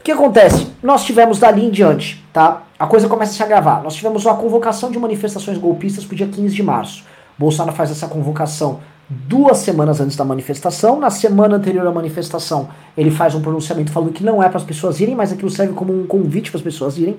O 0.00 0.02
que 0.02 0.10
acontece? 0.10 0.66
Nós 0.82 1.04
tivemos 1.04 1.38
dali 1.38 1.64
em 1.64 1.70
diante, 1.70 2.24
tá? 2.32 2.62
A 2.78 2.86
coisa 2.86 3.08
começa 3.08 3.32
a 3.32 3.34
se 3.34 3.42
agravar. 3.42 3.82
Nós 3.82 3.94
tivemos 3.94 4.24
uma 4.24 4.36
convocação 4.36 4.90
de 4.90 4.98
manifestações 4.98 5.58
golpistas 5.58 6.04
para 6.04 6.14
o 6.14 6.16
dia 6.16 6.28
15 6.28 6.54
de 6.54 6.62
março. 6.62 7.04
Bolsonaro 7.36 7.76
faz 7.76 7.90
essa 7.90 8.06
convocação 8.06 8.80
duas 9.08 9.58
semanas 9.58 10.00
antes 10.00 10.16
da 10.16 10.24
manifestação. 10.24 11.00
Na 11.00 11.10
semana 11.10 11.56
anterior 11.56 11.86
à 11.86 11.90
manifestação, 11.90 12.68
ele 12.96 13.10
faz 13.10 13.34
um 13.34 13.40
pronunciamento 13.40 13.90
falando 13.90 14.12
que 14.12 14.22
não 14.22 14.42
é 14.42 14.48
para 14.48 14.58
as 14.58 14.64
pessoas 14.64 15.00
irem, 15.00 15.14
mas 15.14 15.32
aquilo 15.32 15.50
serve 15.50 15.72
como 15.72 15.92
um 15.92 16.06
convite 16.06 16.50
para 16.50 16.58
as 16.58 16.64
pessoas 16.64 16.98
irem. 16.98 17.16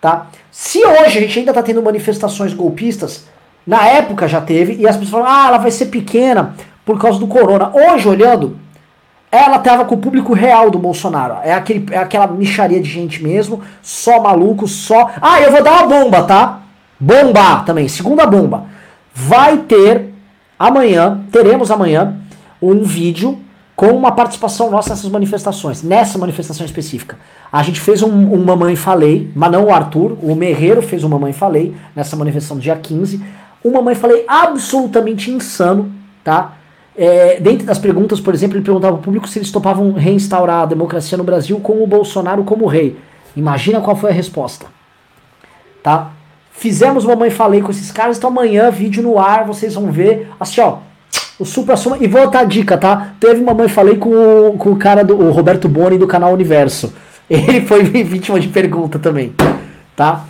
Tá? 0.00 0.26
Se 0.50 0.84
hoje 0.84 1.18
a 1.18 1.20
gente 1.20 1.38
ainda 1.38 1.50
está 1.50 1.62
tendo 1.62 1.82
manifestações 1.82 2.52
golpistas, 2.52 3.26
na 3.66 3.86
época 3.86 4.28
já 4.28 4.40
teve, 4.40 4.74
e 4.74 4.88
as 4.88 4.96
pessoas 4.96 5.22
falam, 5.22 5.26
ah, 5.28 5.48
ela 5.48 5.58
vai 5.58 5.70
ser 5.70 5.86
pequena 5.86 6.54
por 6.84 7.00
causa 7.00 7.18
do 7.18 7.26
corona. 7.26 7.70
Hoje, 7.74 8.08
olhando, 8.08 8.56
ela 9.30 9.58
tava 9.58 9.84
com 9.84 9.94
o 9.94 9.98
público 9.98 10.32
real 10.32 10.70
do 10.70 10.78
Bolsonaro. 10.78 11.36
É, 11.42 11.52
aquele, 11.52 11.86
é 11.90 11.98
aquela 11.98 12.26
micharia 12.26 12.80
de 12.80 12.88
gente 12.88 13.22
mesmo, 13.22 13.62
só 13.82 14.20
maluco, 14.22 14.66
só. 14.68 15.10
Ah, 15.20 15.40
eu 15.40 15.50
vou 15.50 15.62
dar 15.62 15.84
uma 15.84 15.86
bomba, 15.86 16.22
tá? 16.22 16.60
Bomba 16.98 17.60
também, 17.60 17.88
segunda 17.88 18.26
bomba. 18.26 18.64
Vai 19.14 19.58
ter 19.58 20.12
amanhã, 20.58 21.20
teremos 21.30 21.70
amanhã, 21.70 22.16
um 22.60 22.82
vídeo 22.82 23.38
com 23.74 23.88
uma 23.88 24.10
participação 24.12 24.70
nossa 24.70 24.90
nessas 24.90 25.10
manifestações, 25.10 25.82
nessa 25.82 26.18
manifestação 26.18 26.64
específica. 26.64 27.18
A 27.52 27.62
gente 27.62 27.78
fez 27.78 28.02
um, 28.02 28.10
um 28.10 28.42
Mamãe 28.42 28.74
Falei, 28.74 29.30
mas 29.34 29.52
não 29.52 29.66
o 29.66 29.70
Arthur, 29.72 30.16
o 30.22 30.34
Merreiro 30.34 30.80
fez 30.80 31.04
um 31.04 31.08
Mamãe 31.10 31.34
Falei 31.34 31.74
nessa 31.94 32.16
manifestação 32.16 32.56
do 32.56 32.62
dia 32.62 32.74
15. 32.74 33.22
Um 33.62 33.72
Mamãe 33.72 33.94
Falei 33.94 34.24
absolutamente 34.26 35.30
insano, 35.30 35.92
tá? 36.24 36.54
É, 36.98 37.38
das 37.40 37.78
perguntas, 37.78 38.20
por 38.20 38.32
exemplo, 38.32 38.56
ele 38.56 38.64
perguntava 38.64 38.96
ao 38.96 39.02
público 39.02 39.28
se 39.28 39.38
eles 39.38 39.50
topavam 39.50 39.92
reinstaurar 39.92 40.62
a 40.62 40.66
democracia 40.66 41.18
no 41.18 41.24
Brasil 41.24 41.60
com 41.60 41.82
o 41.82 41.86
Bolsonaro 41.86 42.42
como 42.42 42.66
rei. 42.66 42.96
Imagina 43.36 43.80
qual 43.80 43.94
foi 43.94 44.10
a 44.10 44.14
resposta. 44.14 44.66
Tá? 45.82 46.12
Fizemos 46.50 47.04
Mamãe 47.04 47.28
Falei 47.28 47.60
com 47.60 47.70
esses 47.70 47.92
caras, 47.92 48.16
então 48.16 48.30
amanhã, 48.30 48.70
vídeo 48.70 49.02
no 49.02 49.18
ar, 49.18 49.44
vocês 49.44 49.74
vão 49.74 49.92
ver. 49.92 50.30
Assim, 50.40 50.62
ó, 50.62 50.78
O 51.38 51.44
supra 51.44 51.76
suma. 51.76 51.98
E 52.00 52.08
vou 52.08 52.30
dar 52.30 52.40
a 52.40 52.44
dica, 52.44 52.78
tá? 52.78 53.12
Teve 53.20 53.42
uma 53.42 53.52
mãe, 53.52 53.68
falei 53.68 53.96
com 53.98 54.08
o, 54.08 54.56
com 54.56 54.70
o 54.70 54.76
cara 54.76 55.04
do 55.04 55.18
o 55.18 55.30
Roberto 55.30 55.68
Boni 55.68 55.98
do 55.98 56.06
canal 56.06 56.32
Universo. 56.32 56.94
Ele 57.28 57.60
foi 57.60 57.82
vítima 57.82 58.40
de 58.40 58.48
pergunta 58.48 58.98
também, 58.98 59.34
tá? 59.94 60.24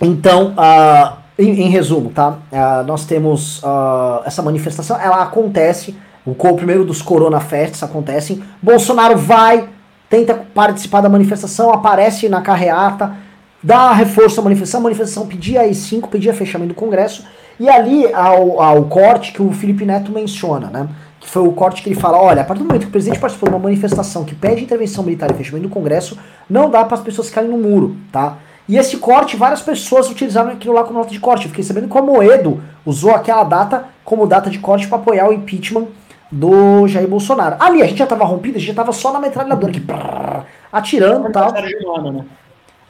Então, 0.00 0.54
uh, 0.56 1.16
em, 1.38 1.62
em, 1.62 1.68
resumo, 1.68 2.10
tá? 2.10 2.38
Uh, 2.50 2.86
nós 2.86 3.04
temos 3.04 3.62
uh, 3.62 4.22
essa 4.24 4.42
manifestação, 4.42 5.00
ela 5.00 5.22
acontece, 5.22 5.96
o, 6.26 6.32
o 6.32 6.56
primeiro 6.56 6.84
dos 6.84 7.00
Corona 7.00 7.38
Fests 7.38 7.82
acontecem, 7.82 8.42
Bolsonaro 8.60 9.16
vai, 9.16 9.68
tenta 10.10 10.34
participar 10.34 11.00
da 11.00 11.08
manifestação, 11.08 11.72
aparece 11.72 12.28
na 12.28 12.40
carreata, 12.40 13.14
dá 13.62 13.92
reforço 13.92 14.40
à 14.40 14.42
manifestação, 14.42 14.80
a 14.80 14.84
manifestação 14.84 15.26
pedia 15.26 15.60
AI-5, 15.60 16.08
pedia 16.08 16.34
fechamento 16.34 16.74
do 16.74 16.74
Congresso, 16.74 17.24
e 17.60 17.68
ali 17.68 18.12
ao, 18.12 18.60
ao 18.60 18.84
corte 18.84 19.32
que 19.32 19.42
o 19.42 19.52
Felipe 19.52 19.84
Neto 19.84 20.12
menciona, 20.12 20.68
né? 20.68 20.88
Que 21.20 21.28
foi 21.28 21.42
o 21.42 21.52
corte 21.52 21.82
que 21.82 21.88
ele 21.88 21.98
fala: 21.98 22.16
olha, 22.16 22.42
a 22.42 22.44
partir 22.44 22.62
do 22.62 22.66
momento 22.66 22.82
que 22.82 22.88
o 22.88 22.92
presidente 22.92 23.18
participou 23.18 23.48
de 23.48 23.54
uma 23.56 23.62
manifestação 23.62 24.24
que 24.24 24.34
pede 24.34 24.62
intervenção 24.62 25.02
militar 25.02 25.30
e 25.30 25.34
fechamento 25.34 25.68
do 25.68 25.74
Congresso, 25.74 26.16
não 26.48 26.70
dá 26.70 26.84
para 26.84 26.96
as 26.96 27.02
pessoas 27.02 27.28
ficarem 27.28 27.50
no 27.50 27.58
muro, 27.58 27.96
tá? 28.12 28.38
E 28.68 28.76
esse 28.76 28.98
corte, 28.98 29.36
várias 29.36 29.62
pessoas 29.62 30.10
utilizaram 30.10 30.50
aquilo 30.50 30.74
lá 30.74 30.84
como 30.84 30.98
nota 30.98 31.10
de 31.10 31.18
corte. 31.18 31.44
Eu 31.44 31.50
fiquei 31.50 31.64
sabendo 31.64 31.88
que 31.88 31.98
o 31.98 32.02
Moedo 32.02 32.62
usou 32.84 33.14
aquela 33.14 33.42
data 33.44 33.86
como 34.04 34.26
data 34.26 34.50
de 34.50 34.58
corte 34.58 34.86
para 34.86 34.98
apoiar 34.98 35.28
o 35.28 35.32
impeachment 35.32 35.86
do 36.30 36.86
Jair 36.86 37.08
Bolsonaro. 37.08 37.56
Ali, 37.58 37.82
a 37.82 37.86
gente 37.86 37.98
já 37.98 38.06
tava 38.06 38.24
rompido, 38.24 38.56
a 38.56 38.60
gente 38.60 38.68
já 38.68 38.74
tava 38.74 38.92
só 38.92 39.12
na 39.12 39.20
metralhadora 39.20 39.70
aqui, 39.70 39.80
brrr, 39.80 40.44
atirando 40.70 41.28
e 41.28 41.32
tal. 41.32 41.52
Né? 41.52 42.24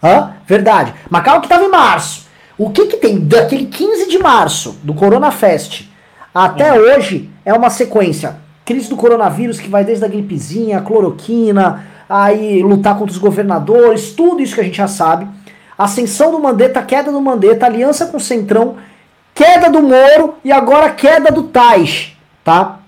Hã? 0.02 0.34
Verdade. 0.46 0.92
Mas 1.08 1.22
calma 1.22 1.40
que 1.40 1.48
tava 1.48 1.64
em 1.64 1.70
março. 1.70 2.26
O 2.56 2.70
que 2.70 2.86
que 2.86 2.96
tem 2.96 3.20
daquele 3.20 3.66
15 3.66 4.08
de 4.08 4.18
março, 4.18 4.76
do 4.82 4.92
Corona 4.92 5.30
Fest, 5.30 5.88
até 6.34 6.72
uhum. 6.72 6.78
hoje, 6.78 7.30
é 7.44 7.54
uma 7.54 7.70
sequência. 7.70 8.36
Crise 8.64 8.90
do 8.90 8.96
coronavírus 8.96 9.60
que 9.60 9.68
vai 9.68 9.84
desde 9.84 10.04
a 10.04 10.08
gripezinha, 10.08 10.78
a 10.78 10.82
cloroquina, 10.82 11.86
aí 12.08 12.62
lutar 12.62 12.98
contra 12.98 13.12
os 13.12 13.18
governadores, 13.18 14.12
tudo 14.12 14.42
isso 14.42 14.54
que 14.54 14.60
a 14.60 14.64
gente 14.64 14.76
já 14.76 14.88
sabe. 14.88 15.26
Ascensão 15.78 16.32
do 16.32 16.40
Mandetta, 16.40 16.82
queda 16.82 17.12
do 17.12 17.20
Mandetta, 17.20 17.64
aliança 17.64 18.06
com 18.06 18.16
o 18.16 18.20
Centrão, 18.20 18.76
queda 19.32 19.70
do 19.70 19.80
Moro 19.80 20.34
e 20.44 20.50
agora 20.50 20.90
queda 20.90 21.30
do 21.30 21.44
Tais, 21.44 22.16
tá? 22.42 22.80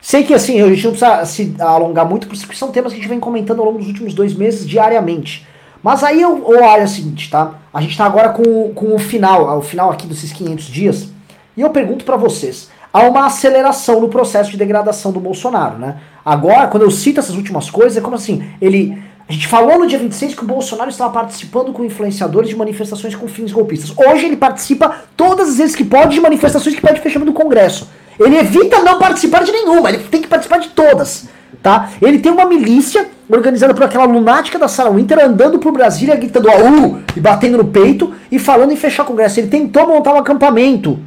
Sei 0.00 0.24
que 0.24 0.34
assim, 0.34 0.60
a 0.60 0.68
gente 0.68 0.82
não 0.82 0.90
precisa 0.90 1.24
se 1.24 1.54
alongar 1.60 2.04
muito, 2.04 2.26
porque 2.26 2.56
são 2.56 2.72
temas 2.72 2.92
que 2.92 2.98
a 2.98 3.00
gente 3.00 3.08
vem 3.08 3.20
comentando 3.20 3.60
ao 3.60 3.66
longo 3.66 3.78
dos 3.78 3.86
últimos 3.86 4.12
dois 4.12 4.34
meses 4.34 4.68
diariamente. 4.68 5.46
Mas 5.80 6.02
aí 6.02 6.20
eu, 6.20 6.38
eu 6.38 6.64
olho 6.64 6.84
o 6.84 6.88
seguinte, 6.88 7.30
tá? 7.30 7.54
A 7.72 7.80
gente 7.80 7.96
tá 7.96 8.04
agora 8.04 8.30
com, 8.30 8.74
com 8.74 8.94
o 8.94 8.98
final, 8.98 9.58
o 9.58 9.62
final 9.62 9.92
aqui 9.92 10.08
desses 10.08 10.32
500 10.32 10.64
dias, 10.66 11.08
e 11.56 11.60
eu 11.60 11.70
pergunto 11.70 12.04
para 12.04 12.16
vocês, 12.16 12.68
há 12.92 13.02
uma 13.02 13.26
aceleração 13.26 14.00
no 14.00 14.08
processo 14.08 14.50
de 14.50 14.56
degradação 14.56 15.12
do 15.12 15.20
Bolsonaro, 15.20 15.78
né? 15.78 15.98
Agora, 16.24 16.66
quando 16.66 16.82
eu 16.82 16.90
cito 16.90 17.20
essas 17.20 17.36
últimas 17.36 17.70
coisas, 17.70 17.96
é 17.96 18.00
como 18.00 18.16
assim, 18.16 18.44
ele... 18.60 19.00
A 19.28 19.32
gente 19.32 19.46
falou 19.46 19.78
no 19.78 19.86
dia 19.86 19.98
26 19.98 20.34
que 20.34 20.42
o 20.42 20.46
Bolsonaro 20.46 20.90
estava 20.90 21.12
participando 21.12 21.72
com 21.72 21.84
influenciadores 21.84 22.48
de 22.48 22.56
manifestações 22.56 23.14
com 23.14 23.28
fins 23.28 23.52
golpistas. 23.52 23.92
Hoje 23.96 24.26
ele 24.26 24.36
participa 24.36 24.94
todas 25.16 25.50
as 25.50 25.56
vezes 25.56 25.76
que 25.76 25.84
pode 25.84 26.14
de 26.14 26.20
manifestações 26.20 26.74
que 26.74 26.80
pedem 26.82 27.00
fechamento 27.00 27.32
do 27.32 27.38
Congresso. 27.38 27.88
Ele 28.20 28.36
evita 28.36 28.82
não 28.82 28.98
participar 28.98 29.42
de 29.42 29.52
nenhuma, 29.52 29.88
ele 29.88 30.04
tem 30.04 30.20
que 30.20 30.28
participar 30.28 30.58
de 30.58 30.68
todas 30.70 31.28
tá? 31.62 31.90
Ele 32.00 32.18
tem 32.18 32.32
uma 32.32 32.44
milícia 32.44 33.08
organizada 33.28 33.72
por 33.72 33.84
aquela 33.84 34.04
lunática 34.04 34.58
da 34.58 34.68
Sarah 34.68 34.90
Winter 34.90 35.18
andando 35.24 35.58
por 35.58 35.72
Brasília 35.72 36.16
gritando 36.16 36.50
AU 36.50 37.00
e 37.16 37.20
batendo 37.20 37.58
no 37.58 37.64
peito 37.64 38.12
e 38.30 38.38
falando 38.38 38.72
em 38.72 38.76
fechar 38.76 39.04
o 39.04 39.06
Congresso. 39.06 39.40
Ele 39.40 39.48
tentou 39.48 39.86
montar 39.86 40.12
um 40.12 40.18
acampamento. 40.18 40.98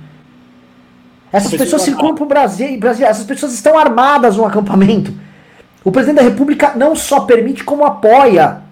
Essas 1.31 1.51
pessoas 1.51 1.81
circulam 1.81 2.15
por 2.15 2.27
Brasil, 2.27 2.79
Brasil, 2.79 3.05
essas 3.05 3.25
pessoas 3.25 3.53
estão 3.53 3.77
armadas 3.77 4.37
no 4.37 4.45
acampamento. 4.45 5.13
O 5.85 5.91
presidente 5.91 6.17
da 6.17 6.23
República 6.23 6.73
não 6.75 6.95
só 6.95 7.21
permite, 7.21 7.63
como 7.63 7.85
apoia 7.85 8.63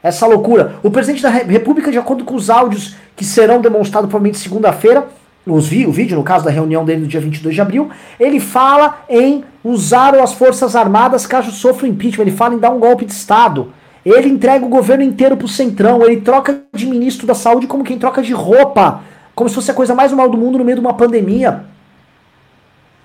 essa 0.00 0.24
loucura. 0.24 0.76
O 0.84 0.90
presidente 0.90 1.20
da 1.20 1.28
República, 1.28 1.90
de 1.90 1.98
acordo 1.98 2.24
com 2.24 2.36
os 2.36 2.48
áudios 2.48 2.94
que 3.16 3.24
serão 3.24 3.60
demonstrados 3.60 4.08
provavelmente 4.08 4.38
segunda-feira, 4.38 5.08
os 5.44 5.66
vi, 5.66 5.84
o 5.84 5.90
vídeo, 5.90 6.16
no 6.16 6.22
caso 6.22 6.44
da 6.44 6.52
reunião 6.52 6.84
dele 6.84 7.02
no 7.02 7.06
dia 7.08 7.20
22 7.20 7.56
de 7.56 7.60
abril, 7.60 7.90
ele 8.20 8.38
fala 8.38 9.04
em 9.08 9.44
usar 9.64 10.14
as 10.14 10.32
Forças 10.32 10.76
Armadas 10.76 11.26
caso 11.26 11.50
sofra 11.50 11.88
impeachment, 11.88 12.22
ele 12.22 12.30
fala 12.30 12.54
em 12.54 12.58
dar 12.58 12.70
um 12.70 12.78
golpe 12.78 13.04
de 13.04 13.12
Estado. 13.12 13.72
Ele 14.04 14.28
entrega 14.28 14.64
o 14.64 14.68
governo 14.68 15.02
inteiro 15.02 15.36
pro 15.36 15.48
Centrão, 15.48 16.04
ele 16.04 16.20
troca 16.20 16.62
de 16.72 16.86
ministro 16.86 17.26
da 17.26 17.34
Saúde 17.34 17.66
como 17.66 17.82
quem 17.82 17.98
troca 17.98 18.22
de 18.22 18.32
roupa, 18.32 19.00
como 19.34 19.48
se 19.48 19.56
fosse 19.56 19.72
a 19.72 19.74
coisa 19.74 19.92
mais 19.92 20.12
normal 20.12 20.30
do 20.30 20.38
mundo 20.38 20.58
no 20.58 20.64
meio 20.64 20.76
de 20.76 20.80
uma 20.80 20.94
pandemia. 20.94 21.64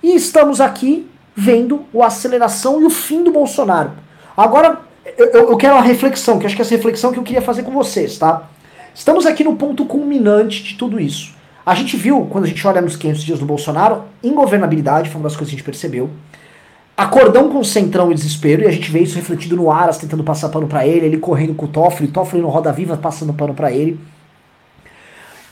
E 0.02 0.14
estamos 0.14 0.60
aqui 0.60 1.09
vendo 1.34 1.84
a 2.00 2.06
aceleração 2.06 2.80
e 2.80 2.84
o 2.84 2.90
fim 2.90 3.22
do 3.22 3.32
Bolsonaro. 3.32 3.92
Agora, 4.36 4.80
eu, 5.16 5.50
eu 5.50 5.56
quero 5.56 5.74
uma 5.74 5.82
reflexão, 5.82 6.38
que 6.38 6.46
acho 6.46 6.54
que 6.54 6.62
é 6.62 6.64
essa 6.64 6.74
reflexão 6.74 7.12
que 7.12 7.18
eu 7.18 7.22
queria 7.22 7.42
fazer 7.42 7.62
com 7.62 7.70
vocês, 7.70 8.18
tá? 8.18 8.48
Estamos 8.94 9.26
aqui 9.26 9.44
no 9.44 9.56
ponto 9.56 9.84
culminante 9.84 10.62
de 10.62 10.74
tudo 10.74 11.00
isso. 11.00 11.34
A 11.64 11.74
gente 11.74 11.96
viu, 11.96 12.26
quando 12.30 12.44
a 12.44 12.46
gente 12.46 12.66
olha 12.66 12.80
nos 12.80 12.96
500 12.96 13.22
dias 13.22 13.38
do 13.38 13.46
Bolsonaro, 13.46 14.04
ingovernabilidade, 14.22 15.08
foi 15.08 15.18
uma 15.20 15.28
das 15.28 15.36
coisas 15.36 15.50
que 15.50 15.54
a 15.54 15.58
gente 15.58 15.64
percebeu. 15.64 16.10
Acordão 16.96 17.48
com 17.48 17.62
centrão 17.64 18.10
e 18.10 18.14
desespero, 18.14 18.62
e 18.62 18.66
a 18.66 18.70
gente 18.70 18.90
vê 18.90 19.00
isso 19.00 19.16
refletido 19.16 19.56
no 19.56 19.70
Aras 19.70 19.96
tentando 19.96 20.24
passar 20.24 20.48
pano 20.48 20.66
para 20.66 20.86
ele, 20.86 21.06
ele 21.06 21.18
correndo 21.18 21.54
com 21.54 21.66
o 21.66 21.68
Toffoli, 21.68 22.08
Toffoli 22.08 22.42
no 22.42 22.48
Roda 22.48 22.72
Viva 22.72 22.96
passando 22.96 23.32
pano 23.32 23.54
para 23.54 23.72
ele. 23.72 23.98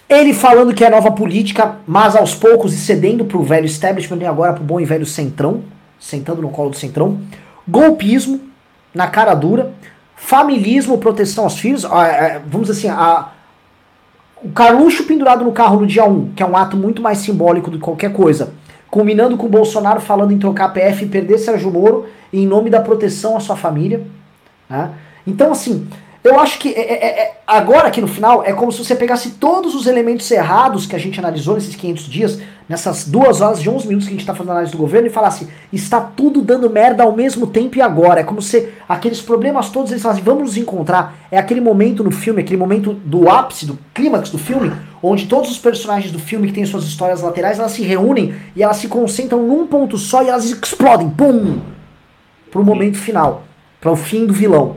Ele 0.08 0.32
falando 0.32 0.72
que 0.72 0.82
é 0.82 0.88
nova 0.88 1.10
política, 1.10 1.76
mas 1.86 2.16
aos 2.16 2.34
poucos 2.34 2.72
e 2.72 2.78
cedendo 2.78 3.26
pro 3.26 3.42
velho 3.42 3.66
establishment 3.66 4.18
e 4.18 4.26
agora 4.26 4.54
pro 4.54 4.64
bom 4.64 4.80
e 4.80 4.84
velho 4.84 5.04
centrão, 5.04 5.62
sentando 6.00 6.40
no 6.40 6.48
colo 6.48 6.70
do 6.70 6.76
centrão. 6.76 7.20
Golpismo, 7.66 8.40
na 8.94 9.06
cara 9.06 9.34
dura. 9.34 9.72
Familismo, 10.16 10.96
proteção 10.96 11.44
aos 11.44 11.58
filhos. 11.58 11.84
É, 11.84 12.40
vamos 12.46 12.68
dizer 12.68 12.88
assim, 12.88 12.88
a, 12.88 13.28
o 14.42 14.48
Carluxo 14.50 15.04
pendurado 15.04 15.44
no 15.44 15.52
carro 15.52 15.80
no 15.80 15.86
dia 15.86 16.04
1, 16.04 16.32
que 16.34 16.42
é 16.42 16.46
um 16.46 16.56
ato 16.56 16.76
muito 16.76 17.02
mais 17.02 17.18
simbólico 17.18 17.70
do 17.70 17.76
que 17.76 17.84
qualquer 17.84 18.12
coisa, 18.12 18.54
culminando 18.90 19.36
com 19.36 19.46
o 19.46 19.50
Bolsonaro 19.50 20.00
falando 20.00 20.32
em 20.32 20.38
trocar 20.38 20.72
PF 20.72 21.04
e 21.04 21.08
perder 21.08 21.38
Sérgio 21.38 21.70
Moro 21.70 22.06
em 22.32 22.46
nome 22.46 22.70
da 22.70 22.80
proteção 22.80 23.36
à 23.36 23.40
sua 23.40 23.56
família. 23.56 24.06
Né? 24.70 24.90
Então, 25.26 25.52
assim, 25.52 25.86
eu 26.24 26.38
acho 26.40 26.58
que 26.58 26.70
é, 26.70 26.80
é, 26.80 27.06
é, 27.20 27.40
agora 27.46 27.88
aqui 27.88 28.00
no 28.00 28.08
final 28.08 28.42
é 28.44 28.52
como 28.52 28.72
se 28.72 28.84
você 28.84 28.96
pegasse 28.96 29.32
todos 29.32 29.74
os 29.74 29.86
elementos 29.86 30.28
errados 30.30 30.84
que 30.84 30.96
a 30.96 30.98
gente 30.98 31.18
analisou 31.18 31.54
nesses 31.54 31.76
500 31.76 32.04
dias, 32.08 32.40
nessas 32.68 33.06
duas 33.06 33.40
horas 33.40 33.62
de 33.62 33.70
11 33.70 33.86
minutos 33.86 34.08
que 34.08 34.12
a 34.12 34.16
gente 34.16 34.22
está 34.22 34.34
fazendo 34.34 34.50
análise 34.50 34.72
do 34.72 34.78
governo 34.78 35.06
e 35.06 35.10
falasse, 35.10 35.48
está 35.72 36.00
tudo 36.00 36.42
dando 36.42 36.68
merda 36.68 37.04
ao 37.04 37.12
mesmo 37.12 37.46
tempo 37.46 37.78
e 37.78 37.80
agora. 37.80 38.20
É 38.20 38.24
como 38.24 38.42
se 38.42 38.68
aqueles 38.88 39.22
problemas 39.22 39.70
todos 39.70 39.92
eles 39.92 40.02
falassem, 40.02 40.24
vamos 40.24 40.42
nos 40.42 40.56
encontrar. 40.56 41.16
É 41.30 41.38
aquele 41.38 41.60
momento 41.60 42.02
no 42.02 42.10
filme, 42.10 42.42
aquele 42.42 42.58
momento 42.58 42.92
do 42.92 43.30
ápice, 43.30 43.64
do 43.64 43.78
clímax 43.94 44.28
do 44.28 44.38
filme, 44.38 44.72
onde 45.00 45.26
todos 45.26 45.50
os 45.50 45.58
personagens 45.58 46.10
do 46.10 46.18
filme 46.18 46.48
que 46.48 46.52
têm 46.52 46.66
suas 46.66 46.84
histórias 46.84 47.22
laterais, 47.22 47.60
elas 47.60 47.72
se 47.72 47.82
reúnem 47.82 48.34
e 48.56 48.62
elas 48.62 48.78
se 48.78 48.88
concentram 48.88 49.46
num 49.46 49.68
ponto 49.68 49.96
só 49.96 50.22
e 50.22 50.28
elas 50.28 50.44
explodem, 50.44 51.08
pum, 51.08 51.60
para 52.50 52.60
o 52.60 52.64
momento 52.64 52.98
final, 52.98 53.44
para 53.80 53.92
o 53.92 53.96
fim 53.96 54.26
do 54.26 54.32
vilão, 54.32 54.76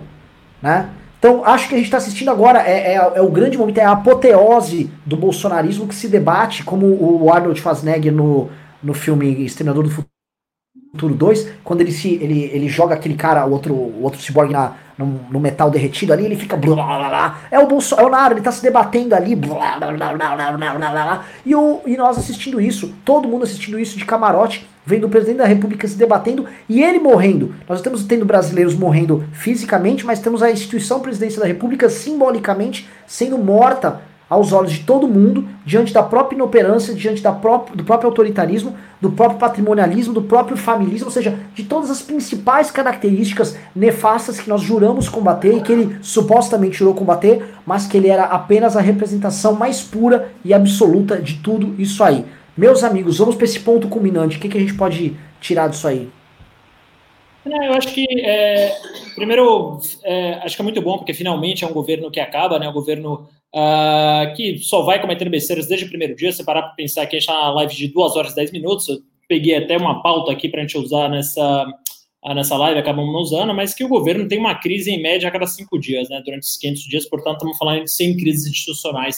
né? 0.62 0.88
Então, 1.22 1.46
acho 1.46 1.70
que 1.70 1.76
a 1.76 1.78
gente 1.78 1.86
está 1.86 1.98
assistindo 1.98 2.32
agora, 2.32 2.68
é, 2.68 2.94
é, 2.94 2.96
é, 2.96 3.22
o 3.22 3.30
grande 3.30 3.56
momento, 3.56 3.78
é 3.78 3.86
a 3.86 3.92
apoteose 3.92 4.90
do 5.06 5.16
bolsonarismo 5.16 5.88
que 5.88 5.94
se 5.94 6.08
debate, 6.08 6.64
como 6.64 6.88
o 6.88 7.32
Arnold 7.32 7.60
Schwarzenegger 7.60 8.12
no, 8.12 8.50
no 8.82 8.92
filme 8.96 9.46
Exterminador 9.46 9.84
do 9.84 9.92
Futuro 9.92 11.14
2, 11.14 11.48
quando 11.64 11.82
ele 11.82 11.92
se 11.92 12.16
ele, 12.16 12.46
ele 12.46 12.68
joga 12.68 12.96
aquele 12.96 13.14
cara, 13.14 13.46
o 13.46 13.52
outro, 13.52 13.72
o 13.72 14.02
outro 14.02 14.20
ciborgue 14.20 14.52
na, 14.52 14.74
no, 14.98 15.06
no 15.30 15.40
metal 15.40 15.70
derretido 15.70 16.12
ali, 16.12 16.26
ele 16.26 16.36
fica 16.36 16.58
blá, 16.58 16.74
blá, 16.74 17.10
blá, 17.10 17.40
é 17.52 17.60
o 17.60 17.68
Bolsonaro, 17.68 18.34
é 18.34 18.38
ele 18.38 18.44
tá 18.44 18.52
se 18.52 18.64
debatendo 18.64 19.14
ali, 19.14 19.36
blá, 19.36 19.78
blá, 19.78 19.92
blá, 19.92 20.14
blá, 20.16 20.36
blá, 20.36 20.74
blá, 20.74 20.90
blá, 20.90 21.26
e, 21.46 21.56
o, 21.56 21.82
e 21.86 21.96
nós 21.96 22.18
assistindo 22.18 22.60
isso, 22.60 22.96
todo 23.06 23.28
mundo 23.28 23.44
assistindo 23.44 23.78
isso 23.78 23.96
de 23.96 24.06
camarote, 24.06 24.68
vendo 24.86 25.06
o 25.06 25.10
presidente 25.10 25.38
da 25.38 25.46
República 25.46 25.88
se 25.88 25.96
debatendo 25.96 26.46
e 26.68 26.82
ele 26.82 27.00
morrendo. 27.00 27.54
Nós 27.68 27.80
estamos 27.80 28.04
tendo 28.04 28.26
brasileiros 28.26 28.76
morrendo 28.76 29.24
fisicamente, 29.32 30.06
mas 30.06 30.20
temos 30.20 30.42
a 30.42 30.52
instituição 30.52 31.00
presidência 31.00 31.40
da 31.40 31.48
República 31.48 31.90
simbolicamente 31.90 32.90
sendo 33.06 33.38
morta 33.38 34.02
aos 34.32 34.54
olhos 34.54 34.72
de 34.72 34.80
todo 34.86 35.10
mundo, 35.10 35.46
diante 35.66 35.92
da 35.92 36.02
própria 36.02 36.38
inoperância, 36.38 36.94
diante 36.94 37.22
da 37.22 37.34
própria, 37.34 37.76
do 37.76 37.84
próprio 37.84 38.08
autoritarismo, 38.08 38.78
do 39.02 39.12
próprio 39.12 39.38
patrimonialismo, 39.38 40.14
do 40.14 40.22
próprio 40.22 40.56
familismo, 40.56 41.08
ou 41.08 41.12
seja, 41.12 41.38
de 41.54 41.66
todas 41.66 41.92
as 41.92 42.02
principais 42.02 42.72
características 42.72 43.58
nefastas 43.76 44.40
que 44.40 44.48
nós 44.48 44.62
juramos 44.62 45.10
combater 45.10 45.58
e 45.58 45.62
que 45.62 45.74
ele 45.74 45.98
supostamente 46.02 46.78
jurou 46.78 46.94
combater, 46.94 47.44
mas 47.66 47.88
que 47.88 47.98
ele 47.98 48.08
era 48.08 48.24
apenas 48.24 48.78
a 48.78 48.82
representação 48.82 49.54
mais 49.54 49.82
pura 49.82 50.32
e 50.46 50.54
absoluta 50.54 51.18
de 51.18 51.40
tudo 51.40 51.76
isso 51.78 52.02
aí. 52.02 52.24
Meus 52.62 52.84
amigos, 52.84 53.18
vamos 53.18 53.34
para 53.34 53.46
esse 53.46 53.60
ponto 53.60 53.90
culminante. 53.90 54.38
O 54.38 54.40
que, 54.40 54.48
que 54.48 54.56
a 54.56 54.62
gente 54.62 54.76
pode 54.76 55.18
tirar 55.40 55.68
disso 55.68 55.88
aí? 55.88 56.08
É, 57.44 57.68
eu 57.70 57.74
acho 57.74 57.92
que, 57.92 58.06
é, 58.22 58.78
primeiro, 59.16 59.80
é, 60.04 60.34
acho 60.44 60.56
que 60.56 60.62
é 60.62 60.64
muito 60.64 60.80
bom, 60.80 61.00
porque 61.00 61.12
finalmente 61.12 61.64
é 61.64 61.68
um 61.68 61.74
governo 61.74 62.12
que 62.12 62.20
acaba, 62.20 62.60
né? 62.60 62.70
Um 62.70 62.74
governo 62.74 63.28
uh, 63.52 64.36
que 64.36 64.60
só 64.60 64.84
vai 64.84 65.02
cometendo 65.02 65.32
besteiras 65.32 65.66
desde 65.66 65.88
o 65.88 65.90
primeiro 65.90 66.16
dia. 66.16 66.32
Se 66.32 66.46
parar 66.46 66.62
para 66.62 66.76
pensar 66.76 67.08
que 67.08 67.16
a 67.16 67.20
gente 67.20 67.28
está 67.28 67.34
na 67.34 67.52
live 67.52 67.76
de 67.76 67.88
2 67.88 68.16
horas 68.16 68.34
e 68.34 68.36
10 68.36 68.52
minutos, 68.52 68.86
peguei 69.28 69.56
até 69.56 69.76
uma 69.76 70.04
pauta 70.04 70.32
aqui 70.32 70.48
para 70.48 70.60
a 70.60 70.62
gente 70.62 70.78
usar 70.78 71.10
nessa, 71.10 71.66
nessa 72.36 72.56
live, 72.58 72.80
acabamos 72.80 73.12
não 73.12 73.22
usando, 73.22 73.56
mas 73.56 73.74
que 73.74 73.84
o 73.84 73.90
governo 73.90 74.28
tem 74.28 74.38
uma 74.38 74.54
crise 74.54 74.92
em 74.92 75.02
média 75.02 75.28
a 75.28 75.32
cada 75.32 75.48
cinco 75.48 75.80
dias, 75.80 76.10
né, 76.10 76.22
durante 76.24 76.44
esses 76.44 76.58
500 76.58 76.84
dias, 76.84 77.10
portanto, 77.10 77.38
estamos 77.38 77.58
falando 77.58 77.86
de 77.86 77.92
100 77.92 78.18
crises 78.18 78.46
institucionais. 78.46 79.18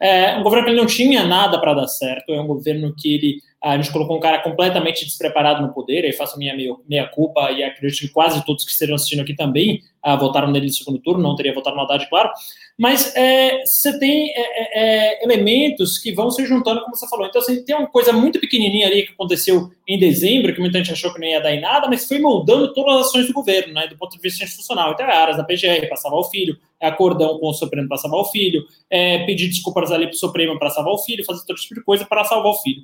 É 0.00 0.36
um 0.36 0.42
governo 0.42 0.64
que 0.64 0.70
ele 0.70 0.80
não 0.80 0.86
tinha 0.86 1.24
nada 1.24 1.58
para 1.58 1.74
dar 1.74 1.86
certo, 1.86 2.32
é 2.32 2.40
um 2.40 2.46
governo 2.46 2.94
que 2.96 3.14
ele 3.14 3.38
a 3.64 3.78
gente 3.78 3.90
colocou 3.90 4.18
um 4.18 4.20
cara 4.20 4.42
completamente 4.42 5.06
despreparado 5.06 5.62
no 5.62 5.72
poder, 5.72 6.04
aí 6.04 6.12
faço 6.12 6.38
minha 6.38 6.54
meia 6.54 7.06
culpa 7.06 7.50
e 7.50 7.64
acredito 7.64 8.00
que 8.00 8.08
quase 8.08 8.44
todos 8.44 8.62
que 8.62 8.70
estejam 8.70 8.94
assistindo 8.94 9.22
aqui 9.22 9.34
também 9.34 9.80
ah, 10.02 10.16
votaram 10.16 10.50
nele 10.50 10.66
no 10.66 10.72
segundo 10.72 10.98
turno, 10.98 11.22
não 11.22 11.34
teria 11.34 11.54
votado 11.54 11.74
no 11.74 11.80
Haddad, 11.80 12.06
claro, 12.10 12.30
mas 12.76 13.14
é, 13.14 13.62
você 13.64 13.96
tem 14.00 14.30
é, 14.30 14.40
é, 14.40 14.68
é, 14.74 15.24
elementos 15.24 15.96
que 15.96 16.12
vão 16.12 16.28
se 16.30 16.44
juntando, 16.44 16.80
como 16.82 16.96
você 16.96 17.08
falou. 17.08 17.26
Então, 17.26 17.40
assim, 17.40 17.64
tem 17.64 17.76
uma 17.76 17.86
coisa 17.86 18.12
muito 18.12 18.40
pequenininha 18.40 18.88
ali 18.88 19.06
que 19.06 19.12
aconteceu 19.12 19.70
em 19.86 19.96
dezembro, 19.96 20.52
que 20.52 20.60
muita 20.60 20.78
gente 20.78 20.92
achou 20.92 21.12
que 21.14 21.20
não 21.20 21.26
ia 21.26 21.40
dar 21.40 21.54
em 21.54 21.60
nada, 21.60 21.88
mas 21.88 22.06
foi 22.06 22.18
moldando 22.18 22.74
todas 22.74 22.96
as 22.96 23.06
ações 23.06 23.28
do 23.28 23.32
governo, 23.32 23.72
né, 23.72 23.86
do 23.86 23.96
ponto 23.96 24.16
de 24.16 24.22
vista 24.22 24.42
institucional. 24.42 24.92
Então, 24.92 25.06
é 25.06 25.14
Aras 25.14 25.36
da 25.36 25.44
PGR 25.44 25.86
para 25.86 25.96
salvar 25.96 26.18
o 26.18 26.24
filho, 26.24 26.58
é 26.80 26.88
acordão 26.88 27.38
com 27.38 27.48
o 27.48 27.54
Supremo 27.54 27.86
para 27.86 27.96
salvar 27.96 28.20
o 28.20 28.24
filho, 28.24 28.64
pedir 29.24 29.48
desculpas 29.48 29.92
ali 29.92 30.06
para 30.06 30.14
o 30.14 30.18
Supremo 30.18 30.58
para 30.58 30.70
salvar 30.70 30.94
o 30.94 30.98
filho, 30.98 31.24
fazer 31.24 31.46
todo 31.46 31.56
tipo 31.56 31.76
de 31.76 31.84
coisa 31.84 32.04
para 32.04 32.24
salvar 32.24 32.52
o 32.52 32.56
filho. 32.56 32.82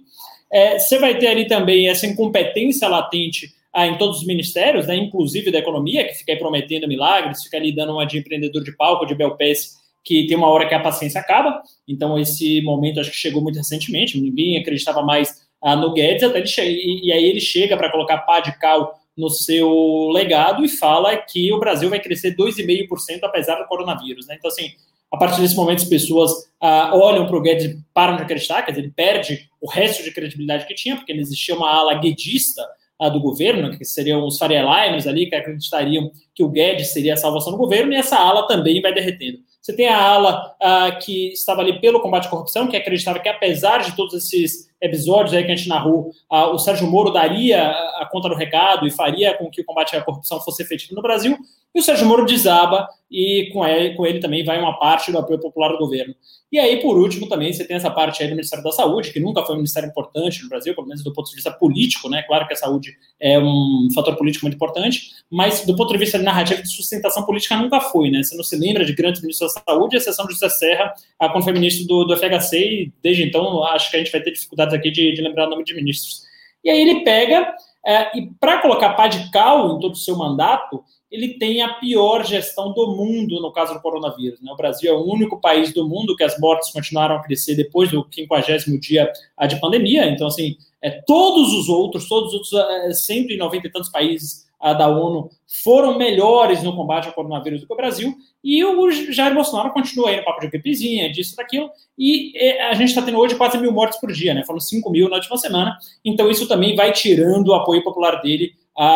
Você 0.78 0.98
vai 0.98 1.18
ter 1.18 1.26
ali 1.26 1.46
também 1.46 1.88
essa 1.88 2.06
incompetência 2.06 2.88
latente 2.88 3.52
ah, 3.72 3.86
em 3.86 3.96
todos 3.98 4.18
os 4.18 4.26
ministérios, 4.26 4.86
né, 4.86 4.96
inclusive 4.96 5.50
da 5.50 5.58
economia, 5.58 6.06
que 6.06 6.14
fica 6.14 6.32
aí 6.32 6.38
prometendo 6.38 6.88
milagres, 6.88 7.42
fica 7.42 7.56
ali 7.56 7.72
dando 7.72 7.92
uma 7.92 8.04
de 8.04 8.18
empreendedor 8.18 8.64
de 8.64 8.72
palco, 8.76 9.06
de 9.06 9.14
Belpes, 9.14 9.79
que 10.04 10.26
tem 10.26 10.36
uma 10.36 10.48
hora 10.48 10.68
que 10.68 10.74
a 10.74 10.80
paciência 10.80 11.20
acaba. 11.20 11.62
Então, 11.86 12.18
esse 12.18 12.60
momento 12.62 13.00
acho 13.00 13.10
que 13.10 13.16
chegou 13.16 13.42
muito 13.42 13.56
recentemente, 13.56 14.20
ninguém 14.20 14.58
acreditava 14.58 15.02
mais 15.02 15.48
ah, 15.62 15.76
no 15.76 15.92
Guedes, 15.92 16.22
até 16.22 16.38
ele 16.38 16.48
e, 16.48 17.08
e 17.08 17.12
aí 17.12 17.24
ele 17.24 17.40
chega 17.40 17.76
para 17.76 17.90
colocar 17.90 18.18
pá 18.18 18.40
de 18.40 18.58
cal 18.58 18.98
no 19.16 19.28
seu 19.28 20.08
legado 20.12 20.64
e 20.64 20.68
fala 20.68 21.16
que 21.16 21.52
o 21.52 21.58
Brasil 21.58 21.90
vai 21.90 22.00
crescer 22.00 22.34
2,5% 22.34 23.20
apesar 23.22 23.56
do 23.56 23.66
coronavírus. 23.66 24.26
Né? 24.26 24.36
Então, 24.38 24.50
assim, 24.50 24.70
a 25.12 25.16
partir 25.16 25.40
desse 25.40 25.56
momento, 25.56 25.82
as 25.82 25.88
pessoas 25.88 26.30
ah, 26.60 26.92
olham 26.94 27.26
para 27.26 27.36
o 27.36 27.42
Guedes 27.42 27.66
e 27.66 27.78
param 27.92 28.16
de 28.16 28.22
acreditar, 28.22 28.62
quer 28.62 28.70
dizer, 28.70 28.84
ele 28.84 28.92
perde 28.94 29.48
o 29.60 29.68
resto 29.68 30.02
de 30.02 30.12
credibilidade 30.12 30.66
que 30.66 30.74
tinha, 30.74 30.96
porque 30.96 31.12
ele 31.12 31.20
existia 31.20 31.54
uma 31.54 31.68
ala 31.68 31.94
guedista 31.94 32.64
ah, 32.98 33.08
do 33.08 33.20
governo, 33.20 33.76
que 33.76 33.84
seriam 33.84 34.24
os 34.24 34.38
Faria 34.38 34.64
ali, 34.64 35.28
que 35.28 35.34
acreditariam 35.34 36.10
que 36.34 36.42
o 36.42 36.48
Guedes 36.48 36.92
seria 36.92 37.14
a 37.14 37.16
salvação 37.16 37.52
do 37.52 37.58
governo, 37.58 37.92
e 37.92 37.96
essa 37.96 38.16
ala 38.16 38.46
também 38.46 38.80
vai 38.80 38.94
derretendo. 38.94 39.38
Você 39.60 39.74
tem 39.74 39.88
a 39.88 40.00
ala 40.00 40.54
ah, 40.60 40.92
que 40.92 41.32
estava 41.32 41.60
ali 41.60 41.80
pelo 41.80 42.00
combate 42.00 42.26
à 42.26 42.30
corrupção, 42.30 42.66
que 42.66 42.76
acreditava 42.76 43.18
que, 43.18 43.28
apesar 43.28 43.78
de 43.78 43.94
todos 43.94 44.14
esses 44.14 44.70
episódios 44.80 45.34
aí 45.34 45.44
que 45.44 45.52
a 45.52 45.56
gente 45.56 45.68
narrou, 45.68 46.10
o 46.30 46.58
Sérgio 46.58 46.86
Moro 46.86 47.10
daria 47.12 47.70
a 47.70 48.08
conta 48.10 48.30
do 48.30 48.34
recado 48.34 48.86
e 48.86 48.90
faria 48.90 49.36
com 49.36 49.50
que 49.50 49.60
o 49.60 49.64
combate 49.64 49.94
à 49.94 50.00
corrupção 50.00 50.40
fosse 50.40 50.62
efetivo 50.62 50.94
no 50.94 51.02
Brasil, 51.02 51.36
e 51.74 51.80
o 51.80 51.82
Sérgio 51.82 52.06
Moro 52.06 52.24
desaba 52.24 52.88
e 53.10 53.50
com 53.52 53.66
ele, 53.66 53.94
com 53.94 54.06
ele 54.06 54.20
também 54.20 54.44
vai 54.44 54.58
uma 54.58 54.78
parte 54.78 55.12
do 55.12 55.18
apoio 55.18 55.38
popular 55.38 55.68
do 55.68 55.78
governo. 55.78 56.14
E 56.52 56.58
aí, 56.58 56.82
por 56.82 56.98
último, 56.98 57.28
também 57.28 57.52
você 57.52 57.64
tem 57.64 57.76
essa 57.76 57.90
parte 57.90 58.22
aí 58.22 58.28
do 58.28 58.34
Ministério 58.34 58.64
da 58.64 58.72
Saúde, 58.72 59.12
que 59.12 59.20
nunca 59.20 59.44
foi 59.44 59.54
um 59.54 59.58
ministério 59.58 59.88
importante 59.88 60.42
no 60.42 60.48
Brasil, 60.48 60.74
pelo 60.74 60.88
menos 60.88 61.04
do 61.04 61.12
ponto 61.12 61.28
de 61.30 61.36
vista 61.36 61.50
político, 61.52 62.08
né? 62.08 62.22
Claro 62.22 62.44
que 62.48 62.52
a 62.52 62.56
saúde 62.56 62.96
é 63.20 63.38
um 63.38 63.88
fator 63.94 64.16
político 64.16 64.44
muito 64.44 64.56
importante, 64.56 65.10
mas 65.30 65.64
do 65.64 65.76
ponto 65.76 65.92
de 65.92 65.98
vista 65.98 66.18
narrativo 66.18 66.60
de 66.60 66.68
sustentação 66.68 67.24
política 67.24 67.56
nunca 67.56 67.80
foi, 67.80 68.10
né? 68.10 68.24
Você 68.24 68.36
não 68.36 68.42
se 68.42 68.56
lembra 68.56 68.84
de 68.84 68.92
grandes 68.92 69.22
ministros 69.22 69.54
da 69.54 69.62
saúde, 69.64 69.94
a 69.94 69.98
exceção 69.98 70.26
de 70.26 70.32
José 70.32 70.48
Serra, 70.48 70.92
quando 71.30 71.44
foi 71.44 71.52
ministro 71.52 71.86
do, 71.86 72.04
do 72.04 72.16
FHC, 72.16 72.58
e 72.58 72.92
desde 73.00 73.22
então 73.22 73.62
acho 73.66 73.88
que 73.88 73.96
a 73.96 74.00
gente 74.00 74.10
vai 74.10 74.20
ter 74.20 74.32
dificuldades 74.32 74.74
aqui 74.74 74.90
de, 74.90 75.12
de 75.12 75.22
lembrar 75.22 75.46
o 75.46 75.50
nome 75.50 75.62
de 75.62 75.72
ministros. 75.72 76.22
E 76.64 76.68
aí 76.68 76.80
ele 76.80 77.04
pega, 77.04 77.54
é, 77.86 78.18
e 78.18 78.28
para 78.40 78.60
colocar 78.60 78.94
pá 78.94 79.06
de 79.06 79.30
cal 79.30 79.76
em 79.76 79.78
todo 79.78 79.92
o 79.92 79.96
seu 79.96 80.16
mandato, 80.16 80.82
ele 81.10 81.38
tem 81.38 81.60
a 81.60 81.74
pior 81.74 82.24
gestão 82.24 82.72
do 82.72 82.94
mundo 82.94 83.40
no 83.40 83.52
caso 83.52 83.74
do 83.74 83.80
coronavírus. 83.80 84.40
Né? 84.40 84.52
O 84.52 84.56
Brasil 84.56 84.90
é 84.90 84.94
o 84.94 85.04
único 85.04 85.40
país 85.40 85.72
do 85.74 85.88
mundo 85.88 86.14
que 86.14 86.22
as 86.22 86.38
mortes 86.38 86.70
continuaram 86.70 87.16
a 87.16 87.22
crescer 87.22 87.56
depois 87.56 87.90
do 87.90 88.06
50 88.08 88.58
dia 88.78 89.12
de 89.48 89.60
pandemia. 89.60 90.08
Então, 90.08 90.28
assim, 90.28 90.56
é, 90.80 90.90
todos 90.90 91.52
os 91.52 91.68
outros, 91.68 92.08
todos 92.08 92.32
os 92.32 92.52
outros 92.52 92.52
é, 92.88 92.92
190 92.92 93.66
e 93.66 93.70
tantos 93.70 93.90
países 93.90 94.48
da 94.60 94.88
ONU 94.88 95.30
foram 95.64 95.96
melhores 95.96 96.62
no 96.62 96.76
combate 96.76 97.08
ao 97.08 97.14
coronavírus 97.14 97.62
do 97.62 97.66
que 97.66 97.72
o 97.72 97.76
Brasil, 97.76 98.14
e 98.44 98.62
o 98.62 98.90
Jair 98.90 99.34
Bolsonaro 99.34 99.72
continua 99.72 100.10
aí 100.10 100.18
no 100.18 100.24
papo 100.24 100.40
de 100.42 100.48
gripezinha, 100.48 101.10
disso, 101.10 101.34
daquilo, 101.34 101.70
e 101.96 102.34
a 102.68 102.74
gente 102.74 102.90
está 102.90 103.00
tendo 103.00 103.18
hoje 103.18 103.36
quase 103.36 103.56
mil 103.56 103.72
mortes 103.72 103.98
por 103.98 104.12
dia, 104.12 104.34
né? 104.34 104.44
Foram 104.44 104.60
5 104.60 104.90
mil 104.90 105.08
na 105.08 105.16
última 105.16 105.38
semana, 105.38 105.78
então 106.04 106.30
isso 106.30 106.46
também 106.46 106.76
vai 106.76 106.92
tirando 106.92 107.48
o 107.48 107.54
apoio 107.54 107.82
popular 107.82 108.20
dele 108.20 108.52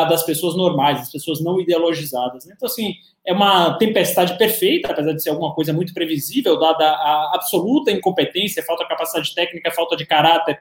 das 0.09 0.23
pessoas 0.23 0.57
normais, 0.57 0.99
das 0.99 1.13
pessoas 1.13 1.43
não 1.43 1.61
ideologizadas. 1.61 2.47
Então, 2.47 2.67
assim, 2.67 2.95
é 3.27 3.35
uma 3.35 3.77
tempestade 3.77 4.39
perfeita, 4.39 4.91
apesar 4.91 5.13
de 5.13 5.23
ser 5.23 5.29
alguma 5.29 5.55
coisa 5.55 5.75
muito 5.75 5.93
previsível, 5.93 6.59
dada 6.59 6.89
a 6.89 7.33
absoluta 7.35 7.91
incompetência, 7.91 8.63
falta 8.63 8.85
de 8.85 8.89
capacidade 8.89 9.35
técnica, 9.35 9.71
falta 9.73 9.95
de 9.95 10.07
caráter 10.07 10.59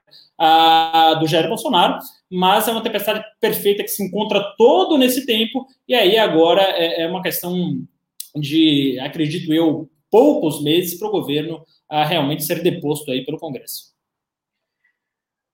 do 1.22 1.28
Jair 1.28 1.48
Bolsonaro, 1.48 2.00
mas 2.30 2.68
é 2.68 2.72
uma 2.72 2.84
tempestade 2.84 3.24
perfeita 3.40 3.82
que 3.82 3.88
se 3.88 4.04
encontra 4.04 4.44
todo 4.58 4.98
nesse 4.98 5.26
tempo, 5.26 5.66
e 5.88 5.96
aí 5.96 6.18
agora 6.18 6.62
é, 6.62 7.04
é 7.04 7.08
uma 7.08 7.22
questão 7.22 7.82
de, 8.36 9.00
acredito 9.00 9.54
eu, 9.54 9.90
poucos 10.12 10.62
meses 10.62 11.00
para 11.00 11.08
o 11.08 11.12
governo 11.12 11.66
realmente 11.90 12.44
ser 12.44 12.62
deposto 12.62 13.10
aí 13.10 13.24
pelo 13.24 13.40
Congresso. 13.40 13.94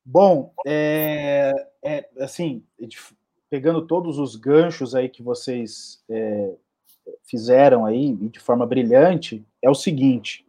Bom, 0.03 0.51
é, 0.65 1.53
é 1.83 2.09
assim, 2.19 2.63
pegando 3.49 3.85
todos 3.85 4.19
os 4.19 4.35
ganchos 4.35 4.93
aí 4.93 5.09
que 5.09 5.23
vocês 5.23 6.03
é, 6.09 6.53
fizeram 7.23 7.85
aí 7.85 8.13
de 8.13 8.39
forma 8.39 8.65
brilhante, 8.65 9.45
é 9.61 9.69
o 9.69 9.75
seguinte. 9.75 10.45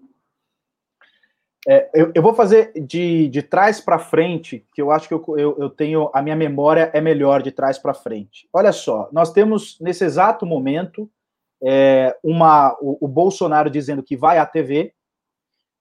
É, 1.68 1.90
eu, 1.92 2.10
eu, 2.14 2.22
vou 2.22 2.32
fazer 2.32 2.72
de, 2.74 3.28
de 3.28 3.42
trás 3.42 3.80
para 3.80 3.98
frente, 3.98 4.66
que 4.74 4.80
eu 4.80 4.90
acho 4.90 5.06
que 5.06 5.14
eu, 5.14 5.24
eu, 5.36 5.56
eu, 5.58 5.68
tenho. 5.68 6.10
A 6.14 6.22
minha 6.22 6.36
memória 6.36 6.90
é 6.94 7.00
melhor 7.00 7.42
de 7.42 7.52
trás 7.52 7.78
para 7.78 7.92
frente. 7.92 8.48
Olha 8.52 8.72
só, 8.72 9.10
nós 9.12 9.30
temos 9.30 9.78
nesse 9.78 10.04
exato 10.04 10.46
momento 10.46 11.10
é, 11.62 12.16
uma, 12.22 12.76
o, 12.80 13.04
o, 13.04 13.08
Bolsonaro 13.08 13.68
dizendo 13.68 14.02
que 14.02 14.16
vai 14.16 14.38
à 14.38 14.46
TV, 14.46 14.94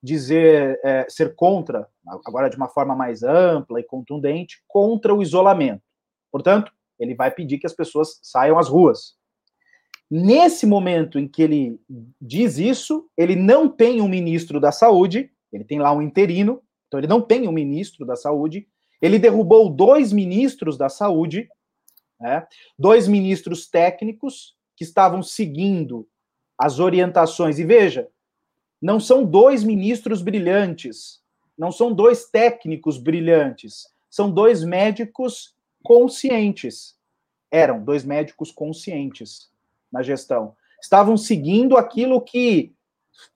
dizer 0.04 0.80
é, 0.84 1.06
ser 1.10 1.34
contra, 1.36 1.88
agora 2.26 2.50
de 2.50 2.58
uma 2.58 2.68
forma 2.68 2.94
mais 2.94 3.24
ampla 3.24 3.80
e 3.80 3.84
contundente, 3.84 4.62
contra 4.68 5.16
o 5.16 5.22
isolamento. 5.22 5.84
Portanto, 6.30 6.74
ele 7.00 7.16
vai 7.16 7.32
pedir 7.32 7.58
que 7.58 7.66
as 7.66 7.74
pessoas 7.74 8.20
saiam 8.22 8.60
às 8.60 8.68
ruas. 8.68 9.18
Nesse 10.10 10.66
momento 10.66 11.20
em 11.20 11.28
que 11.28 11.42
ele 11.42 11.80
diz 12.20 12.58
isso, 12.58 13.08
ele 13.16 13.36
não 13.36 13.70
tem 13.70 14.02
um 14.02 14.08
ministro 14.08 14.60
da 14.60 14.72
saúde, 14.72 15.32
ele 15.54 15.64
tem 15.64 15.80
lá 15.80 15.92
um 15.94 16.02
interino, 16.02 16.62
então 16.88 17.00
ele 17.00 17.08
não 17.08 17.22
tem 17.22 17.48
um 17.48 17.52
ministro 17.52 18.06
da 18.06 18.16
saúde. 18.16 18.68
Ele 19.02 19.20
derrubou 19.20 19.70
dois 19.70 20.12
ministros 20.12 20.78
da 20.78 20.90
saúde, 20.90 21.48
né, 22.20 22.46
dois 22.78 23.08
ministros 23.08 23.68
técnicos 23.68 24.56
que 24.76 24.84
estavam 24.84 25.22
seguindo 25.22 26.08
as 26.58 26.80
orientações. 26.80 27.60
E 27.60 27.64
veja, 27.64 28.10
não 28.82 29.00
são 29.00 29.24
dois 29.24 29.64
ministros 29.64 30.22
brilhantes, 30.22 31.22
não 31.58 31.72
são 31.72 31.94
dois 31.94 32.26
técnicos 32.30 32.98
brilhantes, 32.98 33.88
são 34.10 34.32
dois 34.32 34.64
médicos 34.64 35.54
conscientes. 35.84 36.98
Eram 37.52 37.84
dois 37.84 38.04
médicos 38.04 38.52
conscientes 38.52 39.50
na 39.92 40.04
gestão. 40.04 40.56
Estavam 40.82 41.18
seguindo 41.18 41.78
aquilo 41.78 42.22
que, 42.22 42.74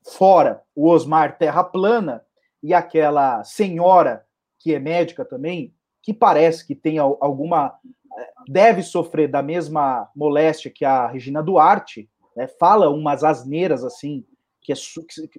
fora 0.02 0.62
o 0.74 0.88
Osmar 0.88 1.36
Terra 1.38 1.62
Plana 1.62 2.24
e 2.62 2.72
aquela 2.72 3.44
senhora 3.44 4.24
que 4.58 4.74
é 4.74 4.78
médica 4.78 5.24
também, 5.24 5.74
que 6.02 6.14
parece 6.14 6.66
que 6.66 6.74
tem 6.74 6.98
alguma. 6.98 7.78
Eh, 8.16 8.32
deve 8.48 8.82
sofrer 8.82 9.28
da 9.28 9.42
mesma 9.42 10.10
moléstia 10.14 10.70
que 10.70 10.84
a 10.84 11.06
Regina 11.06 11.42
Duarte, 11.42 12.08
né, 12.34 12.46
fala 12.46 12.88
umas 12.88 13.22
asneiras 13.22 13.84
assim, 13.84 14.24
que 14.62 14.72
é 14.72 14.76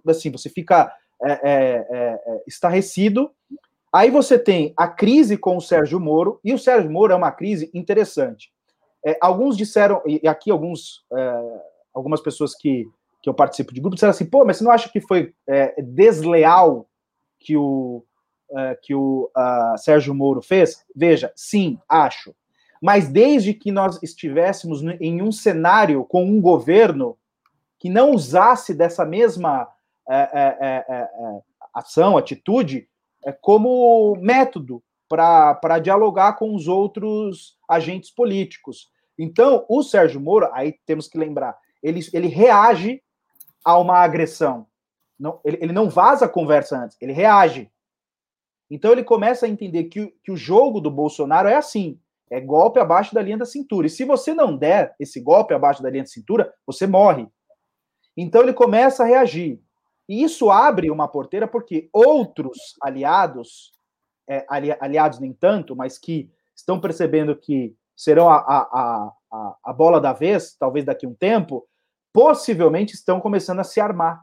assim, 0.07 0.31
você 0.31 0.49
fica 0.49 0.93
é, 1.23 1.31
é, 1.31 1.87
é, 1.89 2.43
estarrecido, 2.45 3.31
Aí 3.95 4.11
você 4.11 4.37
tem 4.37 4.73
a 4.75 4.89
crise 4.89 5.37
com 5.37 5.55
o 5.55 5.61
Sérgio 5.61 6.01
Moro, 6.01 6.37
e 6.43 6.53
o 6.53 6.59
Sérgio 6.59 6.91
Moro 6.91 7.13
é 7.13 7.15
uma 7.15 7.31
crise 7.31 7.71
interessante. 7.73 8.51
É, 9.05 9.17
alguns 9.21 9.55
disseram, 9.55 10.01
e 10.05 10.27
aqui 10.27 10.51
alguns, 10.51 11.05
é, 11.13 11.61
algumas 11.93 12.19
pessoas 12.19 12.53
que, 12.53 12.89
que 13.23 13.29
eu 13.29 13.33
participo 13.33 13.73
de 13.73 13.79
grupo 13.79 13.95
disseram 13.95 14.11
assim, 14.11 14.25
pô, 14.25 14.43
mas 14.43 14.57
você 14.57 14.65
não 14.65 14.71
acha 14.71 14.89
que 14.89 14.99
foi 14.99 15.33
é, 15.47 15.81
desleal 15.81 16.89
que 17.39 17.55
o, 17.55 18.03
é, 18.51 18.77
que 18.81 18.93
o 18.93 19.31
uh, 19.33 19.77
Sérgio 19.77 20.13
Moro 20.13 20.41
fez? 20.41 20.83
Veja, 20.93 21.31
sim, 21.33 21.79
acho. 21.87 22.35
Mas 22.81 23.07
desde 23.07 23.53
que 23.53 23.71
nós 23.71 24.03
estivéssemos 24.03 24.83
em 24.99 25.21
um 25.21 25.31
cenário 25.31 26.03
com 26.03 26.25
um 26.25 26.41
governo 26.41 27.17
que 27.79 27.89
não 27.89 28.11
usasse 28.11 28.73
dessa 28.73 29.05
mesma 29.05 29.69
é, 30.09 30.83
é, 30.83 30.85
ação, 31.73 32.17
atitude, 32.17 32.89
como 33.31 34.15
método 34.17 34.83
para 35.07 35.79
dialogar 35.79 36.33
com 36.33 36.55
os 36.55 36.67
outros 36.67 37.57
agentes 37.69 38.11
políticos. 38.11 38.89
Então, 39.17 39.65
o 39.69 39.83
Sérgio 39.83 40.19
Moro, 40.19 40.49
aí 40.53 40.75
temos 40.85 41.07
que 41.07 41.17
lembrar, 41.17 41.57
ele, 41.81 42.01
ele 42.13 42.27
reage 42.27 43.01
a 43.63 43.77
uma 43.77 43.97
agressão. 43.99 44.67
Não, 45.17 45.39
ele, 45.45 45.57
ele 45.61 45.73
não 45.73 45.89
vaza 45.89 46.25
a 46.25 46.29
conversa 46.29 46.77
antes, 46.77 46.97
ele 47.01 47.13
reage. 47.13 47.71
Então 48.69 48.91
ele 48.91 49.03
começa 49.03 49.45
a 49.45 49.49
entender 49.49 49.85
que, 49.85 50.07
que 50.23 50.31
o 50.31 50.37
jogo 50.37 50.81
do 50.81 50.91
Bolsonaro 50.91 51.47
é 51.47 51.55
assim: 51.55 51.99
é 52.29 52.39
golpe 52.41 52.79
abaixo 52.79 53.13
da 53.13 53.21
linha 53.21 53.37
da 53.37 53.45
cintura. 53.45 53.87
E 53.87 53.89
se 53.89 54.03
você 54.03 54.33
não 54.33 54.57
der 54.57 54.95
esse 54.99 55.19
golpe 55.19 55.53
abaixo 55.53 55.81
da 55.81 55.89
linha 55.89 56.03
da 56.03 56.09
cintura, 56.09 56.53
você 56.65 56.87
morre. 56.87 57.27
Então 58.17 58.41
ele 58.41 58.53
começa 58.53 59.03
a 59.03 59.05
reagir. 59.05 59.61
E 60.07 60.23
isso 60.23 60.49
abre 60.49 60.91
uma 60.91 61.07
porteira 61.07 61.47
porque 61.47 61.89
outros 61.91 62.57
aliados, 62.81 63.73
é, 64.29 64.45
ali, 64.49 64.71
aliados 64.79 65.19
nem 65.19 65.33
tanto, 65.33 65.75
mas 65.75 65.97
que 65.97 66.29
estão 66.55 66.79
percebendo 66.79 67.35
que 67.35 67.75
serão 67.95 68.29
a, 68.29 68.37
a, 68.37 69.11
a, 69.31 69.57
a 69.65 69.73
bola 69.73 69.99
da 69.99 70.13
vez, 70.13 70.55
talvez 70.57 70.85
daqui 70.85 71.05
a 71.05 71.09
um 71.09 71.15
tempo, 71.15 71.67
possivelmente 72.13 72.93
estão 72.93 73.19
começando 73.19 73.59
a 73.59 73.63
se 73.63 73.79
armar. 73.79 74.21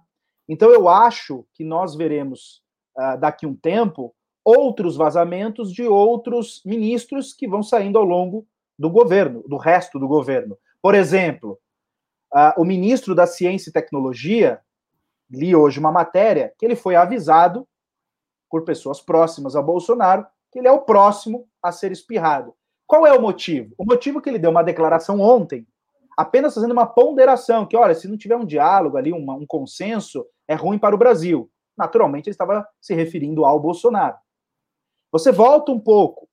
Então 0.49 0.71
eu 0.71 0.89
acho 0.89 1.47
que 1.55 1.65
nós 1.65 1.95
veremos 1.95 2.63
uh, 2.97 3.19
daqui 3.19 3.47
a 3.47 3.49
um 3.49 3.55
tempo 3.55 4.15
outros 4.45 4.97
vazamentos 4.97 5.73
de 5.73 5.85
outros 5.85 6.63
ministros 6.65 7.33
que 7.33 7.49
vão 7.49 7.63
saindo 7.63 7.99
ao 7.99 8.05
longo 8.05 8.47
do 8.79 8.91
governo, 8.91 9.43
do 9.47 9.57
resto 9.57 9.99
do 9.99 10.09
governo. 10.09 10.57
Por 10.81 10.95
exemplo, 10.95 11.59
uh, 12.35 12.61
o 12.61 12.65
ministro 12.65 13.15
da 13.15 13.27
Ciência 13.27 13.71
e 13.71 13.73
Tecnologia, 13.73 14.61
li 15.33 15.57
hoje 15.57 15.81
uma 15.81 15.91
matéria, 15.91 16.53
que 16.59 16.65
ele 16.65 16.77
foi 16.77 16.95
avisado 16.95 17.67
por 18.51 18.65
pessoas 18.65 19.01
próximas 19.01 19.57
a 19.57 19.63
Bolsonaro 19.63 20.27
que 20.53 20.59
ele 20.59 20.69
é 20.69 20.73
o 20.73 20.83
próximo 20.83 21.49
a 21.63 21.73
ser 21.73 21.91
espirrado. 21.91 22.55
Qual 22.87 23.07
é 23.07 23.13
o 23.13 23.23
motivo? 23.23 23.75
O 23.79 23.87
motivo 23.87 24.19
é 24.19 24.23
que 24.23 24.29
ele 24.29 24.39
deu 24.39 24.51
uma 24.51 24.63
declaração 24.63 25.19
ontem, 25.19 25.67
apenas 26.17 26.55
fazendo 26.55 26.73
uma 26.73 26.87
ponderação, 26.87 27.65
que, 27.65 27.75
olha, 27.75 27.95
se 27.95 28.07
não 28.07 28.19
tiver 28.19 28.37
um 28.37 28.45
diálogo 28.45 28.99
ali, 28.99 29.13
uma, 29.13 29.35
um 29.35 29.47
consenso, 29.47 30.27
é 30.47 30.55
ruim 30.55 30.79
para 30.79 30.95
o 30.95 30.99
Brasil. 30.99 31.51
Naturalmente, 31.75 32.29
ele 32.29 32.35
estava 32.35 32.69
se 32.79 32.95
referindo 32.95 33.47
ao 33.47 33.59
Bolsonaro. 33.59 34.19
Você 35.11 35.33
volta 35.33 35.73
um 35.73 35.81
pouco. 35.81 36.29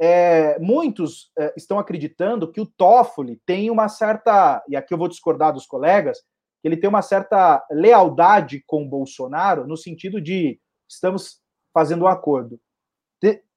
É, 0.00 0.58
muitos 0.58 1.30
é, 1.38 1.52
estão 1.54 1.78
acreditando 1.78 2.50
que 2.50 2.62
o 2.62 2.66
Toffoli 2.66 3.36
tem 3.44 3.70
uma 3.70 3.86
certa, 3.90 4.64
e 4.66 4.74
aqui 4.74 4.94
eu 4.94 4.98
vou 4.98 5.08
discordar 5.08 5.52
dos 5.52 5.66
colegas, 5.66 6.22
que 6.60 6.68
ele 6.68 6.76
tem 6.76 6.88
uma 6.88 7.02
certa 7.02 7.64
lealdade 7.70 8.62
com 8.66 8.88
Bolsonaro, 8.88 9.66
no 9.66 9.76
sentido 9.76 10.20
de 10.20 10.60
estamos 10.88 11.40
fazendo 11.72 12.04
um 12.04 12.08
acordo. 12.08 12.60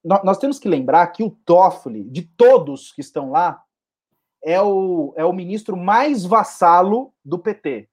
Nós 0.04 0.36
temos 0.36 0.58
que 0.58 0.68
lembrar 0.68 1.06
que 1.08 1.22
o 1.22 1.30
Toffoli, 1.30 2.04
de 2.04 2.22
todos 2.22 2.92
que 2.92 3.00
estão 3.00 3.30
lá, 3.30 3.62
é 4.44 4.60
o, 4.60 5.14
é 5.16 5.24
o 5.24 5.32
ministro 5.32 5.76
mais 5.76 6.24
vassalo 6.24 7.14
do 7.24 7.38
PT. 7.38 7.88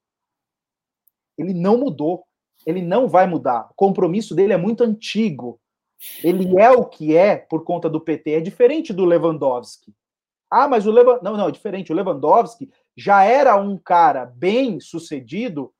Ele 1.37 1.53
não 1.53 1.77
mudou. 1.77 2.25
Ele 2.65 2.81
não 2.81 3.07
vai 3.07 3.25
mudar. 3.25 3.69
O 3.71 3.73
compromisso 3.73 4.35
dele 4.35 4.53
é 4.53 4.57
muito 4.57 4.83
antigo. 4.83 5.59
Ele 6.23 6.59
é 6.59 6.69
o 6.69 6.85
que 6.85 7.15
é 7.15 7.37
por 7.37 7.63
conta 7.63 7.89
do 7.89 8.01
PT. 8.01 8.31
É 8.31 8.41
diferente 8.41 8.91
do 8.91 9.05
Lewandowski. 9.05 9.93
Ah, 10.49 10.67
mas 10.67 10.85
o 10.85 10.91
Lewandowski. 10.91 11.23
Não, 11.23 11.37
não, 11.37 11.47
é 11.47 11.51
diferente. 11.51 11.91
O 11.91 11.95
Lewandowski 11.95 12.69
já 13.01 13.23
era 13.23 13.55
um 13.55 13.77
cara 13.77 14.25
bem 14.25 14.79
sucedido, 14.79 15.73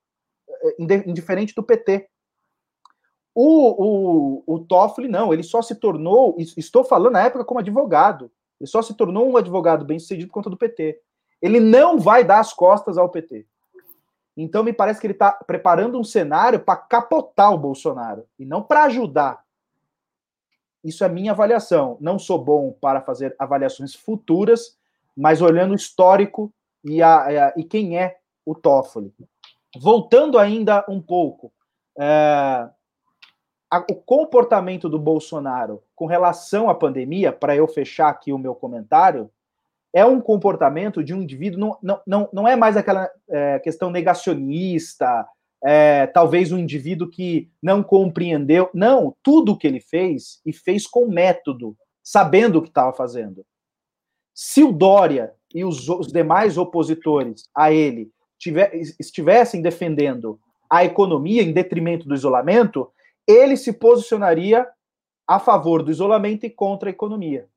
eh, 0.50 1.04
indiferente 1.06 1.54
do 1.54 1.62
PT. 1.62 2.10
O, 3.34 4.44
o, 4.48 4.56
o 4.56 4.60
Toffoli, 4.60 5.08
não, 5.08 5.32
ele 5.32 5.44
só 5.44 5.62
se 5.62 5.76
tornou, 5.76 6.36
estou 6.58 6.84
falando 6.84 7.14
na 7.14 7.24
época 7.24 7.46
como 7.46 7.60
advogado, 7.60 8.32
ele 8.60 8.68
só 8.68 8.82
se 8.82 8.94
tornou 8.96 9.30
um 9.30 9.38
advogado 9.38 9.86
bem 9.86 10.00
sucedido 10.00 10.28
por 10.28 10.34
conta 10.34 10.50
do 10.50 10.58
PT. 10.58 11.00
Ele 11.42 11.60
não 11.60 12.00
vai 12.00 12.24
dar 12.24 12.40
as 12.40 12.54
costas 12.54 12.98
ao 12.98 13.10
PT. 13.10 13.46
Então, 14.36 14.64
me 14.64 14.74
parece 14.74 15.00
que 15.00 15.08
ele 15.08 15.14
está 15.14 15.32
preparando 15.32 16.00
um 16.00 16.04
cenário 16.04 16.60
para 16.60 16.78
capotar 16.78 17.54
o 17.54 17.58
Bolsonaro 17.58 18.26
e 18.40 18.46
não 18.46 18.62
para 18.62 18.84
ajudar. 18.84 19.44
Isso 20.84 21.04
é 21.04 21.10
minha 21.10 21.32
avaliação. 21.32 21.98
Não 22.00 22.18
sou 22.18 22.44
bom 22.44 22.72
para 22.72 23.02
fazer 23.02 23.36
avaliações 23.38 23.94
futuras, 23.94 24.78
mas 25.16 25.42
olhando 25.42 25.72
o 25.72 25.76
histórico 25.76 26.54
e, 26.84 27.02
a, 27.02 27.48
a, 27.48 27.54
e 27.58 27.64
quem 27.64 27.98
é 27.98 28.18
o 28.46 28.56
Toffoli. 28.56 29.14
Voltando 29.80 30.38
ainda 30.38 30.86
um 30.90 31.02
pouco, 31.02 31.52
é, 31.98 32.70
a, 33.72 33.80
o 33.90 33.96
comportamento 33.96 34.90
do 34.90 35.00
Bolsonaro 35.00 35.84
com 35.96 36.06
relação 36.06 36.70
à 36.70 36.76
pandemia, 36.76 37.32
para 37.32 37.56
eu 37.56 37.68
fechar 37.68 38.10
aqui 38.10 38.34
o 38.34 38.38
meu 38.38 38.54
comentário, 38.54 39.32
é 39.94 40.06
um 40.06 40.22
comportamento 40.22 41.04
de 41.04 41.14
um 41.14 41.22
indivíduo, 41.22 41.60
não, 41.60 41.78
não, 41.82 42.02
não, 42.06 42.30
não 42.32 42.48
é 42.48 42.56
mais 42.56 42.78
aquela 42.78 43.10
é, 43.30 43.60
questão 43.60 43.90
negacionista, 43.90 45.28
é, 45.64 46.08
talvez 46.08 46.52
um 46.52 46.58
indivíduo 46.58 47.10
que 47.10 47.52
não 47.62 47.84
compreendeu. 47.84 48.70
Não, 48.74 49.16
tudo 49.22 49.58
que 49.58 49.68
ele 49.68 49.80
fez, 49.80 50.42
e 50.46 50.54
fez 50.54 50.88
com 50.88 51.08
método, 51.08 51.78
sabendo 52.04 52.60
o 52.60 52.62
que 52.62 52.70
estava 52.70 52.94
fazendo. 52.94 53.46
Se 54.34 54.64
o 54.64 54.72
Dória 54.72 55.34
e 55.54 55.64
os, 55.64 55.88
os 55.90 56.08
demais 56.08 56.58
opositores 56.58 57.50
a 57.56 57.72
ele 57.72 58.12
tiver, 58.40 58.74
estivessem 59.00 59.62
defendendo 59.62 60.40
a 60.70 60.84
economia 60.84 61.44
em 61.44 61.52
detrimento 61.52 62.08
do 62.08 62.16
isolamento, 62.16 62.92
ele 63.28 63.58
se 63.58 63.74
posicionaria 63.74 64.68
a 65.28 65.40
favor 65.40 65.84
do 65.84 65.92
isolamento 65.92 66.46
e 66.46 66.50
contra 66.50 66.90
a 66.90 66.92
economia. 66.92 67.48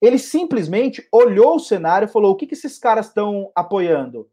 Ele 0.00 0.18
simplesmente 0.18 1.06
olhou 1.10 1.56
o 1.56 1.60
cenário 1.60 2.06
e 2.06 2.12
falou: 2.12 2.32
o 2.32 2.36
que, 2.36 2.46
que 2.46 2.54
esses 2.54 2.78
caras 2.78 3.06
estão 3.06 3.50
apoiando? 3.54 4.28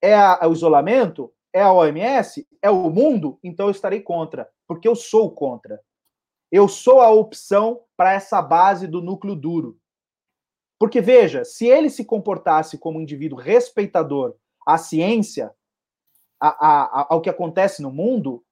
É, 0.00 0.14
a, 0.14 0.38
é 0.42 0.46
o 0.46 0.52
isolamento? 0.52 1.32
É 1.52 1.62
a 1.62 1.72
OMS? 1.72 2.46
É 2.62 2.70
o 2.70 2.88
mundo? 2.88 3.38
Então 3.42 3.66
eu 3.66 3.72
estarei 3.72 4.00
contra, 4.00 4.48
porque 4.66 4.86
eu 4.86 4.94
sou 4.94 5.30
contra. 5.32 5.80
Eu 6.52 6.68
sou 6.68 7.00
a 7.00 7.10
opção 7.10 7.80
para 7.96 8.12
essa 8.12 8.40
base 8.40 8.86
do 8.86 9.02
núcleo 9.02 9.34
duro. 9.34 9.76
Porque, 10.78 11.00
veja, 11.00 11.44
se 11.44 11.66
ele 11.66 11.90
se 11.90 12.04
comportasse 12.04 12.78
como 12.78 12.98
um 12.98 13.02
indivíduo 13.02 13.38
respeitador 13.38 14.34
à 14.66 14.78
ciência, 14.78 15.52
a, 16.40 16.48
a, 16.48 16.82
a, 17.00 17.06
ao 17.10 17.20
que 17.20 17.28
acontece 17.28 17.82
no 17.82 17.90
mundo, 17.90 18.44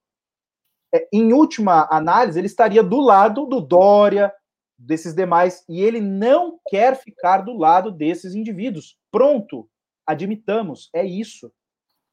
é, 0.92 1.08
em 1.12 1.32
última 1.32 1.86
análise, 1.90 2.38
ele 2.38 2.46
estaria 2.46 2.82
do 2.82 3.00
lado 3.00 3.46
do 3.46 3.60
Dória, 3.60 4.32
desses 4.78 5.14
demais, 5.14 5.64
e 5.68 5.82
ele 5.82 6.00
não 6.00 6.58
quer 6.68 6.96
ficar 6.96 7.38
do 7.38 7.56
lado 7.56 7.90
desses 7.90 8.34
indivíduos. 8.34 8.98
Pronto, 9.10 9.68
admitamos, 10.06 10.90
é 10.92 11.04
isso. 11.04 11.52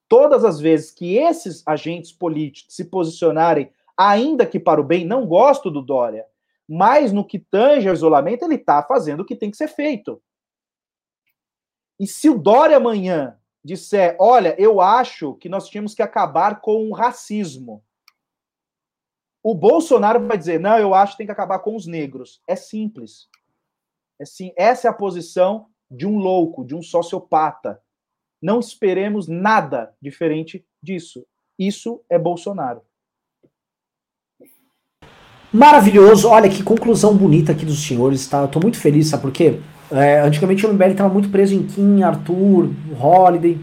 Todas 0.08 0.46
as 0.46 0.60
vezes 0.60 0.92
que 0.92 1.18
esses 1.18 1.64
agentes 1.68 2.12
políticos 2.12 2.74
se 2.76 2.86
posicionarem, 2.86 3.72
ainda 3.98 4.46
que 4.46 4.60
para 4.60 4.80
o 4.80 4.84
bem, 4.84 5.06
não 5.06 5.26
gosto 5.26 5.72
do 5.72 5.82
Dória, 5.82 6.26
mas 6.68 7.12
no 7.12 7.26
que 7.26 7.40
tange 7.40 7.88
ao 7.88 7.94
isolamento, 7.94 8.46
ele 8.46 8.56
está 8.56 8.82
fazendo 8.84 9.22
o 9.22 9.26
que 9.26 9.36
tem 9.36 9.52
que 9.52 9.58
ser 9.58 9.68
feito. 9.68 10.22
E 12.00 12.08
se 12.08 12.30
o 12.30 12.38
Dória 12.38 12.78
amanhã 12.78 13.38
disser, 13.64 14.16
olha, 14.20 14.56
eu 14.60 14.82
acho 14.82 15.36
que 15.36 15.48
nós 15.48 15.70
tínhamos 15.70 15.94
que 15.94 16.02
acabar 16.02 16.60
com 16.62 16.90
o 16.90 16.94
racismo, 16.94 17.84
o 19.42 19.54
Bolsonaro 19.54 20.26
vai 20.26 20.38
dizer, 20.38 20.60
não, 20.60 20.78
eu 20.78 20.94
acho 20.94 21.14
que 21.14 21.18
tem 21.18 21.26
que 21.28 21.32
acabar 21.32 21.60
com 21.60 21.76
os 21.76 21.86
negros. 21.86 22.42
É 22.48 22.56
simples. 22.56 23.28
É 24.20 24.26
sim, 24.26 24.54
essa 24.56 24.88
é 24.88 24.90
a 24.90 24.94
posição 24.94 25.70
de 25.92 26.08
um 26.08 26.18
louco, 26.18 26.64
de 26.66 26.74
um 26.74 26.82
sociopata. 26.82 27.82
Não 28.42 28.60
esperemos 28.60 29.28
nada 29.28 29.96
diferente 30.02 30.66
disso. 30.82 31.26
Isso 31.60 32.04
é 32.10 32.18
Bolsonaro. 32.18 32.82
Maravilhoso. 35.54 36.30
Olha 36.30 36.50
que 36.50 36.64
conclusão 36.64 37.14
bonita 37.14 37.52
aqui 37.52 37.64
dos 37.64 37.86
senhores, 37.86 38.26
tá? 38.26 38.42
Eu 38.42 38.48
tô 38.48 38.60
muito 38.60 38.78
feliz, 38.78 39.08
sabe 39.08 39.22
por 39.22 39.32
quê? 39.32 39.60
É, 39.92 40.22
antigamente 40.22 40.66
o 40.66 40.74
MBL 40.74 40.86
estava 40.86 41.14
muito 41.14 41.30
preso 41.30 41.54
em 41.54 41.62
Kim, 41.62 42.02
Arthur, 42.02 42.72
Holiday. 43.00 43.60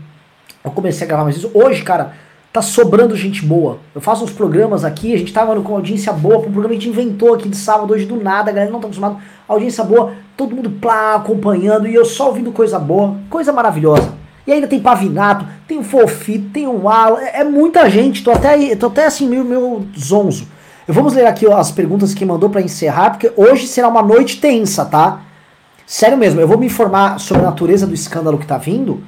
Eu 0.65 0.71
comecei 0.71 1.05
a 1.05 1.09
gravar 1.09 1.25
mais 1.25 1.37
isso. 1.37 1.51
Hoje, 1.53 1.83
cara, 1.83 2.13
tá 2.53 2.63
sobrando 2.63 3.17
gente 3.17 3.45
boa. 3.45 3.79
Eu 3.93 4.01
faço 4.01 4.23
uns 4.23 4.31
programas 4.31 4.85
aqui, 4.85 5.13
a 5.13 5.19
gente 5.19 5.33
tava 5.33 5.61
com 5.61 5.75
audiência 5.75 6.13
boa, 6.13 6.39
um 6.39 6.43
programa 6.43 6.69
que 6.69 6.77
a 6.77 6.81
gente 6.81 6.89
inventou 6.89 7.35
aqui 7.35 7.49
de 7.49 7.57
sábado, 7.57 7.93
hoje 7.93 8.07
do 8.07 8.23
nada, 8.23 8.51
a 8.51 8.55
galera 8.55 8.71
não 8.71 8.79
tá 8.79 8.87
acostumado. 8.87 9.19
Audiência 9.49 9.83
boa, 9.83 10.13
todo 10.37 10.55
mundo 10.55 10.71
plá, 10.71 11.17
acompanhando, 11.17 11.89
e 11.89 11.95
eu 11.95 12.05
só 12.05 12.29
ouvindo 12.29 12.53
coisa 12.53 12.79
boa, 12.79 13.17
coisa 13.29 13.53
maravilhosa. 13.53 14.15
E 14.47 14.53
ainda 14.53 14.69
tem 14.69 14.79
Pavinato, 14.79 15.45
tem 15.67 15.79
o 15.79 15.83
Fofito, 15.83 16.51
tem 16.51 16.69
o 16.69 16.89
Ala, 16.89 17.21
é, 17.21 17.41
é, 17.41 17.45
muita 17.45 17.91
gente, 17.91 18.23
tô 18.23 18.31
até, 18.31 18.77
tô 18.77 18.87
até 18.87 19.07
assim, 19.07 19.29
meio, 19.29 19.45
meio 19.45 19.87
zonzo. 19.99 20.47
Vamos 20.93 21.15
ler 21.15 21.27
aqui 21.27 21.51
as 21.51 21.71
perguntas 21.71 22.13
que 22.13 22.25
mandou 22.25 22.51
para 22.51 22.61
encerrar, 22.61 23.11
porque 23.11 23.33
hoje 23.37 23.67
será 23.67 23.89
uma 23.89 24.03
noite 24.03 24.41
tensa, 24.41 24.85
tá? 24.85 25.21
Sério 25.87 26.17
mesmo, 26.17 26.41
eu 26.41 26.49
vou 26.49 26.59
me 26.59 26.67
informar 26.67 27.19
sobre 27.19 27.43
a 27.43 27.47
natureza 27.47 27.87
do 27.87 27.95
escândalo 27.95 28.39
que 28.39 28.47
tá 28.47 28.59
vindo, 28.59 29.03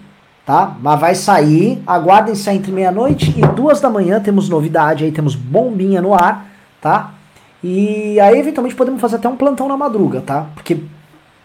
tá? 0.44 0.76
Mas 0.80 1.00
vai 1.00 1.14
sair, 1.14 1.82
aguardem 1.86 2.34
sair 2.34 2.56
entre 2.56 2.72
meia-noite 2.72 3.34
e 3.36 3.40
duas 3.54 3.80
da 3.80 3.88
manhã, 3.88 4.20
temos 4.20 4.48
novidade 4.48 5.04
aí, 5.04 5.12
temos 5.12 5.34
bombinha 5.34 6.02
no 6.02 6.14
ar, 6.14 6.46
tá? 6.80 7.14
E 7.62 8.18
aí, 8.18 8.38
eventualmente, 8.38 8.74
podemos 8.74 9.00
fazer 9.00 9.16
até 9.16 9.28
um 9.28 9.36
plantão 9.36 9.68
na 9.68 9.76
madruga, 9.76 10.20
tá? 10.20 10.46
Porque 10.54 10.80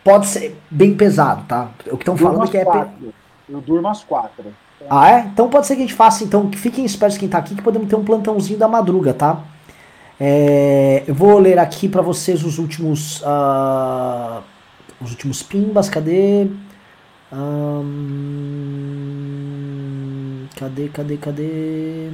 pode 0.04 0.26
ser 0.26 0.60
bem 0.70 0.96
pesado, 0.96 1.44
tá? 1.48 1.68
O 1.88 1.98
que 1.98 2.02
estão 2.04 2.18
falando 2.18 2.46
é 2.46 2.48
que 2.48 2.58
é. 2.58 2.66
Quatro. 2.66 3.14
Eu 3.48 3.62
durmo 3.62 3.88
às 3.88 4.04
quatro. 4.04 4.46
Ah, 4.90 5.12
é? 5.12 5.20
Então 5.32 5.50
pode 5.50 5.68
ser 5.68 5.76
que 5.76 5.82
a 5.82 5.86
gente 5.86 5.94
faça, 5.94 6.24
então, 6.24 6.50
que 6.50 6.58
fiquem 6.58 6.84
espertos 6.84 7.18
quem 7.18 7.30
tá 7.30 7.38
aqui, 7.38 7.56
que 7.56 7.62
podemos 7.62 7.88
ter 7.88 7.96
um 7.96 8.04
plantãozinho 8.04 8.58
da 8.58 8.68
madruga, 8.68 9.14
tá? 9.14 9.40
É, 10.20 11.04
eu 11.08 11.14
vou 11.14 11.38
ler 11.38 11.60
aqui 11.60 11.88
para 11.88 12.02
vocês 12.02 12.44
os 12.44 12.58
últimos. 12.58 13.22
Uh, 13.22 14.42
os 15.00 15.12
últimos 15.12 15.44
pimbas, 15.44 15.88
cadê? 15.90 16.48
Um, 17.32 17.98
cadê, 20.56 20.88
cadê, 20.88 21.18
cadê? 21.18 22.10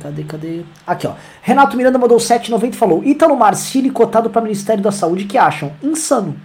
Cadê, 0.00 0.22
cadê? 0.24 0.62
Aqui, 0.86 1.06
ó. 1.06 1.14
Renato 1.42 1.76
Miranda 1.76 1.98
mandou 1.98 2.18
7,90 2.18 2.72
e 2.72 2.76
falou: 2.76 3.02
Ítalo 3.04 3.36
Marcili 3.36 3.90
cotado 3.90 4.30
para 4.30 4.42
Ministério 4.42 4.82
da 4.82 4.92
Saúde, 4.92 5.24
que 5.24 5.36
acham? 5.36 5.72
Insano. 5.82 6.36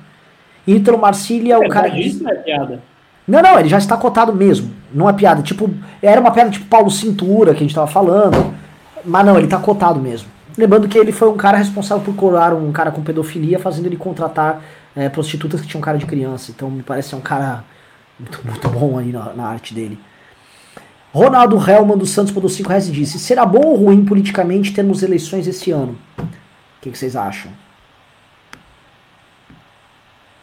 Ítalo 0.65 0.97
Marcili 0.97 1.51
é 1.51 1.57
o 1.57 1.63
é, 1.63 1.69
cara. 1.69 1.89
Isso 1.99 2.23
não 2.23 2.31
é 2.31 2.35
piada. 2.35 2.81
Não, 3.27 3.41
não, 3.41 3.59
ele 3.59 3.69
já 3.69 3.77
está 3.77 3.95
cotado 3.97 4.33
mesmo. 4.33 4.73
Não 4.93 5.07
é 5.07 5.13
piada. 5.13 5.43
Tipo, 5.43 5.69
era 6.01 6.19
uma 6.19 6.31
piada 6.31 6.49
tipo 6.49 6.65
Paulo 6.65 6.89
Cintura 6.89 7.51
que 7.53 7.59
a 7.59 7.63
gente 7.63 7.75
tava 7.75 7.87
falando. 7.87 8.55
Mas 9.03 9.25
não, 9.25 9.37
ele 9.37 9.47
tá 9.47 9.59
cotado 9.59 9.99
mesmo. 9.99 10.36
Lembrando 10.57 10.87
que 10.87 10.97
ele 10.97 11.11
foi 11.11 11.29
um 11.29 11.37
cara 11.37 11.57
responsável 11.57 12.03
por 12.03 12.15
colar 12.15 12.53
um 12.53 12.71
cara 12.71 12.91
com 12.91 13.03
pedofilia, 13.03 13.59
fazendo 13.59 13.85
ele 13.85 13.97
contratar 13.97 14.63
é, 14.95 15.07
prostitutas 15.07 15.61
que 15.61 15.67
tinham 15.67 15.81
cara 15.81 15.97
de 15.97 16.05
criança. 16.05 16.51
Então 16.51 16.71
me 16.71 16.81
parece 16.81 17.15
um 17.15 17.21
cara 17.21 17.63
muito, 18.19 18.41
muito 18.43 18.69
bom 18.69 18.97
aí 18.97 19.11
na, 19.11 19.33
na 19.33 19.45
arte 19.45 19.73
dele. 19.73 19.99
Ronaldo 21.13 21.57
Helman 21.57 21.97
dos 21.97 22.09
Santos 22.09 22.33
mandou 22.33 22.49
5 22.49 22.69
reais 22.69 22.87
e 22.87 22.91
disse: 22.91 23.19
Será 23.19 23.45
bom 23.45 23.61
ou 23.61 23.75
ruim 23.75 24.03
politicamente 24.03 24.73
termos 24.73 25.03
eleições 25.03 25.47
esse 25.47 25.71
ano? 25.71 25.95
O 26.17 26.23
que, 26.81 26.89
que 26.89 26.97
vocês 26.97 27.15
acham? 27.15 27.51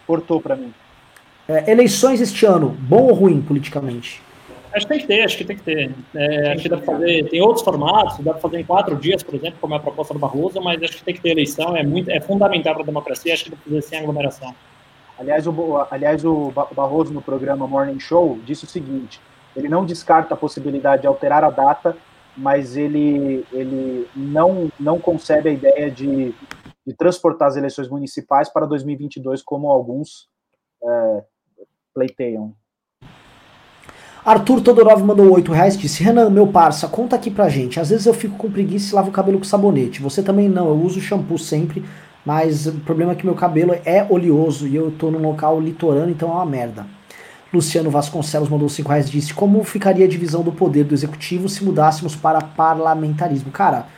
Cortou 0.07 0.41
para 0.41 0.55
mim. 0.55 0.73
É, 1.49 1.71
eleições 1.71 2.21
este 2.21 2.47
ano, 2.47 2.71
bom 2.81 3.03
ou 3.03 3.15
ruim 3.15 3.41
politicamente? 3.41 4.23
Acho 4.75 4.87
que 4.87 4.93
tem 4.93 5.01
que 5.01 5.07
ter, 5.07 5.23
acho 5.23 5.39
que 5.39 5.45
tem 5.45 5.57
que 5.57 5.63
ter. 5.63 5.95
É, 6.15 6.53
acho 6.53 6.63
que 6.63 6.69
dá 6.69 6.77
pra 6.77 6.87
fazer, 6.87 7.29
tem 7.29 7.41
outros 7.41 7.65
formatos, 7.65 8.19
dá 8.19 8.33
para 8.33 8.41
fazer 8.41 8.59
em 8.59 8.65
quatro 8.65 8.97
dias, 8.97 9.23
por 9.23 9.35
exemplo, 9.37 9.59
como 9.61 9.73
é 9.75 9.77
a 9.77 9.81
proposta 9.81 10.13
do 10.13 10.19
Barroso, 10.19 10.61
mas 10.61 10.83
acho 10.83 10.97
que 10.97 11.05
tem 11.05 11.15
que 11.15 11.21
ter 11.21 11.31
eleição, 11.31 11.77
é, 11.77 11.85
muito, 11.85 12.11
é 12.11 12.21
fundamental 12.21 12.75
para 12.75 12.83
a 12.83 12.87
democracia, 12.87 13.33
acho 13.33 13.45
que 13.45 13.51
dá 13.51 13.57
para 13.57 13.65
fazer 13.65 13.83
sem 13.83 13.99
aglomeração. 14.01 14.53
Aliás 15.17 15.47
o, 15.47 15.87
aliás, 15.91 16.25
o 16.25 16.53
Barroso, 16.75 17.13
no 17.13 17.23
programa 17.23 17.69
Morning 17.69 18.01
Show, 18.01 18.41
disse 18.45 18.65
o 18.65 18.67
seguinte: 18.67 19.21
ele 19.55 19.69
não 19.69 19.87
descarta 19.87 20.35
a 20.35 20.37
possibilidade 20.37 21.03
de 21.03 21.07
alterar 21.07 21.45
a 21.45 21.51
data, 21.51 21.97
mas 22.37 22.77
ele, 22.77 23.47
ele 23.53 24.09
não, 24.17 24.73
não 24.79 24.99
concebe 24.99 25.51
a 25.51 25.53
ideia 25.53 25.89
de, 25.89 26.35
de 26.85 26.95
transportar 26.99 27.49
as 27.49 27.57
eleições 27.57 27.89
municipais 27.89 28.49
para 28.49 28.67
2022, 28.67 29.41
como 29.41 29.71
alguns 29.71 30.29
é, 30.83 31.25
pleiteiam. 31.95 32.55
Arthur 34.25 34.63
Todorov 34.63 35.05
mandou 35.05 35.31
8 35.33 35.53
reais 35.53 35.77
disse: 35.77 36.03
Renan, 36.03 36.31
meu 36.31 36.47
parça, 36.47 36.89
conta 36.89 37.15
aqui 37.15 37.31
pra 37.31 37.51
gente. 37.51 37.79
Às 37.79 37.91
vezes 37.91 38.07
eu 38.07 38.15
fico 38.15 38.39
com 38.39 38.51
preguiça 38.51 38.91
e 38.91 38.95
lavo 38.95 39.11
o 39.11 39.13
cabelo 39.13 39.37
com 39.37 39.45
sabonete. 39.45 40.01
Você 40.01 40.23
também 40.23 40.49
não, 40.49 40.69
eu 40.69 40.81
uso 40.81 40.99
shampoo 40.99 41.37
sempre, 41.37 41.85
mas 42.25 42.67
o 42.67 42.73
problema 42.73 43.13
é 43.13 43.15
que 43.15 43.27
meu 43.27 43.35
cabelo 43.35 43.77
é 43.85 44.07
oleoso 44.09 44.67
e 44.67 44.75
eu 44.75 44.91
tô 44.93 45.11
num 45.11 45.21
local 45.21 45.61
litorâneo, 45.61 46.09
então 46.09 46.31
é 46.31 46.33
uma 46.33 46.47
merda. 46.47 46.87
Luciano 47.53 47.91
Vasconcelos 47.91 48.49
mandou 48.49 48.67
5 48.67 48.89
reais 48.89 49.11
disse: 49.11 49.35
Como 49.35 49.63
ficaria 49.63 50.07
a 50.07 50.09
divisão 50.09 50.43
do 50.43 50.51
poder 50.51 50.85
do 50.85 50.95
executivo 50.95 51.47
se 51.47 51.63
mudássemos 51.63 52.17
para 52.17 52.41
parlamentarismo? 52.41 53.53
Cara, 53.53 53.89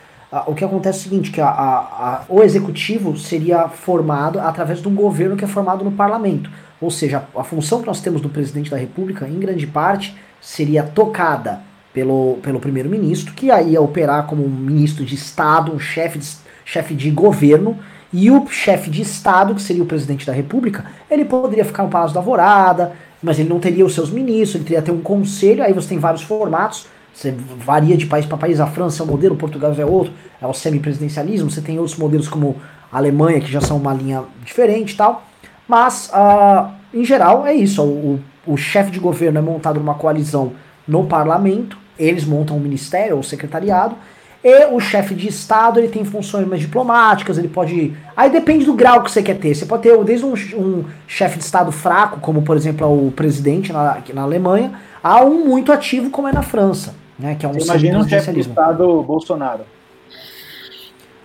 o 0.45 0.53
que 0.53 0.63
acontece 0.63 0.99
é 0.99 1.01
o 1.01 1.03
seguinte: 1.03 1.31
que 1.31 1.41
a, 1.41 1.47
a, 1.47 1.77
a, 1.77 2.21
o 2.27 2.43
executivo 2.43 3.17
seria 3.17 3.67
formado 3.69 4.39
através 4.39 4.81
de 4.81 4.87
um 4.87 4.95
governo 4.95 5.37
que 5.37 5.45
é 5.45 5.47
formado 5.47 5.83
no 5.83 5.91
parlamento. 5.91 6.49
Ou 6.79 6.91
seja, 6.91 7.23
a 7.35 7.43
função 7.43 7.81
que 7.81 7.87
nós 7.87 8.01
temos 8.01 8.21
do 8.21 8.29
presidente 8.29 8.69
da 8.69 8.77
República, 8.77 9.27
em 9.27 9.39
grande 9.39 9.65
parte, 9.65 10.15
seria 10.39 10.83
tocada 10.83 11.61
pelo, 11.93 12.37
pelo 12.43 12.59
primeiro-ministro, 12.59 13.33
que 13.33 13.49
aí 13.49 13.71
ia 13.71 13.81
operar 13.81 14.27
como 14.27 14.45
um 14.45 14.49
ministro 14.49 15.03
de 15.03 15.15
Estado, 15.15 15.73
um 15.73 15.79
chefe 15.79 16.19
de, 16.19 16.27
chefe 16.63 16.93
de 16.93 17.09
governo, 17.09 17.77
e 18.13 18.29
o 18.29 18.47
chefe 18.47 18.89
de 18.89 19.01
Estado, 19.01 19.55
que 19.55 19.61
seria 19.61 19.81
o 19.81 19.87
presidente 19.87 20.25
da 20.25 20.31
República, 20.31 20.85
ele 21.09 21.25
poderia 21.25 21.65
ficar 21.65 21.83
no 21.83 21.89
Palácio 21.89 22.13
da 22.13 22.19
Alvorada, 22.19 22.93
mas 23.21 23.39
ele 23.39 23.49
não 23.49 23.59
teria 23.59 23.85
os 23.85 23.95
seus 23.95 24.11
ministros, 24.11 24.55
ele 24.55 24.63
teria 24.63 24.81
ter 24.81 24.91
um 24.91 25.01
conselho, 25.01 25.63
aí 25.63 25.73
você 25.73 25.89
tem 25.89 25.97
vários 25.97 26.21
formatos, 26.21 26.87
você 27.17 27.31
varia 27.31 27.97
de 27.97 28.05
país 28.05 28.27
para 28.27 28.37
país, 28.37 28.59
a 28.59 28.67
França 28.67 29.01
é 29.01 29.03
um 29.03 29.09
modelo, 29.09 29.35
Portugal 29.35 29.73
é 29.75 29.83
outro, 29.83 30.13
é 30.39 30.45
o 30.45 30.53
semipresidencialismo, 30.53 31.49
você 31.49 31.61
tem 31.61 31.79
outros 31.79 31.97
modelos 31.97 32.27
como 32.27 32.57
a 32.91 32.97
Alemanha, 32.97 33.41
que 33.41 33.51
já 33.51 33.59
são 33.59 33.77
uma 33.77 33.91
linha 33.91 34.23
diferente 34.45 34.93
e 34.93 34.97
tal. 34.97 35.23
Mas, 35.67 36.11
uh, 36.13 36.69
em 36.93 37.03
geral, 37.03 37.43
é 37.43 37.55
isso. 37.55 37.81
O, 37.81 38.19
o 38.45 38.55
chefe 38.55 38.91
de 38.91 38.99
governo 38.99 39.39
é 39.39 39.41
montado 39.41 39.79
numa 39.79 39.95
coalizão 39.95 40.53
no 40.87 41.05
parlamento, 41.05 41.75
eles 41.97 42.23
montam 42.23 42.55
o 42.55 42.59
ministério 42.59 43.15
ou 43.15 43.21
o 43.21 43.23
secretariado, 43.23 43.95
e 44.43 44.67
o 44.67 44.79
chefe 44.79 45.15
de 45.15 45.27
Estado 45.27 45.79
ele 45.79 45.87
tem 45.87 46.05
funções 46.05 46.47
mais 46.47 46.61
diplomáticas, 46.61 47.39
ele 47.39 47.47
pode. 47.47 47.95
Aí 48.15 48.29
depende 48.29 48.63
do 48.63 48.75
grau 48.75 49.01
que 49.01 49.09
você 49.09 49.23
quer 49.23 49.39
ter. 49.39 49.55
Você 49.55 49.65
pode 49.65 49.81
ter 49.81 50.03
desde 50.03 50.23
um, 50.23 50.33
um 50.55 50.85
chefe 51.07 51.39
de 51.39 51.43
Estado 51.43 51.71
fraco, 51.71 52.19
como 52.19 52.43
por 52.43 52.55
exemplo 52.55 53.07
o 53.07 53.11
presidente 53.11 53.73
na, 53.73 53.97
na 54.13 54.21
Alemanha, 54.21 54.73
a 55.03 55.23
um 55.23 55.43
muito 55.45 55.71
ativo, 55.71 56.11
como 56.11 56.27
é 56.27 56.31
na 56.31 56.43
França, 56.43 56.93
né? 57.17 57.35
Que 57.35 57.45
é 57.45 57.49
um 57.49 57.53
você 57.53 57.65
imagina 57.65 57.99
um 57.99 58.07
chefe 58.07 58.31
de 58.31 58.41
Estado 58.41 59.03
Bolsonaro. 59.03 59.63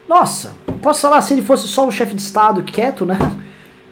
Nossa, 0.09 0.53
posso 0.83 1.01
falar 1.01 1.23
se 1.23 1.35
ele 1.35 1.43
fosse 1.43 1.69
só 1.69 1.87
o 1.87 1.93
chefe 1.93 2.15
de 2.15 2.23
Estado 2.23 2.63
quieto, 2.63 3.07
né? 3.07 3.19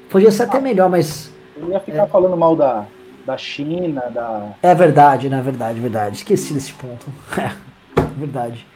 Podia 0.09 0.31
ser 0.31 0.43
até 0.45 0.59
ah, 0.59 0.61
melhor, 0.61 0.91
mas. 0.91 1.33
Eu 1.57 1.69
ia 1.71 1.81
ficar 1.81 2.03
é. 2.03 2.07
falando 2.07 2.37
mal 2.37 2.57
da, 2.57 2.85
da 3.25 3.37
China, 3.37 4.03
da. 4.13 4.49
É 4.63 4.75
verdade, 4.75 5.29
né? 5.29 5.41
Verdade, 5.41 5.81
verdade. 5.81 6.17
Esqueci 6.17 6.53
desse 6.53 6.73
ponto. 6.73 7.07
É, 7.97 8.03
verdade. 8.17 8.67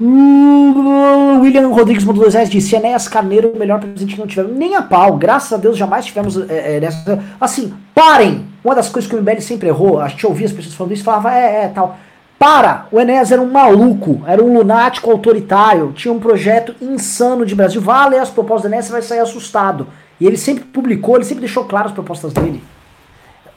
Hum, 0.00 1.40
William 1.40 1.68
Rodrigues 1.68 2.04
mandou 2.04 2.22
dois 2.22 2.34
reais 2.34 2.50
disse: 2.50 2.74
Enéas 2.74 3.06
Carneiro, 3.06 3.52
o 3.52 3.58
melhor 3.58 3.78
presidente 3.78 4.14
que 4.14 4.20
não 4.20 4.26
tivemos. 4.26 4.56
Nem 4.56 4.74
a 4.74 4.82
pau, 4.82 5.16
graças 5.16 5.52
a 5.52 5.56
Deus 5.56 5.76
jamais 5.76 6.06
tivemos 6.06 6.36
é, 6.50 6.76
é, 6.76 6.80
nessa. 6.80 7.22
Assim, 7.40 7.72
parem! 7.94 8.46
Uma 8.64 8.74
das 8.74 8.88
coisas 8.88 9.08
que 9.08 9.14
o 9.14 9.20
MBL 9.20 9.40
sempre 9.40 9.68
errou, 9.68 10.00
a 10.00 10.08
gente 10.08 10.26
ouvia 10.26 10.46
as 10.46 10.52
pessoas 10.52 10.74
falando 10.74 10.92
isso 10.92 11.02
e 11.02 11.04
falava: 11.04 11.32
é, 11.32 11.64
é, 11.64 11.68
tal. 11.68 11.96
Para! 12.38 12.86
O 12.92 13.00
Enéas 13.00 13.32
era 13.32 13.40
um 13.40 13.50
maluco, 13.50 14.22
era 14.26 14.42
um 14.42 14.52
lunático 14.56 15.10
autoritário, 15.10 15.92
tinha 15.92 16.12
um 16.12 16.20
projeto 16.20 16.74
insano 16.80 17.46
de 17.46 17.54
Brasil. 17.54 17.80
Vá 17.80 18.06
ler 18.06 18.18
as 18.18 18.30
propostas 18.30 18.62
do 18.62 18.72
Enéas, 18.72 18.86
você 18.86 18.92
vai 18.92 19.02
sair 19.02 19.20
assustado. 19.20 19.86
E 20.20 20.26
ele 20.26 20.36
sempre 20.36 20.64
publicou, 20.64 21.16
ele 21.16 21.24
sempre 21.24 21.40
deixou 21.40 21.64
claras 21.64 21.90
as 21.90 21.94
propostas 21.94 22.32
dele. 22.32 22.62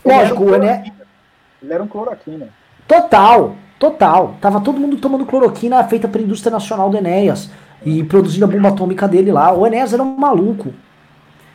Lógico, 0.03 0.43
o 0.43 0.55
Ené. 0.55 0.91
Ele 1.61 1.73
era 1.73 1.83
um 1.83 1.87
cloroquina. 1.87 2.47
Total, 2.87 3.55
total. 3.77 4.35
Tava 4.39 4.61
todo 4.61 4.79
mundo 4.79 4.97
tomando 4.97 5.25
cloroquina 5.25 5.83
feita 5.83 6.07
pela 6.07 6.23
indústria 6.23 6.51
nacional 6.51 6.89
do 6.89 6.97
Enéas. 6.97 7.49
E 7.85 8.03
produzindo 8.03 8.45
a 8.45 8.47
bomba 8.47 8.69
atômica 8.69 9.07
dele 9.07 9.31
lá. 9.31 9.51
O 9.53 9.67
Enéas 9.67 9.93
era 9.93 10.01
um 10.01 10.15
maluco. 10.17 10.73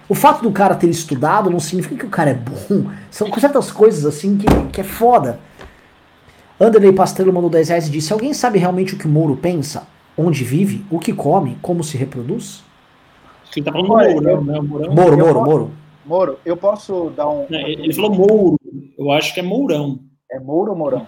O 0.09 0.15
fato 0.15 0.43
do 0.43 0.53
cara 0.53 0.75
ter 0.75 0.89
estudado 0.89 1.49
não 1.49 1.59
significa 1.59 1.97
que 1.97 2.07
o 2.07 2.11
cara 2.11 2.31
é 2.31 2.35
bom. 2.35 2.91
São 3.11 3.33
certas 3.39 3.71
coisas 3.71 4.05
assim 4.05 4.37
que, 4.37 4.47
que 4.71 4.81
é 4.81 4.85
foda. 4.85 5.41
Anderley 6.63 6.93
Pastrello 6.93 7.33
mandou 7.33 7.51
10 7.51 7.69
reais 7.71 7.89
e 7.89 7.91
disse: 7.91 8.13
Alguém 8.13 8.33
sabe 8.33 8.57
realmente 8.57 8.95
o 8.95 8.99
que 8.99 9.07
o 9.07 9.11
Moro 9.11 9.37
pensa? 9.37 9.89
Onde 10.17 10.45
vive? 10.45 10.85
O 10.91 11.01
que 11.01 11.13
come? 11.13 11.59
Como 11.61 11.83
se 11.83 11.97
reproduz? 11.97 12.63
Ele 13.57 13.65
tá 13.65 13.73
falando 13.73 13.89
Moro, 13.89 14.45
né? 14.45 14.61
Moro, 14.61 15.19
Moro, 15.19 15.45
Moro. 15.45 15.71
Moro, 16.05 16.39
eu 16.45 16.57
posso 16.57 17.11
dar 17.11 17.29
um. 17.29 17.47
É, 17.51 17.73
ele 17.73 17.93
falou 17.93 18.15
Mouro. 18.15 18.57
Eu 18.97 19.11
acho 19.11 19.35
que 19.35 19.41
é 19.41 19.43
Mourão. 19.43 20.01
É 20.31 20.39
Mouro 20.39 20.71
ou 20.71 20.79
Mourão? 20.79 21.07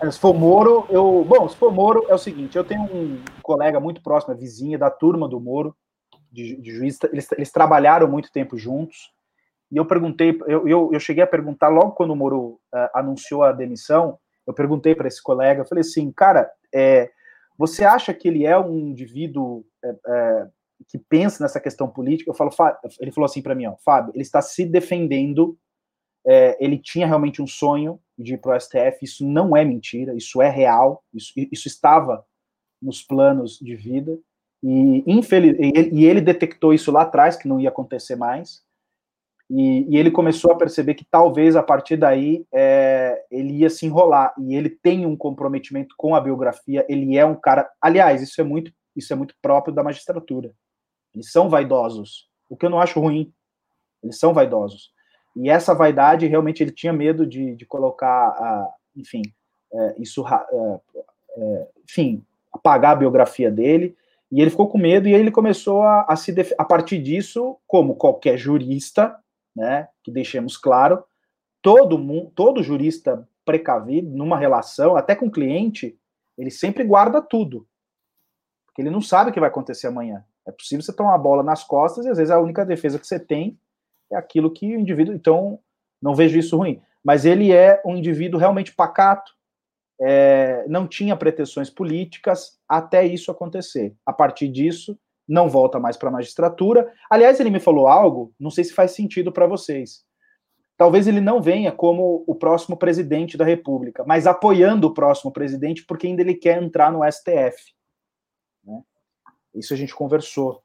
É, 0.00 0.10
se 0.10 0.18
for 0.18 0.34
Moro, 0.34 0.86
eu. 0.90 1.26
Bom, 1.26 1.48
se 1.48 1.56
for 1.56 1.72
Moro, 1.72 2.04
é 2.08 2.14
o 2.14 2.18
seguinte: 2.18 2.56
eu 2.56 2.64
tenho 2.64 2.82
um 2.82 3.18
colega 3.42 3.80
muito 3.80 4.02
próximo, 4.02 4.34
a 4.34 4.36
vizinha 4.36 4.78
da 4.78 4.90
turma 4.90 5.26
do 5.26 5.40
Moro, 5.40 5.74
de, 6.30 6.60
de 6.60 6.70
juiz. 6.70 6.98
Eles, 7.10 7.32
eles 7.32 7.50
trabalharam 7.50 8.06
muito 8.06 8.30
tempo 8.30 8.58
juntos. 8.58 9.12
E 9.72 9.76
eu 9.76 9.86
perguntei, 9.86 10.38
eu, 10.46 10.68
eu, 10.68 10.90
eu 10.92 11.00
cheguei 11.00 11.24
a 11.24 11.26
perguntar 11.26 11.68
logo 11.68 11.92
quando 11.92 12.10
o 12.10 12.16
Moro 12.16 12.60
uh, 12.72 12.88
anunciou 12.94 13.42
a 13.42 13.50
demissão. 13.50 14.18
Eu 14.46 14.54
perguntei 14.54 14.94
para 14.94 15.08
esse 15.08 15.22
colega, 15.22 15.62
eu 15.62 15.66
falei 15.66 15.82
assim, 15.82 16.10
cara, 16.12 16.50
é, 16.72 17.10
você 17.56 17.84
acha 17.84 18.12
que 18.12 18.28
ele 18.28 18.44
é 18.44 18.58
um 18.58 18.78
indivíduo 18.78 19.64
é, 19.82 19.96
é, 20.06 20.48
que 20.88 20.98
pensa 20.98 21.42
nessa 21.42 21.60
questão 21.60 21.88
política, 21.88 22.30
eu 22.30 22.34
falo, 22.34 22.50
ele 23.00 23.12
falou 23.12 23.26
assim 23.26 23.42
para 23.42 23.54
mim, 23.54 23.66
ó, 23.66 23.76
Fábio, 23.84 24.12
ele 24.14 24.22
está 24.22 24.42
se 24.42 24.64
defendendo, 24.66 25.56
é, 26.26 26.56
ele 26.62 26.78
tinha 26.78 27.06
realmente 27.06 27.40
um 27.40 27.46
sonho 27.46 28.00
de 28.18 28.34
ir 28.34 28.38
para 28.38 28.56
o 28.56 28.60
STF, 28.60 28.98
isso 29.02 29.26
não 29.26 29.56
é 29.56 29.64
mentira, 29.64 30.14
isso 30.14 30.42
é 30.42 30.48
real, 30.48 31.02
isso, 31.12 31.32
isso 31.36 31.68
estava 31.68 32.24
nos 32.80 33.02
planos 33.02 33.58
de 33.58 33.74
vida, 33.76 34.18
e, 34.62 35.04
infeliz, 35.06 35.56
e 35.92 36.04
ele 36.04 36.20
detectou 36.20 36.72
isso 36.72 36.90
lá 36.90 37.02
atrás, 37.02 37.36
que 37.36 37.46
não 37.46 37.60
ia 37.60 37.68
acontecer 37.68 38.16
mais, 38.16 38.63
e, 39.50 39.86
e 39.88 39.96
ele 39.96 40.10
começou 40.10 40.52
a 40.52 40.56
perceber 40.56 40.94
que 40.94 41.04
talvez 41.04 41.54
a 41.56 41.62
partir 41.62 41.96
daí 41.96 42.46
é, 42.52 43.22
ele 43.30 43.58
ia 43.58 43.70
se 43.70 43.86
enrolar, 43.86 44.34
e 44.38 44.54
ele 44.54 44.70
tem 44.70 45.06
um 45.06 45.16
comprometimento 45.16 45.94
com 45.96 46.14
a 46.14 46.20
biografia, 46.20 46.84
ele 46.88 47.16
é 47.16 47.24
um 47.24 47.34
cara, 47.34 47.70
aliás, 47.80 48.22
isso 48.22 48.40
é 48.40 48.44
muito, 48.44 48.72
isso 48.96 49.12
é 49.12 49.16
muito 49.16 49.34
próprio 49.42 49.74
da 49.74 49.82
magistratura, 49.82 50.52
Eles 51.14 51.30
são 51.30 51.48
vaidosos, 51.48 52.28
o 52.48 52.56
que 52.56 52.66
eu 52.66 52.70
não 52.70 52.80
acho 52.80 53.00
ruim. 53.00 53.32
Eles 54.02 54.18
são 54.18 54.34
vaidosos. 54.34 54.92
E 55.34 55.50
essa 55.50 55.74
vaidade, 55.74 56.26
realmente, 56.26 56.62
ele 56.62 56.70
tinha 56.70 56.92
medo 56.92 57.26
de, 57.26 57.56
de 57.56 57.66
colocar, 57.66 58.28
a, 58.28 58.70
enfim, 58.96 59.22
é, 59.72 59.94
isso, 59.98 60.24
é, 60.28 60.80
é, 61.36 61.68
enfim, 61.82 62.22
apagar 62.52 62.92
a 62.92 62.96
biografia 62.96 63.50
dele. 63.50 63.96
E 64.30 64.40
ele 64.40 64.50
ficou 64.50 64.68
com 64.68 64.78
medo 64.78 65.08
e 65.08 65.14
ele 65.14 65.30
começou 65.30 65.82
a, 65.82 66.02
a 66.02 66.16
se 66.16 66.34
a 66.56 66.64
partir 66.64 66.98
disso, 66.98 67.56
como 67.66 67.96
qualquer 67.96 68.36
jurista, 68.36 69.16
né, 69.54 69.88
que 70.02 70.10
deixemos 70.10 70.56
claro, 70.56 71.04
todo 71.62 71.98
mundo, 71.98 72.32
todo 72.34 72.62
jurista 72.62 73.26
precavido 73.44 74.08
numa 74.10 74.38
relação, 74.38 74.96
até 74.96 75.14
com 75.14 75.30
cliente, 75.30 75.98
ele 76.36 76.50
sempre 76.50 76.84
guarda 76.84 77.22
tudo. 77.22 77.66
Porque 78.66 78.82
ele 78.82 78.90
não 78.90 79.00
sabe 79.00 79.30
o 79.30 79.32
que 79.32 79.40
vai 79.40 79.48
acontecer 79.48 79.86
amanhã. 79.86 80.24
É 80.46 80.52
possível 80.52 80.82
você 80.82 80.92
tomar 80.92 81.10
uma 81.10 81.18
bola 81.18 81.42
nas 81.42 81.62
costas 81.62 82.04
e 82.04 82.10
às 82.10 82.18
vezes 82.18 82.30
a 82.30 82.40
única 82.40 82.66
defesa 82.66 82.98
que 82.98 83.06
você 83.06 83.18
tem 83.18 83.58
é 84.12 84.16
aquilo 84.16 84.50
que 84.50 84.76
o 84.76 84.80
indivíduo. 84.80 85.14
Então, 85.14 85.58
não 86.02 86.14
vejo 86.14 86.38
isso 86.38 86.56
ruim. 86.56 86.82
Mas 87.02 87.24
ele 87.24 87.52
é 87.52 87.80
um 87.84 87.96
indivíduo 87.96 88.40
realmente 88.40 88.74
pacato, 88.74 89.32
é, 90.00 90.66
não 90.68 90.86
tinha 90.86 91.16
pretensões 91.16 91.70
políticas 91.70 92.58
até 92.68 93.04
isso 93.06 93.30
acontecer. 93.30 93.94
A 94.04 94.12
partir 94.12 94.48
disso, 94.48 94.98
não 95.26 95.48
volta 95.48 95.80
mais 95.80 95.96
para 95.96 96.08
a 96.08 96.12
magistratura. 96.12 96.92
Aliás, 97.10 97.40
ele 97.40 97.50
me 97.50 97.60
falou 97.60 97.88
algo, 97.88 98.32
não 98.38 98.50
sei 98.50 98.64
se 98.64 98.74
faz 98.74 98.92
sentido 98.92 99.32
para 99.32 99.46
vocês. 99.46 100.04
Talvez 100.76 101.06
ele 101.06 101.20
não 101.20 101.40
venha 101.40 101.70
como 101.70 102.24
o 102.26 102.34
próximo 102.34 102.76
presidente 102.76 103.36
da 103.36 103.44
República, 103.44 104.04
mas 104.06 104.26
apoiando 104.26 104.88
o 104.88 104.94
próximo 104.94 105.32
presidente, 105.32 105.84
porque 105.84 106.06
ainda 106.06 106.22
ele 106.22 106.34
quer 106.34 106.60
entrar 106.62 106.92
no 106.92 107.00
STF. 107.10 107.72
Né? 108.64 108.82
Isso 109.54 109.72
a 109.72 109.76
gente 109.76 109.94
conversou. 109.94 110.62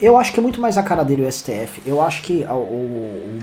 Eu 0.00 0.16
acho 0.16 0.32
que 0.32 0.38
é 0.38 0.42
muito 0.42 0.60
mais 0.60 0.78
a 0.78 0.82
cara 0.82 1.02
dele 1.02 1.26
o 1.26 1.32
STF. 1.32 1.82
Eu 1.84 2.00
acho 2.00 2.22
que 2.22 2.44
o, 2.44 2.54
o, 2.54 3.38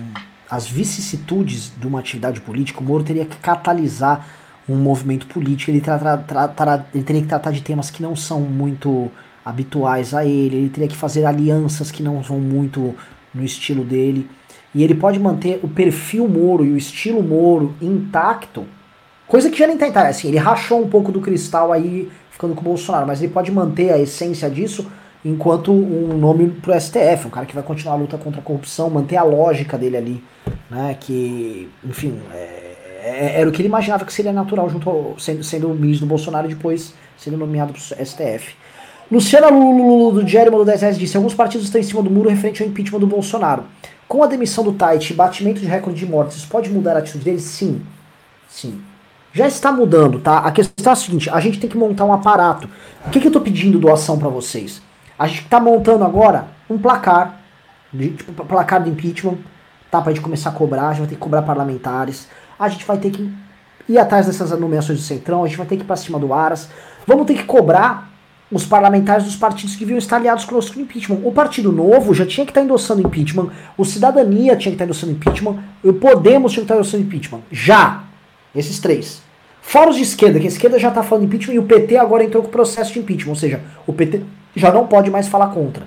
as 0.49 0.65
vicissitudes 0.65 1.77
de 1.77 1.85
uma 1.85 1.99
atividade 1.99 2.39
política, 2.39 2.79
o 2.79 2.83
Moro 2.83 3.03
teria 3.03 3.25
que 3.25 3.37
catalisar 3.37 4.27
um 4.67 4.75
movimento 4.75 5.27
político, 5.27 5.71
ele, 5.71 5.81
tra 5.81 5.97
tra 6.17 6.47
tra 6.47 6.85
ele 6.93 7.03
teria 7.03 7.21
que 7.21 7.27
tratar 7.27 7.51
de 7.51 7.61
temas 7.61 7.89
que 7.89 8.01
não 8.01 8.15
são 8.15 8.41
muito 8.41 9.09
habituais 9.47 10.13
a 10.13 10.25
ele, 10.25 10.57
ele 10.57 10.69
teria 10.69 10.89
que 10.89 10.95
fazer 10.95 11.25
alianças 11.25 11.89
que 11.89 12.03
não 12.03 12.21
são 12.21 12.37
muito 12.37 12.93
no 13.33 13.43
estilo 13.43 13.83
dele. 13.83 14.29
E 14.75 14.83
ele 14.83 14.93
pode 14.93 15.17
manter 15.19 15.59
o 15.63 15.67
perfil 15.69 16.27
Moro 16.27 16.65
e 16.65 16.71
o 16.71 16.77
estilo 16.77 17.23
Moro 17.23 17.73
intacto, 17.81 18.65
coisa 19.25 19.49
que 19.49 19.57
já 19.57 19.65
nem 19.65 19.77
tá. 19.77 20.07
Assim, 20.07 20.27
ele 20.27 20.37
rachou 20.37 20.83
um 20.83 20.89
pouco 20.89 21.11
do 21.11 21.21
cristal 21.21 21.71
aí, 21.71 22.11
ficando 22.29 22.53
com 22.53 22.61
o 22.61 22.65
Bolsonaro, 22.65 23.07
mas 23.07 23.21
ele 23.21 23.31
pode 23.31 23.49
manter 23.49 23.91
a 23.91 23.97
essência 23.97 24.49
disso 24.49 24.85
enquanto 25.23 25.71
um 25.71 26.17
nome 26.17 26.49
pro 26.49 26.79
STF, 26.79 27.27
um 27.27 27.29
cara 27.29 27.45
que 27.45 27.55
vai 27.55 27.63
continuar 27.63 27.95
a 27.95 27.97
luta 27.97 28.17
contra 28.17 28.41
a 28.41 28.43
corrupção, 28.43 28.89
manter 28.89 29.15
a 29.15 29.23
lógica 29.23 29.77
dele 29.77 29.97
ali, 29.97 30.23
né? 30.69 30.95
Que, 30.99 31.69
enfim, 31.83 32.19
é, 32.33 32.75
é, 33.01 33.39
era 33.39 33.49
o 33.49 33.51
que 33.51 33.61
ele 33.61 33.69
imaginava 33.69 34.05
que 34.05 34.13
seria 34.13 34.33
natural 34.33 34.69
junto 34.69 34.89
ao, 34.89 35.15
sendo, 35.17 35.43
sendo 35.43 35.71
o 35.71 35.75
ministro 35.75 36.05
do 36.05 36.09
Bolsonaro 36.09 36.49
e 36.49 36.53
depois 36.53 36.93
sendo 37.17 37.37
nomeado 37.37 37.73
para 37.73 37.79
o 37.79 38.05
STF. 38.05 38.55
Luciana 39.11 39.49
Lulu 39.49 40.11
do 40.11 40.23
Diário 40.23 40.51
do 40.51 40.65
10 40.65 40.81
reais 40.81 40.97
disse: 40.97 41.15
alguns 41.15 41.33
partidos 41.33 41.65
estão 41.65 41.79
em 41.79 41.83
cima 41.83 42.01
do 42.01 42.09
muro 42.09 42.29
referente 42.29 42.61
ao 42.61 42.69
impeachment 42.69 42.99
do 42.99 43.07
Bolsonaro. 43.07 43.63
Com 44.07 44.23
a 44.23 44.27
demissão 44.27 44.63
do 44.63 44.73
Tait 44.73 45.09
e 45.09 45.13
batimento 45.13 45.59
de 45.59 45.65
recorde 45.65 45.99
de 45.99 46.05
mortes, 46.05 46.37
isso 46.37 46.47
pode 46.47 46.69
mudar 46.69 46.95
a 46.95 46.99
atitude 46.99 47.23
deles? 47.23 47.43
Sim. 47.43 47.81
Sim. 48.49 48.81
Já 49.33 49.47
está 49.47 49.71
mudando, 49.71 50.19
tá? 50.19 50.39
A 50.39 50.51
questão 50.51 50.91
é 50.91 50.93
a 50.93 50.95
seguinte: 50.95 51.29
a 51.29 51.39
gente 51.39 51.59
tem 51.59 51.69
que 51.69 51.77
montar 51.77 52.05
um 52.05 52.13
aparato. 52.13 52.69
O 53.05 53.09
que, 53.09 53.19
que 53.19 53.27
eu 53.27 53.29
estou 53.29 53.41
pedindo 53.41 53.79
doação 53.79 54.17
para 54.17 54.29
vocês? 54.29 54.81
A 55.17 55.27
gente 55.27 55.43
está 55.43 55.59
montando 55.59 56.03
agora 56.03 56.47
um 56.69 56.77
placar, 56.77 57.41
de, 57.91 58.11
tipo, 58.11 58.45
placar 58.45 58.83
do 58.83 58.89
impeachment, 58.89 59.37
tá? 59.89 60.01
Pra 60.01 60.13
gente 60.13 60.21
começar 60.21 60.49
a 60.49 60.53
cobrar, 60.53 60.89
a 60.89 60.91
gente 60.91 60.99
vai 60.99 61.07
ter 61.07 61.15
que 61.15 61.21
cobrar 61.21 61.41
parlamentares 61.41 62.27
a 62.59 62.69
gente 62.69 62.85
vai 62.85 62.97
ter 62.97 63.11
que 63.11 63.31
ir 63.87 63.97
atrás 63.97 64.25
dessas 64.25 64.57
nomeações 64.59 64.99
do 64.99 65.05
Centrão, 65.05 65.43
a 65.43 65.47
gente 65.47 65.57
vai 65.57 65.67
ter 65.67 65.77
que 65.77 65.83
ir 65.83 65.85
para 65.85 65.95
cima 65.95 66.19
do 66.19 66.33
Aras, 66.33 66.69
vamos 67.05 67.25
ter 67.25 67.35
que 67.35 67.43
cobrar 67.43 68.11
os 68.51 68.65
parlamentares 68.65 69.25
dos 69.25 69.35
partidos 69.35 69.75
que 69.75 69.83
vinham 69.83 69.97
estar 69.97 70.17
aliados 70.17 70.45
conosco 70.45 70.77
no 70.77 70.83
impeachment. 70.83 71.19
O 71.23 71.31
Partido 71.31 71.71
Novo 71.71 72.13
já 72.13 72.25
tinha 72.25 72.45
que 72.45 72.51
estar 72.51 72.61
endossando 72.61 73.01
impeachment, 73.01 73.49
o 73.77 73.83
Cidadania 73.83 74.55
tinha 74.55 74.71
que 74.71 74.75
estar 74.75 74.85
endossando 74.85 75.11
impeachment, 75.11 75.59
o 75.83 75.93
Podemos 75.93 76.53
tinha 76.53 76.61
que 76.61 76.65
estar 76.65 76.75
endossando 76.75 77.03
impeachment. 77.03 77.41
Já! 77.51 78.03
Esses 78.55 78.79
três. 78.79 79.21
Fora 79.61 79.89
os 79.89 79.97
de 79.97 80.03
esquerda, 80.03 80.39
que 80.39 80.45
a 80.45 80.49
esquerda 80.49 80.79
já 80.79 80.89
está 80.89 81.03
falando 81.03 81.25
impeachment 81.25 81.55
e 81.55 81.59
o 81.59 81.63
PT 81.63 81.97
agora 81.97 82.23
entrou 82.23 82.41
com 82.41 82.49
o 82.49 82.51
processo 82.51 82.93
de 82.93 82.99
impeachment, 82.99 83.31
ou 83.31 83.35
seja, 83.35 83.61
o 83.85 83.91
PT 83.91 84.21
já 84.55 84.71
não 84.71 84.87
pode 84.87 85.11
mais 85.11 85.27
falar 85.27 85.47
contra. 85.47 85.85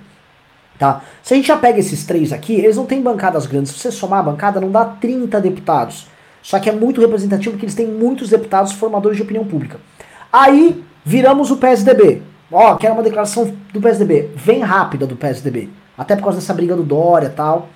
Tá? 0.78 1.02
Se 1.22 1.34
a 1.34 1.36
gente 1.36 1.48
já 1.48 1.56
pega 1.56 1.78
esses 1.78 2.04
três 2.04 2.32
aqui, 2.32 2.54
eles 2.54 2.76
não 2.76 2.86
têm 2.86 3.02
bancadas 3.02 3.46
grandes. 3.46 3.72
Se 3.72 3.78
você 3.78 3.90
somar 3.90 4.20
a 4.20 4.22
bancada, 4.22 4.60
não 4.60 4.70
dá 4.70 4.84
30 4.84 5.40
deputados. 5.40 6.06
Só 6.42 6.58
que 6.58 6.70
é 6.70 6.72
muito 6.72 7.00
representativo 7.00 7.52
porque 7.52 7.66
eles 7.66 7.74
têm 7.74 7.86
muitos 7.86 8.30
deputados 8.30 8.72
formadores 8.72 9.16
de 9.16 9.22
opinião 9.22 9.44
pública. 9.44 9.78
Aí 10.32 10.82
viramos 11.04 11.50
o 11.50 11.56
PSDB. 11.56 12.22
Ó, 12.50 12.74
quero 12.76 12.94
uma 12.94 13.02
declaração 13.02 13.52
do 13.72 13.80
PSDB. 13.80 14.30
Vem 14.34 14.60
rápida 14.60 15.06
do 15.06 15.16
PSDB. 15.16 15.68
Até 15.96 16.16
por 16.16 16.24
causa 16.24 16.38
dessa 16.38 16.54
briga 16.54 16.74
do 16.74 16.82
Dória 16.82 17.26
e 17.26 17.30
tal. 17.30 17.68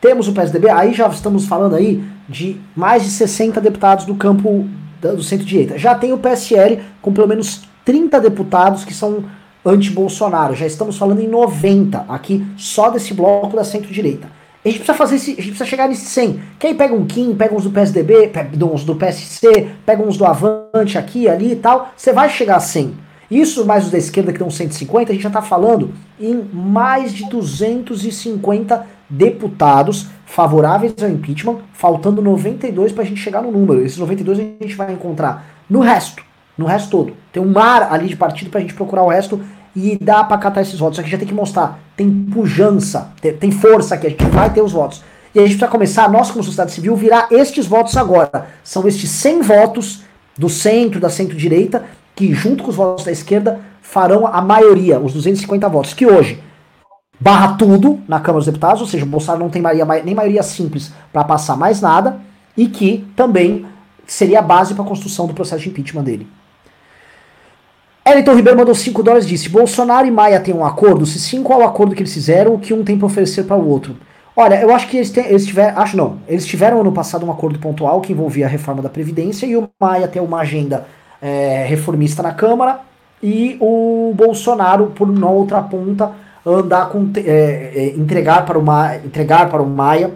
Temos 0.00 0.28
o 0.28 0.32
PSDB, 0.32 0.68
aí 0.68 0.92
já 0.92 1.08
estamos 1.08 1.46
falando 1.46 1.74
aí 1.74 2.04
de 2.28 2.60
mais 2.74 3.02
de 3.02 3.10
60 3.10 3.60
deputados 3.60 4.04
do 4.04 4.14
campo 4.14 4.68
do 5.00 5.22
centro-direita. 5.22 5.78
Já 5.78 5.94
tem 5.94 6.12
o 6.12 6.18
PSL 6.18 6.82
com 7.00 7.12
pelo 7.12 7.26
menos 7.26 7.62
30 7.84 8.20
deputados 8.20 8.84
que 8.84 8.94
são 8.94 9.24
anti-Bolsonaro. 9.64 10.54
Já 10.54 10.66
estamos 10.66 10.96
falando 10.96 11.20
em 11.20 11.28
90 11.28 12.06
aqui 12.08 12.46
só 12.56 12.90
desse 12.90 13.14
bloco 13.14 13.56
da 13.56 13.64
centro-direita. 13.64 14.28
A 14.64 14.68
gente 14.68 14.78
precisa 14.78 14.98
fazer 14.98 15.16
esse, 15.16 15.30
a 15.30 15.34
gente 15.34 15.48
precisa 15.48 15.64
chegar 15.64 15.88
nesse 15.88 16.06
100. 16.06 16.40
Quem 16.58 16.74
pega 16.74 16.94
um 16.94 17.06
Kim, 17.06 17.34
pega 17.34 17.54
uns 17.54 17.64
do 17.64 17.70
PSDB, 17.70 18.28
pega 18.28 18.64
uns 18.64 18.84
do 18.84 18.96
PSC, 18.96 19.68
pega 19.84 20.02
uns 20.02 20.16
do 20.16 20.24
Avante 20.24 20.98
aqui, 20.98 21.28
ali 21.28 21.52
e 21.52 21.56
tal, 21.56 21.92
você 21.96 22.12
vai 22.12 22.28
chegar 22.28 22.56
a 22.56 22.60
100. 22.60 23.05
Isso 23.30 23.66
mais 23.66 23.84
os 23.84 23.90
da 23.90 23.98
esquerda 23.98 24.32
que 24.32 24.38
dão 24.38 24.50
150, 24.50 25.10
a 25.10 25.14
gente 25.14 25.22
já 25.22 25.28
está 25.28 25.42
falando 25.42 25.92
em 26.20 26.34
mais 26.52 27.12
de 27.12 27.28
250 27.28 28.86
deputados 29.08 30.08
favoráveis 30.24 30.94
ao 31.02 31.08
impeachment, 31.08 31.58
faltando 31.72 32.22
92 32.22 32.92
para 32.92 33.02
a 33.02 33.06
gente 33.06 33.20
chegar 33.20 33.42
no 33.42 33.50
número. 33.50 33.84
Esses 33.84 33.98
92 33.98 34.38
a 34.38 34.42
gente 34.42 34.74
vai 34.76 34.92
encontrar 34.92 35.46
no 35.68 35.80
resto, 35.80 36.22
no 36.56 36.66
resto 36.66 36.90
todo. 36.90 37.12
Tem 37.32 37.42
um 37.42 37.50
mar 37.50 37.92
ali 37.92 38.08
de 38.08 38.16
partido 38.16 38.50
para 38.50 38.58
a 38.58 38.62
gente 38.62 38.74
procurar 38.74 39.02
o 39.02 39.08
resto 39.08 39.40
e 39.74 39.98
dá 40.00 40.24
para 40.24 40.38
catar 40.38 40.62
esses 40.62 40.78
votos. 40.78 40.98
Que 41.00 41.10
já 41.10 41.18
tem 41.18 41.28
que 41.28 41.34
mostrar, 41.34 41.78
tem 41.96 42.10
pujança, 42.10 43.12
tem, 43.20 43.32
tem 43.32 43.50
força 43.50 43.94
aqui, 43.94 44.06
a 44.06 44.10
gente 44.10 44.24
vai 44.26 44.50
ter 44.52 44.62
os 44.62 44.72
votos. 44.72 45.02
E 45.34 45.38
a 45.38 45.42
gente 45.42 45.50
precisa 45.50 45.70
começar, 45.70 46.10
nós 46.10 46.30
como 46.30 46.42
sociedade 46.42 46.72
civil, 46.72 46.96
virar 46.96 47.28
estes 47.30 47.66
votos 47.66 47.96
agora. 47.96 48.46
São 48.64 48.88
estes 48.88 49.10
100 49.10 49.42
votos 49.42 50.02
do 50.36 50.48
centro, 50.48 50.98
da 50.98 51.10
centro-direita, 51.10 51.84
que 52.16 52.32
junto 52.32 52.64
com 52.64 52.70
os 52.70 52.76
votos 52.76 53.04
da 53.04 53.12
esquerda 53.12 53.60
farão 53.82 54.26
a 54.26 54.40
maioria, 54.40 54.98
os 54.98 55.12
250 55.12 55.68
votos, 55.68 55.92
que 55.94 56.06
hoje 56.06 56.42
barra 57.20 57.56
tudo 57.56 58.00
na 58.08 58.18
Câmara 58.18 58.38
dos 58.38 58.46
Deputados, 58.46 58.80
ou 58.80 58.86
seja, 58.86 59.04
o 59.04 59.08
Bolsonaro 59.08 59.44
não 59.44 59.50
tem 59.50 59.62
maioria, 59.62 60.02
nem 60.02 60.14
maioria 60.14 60.42
simples 60.42 60.92
para 61.12 61.22
passar 61.22 61.56
mais 61.56 61.80
nada, 61.80 62.18
e 62.56 62.66
que 62.66 63.06
também 63.14 63.66
seria 64.06 64.38
a 64.38 64.42
base 64.42 64.74
para 64.74 64.82
a 64.82 64.86
construção 64.86 65.26
do 65.26 65.34
processo 65.34 65.62
de 65.62 65.68
impeachment 65.68 66.04
dele. 66.04 66.26
Elton 68.04 68.34
Ribeiro 68.34 68.58
mandou 68.58 68.74
5 68.74 69.02
dólares 69.02 69.26
e 69.26 69.28
disse: 69.28 69.48
Bolsonaro 69.48 70.06
e 70.06 70.10
Maia 70.10 70.40
têm 70.40 70.54
um 70.54 70.64
acordo? 70.64 71.04
Se 71.04 71.18
sim, 71.18 71.42
qual 71.42 71.60
é 71.60 71.64
o 71.64 71.68
acordo 71.68 71.94
que 71.94 72.02
eles 72.02 72.14
fizeram? 72.14 72.54
O 72.54 72.58
que 72.58 72.72
um 72.72 72.84
tem 72.84 72.96
para 72.96 73.06
oferecer 73.06 73.44
para 73.44 73.56
o 73.56 73.68
outro? 73.68 73.96
Olha, 74.34 74.60
eu 74.60 74.72
acho 74.74 74.88
que 74.88 74.96
eles, 74.96 75.14
eles 75.16 75.44
tiveram. 75.44 75.78
Acho 75.78 75.96
não. 75.96 76.18
Eles 76.28 76.46
tiveram 76.46 76.80
ano 76.80 76.92
passado 76.92 77.26
um 77.26 77.32
acordo 77.32 77.58
pontual 77.58 78.00
que 78.00 78.12
envolvia 78.12 78.46
a 78.46 78.48
reforma 78.48 78.80
da 78.80 78.88
Previdência 78.88 79.44
e 79.44 79.56
o 79.56 79.68
Maia 79.80 80.06
tem 80.06 80.22
uma 80.22 80.40
agenda 80.40 80.86
é, 81.20 81.64
reformista 81.68 82.22
na 82.22 82.32
Câmara 82.32 82.80
e 83.22 83.56
o 83.60 84.12
Bolsonaro, 84.14 84.88
por 84.88 85.08
uma 85.08 85.30
outra 85.30 85.62
ponta, 85.62 86.12
andar 86.44 86.88
com. 86.88 87.10
É, 87.16 87.20
é, 87.74 87.94
entregar, 87.96 88.44
para 88.44 88.58
o 88.58 88.64
entregar 89.04 89.48
para 89.48 89.62
o 89.62 89.68
Maia 89.68 90.12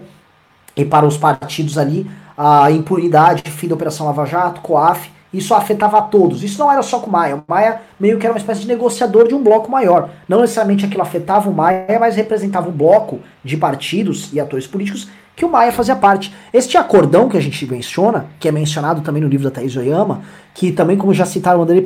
e 0.75 0.85
para 0.85 1.05
os 1.05 1.17
partidos 1.17 1.77
ali 1.77 2.09
a 2.37 2.71
impunidade, 2.71 3.49
fim 3.51 3.67
da 3.67 3.75
Operação 3.75 4.05
Lava 4.05 4.25
Jato, 4.25 4.61
COAF 4.61 5.11
isso 5.33 5.53
afetava 5.53 5.97
a 5.97 6.01
todos. 6.01 6.43
Isso 6.43 6.59
não 6.59 6.71
era 6.71 6.81
só 6.83 6.99
com 6.99 7.07
o 7.07 7.11
Maia. 7.11 7.37
O 7.37 7.43
Maia 7.47 7.81
meio 7.99 8.17
que 8.17 8.25
era 8.25 8.33
uma 8.33 8.39
espécie 8.39 8.61
de 8.61 8.67
negociador 8.67 9.27
de 9.27 9.33
um 9.33 9.41
bloco 9.41 9.71
maior. 9.71 10.09
Não 10.27 10.41
necessariamente 10.41 10.85
aquilo 10.85 11.01
afetava 11.01 11.49
o 11.49 11.53
Maia, 11.53 11.97
mas 11.99 12.15
representava 12.15 12.67
um 12.69 12.73
bloco 12.73 13.19
de 13.43 13.55
partidos 13.55 14.33
e 14.33 14.39
atores 14.39 14.67
políticos 14.67 15.09
que 15.35 15.45
o 15.45 15.49
Maia 15.49 15.71
fazia 15.71 15.95
parte. 15.95 16.33
Este 16.53 16.77
acordão 16.77 17.29
que 17.29 17.37
a 17.37 17.41
gente 17.41 17.65
menciona, 17.65 18.27
que 18.39 18.47
é 18.47 18.51
mencionado 18.51 19.01
também 19.01 19.21
no 19.21 19.27
livro 19.27 19.49
da 19.49 19.51
Thaís 19.51 19.75
Oyama, 19.75 20.21
que 20.53 20.71
também, 20.71 20.97
como 20.97 21.13
já 21.13 21.25
citaram, 21.25 21.59
manda 21.59 21.73
ele 21.73 21.83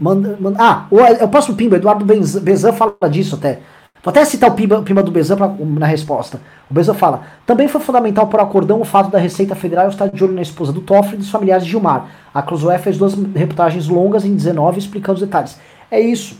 manda, 0.00 0.36
manda, 0.40 0.56
Ah, 0.62 0.86
o, 0.90 1.24
o 1.24 1.28
próximo 1.28 1.56
Pimba, 1.56 1.76
Eduardo 1.76 2.04
Bezan 2.04 2.72
fala 2.72 2.94
disso 3.10 3.36
até. 3.36 3.60
Vou 4.02 4.10
até 4.10 4.24
citar 4.24 4.48
o 4.50 4.54
Pimba, 4.54 4.80
Pimba 4.80 5.02
do 5.02 5.10
Bezan 5.10 5.36
pra, 5.36 5.48
na 5.48 5.86
resposta. 5.86 6.40
O 6.70 6.74
Bezan 6.74 6.94
fala: 6.94 7.22
também 7.46 7.68
foi 7.68 7.80
fundamental 7.80 8.26
por 8.28 8.40
acordão 8.40 8.80
o 8.80 8.84
fato 8.84 9.10
da 9.10 9.18
Receita 9.18 9.54
Federal 9.54 9.88
estar 9.88 10.08
de 10.08 10.24
olho 10.24 10.32
na 10.32 10.42
esposa 10.42 10.72
do 10.72 10.80
Toffoli 10.80 11.16
e 11.16 11.18
dos 11.18 11.30
familiares 11.30 11.64
de 11.64 11.70
Gilmar. 11.70 12.06
A 12.32 12.40
Cruzoé 12.40 12.78
fez 12.78 12.96
duas 12.96 13.14
reportagens 13.34 13.88
longas 13.88 14.24
em 14.24 14.34
19 14.34 14.78
explicando 14.78 15.18
os 15.18 15.26
detalhes. 15.26 15.58
É 15.90 16.00
isso. 16.00 16.38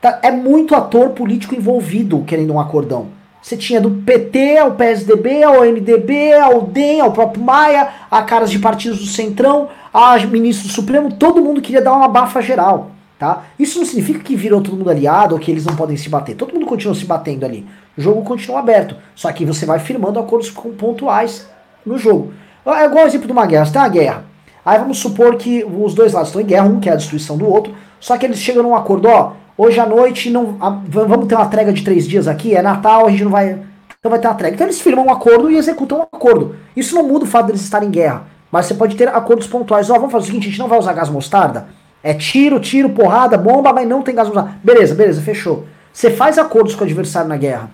Tá, 0.00 0.20
é 0.22 0.30
muito 0.30 0.74
ator 0.74 1.10
político 1.10 1.54
envolvido 1.54 2.22
querendo 2.24 2.52
um 2.52 2.60
acordão. 2.60 3.17
Você 3.48 3.56
tinha 3.56 3.80
do 3.80 3.90
PT 3.90 4.58
ao 4.58 4.72
PSDB, 4.72 5.42
ao 5.42 5.62
MDB, 5.62 6.34
ao 6.34 6.60
DEM, 6.60 7.00
ao 7.00 7.12
próprio 7.12 7.42
Maia, 7.42 7.88
a 8.10 8.20
caras 8.20 8.50
de 8.50 8.58
partidos 8.58 8.98
do 8.98 9.06
Centrão, 9.06 9.70
a 9.90 10.18
ministro 10.18 10.68
do 10.68 10.74
Supremo, 10.74 11.14
todo 11.14 11.40
mundo 11.40 11.62
queria 11.62 11.80
dar 11.80 11.94
uma 11.94 12.08
bafa 12.08 12.42
geral. 12.42 12.90
Tá? 13.18 13.44
Isso 13.58 13.78
não 13.78 13.86
significa 13.86 14.18
que 14.18 14.36
virou 14.36 14.60
todo 14.60 14.76
mundo 14.76 14.90
aliado 14.90 15.34
ou 15.34 15.40
que 15.40 15.50
eles 15.50 15.64
não 15.64 15.74
podem 15.74 15.96
se 15.96 16.10
bater. 16.10 16.36
Todo 16.36 16.52
mundo 16.52 16.66
continua 16.66 16.94
se 16.94 17.06
batendo 17.06 17.46
ali. 17.46 17.66
O 17.96 18.02
jogo 18.02 18.22
continua 18.22 18.58
aberto. 18.58 18.96
Só 19.14 19.32
que 19.32 19.46
você 19.46 19.64
vai 19.64 19.78
firmando 19.78 20.20
acordos 20.20 20.50
pontuais 20.50 21.48
no 21.86 21.96
jogo. 21.96 22.34
É 22.66 22.84
igual 22.84 23.06
o 23.06 23.08
exemplo 23.08 23.26
de 23.26 23.32
uma 23.32 23.46
guerra. 23.46 23.64
Você 23.64 23.72
tem 23.72 23.80
uma 23.80 23.88
guerra. 23.88 24.24
Aí 24.62 24.78
vamos 24.78 24.98
supor 24.98 25.36
que 25.36 25.64
os 25.64 25.94
dois 25.94 26.12
lados 26.12 26.28
estão 26.28 26.42
em 26.42 26.44
guerra, 26.44 26.66
um 26.66 26.80
quer 26.80 26.92
a 26.92 26.96
destruição 26.96 27.38
do 27.38 27.48
outro. 27.48 27.74
Só 27.98 28.18
que 28.18 28.26
eles 28.26 28.40
chegam 28.40 28.62
num 28.62 28.74
acordo, 28.74 29.08
ó. 29.08 29.32
Hoje 29.60 29.80
à 29.80 29.84
noite 29.84 30.30
não, 30.30 30.56
a, 30.60 30.70
vamos 30.70 31.26
ter 31.26 31.34
uma 31.34 31.46
trégua 31.46 31.72
de 31.72 31.82
três 31.82 32.06
dias 32.06 32.28
aqui, 32.28 32.54
é 32.54 32.62
Natal, 32.62 33.08
a 33.08 33.10
gente 33.10 33.24
não 33.24 33.32
vai. 33.32 33.60
Então 33.98 34.08
vai 34.08 34.20
ter 34.20 34.28
uma 34.28 34.34
trégua. 34.34 34.54
Então 34.54 34.66
eles 34.68 34.80
firmam 34.80 35.06
um 35.06 35.10
acordo 35.10 35.50
e 35.50 35.56
executam 35.56 35.98
um 35.98 36.02
acordo. 36.02 36.54
Isso 36.76 36.94
não 36.94 37.02
muda 37.02 37.24
o 37.24 37.28
fato 37.28 37.46
deles 37.46 37.62
estarem 37.62 37.88
em 37.88 37.90
guerra. 37.90 38.22
Mas 38.52 38.66
você 38.66 38.74
pode 38.74 38.94
ter 38.94 39.08
acordos 39.08 39.48
pontuais. 39.48 39.90
Ó, 39.90 39.94
vamos 39.94 40.12
fazer 40.12 40.22
o 40.22 40.26
seguinte, 40.26 40.46
a 40.46 40.50
gente 40.50 40.60
não 40.60 40.68
vai 40.68 40.78
usar 40.78 40.92
gás 40.92 41.08
mostarda. 41.08 41.66
É 42.04 42.14
tiro, 42.14 42.60
tiro, 42.60 42.90
porrada, 42.90 43.36
bomba, 43.36 43.72
mas 43.72 43.88
não 43.88 44.00
tem 44.00 44.14
gás 44.14 44.28
mostarda. 44.28 44.54
Beleza, 44.62 44.94
beleza, 44.94 45.20
fechou. 45.20 45.66
Você 45.92 46.12
faz 46.12 46.38
acordos 46.38 46.76
com 46.76 46.82
o 46.82 46.84
adversário 46.84 47.28
na 47.28 47.36
guerra. 47.36 47.68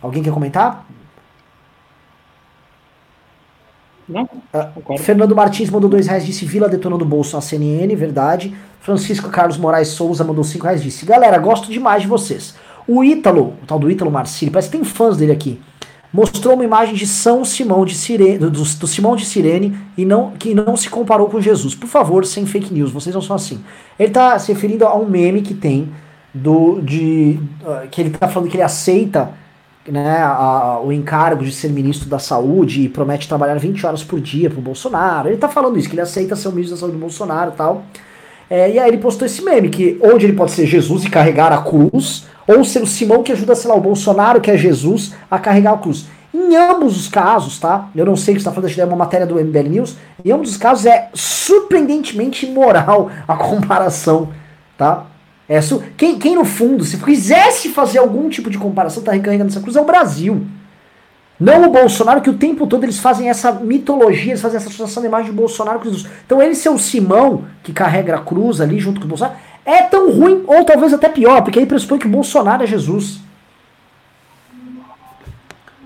Alguém 0.00 0.22
quer 0.22 0.32
comentar? 0.32 0.85
Não, 4.08 4.22
uh, 4.24 4.98
Fernando 4.98 5.34
Martins 5.34 5.68
mandou 5.68 5.90
dois 5.90 6.06
reais, 6.06 6.24
disse 6.24 6.44
Vila 6.44 6.68
detonando 6.68 7.04
o 7.04 7.08
bolso 7.08 7.34
na 7.34 7.42
CNN, 7.42 7.94
verdade. 7.96 8.54
Francisco 8.80 9.28
Carlos 9.30 9.58
Moraes 9.58 9.88
Souza 9.88 10.22
mandou 10.22 10.44
cinco 10.44 10.64
reais, 10.64 10.82
disse 10.82 11.04
Galera, 11.04 11.38
gosto 11.38 11.70
demais 11.70 12.02
de 12.02 12.08
vocês. 12.08 12.54
O 12.86 13.02
Ítalo, 13.02 13.54
o 13.62 13.66
tal 13.66 13.80
do 13.80 13.90
Ítalo 13.90 14.10
Marcílio, 14.10 14.52
parece 14.52 14.70
que 14.70 14.76
tem 14.76 14.84
fãs 14.84 15.16
dele 15.16 15.32
aqui, 15.32 15.60
mostrou 16.12 16.54
uma 16.54 16.64
imagem 16.64 16.94
de 16.94 17.06
São 17.06 17.44
Simão 17.44 17.84
de 17.84 17.94
Sirene, 17.96 18.38
do, 18.38 18.50
do, 18.50 18.86
Simão 18.86 19.16
de 19.16 19.26
Sirene 19.26 19.76
e 19.98 20.04
não, 20.04 20.30
que 20.30 20.54
não 20.54 20.76
se 20.76 20.88
comparou 20.88 21.28
com 21.28 21.40
Jesus. 21.40 21.74
Por 21.74 21.88
favor, 21.88 22.24
sem 22.24 22.46
fake 22.46 22.72
news, 22.72 22.92
vocês 22.92 23.14
não 23.14 23.20
são 23.20 23.34
assim. 23.34 23.60
Ele 23.98 24.08
está 24.08 24.38
se 24.38 24.52
referindo 24.52 24.86
a 24.86 24.96
um 24.96 25.06
meme 25.06 25.42
que 25.42 25.52
tem 25.52 25.90
do 26.32 26.80
de 26.80 27.40
uh, 27.62 27.88
que 27.90 28.00
ele 28.00 28.10
está 28.10 28.28
falando 28.28 28.48
que 28.48 28.56
ele 28.56 28.62
aceita 28.62 29.30
né, 29.88 30.18
a, 30.22 30.80
o 30.82 30.92
encargo 30.92 31.44
de 31.44 31.52
ser 31.52 31.68
ministro 31.68 32.08
da 32.08 32.18
saúde 32.18 32.82
e 32.82 32.88
promete 32.88 33.28
trabalhar 33.28 33.56
20 33.56 33.86
horas 33.86 34.04
por 34.04 34.20
dia 34.20 34.50
pro 34.50 34.60
Bolsonaro. 34.60 35.28
Ele 35.28 35.36
tá 35.36 35.48
falando 35.48 35.78
isso, 35.78 35.88
que 35.88 35.94
ele 35.94 36.02
aceita 36.02 36.36
ser 36.36 36.48
o 36.48 36.52
ministro 36.52 36.76
da 36.76 36.80
saúde 36.80 36.96
do 36.96 37.00
Bolsonaro 37.00 37.52
e 37.52 37.56
tal. 37.56 37.84
É, 38.48 38.70
e 38.70 38.78
aí 38.78 38.88
ele 38.88 38.98
postou 38.98 39.26
esse 39.26 39.42
meme, 39.42 39.68
que 39.68 39.98
onde 40.00 40.24
ele 40.24 40.34
pode 40.34 40.52
ser 40.52 40.66
Jesus 40.66 41.04
e 41.04 41.10
carregar 41.10 41.52
a 41.52 41.62
cruz, 41.62 42.26
ou 42.46 42.64
ser 42.64 42.82
o 42.82 42.86
Simão 42.86 43.22
que 43.22 43.32
ajuda, 43.32 43.54
sei 43.54 43.68
lá, 43.68 43.76
o 43.76 43.80
Bolsonaro, 43.80 44.40
que 44.40 44.50
é 44.50 44.56
Jesus, 44.56 45.14
a 45.30 45.38
carregar 45.38 45.74
a 45.74 45.78
cruz. 45.78 46.06
Em 46.32 46.54
ambos 46.54 46.96
os 46.96 47.08
casos, 47.08 47.58
tá? 47.58 47.88
Eu 47.94 48.04
não 48.04 48.14
sei 48.14 48.34
o 48.34 48.36
que 48.36 48.42
você 48.42 48.48
tá 48.48 48.54
falando, 48.54 48.72
que 48.72 48.80
é 48.80 48.84
uma 48.84 48.94
matéria 48.94 49.26
do 49.26 49.36
MBL 49.36 49.68
News. 49.68 49.96
Em 50.24 50.30
ambos 50.30 50.50
os 50.50 50.56
casos 50.56 50.86
é 50.86 51.08
surpreendentemente 51.14 52.46
imoral 52.46 53.10
a 53.26 53.34
comparação, 53.36 54.28
tá? 54.76 55.06
É, 55.48 55.60
quem, 55.96 56.18
quem 56.18 56.34
no 56.34 56.44
fundo, 56.44 56.84
se 56.84 56.96
quisesse 56.96 57.68
fazer 57.68 57.98
algum 57.98 58.28
tipo 58.28 58.50
de 58.50 58.58
comparação, 58.58 59.02
tá 59.02 59.12
recarregando 59.12 59.50
essa 59.50 59.60
cruz, 59.60 59.76
é 59.76 59.80
o 59.80 59.84
Brasil. 59.84 60.44
Não 61.38 61.68
o 61.68 61.70
Bolsonaro, 61.70 62.22
que 62.22 62.30
o 62.30 62.38
tempo 62.38 62.66
todo 62.66 62.84
eles 62.84 62.98
fazem 62.98 63.28
essa 63.28 63.52
mitologia, 63.52 64.32
eles 64.32 64.40
fazem 64.40 64.56
essa 64.56 64.68
associação 64.68 65.02
da 65.02 65.08
imagem 65.08 65.30
de 65.30 65.36
Bolsonaro 65.36 65.78
com 65.78 65.84
Jesus. 65.84 66.08
Então 66.24 66.42
ele 66.42 66.54
ser 66.54 66.70
o 66.70 66.78
Simão, 66.78 67.44
que 67.62 67.72
carrega 67.72 68.16
a 68.16 68.24
cruz 68.24 68.60
ali 68.60 68.80
junto 68.80 69.00
com 69.00 69.06
o 69.06 69.08
Bolsonaro, 69.08 69.36
é 69.64 69.82
tão 69.82 70.10
ruim, 70.10 70.44
ou 70.46 70.64
talvez 70.64 70.94
até 70.94 71.08
pior, 71.08 71.42
porque 71.42 71.58
aí 71.58 71.66
pressupõe 71.66 71.98
que 71.98 72.06
o 72.06 72.10
Bolsonaro 72.10 72.62
é 72.62 72.66
Jesus. 72.66 73.20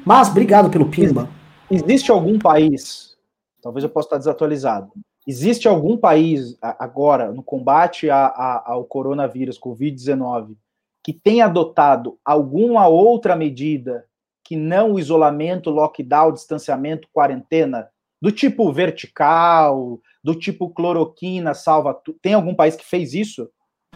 Mas, 0.05 0.29
obrigado 0.29 0.71
pelo 0.71 0.89
pimba. 0.89 1.29
Existe 1.71 2.11
algum 2.11 2.39
país, 2.39 3.17
talvez 3.63 3.85
eu 3.85 3.91
possa 3.91 4.07
estar 4.07 4.19
desatualizado, 4.19 4.91
Existe 5.31 5.68
algum 5.68 5.97
país 5.97 6.59
agora 6.60 7.31
no 7.31 7.41
combate 7.41 8.10
a, 8.10 8.26
a, 8.26 8.73
ao 8.73 8.84
coronavírus, 8.84 9.60
Covid-19, 9.60 10.57
que 11.05 11.12
tenha 11.12 11.44
adotado 11.44 12.18
alguma 12.25 12.89
outra 12.89 13.36
medida 13.36 14.05
que 14.44 14.57
não 14.57 14.94
o 14.94 14.99
isolamento, 14.99 15.70
lockdown, 15.70 16.33
distanciamento, 16.33 17.07
quarentena, 17.12 17.89
do 18.20 18.33
tipo 18.33 18.73
vertical, 18.73 20.00
do 20.20 20.34
tipo 20.34 20.68
cloroquina, 20.70 21.55
salva 21.55 21.94
tudo? 21.94 22.18
Tem 22.20 22.34
algum 22.34 22.52
país 22.52 22.75
que 22.75 22.84
fez 22.84 23.15
isso? 23.15 23.49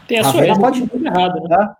Tem 0.06 0.20
a, 0.20 0.20
a 0.20 0.30
Suécia 0.30 0.54
pode... 0.54 0.78
muito 0.78 1.04
errado, 1.04 1.42
né? 1.48 1.74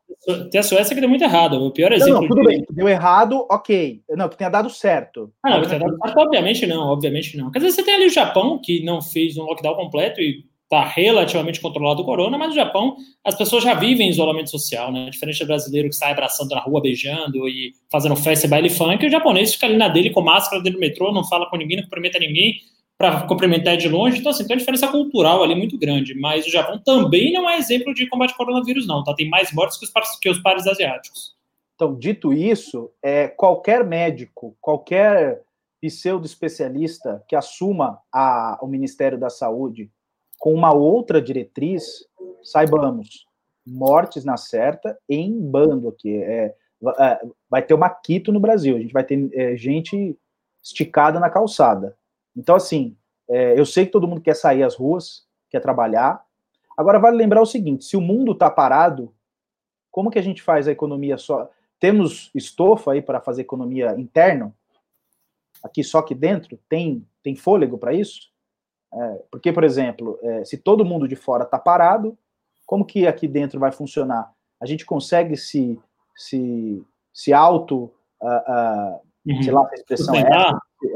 Tem 0.51 0.61
a 0.61 0.63
Suécia 0.63 0.95
que 0.95 1.01
deu 1.01 1.09
muito 1.09 1.25
errado. 1.25 1.63
O 1.63 1.71
pior 1.71 1.93
exemplo. 1.93 2.15
Não, 2.15 2.21
não 2.23 2.29
tudo 2.29 2.41
de... 2.43 2.47
bem, 2.49 2.65
deu 2.71 2.89
errado, 2.89 3.47
ok. 3.51 4.03
Não, 4.11 4.29
que 4.29 4.37
tenha 4.37 4.51
dado 4.51 4.71
certo. 4.71 5.33
Ah, 5.43 5.51
não, 5.51 5.63
que 5.63 5.69
tenha 5.69 5.81
dado 5.81 5.97
certo, 5.97 6.19
obviamente 6.19 6.67
não, 6.67 6.89
obviamente 6.89 7.37
não. 7.37 7.51
Quer 7.51 7.59
dizer, 7.59 7.73
você 7.73 7.83
tem 7.83 7.95
ali 7.95 8.07
o 8.07 8.13
Japão, 8.13 8.61
que 8.63 8.83
não 8.85 9.03
fez 9.03 9.37
um 9.37 9.43
lockdown 9.45 9.77
completo 9.77 10.21
e 10.21 10.45
está 10.65 10.85
relativamente 10.85 11.61
controlado 11.61 12.03
o 12.03 12.05
corona, 12.05 12.37
mas 12.37 12.49
no 12.49 12.55
Japão 12.55 12.97
as 13.25 13.37
pessoas 13.37 13.63
já 13.63 13.75
vivem 13.75 14.09
em 14.09 14.11
isolamento 14.11 14.51
social, 14.51 14.91
né? 14.91 15.09
Diferente 15.11 15.39
do 15.41 15.47
brasileiro 15.47 15.89
que 15.89 15.95
sai 15.95 16.13
abraçando 16.13 16.51
na 16.51 16.61
rua, 16.61 16.81
beijando 16.81 17.49
e 17.49 17.73
fazendo 17.91 18.17
festa 18.17 18.47
e 18.47 18.51
baile 18.51 18.71
funk, 18.71 19.07
o 19.07 19.11
japonês 19.11 19.55
fica 19.55 19.67
ali 19.67 19.77
na 19.77 19.89
dele 19.89 20.11
com 20.11 20.21
máscara 20.21 20.63
dentro 20.63 20.79
do 20.79 20.81
metrô, 20.81 21.13
não 21.13 21.25
fala 21.25 21.49
com 21.49 21.57
ninguém, 21.57 21.77
não 21.77 21.85
cumprimenta 21.85 22.19
ninguém, 22.19 22.57
para 22.97 23.27
cumprimentar 23.27 23.77
de 23.77 23.89
longe. 23.89 24.19
Então, 24.19 24.31
assim, 24.31 24.47
tem 24.47 24.55
uma 24.55 24.61
diferença 24.61 24.89
cultural 24.89 25.43
ali 25.43 25.55
muito 25.55 25.79
grande. 25.79 26.15
Mas 26.15 26.47
o 26.47 26.51
Japão 26.51 26.79
também 26.79 27.33
não 27.33 27.49
é 27.49 27.59
exemplo 27.59 27.93
de 27.93 28.09
combate 28.09 28.31
ao 28.31 28.37
coronavírus, 28.37 28.87
não. 28.87 29.03
Tá? 29.03 29.15
Tem 29.15 29.29
mais 29.29 29.53
mortes 29.53 29.79
que 29.79 29.85
os, 29.85 29.91
pares, 29.91 30.19
que 30.19 30.31
os 30.31 30.39
pares 30.39 30.67
asiáticos. 30.67 31.35
Então, 31.75 31.95
dito 31.95 32.33
isso, 32.33 32.91
é, 33.03 33.27
qualquer 33.27 33.85
médico, 33.85 34.57
qualquer 34.61 35.43
pseudo-especialista 35.81 37.23
que 37.29 37.37
assuma 37.37 37.99
a, 38.13 38.59
o 38.63 38.67
Ministério 38.67 39.19
da 39.19 39.29
Saúde 39.29 39.91
com 40.39 40.55
uma 40.55 40.73
outra 40.73 41.21
diretriz, 41.21 42.07
saibamos, 42.43 43.27
mortes 43.67 44.25
na 44.25 44.37
certa 44.37 44.97
em 45.09 45.41
bando 45.41 45.89
aqui. 45.89 46.17
É, 46.17 46.55
é, 46.99 47.21
vai 47.49 47.63
ter 47.63 47.75
uma 47.75 47.89
quito 47.89 48.33
no 48.33 48.41
Brasil, 48.41 48.77
a 48.77 48.81
gente 48.81 48.93
vai 48.93 49.05
ter 49.05 49.29
é, 49.33 49.57
gente 49.57 50.17
esticada 50.63 51.19
na 51.19 51.31
calçada. 51.31 51.97
Então, 52.37 52.55
assim, 52.57 52.97
é, 53.29 53.59
eu 53.59 53.65
sei 53.65 53.87
que 53.87 53.93
todo 53.93 54.07
mundo 54.07 54.21
quer 54.21 54.35
sair 54.35 54.63
às 54.63 54.75
ruas, 54.75 55.27
quer 55.51 55.61
trabalhar. 55.61 56.25
Agora, 56.77 56.99
vale 56.99 57.17
lembrar 57.17 57.41
o 57.41 57.47
seguinte: 57.47 57.85
se 57.85 57.97
o 57.97 58.01
mundo 58.01 58.33
está 58.33 58.51
parado, 58.51 59.15
como 59.91 60.11
que 60.11 60.19
a 60.19 60.23
gente 60.23 60.43
faz 60.43 60.67
a 60.67 60.73
economia 60.73 61.17
só? 61.17 61.51
Temos 61.79 62.31
estofa 62.35 62.93
aí 62.93 63.03
para 63.03 63.21
fazer 63.21 63.43
economia 63.43 63.95
interna? 63.99 64.55
Aqui 65.63 65.83
só 65.83 65.99
aqui 65.99 66.15
dentro? 66.15 66.59
Tem, 66.69 67.07
tem 67.23 67.37
fôlego 67.37 67.79
para 67.79 67.93
isso? 67.93 68.33
É, 68.93 69.23
porque, 69.31 69.53
por 69.53 69.65
exemplo, 69.65 70.19
é, 70.23 70.45
se 70.45 70.57
todo 70.57 70.85
mundo 70.85 71.09
de 71.09 71.17
fora 71.17 71.45
está 71.45 71.59
parado, 71.59 72.17
como 72.67 72.85
que 72.85 73.07
aqui 73.07 73.27
dentro 73.29 73.61
vai 73.61 73.73
funcionar? 73.73 74.33
A 74.61 74.67
gente 74.67 74.87
consegue 74.87 75.37
se, 75.37 75.79
se, 76.17 76.83
se 77.13 77.33
auto, 77.33 77.93
uh, 78.21 78.27
uh, 78.27 79.01
uhum. 79.27 79.43
sei 79.43 79.53
lá, 79.53 79.69
a 79.69 79.75
expressão 79.75 80.15
é, 80.15 80.27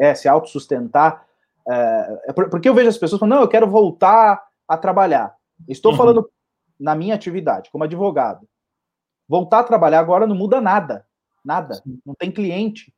é, 0.00 0.14
se 0.14 0.28
autossustentar 0.28 1.26
é, 1.68 2.22
é 2.28 2.32
porque 2.32 2.68
eu 2.68 2.74
vejo 2.74 2.88
as 2.88 2.98
pessoas 2.98 3.20
falando, 3.20 3.34
não, 3.34 3.42
eu 3.42 3.48
quero 3.48 3.68
voltar 3.68 4.42
a 4.66 4.76
trabalhar. 4.76 5.34
Estou 5.68 5.92
uhum. 5.92 5.98
falando 5.98 6.30
na 6.78 6.94
minha 6.94 7.14
atividade, 7.14 7.70
como 7.70 7.84
advogado. 7.84 8.48
Voltar 9.28 9.60
a 9.60 9.64
trabalhar 9.64 10.00
agora 10.00 10.26
não 10.26 10.34
muda 10.34 10.60
nada. 10.60 11.04
Nada. 11.44 11.80
Não 12.04 12.14
tem 12.14 12.30
cliente 12.30 12.92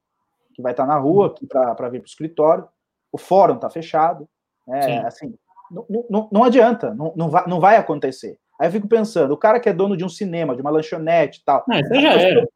que 0.55 0.63
vai 0.63 0.73
estar 0.73 0.87
na 0.87 0.99
rua 0.99 1.35
para 1.49 1.89
vir 1.89 2.01
para 2.01 2.07
o 2.07 2.11
escritório. 2.11 2.69
O 3.13 3.19
fórum 3.19 3.55
está 3.57 3.71
fechado. 3.71 4.29
É, 4.69 4.99
assim, 4.99 5.35
não, 5.71 5.87
não, 6.09 6.29
não 6.31 6.45
adianta, 6.45 6.95
não, 6.95 7.13
não, 7.17 7.29
vai, 7.29 7.47
não 7.47 7.61
vai 7.61 7.77
acontecer. 7.77 8.39
Aí 8.61 8.69
eu 8.69 8.73
fico 8.73 8.87
pensando, 8.87 9.33
o 9.33 9.37
cara 9.37 9.59
que 9.59 9.69
é 9.69 9.73
dono 9.73 9.97
de 9.97 10.05
um 10.05 10.09
cinema, 10.09 10.55
de 10.55 10.61
uma 10.61 10.71
lanchonete 10.71 11.41
e 11.41 11.45
tal. 11.45 11.65
Não, 11.67 11.79
isso 11.79 12.01
já 12.01 12.13
era. 12.13 12.47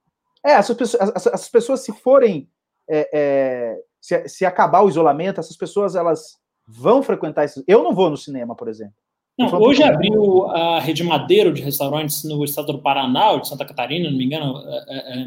É, 0.45 0.53
essas 0.53 0.77
pessoas, 0.77 1.13
essas 1.17 1.49
pessoas 1.49 1.81
se 1.81 1.93
forem 1.93 2.49
é, 2.89 3.09
é, 3.13 3.81
se, 4.05 4.29
se 4.29 4.45
acabar 4.45 4.83
o 4.83 4.89
isolamento, 4.91 5.41
essas 5.41 5.57
pessoas 5.57 5.97
elas 5.97 6.37
vão 6.69 7.03
frequentar 7.03 7.47
esses. 7.47 7.65
Eu 7.67 7.83
não 7.83 7.95
vou 7.95 8.11
no 8.11 8.19
cinema, 8.19 8.55
por 8.55 8.69
exemplo. 8.69 8.93
Não, 9.39 9.51
hoje 9.63 9.83
abriu 9.83 10.45
a 10.51 10.79
Rede 10.79 11.03
Madeiro 11.03 11.55
de 11.55 11.63
restaurantes 11.63 12.23
no 12.23 12.45
estado 12.45 12.71
do 12.71 12.83
Paraná, 12.83 13.33
ou 13.33 13.41
de 13.41 13.49
Santa 13.49 13.65
Catarina, 13.65 14.11
não 14.11 14.19
me 14.19 14.27
engano, 14.27 14.59
é, 14.59 14.85
é, 14.89 15.23
é, 15.23 15.27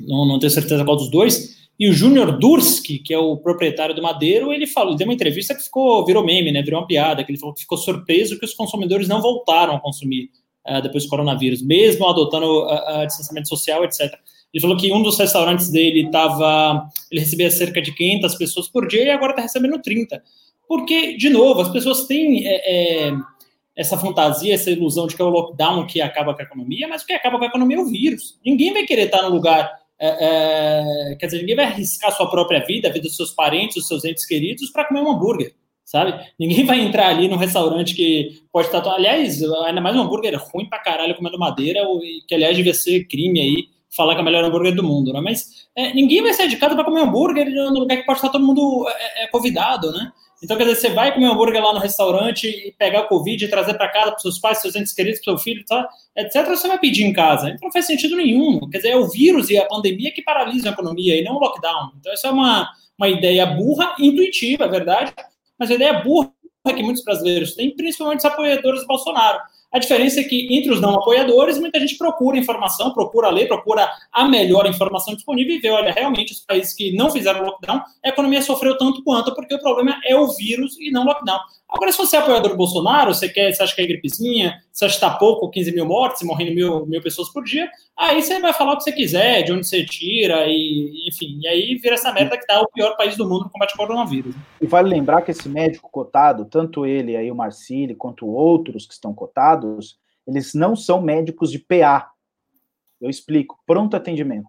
não, 0.00 0.26
não 0.26 0.38
tenho 0.38 0.50
certeza 0.50 0.84
qual 0.84 0.98
dos 0.98 1.10
dois. 1.10 1.56
E 1.80 1.88
o 1.88 1.92
Júnior 1.94 2.38
Durski, 2.38 2.98
que 2.98 3.14
é 3.14 3.18
o 3.18 3.38
proprietário 3.38 3.94
do 3.94 4.02
Madeiro, 4.02 4.52
ele 4.52 4.66
falou, 4.66 4.94
deu 4.94 5.06
uma 5.06 5.14
entrevista 5.14 5.54
que 5.54 5.62
ficou, 5.62 6.04
virou 6.04 6.22
meme, 6.22 6.52
né? 6.52 6.62
Virou 6.62 6.80
uma 6.80 6.86
piada, 6.86 7.24
que 7.24 7.30
ele 7.30 7.38
falou 7.38 7.54
que 7.54 7.62
ficou 7.62 7.78
surpreso 7.78 8.38
que 8.38 8.44
os 8.44 8.52
consumidores 8.52 9.08
não 9.08 9.22
voltaram 9.22 9.74
a 9.74 9.80
consumir 9.80 10.30
uh, 10.68 10.82
depois 10.82 11.04
do 11.04 11.08
coronavírus, 11.08 11.62
mesmo 11.62 12.06
adotando 12.06 12.46
uh, 12.46 13.02
uh, 13.02 13.06
distanciamento 13.06 13.48
social, 13.48 13.84
etc. 13.84 14.12
Ele 14.56 14.62
falou 14.62 14.76
que 14.78 14.90
um 14.90 15.02
dos 15.02 15.18
restaurantes 15.18 15.68
dele 15.68 16.06
estava. 16.06 16.88
Ele 17.12 17.20
recebia 17.20 17.50
cerca 17.50 17.82
de 17.82 17.92
500 17.92 18.34
pessoas 18.36 18.68
por 18.68 18.88
dia 18.88 19.04
e 19.04 19.10
agora 19.10 19.32
está 19.32 19.42
recebendo 19.42 19.78
30. 19.82 20.22
Porque, 20.66 21.14
de 21.18 21.28
novo, 21.28 21.60
as 21.60 21.68
pessoas 21.68 22.06
têm. 22.06 22.46
É, 22.46 23.08
é, 23.08 23.12
essa 23.76 23.98
fantasia, 23.98 24.54
essa 24.54 24.70
ilusão 24.70 25.06
de 25.06 25.14
que 25.14 25.20
é 25.20 25.24
o 25.26 25.28
lockdown 25.28 25.86
que 25.86 26.00
acaba 26.00 26.32
com 26.32 26.40
a 26.40 26.44
economia, 26.44 26.88
mas 26.88 27.02
o 27.02 27.06
que 27.06 27.12
acaba 27.12 27.36
com 27.36 27.44
a 27.44 27.48
economia 27.48 27.76
é 27.76 27.80
o 27.80 27.84
vírus. 27.84 28.40
Ninguém 28.42 28.72
vai 28.72 28.86
querer 28.86 29.02
estar 29.02 29.20
no 29.20 29.28
lugar. 29.28 29.70
É, 29.98 31.10
é, 31.10 31.16
quer 31.16 31.26
dizer, 31.26 31.40
ninguém 31.40 31.56
vai 31.56 31.66
arriscar 31.66 32.10
sua 32.12 32.30
própria 32.30 32.64
vida, 32.64 32.88
a 32.88 32.90
vida 32.90 33.06
dos 33.06 33.14
seus 33.14 33.32
parentes, 33.32 33.74
dos 33.74 33.86
seus 33.86 34.06
entes 34.06 34.24
queridos, 34.24 34.70
para 34.70 34.86
comer 34.86 35.00
um 35.00 35.10
hambúrguer, 35.10 35.52
sabe? 35.84 36.18
Ninguém 36.40 36.64
vai 36.64 36.80
entrar 36.80 37.08
ali 37.08 37.28
num 37.28 37.36
restaurante 37.36 37.94
que 37.94 38.40
pode 38.50 38.68
estar. 38.68 38.82
Aliás, 38.90 39.42
ainda 39.66 39.82
mais 39.82 39.94
um 39.94 40.00
hambúrguer 40.00 40.34
ruim 40.50 40.66
pra 40.66 40.78
caralho 40.78 41.14
comendo 41.14 41.38
madeira, 41.38 41.80
que 42.26 42.34
aliás 42.34 42.56
devia 42.56 42.72
ser 42.72 43.04
crime 43.04 43.38
aí 43.38 43.75
falar 43.96 44.14
que 44.14 44.20
é 44.20 44.22
o 44.22 44.24
melhor 44.24 44.44
hambúrguer 44.44 44.74
do 44.74 44.82
mundo, 44.82 45.12
né? 45.12 45.20
Mas 45.20 45.66
é, 45.74 45.92
ninguém 45.94 46.22
vai 46.22 46.34
sair 46.34 46.48
de 46.48 46.56
casa 46.56 46.74
para 46.74 46.84
comer 46.84 47.00
hambúrguer 47.00 47.48
no 47.50 47.80
lugar 47.80 47.96
que 47.96 48.04
pode 48.04 48.18
estar 48.18 48.28
todo 48.28 48.44
mundo 48.44 48.86
é, 48.88 49.24
é, 49.24 49.26
convidado, 49.28 49.90
né? 49.90 50.12
Então, 50.42 50.56
quer 50.56 50.64
dizer, 50.64 50.76
você 50.76 50.90
vai 50.90 51.14
comer 51.14 51.26
hambúrguer 51.26 51.64
lá 51.64 51.72
no 51.72 51.80
restaurante 51.80 52.46
e 52.46 52.70
pegar 52.78 53.02
o 53.02 53.08
Covid 53.08 53.42
e 53.42 53.48
trazer 53.48 53.74
para 53.74 53.88
casa 53.88 54.10
para 54.10 54.18
seus 54.18 54.38
pais, 54.38 54.60
seus 54.60 54.76
entes 54.76 54.92
queridos, 54.92 55.20
para 55.20 55.32
seu 55.32 55.38
filho, 55.42 55.64
tá, 55.64 55.88
etc., 56.14 56.46
você 56.46 56.68
vai 56.68 56.78
pedir 56.78 57.04
em 57.04 57.12
casa. 57.12 57.48
Então, 57.48 57.60
não 57.64 57.72
faz 57.72 57.86
sentido 57.86 58.16
nenhum. 58.16 58.68
Quer 58.68 58.78
dizer, 58.78 58.90
é 58.90 58.96
o 58.96 59.08
vírus 59.08 59.48
e 59.48 59.56
a 59.56 59.64
pandemia 59.64 60.12
que 60.12 60.22
paralisam 60.22 60.70
a 60.70 60.74
economia 60.74 61.18
e 61.18 61.24
não 61.24 61.36
o 61.36 61.40
lockdown. 61.40 61.92
Então, 61.98 62.12
isso 62.12 62.26
é 62.26 62.30
uma, 62.30 62.68
uma 62.98 63.08
ideia 63.08 63.46
burra, 63.46 63.96
intuitiva, 63.98 64.64
é 64.64 64.68
verdade, 64.68 65.14
mas 65.58 65.70
a 65.70 65.74
ideia 65.74 65.94
burra 66.00 66.30
que 66.74 66.82
muitos 66.82 67.02
brasileiros 67.02 67.54
têm, 67.54 67.74
principalmente 67.74 68.18
os 68.18 68.24
apoiadores 68.26 68.82
do 68.82 68.86
Bolsonaro. 68.86 69.38
A 69.76 69.78
diferença 69.78 70.20
é 70.20 70.24
que 70.24 70.48
entre 70.56 70.72
os 70.72 70.80
não 70.80 70.94
apoiadores, 70.94 71.58
muita 71.58 71.78
gente 71.78 71.98
procura 71.98 72.38
informação, 72.38 72.94
procura 72.94 73.28
ler, 73.28 73.46
procura 73.46 73.86
a 74.10 74.26
melhor 74.26 74.64
informação 74.64 75.14
disponível 75.14 75.54
e 75.54 75.58
vê, 75.58 75.68
olha, 75.68 75.92
realmente 75.92 76.32
os 76.32 76.40
países 76.40 76.72
que 76.72 76.96
não 76.96 77.10
fizeram 77.10 77.44
lockdown, 77.44 77.82
a 78.02 78.08
economia 78.08 78.40
sofreu 78.40 78.78
tanto 78.78 79.04
quanto, 79.04 79.34
porque 79.34 79.54
o 79.54 79.60
problema 79.60 80.00
é 80.02 80.16
o 80.16 80.28
vírus 80.28 80.80
e 80.80 80.90
não 80.90 81.04
lockdown. 81.04 81.40
Agora, 81.68 81.90
se 81.90 81.98
você 81.98 82.16
é 82.16 82.20
apoiador 82.20 82.52
do 82.52 82.56
Bolsonaro, 82.56 83.12
você, 83.12 83.28
quer, 83.28 83.52
você 83.52 83.62
acha 83.62 83.74
que 83.74 83.82
é 83.82 83.86
gripezinha, 83.86 84.62
você 84.72 84.84
acha 84.84 84.98
que 84.98 85.04
está 85.04 85.18
pouco, 85.18 85.50
15 85.50 85.72
mil 85.72 85.84
mortes, 85.84 86.22
morrendo 86.22 86.54
mil, 86.54 86.86
mil 86.86 87.02
pessoas 87.02 87.28
por 87.28 87.42
dia, 87.42 87.68
aí 87.96 88.22
você 88.22 88.38
vai 88.40 88.52
falar 88.52 88.74
o 88.74 88.76
que 88.76 88.84
você 88.84 88.92
quiser, 88.92 89.42
de 89.42 89.52
onde 89.52 89.66
você 89.66 89.84
tira, 89.84 90.46
e 90.46 91.08
enfim, 91.08 91.40
e 91.42 91.48
aí 91.48 91.74
vira 91.74 91.94
essa 91.94 92.12
merda 92.12 92.36
que 92.36 92.44
está 92.44 92.60
o 92.60 92.68
pior 92.68 92.96
país 92.96 93.16
do 93.16 93.28
mundo 93.28 93.44
no 93.44 93.50
combate 93.50 93.72
ao 93.72 93.78
coronavírus. 93.78 94.34
E 94.60 94.66
vale 94.66 94.88
lembrar 94.88 95.22
que 95.22 95.32
esse 95.32 95.48
médico 95.48 95.90
cotado, 95.90 96.44
tanto 96.44 96.86
ele 96.86 97.16
aí, 97.16 97.30
o 97.32 97.34
Marcili, 97.34 97.96
quanto 97.96 98.26
outros 98.26 98.86
que 98.86 98.94
estão 98.94 99.12
cotados, 99.12 99.65
eles 100.26 100.54
não 100.54 100.74
são 100.74 101.00
médicos 101.00 101.50
de 101.50 101.58
PA. 101.58 102.10
Eu 103.00 103.08
explico, 103.08 103.58
pronto 103.66 103.96
atendimento. 103.96 104.48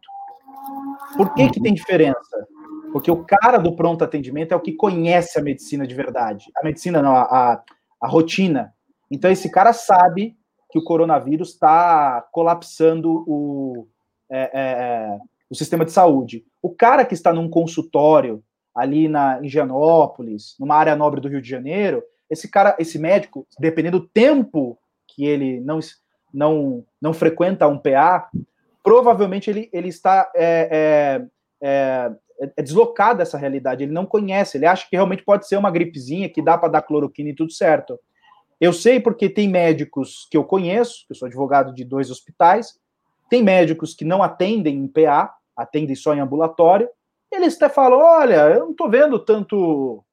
Por 1.16 1.34
que, 1.34 1.50
que 1.50 1.62
tem 1.62 1.74
diferença? 1.74 2.48
Porque 2.92 3.12
o 3.12 3.24
cara 3.24 3.58
do 3.58 3.76
pronto 3.76 4.04
atendimento 4.04 4.54
é 4.54 4.56
o 4.56 4.62
que 4.62 4.74
conhece 4.74 5.38
a 5.38 5.44
medicina 5.44 5.86
de 5.86 5.94
verdade. 5.94 6.46
A 6.56 6.64
medicina, 6.64 7.02
não, 7.02 7.16
a, 7.16 7.24
a, 7.24 7.64
a 8.02 8.08
rotina. 8.08 8.74
Então, 9.12 9.30
esse 9.30 9.52
cara 9.52 9.74
sabe 9.74 10.38
que 10.72 10.80
o 10.80 10.84
coronavírus 10.84 11.50
está 11.50 12.28
colapsando 12.32 13.24
o, 13.28 13.88
é, 14.30 14.40
é, 14.40 14.50
é, 14.54 15.18
o 15.50 15.56
sistema 15.56 15.86
de 15.86 15.92
saúde. 15.92 16.46
O 16.62 16.70
cara 16.70 17.06
que 17.06 17.14
está 17.14 17.34
num 17.34 17.50
consultório 17.50 18.44
ali 18.76 19.08
na 19.08 19.42
Higienópolis, 19.42 20.56
numa 20.60 20.76
área 20.76 20.96
nobre 20.96 21.22
do 21.22 21.30
Rio 21.30 21.42
de 21.42 21.50
Janeiro, 21.50 22.04
esse 22.30 22.50
cara, 22.50 22.76
esse 22.78 23.00
médico, 23.00 23.48
dependendo 23.60 24.00
do 24.00 24.08
tempo 24.08 24.78
que 25.18 25.26
ele 25.26 25.60
não, 25.62 25.80
não, 26.34 26.86
não 27.02 27.14
frequenta 27.14 27.68
um 27.68 27.78
PA, 27.78 28.30
provavelmente 28.84 29.50
ele, 29.50 29.70
ele 29.74 29.90
está 29.90 30.32
é, 30.36 31.20
é, 31.62 31.68
é 31.68 32.12
é, 32.40 32.62
deslocado 32.62 33.18
dessa 33.18 33.38
realidade, 33.38 33.84
ele 33.84 33.92
não 33.92 34.06
conhece, 34.06 34.58
ele 34.58 34.66
acha 34.66 34.88
que 34.88 34.96
realmente 34.96 35.24
pode 35.24 35.48
ser 35.48 35.58
uma 35.58 35.72
gripezinha, 35.72 36.30
que 36.30 36.42
dá 36.42 36.58
para 36.58 36.70
dar 36.70 36.82
cloroquina 36.84 37.30
e 37.30 37.36
tudo 37.36 37.52
certo. 37.52 38.00
Eu 38.60 38.74
sei 38.74 39.00
porque 39.00 39.30
tem 39.30 39.48
médicos 39.48 40.28
que 40.30 40.38
eu 40.38 40.44
conheço, 40.44 41.06
eu 41.10 41.16
sou 41.16 41.28
advogado 41.28 41.74
de 41.74 41.84
dois 41.84 42.10
hospitais, 42.12 42.80
tem 43.30 43.44
médicos 43.44 43.94
que 43.94 44.06
não 44.06 44.24
atendem 44.24 44.76
em 44.78 44.88
PA, 44.88 45.34
atendem 45.56 45.96
só 45.96 46.14
em 46.14 46.20
ambulatório, 46.20 46.88
eles 47.32 47.56
até 47.56 47.70
falam, 47.70 48.00
olha, 48.00 48.50
eu 48.50 48.60
não 48.62 48.72
estou 48.72 48.90
vendo 48.90 49.20
tanto 49.20 50.04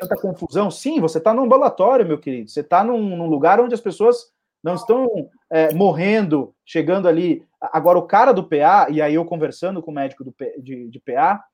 tanta 0.00 0.16
confusão. 0.16 0.70
Sim, 0.70 1.00
você 1.00 1.18
está 1.18 1.32
no 1.32 1.42
ambulatório, 1.42 2.06
meu 2.06 2.18
querido, 2.18 2.50
você 2.50 2.60
está 2.60 2.82
num, 2.82 3.16
num, 3.16 3.26
lugar 3.26 3.60
onde 3.60 3.74
as 3.74 3.80
pessoas 3.80 4.32
não 4.62 4.74
estão 4.74 5.08
é, 5.50 5.72
morrendo, 5.74 6.54
chegando 6.64 7.08
ali 7.08 7.44
Agora, 7.70 7.98
o 7.98 8.06
cara 8.06 8.32
do 8.32 8.42
PA, 8.42 8.88
e 8.90 9.00
aí 9.00 9.14
eu 9.14 9.24
conversando 9.24 9.80
com 9.80 9.92
o 9.92 9.94
médico 9.94 10.24
do, 10.24 10.34
de, 10.58 10.88
de 10.88 11.00
PA, 11.00 11.44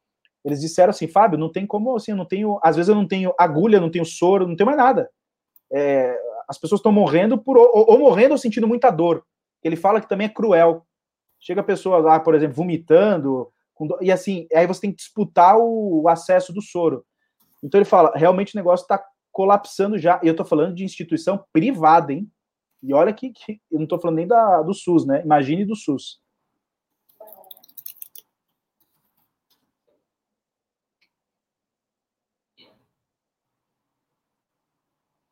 eles 0.43 0.61
disseram 0.61 0.91
assim, 0.91 1.07
Fábio, 1.07 1.39
não 1.39 1.53
tem 1.53 1.67
como, 1.67 1.95
assim, 1.95 2.13
eu 2.13 2.17
não 2.17 2.25
tenho, 2.25 2.59
às 2.63 2.77
vezes 2.77 2.89
eu 2.89 2.95
não 2.95 3.07
tenho 3.07 3.35
agulha, 3.39 3.81
não 3.81 3.91
tenho 3.91 4.07
soro, 4.07 4.47
não 4.47 4.57
tenho 4.57 4.67
mais 4.67 4.79
nada. 4.79 5.11
É, 5.71 6.19
as 6.49 6.57
pessoas 6.57 6.79
estão 6.79 6.91
morrendo 6.91 7.37
por, 7.37 7.59
ou, 7.59 7.91
ou, 7.91 7.99
morrendo 7.99 8.33
ou 8.33 8.39
sentindo 8.39 8.67
muita 8.67 8.91
dor. 8.91 9.23
Ele 9.63 9.77
fala 9.77 10.01
que 10.01 10.09
também 10.09 10.27
é 10.27 10.31
cruel. 10.31 10.87
Chega 11.39 11.61
a 11.61 11.65
pessoa 11.65 11.99
lá, 11.99 12.19
por 12.19 12.35
exemplo, 12.35 12.57
vomitando, 12.57 13.53
e 14.01 14.11
assim, 14.11 14.47
aí 14.55 14.67
você 14.67 14.81
tem 14.81 14.91
que 14.91 14.97
disputar 14.97 15.59
o 15.59 16.09
acesso 16.09 16.55
do 16.55 16.63
soro. 16.63 17.05
Então 17.63 17.79
ele 17.79 17.85
fala, 17.85 18.13
realmente 18.15 18.55
o 18.55 18.59
negócio 18.59 18.85
está 18.85 19.03
colapsando 19.33 19.99
já, 19.99 20.21
e 20.23 20.27
eu 20.27 20.33
estou 20.33 20.47
falando 20.47 20.75
de 20.75 20.85
instituição 20.85 21.45
privada, 21.53 22.13
hein? 22.13 22.31
E 22.83 22.95
olha 22.95 23.13
que, 23.13 23.31
que 23.31 23.61
eu 23.71 23.79
não 23.79 23.85
estou 23.85 24.01
falando 24.01 24.17
nem 24.17 24.27
da, 24.27 24.63
do 24.63 24.73
SUS, 24.73 25.05
né? 25.07 25.23
Imagine 25.25 25.65
do 25.65 25.75
SUS. 25.75 26.21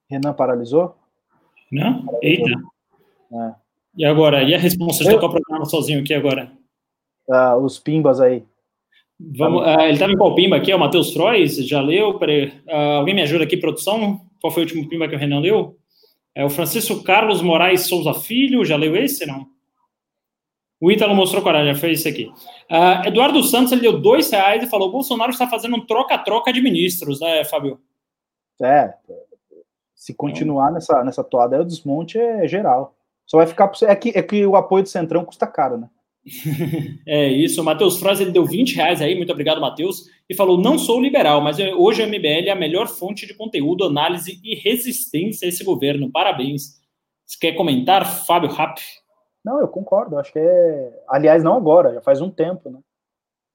Renan 0.09 0.35
paralisou? 0.35 0.97
Não? 1.71 2.05
Eita. 2.23 2.51
É. 3.33 3.55
E 3.97 4.05
agora? 4.05 4.43
E 4.43 4.55
a 4.55 4.59
resposta 4.59 5.05
de 5.05 5.11
tocar 5.11 5.27
o 5.27 5.31
programa 5.31 5.65
sozinho 5.65 6.01
aqui 6.01 6.15
agora? 6.15 6.53
Ah, 7.29 7.57
os 7.57 7.79
pimbas 7.79 8.21
aí. 8.21 8.45
Vamos, 9.19 9.63
uh, 9.63 9.81
ele 9.81 9.93
estava 9.93 10.13
em 10.13 10.17
qual 10.17 10.35
pimba 10.35 10.57
aqui? 10.57 10.71
É 10.71 10.77
o 10.77 10.79
Matheus 10.79 11.13
Frois? 11.13 11.57
Já 11.67 11.81
leu? 11.81 12.11
Uh, 12.11 12.73
alguém 12.99 13.15
me 13.15 13.23
ajuda 13.23 13.45
aqui, 13.45 13.57
produção? 13.57 14.21
Qual 14.41 14.53
foi 14.53 14.63
o 14.63 14.67
último 14.67 14.89
pimba 14.89 15.09
que 15.09 15.17
o 15.17 15.19
Renan 15.19 15.41
leu? 15.41 15.79
É 16.35 16.45
o 16.45 16.51
Francisco 16.51 17.03
Carlos 17.03 17.41
Moraes 17.41 17.87
Souza 17.87 18.13
Filho, 18.13 18.65
já 18.65 18.77
leu 18.77 18.95
esse, 18.95 19.25
não? 19.25 19.47
O 20.79 20.93
Ítalo 20.93 21.15
mostrou 21.15 21.43
coragem, 21.43 21.73
já 21.73 21.81
fez 21.81 22.01
isso 22.01 22.09
aqui. 22.09 22.25
Uh, 22.71 23.09
Eduardo 23.09 23.43
Santos, 23.43 23.73
ele 23.73 23.81
deu 23.81 23.99
dois 23.99 24.31
reais 24.31 24.63
e 24.63 24.67
falou, 24.67 24.93
Bolsonaro 24.93 25.31
está 25.31 25.49
fazendo 25.49 25.77
um 25.77 25.87
troca-troca 25.87 26.53
de 26.53 26.61
ministros, 26.61 27.19
né, 27.21 27.43
Fábio? 27.45 27.81
É, 28.63 28.93
se 29.95 30.13
continuar 30.13 30.71
nessa, 30.71 31.03
nessa 31.03 31.25
toada, 31.25 31.63
o 31.63 31.65
desmonte 31.65 32.19
é 32.19 32.47
geral. 32.47 32.95
Só 33.25 33.39
vai 33.39 33.47
ficar... 33.47 33.73
É 33.85 33.97
que, 33.97 34.11
é 34.11 34.23
que 34.23 34.45
o 34.45 34.57
apoio 34.57 34.83
do 34.83 34.89
Centrão 34.91 35.25
custa 35.25 35.47
caro, 35.47 35.79
né? 35.79 35.89
é 37.07 37.29
isso, 37.29 37.61
o 37.61 37.65
Matheus 37.65 37.99
Froz, 37.99 38.21
ele 38.21 38.33
deu 38.33 38.45
20 38.45 38.75
reais 38.75 39.01
aí, 39.01 39.15
muito 39.15 39.31
obrigado, 39.31 39.61
Matheus, 39.61 40.07
e 40.29 40.35
falou, 40.35 40.61
não 40.61 40.79
sou 40.79 41.01
liberal, 41.01 41.41
mas 41.41 41.59
hoje 41.59 42.03
a 42.03 42.07
MBL 42.07 42.49
é 42.49 42.51
a 42.51 42.57
melhor 42.57 42.89
fonte 42.89 43.27
de 43.27 43.35
conteúdo, 43.35 43.85
análise 43.85 44.41
e 44.43 44.57
resistência 44.57 45.47
a 45.47 45.49
esse 45.49 45.63
governo, 45.63 46.11
parabéns. 46.11 46.81
Você 47.25 47.39
quer 47.41 47.53
comentar, 47.53 48.05
Fábio 48.27 48.51
Rapp? 48.51 48.81
Não, 49.45 49.61
eu 49.61 49.69
concordo, 49.69 50.19
acho 50.19 50.33
que 50.33 50.39
é, 50.39 51.03
aliás, 51.09 51.45
não 51.45 51.57
agora, 51.57 51.95
já 51.95 52.01
faz 52.01 52.21
um 52.21 52.31
tempo, 52.31 52.71
né? 52.71 52.81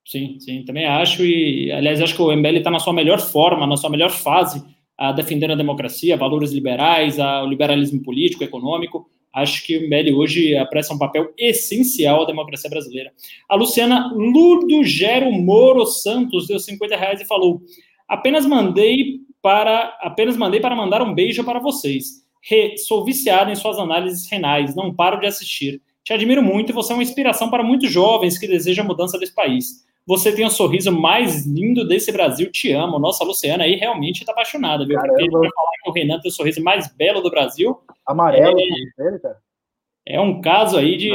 Sim, 0.06 0.40
sim, 0.40 0.64
também 0.64 0.85
acho, 0.85 1.24
e 1.24 1.72
aliás, 1.72 2.01
acho 2.01 2.16
que 2.16 2.22
o 2.22 2.32
MBL 2.32 2.58
está 2.58 2.72
na 2.72 2.80
sua 2.80 2.93
melhor 2.93 3.19
forma, 3.19 3.67
na 3.67 3.77
sua 3.77 3.90
melhor 3.90 4.09
fase, 4.09 4.64
a 4.98 5.11
defender 5.11 5.51
a 5.51 5.56
democracia, 5.56 6.17
valores 6.17 6.51
liberais, 6.51 7.19
a, 7.19 7.43
o 7.43 7.48
liberalismo 7.48 8.01
político, 8.01 8.43
econômico, 8.43 9.09
Acho 9.34 9.66
que 9.66 9.77
o 9.77 9.88
MBL 9.88 10.14
hoje 10.16 10.56
apressa 10.58 10.93
um 10.93 10.98
papel 10.98 11.34
essencial 11.38 12.24
à 12.24 12.26
democracia 12.26 12.69
brasileira. 12.69 13.14
A 13.48 13.56
Luciana 13.56 14.11
Ludogero 14.14 15.32
Moro 15.32 15.85
Santos 15.85 16.48
deu 16.48 16.60
50 16.60 16.95
reais 16.98 17.22
e 17.22 17.26
falou: 17.26 17.61
apenas 18.08 18.45
mandei 18.45 19.22
para 19.42 19.98
apenas 20.01 20.35
mandei 20.38 20.60
para 20.60 20.76
mandar 20.76 21.01
um 21.01 21.14
beijo 21.14 21.43
para 21.43 21.60
vocês. 21.60 22.22
Re, 22.42 22.77
sou 22.77 23.06
viciado 23.06 23.51
em 23.51 23.56
suas 23.56 23.77
análises 23.77 24.30
renais, 24.30 24.76
não 24.76 24.93
paro 24.93 25.19
de 25.19 25.27
assistir. 25.27 25.82
Te 26.03 26.14
admiro 26.14 26.42
muito 26.42 26.72
e 26.72 26.74
você 26.74 26.92
é 26.92 26.95
uma 26.95 27.03
inspiração 27.03 27.50
para 27.50 27.64
muitos 27.64 27.92
jovens 27.92 28.38
que 28.38 28.48
desejam 28.48 28.84
a 28.84 28.88
mudança 28.88 29.18
desse 29.18 29.34
país. 29.34 29.85
Você 30.06 30.34
tem 30.34 30.46
o 30.46 30.50
sorriso 30.50 30.92
mais 30.92 31.46
lindo 31.46 31.88
desse 31.88 32.12
Brasil, 32.12 32.52
te 32.52 32.72
amo. 32.72 32.98
Nossa, 32.98 33.24
a 33.24 33.28
Luciana 33.28 33.64
aí 33.64 33.76
realmente 33.76 34.22
está 34.22 34.32
apaixonada, 34.32 34.86
viu? 34.86 34.96
Caramba. 34.96 35.14
Porque 35.14 35.30
vai 35.30 35.50
falar 35.50 35.72
que 35.84 35.90
o 35.90 35.94
Renan 35.94 36.20
tem 36.20 36.30
o 36.30 36.34
sorriso 36.34 36.64
mais 36.64 36.88
belo 36.96 37.22
do 37.22 37.30
Brasil. 37.30 37.78
Amarelo, 38.06 38.60
é, 38.60 40.16
é 40.16 40.20
um 40.20 40.42
caso 40.42 40.78
aí 40.78 40.98
de, 40.98 41.12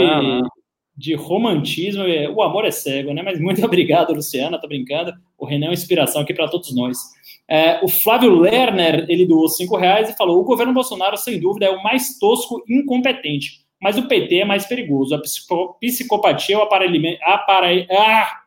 de 0.96 1.14
romantismo. 1.14 2.04
É, 2.04 2.30
o 2.30 2.40
amor 2.42 2.64
é 2.64 2.70
cego, 2.70 3.12
né? 3.12 3.22
Mas 3.22 3.40
muito 3.40 3.62
obrigado, 3.66 4.14
Luciana, 4.14 4.60
tô 4.60 4.68
brincando. 4.68 5.12
O 5.36 5.44
Renan 5.44 5.66
é 5.66 5.68
uma 5.70 5.74
inspiração 5.74 6.22
aqui 6.22 6.32
para 6.32 6.48
todos 6.48 6.74
nós. 6.74 6.98
É, 7.48 7.84
o 7.84 7.88
Flávio 7.88 8.34
Lerner, 8.38 9.04
ele 9.08 9.26
doou 9.26 9.48
cinco 9.48 9.76
reais 9.76 10.08
e 10.08 10.16
falou: 10.16 10.40
o 10.40 10.44
governo 10.44 10.72
Bolsonaro, 10.72 11.16
sem 11.16 11.40
dúvida, 11.40 11.66
é 11.66 11.70
o 11.70 11.82
mais 11.82 12.18
tosco 12.18 12.62
e 12.68 12.78
incompetente 12.78 13.65
mas 13.80 13.98
o 13.98 14.08
PT 14.08 14.38
é 14.38 14.44
mais 14.44 14.66
perigoso. 14.66 15.14
A 15.14 15.22
psicopatia, 15.80 16.58
o 16.58 16.62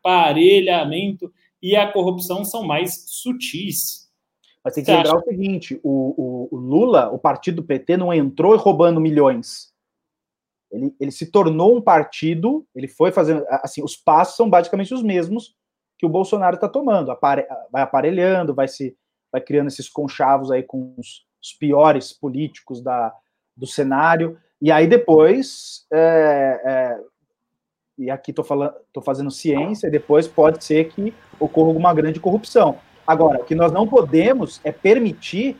aparelhamento 0.03 1.31
e 1.61 1.75
a 1.75 1.91
corrupção 1.91 2.43
são 2.43 2.63
mais 2.63 3.05
sutis. 3.07 4.09
Mas 4.63 4.73
tem 4.73 4.83
que 4.83 4.91
Você 4.91 4.97
lembrar 4.97 5.17
acha? 5.17 5.19
o 5.19 5.29
seguinte: 5.29 5.79
o, 5.83 6.47
o, 6.51 6.57
Lula, 6.57 7.09
o 7.09 7.19
partido 7.19 7.63
PT, 7.63 7.97
não 7.97 8.13
entrou 8.13 8.55
roubando 8.57 8.99
milhões. 8.99 9.69
Ele, 10.71 10.93
ele 10.99 11.11
se 11.11 11.31
tornou 11.31 11.75
um 11.75 11.81
partido, 11.81 12.65
ele 12.75 12.87
foi 12.87 13.11
fazendo. 13.11 13.45
Assim, 13.49 13.83
os 13.83 13.95
passos 13.95 14.35
são 14.35 14.49
basicamente 14.49 14.93
os 14.93 15.01
mesmos 15.01 15.55
que 15.97 16.05
o 16.05 16.09
Bolsonaro 16.09 16.55
está 16.55 16.67
tomando. 16.67 17.11
Apare, 17.11 17.45
vai 17.71 17.81
aparelhando, 17.81 18.53
vai 18.53 18.67
se 18.67 18.95
vai 19.31 19.41
criando 19.41 19.67
esses 19.67 19.87
conchavos 19.87 20.49
aí 20.49 20.63
com 20.63 20.95
os, 20.97 21.23
os 21.41 21.53
piores 21.53 22.11
políticos 22.11 22.81
da, 22.81 23.13
do 23.55 23.67
cenário. 23.67 24.39
E 24.61 24.71
aí 24.71 24.87
depois, 24.87 25.85
é, 25.91 26.61
é, 26.65 26.99
e 27.97 28.11
aqui 28.11 28.31
estou 28.31 28.43
falando, 28.43 28.73
tô 28.91 29.01
fazendo 29.01 29.31
ciência, 29.31 29.87
e 29.87 29.91
depois 29.91 30.27
pode 30.27 30.63
ser 30.63 30.89
que 30.89 31.13
ocorra 31.39 31.67
alguma 31.67 31.93
grande 31.93 32.19
corrupção. 32.19 32.77
Agora, 33.07 33.41
o 33.41 33.43
que 33.43 33.55
nós 33.55 33.71
não 33.71 33.87
podemos 33.87 34.59
é 34.63 34.71
permitir 34.71 35.57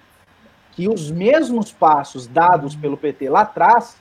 que 0.73 0.87
os 0.87 1.09
mesmos 1.11 1.71
passos 1.71 2.27
dados 2.27 2.75
pelo 2.75 2.97
PT 2.97 3.29
lá 3.29 3.41
atrás 3.41 3.97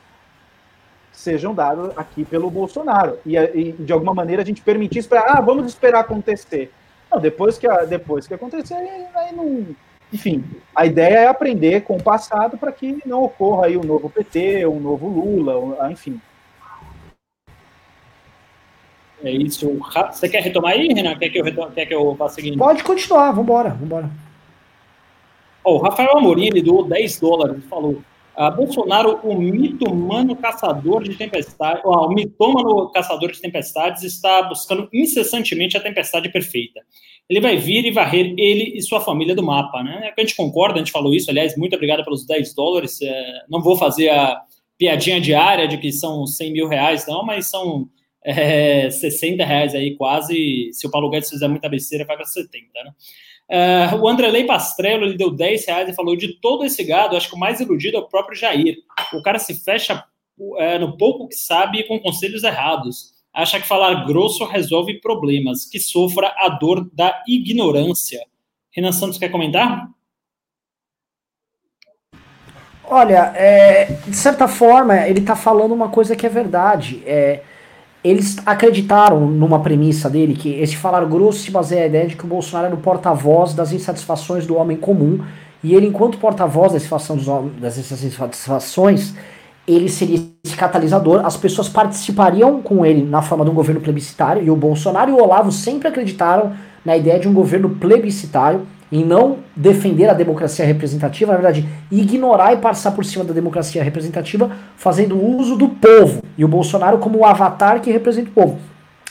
sejam 1.12 1.54
dados 1.54 1.96
aqui 1.96 2.24
pelo 2.24 2.50
Bolsonaro. 2.50 3.18
E, 3.24 3.36
e 3.36 3.72
de 3.72 3.92
alguma 3.92 4.14
maneira 4.14 4.42
a 4.42 4.44
gente 4.44 4.62
permitir 4.62 4.98
esperar, 4.98 5.24
ah, 5.28 5.40
vamos 5.40 5.66
esperar 5.66 6.00
acontecer. 6.00 6.72
Não, 7.10 7.20
depois 7.20 7.58
que, 7.58 7.66
depois 7.86 8.26
que 8.26 8.34
acontecer, 8.34 8.74
aí 8.74 9.34
não, 9.34 9.74
enfim, 10.12 10.44
a 10.74 10.86
ideia 10.86 11.18
é 11.18 11.26
aprender 11.26 11.82
com 11.82 11.96
o 11.96 12.02
passado 12.02 12.56
para 12.56 12.72
que 12.72 13.02
não 13.04 13.24
ocorra 13.24 13.66
aí 13.66 13.76
um 13.76 13.84
novo 13.84 14.08
PT, 14.08 14.66
um 14.66 14.80
novo 14.80 15.08
Lula, 15.08 15.76
ah, 15.80 15.92
enfim. 15.92 16.20
É 19.22 19.30
isso. 19.30 19.78
Você 20.10 20.28
quer 20.28 20.42
retomar 20.42 20.72
aí, 20.72 20.88
Renan? 20.88 21.18
Quer 21.18 21.28
que 21.28 21.38
eu, 21.38 21.44
retome, 21.44 21.72
quer 21.72 21.86
que 21.86 21.94
eu 21.94 22.14
vá 22.14 22.28
seguindo? 22.28 22.56
Pode 22.56 22.84
continuar, 22.84 23.32
vambora, 23.32 23.70
vambora. 23.70 24.10
Oh, 25.64 25.74
o 25.74 25.78
Rafael 25.78 26.16
Amorim, 26.16 26.46
ele 26.46 26.62
doou 26.62 26.84
10 26.84 27.20
dólares 27.20 27.58
e 27.58 27.68
falou: 27.68 28.00
ah, 28.36 28.50
Bolsonaro, 28.50 29.18
o 29.24 29.34
mitomano 29.34 30.36
caçador 30.36 31.02
de 31.02 31.16
tempestades, 31.16 31.82
oh, 31.84 32.06
o 32.06 32.14
mitômano 32.14 32.88
caçador 32.92 33.32
de 33.32 33.40
tempestades 33.40 34.04
está 34.04 34.42
buscando 34.44 34.88
incessantemente 34.92 35.76
a 35.76 35.80
tempestade 35.80 36.30
perfeita 36.30 36.80
ele 37.28 37.40
vai 37.40 37.56
vir 37.56 37.84
e 37.84 37.90
varrer 37.90 38.34
ele 38.38 38.72
e 38.74 38.82
sua 38.82 39.00
família 39.00 39.34
do 39.34 39.42
mapa, 39.42 39.82
né? 39.82 40.12
A 40.16 40.20
gente 40.20 40.34
concorda, 40.34 40.76
a 40.76 40.78
gente 40.78 40.92
falou 40.92 41.14
isso, 41.14 41.30
aliás, 41.30 41.56
muito 41.56 41.76
obrigado 41.76 42.02
pelos 42.02 42.26
10 42.26 42.54
dólares. 42.54 43.00
É, 43.02 43.42
não 43.50 43.62
vou 43.62 43.76
fazer 43.76 44.08
a 44.08 44.40
piadinha 44.78 45.20
diária 45.20 45.68
de 45.68 45.76
que 45.76 45.92
são 45.92 46.26
100 46.26 46.52
mil 46.52 46.68
reais, 46.68 47.06
não, 47.06 47.24
mas 47.24 47.50
são 47.50 47.88
é, 48.24 48.88
60 48.90 49.44
reais 49.44 49.74
aí 49.74 49.94
quase. 49.94 50.70
Se 50.72 50.86
o 50.86 50.90
Paulo 50.90 51.10
Guedes 51.10 51.28
fizer 51.28 51.48
muita 51.48 51.68
besteira, 51.68 52.06
vai 52.06 52.16
para 52.16 52.24
70, 52.24 52.66
né? 52.82 52.92
Uh, 53.50 53.96
o 54.02 54.08
Andrelei 54.08 54.44
Pastrello 54.44 55.06
ele 55.06 55.16
deu 55.16 55.30
10 55.30 55.66
reais 55.66 55.88
e 55.88 55.94
falou: 55.94 56.16
de 56.16 56.38
todo 56.40 56.64
esse 56.64 56.82
gado, 56.84 57.16
acho 57.16 57.28
que 57.28 57.34
o 57.36 57.38
mais 57.38 57.60
iludido 57.60 57.96
é 57.96 58.00
o 58.00 58.08
próprio 58.08 58.36
Jair. 58.36 58.76
O 59.14 59.22
cara 59.22 59.38
se 59.38 59.54
fecha 59.64 60.04
é, 60.58 60.78
no 60.78 60.96
pouco 60.96 61.28
que 61.28 61.34
sabe 61.34 61.80
e 61.80 61.84
com 61.84 61.98
conselhos 61.98 62.44
errados 62.44 63.17
acha 63.38 63.60
que 63.60 63.68
falar 63.68 64.04
grosso 64.04 64.44
resolve 64.44 65.00
problemas, 65.00 65.64
que 65.64 65.78
sofra 65.78 66.34
a 66.36 66.48
dor 66.48 66.90
da 66.92 67.22
ignorância. 67.26 68.20
Renan 68.72 68.90
Santos 68.90 69.16
quer 69.16 69.28
comentar? 69.28 69.88
Olha, 72.84 73.32
é, 73.36 73.84
de 74.06 74.16
certa 74.16 74.48
forma, 74.48 75.06
ele 75.06 75.20
está 75.20 75.36
falando 75.36 75.72
uma 75.72 75.88
coisa 75.88 76.16
que 76.16 76.26
é 76.26 76.28
verdade. 76.28 77.00
É, 77.06 77.42
eles 78.02 78.38
acreditaram 78.44 79.20
numa 79.28 79.60
premissa 79.60 80.10
dele 80.10 80.34
que 80.34 80.54
esse 80.54 80.76
falar 80.76 81.04
grosso 81.04 81.38
se 81.40 81.50
baseia 81.52 81.82
na 81.82 81.86
ideia 81.86 82.06
de 82.08 82.16
que 82.16 82.24
o 82.24 82.28
Bolsonaro 82.28 82.66
era 82.66 82.74
o 82.74 82.80
porta-voz 82.80 83.54
das 83.54 83.72
insatisfações 83.72 84.48
do 84.48 84.56
homem 84.56 84.76
comum. 84.76 85.24
E 85.62 85.76
ele, 85.76 85.86
enquanto 85.86 86.18
porta-voz 86.18 86.72
das 86.72 87.78
insatisfações, 87.78 89.14
ele 89.68 89.88
seria 89.88 90.18
esse 90.42 90.56
catalisador, 90.56 91.24
as 91.26 91.36
pessoas 91.36 91.68
participariam 91.68 92.62
com 92.62 92.86
ele 92.86 93.02
na 93.02 93.20
forma 93.20 93.44
de 93.44 93.50
um 93.50 93.54
governo 93.54 93.80
plebiscitário, 93.80 94.42
e 94.42 94.50
o 94.50 94.56
Bolsonaro 94.56 95.10
e 95.10 95.12
o 95.12 95.22
Olavo 95.22 95.52
sempre 95.52 95.88
acreditaram 95.88 96.52
na 96.84 96.96
ideia 96.96 97.20
de 97.20 97.28
um 97.28 97.34
governo 97.34 97.70
plebiscitário, 97.70 98.62
em 98.90 99.04
não 99.04 99.38
defender 99.54 100.08
a 100.08 100.14
democracia 100.14 100.64
representativa, 100.64 101.32
na 101.32 101.38
verdade, 101.38 101.68
ignorar 101.92 102.54
e 102.54 102.56
passar 102.56 102.92
por 102.92 103.04
cima 103.04 103.22
da 103.22 103.34
democracia 103.34 103.84
representativa, 103.84 104.50
fazendo 104.76 105.22
uso 105.22 105.56
do 105.56 105.68
povo, 105.68 106.22
e 106.38 106.44
o 106.44 106.48
Bolsonaro 106.48 106.96
como 106.96 107.18
o 107.18 107.26
avatar 107.26 107.82
que 107.82 107.90
representa 107.90 108.30
o 108.30 108.32
povo. 108.32 108.58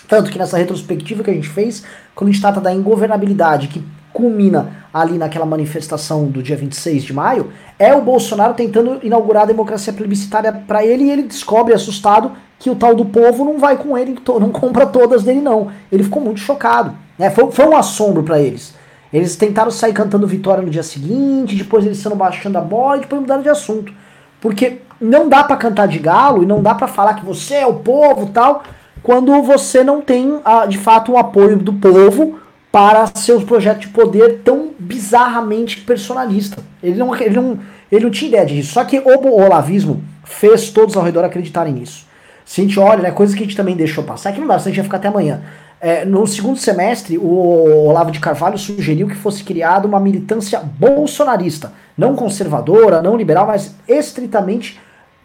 Tanto 0.07 0.31
que 0.31 0.39
nessa 0.39 0.57
retrospectiva 0.57 1.23
que 1.23 1.29
a 1.29 1.33
gente 1.33 1.49
fez, 1.49 1.83
quando 2.15 2.29
a 2.29 2.31
gente 2.31 2.41
trata 2.41 2.59
da 2.59 2.73
ingovernabilidade, 2.73 3.67
que 3.67 3.83
culmina 4.13 4.87
ali 4.93 5.17
naquela 5.17 5.45
manifestação 5.45 6.25
do 6.25 6.41
dia 6.41 6.55
26 6.55 7.03
de 7.03 7.13
maio, 7.13 7.51
é 7.77 7.93
o 7.93 8.01
Bolsonaro 8.01 8.53
tentando 8.53 8.99
inaugurar 9.03 9.43
a 9.43 9.47
democracia 9.47 9.93
plebiscitária 9.93 10.51
para 10.51 10.85
ele 10.85 11.05
e 11.05 11.11
ele 11.11 11.23
descobre 11.23 11.73
assustado 11.73 12.31
que 12.59 12.69
o 12.69 12.75
tal 12.75 12.95
do 12.95 13.05
povo 13.05 13.45
não 13.45 13.59
vai 13.59 13.77
com 13.77 13.97
ele, 13.97 14.17
não 14.39 14.49
compra 14.49 14.85
todas 14.85 15.23
dele 15.23 15.41
não. 15.41 15.69
Ele 15.91 16.03
ficou 16.03 16.21
muito 16.21 16.39
chocado. 16.39 16.95
Né? 17.17 17.29
Foi, 17.29 17.51
foi 17.51 17.65
um 17.67 17.75
assombro 17.75 18.23
para 18.23 18.39
eles. 18.39 18.73
Eles 19.13 19.35
tentaram 19.35 19.71
sair 19.71 19.93
cantando 19.93 20.27
vitória 20.27 20.63
no 20.63 20.69
dia 20.69 20.83
seguinte, 20.83 21.55
depois 21.55 21.85
eles 21.85 21.97
estão 21.97 22.15
baixando 22.15 22.57
a 22.57 22.61
bola 22.61 22.97
e 22.97 23.01
depois 23.01 23.21
mudaram 23.21 23.43
de 23.43 23.49
assunto. 23.49 23.93
Porque 24.41 24.79
não 24.99 25.29
dá 25.29 25.43
para 25.43 25.55
cantar 25.55 25.87
de 25.87 25.99
galo 25.99 26.43
e 26.43 26.45
não 26.45 26.61
dá 26.61 26.75
para 26.75 26.87
falar 26.87 27.13
que 27.13 27.25
você 27.25 27.55
é 27.55 27.67
o 27.67 27.75
povo 27.75 28.27
tal, 28.33 28.63
quando 29.01 29.41
você 29.41 29.83
não 29.83 30.01
tem 30.01 30.41
de 30.67 30.77
fato 30.77 31.13
o 31.13 31.17
apoio 31.17 31.57
do 31.57 31.73
povo 31.73 32.39
para 32.77 33.07
seus 33.15 33.43
projetos 33.43 33.87
de 33.87 33.87
poder 33.87 34.41
tão 34.45 34.69
bizarramente 34.77 35.81
personalista. 35.81 36.61
Ele 36.83 36.95
não, 36.95 37.15
ele 37.15 37.35
não, 37.35 37.59
ele 37.91 38.03
não 38.03 38.11
tinha 38.11 38.29
ideia 38.29 38.45
disso. 38.45 38.73
Só 38.73 38.85
que 38.85 38.99
o 38.99 39.33
olavismo 39.33 40.03
fez 40.23 40.69
todos 40.69 40.95
ao 40.95 41.01
redor 41.01 41.23
acreditarem 41.23 41.73
nisso. 41.73 42.05
Se 42.45 42.61
a 42.61 42.63
gente 42.63 42.79
olha, 42.79 43.01
né, 43.01 43.09
coisa 43.09 43.35
que 43.35 43.41
a 43.41 43.45
gente 43.47 43.57
também 43.57 43.75
deixou 43.75 44.03
passar, 44.03 44.31
que 44.31 44.39
não 44.39 44.45
dá, 44.45 44.53
a 44.53 44.59
gente 44.59 44.77
ia 44.77 44.83
ficar 44.83 44.97
até 44.97 45.07
amanhã. 45.07 45.41
É, 45.81 46.05
no 46.05 46.27
segundo 46.27 46.59
semestre, 46.59 47.17
o 47.17 47.87
Olavo 47.87 48.11
de 48.11 48.19
Carvalho 48.19 48.59
sugeriu 48.59 49.07
que 49.07 49.15
fosse 49.15 49.43
criada 49.43 49.87
uma 49.87 49.99
militância 49.99 50.59
bolsonarista, 50.59 51.73
não 51.97 52.15
conservadora, 52.15 53.01
não 53.01 53.17
liberal, 53.17 53.47
mas 53.47 53.73
estritamente 53.87 54.79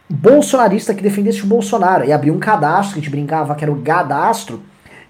bolsonarista 0.08 0.94
que 0.94 1.02
defendesse 1.02 1.42
o 1.42 1.47
Bolsonaro. 1.47 2.06
E 2.06 2.14
abriu 2.14 2.32
um 2.32 2.39
cadastro, 2.39 2.94
que 2.94 3.00
a 3.00 3.02
gente 3.02 3.10
brincava 3.10 3.55
que 3.55 3.62
era 3.62 3.70
o 3.70 3.76
gadastro, 3.76 4.62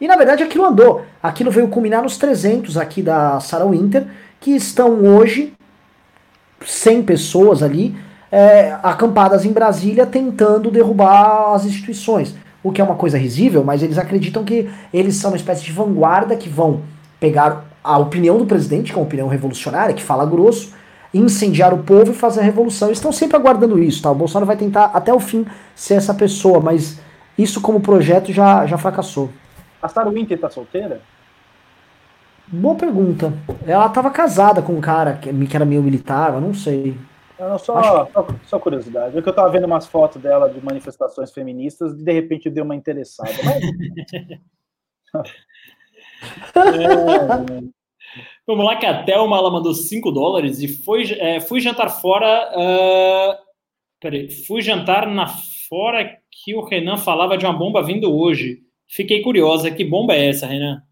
e 0.03 0.09
na 0.09 0.17
verdade 0.17 0.43
aquilo 0.43 0.65
andou. 0.65 1.03
Aquilo 1.23 1.49
veio 1.49 1.69
culminar 1.69 2.03
nos 2.03 2.19
300 2.19 2.77
aqui 2.77 3.01
da 3.01 3.39
Sarah 3.39 3.67
Winter, 3.67 4.05
que 4.41 4.51
estão 4.51 5.01
hoje 5.01 5.53
100 6.61 7.05
pessoas 7.05 7.63
ali 7.63 7.95
é, 8.31 8.77
acampadas 8.83 9.45
em 9.45 9.53
Brasília 9.53 10.05
tentando 10.05 10.73
derrubar 10.73 11.55
as 11.55 11.65
instituições. 11.65 12.35
O 12.65 12.73
que 12.73 12.81
é 12.81 12.85
uma 12.85 12.97
coisa 12.97 13.17
risível, 13.17 13.63
mas 13.63 13.81
eles 13.81 13.97
acreditam 13.97 14.43
que 14.43 14.69
eles 14.93 15.15
são 15.15 15.31
uma 15.31 15.37
espécie 15.37 15.63
de 15.63 15.71
vanguarda 15.71 16.35
que 16.35 16.49
vão 16.49 16.81
pegar 17.21 17.65
a 17.85 17.97
opinião 17.97 18.37
do 18.37 18.45
presidente, 18.45 18.93
que 18.93 18.99
é 18.99 19.01
uma 19.01 19.07
opinião 19.07 19.29
revolucionária, 19.29 19.95
que 19.95 20.03
fala 20.03 20.27
grosso, 20.27 20.75
incendiar 21.15 21.73
o 21.73 21.79
povo 21.79 22.11
e 22.11 22.15
fazer 22.15 22.41
a 22.41 22.45
revolução. 22.45 22.89
Eles 22.89 22.99
estão 22.99 23.13
sempre 23.13 23.37
aguardando 23.37 23.79
isso, 23.79 24.03
tá? 24.03 24.11
O 24.11 24.17
Bolsonaro 24.17 24.47
vai 24.47 24.57
tentar 24.57 24.87
até 24.95 25.15
o 25.15 25.21
fim 25.21 25.47
ser 25.77 25.95
essa 25.95 26.13
pessoa, 26.13 26.59
mas 26.59 26.99
isso 27.39 27.61
como 27.61 27.81
projeto 27.81 28.33
já, 28.33 28.67
já 28.67 28.77
fracassou. 28.77 29.31
A 29.83 29.89
Sarah 29.89 30.11
Winter 30.11 30.39
tá 30.39 30.49
solteira? 30.49 31.03
Boa 32.47 32.77
pergunta. 32.77 33.33
Ela 33.67 33.89
tava 33.89 34.11
casada 34.11 34.63
com 34.63 34.75
um 34.75 34.81
cara 34.81 35.15
que, 35.17 35.33
que 35.47 35.57
era 35.57 35.65
meio 35.65 35.83
militar, 35.83 36.35
eu 36.35 36.41
não 36.41 36.55
sei. 36.55 36.97
Não, 37.39 37.59
só, 37.59 37.79
Acho... 37.79 38.13
só, 38.13 38.27
só, 38.47 38.59
curiosidade. 38.61 39.19
É 39.19 39.23
que 39.23 39.29
eu 39.29 39.35
tava 39.35 39.51
vendo 39.51 39.65
umas 39.65 39.87
fotos 39.87 40.23
dela 40.23 40.49
de 40.49 40.65
manifestações 40.65 41.33
feministas 41.33 41.93
e 41.93 42.05
de 42.05 42.13
repente 42.13 42.49
deu 42.49 42.65
uma 42.65 42.77
interessada. 42.77 43.33
Mas... 43.43 43.65
é... 46.55 47.73
Vamos 48.47 48.65
lá, 48.65 48.77
que 48.77 48.87
a 48.87 49.03
Thelma 49.03 49.37
ela 49.37 49.51
mandou 49.51 49.75
5 49.75 50.13
dólares 50.13 50.61
e 50.61 50.69
foi, 50.69 51.11
é, 51.19 51.41
fui 51.41 51.61
jantar 51.61 51.89
fora. 51.89 52.53
Uh... 52.55 53.37
Peraí, 53.99 54.31
fui 54.31 54.63
jantar 54.63 55.07
na 55.07 55.27
fora 55.69 56.19
que 56.31 56.55
o 56.55 56.65
Renan 56.65 56.97
falava 56.97 57.39
de 57.39 57.47
uma 57.47 57.53
bomba 57.57 57.83
vindo 57.83 58.15
hoje. 58.15 58.63
Fiquei 58.95 59.23
curiosa, 59.23 59.71
que 59.71 59.87
bomba 59.87 60.13
é 60.13 60.29
essa, 60.29 60.47
Renan? 60.47 60.83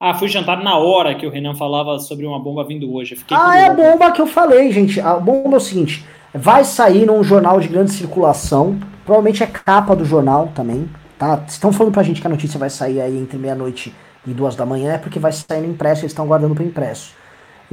Ah, 0.00 0.14
fui 0.14 0.26
jantar 0.26 0.64
na 0.64 0.78
hora 0.78 1.14
que 1.14 1.26
o 1.26 1.30
Renan 1.30 1.54
falava 1.54 1.98
sobre 1.98 2.24
uma 2.24 2.42
bomba 2.42 2.64
vindo 2.64 2.90
hoje. 2.90 3.14
Fiquei 3.14 3.36
ah, 3.36 3.40
curiosa. 3.40 3.66
é 3.66 3.68
a 3.68 3.74
bomba 3.74 4.12
que 4.12 4.22
eu 4.22 4.26
falei, 4.26 4.72
gente. 4.72 4.98
A 5.02 5.16
bomba 5.16 5.56
é 5.56 5.58
o 5.58 5.60
seguinte: 5.60 6.02
vai 6.32 6.64
sair 6.64 7.04
num 7.04 7.22
jornal 7.22 7.60
de 7.60 7.68
grande 7.68 7.92
circulação. 7.92 8.80
Provavelmente 9.04 9.42
é 9.42 9.46
capa 9.46 9.94
do 9.94 10.04
jornal 10.04 10.50
também. 10.54 10.88
Tá? 11.18 11.44
Estão 11.46 11.70
falando 11.70 11.92
pra 11.92 12.02
gente 12.02 12.22
que 12.22 12.26
a 12.26 12.30
notícia 12.30 12.58
vai 12.58 12.70
sair 12.70 13.02
aí 13.02 13.18
entre 13.18 13.36
meia-noite 13.36 13.94
e 14.26 14.32
duas 14.32 14.56
da 14.56 14.64
manhã, 14.64 14.94
é 14.94 14.98
porque 14.98 15.18
vai 15.18 15.32
sair 15.32 15.60
no 15.60 15.70
impresso, 15.70 16.02
eles 16.02 16.12
estão 16.12 16.26
guardando 16.26 16.54
para 16.54 16.64
impresso. 16.64 17.14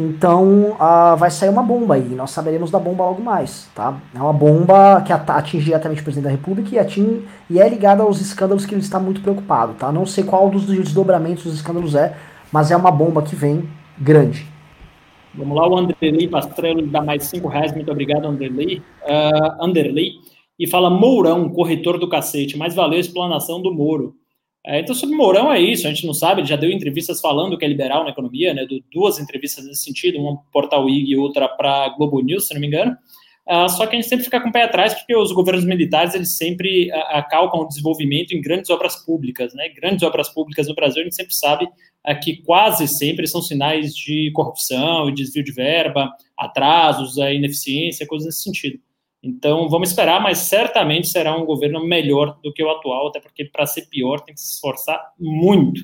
Então 0.02 0.72
uh, 0.72 1.16
vai 1.16 1.30
sair 1.30 1.50
uma 1.50 1.62
bomba 1.62 1.96
aí, 1.96 2.10
nós 2.16 2.32
saberemos 2.32 2.72
da 2.72 2.80
bomba 2.80 3.04
logo 3.04 3.22
mais, 3.22 3.70
tá? 3.76 4.00
É 4.16 4.20
uma 4.20 4.34
bomba 4.34 5.02
que 5.02 5.14
atinge 5.14 5.66
diretamente 5.66 6.02
o 6.02 6.04
presidente 6.04 6.26
da 6.26 6.32
República 6.32 6.74
e, 6.74 6.80
atinge, 6.80 7.24
e 7.50 7.60
é 7.60 7.70
ligada 7.70 8.02
aos 8.02 8.20
escândalos 8.20 8.66
que 8.66 8.74
ele 8.74 8.82
está 8.82 9.00
muito 9.00 9.22
preocupado, 9.22 9.74
tá? 9.74 9.92
Não 9.92 10.06
sei 10.06 10.24
qual 10.24 10.50
dos 10.50 10.66
desdobramentos 10.66 11.44
dos 11.44 11.54
escândalos 11.54 11.94
é, 11.94 12.18
mas 12.52 12.72
é 12.72 12.76
uma 12.76 12.90
bomba 12.90 13.22
que 13.22 13.36
vem 13.36 13.70
grande. 13.98 14.48
Vamos 15.36 15.56
lá, 15.56 15.68
o 15.68 15.78
Anderley 15.78 16.28
Pastrello 16.28 16.86
dá 16.88 17.02
mais 17.02 17.26
cinco 17.26 17.48
reais, 17.48 17.74
muito 17.74 17.92
obrigado, 17.92 18.26
Anderley. 18.26 18.82
Uh, 19.04 19.64
Anderley. 19.64 20.14
E 20.60 20.68
fala 20.68 20.90
Mourão, 20.90 21.50
corretor 21.50 21.98
do 21.98 22.08
cacete, 22.08 22.58
mas 22.58 22.76
valeu 22.76 22.98
a 22.98 23.02
explanação 23.02 23.62
do 23.62 23.74
Moro. 23.74 24.16
É, 24.64 24.80
então, 24.80 24.94
sobre 24.94 25.16
Mourão 25.16 25.52
é 25.52 25.60
isso, 25.60 25.88
a 25.88 25.90
gente 25.90 26.06
não 26.06 26.14
sabe, 26.14 26.42
ele 26.42 26.48
já 26.48 26.56
deu 26.56 26.70
entrevistas 26.70 27.20
falando 27.20 27.58
que 27.58 27.66
é 27.66 27.68
liberal 27.68 28.04
na 28.04 28.12
economia, 28.12 28.54
né, 28.54 28.66
duas 28.94 29.20
entrevistas 29.20 29.66
nesse 29.66 29.84
sentido, 29.84 30.20
uma 30.20 30.36
para 30.36 30.46
Portal 30.52 30.88
IG 30.88 31.14
e 31.14 31.18
outra 31.18 31.50
para 31.50 31.90
Globo 31.90 32.22
News, 32.22 32.48
se 32.48 32.54
não 32.54 32.62
me 32.62 32.68
engano. 32.68 32.96
Uh, 33.48 33.68
só 33.68 33.88
que 33.88 33.96
a 33.96 34.00
gente 34.00 34.08
sempre 34.08 34.24
fica 34.24 34.40
com 34.40 34.50
o 34.50 34.52
pé 34.52 34.64
atrás, 34.64 34.94
porque 34.94 35.16
os 35.16 35.32
governos 35.32 35.66
militares, 35.66 36.14
eles 36.14 36.38
sempre 36.38 36.92
uh, 36.92 37.58
o 37.58 37.68
desenvolvimento 37.68 38.34
em 38.34 38.42
grandes 38.42 38.70
obras 38.70 38.96
públicas, 39.04 39.52
né, 39.56 39.68
grandes 39.70 40.04
obras 40.04 40.30
públicas 40.30 40.68
no 40.68 40.76
Brasil, 40.76 41.02
a 41.02 41.04
gente 41.06 41.16
sempre 41.16 41.34
sabe 41.34 41.66
uh, 41.66 42.20
que 42.22 42.38
quase 42.44 42.88
sempre 42.88 43.26
são 43.26 43.42
sinais 43.42 43.96
de 43.96 44.32
corrupção 44.32 45.10
e 45.10 45.14
desvio 45.16 45.44
de 45.44 45.52
verba, 45.52 46.12
atrasos, 46.38 47.18
uh, 47.18 47.32
ineficiência, 47.32 48.06
coisas 48.06 48.28
nesse 48.28 48.44
sentido. 48.44 48.80
Então, 49.24 49.70
vamos 49.70 49.90
esperar, 49.90 50.22
mas 50.22 50.40
certamente 50.40 51.08
será 51.08 51.36
um 51.38 51.46
governo 51.46 51.86
melhor 51.86 52.40
do 52.44 52.52
que 52.52 52.64
o 52.64 52.72
atual, 52.72 53.08
até 53.08 53.20
porque 53.20 53.46
para 53.46 53.68
ser 53.68 53.88
pior 53.88 54.20
tem 54.22 54.34
que 54.34 54.42
se 54.42 54.54
esforçar 54.54 55.14
muito. 55.20 55.82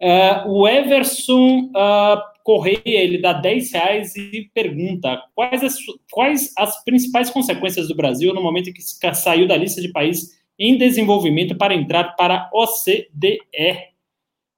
Uh, 0.00 0.48
o 0.48 0.68
Everson 0.68 1.70
uh, 1.70 2.20
Correia, 2.42 2.80
ele 2.84 3.18
dá 3.18 3.32
10 3.32 3.72
reais 3.72 4.16
e 4.16 4.50
pergunta 4.52 5.22
quais 5.34 5.62
as, 5.62 5.76
quais 6.10 6.52
as 6.56 6.82
principais 6.84 7.30
consequências 7.30 7.88
do 7.88 7.94
Brasil 7.94 8.34
no 8.34 8.42
momento 8.42 8.68
em 8.68 8.72
que 8.72 8.82
saiu 9.14 9.46
da 9.46 9.56
lista 9.56 9.80
de 9.80 9.88
países 9.88 10.38
em 10.58 10.76
desenvolvimento 10.76 11.56
para 11.56 11.74
entrar 11.74 12.16
para 12.16 12.50
OCDE. 12.52 13.40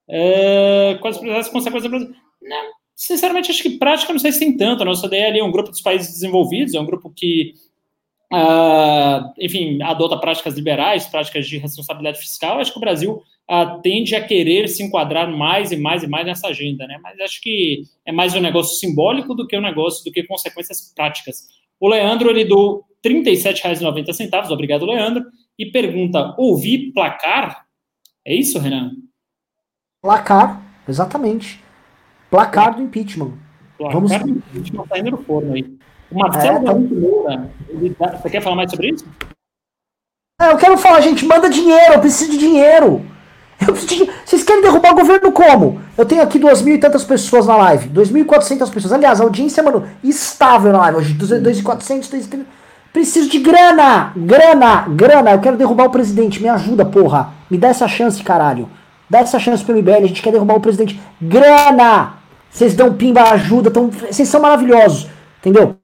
Uh, 0.09 0.99
quais 1.01 1.17
as 1.17 1.21
principais 1.21 1.49
consequências 1.49 1.91
do 1.91 1.91
Brasil? 1.91 2.15
Não, 2.43 2.73
sinceramente, 2.95 3.51
acho 3.51 3.63
que 3.63 3.79
prática 3.79 4.13
não 4.13 4.21
sei 4.21 4.33
se 4.33 4.41
tem 4.41 4.57
tanto. 4.57 4.83
A 4.83 4.91
OCDE 4.91 5.17
ali 5.17 5.39
é 5.39 5.45
um 5.45 5.53
grupo 5.53 5.71
dos 5.71 5.81
países 5.81 6.13
desenvolvidos, 6.13 6.75
é 6.75 6.81
um 6.81 6.87
grupo 6.87 7.13
que 7.15 7.55
uh, 8.33 9.33
enfim, 9.39 9.83
adota 9.83 10.19
práticas 10.19 10.55
liberais, 10.55 11.07
práticas 11.07 11.47
de 11.47 11.59
responsabilidade 11.59 12.19
fiscal, 12.19 12.59
acho 12.59 12.73
que 12.73 12.79
o 12.79 12.81
Brasil 12.81 13.23
uh, 13.51 13.81
tende 13.83 14.15
a 14.15 14.25
querer 14.25 14.69
se 14.69 14.83
enquadrar 14.83 15.31
mais 15.31 15.73
e 15.73 15.77
mais 15.77 16.03
e 16.03 16.07
mais 16.07 16.27
nessa 16.27 16.49
agenda, 16.49 16.87
né? 16.87 16.99
Mas 17.03 17.19
acho 17.21 17.41
que 17.41 17.83
é 18.05 18.13
mais 18.13 18.35
um 18.35 18.41
negócio 18.41 18.77
simbólico 18.77 19.35
do 19.35 19.47
que 19.47 19.57
um 19.57 19.63
negócio, 19.63 20.05
do 20.05 20.13
que 20.13 20.25
consequências 20.25 20.93
práticas. 20.95 21.49
O 21.79 21.89
Leandro, 21.89 22.31
ele 22.31 22.45
do 22.45 22.85
R$ 23.05 23.23
37,90, 23.23 24.51
obrigado, 24.51 24.87
Leandro, 24.87 25.25
e 25.59 25.67
pergunta, 25.67 26.35
ouvi 26.39 26.93
placar? 26.93 27.67
É 28.25 28.35
isso, 28.35 28.59
Renan? 28.59 28.93
Placar, 30.03 30.63
exatamente. 30.89 31.61
Placar 32.31 32.75
do 32.75 32.83
impeachment. 32.83 33.33
Placar 33.79 34.01
Vamos... 34.01 34.11
do 34.19 34.31
impeachment 34.31 34.87
tá 34.87 34.99
indo 34.99 35.11
no 35.13 35.19
forno 35.19 35.53
aí. 35.53 35.65
O 36.11 36.19
Marcelo 36.19 36.59
é, 36.59 36.63
tá... 36.63 36.75
Moura, 36.75 37.51
dá... 37.99 38.17
você 38.17 38.31
quer 38.31 38.43
falar 38.43 38.57
mais 38.57 38.71
sobre 38.71 38.91
isso? 38.91 39.05
É, 40.41 40.53
eu 40.53 40.57
quero 40.57 40.77
falar, 40.77 41.01
gente, 41.01 41.25
manda 41.25 41.49
dinheiro, 41.49 41.95
eu 41.95 42.01
preciso 42.01 42.31
de 42.31 42.39
dinheiro. 42.39 43.05
Eu 43.61 43.73
preciso 43.73 44.05
de... 44.05 44.11
Vocês 44.25 44.45
querem 44.45 44.63
derrubar 44.63 44.93
o 44.93 44.97
governo 44.97 45.33
como? 45.33 45.81
Eu 45.97 46.05
tenho 46.05 46.23
aqui 46.23 46.39
duas 46.39 46.61
mil 46.61 46.75
e 46.75 46.79
tantas 46.79 47.05
pessoas 47.05 47.47
na 47.47 47.57
live. 47.57 47.89
2.400 47.89 48.71
pessoas. 48.71 48.93
Aliás, 48.93 49.21
a 49.21 49.25
audiência, 49.25 49.63
mano, 49.63 49.89
estável 50.05 50.73
na 50.73 50.79
live 50.79 50.99
hoje. 50.99 51.15
2.400, 51.15 52.11
2.300. 52.11 52.45
Preciso 52.93 53.31
de 53.31 53.39
grana! 53.39 54.13
Grana! 54.15 54.87
Grana! 54.89 55.33
Eu 55.33 55.41
quero 55.41 55.57
derrubar 55.57 55.87
o 55.87 55.91
presidente. 55.91 56.43
Me 56.43 56.49
ajuda, 56.49 56.85
porra. 56.85 57.31
Me 57.51 57.57
dá 57.57 57.69
essa 57.69 57.89
chance, 57.89 58.23
caralho. 58.23 58.69
Dá 59.09 59.21
essa 59.21 59.39
chance 59.39 59.65
pro 59.65 59.75
MBL. 59.75 60.05
A 60.05 60.07
gente 60.07 60.23
quer 60.23 60.33
derrubar 60.33 60.57
o 60.57 60.61
presidente. 60.61 61.01
Grana! 61.21 62.15
Vocês 62.51 62.75
dão 62.75 62.95
pimba, 62.95 63.23
ajuda. 63.23 63.71
Tão... 63.71 63.91
Vocês 63.91 64.29
são 64.29 64.41
maravilhosos. 64.41 65.09
Entendeu? 65.41 65.77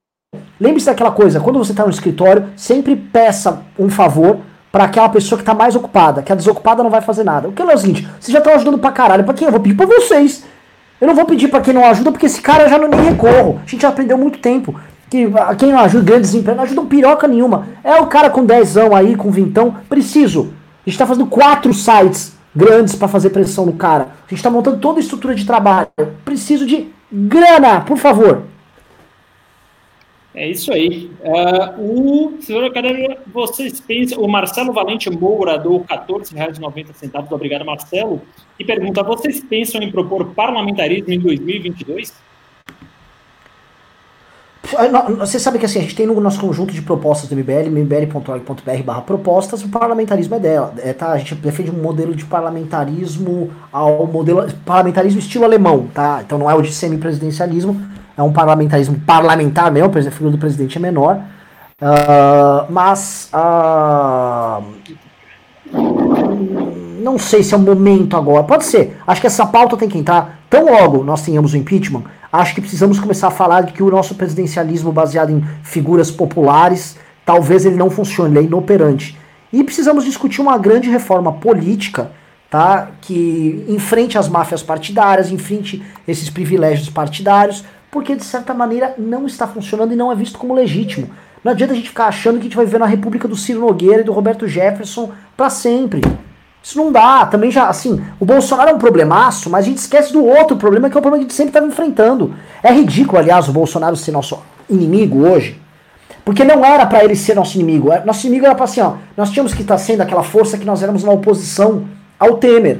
Lembre-se 0.62 0.86
daquela 0.86 1.10
coisa, 1.10 1.40
quando 1.40 1.58
você 1.58 1.72
está 1.72 1.82
no 1.82 1.90
escritório, 1.90 2.50
sempre 2.54 2.94
peça 2.94 3.62
um 3.76 3.90
favor 3.90 4.38
para 4.70 4.84
aquela 4.84 5.08
pessoa 5.08 5.36
que 5.36 5.42
está 5.42 5.52
mais 5.52 5.74
ocupada, 5.74 6.22
que 6.22 6.32
a 6.32 6.36
desocupada 6.36 6.84
não 6.84 6.88
vai 6.88 7.00
fazer 7.00 7.24
nada. 7.24 7.48
O 7.48 7.52
que 7.52 7.60
é 7.60 7.64
o 7.64 7.76
seguinte, 7.76 8.08
vocês 8.20 8.32
já 8.32 8.38
estão 8.38 8.54
ajudando 8.54 8.78
pra 8.78 8.92
caralho, 8.92 9.24
pra 9.24 9.34
quem? 9.34 9.46
Eu 9.46 9.50
vou 9.50 9.60
pedir 9.60 9.74
pra 9.74 9.86
vocês. 9.86 10.44
Eu 11.00 11.08
não 11.08 11.16
vou 11.16 11.24
pedir 11.24 11.48
para 11.48 11.60
quem 11.60 11.74
não 11.74 11.84
ajuda, 11.84 12.12
porque 12.12 12.26
esse 12.26 12.40
cara 12.40 12.68
já 12.68 12.78
não 12.78 12.88
me 12.88 12.94
recorro. 12.94 13.60
A 13.66 13.68
gente 13.68 13.82
já 13.82 13.88
aprendeu 13.88 14.16
muito 14.16 14.38
tempo. 14.38 14.78
Que 15.10 15.26
quem 15.58 15.72
não 15.72 15.80
ajuda, 15.80 16.04
grande 16.04 16.22
desemprego, 16.22 16.56
não 16.58 16.64
ajuda 16.64 16.82
piroca 16.82 17.26
nenhuma. 17.26 17.66
É 17.82 17.96
o 17.96 18.06
cara 18.06 18.30
com 18.30 18.44
10 18.44 18.76
aí, 18.76 19.16
com 19.16 19.32
vintão, 19.32 19.74
preciso. 19.88 20.42
A 20.42 20.88
gente 20.88 20.94
está 20.94 21.04
fazendo 21.04 21.26
quatro 21.26 21.74
sites 21.74 22.34
grandes 22.54 22.94
para 22.94 23.08
fazer 23.08 23.30
pressão 23.30 23.66
no 23.66 23.72
cara. 23.72 24.04
A 24.04 24.28
gente 24.28 24.38
está 24.38 24.48
montando 24.48 24.76
toda 24.76 25.00
a 25.00 25.02
estrutura 25.02 25.34
de 25.34 25.44
trabalho. 25.44 25.88
Preciso 26.24 26.64
de 26.64 26.86
grana, 27.10 27.80
por 27.80 27.96
favor. 27.96 28.51
É 30.34 30.48
isso 30.48 30.72
aí. 30.72 31.10
Uh, 31.20 31.80
o 31.80 32.38
vocês 33.32 33.80
pensam? 33.80 34.18
O 34.18 34.28
Marcelo 34.28 34.72
Valente 34.72 35.10
Moura 35.10 35.58
do 35.58 35.78
R$ 35.78 35.84
14,90. 35.88 37.30
Obrigado, 37.30 37.66
Marcelo. 37.66 38.22
E 38.58 38.64
pergunta: 38.64 39.02
vocês 39.02 39.40
pensam 39.40 39.82
em 39.82 39.90
propor 39.90 40.32
parlamentarismo 40.34 41.12
em 41.12 41.18
2022? 41.18 42.14
Você 45.18 45.38
sabe 45.38 45.58
que 45.58 45.66
assim, 45.66 45.80
a 45.80 45.82
gente 45.82 45.94
tem 45.94 46.06
no 46.06 46.18
nosso 46.18 46.40
conjunto 46.40 46.72
de 46.72 46.80
propostas 46.80 47.28
do 47.28 47.36
MBL, 47.36 47.68
mbl.org.br 47.68 48.82
barra 48.82 49.02
propostas, 49.02 49.62
o 49.62 49.68
parlamentarismo 49.68 50.34
é 50.36 50.38
dela. 50.38 50.74
É, 50.78 50.94
tá? 50.94 51.12
A 51.12 51.18
gente 51.18 51.34
defende 51.34 51.70
um 51.70 51.82
modelo 51.82 52.14
de 52.14 52.24
parlamentarismo 52.24 53.50
ao 53.70 54.06
modelo 54.06 54.50
parlamentarismo 54.64 55.18
estilo 55.18 55.44
alemão, 55.44 55.88
tá? 55.92 56.22
Então 56.24 56.38
não 56.38 56.50
é 56.50 56.54
o 56.54 56.62
de 56.62 56.72
semipresidencialismo, 56.72 57.78
é 58.16 58.22
um 58.22 58.32
parlamentarismo 58.32 59.00
parlamentar 59.00 59.70
mesmo, 59.70 59.90
a 59.96 60.10
figura 60.10 60.30
do 60.30 60.38
presidente 60.38 60.76
é 60.76 60.80
menor. 60.80 61.20
Uh, 61.80 62.70
mas 62.70 63.28
uh, 63.34 64.62
não 67.02 67.18
sei 67.18 67.42
se 67.42 67.52
é 67.52 67.56
o 67.56 67.60
momento 67.60 68.16
agora. 68.16 68.44
Pode 68.44 68.64
ser. 68.64 68.96
Acho 69.06 69.20
que 69.20 69.26
essa 69.26 69.44
pauta 69.44 69.76
tem 69.76 69.88
que 69.88 69.98
entrar. 69.98 70.38
Tão 70.48 70.66
logo 70.66 71.02
nós 71.02 71.22
tenhamos 71.22 71.54
o 71.54 71.56
impeachment, 71.56 72.04
acho 72.32 72.54
que 72.54 72.60
precisamos 72.60 73.00
começar 73.00 73.28
a 73.28 73.30
falar 73.30 73.62
de 73.62 73.72
que 73.72 73.82
o 73.82 73.90
nosso 73.90 74.14
presidencialismo 74.14 74.92
baseado 74.92 75.30
em 75.30 75.42
figuras 75.62 76.10
populares, 76.10 76.96
talvez 77.26 77.66
ele 77.66 77.76
não 77.76 77.90
funcione, 77.90 78.30
ele 78.30 78.46
é 78.46 78.48
inoperante. 78.48 79.18
E 79.52 79.64
precisamos 79.64 80.04
discutir 80.04 80.40
uma 80.40 80.56
grande 80.56 80.88
reforma 80.88 81.32
política, 81.32 82.12
tá? 82.48 82.90
Que 83.00 83.64
enfrente 83.68 84.16
as 84.16 84.28
máfias 84.28 84.62
partidárias, 84.62 85.30
enfrente 85.30 85.82
esses 86.06 86.30
privilégios 86.30 86.88
partidários, 86.88 87.64
porque 87.92 88.16
de 88.16 88.24
certa 88.24 88.54
maneira 88.54 88.94
não 88.96 89.26
está 89.26 89.46
funcionando 89.46 89.92
e 89.92 89.96
não 89.96 90.10
é 90.10 90.14
visto 90.14 90.38
como 90.38 90.54
legítimo. 90.54 91.10
Não 91.44 91.52
adianta 91.52 91.74
a 91.74 91.76
gente 91.76 91.90
ficar 91.90 92.06
achando 92.06 92.36
que 92.36 92.40
a 92.40 92.44
gente 92.44 92.56
vai 92.56 92.64
viver 92.64 92.78
na 92.78 92.86
República 92.86 93.28
do 93.28 93.36
Ciro 93.36 93.60
Nogueira 93.60 94.00
e 94.00 94.04
do 94.04 94.12
Roberto 94.12 94.48
Jefferson 94.48 95.12
para 95.36 95.50
sempre. 95.50 96.00
Isso 96.62 96.78
não 96.78 96.90
dá. 96.90 97.26
Também 97.26 97.50
já, 97.50 97.68
assim, 97.68 98.02
o 98.18 98.24
Bolsonaro 98.24 98.70
é 98.70 98.72
um 98.72 98.78
problemaço, 98.78 99.50
mas 99.50 99.66
a 99.66 99.68
gente 99.68 99.76
esquece 99.76 100.10
do 100.10 100.24
outro 100.24 100.56
problema, 100.56 100.88
que 100.88 100.96
é 100.96 100.98
o 100.98 101.02
problema 101.02 101.22
que 101.22 101.26
a 101.26 101.28
gente 101.28 101.36
sempre 101.36 101.50
estava 101.50 101.66
enfrentando. 101.66 102.34
É 102.62 102.72
ridículo, 102.72 103.18
aliás, 103.18 103.46
o 103.48 103.52
Bolsonaro 103.52 103.94
ser 103.94 104.12
nosso 104.12 104.42
inimigo 104.70 105.26
hoje, 105.28 105.60
porque 106.24 106.44
não 106.44 106.64
era 106.64 106.86
para 106.86 107.04
ele 107.04 107.14
ser 107.14 107.36
nosso 107.36 107.58
inimigo. 107.58 107.92
É, 107.92 108.02
nosso 108.06 108.26
inimigo 108.26 108.46
era 108.46 108.54
para 108.54 108.64
assim, 108.64 108.80
ó, 108.80 108.94
nós 109.14 109.30
tínhamos 109.30 109.52
que 109.52 109.60
estar 109.60 109.76
sendo 109.76 110.00
aquela 110.00 110.22
força 110.22 110.56
que 110.56 110.64
nós 110.64 110.82
éramos 110.82 111.04
na 111.04 111.12
oposição 111.12 111.84
ao 112.18 112.38
Temer 112.38 112.78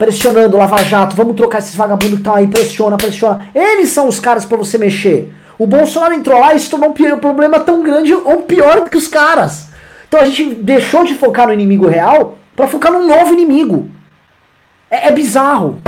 pressionando 0.00 0.56
Lava 0.56 0.82
Jato, 0.82 1.14
vamos 1.14 1.36
trocar 1.36 1.58
esses 1.58 1.74
vagabundos 1.74 2.14
que 2.14 2.20
estão 2.20 2.34
aí, 2.34 2.48
pressiona, 2.48 2.96
pressiona. 2.96 3.50
Eles 3.54 3.90
são 3.90 4.08
os 4.08 4.18
caras 4.18 4.46
para 4.46 4.56
você 4.56 4.78
mexer. 4.78 5.30
O 5.58 5.66
Bolsonaro 5.66 6.14
entrou 6.14 6.40
lá 6.40 6.54
e 6.54 6.58
se 6.58 6.70
tornou 6.70 6.88
um 6.88 7.18
problema 7.18 7.60
tão 7.60 7.82
grande 7.82 8.14
ou 8.14 8.38
pior 8.44 8.80
do 8.80 8.88
que 8.88 8.96
os 8.96 9.06
caras. 9.06 9.68
Então 10.08 10.18
a 10.18 10.24
gente 10.24 10.54
deixou 10.54 11.04
de 11.04 11.14
focar 11.14 11.48
no 11.48 11.52
inimigo 11.52 11.86
real 11.86 12.38
para 12.56 12.66
focar 12.66 12.90
num 12.90 13.06
novo 13.06 13.34
inimigo. 13.34 13.90
É, 14.90 15.08
é, 15.08 15.12
bizarro. 15.12 15.78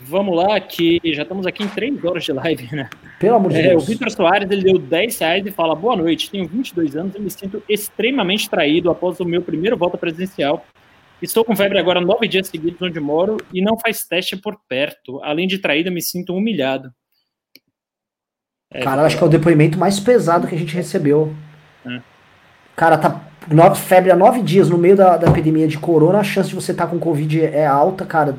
Vamos 0.00 0.36
lá, 0.36 0.58
que 0.58 1.00
já 1.04 1.22
estamos 1.22 1.46
aqui 1.46 1.62
em 1.62 1.68
3 1.68 2.04
horas 2.04 2.24
de 2.24 2.32
live, 2.32 2.74
né? 2.74 2.90
Pelo 3.20 3.36
amor 3.36 3.52
de 3.52 3.58
é, 3.58 3.68
Deus. 3.68 3.84
O 3.84 3.86
Vitor 3.86 4.10
Soares 4.10 4.50
ele 4.50 4.64
deu 4.64 4.78
10 4.78 5.16
reais 5.20 5.46
e 5.46 5.52
fala: 5.52 5.76
Boa 5.76 5.94
noite, 5.94 6.28
tenho 6.28 6.48
22 6.48 6.96
anos 6.96 7.14
e 7.14 7.20
me 7.20 7.30
sinto 7.30 7.62
extremamente 7.68 8.50
traído 8.50 8.90
após 8.90 9.20
o 9.20 9.24
meu 9.24 9.42
primeiro 9.42 9.76
voto 9.76 9.96
presidencial 9.96 10.64
Estou 11.20 11.44
com 11.44 11.56
febre 11.56 11.78
agora 11.78 12.00
nove 12.00 12.28
dias 12.28 12.48
seguidos 12.48 12.80
onde 12.80 13.00
moro 13.00 13.38
e 13.52 13.60
não 13.60 13.78
faz 13.78 14.04
teste 14.06 14.36
por 14.36 14.56
perto. 14.68 15.20
Além 15.22 15.48
de 15.48 15.58
traída, 15.58 15.90
me 15.90 16.00
sinto 16.00 16.34
humilhado. 16.34 16.92
É, 18.70 18.82
Cara, 18.82 19.02
acho 19.02 19.16
que 19.16 19.24
é 19.24 19.26
o 19.26 19.30
depoimento 19.30 19.78
mais 19.78 19.98
pesado 19.98 20.46
que 20.46 20.54
a 20.54 20.58
gente 20.58 20.74
recebeu. 20.74 21.34
É. 21.86 22.00
Cara, 22.76 22.98
tá 22.98 23.28
febre 23.74 24.10
há 24.10 24.16
nove 24.16 24.42
dias 24.42 24.68
no 24.68 24.78
meio 24.78 24.96
da, 24.96 25.16
da 25.16 25.28
epidemia 25.28 25.66
de 25.66 25.78
corona, 25.78 26.18
a 26.18 26.24
chance 26.24 26.50
de 26.50 26.54
você 26.54 26.72
estar 26.72 26.84
tá 26.84 26.90
com 26.90 26.98
Covid 26.98 27.44
é 27.44 27.66
alta, 27.66 28.04
cara. 28.04 28.36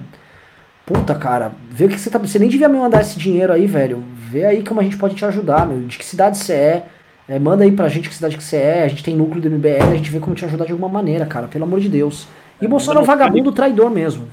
Puta, 0.86 1.14
cara, 1.16 1.52
vê 1.70 1.86
o 1.86 1.90
que 1.90 2.00
você 2.00 2.10
tá. 2.10 2.18
Você 2.18 2.40
nem 2.40 2.50
devia 2.50 2.70
me 2.70 2.78
mandar 2.78 3.02
esse 3.02 3.18
dinheiro 3.18 3.54
aí, 3.54 3.68
velho. 3.68 4.04
Vê 4.16 4.46
aí 4.46 4.64
como 4.64 4.80
a 4.80 4.84
gente 4.84 4.98
pode 4.98 5.16
te 5.16 5.26
ajudar, 5.26 5.68
meu. 5.68 5.82
De 5.82 5.98
que 5.98 6.06
cidade 6.06 6.38
você 6.38 6.54
é. 6.54 6.86
é 7.28 7.40
manda 7.40 7.64
aí 7.64 7.72
pra 7.72 7.90
gente 7.90 8.10
que 8.10 8.16
cidade 8.16 8.38
que 8.38 8.44
você 8.44 8.58
é. 8.58 8.84
A 8.84 8.88
gente 8.88 9.04
tem 9.04 9.16
núcleo 9.16 9.42
do 9.42 9.50
MBL, 9.50 9.92
a 9.92 9.96
gente 9.96 10.10
vê 10.10 10.20
como 10.20 10.36
te 10.36 10.46
ajudar 10.46 10.66
de 10.66 10.72
alguma 10.72 10.90
maneira, 10.90 11.26
cara. 11.26 11.48
Pelo 11.48 11.64
amor 11.66 11.80
de 11.80 11.90
Deus. 11.90 12.28
E 12.62 12.66
o 12.66 12.70
Bolsonaro 12.70 13.00
é 13.00 13.04
um 13.04 13.06
vagabundo 13.06 13.52
traidor 13.52 13.90
mesmo. 13.90 14.30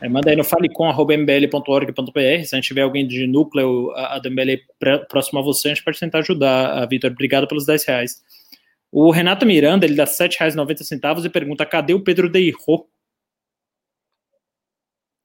É, 0.00 0.08
manda 0.08 0.30
aí 0.30 0.36
no 0.36 0.44
falecom.mbl.org.br. 0.44 2.44
Se 2.44 2.54
a 2.54 2.56
gente 2.56 2.68
tiver 2.68 2.82
alguém 2.82 3.06
de 3.06 3.26
núcleo 3.26 3.90
a, 3.96 4.16
a 4.16 4.18
do 4.18 4.30
MBL 4.30 4.62
próximo 5.08 5.40
a 5.40 5.42
você, 5.42 5.68
a 5.68 5.74
gente 5.74 5.84
pode 5.84 5.98
tentar 5.98 6.20
ajudar. 6.20 6.82
A 6.82 6.86
Vitor, 6.86 7.10
obrigado 7.10 7.48
pelos 7.48 7.66
10 7.66 7.84
reais. 7.84 8.22
O 8.92 9.10
Renato 9.10 9.44
Miranda, 9.44 9.84
ele 9.84 9.96
dá 9.96 10.04
R$ 10.04 10.10
7,90 10.10 11.24
e 11.24 11.28
pergunta: 11.28 11.66
cadê 11.66 11.94
o 11.94 12.04
Pedro 12.04 12.30
Deirro? 12.30 12.86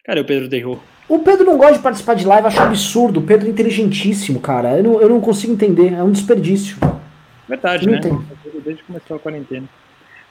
Cadê 0.04 0.22
o 0.22 0.26
Pedro 0.26 0.50
Deirro? 0.50 0.82
O 1.08 1.20
Pedro 1.20 1.46
não 1.46 1.58
gosta 1.58 1.78
de 1.78 1.84
participar 1.84 2.16
de 2.16 2.26
live, 2.26 2.48
acho 2.48 2.60
absurdo. 2.60 3.20
O 3.20 3.24
Pedro 3.24 3.48
é 3.48 3.52
inteligentíssimo, 3.52 4.40
cara. 4.40 4.78
Eu 4.78 4.84
não, 4.84 5.02
eu 5.02 5.10
não 5.10 5.22
consigo 5.22 5.54
entender, 5.54 5.94
é 5.94 6.02
um 6.02 6.12
desperdício. 6.12 6.78
Verdade, 7.48 7.88
né? 7.88 8.00
Desde 8.00 8.82
que 8.82 8.88
começou 8.88 9.18
a 9.18 9.20
quarentena. 9.20 9.70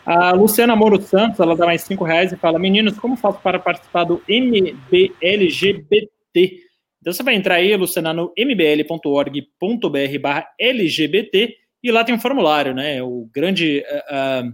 A 0.04 0.32
Luciana 0.32 0.74
Moro 0.74 1.00
Santos, 1.00 1.38
ela 1.38 1.54
dá 1.56 1.64
mais 1.66 1.82
5 1.82 2.02
reais 2.04 2.32
e 2.32 2.36
fala: 2.36 2.58
Meninos, 2.58 2.98
como 2.98 3.16
faço 3.16 3.38
para 3.40 3.58
participar 3.58 4.04
do 4.04 4.22
MBLGBT? 4.28 6.10
Então 7.00 7.12
você 7.12 7.22
vai 7.22 7.34
entrar 7.34 7.56
aí, 7.56 7.74
Luciana, 7.76 8.12
no 8.12 8.32
mbl.org.br 8.36 10.18
barra 10.20 10.48
LGBT 10.58 11.56
e 11.82 11.90
lá 11.90 12.04
tem 12.04 12.14
um 12.14 12.20
formulário, 12.20 12.74
né? 12.74 13.02
O 13.02 13.28
grande 13.34 13.84
uh, 13.88 14.46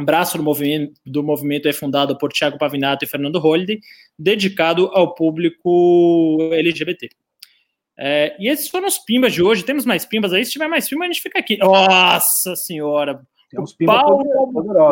uh, 0.00 0.04
braço 0.04 0.36
do 0.36 0.42
movimento, 0.42 0.94
do 1.04 1.22
movimento 1.22 1.68
é 1.68 1.72
fundado 1.72 2.18
por 2.18 2.32
Tiago 2.32 2.58
Pavinato 2.58 3.04
e 3.04 3.08
Fernando 3.08 3.38
Holliday, 3.38 3.78
dedicado 4.18 4.90
ao 4.92 5.14
público 5.14 6.38
LGBT. 6.52 7.08
É, 7.98 8.36
e 8.38 8.48
esses 8.48 8.68
foram 8.68 8.86
os 8.86 8.98
pimbas 8.98 9.32
de 9.32 9.42
hoje. 9.42 9.64
Temos 9.64 9.86
mais 9.86 10.04
pimbas 10.04 10.32
aí. 10.32 10.44
Se 10.44 10.52
tiver 10.52 10.68
mais 10.68 10.88
pimba, 10.88 11.04
a 11.04 11.06
gente 11.06 11.22
fica 11.22 11.38
aqui. 11.38 11.56
Nossa 11.56 12.54
senhora! 12.56 13.20
Tem 13.50 13.60
uns 13.60 13.72
Paulo 13.74 14.24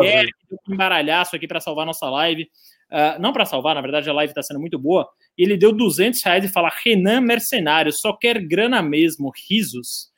Guerre 0.01 0.31
deu 0.49 0.59
um 0.67 0.73
embaralhaço 0.73 1.35
aqui 1.35 1.47
para 1.47 1.59
salvar 1.59 1.85
nossa 1.85 2.09
live. 2.09 2.43
Uh, 2.91 3.19
não 3.19 3.33
para 3.33 3.45
salvar, 3.45 3.75
na 3.75 3.81
verdade 3.81 4.09
a 4.09 4.13
live 4.13 4.31
está 4.31 4.41
sendo 4.41 4.59
muito 4.59 4.77
boa. 4.77 5.07
Ele 5.37 5.57
deu 5.57 5.71
200 5.71 6.21
reais 6.23 6.45
e 6.45 6.49
fala: 6.49 6.71
Renan 6.83 7.21
Mercenário, 7.21 7.91
só 7.91 8.13
quer 8.13 8.39
grana 8.39 8.81
mesmo, 8.81 9.31
risos. 9.49 10.13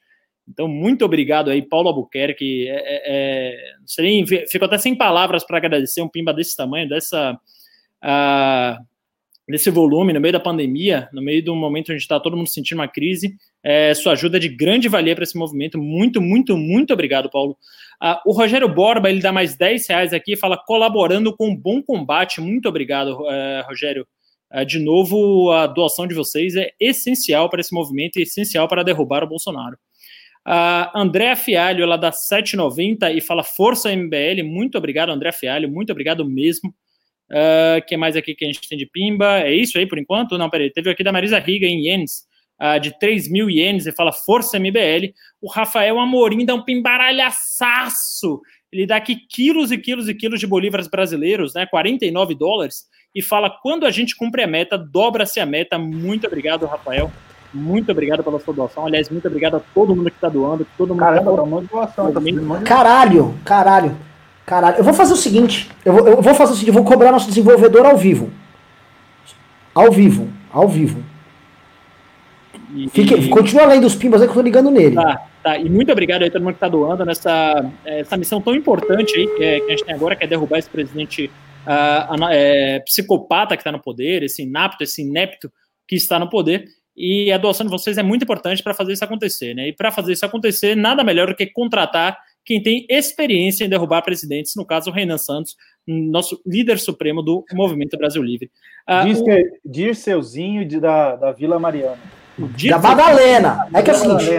Então, 0.47 0.67
muito 0.67 1.03
obrigado 1.03 1.49
aí, 1.49 1.61
Paulo 1.61 1.89
Albuquerque. 1.89 2.67
É, 2.69 2.75
é, 2.75 3.51
é 4.23 4.47
fico 4.49 4.63
até 4.63 4.77
sem 4.77 4.95
palavras 4.95 5.45
para 5.45 5.57
agradecer 5.57 6.01
um 6.01 6.07
pimba 6.07 6.33
desse 6.33 6.55
tamanho, 6.55 6.87
dessa. 6.87 7.37
Uh, 8.03 8.85
desse 9.47 9.69
volume, 9.69 10.11
no 10.11 10.19
meio 10.19 10.33
da 10.33 10.39
pandemia, 10.39 11.07
no 11.13 11.21
meio 11.21 11.43
do 11.43 11.55
momento 11.55 11.91
onde 11.91 12.01
está 12.01 12.19
todo 12.19 12.35
mundo 12.35 12.49
sentindo 12.49 12.79
uma 12.79 12.87
crise, 12.87 13.35
é, 13.63 13.93
sua 13.93 14.11
ajuda 14.11 14.37
é 14.37 14.39
de 14.39 14.49
grande 14.49 14.89
valia 14.89 15.15
para 15.15 15.23
esse 15.23 15.37
movimento. 15.37 15.77
Muito, 15.77 16.21
muito, 16.21 16.57
muito 16.57 16.93
obrigado, 16.93 17.29
Paulo. 17.29 17.57
Uh, 18.03 18.29
o 18.29 18.33
Rogério 18.33 18.67
Borba, 18.67 19.09
ele 19.09 19.21
dá 19.21 19.31
mais 19.31 19.55
10 19.55 19.87
reais 19.87 20.13
aqui 20.13 20.33
e 20.33 20.37
fala 20.37 20.57
colaborando 20.57 21.35
com 21.35 21.49
um 21.49 21.55
bom 21.55 21.81
combate. 21.81 22.41
Muito 22.41 22.67
obrigado, 22.67 23.13
uh, 23.13 23.67
Rogério. 23.67 24.05
Uh, 24.53 24.65
de 24.65 24.79
novo, 24.79 25.51
a 25.51 25.65
doação 25.65 26.05
de 26.05 26.13
vocês 26.13 26.55
é 26.55 26.71
essencial 26.79 27.49
para 27.49 27.61
esse 27.61 27.73
movimento 27.73 28.19
e 28.19 28.23
essencial 28.23 28.67
para 28.67 28.83
derrubar 28.83 29.23
o 29.23 29.27
Bolsonaro. 29.27 29.77
A 30.45 30.97
Andréa 30.97 31.35
Fialho, 31.35 31.83
ela 31.83 31.97
dá 31.97 32.09
7,90 32.09 33.13
e 33.13 33.19
fala 33.19 33.43
Força 33.43 33.93
MBL. 33.93 34.43
Muito 34.45 34.77
obrigado, 34.77 35.09
Andréa 35.09 35.33
Fialho. 35.33 35.69
Muito 35.69 35.91
obrigado 35.91 36.23
mesmo. 36.23 36.73
O 37.29 37.79
uh, 37.79 37.85
que 37.85 37.97
mais 37.97 38.15
aqui 38.15 38.33
que 38.33 38.45
a 38.45 38.47
gente 38.47 38.67
tem 38.67 38.77
de 38.77 38.85
pimba? 38.85 39.39
É 39.41 39.53
isso 39.53 39.77
aí 39.77 39.85
por 39.85 39.97
enquanto? 39.97 40.37
Não, 40.37 40.49
peraí. 40.49 40.71
Teve 40.71 40.89
aqui 40.89 41.03
da 41.03 41.11
Marisa 41.11 41.39
Riga 41.39 41.65
em 41.65 41.85
ienes, 41.85 42.25
uh, 42.61 42.79
de 42.79 42.97
3 42.97 43.29
mil 43.29 43.49
ienes, 43.49 43.85
e 43.85 43.91
fala 43.91 44.13
Força 44.13 44.57
MBL. 44.57 45.13
O 45.41 45.49
Rafael 45.49 45.99
Amorim 45.99 46.45
dá 46.45 46.55
um 46.55 46.63
pimbaralhaçaço. 46.63 48.41
Ele 48.71 48.85
dá 48.85 48.97
aqui 48.97 49.15
quilos 49.15 49.71
e 49.71 49.77
quilos 49.77 50.07
e 50.07 50.13
quilos 50.13 50.39
de 50.39 50.47
bolívares 50.47 50.87
brasileiros, 50.87 51.53
né? 51.53 51.65
49 51.65 52.35
dólares. 52.35 52.85
E 53.13 53.21
fala: 53.21 53.49
quando 53.49 53.85
a 53.85 53.91
gente 53.91 54.15
cumpre 54.15 54.43
a 54.43 54.47
meta, 54.47 54.77
dobra-se 54.77 55.39
a 55.39 55.45
meta. 55.45 55.77
Muito 55.77 56.27
obrigado, 56.27 56.65
Rafael. 56.65 57.11
Muito 57.53 57.91
obrigado 57.91 58.23
pela 58.23 58.39
sua 58.39 58.53
doação. 58.53 58.85
Aliás, 58.85 59.09
muito 59.09 59.27
obrigado 59.27 59.57
a 59.57 59.59
todo 59.59 59.95
mundo 59.95 60.09
que 60.09 60.17
está 60.17 60.29
doando. 60.29 60.67
Todo 60.77 60.89
mundo 60.89 60.99
Caramba, 60.99 61.35
tá 61.35 61.73
doação. 61.73 62.13
Tá 62.13 62.21
caralho, 62.63 63.33
caralho. 63.43 64.06
Caralho, 64.47 64.77
eu 64.77 64.83
vou 64.85 64.93
fazer 64.93 65.11
o 65.11 65.17
seguinte, 65.17 65.69
eu 65.83 65.91
vou, 65.91 66.07
eu 66.07 66.21
vou 66.21 66.33
fazer 66.33 66.53
o 66.53 66.55
seguinte, 66.55 66.69
eu 66.69 66.73
vou 66.73 66.85
cobrar 66.85 67.11
nosso 67.11 67.27
desenvolvedor 67.27 67.85
ao 67.85 67.97
vivo. 67.97 68.31
Ao 69.75 69.91
vivo, 69.91 70.29
ao 70.49 70.69
vivo. 70.69 71.03
E, 72.73 72.87
Fique, 72.87 73.27
continua 73.27 73.65
lendo 73.65 73.85
os 73.85 73.93
pimbas 73.93 74.21
aí 74.21 74.27
que 74.27 74.31
eu 74.31 74.35
tô 74.35 74.41
ligando 74.41 74.71
nele. 74.71 74.95
Tá, 74.95 75.27
tá. 75.43 75.57
E 75.57 75.69
muito 75.69 75.91
obrigado 75.91 76.23
aí 76.23 76.31
todo 76.31 76.41
mundo 76.43 76.53
que 76.53 76.61
tá 76.61 76.69
doando 76.69 77.03
nessa 77.03 77.69
essa 77.83 78.15
missão 78.15 78.41
tão 78.41 78.55
importante 78.55 79.17
aí 79.17 79.27
que, 79.27 79.43
é, 79.43 79.59
que 79.59 79.65
a 79.65 79.69
gente 79.71 79.83
tem 79.83 79.93
agora, 79.93 80.15
que 80.15 80.23
é 80.23 80.27
derrubar 80.27 80.59
esse 80.59 80.69
presidente 80.69 81.29
uh, 81.65 82.25
é, 82.31 82.79
psicopata 82.85 83.57
que 83.57 83.61
está 83.61 83.71
no 83.71 83.81
poder, 83.81 84.23
esse 84.23 84.43
inapto, 84.43 84.81
esse 84.81 85.01
inepto 85.01 85.51
que 85.85 85.97
está 85.97 86.17
no 86.17 86.29
poder. 86.29 86.63
E 86.95 87.33
a 87.33 87.37
doação 87.37 87.65
de 87.65 87.71
vocês 87.71 87.97
é 87.97 88.03
muito 88.03 88.23
importante 88.23 88.63
para 88.63 88.73
fazer 88.73 88.93
isso 88.93 89.03
acontecer, 89.03 89.53
né? 89.53 89.67
E 89.67 89.73
para 89.73 89.91
fazer 89.91 90.13
isso 90.13 90.25
acontecer, 90.25 90.73
nada 90.73 91.03
melhor 91.03 91.27
do 91.27 91.35
que 91.35 91.47
contratar 91.47 92.17
quem 92.47 92.63
tem 92.63 92.85
experiência 92.89 93.65
em 93.65 93.69
derrubar 93.69 94.01
presidentes, 94.01 94.53
no 94.55 94.65
caso 94.65 94.89
o 94.89 94.93
Renan 94.93 95.17
Santos, 95.17 95.57
nosso 95.85 96.41
líder 96.45 96.79
supremo 96.79 97.21
do 97.21 97.43
Movimento 97.53 97.97
Brasil 97.97 98.23
Livre. 98.23 98.49
Uh, 98.89 99.05
Diz 99.05 99.21
que 99.21 99.29
é 99.29 99.43
Dirceuzinho 99.65 100.65
de, 100.65 100.79
da, 100.79 101.17
da 101.17 101.33
Vila 101.33 101.59
Mariana. 101.59 101.99
Da 102.69 102.79
Madalena. 102.79 103.67
É 103.73 103.81
que 103.81 103.91
é 103.91 103.93
o 103.93 103.97
seguinte. 103.97 104.29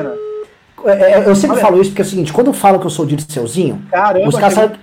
É, 0.86 0.90
é, 0.90 1.28
eu 1.28 1.34
sempre 1.34 1.56
Olha. 1.56 1.66
falo 1.66 1.82
isso 1.82 1.90
porque 1.90 2.00
é 2.00 2.04
o 2.04 2.08
seguinte: 2.08 2.32
quando 2.32 2.46
eu 2.46 2.54
falo 2.54 2.80
que 2.80 2.86
eu 2.86 2.90
sou 2.90 3.04
o 3.04 3.08
Dirceuzinho, 3.08 3.82
Caramba, 3.90 4.26
os 4.26 4.34
caras 4.36 4.54
sabem. 4.54 4.78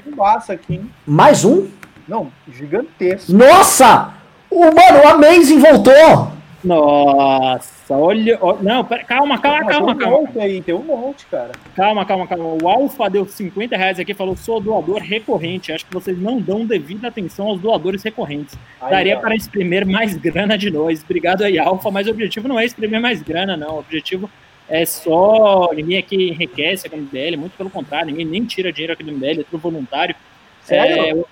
aqui, 0.50 0.74
hein? 0.76 0.92
Mais 1.08 1.44
um? 1.44 1.68
Não, 2.08 2.32
gigantesco. 2.48 3.34
Nossa! 3.34 4.14
O, 4.52 4.60
mano, 4.66 5.00
o 5.04 5.08
Amazing 5.08 5.58
voltou! 5.58 6.35
Nossa, 6.66 7.94
olha. 7.94 8.40
olha 8.42 8.60
não, 8.62 8.84
pera, 8.84 9.04
calma, 9.04 9.40
calma, 9.40 9.66
calma, 9.66 9.96
tem 9.96 10.08
um 10.08 10.12
Monte 10.12 10.40
aí, 10.40 10.62
tem 10.62 10.74
um 10.74 10.84
monte, 10.84 11.26
cara. 11.28 11.52
Calma, 11.76 12.04
calma, 12.06 12.26
calma. 12.28 12.58
O 12.62 12.68
Alfa 12.68 13.08
deu 13.08 13.26
50 13.26 13.78
reais 13.78 14.00
aqui 14.00 14.16
falou: 14.16 14.36
sou 14.36 14.60
doador 14.60 15.00
recorrente. 15.00 15.72
Acho 15.72 15.86
que 15.86 15.94
vocês 15.94 16.20
não 16.20 16.42
dão 16.42 16.66
devida 16.66 17.08
atenção 17.08 17.48
aos 17.48 17.62
doadores 17.62 18.02
recorrentes. 18.02 18.58
Aí, 18.82 18.90
Daria 18.90 19.20
para 19.20 19.36
exprimir 19.36 19.86
mais 19.86 20.18
grana 20.18 20.58
de 20.58 20.72
nós. 20.72 21.04
Obrigado 21.04 21.44
aí, 21.44 21.60
Alfa, 21.60 21.92
mas 21.92 22.08
o 22.08 22.12
objetivo 22.12 22.48
não 22.48 22.60
é 22.60 22.66
exprimir 22.66 23.00
mais 23.00 23.22
grana, 23.22 23.56
não. 23.56 23.76
O 23.76 23.80
objetivo 23.80 24.28
é 24.68 24.84
só. 24.86 25.70
Ninguém 25.72 26.00
aqui 26.00 26.30
enriquece 26.30 26.88
a 26.88 26.98
MBL, 26.98 27.38
muito 27.38 27.56
pelo 27.56 27.70
contrário, 27.70 28.08
ninguém 28.08 28.26
nem 28.26 28.44
tira 28.44 28.74
dinheiro 28.74 28.94
aqui 28.94 29.04
do 29.04 29.12
MBL, 29.12 29.42
é 29.42 29.44
tudo 29.44 29.60
voluntário. 29.60 30.16
Sério? 30.64 31.06
É, 31.06 31.14
o 31.14 31.28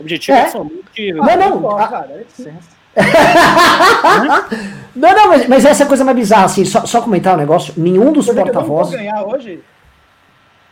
objetivo 0.00 0.38
é, 0.38 0.40
é 0.40 0.48
somente. 0.48 1.12
Não, 1.12 1.60
não, 1.60 1.78
ah, 1.78 1.88
cara, 1.88 2.12
é 2.12 2.24
não, 4.94 5.14
não, 5.14 5.28
mas, 5.28 5.48
mas 5.48 5.64
essa 5.64 5.82
é 5.82 5.86
a 5.86 5.88
coisa 5.88 6.04
mais 6.04 6.16
bizarra, 6.16 6.44
assim, 6.44 6.64
só, 6.64 6.84
só 6.84 7.00
comentar 7.00 7.34
um 7.34 7.38
negócio, 7.38 7.72
nenhum 7.76 8.12
dos 8.12 8.26
porta-vozes... 8.26 8.94
ganhar 8.94 9.24
hoje? 9.24 9.62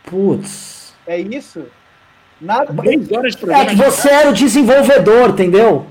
Putz... 0.03 0.93
É 1.07 1.19
isso? 1.19 1.65
Nada... 2.39 2.73
É 3.53 3.65
que 3.65 3.75
você 3.75 4.09
era 4.09 4.29
o 4.29 4.33
desenvolvedor, 4.33 5.29
entendeu? 5.29 5.87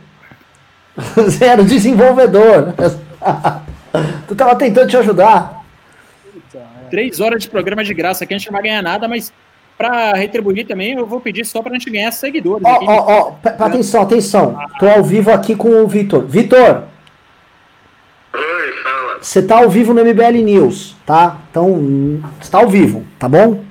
Você 1.15 1.45
era 1.45 1.63
o 1.63 1.65
desenvolvedor. 1.65 2.75
tu 4.27 4.35
tava 4.35 4.57
tentando 4.57 4.89
te 4.89 4.97
ajudar. 4.97 5.65
Três 6.91 7.21
horas 7.21 7.43
de 7.43 7.49
programa 7.49 7.85
de 7.85 7.95
graça, 7.95 8.27
que 8.27 8.35
a 8.35 8.39
gente 8.39 8.47
não 8.47 8.55
vai 8.55 8.63
ganhar 8.63 8.83
nada, 8.83 9.07
mas 9.07 9.33
para 9.81 10.13
retribuir 10.13 10.67
também, 10.67 10.93
eu 10.93 11.07
vou 11.07 11.23
pedir 11.23 11.47
só 11.47 11.63
para 11.63 11.73
a 11.73 11.79
gente 11.79 11.89
ganhar 11.89 12.13
seguidores. 12.13 12.63
Ó, 12.63 12.81
ó, 12.87 13.33
ó, 13.43 13.65
atenção, 13.65 14.03
atenção. 14.03 14.59
Tô 14.79 14.87
ao 14.87 15.03
vivo 15.03 15.31
aqui 15.31 15.57
com 15.57 15.83
o 15.83 15.89
Vitor. 15.89 16.27
Vitor! 16.27 16.83
Oi, 18.35 18.73
fala. 18.83 19.19
Você 19.23 19.41
tá 19.41 19.57
ao 19.57 19.71
vivo 19.71 19.95
no 19.95 20.05
MBL 20.05 20.45
News, 20.45 20.95
tá? 21.07 21.39
Então, 21.51 22.23
está 22.39 22.59
ao 22.59 22.69
vivo, 22.69 23.07
tá 23.19 23.27
bom? 23.27 23.65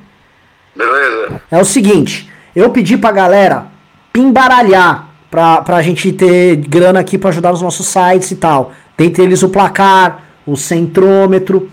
Beleza. 0.76 1.40
É 1.52 1.62
o 1.62 1.66
seguinte, 1.66 2.28
eu 2.56 2.72
pedi 2.72 2.98
pra 2.98 3.12
galera 3.12 3.68
pimbaralhar 4.12 5.10
pra, 5.30 5.62
pra 5.62 5.84
gente 5.84 6.12
ter 6.12 6.56
grana 6.56 7.02
aqui 7.02 7.20
para 7.20 7.30
ajudar 7.30 7.52
nos 7.52 7.62
nossos 7.62 7.86
sites 7.86 8.32
e 8.32 8.36
tal. 8.36 8.74
Dentre 8.98 9.22
eles 9.22 9.44
o 9.44 9.50
placar, 9.50 10.24
o 10.44 10.58
centrômetro. 10.58 11.70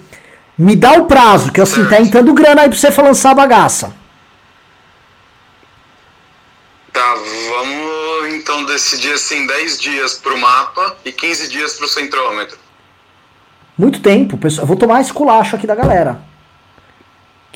Me 0.59 0.77
dá 0.77 0.93
o 0.93 1.07
prazo, 1.07 1.51
que 1.51 1.61
assim, 1.61 1.87
tá 1.87 1.99
entrando 2.03 2.35
grana 2.35 2.63
aí 2.63 2.69
pra 2.69 2.77
você 2.77 2.91
lançar 3.01 3.31
a 3.31 3.35
bagaça. 3.35 4.05
Tá, 6.97 7.15
vamos 7.51 8.35
então 8.35 8.65
decidir 8.65 9.13
assim 9.13 9.47
10 9.47 9.79
dias 9.79 10.15
pro 10.15 10.39
mapa 10.39 10.97
e 11.05 11.13
15 11.13 11.49
dias 11.49 11.75
pro 11.75 11.87
centrômetro. 11.87 12.57
Muito 13.77 14.01
tempo, 14.01 14.39
pessoal. 14.39 14.67
vou 14.67 14.79
tomar 14.79 15.03
esse 15.03 15.13
culacho 15.13 15.55
aqui 15.57 15.67
da 15.67 15.75
galera. 15.75 16.23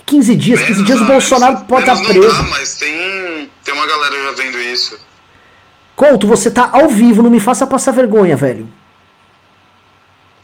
15 0.05 0.37
dias, 0.37 0.61
15 0.61 0.83
dias 0.83 1.01
o 1.01 1.07
Bolsonaro 1.07 1.65
pode 1.65 1.89
estar 1.89 1.97
tá 1.97 2.05
preso. 2.05 2.37
Dá, 2.37 2.43
mas 2.51 2.77
tem, 2.77 3.51
tem 3.65 3.73
uma 3.73 3.87
galera 3.87 4.25
já 4.25 4.33
vendo 4.33 4.61
isso. 4.61 5.01
Couto, 5.97 6.27
você 6.27 6.51
tá 6.51 6.69
ao 6.71 6.91
vivo, 6.91 7.23
não 7.23 7.31
me 7.31 7.41
faça 7.41 7.67
passar 7.67 7.93
vergonha, 7.93 8.37
velho. 8.37 8.71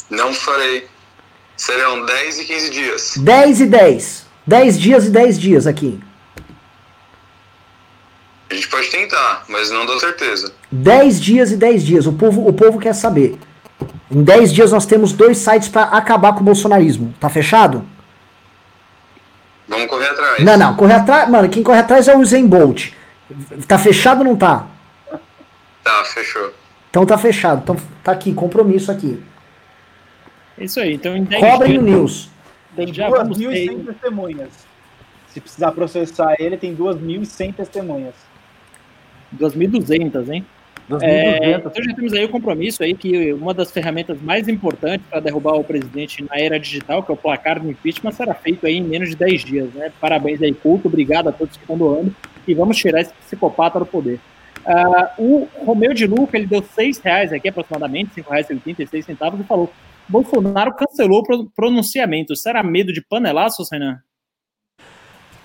Não 0.08 0.32
farei. 0.32 0.88
Serão 1.54 2.06
10 2.06 2.38
e 2.38 2.44
15 2.46 2.70
dias. 2.70 3.14
10 3.18 3.60
e 3.60 3.66
10. 3.66 4.26
10 4.46 4.80
dias 4.80 5.04
e 5.04 5.10
10 5.10 5.38
dias 5.38 5.66
aqui. 5.66 6.00
A 8.48 8.54
gente 8.54 8.68
pode 8.68 8.88
tentar, 8.90 9.44
mas 9.48 9.70
não 9.70 9.84
dou 9.84 9.98
certeza. 9.98 10.52
10 10.70 11.20
dias 11.20 11.50
e 11.50 11.56
10 11.56 11.84
dias. 11.84 12.06
O 12.06 12.12
povo, 12.12 12.46
o 12.48 12.52
povo 12.52 12.78
quer 12.78 12.94
saber. 12.94 13.36
Em 14.10 14.22
10 14.22 14.52
dias 14.52 14.70
nós 14.72 14.86
temos 14.86 15.12
dois 15.12 15.38
sites 15.38 15.68
para 15.68 15.82
acabar 15.84 16.32
com 16.32 16.40
o 16.40 16.44
bolsonarismo. 16.44 17.12
Tá 17.18 17.28
fechado? 17.28 17.84
Vamos 19.68 19.86
correr 19.86 20.06
atrás. 20.10 20.44
Não, 20.44 20.56
não. 20.56 20.76
Correr 20.76 20.94
atrás. 20.94 21.28
Mano, 21.28 21.48
quem 21.48 21.62
corre 21.62 21.80
atrás 21.80 22.06
é 22.06 22.14
o 22.14 22.20
Usain 22.20 22.46
Bolt. 22.46 22.92
Tá 23.66 23.76
fechado 23.78 24.18
ou 24.20 24.24
não 24.24 24.36
tá? 24.36 24.66
Tá, 25.82 26.04
fechou. 26.04 26.52
Então 26.88 27.04
tá 27.04 27.18
fechado. 27.18 27.62
Então 27.62 27.76
tá 28.04 28.12
aqui, 28.12 28.32
compromisso 28.32 28.92
aqui. 28.92 29.20
É 30.56 30.64
isso 30.64 30.78
aí. 30.78 30.94
Então 30.94 31.16
em 31.16 31.24
10 31.24 31.40
Cobrem 31.42 31.78
o 31.78 31.82
news. 31.82 32.30
Tem 32.76 32.92
Já 32.94 33.08
vamos 33.08 33.38
2.100 33.38 33.66
ter- 33.84 33.92
testemunhas. 33.92 34.48
Se 35.28 35.40
precisar 35.40 35.72
processar 35.72 36.34
ele, 36.38 36.56
tem 36.56 36.74
2.100 36.74 37.54
testemunhas. 37.54 38.14
2.200, 39.34 40.32
hein? 40.32 40.44
2.200. 40.90 41.02
É, 41.02 41.50
então 41.56 41.72
já 41.82 41.94
temos 41.94 42.12
aí 42.12 42.24
o 42.24 42.28
compromisso 42.28 42.82
aí 42.82 42.94
que 42.94 43.32
uma 43.32 43.52
das 43.52 43.72
ferramentas 43.72 44.20
mais 44.22 44.46
importantes 44.46 45.04
para 45.10 45.20
derrubar 45.20 45.54
o 45.54 45.64
presidente 45.64 46.22
na 46.22 46.38
era 46.38 46.60
digital, 46.60 47.02
que 47.02 47.10
é 47.10 47.14
o 47.14 47.16
placar 47.16 47.60
do 47.60 47.68
impeachment, 47.68 48.12
será 48.12 48.34
feito 48.34 48.66
aí 48.66 48.76
em 48.76 48.82
menos 48.82 49.10
de 49.10 49.16
10 49.16 49.44
dias, 49.44 49.72
né? 49.74 49.90
Parabéns 50.00 50.40
aí, 50.40 50.54
culto, 50.54 50.86
obrigado 50.86 51.28
a 51.28 51.32
todos 51.32 51.56
que 51.56 51.62
estão 51.62 51.76
doando 51.76 52.14
e 52.46 52.54
vamos 52.54 52.76
tirar 52.76 53.00
esse 53.00 53.12
psicopata 53.14 53.80
do 53.80 53.86
poder. 53.86 54.20
Ah, 54.64 55.12
o 55.18 55.48
Romeu 55.64 55.92
de 55.92 56.06
Luca, 56.06 56.36
ele 56.36 56.46
deu 56.46 56.62
6 56.62 56.98
reais 56.98 57.32
aqui 57.32 57.48
aproximadamente, 57.48 58.20
R$ 58.20 58.44
5,86 58.44 59.40
e 59.40 59.44
falou, 59.44 59.72
Bolsonaro 60.08 60.72
cancelou 60.74 61.20
o 61.20 61.22
pro- 61.24 61.50
pronunciamento, 61.54 62.36
será 62.36 62.62
medo 62.62 62.92
de 62.92 63.00
panelaços, 63.00 63.68
Renan? 63.70 63.98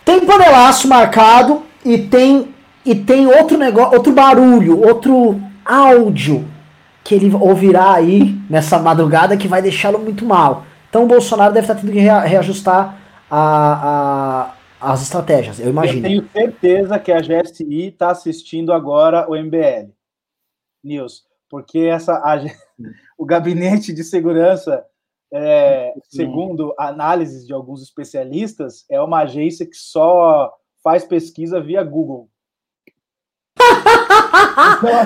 Tem 0.06 0.26
panelaço 0.26 0.88
marcado 0.88 1.64
e 1.86 1.98
tem 1.98 2.54
e 2.86 2.96
tem 2.96 3.28
outro 3.28 3.58
negócio, 3.58 3.94
outro 3.98 4.12
barulho, 4.14 4.80
outro 4.86 5.40
áudio 5.66 6.48
que 7.04 7.16
ele 7.16 7.34
ouvirá 7.34 7.94
aí 7.94 8.36
nessa 8.50 8.78
madrugada 8.80 9.36
que 9.38 9.48
vai 9.48 9.62
deixá-lo 9.62 10.00
muito 10.00 10.26
mal. 10.26 10.66
Então 10.90 11.04
o 11.04 11.08
Bolsonaro 11.08 11.54
deve 11.54 11.66
estar 11.66 11.80
tendo 11.80 11.92
que 11.92 12.00
rea- 12.00 12.20
reajustar 12.22 12.98
a- 13.30 14.52
a- 14.82 14.92
as 14.94 15.02
estratégias, 15.04 15.60
eu 15.60 15.66
Eu 15.66 15.72
imagino. 15.72 16.02
tenho 16.02 16.28
certeza 16.34 17.00
que 17.00 17.12
a 17.12 17.22
GSI 17.22 17.88
está 17.88 18.10
assistindo 18.12 18.74
agora 18.74 19.30
o 19.30 19.36
MBL 19.36 19.90
News, 20.84 21.24
porque 21.50 21.80
essa, 21.80 22.14
a 22.14 22.36
o 23.18 23.26
gabinete 23.26 23.94
de 23.94 24.04
segurança, 24.04 24.84
é, 25.34 25.94
segundo 26.10 26.74
análises 26.78 27.46
de 27.46 27.54
alguns 27.54 27.82
especialistas, 27.84 28.84
é 28.90 29.00
uma 29.02 29.20
agência 29.22 29.66
que 29.66 29.76
só 29.78 30.52
faz 30.84 31.06
pesquisa 31.06 31.62
via 31.62 31.84
Google. 31.84 32.28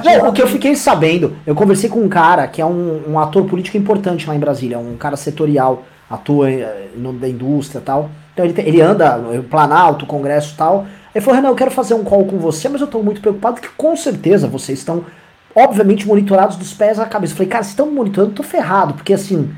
Não, 0.04 0.30
o 0.30 0.34
que 0.34 0.42
eu 0.42 0.48
fiquei 0.48 0.76
sabendo, 0.76 1.36
eu 1.46 1.56
conversei 1.56 1.90
com 1.90 2.00
um 2.00 2.10
cara 2.10 2.48
que 2.48 2.62
é 2.62 2.66
um, 2.66 3.12
um 3.12 3.20
ator 3.20 3.46
político 3.46 3.78
importante 3.78 4.28
lá 4.28 4.36
em 4.36 4.40
Brasília, 4.40 4.80
um 4.80 4.96
cara 4.96 5.18
setorial, 5.18 5.84
atua 6.10 6.50
eh, 6.50 6.88
no, 6.96 7.14
da 7.14 7.28
indústria 7.28 7.80
e 7.80 7.84
tal. 7.84 8.10
Então 8.34 8.46
ele, 8.46 8.54
ele 8.62 8.82
anda 8.82 9.18
no 9.18 9.44
Planalto, 9.44 10.06
Congresso 10.06 10.54
e 10.54 10.58
tal. 10.58 10.86
Ele 11.14 11.24
falou, 11.24 11.36
Renan, 11.36 11.50
eu 11.50 11.56
quero 11.56 11.72
fazer 11.72 11.94
um 11.94 12.04
call 12.04 12.26
com 12.26 12.38
você, 12.38 12.68
mas 12.68 12.82
eu 12.82 12.88
tô 12.88 13.02
muito 13.02 13.22
preocupado 13.22 13.62
que 13.62 13.70
com 13.70 13.96
certeza 13.96 14.48
vocês 14.48 14.80
estão, 14.80 15.06
obviamente, 15.56 16.08
monitorados 16.08 16.58
dos 16.58 16.74
pés 16.74 17.00
à 17.00 17.06
cabeça. 17.06 17.34
Eu 17.34 17.38
falei, 17.38 17.50
cara, 17.50 17.64
vocês 17.64 17.72
estão 17.72 17.90
monitorando, 17.90 18.32
eu 18.32 18.36
tô 18.36 18.44
ferrado, 18.44 18.94
porque 18.96 19.14
assim, 19.14 19.50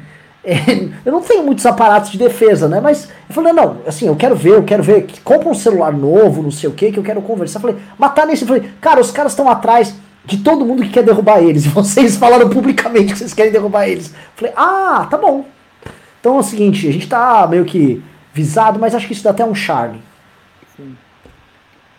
eu 1.05 1.11
não 1.11 1.21
tenho 1.21 1.43
muitos 1.43 1.65
aparatos 1.65 2.11
de 2.11 2.17
defesa, 2.17 2.67
né? 2.67 2.79
Mas 2.79 3.09
eu 3.27 3.35
falei, 3.35 3.51
não, 3.53 3.77
assim, 3.85 4.07
eu 4.07 4.15
quero 4.15 4.35
ver, 4.35 4.51
eu 4.51 4.63
quero 4.63 4.81
ver, 4.81 5.03
que 5.05 5.19
compra 5.21 5.49
um 5.49 5.53
celular 5.53 5.91
novo, 5.91 6.41
não 6.41 6.51
sei 6.51 6.69
o 6.69 6.73
que, 6.73 6.91
que 6.91 6.99
eu 6.99 7.03
quero 7.03 7.21
conversar. 7.21 7.59
Eu 7.59 7.61
falei, 7.61 7.77
matar 7.97 8.25
nesse. 8.25 8.43
Eu 8.43 8.47
falei, 8.47 8.69
cara, 8.79 9.01
os 9.01 9.11
caras 9.11 9.33
estão 9.33 9.49
atrás 9.49 9.95
de 10.23 10.37
todo 10.37 10.65
mundo 10.65 10.83
que 10.83 10.89
quer 10.89 11.03
derrubar 11.03 11.41
eles. 11.41 11.65
E 11.65 11.69
vocês 11.69 12.15
falaram 12.17 12.49
publicamente 12.49 13.13
que 13.13 13.19
vocês 13.19 13.33
querem 13.33 13.51
derrubar 13.51 13.87
eles. 13.87 14.09
Eu 14.11 14.15
falei, 14.35 14.53
ah, 14.55 15.07
tá 15.09 15.17
bom. 15.17 15.45
Então 16.19 16.37
é 16.37 16.39
o 16.39 16.43
seguinte, 16.43 16.87
a 16.87 16.91
gente 16.91 17.07
tá 17.07 17.45
meio 17.47 17.65
que 17.65 18.01
visado, 18.33 18.79
mas 18.79 18.93
acho 18.95 19.07
que 19.07 19.13
isso 19.13 19.23
dá 19.23 19.31
até 19.31 19.45
um 19.45 19.55
charme. 19.55 20.01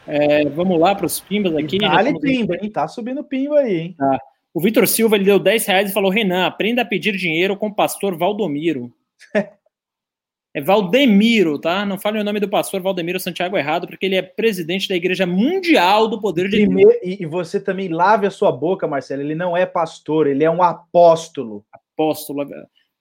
É, 0.07 0.49
vamos 0.49 0.81
lá 0.81 0.95
para 0.95 1.05
os 1.05 1.21
pimbas 1.21 1.55
aqui. 1.55 1.77
estamos 1.77 2.25
em- 2.25 2.39
pimba, 2.39 2.57
hein? 2.61 2.71
Tá 2.71 2.89
subindo 2.89 3.23
pimba 3.23 3.59
aí, 3.61 3.77
hein? 3.77 3.97
O 4.59 4.61
Vitor 4.61 4.89
Silva 4.89 5.15
ele 5.15 5.25
deu 5.25 5.39
10 5.39 5.67
reais 5.67 5.89
e 5.89 5.93
falou: 5.95 6.11
Renan, 6.11 6.45
aprenda 6.45 6.83
a 6.83 6.85
pedir 6.85 7.17
dinheiro 7.17 7.57
com 7.57 7.69
o 7.69 7.75
pastor 7.75 8.19
Valdomiro. 8.19 8.93
É 10.55 10.63
Valdemiro, 10.63 11.59
tá? 11.59 11.85
Não 11.85 11.99
fale 11.99 12.19
o 12.19 12.25
nome 12.25 12.41
do 12.41 12.49
pastor 12.49 12.81
Valdemiro 12.81 13.21
Santiago 13.21 13.57
errado, 13.57 13.87
porque 13.87 14.07
ele 14.07 14.17
é 14.17 14.23
presidente 14.23 14.89
da 14.89 14.97
Igreja 14.97 15.27
Mundial 15.27 16.09
do 16.09 16.19
Poder 16.19 16.49
de 16.49 16.67
Deus. 16.67 16.95
E, 17.03 17.23
e 17.23 17.27
você 17.27 17.61
também 17.61 17.89
lave 17.89 18.27
a 18.27 18.31
sua 18.31 18.51
boca, 18.51 18.89
Marcelo. 18.89 19.21
Ele 19.21 19.35
não 19.35 19.55
é 19.55 19.67
pastor, 19.67 20.27
ele 20.27 20.43
é 20.43 20.51
um 20.51 20.63
apóstolo. 20.63 21.65
Apóstolo. 21.71 22.47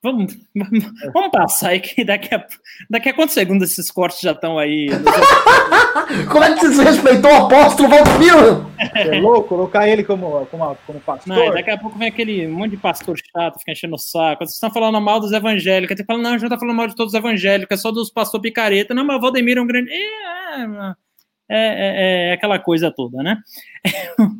Vamos, 0.08 0.38
vamos, 0.56 0.86
vamos 1.14 1.32
passar 1.32 1.70
aí, 1.72 1.82
que 1.82 2.06
daqui 2.06 2.34
a, 2.34 2.46
daqui 2.90 3.10
a 3.10 3.14
quantos 3.14 3.34
segundos 3.34 3.70
esses 3.70 3.92
cortes 3.92 4.22
já 4.22 4.32
estão 4.32 4.58
aí? 4.58 4.88
Como 6.32 6.44
é 6.46 6.56
que 6.56 6.66
você 6.66 6.82
respeitou 6.82 7.30
o 7.30 7.46
apóstolo 7.46 7.90
Valdomiro? 7.90 8.72
Você 8.78 9.16
é 9.16 9.20
louco? 9.20 9.50
Colocar 9.50 9.86
ele 9.90 10.06
como, 10.06 10.46
como, 10.46 10.78
como 10.88 11.00
pastor? 11.02 11.36
Não, 11.36 11.54
daqui 11.54 11.72
a 11.72 11.78
pouco 11.78 12.00
vem 12.00 12.08
aquele 12.08 12.48
monte 12.48 12.72
de 12.72 12.78
pastor 12.78 13.18
chato, 13.18 13.60
fica 13.60 13.74
enchendo 13.74 13.96
o 13.96 14.00
saco. 14.00 14.46
Vocês 14.46 14.54
estão 14.54 14.72
falando 14.72 15.02
mal 15.02 15.20
dos 15.20 15.34
evangélicos. 15.34 15.98
Tem 15.98 16.06
que 16.06 16.12
falar, 16.12 16.24
não, 16.24 16.30
a 16.30 16.34
gente 16.34 16.44
não 16.44 16.50
tá 16.50 16.60
falando 16.60 16.76
mal 16.78 16.88
de 16.88 16.96
todos 16.96 17.14
os 17.14 17.20
evangélicos, 17.20 17.78
é 17.78 17.82
só 17.82 17.92
dos 17.92 18.10
pastor 18.10 18.40
picareta. 18.40 18.94
Não, 18.94 19.04
mas 19.04 19.18
o 19.18 19.22
Valdemiro 19.22 19.60
é 19.60 19.64
um 19.64 19.68
grande. 19.68 19.92
É, 19.92 20.62
é, 21.50 21.58
é, 21.60 22.30
é 22.30 22.34
aquela 22.34 22.60
coisa 22.60 22.90
toda, 22.96 23.22
né? 23.22 23.38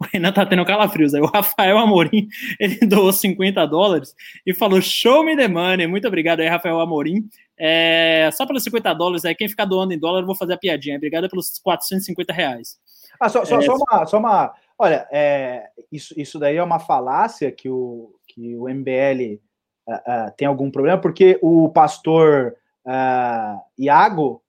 O 0.00 0.06
Renan 0.10 0.32
tá 0.32 0.46
tendo 0.46 0.64
calafrios. 0.64 1.12
Aí 1.12 1.20
o 1.20 1.26
Rafael 1.26 1.76
Amorim, 1.76 2.26
ele 2.58 2.78
doou 2.86 3.12
50 3.12 3.66
dólares 3.66 4.14
e 4.46 4.54
falou: 4.54 4.80
Show 4.80 5.22
me 5.22 5.36
the 5.36 5.46
money. 5.46 5.86
Muito 5.86 6.08
obrigado 6.08 6.40
aí, 6.40 6.48
Rafael 6.48 6.80
Amorim. 6.80 7.28
É, 7.58 8.30
só 8.32 8.46
pelos 8.46 8.64
50 8.64 8.94
dólares 8.94 9.24
aí, 9.26 9.34
quem 9.34 9.48
ficar 9.48 9.66
doando 9.66 9.92
em 9.92 9.98
dólar, 9.98 10.20
eu 10.20 10.26
vou 10.26 10.34
fazer 10.34 10.54
a 10.54 10.58
piadinha. 10.58 10.96
Obrigado 10.96 11.28
pelos 11.28 11.58
450 11.62 12.32
reais. 12.32 12.78
Ah, 13.20 13.28
só, 13.28 13.44
só, 13.44 13.58
É, 13.58 13.62
só 13.62 13.76
uma, 13.76 14.06
só 14.06 14.18
uma. 14.18 14.54
Olha, 14.78 15.06
é, 15.12 15.68
isso, 15.92 16.14
isso 16.18 16.38
daí 16.38 16.56
é 16.56 16.62
uma 16.62 16.78
falácia 16.78 17.52
que 17.52 17.68
o, 17.68 18.14
que 18.26 18.56
o 18.56 18.66
MBL 18.66 19.38
ah, 19.86 20.02
ah, 20.06 20.30
tem 20.30 20.48
algum 20.48 20.70
problema, 20.70 20.98
porque 20.98 21.38
o 21.42 21.68
pastor 21.68 22.56
ah, 22.86 23.60
Iago, 23.78 24.42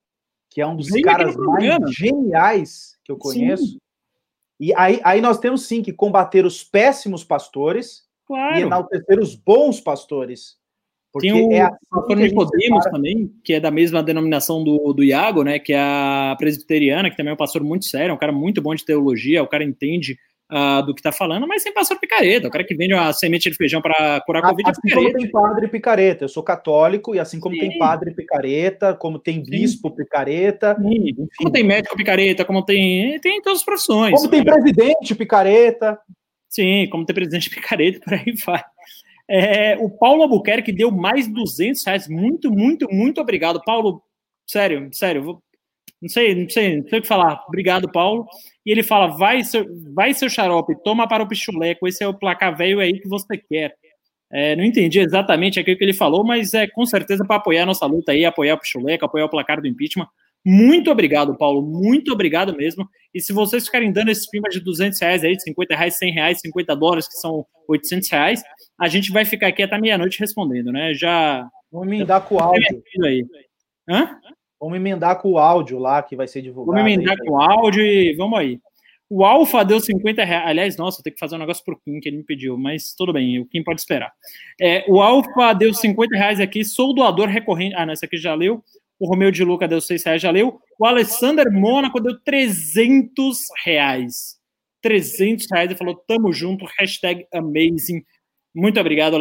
que 0.50 0.62
é 0.62 0.68
um 0.68 0.78
dos 0.78 0.90
caras 1.02 1.36
mais 1.36 1.94
geniais 1.94 2.98
que 3.04 3.12
eu 3.12 3.20
Sim. 3.60 3.80
E 4.62 4.74
aí, 4.76 5.02
aí 5.04 5.22
nós 5.22 5.40
temos 5.40 5.66
sim 5.66 5.82
que 5.82 5.92
combater 5.92 6.46
os 6.46 6.64
péssimos 6.64 7.24
pastores 7.24 8.04
e 8.08 8.12
Claro. 8.28 8.60
enaltecer 8.60 9.20
os 9.20 9.36
bons 9.36 9.82
pastores. 9.82 10.56
Porque 11.12 11.30
Tem 11.30 11.46
o 11.46 11.52
é 11.52 11.62
assim 11.62 11.76
pastor 11.90 12.16
Nicodemos 12.16 12.86
também, 12.86 13.34
que 13.44 13.54
é 13.54 13.60
da 13.60 13.70
mesma 13.70 14.02
denominação 14.02 14.64
do, 14.64 14.94
do 14.94 15.04
Iago, 15.04 15.44
né? 15.44 15.60
Que 15.60 15.74
é 15.74 15.80
a 15.80 16.36
presbiteriana, 16.38 17.10
que 17.10 17.18
também 17.18 17.32
é 17.32 17.34
um 17.34 17.38
pastor 17.38 17.62
muito 17.62 17.86
sério, 17.86 18.12
é 18.12 18.14
um 18.14 18.18
cara 18.18 18.32
muito 18.32 18.62
bom 18.62 18.74
de 18.74 18.86
teologia, 18.86 19.44
o 19.44 19.48
cara 19.48 19.64
entende 19.64 20.18
ah, 20.52 20.82
do 20.82 20.94
que 20.94 21.02
tá 21.02 21.12
falando, 21.14 21.48
mas 21.48 21.64
sem 21.64 21.74
pastor 21.74 21.98
picareta, 21.98 22.48
o 22.48 22.52
cara 22.52 22.64
que 22.66 22.76
vende 22.76 22.94
uma 22.94 23.14
semente 23.14 23.50
de 23.50 23.56
feijão 23.56 23.82
para 23.82 24.20
curar 24.22 24.42
Covid 24.42 24.68
é 24.68 24.72
Assim 24.72 24.82
como 24.82 24.92
picareta. 25.06 25.18
tem 25.20 25.32
padre 25.32 25.68
picareta, 25.70 26.24
eu 26.26 26.30
sou 26.30 26.44
católico, 26.44 27.16
e 27.16 27.20
assim 27.20 27.40
como 27.40 27.56
Sim. 27.56 27.62
tem 27.62 27.78
padre 27.78 28.14
picareta, 28.14 28.94
como 28.94 29.18
tem 29.18 29.42
bispo 29.42 29.90
picareta, 29.92 30.76
Sim. 30.82 31.28
Como 31.38 31.52
tem 31.52 31.64
médico 31.64 31.96
picareta, 31.96 32.44
como 32.44 32.64
tem. 32.66 33.20
Tem 33.22 33.38
em 33.38 33.42
todas 33.42 33.60
as 33.60 33.66
profissões. 33.66 34.14
como 34.20 34.30
tem 34.30 34.44
presidente 34.44 35.16
picareta. 35.16 35.98
Sim, 36.50 36.88
como 36.92 37.06
tem 37.06 37.14
presidente 37.16 37.50
picareta, 37.50 38.00
por 38.02 38.14
aí 38.14 38.34
vai. 38.46 38.62
É, 39.30 39.78
o 39.78 39.90
Paulo 39.90 40.24
Albuquerque 40.24 40.74
deu 40.74 40.92
mais 40.92 41.26
200 41.28 41.86
reais. 41.86 42.08
Muito, 42.10 42.52
muito, 42.52 42.88
muito 42.92 43.22
obrigado. 43.22 43.62
Paulo, 43.64 44.04
sério, 44.46 44.90
sério. 44.92 45.24
vou- 45.24 45.42
não 46.02 46.10
sei, 46.10 46.36
não 46.36 46.50
sei, 46.50 46.78
não 46.82 46.90
sei 46.90 47.00
o 47.00 47.02
que 47.04 47.08
falar. 47.08 47.42
Obrigado, 47.48 47.90
Paulo. 47.90 48.26
E 48.66 48.72
ele 48.72 48.84
fala: 48.84 49.08
vai 49.08 49.44
seu, 49.44 49.66
vai 49.94 50.14
seu 50.14 50.30
xarope, 50.30 50.76
toma 50.84 51.08
para 51.08 51.24
o 51.24 51.28
pichuleco. 51.28 51.88
Esse 51.88 52.04
é 52.04 52.08
o 52.08 52.14
placar 52.14 52.56
velho 52.56 52.80
aí 52.80 53.00
que 53.00 53.08
você 53.08 53.38
quer. 53.38 53.76
É, 54.34 54.56
não 54.56 54.64
entendi 54.64 55.00
exatamente 55.00 55.60
aquilo 55.60 55.78
que 55.78 55.84
ele 55.84 55.94
falou, 55.94 56.24
mas 56.24 56.54
é 56.54 56.66
com 56.66 56.86
certeza 56.86 57.26
para 57.26 57.36
apoiar 57.36 57.64
a 57.64 57.66
nossa 57.66 57.86
luta 57.86 58.14
aí, 58.14 58.24
apoiar 58.24 58.56
o 58.56 58.60
pichuleco, 58.60 59.04
apoiar 59.04 59.26
o 59.26 59.30
placar 59.30 59.60
do 59.60 59.68
impeachment. 59.68 60.08
Muito 60.44 60.90
obrigado, 60.90 61.38
Paulo. 61.38 61.62
Muito 61.62 62.12
obrigado 62.12 62.56
mesmo. 62.56 62.88
E 63.14 63.22
se 63.22 63.32
vocês 63.32 63.66
ficarem 63.66 63.92
dando 63.92 64.10
esses 64.10 64.28
pimbas 64.30 64.54
de 64.54 64.60
200 64.60 65.00
reais 65.00 65.24
aí, 65.24 65.36
de 65.36 65.44
50 65.44 65.76
reais, 65.76 65.98
100 65.98 66.14
reais, 66.14 66.40
50 66.42 66.76
dólares, 66.76 67.08
que 67.08 67.16
são 67.16 67.46
800 67.68 68.10
reais, 68.10 68.44
a 68.80 68.88
gente 68.88 69.12
vai 69.12 69.26
ficar 69.26 69.48
aqui 69.48 69.62
até 69.62 69.78
meia-noite 69.78 70.20
respondendo, 70.20 70.72
né? 70.72 70.94
Já. 70.94 71.48
Vamos 71.72 71.88
emendar 71.88 72.22
com 72.22 72.36
o 72.36 72.40
áudio. 72.40 72.84
Aí. 73.04 73.26
Hã? 73.88 74.18
Vamos 74.62 74.78
emendar 74.78 75.20
com 75.20 75.32
o 75.32 75.40
áudio 75.40 75.80
lá 75.80 76.04
que 76.04 76.16
vai 76.16 76.28
ser 76.28 76.44
divulgado. 76.44 76.78
Vamos 76.78 76.94
emendar 76.94 77.16
aí. 77.20 77.28
com 77.28 77.42
áudio 77.42 77.84
e 77.84 78.16
vamos 78.16 78.38
aí. 78.38 78.60
O 79.10 79.26
Alfa 79.26 79.66
deu 79.66 79.80
50 79.80 80.24
reais. 80.24 80.48
Aliás, 80.48 80.78
nossa, 80.78 81.00
eu 81.00 81.04
tenho 81.04 81.16
que 81.16 81.20
fazer 81.20 81.36
um 81.36 81.40
negócio 81.40 81.66
pro 81.66 81.78
Kim 81.80 82.00
que 82.00 82.08
ele 82.08 82.18
me 82.18 82.24
pediu, 82.24 82.58
mas 82.58 82.94
tudo 82.96 83.12
bem, 83.12 83.40
o 83.40 83.46
Kim 83.46 83.64
pode 83.64 83.82
esperar. 83.82 84.14
É, 84.62 84.86
o 84.88 85.02
Alfa 85.02 85.54
deu 85.54 85.74
50 85.74 86.16
reais 86.16 86.40
aqui, 86.40 86.64
sou 86.64 86.94
doador 86.94 87.28
recorrente. 87.28 87.76
Ah, 87.76 87.86
não, 87.86 87.94
esse 87.94 88.06
aqui 88.06 88.18
já 88.18 88.36
leu. 88.36 88.64
O 89.00 89.08
Romeu 89.08 89.32
de 89.32 89.44
Luca 89.44 89.68
deu 89.68 89.82
6 89.82 90.06
reais, 90.06 90.22
já 90.22 90.30
leu. 90.30 90.60
O 90.80 90.86
Alessander 90.86 91.52
Mônaco 91.52 92.00
deu 92.00 92.18
300 92.24 93.40
reais. 93.66 94.40
300 94.82 95.48
reais 95.52 95.72
e 95.72 95.76
falou: 95.76 95.96
tamo 96.08 96.32
junto, 96.32 96.66
hashtag 96.78 97.26
amazing. 97.34 98.04
Muito 98.54 98.80
obrigado, 98.80 99.16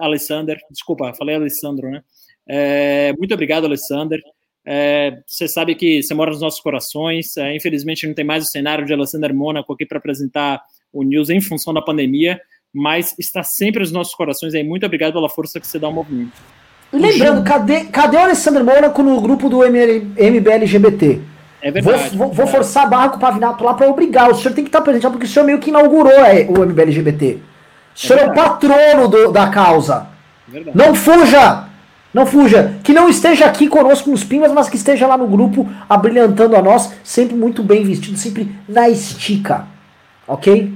Alessander. 0.00 0.58
Desculpa, 0.70 1.12
falei 1.14 1.34
Alessandro, 1.34 1.90
né? 1.90 2.02
É, 2.48 3.12
muito 3.18 3.34
obrigado, 3.34 3.64
Alessander. 3.64 4.20
É, 4.66 5.18
você 5.24 5.46
sabe 5.46 5.76
que 5.76 6.02
você 6.02 6.12
mora 6.12 6.32
nos 6.32 6.40
nossos 6.40 6.60
corações. 6.60 7.36
É, 7.36 7.54
infelizmente, 7.54 8.06
não 8.06 8.14
tem 8.14 8.24
mais 8.24 8.44
o 8.44 8.48
cenário 8.48 8.84
de 8.84 8.92
Alessander 8.92 9.32
Mônaco 9.32 9.72
aqui 9.72 9.86
para 9.86 9.98
apresentar 9.98 10.60
o 10.92 11.04
News 11.04 11.30
em 11.30 11.40
função 11.40 11.72
da 11.72 11.80
pandemia, 11.80 12.40
mas 12.74 13.14
está 13.18 13.42
sempre 13.42 13.80
nos 13.80 13.92
nossos 13.92 14.14
corações 14.14 14.54
aí. 14.54 14.64
Muito 14.64 14.84
obrigado 14.84 15.12
pela 15.12 15.28
força 15.28 15.60
que 15.60 15.66
você 15.66 15.78
dá 15.78 15.86
ao 15.86 15.92
movimento. 15.92 16.32
Lembrando, 16.92 17.44
cadê, 17.44 17.84
cadê 17.84 18.16
o 18.16 18.20
Alessandro 18.20 18.64
Mônaco 18.64 19.02
no 19.02 19.20
grupo 19.20 19.48
do 19.48 19.62
MBLGBT? 19.64 21.20
É 21.60 21.70
verdade. 21.70 22.16
Vou, 22.16 22.32
vou 22.32 22.46
forçar 22.46 22.84
a 22.84 22.86
barra 22.86 23.08
com 23.10 23.16
o 23.16 23.20
Pavinato 23.20 23.64
lá 23.64 23.74
para 23.74 23.88
obrigar. 23.88 24.30
O 24.30 24.34
senhor 24.34 24.54
tem 24.54 24.64
que 24.64 24.68
estar 24.68 24.80
presente, 24.80 25.08
porque 25.10 25.26
o 25.26 25.28
senhor 25.28 25.44
meio 25.44 25.58
que 25.58 25.70
inaugurou 25.70 26.12
é, 26.12 26.46
o 26.48 26.62
MBLGBT. 26.62 27.38
O 27.94 27.98
senhor 27.98 28.20
é, 28.20 28.22
é 28.22 28.26
o 28.26 28.34
patrono 28.34 29.08
do, 29.08 29.32
da 29.32 29.48
causa. 29.48 30.06
Verdade. 30.46 30.76
Não 30.76 30.94
fuja! 30.94 31.66
Não 32.16 32.24
fuja! 32.24 32.80
Que 32.82 32.94
não 32.94 33.10
esteja 33.10 33.44
aqui 33.44 33.68
conosco 33.68 34.08
nos 34.08 34.24
Pimas, 34.24 34.50
mas 34.50 34.70
que 34.70 34.76
esteja 34.76 35.06
lá 35.06 35.18
no 35.18 35.28
grupo, 35.28 35.68
abrilhantando 35.86 36.56
a 36.56 36.62
nós, 36.62 36.98
sempre 37.04 37.36
muito 37.36 37.62
bem 37.62 37.84
vestido, 37.84 38.16
sempre 38.16 38.48
na 38.66 38.88
estica. 38.88 39.68
Ok? 40.26 40.72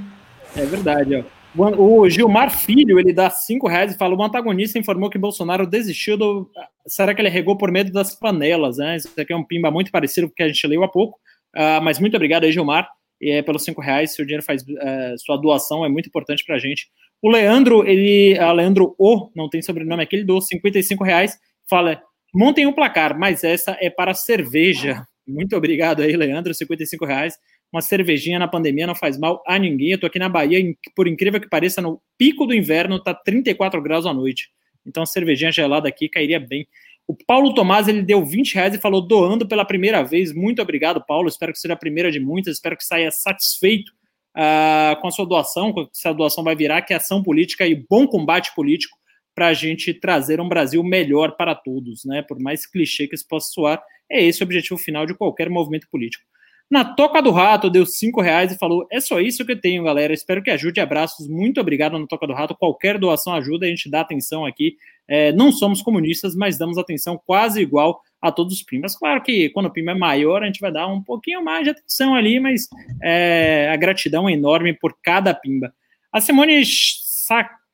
É 0.54 0.66
verdade, 0.66 1.16
ó. 1.16 1.72
O 1.78 2.06
Gilmar 2.10 2.50
Filho, 2.50 3.00
ele 3.00 3.14
dá 3.14 3.30
cinco 3.30 3.66
reais 3.66 3.94
e 3.94 3.96
fala: 3.96 4.14
o 4.14 4.22
antagonista 4.22 4.78
informou 4.78 5.08
que 5.08 5.16
Bolsonaro 5.16 5.66
desistiu 5.66 6.18
do. 6.18 6.50
Será 6.86 7.14
que 7.14 7.22
ele 7.22 7.30
regou 7.30 7.56
por 7.56 7.72
medo 7.72 7.90
das 7.90 8.14
panelas? 8.14 8.76
Né? 8.76 8.96
Isso 8.96 9.08
aqui 9.18 9.32
é 9.32 9.36
um 9.36 9.42
pimba 9.42 9.70
muito 9.70 9.90
parecido 9.90 10.26
com 10.26 10.34
o 10.34 10.36
que 10.36 10.42
a 10.42 10.48
gente 10.48 10.66
leu 10.66 10.84
há 10.84 10.88
pouco. 10.88 11.18
Uh, 11.56 11.80
mas 11.82 11.98
muito 11.98 12.16
obrigado 12.16 12.44
aí, 12.44 12.52
Gilmar, 12.52 12.86
e, 13.18 13.30
é, 13.30 13.40
pelos 13.40 13.64
cinco 13.64 13.80
reais. 13.80 14.14
Seu 14.14 14.26
dinheiro 14.26 14.44
faz. 14.44 14.60
Uh, 14.62 15.16
sua 15.24 15.38
doação 15.38 15.86
é 15.86 15.88
muito 15.88 16.06
importante 16.06 16.44
pra 16.44 16.58
gente. 16.58 16.90
O 17.22 17.30
Leandro, 17.30 17.86
ele. 17.86 18.38
A 18.38 18.52
Leandro 18.52 18.94
O, 18.98 19.30
não 19.34 19.48
tem 19.48 19.60
sobrenome 19.60 20.02
aqui, 20.02 20.16
ele 20.16 20.24
doou 20.24 20.40
55 20.40 21.04
reais. 21.04 21.38
Fala: 21.68 22.00
montem 22.34 22.66
um 22.66 22.72
placar, 22.72 23.18
mas 23.18 23.44
essa 23.44 23.76
é 23.80 23.90
para 23.90 24.14
cerveja. 24.14 25.04
Muito 25.26 25.56
obrigado 25.56 26.02
aí, 26.02 26.16
Leandro, 26.16 26.52
55 26.52 27.04
reais 27.04 27.34
uma 27.72 27.80
cervejinha 27.80 28.38
na 28.38 28.48
pandemia 28.48 28.86
não 28.86 28.94
faz 28.94 29.16
mal 29.16 29.42
a 29.46 29.58
ninguém. 29.58 29.92
Eu 29.92 30.00
tô 30.00 30.06
aqui 30.06 30.18
na 30.18 30.28
Bahia, 30.28 30.60
por 30.94 31.06
incrível 31.06 31.40
que 31.40 31.48
pareça, 31.48 31.80
no 31.80 32.00
pico 32.18 32.46
do 32.46 32.54
inverno 32.54 33.02
tá 33.02 33.14
34 33.14 33.80
graus 33.80 34.06
à 34.06 34.12
noite. 34.12 34.50
Então, 34.84 35.06
cervejinha 35.06 35.52
gelada 35.52 35.88
aqui 35.88 36.08
cairia 36.08 36.40
bem. 36.40 36.66
O 37.06 37.16
Paulo 37.26 37.54
Tomás, 37.54 37.88
ele 37.88 38.02
deu 38.02 38.24
20 38.24 38.54
reais 38.54 38.74
e 38.74 38.78
falou 38.78 39.00
doando 39.00 39.46
pela 39.46 39.64
primeira 39.64 40.02
vez. 40.02 40.32
Muito 40.32 40.60
obrigado, 40.60 41.04
Paulo. 41.04 41.28
Espero 41.28 41.52
que 41.52 41.58
seja 41.58 41.74
a 41.74 41.76
primeira 41.76 42.10
de 42.10 42.20
muitas. 42.20 42.54
Espero 42.54 42.76
que 42.76 42.84
saia 42.84 43.10
satisfeito 43.10 43.92
uh, 44.36 45.00
com 45.00 45.08
a 45.08 45.10
sua 45.10 45.26
doação, 45.26 45.72
se 45.92 46.08
a 46.08 46.12
doação 46.12 46.44
vai 46.44 46.54
virar, 46.54 46.82
que 46.82 46.92
é 46.92 46.96
ação 46.96 47.22
política 47.22 47.66
e 47.66 47.74
bom 47.74 48.06
combate 48.06 48.54
político 48.54 48.98
para 49.34 49.48
a 49.48 49.54
gente 49.54 49.94
trazer 49.94 50.40
um 50.40 50.48
Brasil 50.48 50.82
melhor 50.82 51.36
para 51.36 51.54
todos, 51.54 52.04
né? 52.04 52.22
Por 52.22 52.38
mais 52.38 52.66
clichê 52.66 53.06
que 53.06 53.14
isso 53.14 53.26
possa 53.26 53.50
soar, 53.52 53.82
é 54.10 54.22
esse 54.22 54.42
o 54.42 54.44
objetivo 54.44 54.78
final 54.78 55.06
de 55.06 55.14
qualquer 55.14 55.48
movimento 55.48 55.88
político. 55.90 56.24
Na 56.70 56.84
Toca 56.84 57.20
do 57.20 57.32
Rato, 57.32 57.68
deu 57.68 57.84
cinco 57.84 58.20
reais 58.20 58.52
e 58.52 58.58
falou: 58.58 58.86
é 58.92 59.00
só 59.00 59.18
isso 59.20 59.44
que 59.44 59.52
eu 59.52 59.60
tenho, 59.60 59.82
galera. 59.82 60.12
Espero 60.12 60.40
que 60.40 60.50
ajude. 60.50 60.80
Abraços. 60.80 61.26
Muito 61.26 61.60
obrigado 61.60 61.98
na 61.98 62.06
Toca 62.06 62.28
do 62.28 62.32
Rato. 62.32 62.54
Qualquer 62.54 62.96
doação 62.96 63.34
ajuda, 63.34 63.66
a 63.66 63.68
gente 63.68 63.90
dá 63.90 64.02
atenção 64.02 64.46
aqui. 64.46 64.76
É, 65.08 65.32
não 65.32 65.50
somos 65.50 65.82
comunistas, 65.82 66.36
mas 66.36 66.56
damos 66.56 66.78
atenção 66.78 67.20
quase 67.26 67.60
igual 67.60 68.00
a 68.20 68.30
todos 68.30 68.54
os 68.54 68.62
primos. 68.62 68.96
Claro 68.96 69.22
que 69.22 69.48
quando 69.50 69.66
o 69.66 69.70
primo 69.70 69.90
é 69.90 69.94
maior, 69.94 70.42
a 70.42 70.46
gente 70.46 70.60
vai 70.60 70.72
dar 70.72 70.86
um 70.86 71.02
pouquinho 71.02 71.42
mais 71.42 71.64
de 71.64 71.70
atenção 71.70 72.14
ali, 72.14 72.38
mas 72.38 72.68
é, 73.02 73.70
a 73.72 73.76
gratidão 73.76 74.28
é 74.28 74.32
enorme 74.32 74.74
por 74.74 74.96
cada 75.02 75.34
pimba. 75.34 75.72
A 76.12 76.20
Simone 76.20 76.62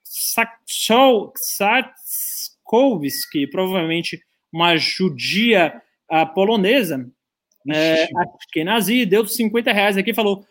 Saksowski, 0.05 1.37
provavelmente 3.51 4.23
uma 4.53 4.77
judia 4.77 5.83
polonesa, 6.35 7.11
é, 7.69 8.07
Ashkenazi 8.39 9.05
deu 9.05 9.27
50 9.27 9.73
reais 9.73 9.97
aqui 9.97 10.11
e 10.11 10.15
falou: 10.15 10.45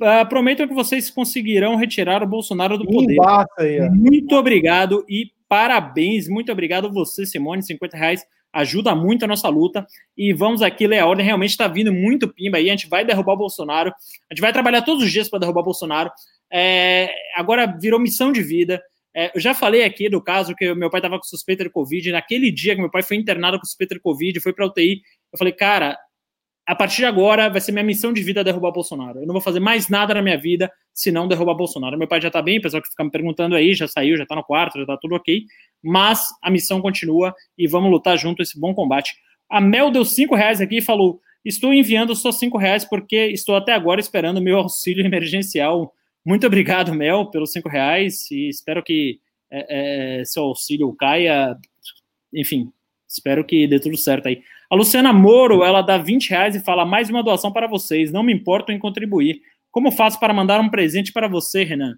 ah, 0.00 0.24
prometo 0.24 0.66
que 0.66 0.74
vocês 0.74 1.10
conseguirão 1.10 1.76
retirar 1.76 2.22
o 2.22 2.26
Bolsonaro 2.26 2.78
do 2.78 2.86
poder. 2.86 3.18
Aí, 3.58 3.90
muito 3.90 4.34
obrigado 4.34 5.04
e 5.08 5.30
parabéns. 5.48 6.28
Muito 6.28 6.50
obrigado 6.50 6.92
você, 6.92 7.26
Simone, 7.26 7.62
50 7.62 7.96
reais. 7.96 8.24
Ajuda 8.52 8.94
muito 8.94 9.24
a 9.24 9.28
nossa 9.28 9.48
luta. 9.48 9.86
E 10.16 10.32
vamos 10.32 10.62
aqui 10.62 10.86
ler 10.86 10.98
a 10.98 11.06
ordem. 11.06 11.24
Realmente 11.24 11.50
está 11.50 11.66
vindo 11.66 11.92
muito 11.92 12.28
pimba 12.28 12.58
aí. 12.58 12.68
A 12.68 12.72
gente 12.72 12.88
vai 12.88 13.04
derrubar 13.04 13.32
o 13.32 13.38
Bolsonaro. 13.38 13.90
A 13.90 14.34
gente 14.34 14.40
vai 14.40 14.52
trabalhar 14.52 14.82
todos 14.82 15.04
os 15.04 15.10
dias 15.10 15.28
para 15.28 15.38
derrubar 15.38 15.60
o 15.60 15.64
Bolsonaro. 15.64 16.10
É, 16.52 17.14
agora 17.34 17.66
virou 17.66 17.98
missão 17.98 18.30
de 18.30 18.42
vida. 18.42 18.82
É, 19.14 19.30
eu 19.34 19.40
já 19.40 19.54
falei 19.54 19.84
aqui 19.84 20.08
do 20.08 20.22
caso 20.22 20.54
que 20.54 20.74
meu 20.74 20.90
pai 20.90 20.98
estava 20.98 21.18
com 21.18 21.24
suspeita 21.24 21.64
de 21.64 21.70
Covid. 21.70 22.12
Naquele 22.12 22.50
dia 22.50 22.74
que 22.74 22.80
meu 22.80 22.90
pai 22.90 23.02
foi 23.02 23.16
internado 23.16 23.58
com 23.58 23.64
suspeita 23.64 23.94
de 23.94 24.00
Covid, 24.00 24.40
foi 24.40 24.52
para 24.52 24.66
UTI. 24.66 25.02
Eu 25.32 25.38
falei, 25.38 25.52
cara, 25.52 25.98
a 26.66 26.74
partir 26.74 26.98
de 26.98 27.06
agora 27.06 27.48
vai 27.48 27.60
ser 27.60 27.72
minha 27.72 27.84
missão 27.84 28.12
de 28.12 28.22
vida 28.22 28.44
derrubar 28.44 28.70
Bolsonaro. 28.70 29.20
Eu 29.20 29.26
não 29.26 29.32
vou 29.32 29.42
fazer 29.42 29.60
mais 29.60 29.88
nada 29.88 30.14
na 30.14 30.22
minha 30.22 30.38
vida 30.38 30.70
se 30.94 31.10
não 31.10 31.26
derrubar 31.26 31.54
Bolsonaro. 31.54 31.98
Meu 31.98 32.08
pai 32.08 32.20
já 32.20 32.30
tá 32.30 32.42
bem, 32.42 32.58
o 32.58 32.62
pessoal 32.62 32.82
que 32.82 32.88
fica 32.88 33.04
me 33.04 33.10
perguntando 33.10 33.54
aí, 33.54 33.74
já 33.74 33.88
saiu, 33.88 34.16
já 34.16 34.26
tá 34.26 34.36
no 34.36 34.44
quarto, 34.44 34.78
já 34.78 34.86
tá 34.86 34.96
tudo 34.96 35.14
ok. 35.14 35.44
Mas 35.82 36.28
a 36.42 36.50
missão 36.50 36.80
continua 36.80 37.34
e 37.56 37.66
vamos 37.66 37.90
lutar 37.90 38.18
junto 38.18 38.42
esse 38.42 38.58
bom 38.58 38.74
combate. 38.74 39.14
A 39.50 39.60
Mel 39.60 39.90
deu 39.90 40.04
cinco 40.04 40.34
reais 40.34 40.60
aqui 40.60 40.78
e 40.78 40.82
falou: 40.82 41.20
Estou 41.44 41.72
enviando 41.72 42.14
só 42.14 42.30
cinco 42.30 42.58
reais 42.58 42.84
porque 42.84 43.16
estou 43.26 43.56
até 43.56 43.72
agora 43.72 44.00
esperando 44.00 44.40
meu 44.40 44.58
auxílio 44.58 45.04
emergencial. 45.04 45.92
Muito 46.24 46.46
obrigado, 46.46 46.94
Mel, 46.94 47.26
pelos 47.26 47.52
cinco 47.52 47.68
reais 47.68 48.30
e 48.30 48.48
espero 48.48 48.82
que 48.82 49.18
é, 49.50 50.20
é, 50.20 50.24
seu 50.24 50.44
auxílio 50.44 50.94
caia. 50.94 51.56
Enfim, 52.32 52.72
espero 53.08 53.44
que 53.44 53.66
dê 53.66 53.80
tudo 53.80 53.96
certo 53.96 54.28
aí. 54.28 54.42
A 54.70 54.74
Luciana 54.74 55.12
Moro, 55.12 55.62
ela 55.62 55.82
dá 55.82 55.98
20 55.98 56.30
reais 56.30 56.56
e 56.56 56.64
fala 56.64 56.86
mais 56.86 57.10
uma 57.10 57.22
doação 57.22 57.52
para 57.52 57.66
vocês. 57.66 58.10
Não 58.10 58.22
me 58.22 58.32
importo 58.32 58.72
em 58.72 58.78
contribuir. 58.78 59.42
Como 59.72 59.90
faço 59.90 60.20
para 60.20 60.32
mandar 60.32 60.60
um 60.60 60.68
presente 60.68 61.12
para 61.12 61.26
você, 61.26 61.64
Renan? 61.64 61.94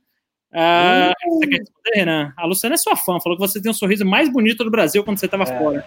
Ah, 0.51 1.13
você 1.29 1.47
quer 1.47 1.59
responder, 1.59 1.97
Renan? 1.97 2.33
A 2.37 2.47
Luciana 2.47 2.75
é 2.75 2.79
sua 2.79 2.97
fã, 2.97 3.19
falou 3.21 3.37
que 3.37 3.47
você 3.47 3.61
tem 3.61 3.71
um 3.71 3.75
sorriso 3.75 4.07
mais 4.07 4.33
bonito 4.33 4.65
do 4.65 4.71
Brasil 4.71 5.05
quando 5.05 5.19
você 5.19 5.27
estava 5.27 5.43
é. 5.43 5.59
fora. 5.59 5.85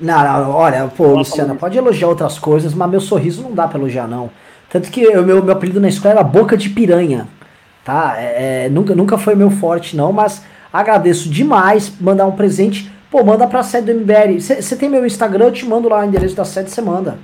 Não, 0.00 0.24
não, 0.24 0.50
olha, 0.50 0.88
pô, 0.88 1.14
Luciana, 1.14 1.54
pode 1.54 1.76
elogiar 1.76 2.08
outras 2.08 2.38
coisas, 2.38 2.74
mas 2.74 2.90
meu 2.90 3.00
sorriso 3.00 3.42
não 3.42 3.52
dá 3.52 3.68
para 3.68 3.78
elogiar, 3.78 4.08
não. 4.08 4.30
Tanto 4.68 4.90
que 4.90 5.06
o 5.06 5.22
meu, 5.22 5.44
meu 5.44 5.52
apelido 5.52 5.80
na 5.80 5.88
escola 5.88 6.14
era 6.14 6.24
Boca 6.24 6.56
de 6.56 6.70
Piranha, 6.70 7.28
tá? 7.84 8.14
É, 8.16 8.64
é, 8.64 8.68
nunca, 8.70 8.94
nunca 8.94 9.18
foi 9.18 9.34
meu 9.34 9.50
forte, 9.50 9.94
não, 9.94 10.10
mas 10.10 10.42
agradeço 10.72 11.28
demais 11.28 11.92
mandar 12.00 12.26
um 12.26 12.32
presente 12.32 12.90
Pô, 13.10 13.24
manda 13.24 13.46
pra 13.46 13.64
sede 13.64 13.92
do 13.92 14.00
MBL. 14.00 14.40
Você 14.40 14.76
tem 14.76 14.88
meu 14.88 15.04
Instagram, 15.04 15.46
eu 15.46 15.52
te 15.52 15.66
mando 15.66 15.88
lá 15.88 16.00
o 16.00 16.04
endereço 16.04 16.36
da 16.36 16.44
sede, 16.44 16.70
você 16.70 16.80
manda. 16.80 17.18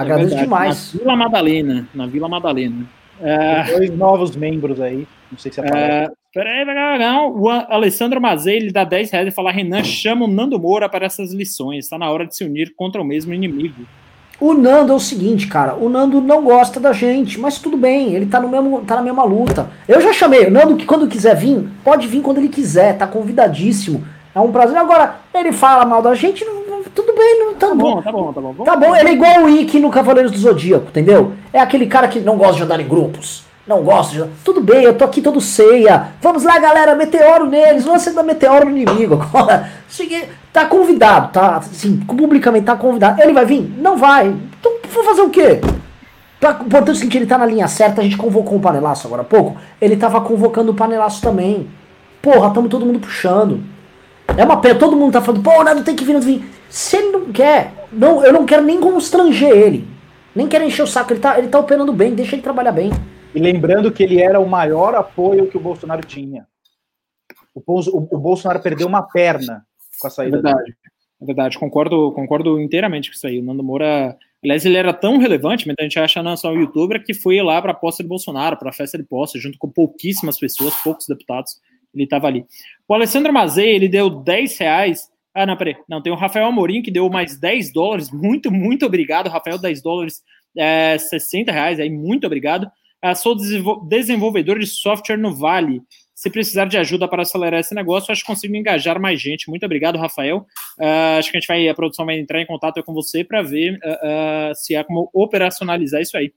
Agradeço 0.00 0.34
é 0.34 0.42
demais. 0.42 0.94
Na 0.94 1.00
Vila 1.00 1.16
Madalena. 1.16 1.88
Na 1.94 2.06
Vila 2.06 2.28
Madalena. 2.28 2.86
É... 3.20 3.64
Dois 3.64 3.96
novos 3.96 4.36
membros 4.36 4.80
aí. 4.80 5.06
Não 5.30 5.38
sei 5.38 5.50
se 5.50 5.60
aparece. 5.60 6.10
É... 6.12 6.26
Peraí, 6.34 6.66
não. 6.98 7.34
O 7.34 7.48
Alessandro 7.48 8.20
Mazei, 8.20 8.56
ele 8.56 8.70
dá 8.70 8.84
10 8.84 9.10
reais 9.10 9.28
e 9.28 9.30
fala: 9.30 9.50
Renan, 9.50 9.82
chama 9.82 10.26
o 10.26 10.28
Nando 10.28 10.58
Moura 10.58 10.86
para 10.86 11.06
essas 11.06 11.32
lições. 11.32 11.86
Está 11.86 11.96
na 11.96 12.10
hora 12.10 12.26
de 12.26 12.36
se 12.36 12.44
unir 12.44 12.74
contra 12.76 13.00
o 13.00 13.04
mesmo 13.04 13.32
inimigo. 13.32 13.86
O 14.38 14.52
Nando 14.52 14.92
é 14.92 14.94
o 14.94 15.00
seguinte, 15.00 15.46
cara. 15.46 15.74
O 15.74 15.88
Nando 15.88 16.20
não 16.20 16.44
gosta 16.44 16.78
da 16.78 16.92
gente, 16.92 17.40
mas 17.40 17.58
tudo 17.58 17.78
bem. 17.78 18.12
Ele 18.12 18.26
tá, 18.26 18.38
no 18.38 18.48
mesmo, 18.48 18.82
tá 18.82 18.96
na 18.96 19.02
mesma 19.02 19.24
luta. 19.24 19.70
Eu 19.88 19.98
já 19.98 20.12
chamei. 20.12 20.46
O 20.46 20.50
Nando, 20.50 20.76
que 20.76 20.84
quando 20.84 21.08
quiser 21.08 21.34
vir, 21.34 21.66
pode 21.82 22.06
vir 22.06 22.20
quando 22.20 22.36
ele 22.36 22.50
quiser. 22.50 22.98
Tá 22.98 23.06
convidadíssimo. 23.06 24.06
É 24.34 24.40
um 24.40 24.52
prazer. 24.52 24.76
Agora, 24.76 25.16
ele 25.34 25.52
fala 25.52 25.86
mal 25.86 26.02
da 26.02 26.14
gente, 26.14 26.44
tudo 26.96 27.12
bem, 27.12 27.38
não, 27.38 27.54
tá, 27.54 27.68
tá 27.68 27.74
bom, 27.74 27.94
bom. 27.94 28.02
Tá 28.02 28.10
bom, 28.10 28.32
tá 28.32 28.40
bom. 28.40 28.64
Tá 28.64 28.76
bom, 28.76 28.96
ele 28.96 29.10
é 29.10 29.12
igual 29.12 29.44
o 29.44 29.48
Ikki 29.50 29.78
no 29.78 29.90
Cavaleiros 29.90 30.32
do 30.32 30.38
Zodíaco, 30.38 30.88
entendeu? 30.88 31.34
É 31.52 31.60
aquele 31.60 31.86
cara 31.86 32.08
que 32.08 32.20
não 32.20 32.38
gosta 32.38 32.54
de 32.56 32.62
andar 32.62 32.80
em 32.80 32.88
grupos. 32.88 33.44
Não 33.66 33.82
gosta 33.82 34.14
de. 34.14 34.30
Tudo 34.42 34.60
bem, 34.60 34.84
eu 34.84 34.96
tô 34.96 35.04
aqui 35.04 35.20
todo 35.20 35.40
ceia. 35.40 36.12
Vamos 36.22 36.44
lá, 36.44 36.58
galera, 36.58 36.94
meteoro 36.94 37.46
neles. 37.46 37.84
Lança 37.84 38.12
da 38.12 38.22
meteoro 38.22 38.70
no 38.70 38.76
inimigo. 38.76 39.14
Agora, 39.14 39.70
tá 40.52 40.64
convidado, 40.64 41.32
tá? 41.32 41.56
Assim, 41.56 41.98
publicamente 41.98 42.64
tá 42.64 42.76
convidado. 42.76 43.20
Ele 43.20 43.32
vai 43.32 43.44
vir? 43.44 43.60
Não 43.76 43.96
vai. 43.96 44.28
Então, 44.28 44.72
vou 44.90 45.04
fazer 45.04 45.20
o 45.20 45.30
quê? 45.30 45.60
Importante 46.64 46.90
é 46.90 46.92
o 46.92 46.94
seguinte, 46.94 47.18
ele 47.18 47.26
tá 47.26 47.36
na 47.36 47.46
linha 47.46 47.66
certa, 47.66 48.00
a 48.00 48.04
gente 48.04 48.16
convocou 48.16 48.56
o 48.56 48.60
panelaço 48.60 49.06
agora 49.06 49.22
há 49.22 49.24
pouco. 49.24 49.56
Ele 49.80 49.96
tava 49.96 50.20
convocando 50.20 50.70
o 50.70 50.74
panelaço 50.74 51.20
também. 51.20 51.68
Porra, 52.22 52.50
tamo 52.50 52.68
todo 52.68 52.86
mundo 52.86 53.00
puxando. 53.00 53.60
É 54.36 54.44
uma 54.44 54.58
pena, 54.58 54.78
todo 54.78 54.96
mundo 54.96 55.12
tá 55.12 55.20
falando, 55.20 55.42
pô, 55.42 55.64
Nado 55.64 55.82
tem 55.82 55.96
que 55.96 56.04
vir, 56.04 56.12
não 56.12 56.20
vir. 56.20 56.55
Se 56.68 56.96
ele 56.96 57.12
não 57.12 57.32
quer, 57.32 57.86
não, 57.92 58.24
eu 58.24 58.32
não 58.32 58.44
quero 58.44 58.62
nem 58.62 58.80
constranger 58.80 59.50
ele. 59.50 59.86
Nem 60.34 60.46
quero 60.46 60.64
encher 60.64 60.82
o 60.82 60.86
saco, 60.86 61.12
ele 61.12 61.20
tá, 61.20 61.38
ele 61.38 61.48
tá 61.48 61.58
operando 61.58 61.92
bem, 61.92 62.14
deixa 62.14 62.34
ele 62.34 62.42
trabalhar 62.42 62.72
bem. 62.72 62.90
E 63.34 63.38
lembrando 63.38 63.90
que 63.90 64.02
ele 64.02 64.20
era 64.20 64.38
o 64.40 64.48
maior 64.48 64.94
apoio 64.94 65.48
que 65.48 65.56
o 65.56 65.60
Bolsonaro 65.60 66.02
tinha. 66.06 66.46
O, 67.54 67.60
o, 67.66 68.16
o 68.16 68.18
Bolsonaro 68.18 68.60
perdeu 68.60 68.86
uma 68.86 69.02
perna 69.02 69.64
com 69.98 70.06
a 70.06 70.10
saída 70.10 70.38
é 70.38 70.42
verdade. 70.42 70.64
dele. 70.64 70.76
É 71.20 71.24
verdade, 71.24 71.58
concordo, 71.58 72.12
concordo 72.12 72.60
inteiramente 72.60 73.10
com 73.10 73.16
isso 73.16 73.26
aí. 73.26 73.38
O 73.38 73.42
Nando 73.42 73.62
Moura, 73.62 74.16
aliás, 74.44 74.66
ele 74.66 74.76
era 74.76 74.92
tão 74.92 75.16
relevante, 75.16 75.66
muita 75.66 75.82
gente 75.82 75.98
acha 75.98 76.22
não 76.22 76.36
só 76.36 76.52
o 76.52 76.58
youtuber, 76.58 77.02
que 77.02 77.14
foi 77.14 77.40
lá 77.40 77.60
para 77.62 77.72
a 77.72 77.74
posse 77.74 78.02
de 78.02 78.08
Bolsonaro, 78.08 78.58
para 78.58 78.68
a 78.68 78.72
festa 78.72 78.98
de 78.98 79.04
posse, 79.04 79.38
junto 79.38 79.58
com 79.58 79.70
pouquíssimas 79.70 80.38
pessoas, 80.38 80.74
poucos 80.82 81.06
deputados, 81.06 81.58
ele 81.94 82.04
estava 82.04 82.26
ali. 82.26 82.44
O 82.86 82.92
Alessandro 82.92 83.32
Mazei, 83.32 83.74
ele 83.74 83.88
deu 83.88 84.10
10 84.10 84.58
reais. 84.58 85.10
Ah, 85.36 85.44
não, 85.44 85.54
peraí. 85.54 85.76
Não, 85.86 86.00
tem 86.00 86.10
o 86.10 86.16
Rafael 86.16 86.46
Amorim, 86.46 86.80
que 86.80 86.90
deu 86.90 87.10
mais 87.10 87.38
10 87.38 87.70
dólares. 87.70 88.10
Muito, 88.10 88.50
muito 88.50 88.86
obrigado, 88.86 89.28
Rafael, 89.28 89.58
10 89.58 89.82
dólares, 89.82 90.22
é, 90.56 90.96
60 90.96 91.52
reais 91.52 91.78
aí, 91.78 91.90
muito 91.90 92.26
obrigado. 92.26 92.66
Ah, 93.02 93.14
sou 93.14 93.36
desenvolvedor 93.86 94.58
de 94.58 94.66
software 94.66 95.18
no 95.18 95.34
Vale. 95.34 95.82
Se 96.14 96.30
precisar 96.30 96.64
de 96.64 96.78
ajuda 96.78 97.06
para 97.06 97.20
acelerar 97.20 97.60
esse 97.60 97.74
negócio, 97.74 98.10
acho 98.10 98.22
que 98.22 98.26
consigo 98.26 98.56
engajar 98.56 98.98
mais 98.98 99.20
gente. 99.20 99.50
Muito 99.50 99.66
obrigado, 99.66 99.98
Rafael. 99.98 100.46
Uh, 100.80 101.18
acho 101.18 101.30
que 101.30 101.36
a 101.36 101.40
gente 101.40 101.48
vai, 101.48 101.68
a 101.68 101.74
produção 101.74 102.06
vai 102.06 102.18
entrar 102.18 102.40
em 102.40 102.46
contato 102.46 102.82
com 102.82 102.94
você 102.94 103.22
para 103.22 103.42
ver 103.42 103.74
uh, 103.74 104.50
uh, 104.50 104.54
se 104.54 104.74
há 104.74 104.82
como 104.82 105.10
operacionalizar 105.12 106.00
isso 106.00 106.16
aí. 106.16 106.32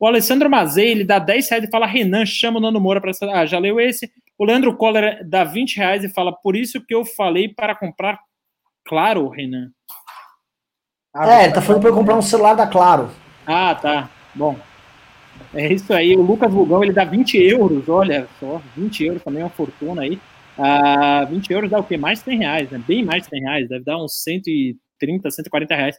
O 0.00 0.06
Alessandro 0.06 0.48
Mazei, 0.48 0.88
ele 0.88 1.04
dá 1.04 1.18
10 1.18 1.50
reais 1.50 1.64
e 1.64 1.70
fala: 1.70 1.86
Renan, 1.86 2.24
chama 2.24 2.58
o 2.58 2.62
Nando 2.62 2.80
Moura 2.80 3.02
para. 3.02 3.12
Ah, 3.34 3.44
já 3.44 3.58
leu 3.58 3.78
esse. 3.78 4.10
O 4.38 4.46
Leandro 4.46 4.74
Coller 4.74 5.22
dá 5.28 5.44
20 5.44 5.76
reais 5.76 6.04
e 6.04 6.08
fala: 6.08 6.32
Por 6.32 6.56
isso 6.56 6.80
que 6.80 6.94
eu 6.94 7.04
falei 7.04 7.50
para 7.50 7.74
comprar 7.74 8.18
Claro, 8.88 9.28
Renan. 9.28 9.70
é, 11.14 11.44
ele 11.44 11.52
tá 11.52 11.60
falando 11.60 11.82
para 11.82 11.92
comprar 11.92 12.16
um 12.16 12.22
celular 12.22 12.54
da 12.54 12.66
Claro. 12.66 13.10
Ah, 13.46 13.74
tá. 13.74 14.10
Bom, 14.34 14.58
é 15.54 15.72
isso 15.72 15.92
aí. 15.92 16.16
O 16.16 16.22
Lucas 16.22 16.50
Vulgão, 16.50 16.82
ele 16.82 16.92
dá 16.92 17.04
20 17.04 17.36
euros, 17.36 17.86
olha 17.88 18.26
só, 18.40 18.62
20 18.74 19.04
euros 19.04 19.22
também 19.22 19.42
é 19.42 19.44
uma 19.44 19.50
fortuna 19.50 20.02
aí. 20.02 20.18
Ah, 20.56 21.24
20 21.28 21.50
euros 21.52 21.70
dá 21.70 21.78
o 21.78 21.84
quê? 21.84 21.98
Mais 21.98 22.18
de 22.18 22.24
100 22.24 22.38
reais, 22.38 22.70
né? 22.70 22.82
Bem 22.86 23.04
mais 23.04 23.24
de 23.24 23.28
100 23.28 23.40
reais, 23.42 23.68
deve 23.68 23.84
dar 23.84 24.02
uns 24.02 24.22
130, 24.22 25.30
140 25.30 25.74
reais. 25.74 25.96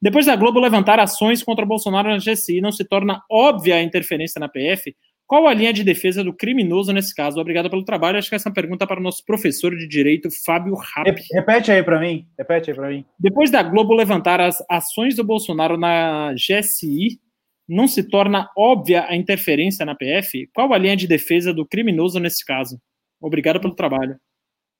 Depois 0.00 0.26
da 0.26 0.36
Globo 0.36 0.60
levantar 0.60 1.00
ações 1.00 1.42
contra 1.42 1.64
o 1.64 1.68
Bolsonaro 1.68 2.10
na 2.10 2.18
GSI, 2.18 2.60
não 2.60 2.70
se 2.70 2.84
torna 2.84 3.22
óbvia 3.30 3.76
a 3.76 3.82
interferência 3.82 4.38
na 4.38 4.48
PF? 4.48 4.94
Qual 5.26 5.48
a 5.48 5.54
linha 5.54 5.72
de 5.72 5.82
defesa 5.82 6.22
do 6.22 6.32
criminoso 6.32 6.92
nesse 6.92 7.12
caso? 7.12 7.40
Obrigado 7.40 7.68
pelo 7.68 7.84
trabalho. 7.84 8.16
Acho 8.16 8.28
que 8.28 8.36
essa 8.36 8.48
é 8.48 8.50
uma 8.50 8.54
pergunta 8.54 8.86
para 8.86 9.00
o 9.00 9.02
nosso 9.02 9.24
professor 9.24 9.74
de 9.74 9.88
direito, 9.88 10.28
Fábio 10.44 10.74
Rapp. 10.74 11.20
Repete 11.32 11.72
aí 11.72 11.82
para 11.82 11.98
mim. 11.98 12.28
Repete 12.38 12.70
aí 12.70 12.76
para 12.76 12.88
mim. 12.88 13.04
Depois 13.18 13.50
da 13.50 13.60
Globo 13.62 13.92
levantar 13.92 14.40
as 14.40 14.64
ações 14.70 15.16
do 15.16 15.24
Bolsonaro 15.24 15.76
na 15.76 16.32
GSI, 16.34 17.20
não 17.68 17.88
se 17.88 18.08
torna 18.08 18.48
óbvia 18.56 19.04
a 19.08 19.16
interferência 19.16 19.84
na 19.84 19.96
PF? 19.96 20.48
Qual 20.54 20.72
a 20.72 20.78
linha 20.78 20.96
de 20.96 21.08
defesa 21.08 21.52
do 21.52 21.66
criminoso 21.66 22.20
nesse 22.20 22.44
caso? 22.44 22.80
Obrigado 23.20 23.60
pelo 23.60 23.74
trabalho. 23.74 24.20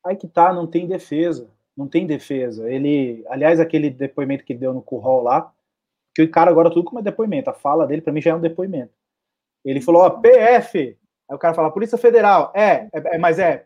Aí 0.05 0.15
que 0.15 0.29
tá, 0.29 0.53
não 0.53 0.69
tem 0.69 0.87
defesa. 0.87 1.51
Não 1.77 1.89
tem 1.89 2.07
defesa. 2.07 2.71
Ele, 2.71 3.25
aliás, 3.29 3.59
aquele 3.59 3.91
depoimento 3.91 4.45
que 4.45 4.55
deu 4.55 4.73
no 4.73 4.81
curral 4.81 5.23
lá, 5.23 5.53
que 6.15 6.23
o 6.23 6.31
cara 6.31 6.51
agora 6.51 6.71
tudo 6.71 6.85
como 6.85 7.01
é 7.01 7.03
depoimento. 7.03 7.51
A 7.51 7.55
fala 7.55 7.85
dele 7.85 8.01
para 8.01 8.13
mim 8.13 8.23
já 8.23 8.31
é 8.31 8.35
um 8.35 8.41
depoimento. 8.41 8.93
Ele 9.71 9.81
falou, 9.81 10.03
ó, 10.03 10.11
PF. 10.11 10.97
Aí 11.29 11.35
o 11.35 11.39
cara 11.39 11.55
fala, 11.55 11.73
Polícia 11.73 11.99
Federal. 11.99 12.53
É, 12.55 12.89
é, 12.93 13.15
é 13.15 13.19
mas 13.19 13.39
é, 13.39 13.65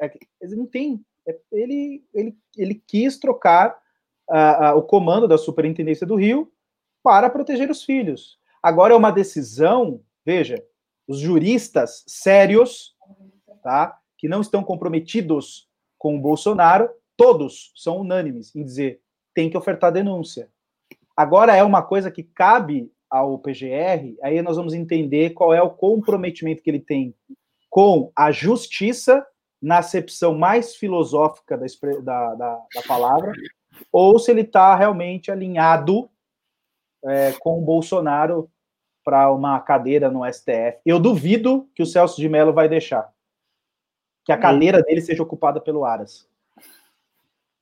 é, 0.00 0.06
é, 0.06 0.18
ele 0.40 0.56
não 0.56 0.66
tem. 0.66 1.04
É, 1.26 1.36
ele, 1.52 2.04
ele, 2.14 2.36
ele 2.56 2.82
quis 2.86 3.18
trocar 3.18 3.76
uh, 4.28 4.74
uh, 4.74 4.78
o 4.78 4.82
comando 4.82 5.26
da 5.26 5.36
Superintendência 5.36 6.06
do 6.06 6.14
Rio 6.14 6.52
para 7.02 7.28
proteger 7.28 7.70
os 7.70 7.82
filhos. 7.82 8.38
Agora 8.62 8.94
é 8.94 8.96
uma 8.96 9.10
decisão, 9.10 10.00
veja, 10.24 10.62
os 11.08 11.18
juristas 11.18 12.04
sérios, 12.06 12.94
tá, 13.62 13.98
que 14.16 14.28
não 14.28 14.40
estão 14.40 14.62
comprometidos 14.62 15.68
com 15.98 16.16
o 16.16 16.20
Bolsonaro, 16.20 16.90
todos 17.16 17.72
são 17.74 17.98
unânimes 17.98 18.54
em 18.54 18.62
dizer 18.62 19.00
tem 19.34 19.48
que 19.50 19.56
ofertar 19.56 19.92
denúncia. 19.92 20.50
Agora 21.16 21.54
é 21.54 21.62
uma 21.62 21.82
coisa 21.82 22.10
que 22.10 22.22
cabe 22.22 22.90
ao 23.10 23.38
PGR, 23.38 24.16
aí 24.22 24.40
nós 24.40 24.56
vamos 24.56 24.72
entender 24.72 25.30
qual 25.30 25.52
é 25.52 25.60
o 25.60 25.70
comprometimento 25.70 26.62
que 26.62 26.70
ele 26.70 26.80
tem 26.80 27.14
com 27.68 28.10
a 28.16 28.30
justiça, 28.30 29.26
na 29.60 29.78
acepção 29.78 30.36
mais 30.36 30.74
filosófica 30.74 31.56
da, 31.56 31.66
da, 32.02 32.34
da, 32.34 32.66
da 32.74 32.82
palavra, 32.86 33.32
ou 33.92 34.18
se 34.18 34.30
ele 34.30 34.40
está 34.40 34.74
realmente 34.74 35.30
alinhado 35.30 36.10
é, 37.04 37.32
com 37.32 37.58
o 37.58 37.64
Bolsonaro 37.64 38.50
para 39.04 39.32
uma 39.32 39.60
cadeira 39.60 40.10
no 40.10 40.24
STF. 40.24 40.78
Eu 40.84 40.98
duvido 40.98 41.68
que 41.74 41.82
o 41.82 41.86
Celso 41.86 42.20
de 42.20 42.28
Mello 42.28 42.52
vai 42.52 42.68
deixar 42.68 43.10
que 44.24 44.32
a 44.32 44.38
cadeira 44.38 44.82
dele 44.82 45.00
seja 45.00 45.22
ocupada 45.22 45.60
pelo 45.60 45.84
Aras. 45.84 46.28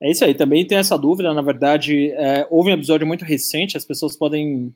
É 0.01 0.09
isso 0.09 0.23
aí, 0.23 0.33
também 0.33 0.65
tem 0.65 0.77
essa 0.77 0.97
dúvida. 0.97 1.33
Na 1.33 1.41
verdade, 1.41 2.11
é, 2.11 2.47
houve 2.49 2.69
um 2.69 2.75
episódio 2.75 3.05
muito 3.05 3.25
recente, 3.25 3.75
as 3.75 3.85
pessoas 3.85 4.15
podem 4.15 4.73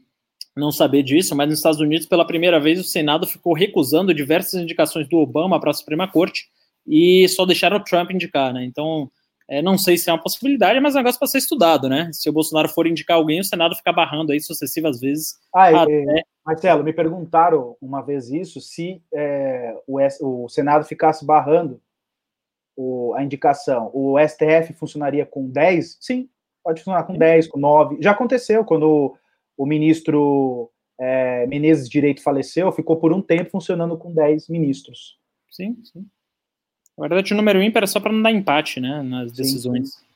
não 0.55 0.71
saber 0.71 1.03
disso, 1.03 1.35
mas 1.35 1.49
nos 1.49 1.57
Estados 1.59 1.79
Unidos, 1.79 2.05
pela 2.05 2.25
primeira 2.25 2.59
vez, 2.59 2.79
o 2.79 2.83
Senado 2.83 3.25
ficou 3.25 3.53
recusando 3.53 4.13
diversas 4.13 4.61
indicações 4.61 5.07
do 5.07 5.17
Obama 5.17 5.59
para 5.59 5.71
a 5.71 5.73
Suprema 5.73 6.07
Corte 6.07 6.47
e 6.85 7.27
só 7.29 7.45
deixaram 7.45 7.77
o 7.77 7.83
Trump 7.83 8.11
indicar, 8.11 8.53
né? 8.53 8.63
Então, 8.63 9.09
é, 9.49 9.61
não 9.61 9.77
sei 9.77 9.97
se 9.97 10.09
é 10.09 10.13
uma 10.13 10.21
possibilidade, 10.21 10.79
mas 10.79 10.95
é 10.95 10.99
um 10.99 11.01
negócio 11.01 11.19
para 11.19 11.27
ser 11.27 11.39
estudado, 11.39 11.89
né? 11.89 12.09
Se 12.13 12.29
o 12.29 12.33
Bolsonaro 12.33 12.69
for 12.69 12.87
indicar 12.87 13.17
alguém, 13.17 13.39
o 13.39 13.43
Senado 13.43 13.75
fica 13.75 13.91
barrando 13.91 14.31
aí 14.31 14.39
sucessivas 14.39 14.99
vezes. 14.99 15.39
Ah, 15.53 15.83
até... 15.83 16.23
Marcelo, 16.45 16.83
me 16.83 16.93
perguntaram 16.93 17.75
uma 17.81 18.01
vez 18.01 18.29
isso, 18.29 18.59
se 18.61 19.01
é, 19.13 19.75
o, 19.87 19.99
o, 20.21 20.49
Senado 20.49 20.85
ficasse 20.85 21.25
barrando 21.25 21.81
o, 22.75 23.13
a 23.15 23.23
indicação, 23.23 23.89
o 23.93 24.17
STF 24.19 24.73
funcionaria 24.73 25.25
com 25.25 25.49
10? 25.49 25.97
Sim, 25.99 26.29
pode 26.63 26.81
funcionar 26.81 27.03
com 27.03 27.17
10, 27.17 27.47
com 27.47 27.59
9. 27.59 27.97
Já 28.01 28.11
aconteceu 28.11 28.63
quando 28.65 29.15
o, 29.57 29.65
ministro 29.65 30.71
é, 30.99 31.45
Menezes 31.47 31.89
Direito 31.89 32.23
faleceu, 32.23 32.71
ficou 32.71 32.97
por 32.97 33.13
um 33.13 33.21
tempo 33.21 33.51
funcionando 33.51 33.97
com 33.97 34.13
10 34.13 34.49
ministros. 34.49 35.17
Sim, 35.49 35.77
sim. 35.83 36.05
Na 36.97 37.07
verdade, 37.07 37.33
o 37.33 37.37
número 37.37 37.61
ímpar 37.61 37.83
é 37.83 37.87
só 37.87 37.99
para 37.99 38.11
não 38.11 38.21
dar 38.21 38.31
empate 38.31 38.79
né, 38.79 39.01
nas 39.01 39.31
decisões. 39.31 39.93
Sim, 39.93 39.99
sim. 39.99 40.13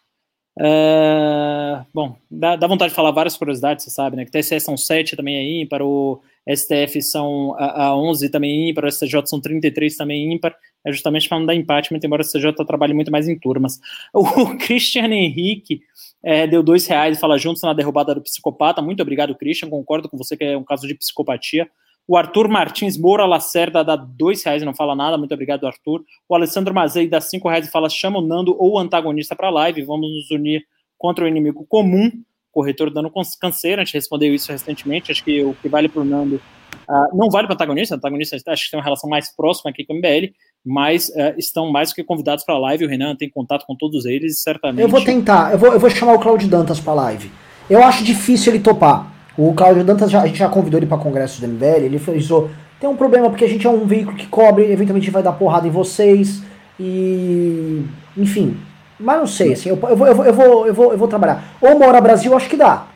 Uh, 0.59 1.85
bom, 1.93 2.17
dá, 2.31 2.55
dá, 2.55 2.65
vontade 2.65 2.89
de 2.89 2.95
falar 2.95 3.11
várias 3.11 3.37
curiosidades, 3.37 3.85
você 3.85 3.91
sabe, 3.91 4.15
né? 4.15 4.25
Que 4.25 4.31
TSE 4.31 4.59
são 4.59 4.75
7 4.75 5.15
também 5.15 5.35
é 5.35 5.61
ímpar, 5.61 5.83
o 5.83 6.19
STF 6.49 6.99
são 7.03 7.53
a, 7.59 7.85
a 7.85 7.95
11 7.95 8.29
também 8.29 8.65
é 8.65 8.69
ímpar, 8.71 8.85
o 8.85 8.91
STJ 8.91 9.27
são 9.27 9.39
33 9.39 9.95
também 9.95 10.27
é 10.27 10.33
ímpar, 10.33 10.55
é 10.83 10.91
justamente 10.91 11.29
para 11.29 11.37
não 11.37 11.45
dar 11.45 11.53
empate, 11.53 11.91
muito 11.91 12.07
embora 12.07 12.23
o 12.23 12.25
STJ 12.25 12.53
trabalhe 12.65 12.93
muito 12.95 13.11
mais 13.11 13.27
em 13.27 13.37
turmas. 13.37 13.79
O 14.13 14.57
Christian 14.57 15.13
Henrique 15.13 15.81
é, 16.23 16.47
deu 16.47 16.63
dois 16.63 16.85
reais 16.87 17.17
e 17.17 17.19
fala 17.19 17.37
juntos 17.37 17.61
na 17.61 17.73
derrubada 17.73 18.13
do 18.13 18.21
psicopata. 18.21 18.81
Muito 18.81 19.01
obrigado, 19.01 19.35
Christian. 19.35 19.69
Concordo 19.69 20.09
com 20.09 20.17
você 20.17 20.35
que 20.35 20.43
é 20.43 20.57
um 20.57 20.63
caso 20.63 20.87
de 20.87 20.95
psicopatia. 20.95 21.69
O 22.07 22.15
Arthur 22.15 22.47
Martins 22.47 22.97
Moura 22.97 23.25
Lacerda 23.25 23.83
dá 23.83 23.95
dois 23.95 24.41
reais 24.43 24.61
e 24.61 24.65
não 24.65 24.73
fala 24.73 24.95
nada. 24.95 25.17
Muito 25.17 25.33
obrigado, 25.33 25.67
Arthur. 25.67 26.03
O 26.27 26.35
Alessandro 26.35 26.73
Mazei 26.73 27.07
dá 27.07 27.19
cinco 27.19 27.49
reais 27.49 27.67
e 27.67 27.71
fala: 27.71 27.89
chama 27.89 28.19
o 28.19 28.21
Nando 28.21 28.55
ou 28.57 28.73
o 28.73 28.79
antagonista 28.79 29.35
para 29.35 29.49
live. 29.49 29.83
Vamos 29.83 30.09
nos 30.09 30.31
unir 30.31 30.65
contra 30.97 31.25
o 31.25 31.27
inimigo 31.27 31.65
comum. 31.67 32.09
Corretor 32.49 32.89
dando 32.89 33.11
canseira. 33.39 33.81
A 33.81 33.85
gente 33.85 33.95
respondeu 33.95 34.33
isso 34.33 34.49
recentemente. 34.51 35.11
Acho 35.11 35.23
que 35.23 35.43
o 35.43 35.53
que 35.55 35.67
vale 35.67 35.89
para 35.89 36.01
o 36.01 36.05
Nando 36.05 36.35
uh, 36.37 37.17
não 37.17 37.29
vale 37.29 37.45
para 37.45 37.53
o 37.53 37.55
antagonista. 37.55 37.95
Antagonista 37.95 38.37
acho 38.47 38.65
que 38.65 38.71
tem 38.71 38.79
uma 38.79 38.83
relação 38.83 39.09
mais 39.09 39.29
próxima 39.35 39.69
aqui 39.69 39.85
com 39.85 39.93
o 39.93 39.97
MBL, 39.97 40.33
mas 40.67 41.07
uh, 41.09 41.33
estão 41.37 41.71
mais 41.71 41.93
que 41.93 42.03
convidados 42.03 42.43
para 42.43 42.55
a 42.55 42.59
live. 42.59 42.85
O 42.85 42.89
Renan 42.89 43.15
tem 43.15 43.29
contato 43.29 43.65
com 43.65 43.73
todos 43.73 44.05
eles, 44.05 44.41
certamente. 44.41 44.81
Eu 44.81 44.89
vou 44.89 45.01
tentar. 45.01 45.53
Eu 45.53 45.57
vou, 45.57 45.71
eu 45.71 45.79
vou 45.79 45.89
chamar 45.89 46.13
o 46.13 46.19
Claudio 46.19 46.49
Dantas 46.49 46.79
para 46.79 46.91
a 46.91 46.95
live. 46.95 47.31
Eu 47.69 47.81
acho 47.83 48.03
difícil 48.03 48.53
ele 48.53 48.61
topar 48.61 49.13
o 49.37 49.53
Cláudio 49.53 49.83
Dantas, 49.83 50.09
já, 50.09 50.21
a 50.21 50.27
gente 50.27 50.39
já 50.39 50.49
convidou 50.49 50.79
ele 50.79 50.87
para 50.87 50.97
congresso 50.97 51.39
do 51.39 51.47
MBL, 51.47 51.85
ele 51.85 51.99
falou, 51.99 52.49
tem 52.79 52.89
um 52.89 52.95
problema 52.95 53.29
porque 53.29 53.45
a 53.45 53.47
gente 53.47 53.67
é 53.67 53.69
um 53.69 53.85
veículo 53.85 54.17
que 54.17 54.25
cobre, 54.25 54.71
eventualmente 54.71 55.11
vai 55.11 55.21
dar 55.21 55.33
porrada 55.33 55.67
em 55.67 55.71
vocês, 55.71 56.41
e... 56.79 57.83
enfim. 58.17 58.57
Mas 58.99 59.19
não 59.19 59.27
sei, 59.27 59.53
assim, 59.53 59.69
eu, 59.69 59.79
eu, 59.89 59.95
vou, 59.95 60.07
eu, 60.07 60.15
vou, 60.15 60.25
eu, 60.25 60.33
vou, 60.33 60.67
eu, 60.67 60.73
vou, 60.73 60.91
eu 60.91 60.97
vou 60.97 61.07
trabalhar. 61.07 61.55
Ou 61.61 61.77
Mora 61.77 62.01
Brasil, 62.01 62.35
acho 62.35 62.49
que 62.49 62.57
dá. 62.57 62.87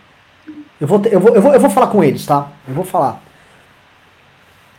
Eu 0.80 0.88
vou, 0.88 1.00
eu, 1.06 1.20
vou, 1.20 1.36
eu, 1.36 1.42
vou, 1.42 1.54
eu 1.54 1.60
vou 1.60 1.70
falar 1.70 1.88
com 1.88 2.04
eles, 2.04 2.26
tá? 2.26 2.48
Eu 2.68 2.74
vou 2.74 2.84
falar. 2.84 3.22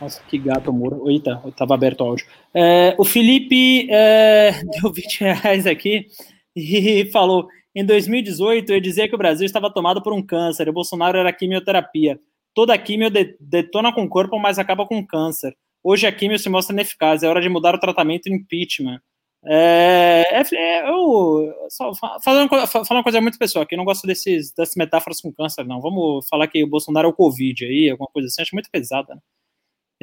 Nossa, 0.03 0.21
que 0.27 0.37
gato, 0.37 0.73
Moro. 0.73 1.09
Eita, 1.09 1.41
tava 1.55 1.73
aberto 1.75 2.01
o 2.01 2.07
áudio. 2.07 2.25
É, 2.53 2.93
o 2.97 3.05
Felipe 3.05 3.87
é, 3.89 4.51
deu 4.81 4.91
20 4.91 5.21
reais 5.21 5.65
aqui 5.65 6.07
e 6.53 7.05
falou: 7.05 7.47
em 7.73 7.85
2018, 7.85 8.73
eu 8.73 8.81
dizia 8.81 9.07
que 9.07 9.15
o 9.15 9.17
Brasil 9.17 9.45
estava 9.45 9.73
tomado 9.73 10.03
por 10.03 10.11
um 10.11 10.21
câncer 10.21 10.67
o 10.67 10.73
Bolsonaro 10.73 11.17
era 11.17 11.31
quimioterapia. 11.31 12.19
Toda 12.53 12.77
quimio 12.77 13.09
de 13.09 13.37
detona 13.39 13.93
com 13.93 14.03
o 14.03 14.09
corpo, 14.09 14.37
mas 14.37 14.59
acaba 14.59 14.85
com 14.85 15.05
câncer. 15.05 15.55
Hoje 15.81 16.05
a 16.05 16.11
quimio 16.11 16.37
se 16.37 16.49
mostra 16.49 16.73
ineficaz, 16.73 17.23
é 17.23 17.29
hora 17.29 17.41
de 17.41 17.47
mudar 17.47 17.73
o 17.73 17.79
tratamento 17.79 18.29
impeachment. 18.29 18.99
É, 19.45 20.25
é, 20.31 20.43
é, 20.53 20.89
eu, 20.89 21.53
só, 21.69 21.91
falando, 22.23 22.49
falando 22.67 22.91
uma 22.91 23.03
coisa 23.03 23.21
muito 23.21 23.37
pessoal 23.37 23.63
aqui, 23.63 23.75
eu 23.75 23.77
não 23.77 23.85
gosto 23.85 24.07
desses, 24.07 24.53
dessas 24.53 24.75
metáforas 24.75 25.21
com 25.21 25.33
câncer, 25.33 25.65
não. 25.65 25.81
Vamos 25.81 26.27
falar 26.27 26.47
que 26.47 26.63
o 26.63 26.67
Bolsonaro 26.67 27.07
é 27.07 27.11
o 27.11 27.13
Covid 27.13 27.65
aí, 27.65 27.89
alguma 27.89 28.09
coisa 28.13 28.27
assim, 28.27 28.41
acho 28.41 28.55
muito 28.55 28.69
pesada, 28.69 29.15
né? 29.15 29.21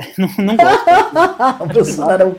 Não, 0.18 0.44
não 0.44 0.56
gosto. 0.56 1.62
o 1.62 1.66
Bolsonaro 1.72 2.22
é 2.22 2.26
o. 2.26 2.36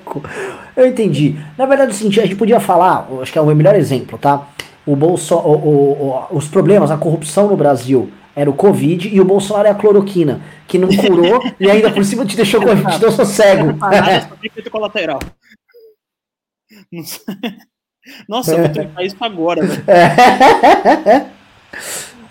Eu 0.75 0.87
entendi. 0.87 1.35
Na 1.57 1.65
verdade, 1.65 1.91
o 1.91 1.93
seguinte, 1.93 2.19
a 2.19 2.23
gente 2.23 2.35
podia 2.35 2.59
falar, 2.59 3.07
acho 3.21 3.31
que 3.31 3.37
é 3.37 3.41
o 3.41 3.45
melhor 3.47 3.75
exemplo, 3.75 4.17
tá? 4.17 4.47
o 4.85 4.95
Bolso, 4.95 5.35
o, 5.35 5.53
o, 5.53 6.07
o, 6.07 6.37
os 6.37 6.47
problemas, 6.47 6.91
a 6.91 6.97
corrupção 6.97 7.47
no 7.47 7.55
Brasil 7.55 8.11
era 8.35 8.49
o 8.49 8.53
Covid 8.53 9.09
e 9.13 9.19
o 9.19 9.25
Bolsonaro 9.25 9.67
é 9.67 9.71
a 9.71 9.75
cloroquina, 9.75 10.41
que 10.67 10.77
não 10.77 10.87
curou 10.87 11.41
e 11.59 11.69
ainda 11.69 11.91
por 11.91 12.03
cima 12.03 12.25
te 12.25 12.35
deixou, 12.35 12.61
te 12.61 12.99
deixou 12.99 13.25
cego. 13.25 13.77
efeito 14.43 14.71
colateral. 14.71 15.19
Nossa, 18.27 18.53
eu 18.53 18.59
vou 18.59 18.69
tentar 18.69 19.03
isso 19.03 19.17
agora. 19.19 19.61
É. 19.87 21.41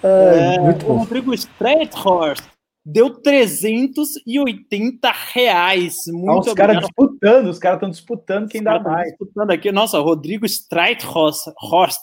É, 0.02 0.58
o 0.86 0.94
Rodrigo 0.94 1.34
Streithorst 1.34 2.42
deu 2.84 3.10
380 3.10 5.12
reais. 5.32 5.96
Muito 6.08 6.48
ah, 6.48 6.50
os 6.50 6.54
caras 6.54 6.78
disputando, 6.78 7.46
os 7.46 7.58
caras 7.58 7.76
estão 7.76 7.90
disputando 7.90 8.48
quem 8.48 8.62
dá 8.62 8.80
mais. 8.80 9.08
Disputando 9.08 9.50
aqui. 9.50 9.70
Nossa, 9.70 9.98
Rodrigo 9.98 10.46
Streithorst, 10.46 11.46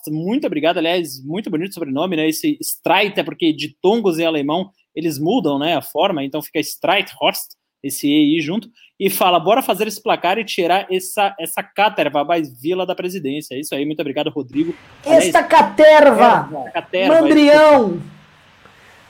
muito 0.10 0.46
obrigado. 0.46 0.78
Aliás, 0.78 1.24
muito 1.24 1.50
bonito 1.50 1.74
sobrenome, 1.74 2.16
né? 2.16 2.28
Esse 2.28 2.58
Streit 2.62 3.20
é 3.20 3.24
porque 3.24 3.52
de 3.52 3.76
tongos 3.82 4.20
em 4.20 4.26
alemão 4.26 4.70
eles 4.96 5.20
mudam, 5.20 5.60
né? 5.60 5.76
A 5.76 5.82
forma, 5.82 6.24
então 6.24 6.42
fica 6.42 6.60
Streithorst, 6.60 7.56
esse 7.84 8.08
EI 8.08 8.40
junto, 8.42 8.70
e 9.00 9.10
fala: 9.10 9.40
bora 9.40 9.62
fazer 9.62 9.88
esse 9.88 10.02
placar 10.02 10.38
e 10.38 10.46
tirar 10.46 10.88
essa, 10.92 11.36
essa 11.40 11.64
caterva 11.64 12.24
mais 12.24 12.60
vila 12.60 12.86
da 12.86 12.96
presidência. 12.96 13.56
É 13.56 13.60
isso 13.60 13.76
aí, 13.76 13.86
muito 13.86 14.00
obrigado, 14.00 14.30
Rodrigo. 14.30 14.76
Esta 15.06 15.44
caterva! 15.44 16.50
caterva 16.74 17.22
Mandrião! 17.22 18.02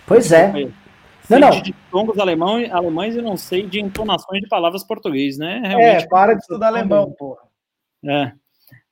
Pois 0.05 0.31
é. 0.31 0.69
Não, 1.30 1.39
não. 1.39 1.61
de 1.61 1.73
tongos 1.91 2.17
alemão, 2.19 2.57
alemães 2.72 3.15
e 3.15 3.22
não 3.22 3.35
sei 3.35 3.67
de 3.67 3.80
entonações 3.80 4.41
de 4.41 4.47
palavras 4.47 4.83
português, 4.83 5.38
né? 5.38 5.61
É, 5.64 5.67
Realmente, 5.67 6.03
é, 6.03 6.07
para 6.07 6.33
de 6.33 6.41
estudar 6.41 6.67
alemão, 6.67 7.11
porra. 7.17 7.41
É. 8.06 8.31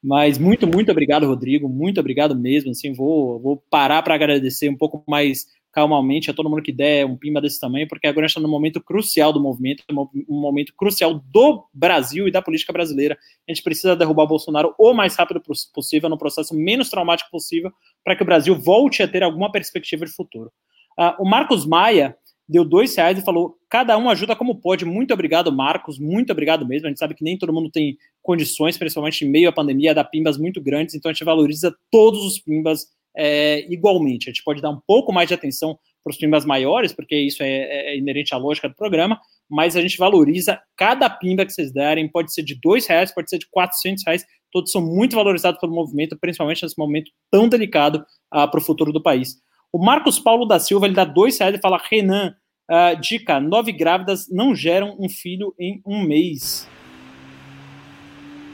Mas 0.04 0.38
muito, 0.38 0.68
muito 0.68 0.92
obrigado, 0.92 1.26
Rodrigo. 1.26 1.68
Muito 1.68 2.00
obrigado 2.00 2.36
mesmo. 2.36 2.72
Assim, 2.72 2.94
vou, 2.94 3.40
vou 3.40 3.64
parar 3.70 4.04
para 4.04 4.14
agradecer 4.14 4.70
um 4.70 4.78
pouco 4.78 5.04
mais 5.08 5.48
calmamente 5.72 6.32
a 6.32 6.34
todo 6.34 6.50
mundo 6.50 6.62
que 6.62 6.72
der 6.72 7.06
um 7.06 7.18
pimba 7.18 7.42
desse 7.42 7.60
tamanho, 7.60 7.86
porque 7.86 8.08
agora 8.08 8.28
está 8.28 8.40
no 8.40 8.48
momento 8.48 8.82
crucial 8.82 9.34
do 9.34 9.42
movimento, 9.42 9.84
um 10.30 10.40
momento 10.40 10.74
crucial 10.74 11.16
do 11.16 11.68
Brasil 11.74 12.30
e 12.30 12.32
da 12.32 12.42
política 12.42 12.72
brasileira. 12.72 13.18
A 13.46 13.52
gente 13.52 13.62
precisa 13.62 13.94
derrubar 13.94 14.24
o 14.24 14.28
Bolsonaro 14.28 14.74
o 14.78 14.94
mais 14.94 15.16
rápido 15.16 15.42
possível, 15.74 16.08
no 16.08 16.18
processo 16.18 16.56
menos 16.56 16.90
traumático 16.90 17.30
possível, 17.30 17.74
para 18.06 18.16
que 18.16 18.24
o 18.24 18.26
Brasil 18.26 18.56
volte 18.56 19.04
a 19.04 19.08
ter 19.08 19.22
alguma 19.22 19.52
perspectiva 19.52 20.06
de 20.06 20.14
futuro. 20.14 20.50
Uh, 20.98 21.22
o 21.22 21.26
Marcos 21.28 21.66
Maia 21.66 22.16
deu 22.48 22.64
dois 22.64 22.96
reais 22.96 23.18
e 23.18 23.24
falou: 23.24 23.58
cada 23.70 23.98
um 23.98 24.10
ajuda 24.10 24.36
como 24.36 24.60
pode. 24.60 24.86
Muito 24.86 25.14
obrigado, 25.14 25.52
Marcos. 25.52 26.00
Muito 26.00 26.32
obrigado 26.32 26.68
mesmo. 26.68 26.88
A 26.88 26.90
gente 26.90 27.00
sabe 27.00 27.16
que 27.16 27.24
nem 27.24 27.38
todo 27.38 27.54
mundo 27.54 27.70
tem 27.70 27.98
condições, 28.22 28.78
principalmente 28.78 29.26
em 29.26 29.30
meio 29.30 29.50
à 29.50 29.52
pandemia, 29.52 29.94
dar 29.94 30.04
pimbas 30.06 30.38
muito 30.38 30.62
grandes, 30.62 30.96
então 30.96 31.10
a 31.10 31.14
gente 31.14 31.24
valoriza 31.24 31.76
todos 31.92 32.26
os 32.26 32.40
pimbas 32.40 32.88
é, 33.16 33.66
igualmente. 33.72 34.30
A 34.30 34.32
gente 34.32 34.44
pode 34.44 34.62
dar 34.62 34.72
um 34.72 34.80
pouco 34.86 35.14
mais 35.14 35.28
de 35.28 35.34
atenção 35.34 35.78
para 36.04 36.12
os 36.12 36.18
pimbas 36.18 36.46
maiores, 36.46 36.94
porque 36.94 37.16
isso 37.16 37.42
é, 37.42 37.50
é, 37.50 37.94
é, 37.94 37.98
inerente 37.98 38.34
à 38.36 38.38
lógica 38.38 38.70
do 38.70 38.76
programa, 38.76 39.20
mas 39.50 39.76
a 39.76 39.82
gente 39.82 39.98
valoriza 39.98 40.62
cada 40.78 41.10
pimba 41.10 41.46
que 41.46 41.52
vocês 41.52 41.72
derem, 41.74 42.08
pode 42.08 42.32
ser 42.32 42.44
de 42.44 42.60
dois 42.62 42.86
reais, 42.86 43.12
pode 43.12 43.28
ser 43.28 43.40
de 43.40 43.48
400 43.50 44.04
reais, 44.06 44.26
todos 44.52 44.72
são 44.72 44.82
muito 44.82 45.16
valorizados 45.16 45.60
pelo 45.60 45.74
movimento, 45.74 46.18
principalmente 46.20 46.62
nesse 46.62 46.78
momento 46.78 47.10
tão 47.32 47.50
delicado 47.50 48.06
uh, 48.34 48.50
para 48.50 48.60
o 48.60 48.64
futuro 48.64 48.94
do 48.94 49.02
país. 49.02 49.36
O 49.72 49.84
Marcos 49.84 50.20
Paulo 50.20 50.46
da 50.46 50.60
Silva, 50.60 50.86
ele 50.86 50.96
dá 50.96 51.04
dois 51.04 51.38
reais 51.38 51.56
e 51.56 51.62
fala, 51.62 51.80
Renan, 51.90 52.36
uh, 52.70 53.00
dica, 53.00 53.40
nove 53.40 53.72
grávidas 53.72 54.28
não 54.32 54.56
geram 54.56 54.96
um 55.00 55.10
filho 55.10 55.54
em 55.60 55.82
um 55.86 56.02
mês. 56.04 56.68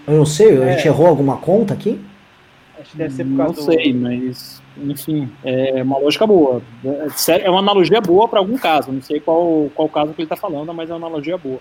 Eu 0.07 0.17
não 0.17 0.25
sei, 0.25 0.61
a 0.61 0.72
gente 0.73 0.88
é. 0.88 0.88
errou 0.88 1.07
alguma 1.07 1.38
conta 1.38 1.73
aqui? 1.73 1.99
Acho 2.80 2.91
que 2.91 2.98
deve 2.98 3.14
ser 3.14 3.25
por 3.25 3.38
causa 3.38 3.61
Não 3.61 3.67
do... 3.67 3.73
sei, 3.73 3.93
mas, 3.93 4.61
enfim, 4.77 5.30
é 5.43 5.83
uma 5.83 5.99
lógica 5.99 6.25
boa. 6.25 6.61
É, 6.83 7.45
é 7.45 7.49
uma 7.49 7.59
analogia 7.59 8.01
boa 8.01 8.27
para 8.27 8.40
algum 8.40 8.57
caso, 8.57 8.91
não 8.91 9.01
sei 9.01 9.19
qual, 9.19 9.69
qual 9.75 9.88
caso 9.88 10.14
que 10.14 10.22
ele 10.22 10.25
está 10.25 10.35
falando, 10.35 10.73
mas 10.73 10.90
é 10.90 10.93
uma 10.93 11.07
analogia 11.07 11.38
boa. 11.38 11.59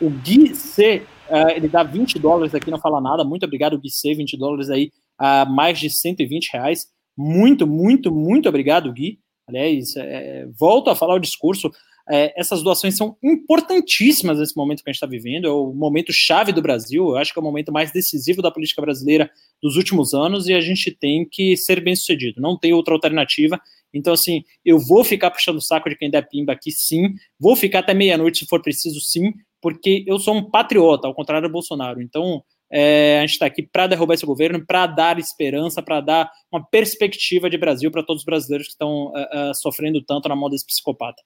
O 0.00 0.10
Gui 0.10 0.54
C, 0.54 1.02
uh, 1.30 1.50
ele 1.50 1.68
dá 1.68 1.82
20 1.82 2.18
dólares 2.18 2.54
aqui, 2.54 2.70
não 2.70 2.78
fala 2.78 3.00
nada. 3.00 3.24
Muito 3.24 3.44
obrigado, 3.44 3.78
Gui 3.78 3.90
C, 3.90 4.14
20 4.14 4.36
dólares 4.36 4.70
aí, 4.70 4.90
a 5.18 5.44
uh, 5.46 5.50
mais 5.50 5.78
de 5.78 5.88
120 5.88 6.52
reais. 6.52 6.86
Muito, 7.22 7.66
muito, 7.66 8.10
muito 8.10 8.48
obrigado, 8.48 8.90
Gui. 8.90 9.18
Aliás, 9.46 9.94
é, 9.94 10.48
volto 10.58 10.88
a 10.88 10.96
falar 10.96 11.16
o 11.16 11.20
discurso. 11.20 11.70
É, 12.08 12.32
essas 12.34 12.62
doações 12.62 12.96
são 12.96 13.14
importantíssimas 13.22 14.38
nesse 14.38 14.56
momento 14.56 14.82
que 14.82 14.88
a 14.88 14.92
gente 14.92 14.96
está 14.96 15.06
vivendo. 15.06 15.46
É 15.46 15.50
o 15.50 15.70
momento 15.74 16.14
chave 16.14 16.50
do 16.50 16.62
Brasil. 16.62 17.10
Eu 17.10 17.16
acho 17.18 17.30
que 17.30 17.38
é 17.38 17.42
o 17.42 17.44
momento 17.44 17.70
mais 17.70 17.92
decisivo 17.92 18.40
da 18.40 18.50
política 18.50 18.80
brasileira 18.80 19.30
dos 19.62 19.76
últimos 19.76 20.14
anos 20.14 20.48
e 20.48 20.54
a 20.54 20.62
gente 20.62 20.90
tem 20.90 21.28
que 21.30 21.58
ser 21.58 21.84
bem 21.84 21.94
sucedido. 21.94 22.40
Não 22.40 22.58
tem 22.58 22.72
outra 22.72 22.94
alternativa. 22.94 23.60
Então, 23.92 24.14
assim, 24.14 24.42
eu 24.64 24.78
vou 24.78 25.04
ficar 25.04 25.30
puxando 25.30 25.58
o 25.58 25.60
saco 25.60 25.90
de 25.90 25.96
quem 25.96 26.10
der 26.10 26.26
pimba 26.26 26.54
aqui, 26.54 26.72
sim. 26.72 27.10
Vou 27.38 27.54
ficar 27.54 27.80
até 27.80 27.92
meia-noite 27.92 28.38
se 28.38 28.46
for 28.46 28.62
preciso, 28.62 28.98
sim, 28.98 29.34
porque 29.60 30.04
eu 30.06 30.18
sou 30.18 30.34
um 30.34 30.50
patriota, 30.50 31.06
ao 31.06 31.14
contrário 31.14 31.46
do 31.46 31.52
Bolsonaro. 31.52 32.00
Então, 32.00 32.42
é, 32.72 33.18
a 33.18 33.20
gente 33.22 33.32
está 33.32 33.46
aqui 33.46 33.62
para 33.62 33.88
derrubar 33.88 34.14
esse 34.14 34.24
governo, 34.24 34.64
para 34.64 34.86
dar 34.86 35.18
esperança, 35.18 35.82
para 35.82 36.00
dar 36.00 36.30
uma 36.52 36.64
perspectiva 36.64 37.50
de 37.50 37.58
Brasil 37.58 37.90
para 37.90 38.04
todos 38.04 38.22
os 38.22 38.24
brasileiros 38.24 38.68
que 38.68 38.72
estão 38.72 39.06
uh, 39.06 39.50
uh, 39.50 39.54
sofrendo 39.54 40.00
tanto 40.02 40.28
na 40.28 40.36
mão 40.36 40.48
desse 40.48 40.66
psicopata. 40.66 41.20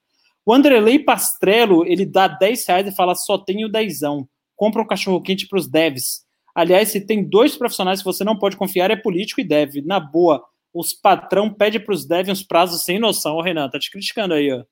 O 0.47 0.52
Andrelei 0.52 0.98
Pastrello, 0.98 1.86
ele 1.86 2.06
dá 2.06 2.28
10 2.28 2.66
reais 2.66 2.86
e 2.86 2.94
fala: 2.94 3.14
só 3.14 3.36
tenho 3.36 3.68
dezão. 3.68 4.26
Compra 4.56 4.81
um 4.81 4.86
cachorro-quente 4.86 5.47
para 5.47 5.58
os 5.58 5.68
devs. 5.68 6.24
Aliás, 6.55 6.90
se 6.90 7.00
tem 7.00 7.28
dois 7.28 7.56
profissionais 7.56 8.00
que 8.00 8.05
você 8.05 8.24
não 8.24 8.39
pode 8.39 8.56
confiar, 8.56 8.90
é 8.90 8.97
político 8.97 9.40
e 9.40 9.44
dev. 9.44 9.76
Na 9.84 9.98
boa, 9.98 10.42
os 10.73 10.94
patrão 10.94 11.52
pedem 11.52 11.81
para 11.81 11.94
os 11.94 12.06
devs 12.06 12.31
uns 12.31 12.42
prazos 12.42 12.84
sem 12.84 12.98
noção. 12.98 13.36
Ô, 13.36 13.42
Renan, 13.42 13.68
tá 13.68 13.78
te 13.78 13.90
criticando 13.90 14.34
aí, 14.34 14.52
ó. 14.52 14.64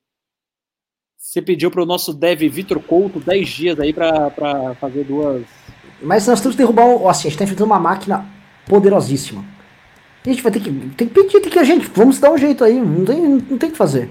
Você 1.19 1.41
pediu 1.41 1.71
para 1.71 1.83
o 1.83 1.87
nosso 1.87 2.13
dev 2.13 2.41
Vitor 2.49 2.83
Couto 2.83 3.21
10 3.21 3.49
dias 3.49 3.81
aí 3.81 3.93
para 3.93 4.75
fazer 4.81 5.05
duas 5.05 5.47
mas 6.03 6.27
nós 6.27 6.41
temos 6.41 6.57
que 6.57 6.63
derrubar, 6.63 7.09
assim, 7.09 7.29
a 7.29 7.31
gente 7.31 7.39
tá 7.39 7.45
enfrentando 7.45 7.71
uma 7.71 7.79
máquina 7.79 8.27
poderosíssima. 8.67 9.45
a 10.25 10.29
gente 10.29 10.43
vai 10.43 10.53
ter 10.53 10.61
que, 10.61 10.71
tem 10.71 11.09
que 11.09 11.15
pedir, 11.15 11.41
tem 11.41 11.51
que 11.51 11.59
a 11.59 11.65
gente, 11.65 11.87
vamos 11.95 12.19
dar 12.19 12.31
um 12.31 12.39
jeito 12.39 12.65
aí, 12.65 12.81
não 12.81 13.05
tem, 13.05 13.21
não 13.21 13.59
tem 13.59 13.69
o 13.69 13.73
que 13.73 13.79
fazer. 13.79 14.11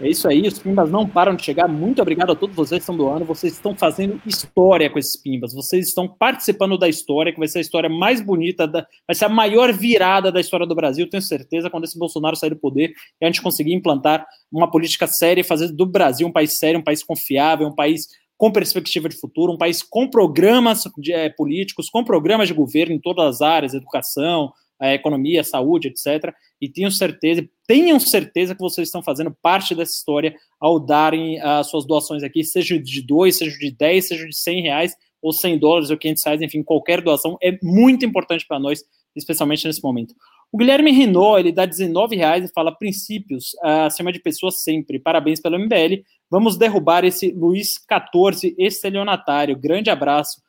É 0.00 0.08
isso 0.08 0.28
aí, 0.28 0.46
os 0.46 0.60
Pimbas 0.60 0.88
não 0.88 1.08
param 1.08 1.34
de 1.34 1.44
chegar. 1.44 1.66
Muito 1.66 2.00
obrigado 2.00 2.30
a 2.30 2.36
todos 2.36 2.54
vocês 2.54 2.78
que 2.78 2.82
estão 2.82 2.96
doando. 2.96 3.24
Vocês 3.24 3.54
estão 3.54 3.74
fazendo 3.74 4.22
história 4.24 4.88
com 4.88 4.96
esses 4.96 5.20
Pimbas. 5.20 5.52
Vocês 5.52 5.88
estão 5.88 6.06
participando 6.06 6.78
da 6.78 6.88
história, 6.88 7.32
que 7.32 7.38
vai 7.38 7.48
ser 7.48 7.58
a 7.58 7.62
história 7.62 7.88
mais 7.90 8.20
bonita, 8.20 8.64
da, 8.68 8.86
vai 9.08 9.14
ser 9.16 9.24
a 9.24 9.28
maior 9.28 9.72
virada 9.72 10.30
da 10.30 10.40
história 10.40 10.64
do 10.64 10.74
Brasil, 10.74 11.10
tenho 11.10 11.22
certeza, 11.22 11.68
quando 11.68 11.82
esse 11.82 11.98
Bolsonaro 11.98 12.36
sair 12.36 12.50
do 12.50 12.56
poder 12.56 12.92
e 13.20 13.24
a 13.24 13.26
gente 13.26 13.42
conseguir 13.42 13.74
implantar 13.74 14.24
uma 14.52 14.70
política 14.70 15.08
séria 15.08 15.40
e 15.40 15.44
fazer 15.44 15.72
do 15.72 15.84
Brasil 15.84 16.28
um 16.28 16.32
país 16.32 16.58
sério, 16.58 16.78
um 16.78 16.84
país 16.84 17.02
confiável, 17.02 17.66
um 17.66 17.74
país 17.74 18.06
com 18.38 18.52
perspectiva 18.52 19.08
de 19.08 19.16
futuro, 19.16 19.52
um 19.52 19.58
país 19.58 19.82
com 19.82 20.08
programas 20.08 20.84
de, 20.96 21.12
é, 21.12 21.28
políticos, 21.28 21.90
com 21.90 22.04
programas 22.04 22.46
de 22.46 22.54
governo 22.54 22.94
em 22.94 23.00
todas 23.00 23.26
as 23.26 23.42
áreas, 23.42 23.74
educação, 23.74 24.52
a 24.80 24.94
economia, 24.94 25.42
saúde, 25.42 25.88
etc. 25.88 26.32
E 26.60 26.68
tenham 26.68 26.90
certeza, 26.90 27.46
tenham 27.66 27.98
certeza 27.98 28.54
que 28.54 28.60
vocês 28.60 28.86
estão 28.86 29.02
fazendo 29.02 29.36
parte 29.42 29.74
dessa 29.74 29.92
história 29.92 30.36
ao 30.60 30.78
darem 30.78 31.40
as 31.40 31.66
uh, 31.66 31.70
suas 31.70 31.84
doações 31.84 32.22
aqui, 32.22 32.44
seja 32.44 32.78
de 32.78 33.02
2, 33.02 33.36
seja 33.36 33.58
de 33.58 33.72
10, 33.72 34.06
seja 34.06 34.26
de 34.26 34.36
100 34.36 34.62
reais, 34.62 34.96
ou 35.20 35.32
100 35.32 35.58
dólares, 35.58 35.90
ou 35.90 35.98
500 35.98 36.24
reais, 36.24 36.42
enfim, 36.42 36.62
qualquer 36.62 37.00
doação 37.00 37.36
é 37.42 37.58
muito 37.60 38.06
importante 38.06 38.46
para 38.46 38.60
nós, 38.60 38.84
especialmente 39.16 39.66
nesse 39.66 39.82
momento. 39.82 40.14
O 40.52 40.56
Guilherme 40.56 40.92
Renault, 40.92 41.40
ele 41.40 41.52
dá 41.52 41.66
19 41.66 42.16
reais 42.16 42.44
e 42.44 42.52
fala 42.54 42.72
princípios 42.72 43.52
uh, 43.64 43.86
acima 43.86 44.12
de 44.12 44.20
pessoas 44.20 44.62
sempre. 44.62 44.98
Parabéns 44.98 45.40
pelo 45.40 45.58
MBL. 45.58 46.02
Vamos 46.30 46.56
derrubar 46.56 47.04
esse 47.04 47.30
Luiz 47.32 47.78
14 47.78 48.54
estelionatário. 48.58 49.56
Grande 49.56 49.90
abraço. 49.90 50.42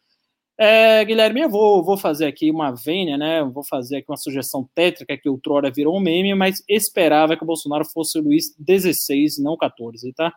É, 0.62 1.06
Guilherme, 1.06 1.40
eu 1.40 1.50
vou, 1.50 1.82
vou 1.82 1.98
fazer 1.98 2.26
aqui 2.26 2.52
uma 2.52 2.72
vênia, 2.72 3.18
né? 3.18 3.42
vou 3.46 3.64
fazer 3.64 3.98
aqui 3.98 4.12
uma 4.12 4.18
sugestão 4.18 4.70
tétrica 4.76 5.18
que 5.18 5.30
outrora 5.30 5.72
virou 5.72 5.96
um 5.96 6.02
meme, 6.02 6.36
mas 6.36 6.62
esperava 6.68 7.38
que 7.38 7.44
o 7.44 7.48
Bolsonaro 7.48 7.86
fosse 7.86 8.20
o 8.20 8.22
Luiz 8.22 8.54
16, 8.60 9.38
não 9.40 9.56
14, 9.56 10.12
tá? 10.12 10.34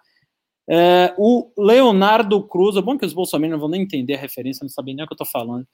É, 0.70 1.12
o 1.18 1.50
Leonardo 1.58 2.40
Cruz, 2.46 2.76
é 2.76 2.80
bom 2.80 2.96
que 2.96 3.04
os 3.04 3.12
bolsominions 3.12 3.54
não 3.54 3.60
vão 3.60 3.68
nem 3.68 3.82
entender 3.82 4.14
a 4.14 4.18
referência, 4.18 4.62
não 4.62 4.70
sabem 4.70 4.94
nem 4.94 5.04
o 5.04 5.08
que 5.08 5.12
eu 5.12 5.18
tô 5.18 5.24
falando. 5.24 5.66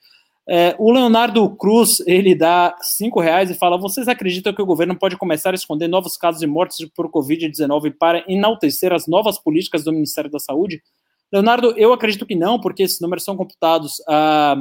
É, 0.50 0.74
o 0.78 0.90
Leonardo 0.90 1.46
Cruz, 1.56 2.00
ele 2.06 2.34
dá 2.34 2.74
cinco 2.80 3.20
reais 3.20 3.50
e 3.50 3.54
fala, 3.54 3.76
vocês 3.76 4.08
acreditam 4.08 4.54
que 4.54 4.62
o 4.62 4.66
governo 4.66 4.98
pode 4.98 5.14
começar 5.14 5.50
a 5.50 5.54
esconder 5.54 5.88
novos 5.88 6.16
casos 6.16 6.40
de 6.40 6.46
mortes 6.46 6.88
por 6.96 7.10
Covid-19 7.10 7.94
para 7.98 8.24
enaltecer 8.26 8.90
as 8.90 9.06
novas 9.06 9.38
políticas 9.38 9.84
do 9.84 9.92
Ministério 9.92 10.30
da 10.30 10.38
Saúde? 10.38 10.82
Leonardo, 11.30 11.74
eu 11.76 11.92
acredito 11.92 12.24
que 12.24 12.34
não, 12.34 12.58
porque 12.58 12.82
esses 12.82 12.98
números 12.98 13.24
são 13.24 13.36
computados 13.36 14.02
ah, 14.08 14.56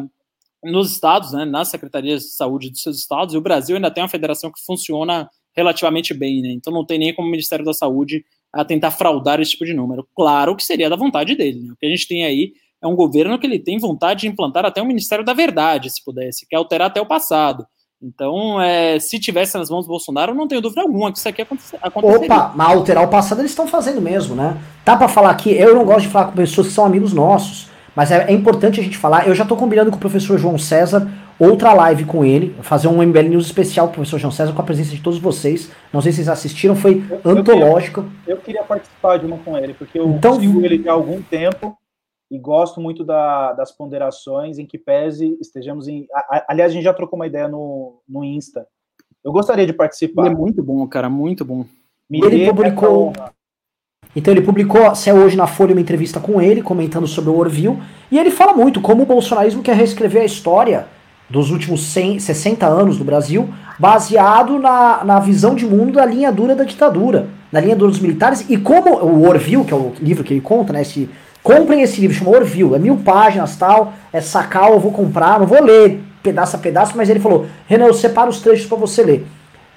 nos 0.62 0.92
estados, 0.92 1.32
né, 1.32 1.46
nas 1.46 1.70
secretarias 1.70 2.24
de 2.24 2.30
saúde 2.32 2.70
dos 2.70 2.82
seus 2.82 3.00
estados, 3.00 3.34
e 3.34 3.38
o 3.38 3.42
Brasil 3.42 3.78
ainda 3.78 3.90
tem 3.90 4.04
uma 4.04 4.10
federação 4.10 4.52
que 4.52 4.60
funciona 4.66 5.30
relativamente 5.56 6.14
bem, 6.14 6.42
né, 6.42 6.50
então 6.50 6.74
não 6.74 6.86
tem 6.86 7.00
nem 7.00 7.16
como 7.16 7.30
o 7.30 7.32
Ministério 7.32 7.64
da 7.64 7.74
Saúde 7.74 8.26
a 8.52 8.66
tentar 8.66 8.92
fraudar 8.92 9.40
esse 9.40 9.52
tipo 9.52 9.66
de 9.66 9.74
número. 9.74 10.06
Claro 10.14 10.54
que 10.54 10.66
seria 10.66 10.90
da 10.90 10.98
vontade 10.98 11.34
dele, 11.34 11.62
né, 11.62 11.72
o 11.72 11.78
que 11.78 11.86
a 11.86 11.90
gente 11.90 12.08
tem 12.10 12.26
aí 12.26 12.52
é 12.82 12.88
um 12.88 12.96
governo 12.96 13.40
que 13.40 13.48
ele 13.48 13.60
tem 13.60 13.78
vontade 13.78 14.22
de 14.22 14.28
implantar 14.28 14.66
até 14.66 14.82
o 14.82 14.86
Ministério 14.86 15.26
da 15.26 15.34
Verdade, 15.34 15.90
se 15.90 16.04
pudesse, 16.04 16.48
quer 16.48 16.58
alterar 16.58 16.88
até 16.88 17.02
o 17.02 17.06
passado. 17.06 17.66
Então, 18.02 18.62
é, 18.62 19.00
se 19.00 19.20
tivesse 19.20 19.58
nas 19.58 19.72
mãos 19.72 19.86
do 19.86 19.90
Bolsonaro, 19.90 20.32
eu 20.32 20.36
não 20.36 20.48
tenho 20.48 20.62
dúvida 20.62 20.82
alguma 20.82 21.12
que 21.12 21.18
isso 21.18 21.28
aqui 21.28 21.42
aconteceria. 21.42 21.80
Opa, 21.84 22.54
mas 22.56 22.70
alterar 22.70 23.04
o 23.04 23.08
passado 23.08 23.42
eles 23.42 23.52
estão 23.52 23.68
fazendo 23.68 24.00
mesmo, 24.00 24.36
né? 24.36 24.56
Tá 24.86 24.96
para 24.96 25.08
falar 25.08 25.32
aqui, 25.32 25.52
eu 25.52 25.74
não 25.74 25.84
gosto 25.84 26.02
de 26.02 26.10
falar 26.10 26.26
com 26.26 26.34
pessoas 26.34 26.68
que 26.68 26.74
são 26.74 26.86
amigos 26.86 27.12
nossos, 27.12 27.70
mas 27.96 28.12
é, 28.12 28.28
é 28.30 28.32
importante 28.32 28.80
a 28.80 28.84
gente 28.84 28.98
falar. 28.98 29.28
Eu 29.28 29.34
já 29.34 29.44
tô 29.44 29.56
combinando 29.56 29.90
com 29.90 29.98
o 29.98 30.00
professor 30.00 30.38
João 30.38 30.60
César 30.60 31.12
outra 31.40 31.74
live 31.74 32.06
com 32.06 32.24
ele, 32.24 32.56
fazer 32.62 32.88
um 32.88 33.02
MBL 33.04 33.30
News 33.30 33.46
especial 33.48 33.88
com 33.88 33.94
o 33.94 33.96
professor 33.96 34.20
João 34.20 34.32
César 34.32 34.54
com 34.54 34.62
a 34.62 34.66
presença 34.66 34.92
de 34.92 35.02
todos 35.02 35.18
vocês. 35.18 35.72
Não 35.92 36.02
sei 36.02 36.12
se 36.12 36.18
vocês 36.18 36.30
assistiram, 36.30 36.76
foi 36.76 37.04
eu, 37.10 37.32
antológico. 37.32 38.02
Eu 38.02 38.06
queria, 38.06 38.34
eu 38.34 38.38
queria, 38.38 38.64
participar 38.64 39.18
de 39.18 39.26
uma 39.26 39.38
com 39.40 39.58
ele, 39.58 39.74
porque 39.74 40.00
eu 40.00 40.08
então, 40.10 40.40
sigo 40.40 40.64
ele 40.64 40.88
há 40.88 40.92
algum 40.92 41.20
tempo 41.22 41.76
e 42.30 42.38
gosto 42.38 42.82
muito 42.82 43.04
da, 43.04 43.54
das 43.54 43.72
ponderações 43.72 44.60
em 44.60 44.66
que 44.66 44.78
pese 44.78 45.38
estejamos 45.40 45.88
em. 45.88 46.08
A, 46.14 46.20
a, 46.20 46.46
aliás, 46.50 46.72
a 46.72 46.74
gente 46.74 46.84
já 46.84 46.94
trocou 46.94 47.18
uma 47.18 47.28
ideia 47.28 47.48
no, 47.48 48.02
no 48.08 48.24
Insta. 48.24 48.68
Eu 49.24 49.32
gostaria 49.32 49.66
de 49.66 49.74
participar. 49.74 50.26
Ele 50.26 50.36
é 50.36 50.38
muito 50.38 50.62
bom, 50.62 50.86
cara, 50.88 51.10
muito 51.10 51.44
bom. 51.44 51.66
Me 52.10 52.20
ele 52.24 52.48
publicou. 52.48 53.14
Então 54.16 54.34
ele 54.34 54.42
publicou, 54.42 54.96
saiu 54.96 55.18
hoje 55.18 55.38
na 55.38 55.46
Folha 55.46 55.74
uma 55.74 55.82
entrevista 55.82 56.20
com 56.20 56.42
ele, 56.42 56.62
comentando 56.62 57.06
sobre 57.06 57.30
o 57.30 57.38
Orville, 57.38 57.78
e 58.10 58.18
ele 58.18 58.32
fala 58.32 58.54
muito 58.54 58.82
como 58.82 59.04
o 59.04 59.06
bolsonarismo 59.06 59.62
quer 59.62 59.76
reescrever 59.76 60.24
a 60.24 60.26
história 60.26 60.88
dos 61.30 61.52
últimos 61.52 61.84
100, 61.88 62.20
60 62.20 62.66
anos 62.66 62.98
do 62.98 63.04
Brasil, 63.04 63.50
baseado 63.78 64.58
na, 64.58 65.04
na 65.04 65.20
visão 65.20 65.54
de 65.54 65.66
mundo 65.66 65.94
da 65.94 66.06
linha 66.06 66.32
dura 66.32 66.56
da 66.56 66.64
ditadura, 66.64 67.28
na 67.52 67.60
linha 67.60 67.76
dura 67.76 67.92
dos 67.92 68.00
militares, 68.00 68.50
e 68.50 68.58
como 68.58 68.96
o 68.96 69.28
Orville, 69.28 69.66
que 69.66 69.74
é 69.74 69.76
o 69.76 69.94
livro 70.02 70.24
que 70.24 70.34
ele 70.34 70.42
conta, 70.42 70.72
né, 70.72 70.82
esse 70.82 71.10
Comprem 71.48 71.82
esse 71.82 72.02
livro, 72.02 72.14
chama 72.14 72.32
Orville, 72.32 72.76
é 72.76 72.78
mil 72.78 72.98
páginas 72.98 73.56
tal, 73.56 73.94
é 74.12 74.20
sacal, 74.20 74.74
eu 74.74 74.82
vou 74.82 74.92
comprar, 74.92 75.40
não 75.40 75.48
vou 75.48 75.64
ler 75.64 76.04
pedaço 76.22 76.58
a 76.58 76.60
pedaço, 76.60 76.92
mas 76.98 77.10
ele 77.10 77.22
falou, 77.22 77.46
Renan, 77.68 77.86
eu 77.86 77.94
separo 77.94 78.30
os 78.30 78.42
trechos 78.42 78.66
para 78.66 78.78
você 78.78 79.02
ler. 79.02 79.26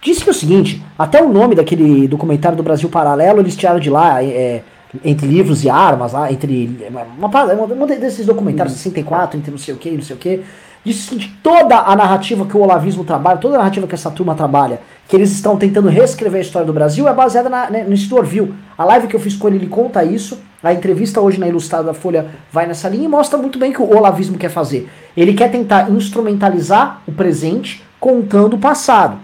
Disse 0.02 0.24
que 0.24 0.30
é 0.30 0.32
o 0.32 0.34
seguinte, 0.34 0.82
até 0.98 1.22
o 1.22 1.28
nome 1.28 1.54
daquele 1.54 2.08
documentário 2.08 2.56
do 2.56 2.62
Brasil 2.64 2.88
Paralelo, 2.88 3.38
eles 3.38 3.54
tiraram 3.54 3.78
de 3.78 3.88
lá, 3.88 4.20
é, 4.20 4.62
entre 5.04 5.28
livros 5.28 5.62
e 5.62 5.70
armas, 5.70 6.12
lá, 6.12 6.32
entre 6.32 6.76
uma, 6.88 7.64
uma, 7.64 7.86
desses 7.86 8.26
documentários, 8.26 8.74
64, 8.74 9.38
entre 9.38 9.52
não 9.52 9.58
sei 9.58 9.72
o 9.72 9.76
que, 9.76 9.92
não 9.92 10.02
sei 10.02 10.16
o 10.16 10.18
que, 10.18 10.42
Disse 10.82 11.08
seguinte, 11.08 11.38
toda 11.42 11.76
a 11.76 11.94
narrativa 11.94 12.46
que 12.46 12.56
o 12.56 12.60
olavismo 12.60 13.04
trabalha, 13.04 13.36
toda 13.36 13.56
a 13.56 13.58
narrativa 13.58 13.86
que 13.86 13.94
essa 13.94 14.10
turma 14.10 14.34
trabalha, 14.34 14.80
que 15.06 15.14
eles 15.14 15.30
estão 15.30 15.54
tentando 15.58 15.88
reescrever 15.88 16.38
a 16.38 16.40
história 16.40 16.66
do 16.66 16.72
Brasil, 16.72 17.06
é 17.06 17.12
baseada 17.12 17.50
na, 17.50 17.68
né, 17.68 17.84
no 17.84 18.16
Orville. 18.16 18.54
A 18.80 18.84
live 18.84 19.08
que 19.08 19.14
eu 19.14 19.20
fiz 19.20 19.36
com 19.36 19.46
ele, 19.46 19.58
ele 19.58 19.66
conta 19.66 20.02
isso, 20.02 20.40
a 20.62 20.72
entrevista 20.72 21.20
hoje 21.20 21.38
na 21.38 21.46
Ilustrada 21.46 21.84
da 21.84 21.92
Folha 21.92 22.30
vai 22.50 22.66
nessa 22.66 22.88
linha 22.88 23.04
e 23.04 23.08
mostra 23.08 23.38
muito 23.38 23.58
bem 23.58 23.72
o 23.72 23.74
que 23.74 23.82
o 23.82 23.94
olavismo 23.94 24.38
quer 24.38 24.48
fazer. 24.48 24.88
Ele 25.14 25.34
quer 25.34 25.50
tentar 25.50 25.90
instrumentalizar 25.90 27.02
o 27.06 27.12
presente 27.12 27.84
contando 28.00 28.54
o 28.54 28.58
passado. 28.58 29.18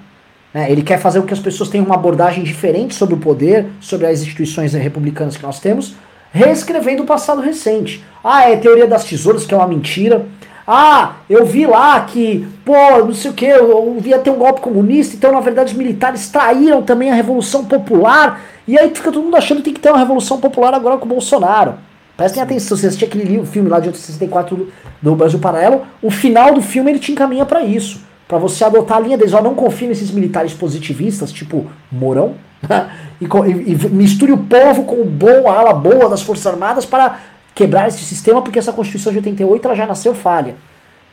Né? 0.52 0.70
Ele 0.70 0.82
quer 0.82 0.98
fazer 0.98 1.22
com 1.22 1.26
que 1.26 1.32
as 1.32 1.40
pessoas 1.40 1.70
tenham 1.70 1.86
uma 1.86 1.94
abordagem 1.94 2.44
diferente 2.44 2.94
sobre 2.94 3.14
o 3.14 3.18
poder, 3.18 3.66
sobre 3.80 4.06
as 4.06 4.20
instituições 4.20 4.74
republicanas 4.74 5.38
que 5.38 5.42
nós 5.42 5.58
temos, 5.58 5.94
reescrevendo 6.30 7.04
o 7.04 7.06
passado 7.06 7.40
recente. 7.40 8.04
Ah, 8.22 8.50
é 8.50 8.56
teoria 8.56 8.86
das 8.86 9.04
tesouras, 9.04 9.46
que 9.46 9.54
é 9.54 9.56
uma 9.56 9.66
mentira. 9.66 10.26
Ah, 10.66 11.16
eu 11.30 11.46
vi 11.46 11.64
lá 11.64 12.00
que, 12.00 12.46
pô, 12.64 12.74
não 13.04 13.14
sei 13.14 13.30
o 13.30 13.34
que, 13.34 13.46
eu 13.46 13.96
via 14.00 14.18
ter 14.18 14.30
um 14.30 14.36
golpe 14.36 14.60
comunista, 14.60 15.14
então 15.14 15.30
na 15.30 15.38
verdade 15.38 15.70
os 15.70 15.78
militares 15.78 16.28
traíram 16.28 16.82
também 16.82 17.08
a 17.08 17.14
Revolução 17.14 17.64
Popular, 17.64 18.40
e 18.66 18.76
aí 18.76 18.92
fica 18.92 19.12
todo 19.12 19.22
mundo 19.22 19.36
achando 19.36 19.58
que 19.58 19.64
tem 19.64 19.74
que 19.74 19.80
ter 19.80 19.90
uma 19.90 19.98
Revolução 19.98 20.40
Popular 20.40 20.74
agora 20.74 20.98
com 20.98 21.04
o 21.04 21.08
Bolsonaro. 21.08 21.74
Prestem 22.16 22.42
atenção, 22.42 22.76
você 22.76 22.86
assistir 22.86 23.04
aquele 23.04 23.24
livro, 23.24 23.46
filme 23.46 23.68
lá 23.68 23.78
de 23.78 23.88
1964 23.88 24.56
do, 24.56 24.72
do 25.02 25.14
Brasil 25.14 25.38
Paralelo, 25.38 25.82
o 26.02 26.10
final 26.10 26.52
do 26.52 26.62
filme 26.62 26.90
ele 26.90 26.98
te 26.98 27.12
encaminha 27.12 27.44
para 27.44 27.62
isso. 27.62 28.00
para 28.26 28.38
você 28.38 28.64
adotar 28.64 28.96
a 28.96 29.00
linha 29.00 29.16
deles. 29.16 29.34
Ó, 29.34 29.42
não 29.42 29.54
confie 29.54 29.86
nesses 29.86 30.10
militares 30.10 30.52
positivistas, 30.52 31.30
tipo 31.30 31.66
Mourão, 31.92 32.34
e, 33.20 33.24
e, 33.24 33.72
e 33.72 33.88
misture 33.90 34.32
o 34.32 34.38
povo 34.38 34.84
com 34.84 35.02
o 35.02 35.04
bom, 35.04 35.48
a 35.48 35.58
ala 35.58 35.74
boa 35.74 36.08
das 36.08 36.22
Forças 36.22 36.46
Armadas 36.46 36.86
para 36.86 37.20
quebrar 37.56 37.88
esse 37.88 38.04
sistema, 38.04 38.42
porque 38.42 38.58
essa 38.58 38.72
Constituição 38.72 39.10
de 39.10 39.18
88 39.18 39.64
ela 39.64 39.74
já 39.74 39.86
nasceu 39.86 40.14
falha. 40.14 40.56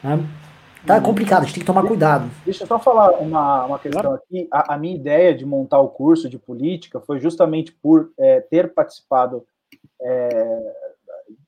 Né? 0.03 0.19
Tá 0.85 0.99
complicado, 0.99 1.43
a 1.43 1.45
gente 1.45 1.53
tem 1.53 1.61
que 1.61 1.65
tomar 1.65 1.87
cuidado. 1.87 2.29
Deixa 2.43 2.63
eu 2.63 2.67
só 2.67 2.77
falar 2.77 3.11
uma, 3.11 3.63
uma 3.63 3.79
questão 3.79 4.13
aqui. 4.13 4.49
A, 4.51 4.73
a 4.73 4.77
minha 4.77 4.93
ideia 4.93 5.33
de 5.33 5.45
montar 5.45 5.79
o 5.79 5.87
curso 5.87 6.27
de 6.27 6.37
política 6.37 6.99
foi 6.99 7.21
justamente 7.21 7.71
por 7.71 8.11
é, 8.19 8.41
ter 8.41 8.73
participado, 8.73 9.45
é, 10.01 10.73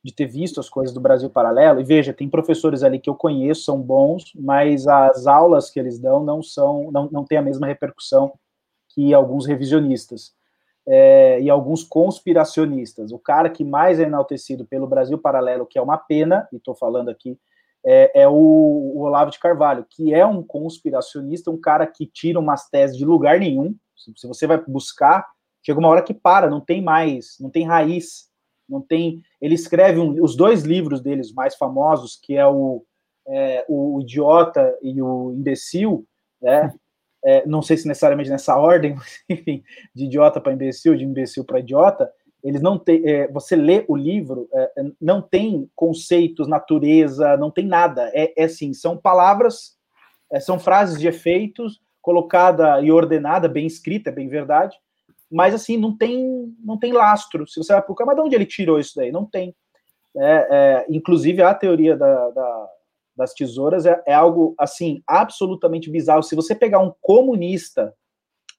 de 0.02 0.14
ter 0.14 0.28
visto 0.28 0.62
as 0.62 0.70
coisas 0.70 0.94
do 0.94 1.02
Brasil 1.02 1.30
Paralelo. 1.30 1.82
E 1.82 1.84
veja, 1.84 2.14
tem 2.14 2.30
professores 2.30 2.82
ali 2.82 2.98
que 2.98 3.10
eu 3.10 3.16
conheço, 3.16 3.66
são 3.66 3.82
bons, 3.82 4.32
mas 4.34 4.88
as 4.88 5.28
aulas 5.28 5.70
que 5.70 5.78
eles 5.78 6.00
dão 6.00 6.24
não 6.24 6.42
são, 6.42 6.90
não, 6.90 7.10
não 7.12 7.26
tem 7.26 7.38
a 7.38 7.42
mesma 7.42 7.68
repercussão 7.68 8.32
que 8.88 9.14
alguns 9.14 9.46
revisionistas 9.46 10.34
é, 10.88 11.42
e 11.42 11.50
alguns 11.50 11.84
conspiracionistas. 11.84 13.12
O 13.12 13.20
cara 13.20 13.50
que 13.50 13.64
mais 13.64 14.00
é 14.00 14.04
enaltecido 14.04 14.66
pelo 14.66 14.88
Brasil 14.88 15.18
Paralelo, 15.18 15.66
que 15.66 15.80
é 15.80 15.82
uma 15.82 15.98
pena, 15.98 16.48
e 16.52 16.58
estou 16.58 16.76
falando 16.76 17.10
aqui, 17.10 17.38
é, 17.86 18.24
é 18.24 18.28
o, 18.28 18.34
o, 18.34 19.02
Olavo 19.02 19.32
de 19.32 19.40
Carvalho, 19.40 19.86
que 19.90 20.14
é 20.14 20.26
um 20.26 20.42
conspiracionista, 20.42 21.52
um 21.52 21.60
cara 21.60 21.86
que 21.86 22.06
tira 22.06 22.40
umas 22.40 22.68
teses 22.70 22.98
de 22.98 23.06
lugar 23.06 23.40
nenhum. 23.40 23.76
Se, 23.96 24.12
se 24.16 24.28
você 24.28 24.48
vai 24.48 24.58
buscar, 24.68 25.26
chega 25.64 25.80
uma 25.80 25.90
hora 25.90 26.02
que 26.02 26.14
para, 26.14 26.50
não 26.50 26.60
tem 26.60 26.82
mais, 26.82 27.38
não 27.40 27.50
tem 27.50 27.66
raiz, 27.66 28.28
não 28.68 28.82
tem. 28.82 29.22
Ele 29.40 29.54
escreve 29.54 30.00
um, 30.00 30.24
os 30.24 30.36
dois 30.36 30.64
livros 30.64 31.02
deles 31.02 31.32
mais 31.32 31.56
famosos, 31.56 32.20
que 32.22 32.36
é 32.36 32.46
o, 32.46 32.84
é, 33.28 33.66
o 33.70 34.02
Idiota 34.02 34.76
e 34.82 35.00
o 35.02 35.32
Imbecil, 35.34 36.06
né? 36.42 36.74
é, 37.26 37.46
não 37.46 37.62
sei 37.62 37.76
se 37.76 37.88
necessariamente 37.88 38.30
nessa 38.30 38.56
ordem, 38.56 38.94
mas, 38.96 39.24
enfim, 39.28 39.64
de 39.94 40.06
idiota 40.06 40.40
para 40.40 40.54
imbecil, 40.54 40.96
de 40.96 41.04
imbecil 41.04 41.44
para 41.44 41.60
idiota, 41.60 42.12
eles 42.44 42.62
não 42.62 42.78
tem, 42.78 43.02
é, 43.04 43.28
você 43.28 43.56
lê 43.56 43.84
o 43.88 43.96
livro, 43.96 44.48
é, 44.54 44.72
não 45.02 45.20
tem 45.20 45.68
conceitos, 45.76 46.48
natureza, 46.48 47.36
não 47.38 47.50
tem 47.50 47.66
nada. 47.66 48.12
É, 48.14 48.40
é 48.40 48.46
assim, 48.46 48.72
são 48.72 48.96
palavras, 48.96 49.76
é, 50.32 50.40
são 50.40 50.60
frases 50.60 51.00
de 51.00 51.08
efeitos 51.08 51.82
colocada 52.04 52.80
e 52.82 52.92
ordenada, 52.92 53.50
bem 53.50 53.66
escrita, 53.66 54.12
é 54.12 54.14
bem 54.14 54.28
verdade, 54.28 54.78
mas 55.32 55.56
assim 55.56 55.76
não 55.76 55.98
tem, 55.98 56.56
não 56.64 56.78
tem 56.78 56.94
lastro. 56.94 57.48
Se 57.48 57.58
você 57.58 57.74
vai 57.74 57.82
procurar, 57.82 58.06
mas 58.06 58.16
de 58.16 58.22
onde 58.22 58.36
ele 58.36 58.46
tirou 58.46 58.80
isso 58.80 58.94
daí? 58.96 59.12
Não 59.12 59.26
tem. 59.26 59.56
É, 60.16 60.48
é, 60.52 60.86
inclusive 60.88 61.42
a 61.42 61.52
teoria 61.52 61.98
da, 61.98 62.30
da 62.30 62.70
das 63.16 63.34
tesouras 63.34 63.86
é, 63.86 64.02
é 64.06 64.14
algo 64.14 64.54
assim 64.58 65.02
absolutamente 65.08 65.90
bizarro. 65.90 66.24
Se 66.24 66.36
você 66.36 66.54
pegar 66.54 66.80
um 66.80 66.94
comunista, 67.02 67.94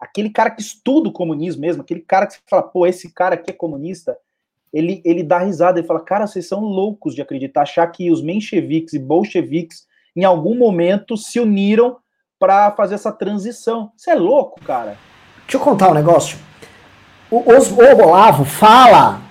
aquele 0.00 0.30
cara 0.30 0.50
que 0.50 0.62
estuda 0.62 1.08
o 1.08 1.12
comunismo 1.12 1.60
mesmo, 1.60 1.82
aquele 1.82 2.00
cara 2.00 2.26
que 2.26 2.34
você 2.34 2.40
fala, 2.48 2.62
pô, 2.62 2.86
esse 2.86 3.12
cara 3.12 3.34
aqui 3.34 3.50
é 3.50 3.54
comunista, 3.54 4.16
ele, 4.72 5.00
ele 5.04 5.22
dá 5.22 5.38
risada, 5.38 5.78
ele 5.78 5.86
fala, 5.86 6.00
cara, 6.00 6.26
vocês 6.26 6.46
são 6.46 6.60
loucos 6.60 7.14
de 7.14 7.22
acreditar, 7.22 7.62
achar 7.62 7.86
que 7.86 8.10
os 8.10 8.22
mencheviques 8.22 8.94
e 8.94 8.98
bolcheviques 8.98 9.86
em 10.14 10.24
algum 10.24 10.56
momento 10.56 11.16
se 11.16 11.38
uniram 11.38 11.96
para 12.38 12.70
fazer 12.72 12.94
essa 12.94 13.12
transição. 13.12 13.90
Você 13.96 14.10
é 14.10 14.14
louco, 14.14 14.60
cara. 14.62 14.96
Deixa 15.42 15.56
eu 15.56 15.60
contar 15.60 15.90
um 15.90 15.94
negócio. 15.94 16.38
O, 17.30 17.38
o 17.38 18.04
Olavo 18.04 18.44
fala 18.44 19.22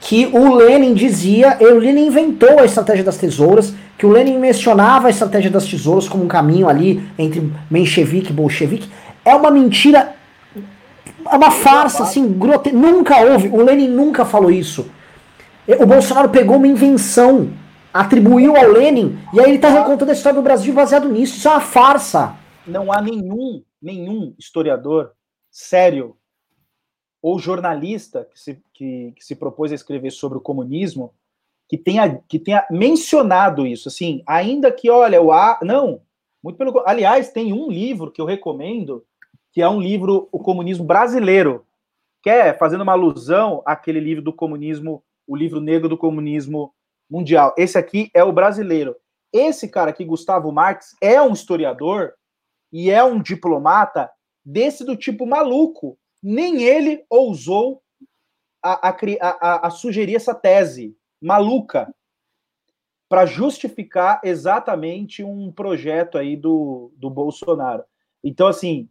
que 0.00 0.26
o 0.26 0.54
Lenin 0.54 0.94
dizia, 0.94 1.58
o 1.60 1.74
Lenin 1.74 2.06
inventou 2.06 2.58
a 2.60 2.64
estratégia 2.64 3.04
das 3.04 3.18
tesouras, 3.18 3.74
que 3.98 4.06
o 4.06 4.10
Lenin 4.10 4.38
mencionava 4.38 5.08
a 5.08 5.10
estratégia 5.10 5.50
das 5.50 5.66
tesouras 5.66 6.08
como 6.08 6.22
um 6.22 6.28
caminho 6.28 6.68
ali 6.68 7.04
entre 7.18 7.52
menchevique 7.68 8.30
e 8.30 8.32
bolchevique, 8.32 8.88
é 9.24 9.34
uma 9.34 9.50
mentira, 9.50 10.14
é 11.26 11.36
uma 11.36 11.50
farsa, 11.50 12.04
assim, 12.04 12.32
grote... 12.32 12.70
nunca 12.70 13.20
houve, 13.20 13.48
o 13.48 13.60
Lenin 13.60 13.88
nunca 13.88 14.24
falou 14.24 14.52
isso. 14.52 14.88
O 15.66 15.84
Bolsonaro 15.84 16.28
pegou 16.28 16.56
uma 16.56 16.68
invenção, 16.68 17.50
atribuiu 17.92 18.56
ao 18.56 18.68
Lenin, 18.68 19.18
e 19.34 19.40
aí 19.40 19.46
ele 19.46 19.56
está 19.56 19.68
recontando 19.68 20.12
a 20.12 20.14
história 20.14 20.38
do 20.38 20.44
Brasil 20.44 20.72
baseado 20.72 21.08
nisso, 21.08 21.36
isso 21.36 21.48
é 21.48 21.50
uma 21.50 21.60
farsa. 21.60 22.36
Não 22.64 22.92
há 22.92 23.02
nenhum, 23.02 23.64
nenhum 23.82 24.32
historiador 24.38 25.10
sério 25.50 26.16
ou 27.20 27.36
jornalista 27.36 28.28
que 28.32 28.38
se, 28.38 28.62
que, 28.72 29.12
que 29.16 29.24
se 29.24 29.34
propôs 29.34 29.72
a 29.72 29.74
escrever 29.74 30.12
sobre 30.12 30.38
o 30.38 30.40
comunismo 30.40 31.12
que 31.68 31.76
tenha, 31.76 32.20
que 32.28 32.38
tenha 32.38 32.66
mencionado 32.70 33.66
isso, 33.66 33.88
assim, 33.88 34.22
ainda 34.26 34.72
que, 34.72 34.88
olha, 34.88 35.20
o 35.20 35.30
A, 35.32 35.58
não, 35.62 36.00
muito 36.42 36.56
pelo 36.56 36.82
aliás, 36.86 37.30
tem 37.30 37.52
um 37.52 37.70
livro 37.70 38.10
que 38.10 38.20
eu 38.20 38.24
recomendo, 38.24 39.04
que 39.52 39.60
é 39.60 39.68
um 39.68 39.80
livro, 39.80 40.28
O 40.32 40.38
Comunismo 40.38 40.84
Brasileiro, 40.84 41.66
que 42.22 42.30
é 42.30 42.54
fazendo 42.54 42.82
uma 42.82 42.92
alusão 42.92 43.62
àquele 43.66 44.00
livro 44.00 44.22
do 44.22 44.32
comunismo, 44.32 45.02
o 45.26 45.36
livro 45.36 45.60
negro 45.60 45.88
do 45.88 45.96
comunismo 45.96 46.72
mundial. 47.08 47.54
Esse 47.56 47.78
aqui 47.78 48.10
é 48.14 48.24
o 48.24 48.32
brasileiro. 48.32 48.96
Esse 49.32 49.68
cara 49.68 49.90
aqui, 49.90 50.04
Gustavo 50.04 50.50
Marx, 50.50 50.96
é 51.00 51.20
um 51.20 51.32
historiador 51.32 52.14
e 52.72 52.90
é 52.90 53.04
um 53.04 53.20
diplomata 53.20 54.10
desse 54.44 54.84
do 54.84 54.96
tipo 54.96 55.26
maluco, 55.26 55.98
nem 56.22 56.62
ele 56.62 57.04
ousou 57.08 57.82
a, 58.62 58.88
a, 58.88 58.96
a, 59.20 59.66
a 59.66 59.70
sugerir 59.70 60.16
essa 60.16 60.34
tese 60.34 60.96
maluca. 61.20 61.92
para 63.08 63.24
justificar 63.24 64.20
exatamente 64.22 65.24
um 65.24 65.50
projeto 65.50 66.18
aí 66.18 66.36
do, 66.36 66.92
do 66.94 67.08
Bolsonaro. 67.08 67.82
Então, 68.22 68.46
assim, 68.46 68.88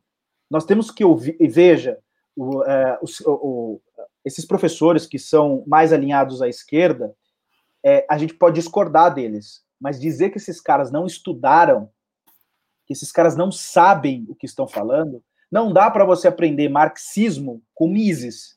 nós 0.49 0.65
temos 0.65 0.89
que 0.89 1.05
ouvir, 1.05 1.37
e 1.39 1.47
veja, 1.47 1.99
o, 2.35 2.63
é, 2.63 2.99
o, 3.01 3.31
o, 3.31 3.81
esses 4.25 4.45
professores 4.45 5.05
que 5.05 5.19
são 5.19 5.63
mais 5.67 5.93
alinhados 5.93 6.41
à 6.41 6.47
esquerda, 6.47 7.15
é, 7.83 8.05
a 8.09 8.17
gente 8.17 8.33
pode 8.33 8.55
discordar 8.59 9.13
deles, 9.13 9.63
mas 9.79 9.99
dizer 9.99 10.31
que 10.31 10.37
esses 10.37 10.59
caras 10.59 10.91
não 10.91 11.05
estudaram, 11.05 11.89
que 12.85 12.93
esses 12.93 13.11
caras 13.11 13.35
não 13.35 13.51
sabem 13.51 14.25
o 14.29 14.35
que 14.35 14.45
estão 14.45 14.67
falando, 14.67 15.23
não 15.51 15.71
dá 15.71 15.89
para 15.89 16.05
você 16.05 16.27
aprender 16.27 16.69
marxismo 16.69 17.61
com 17.73 17.87
Mises, 17.87 18.56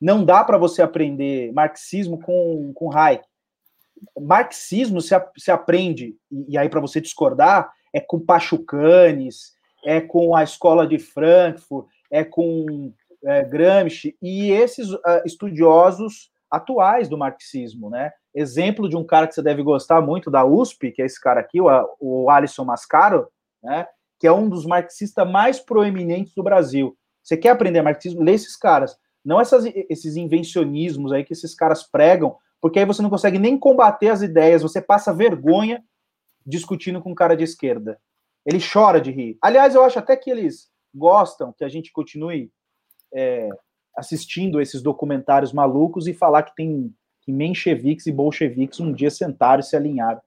não 0.00 0.24
dá 0.24 0.44
para 0.44 0.58
você 0.58 0.82
aprender 0.82 1.52
marxismo 1.52 2.20
com, 2.20 2.72
com 2.74 2.96
Hayek. 2.96 3.24
Marxismo 4.20 5.00
se, 5.00 5.14
se 5.36 5.50
aprende, 5.50 6.16
e, 6.30 6.52
e 6.52 6.58
aí 6.58 6.68
para 6.68 6.80
você 6.80 7.00
discordar, 7.00 7.72
é 7.92 8.00
com 8.00 8.20
Pachucanes, 8.20 9.52
é 9.84 10.00
com 10.00 10.36
a 10.36 10.42
escola 10.42 10.86
de 10.86 10.98
Frankfurt, 10.98 11.86
é 12.10 12.24
com 12.24 12.92
é, 13.24 13.42
Gramsci 13.44 14.16
e 14.22 14.50
esses 14.50 14.92
uh, 14.92 15.00
estudiosos 15.24 16.30
atuais 16.50 17.08
do 17.08 17.18
marxismo, 17.18 17.90
né? 17.90 18.12
Exemplo 18.34 18.88
de 18.88 18.96
um 18.96 19.04
cara 19.04 19.26
que 19.26 19.34
você 19.34 19.42
deve 19.42 19.62
gostar 19.62 20.00
muito 20.00 20.30
da 20.30 20.44
USP, 20.44 20.92
que 20.92 21.02
é 21.02 21.06
esse 21.06 21.20
cara 21.20 21.40
aqui, 21.40 21.60
o, 21.60 21.66
o 22.00 22.30
Alisson 22.30 22.64
Mascaro, 22.64 23.28
né? 23.62 23.86
Que 24.18 24.26
é 24.26 24.32
um 24.32 24.48
dos 24.48 24.64
marxistas 24.64 25.28
mais 25.28 25.60
proeminentes 25.60 26.34
do 26.34 26.42
Brasil. 26.42 26.96
Você 27.22 27.36
quer 27.36 27.50
aprender 27.50 27.82
marxismo? 27.82 28.22
Lê 28.22 28.32
esses 28.32 28.56
caras. 28.56 28.96
Não 29.28 29.38
essas, 29.38 29.66
esses 29.90 30.16
invencionismos 30.16 31.12
aí 31.12 31.22
que 31.22 31.34
esses 31.34 31.54
caras 31.54 31.82
pregam, 31.82 32.34
porque 32.62 32.78
aí 32.78 32.86
você 32.86 33.02
não 33.02 33.10
consegue 33.10 33.38
nem 33.38 33.58
combater 33.58 34.08
as 34.08 34.22
ideias, 34.22 34.62
você 34.62 34.80
passa 34.80 35.12
vergonha 35.12 35.84
discutindo 36.46 37.02
com 37.02 37.10
um 37.10 37.14
cara 37.14 37.36
de 37.36 37.44
esquerda. 37.44 38.00
Ele 38.46 38.58
chora 38.58 38.98
de 38.98 39.10
rir. 39.10 39.36
Aliás, 39.42 39.74
eu 39.74 39.84
acho 39.84 39.98
até 39.98 40.16
que 40.16 40.30
eles 40.30 40.70
gostam 40.94 41.52
que 41.52 41.62
a 41.62 41.68
gente 41.68 41.92
continue 41.92 42.50
é, 43.12 43.50
assistindo 43.94 44.62
esses 44.62 44.80
documentários 44.80 45.52
malucos 45.52 46.06
e 46.06 46.14
falar 46.14 46.44
que 46.44 46.54
tem 46.56 46.90
que 47.20 47.30
mencheviques 47.30 48.06
e 48.06 48.12
bolcheviques 48.12 48.80
um 48.80 48.94
dia 48.94 49.10
sentaram 49.10 49.60
e 49.60 49.62
se 49.62 49.76
alinharam. 49.76 50.22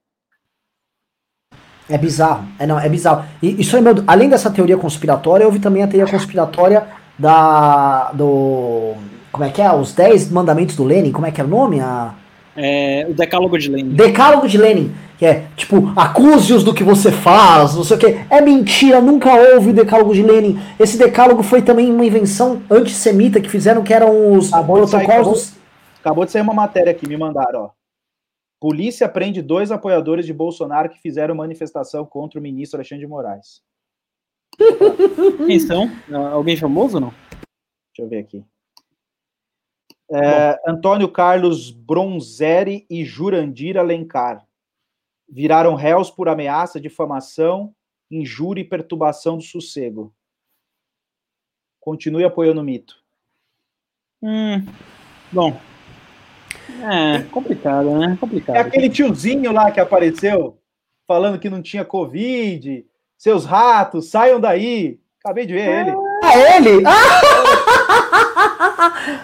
É 1.89 1.97
bizarro, 1.97 2.47
é, 2.59 2.67
não, 2.67 2.79
é 2.79 2.87
bizarro. 2.87 3.27
E 3.41 3.59
isso 3.59 3.75
é 3.75 3.81
meu, 3.81 3.95
além 4.05 4.29
dessa 4.29 4.51
teoria 4.51 4.77
conspiratória, 4.77 5.47
houve 5.47 5.59
também 5.59 5.81
a 5.81 5.87
teoria 5.87 6.11
conspiratória 6.13 7.00
da 7.21 8.11
do 8.13 8.95
como 9.31 9.43
é 9.43 9.49
que 9.49 9.61
é? 9.61 9.71
Os 9.71 9.93
10 9.93 10.31
mandamentos 10.31 10.75
do 10.75 10.83
Lenin, 10.83 11.11
como 11.11 11.25
é 11.25 11.31
que 11.31 11.39
é 11.39 11.43
o 11.43 11.47
nome? 11.47 11.79
A 11.79 12.15
é, 12.55 13.07
o 13.09 13.13
Decálogo 13.13 13.57
de 13.57 13.69
Lenin. 13.69 13.93
Decálogo 13.93 14.47
de 14.47 14.57
Lenin, 14.57 14.93
que 15.17 15.25
é 15.25 15.47
tipo, 15.55 15.93
acuse-os 15.95 16.63
do 16.63 16.73
que 16.73 16.83
você 16.83 17.11
faz, 17.11 17.75
não 17.75 17.83
sei 17.83 17.97
o 17.97 17.99
que. 17.99 18.07
É 18.29 18.41
mentira, 18.41 18.99
nunca 18.99 19.33
houve 19.33 19.71
Decálogo 19.71 20.13
de 20.13 20.21
Lenin. 20.21 20.59
Esse 20.79 20.97
Decálogo 20.97 21.43
foi 21.43 21.61
também 21.61 21.89
uma 21.89 22.05
invenção 22.05 22.61
antissemita 22.69 23.39
que 23.39 23.49
fizeram, 23.49 23.83
que 23.83 23.93
eram 23.93 24.33
os 24.33 24.51
acabou 24.51 24.77
protocolos. 24.77 25.41
Sair, 25.41 25.59
acabou, 25.61 26.01
acabou, 26.01 26.25
de 26.25 26.31
sair 26.31 26.41
uma 26.41 26.53
matéria 26.53 26.91
aqui, 26.91 27.07
me 27.07 27.15
mandaram, 27.15 27.63
ó. 27.63 27.69
Polícia 28.59 29.09
prende 29.09 29.41
dois 29.41 29.71
apoiadores 29.71 30.25
de 30.25 30.33
Bolsonaro 30.33 30.89
que 30.89 30.99
fizeram 30.99 31.33
manifestação 31.33 32.05
contra 32.05 32.39
o 32.39 32.43
ministro 32.43 32.77
Alexandre 32.77 33.03
de 33.03 33.09
Moraes. 33.09 33.61
Quem 35.45 35.59
são? 35.59 35.89
Alguém 36.31 36.57
famoso 36.57 36.95
ou 36.95 37.01
não? 37.01 37.09
Deixa 37.09 37.99
eu 37.99 38.07
ver 38.07 38.19
aqui. 38.19 38.43
É, 40.13 40.59
Antônio 40.67 41.09
Carlos 41.09 41.71
Bronzeri 41.71 42.85
e 42.89 43.05
Jurandir 43.05 43.77
Alencar 43.77 44.45
viraram 45.29 45.75
réus 45.75 46.11
por 46.11 46.27
ameaça, 46.27 46.81
difamação, 46.81 47.73
injúria 48.09 48.61
e 48.61 48.67
perturbação 48.67 49.37
do 49.37 49.43
sossego. 49.43 50.13
Continue 51.79 52.25
apoiando 52.25 52.59
o 52.59 52.63
mito. 52.63 53.01
Hum, 54.21 54.65
bom. 55.31 55.59
É, 56.83 57.23
complicado, 57.31 57.97
né? 57.97 58.17
Complicado. 58.19 58.55
É 58.57 58.59
aquele 58.59 58.89
tiozinho 58.89 59.51
lá 59.51 59.71
que 59.71 59.79
apareceu 59.79 60.59
falando 61.07 61.39
que 61.39 61.49
não 61.49 61.61
tinha 61.61 61.85
Covid. 61.85 62.85
Seus 63.21 63.45
ratos, 63.45 64.09
saiam 64.09 64.39
daí. 64.39 64.99
Acabei 65.23 65.45
de 65.45 65.53
ver 65.53 65.59
é. 65.59 65.81
ele. 65.81 65.91
Ah, 66.23 66.39
ele? 66.57 66.83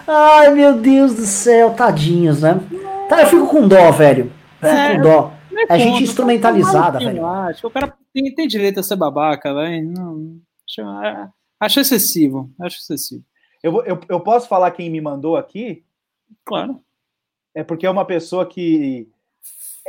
Ai, 0.06 0.54
meu 0.54 0.78
Deus 0.78 1.14
do 1.14 1.26
céu, 1.26 1.74
tadinhos, 1.74 2.42
né? 2.42 2.60
Tá, 3.08 3.22
eu 3.22 3.26
fico 3.26 3.48
com 3.48 3.66
dó, 3.66 3.90
velho. 3.90 4.30
Eu 4.62 4.68
fico 4.68 4.80
é, 4.80 4.94
com 4.94 5.02
dó. 5.02 5.32
É, 5.68 5.74
é 5.74 5.78
gente 5.80 6.04
instrumentalizada, 6.04 7.00
velho. 7.00 7.26
Acho 7.26 7.62
que 7.62 7.66
o 7.66 7.70
cara 7.70 7.92
tem, 8.14 8.32
tem 8.32 8.46
direito 8.46 8.78
a 8.78 8.84
ser 8.84 8.94
babaca, 8.94 9.52
velho. 9.52 9.92
Acho, 10.64 10.80
é, 11.04 11.28
acho 11.58 11.80
excessivo. 11.80 12.52
Acho 12.60 12.78
excessivo. 12.78 13.24
Eu, 13.60 13.82
eu, 13.84 14.00
eu 14.08 14.20
posso 14.20 14.46
falar 14.46 14.70
quem 14.70 14.88
me 14.88 15.00
mandou 15.00 15.36
aqui? 15.36 15.84
Claro. 16.44 16.80
É 17.52 17.64
porque 17.64 17.84
é 17.84 17.90
uma 17.90 18.04
pessoa 18.04 18.46
que 18.46 19.08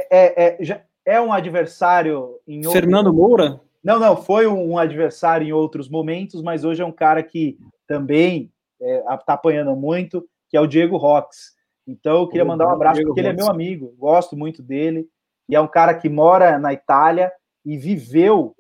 é, 0.10 0.46
é, 0.46 0.58
já 0.62 0.82
é 1.06 1.22
um 1.22 1.32
adversário 1.32 2.40
em 2.48 2.64
Fernando 2.72 3.08
outro... 3.08 3.22
Moura? 3.22 3.69
Não, 3.84 4.00
não, 4.00 4.18
foi 4.18 4.46
um 4.46 4.78
adversário 4.78 5.48
em 5.48 5.54
outros 5.54 5.88
momentos, 5.88 6.42
mas 6.42 6.64
hoje 6.64 6.82
é 6.82 6.86
um 6.86 6.92
cara 6.92 7.24
que 7.24 7.58
também 7.88 8.52
está 8.80 9.14
é, 9.14 9.18
tá 9.18 9.34
apanhando 9.34 9.76
muito, 9.76 10.28
que 10.50 10.58
é 10.58 10.62
o 10.62 10.68
Diego 10.68 10.98
Rox. 10.98 11.56
Então, 11.88 12.20
eu 12.20 12.28
queria 12.28 12.46
mandar 12.46 12.68
um 12.68 12.72
abraço, 12.72 12.96
Diego 12.96 13.10
porque 13.10 13.22
ele 13.22 13.30
é 13.30 13.34
meu 13.34 13.50
amigo, 13.50 13.96
gosto 13.98 14.36
muito 14.36 14.62
dele, 14.62 15.08
e 15.48 15.56
é 15.56 15.62
um 15.62 15.68
cara 15.68 15.94
que 15.94 16.10
mora 16.10 16.60
na 16.60 16.74
Itália 16.74 17.32
e 17.66 17.78
viveu 17.78 18.56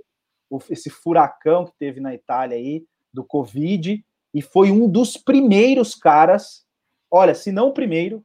esse 0.69 0.89
furacão 0.89 1.65
que 1.65 1.73
teve 1.77 1.99
na 1.99 2.13
Itália 2.13 2.57
aí, 2.57 2.85
do 3.13 3.23
Covid, 3.23 4.03
e 4.33 4.41
foi 4.41 4.71
um 4.71 4.89
dos 4.89 5.17
primeiros 5.17 5.93
caras, 5.95 6.65
olha, 7.11 7.35
se 7.35 7.51
não 7.51 7.67
o 7.69 7.73
primeiro, 7.73 8.23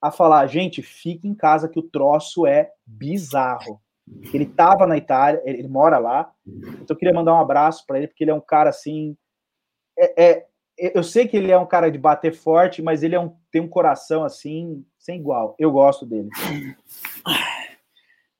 a 0.00 0.10
falar, 0.10 0.46
gente, 0.46 0.82
fique 0.82 1.26
em 1.26 1.34
casa 1.34 1.68
que 1.68 1.78
o 1.78 1.82
troço 1.82 2.46
é 2.46 2.72
bizarro. 2.84 3.80
Ele 4.32 4.44
estava 4.44 4.86
na 4.86 4.96
Itália, 4.96 5.42
ele 5.44 5.66
mora 5.66 5.98
lá, 5.98 6.32
então 6.46 6.86
eu 6.90 6.96
queria 6.96 7.14
mandar 7.14 7.34
um 7.34 7.40
abraço 7.40 7.84
para 7.86 7.98
ele, 7.98 8.06
porque 8.06 8.22
ele 8.22 8.30
é 8.30 8.34
um 8.34 8.40
cara 8.40 8.70
assim, 8.70 9.16
é, 9.98 10.24
é, 10.24 10.46
eu 10.78 11.02
sei 11.02 11.26
que 11.26 11.36
ele 11.36 11.50
é 11.50 11.58
um 11.58 11.66
cara 11.66 11.90
de 11.90 11.98
bater 11.98 12.34
forte, 12.34 12.82
mas 12.82 13.02
ele 13.02 13.14
é 13.14 13.20
um, 13.20 13.34
tem 13.50 13.60
um 13.60 13.68
coração 13.68 14.24
assim, 14.24 14.84
sem 14.98 15.18
igual. 15.18 15.56
Eu 15.58 15.72
gosto 15.72 16.04
dele. 16.04 16.28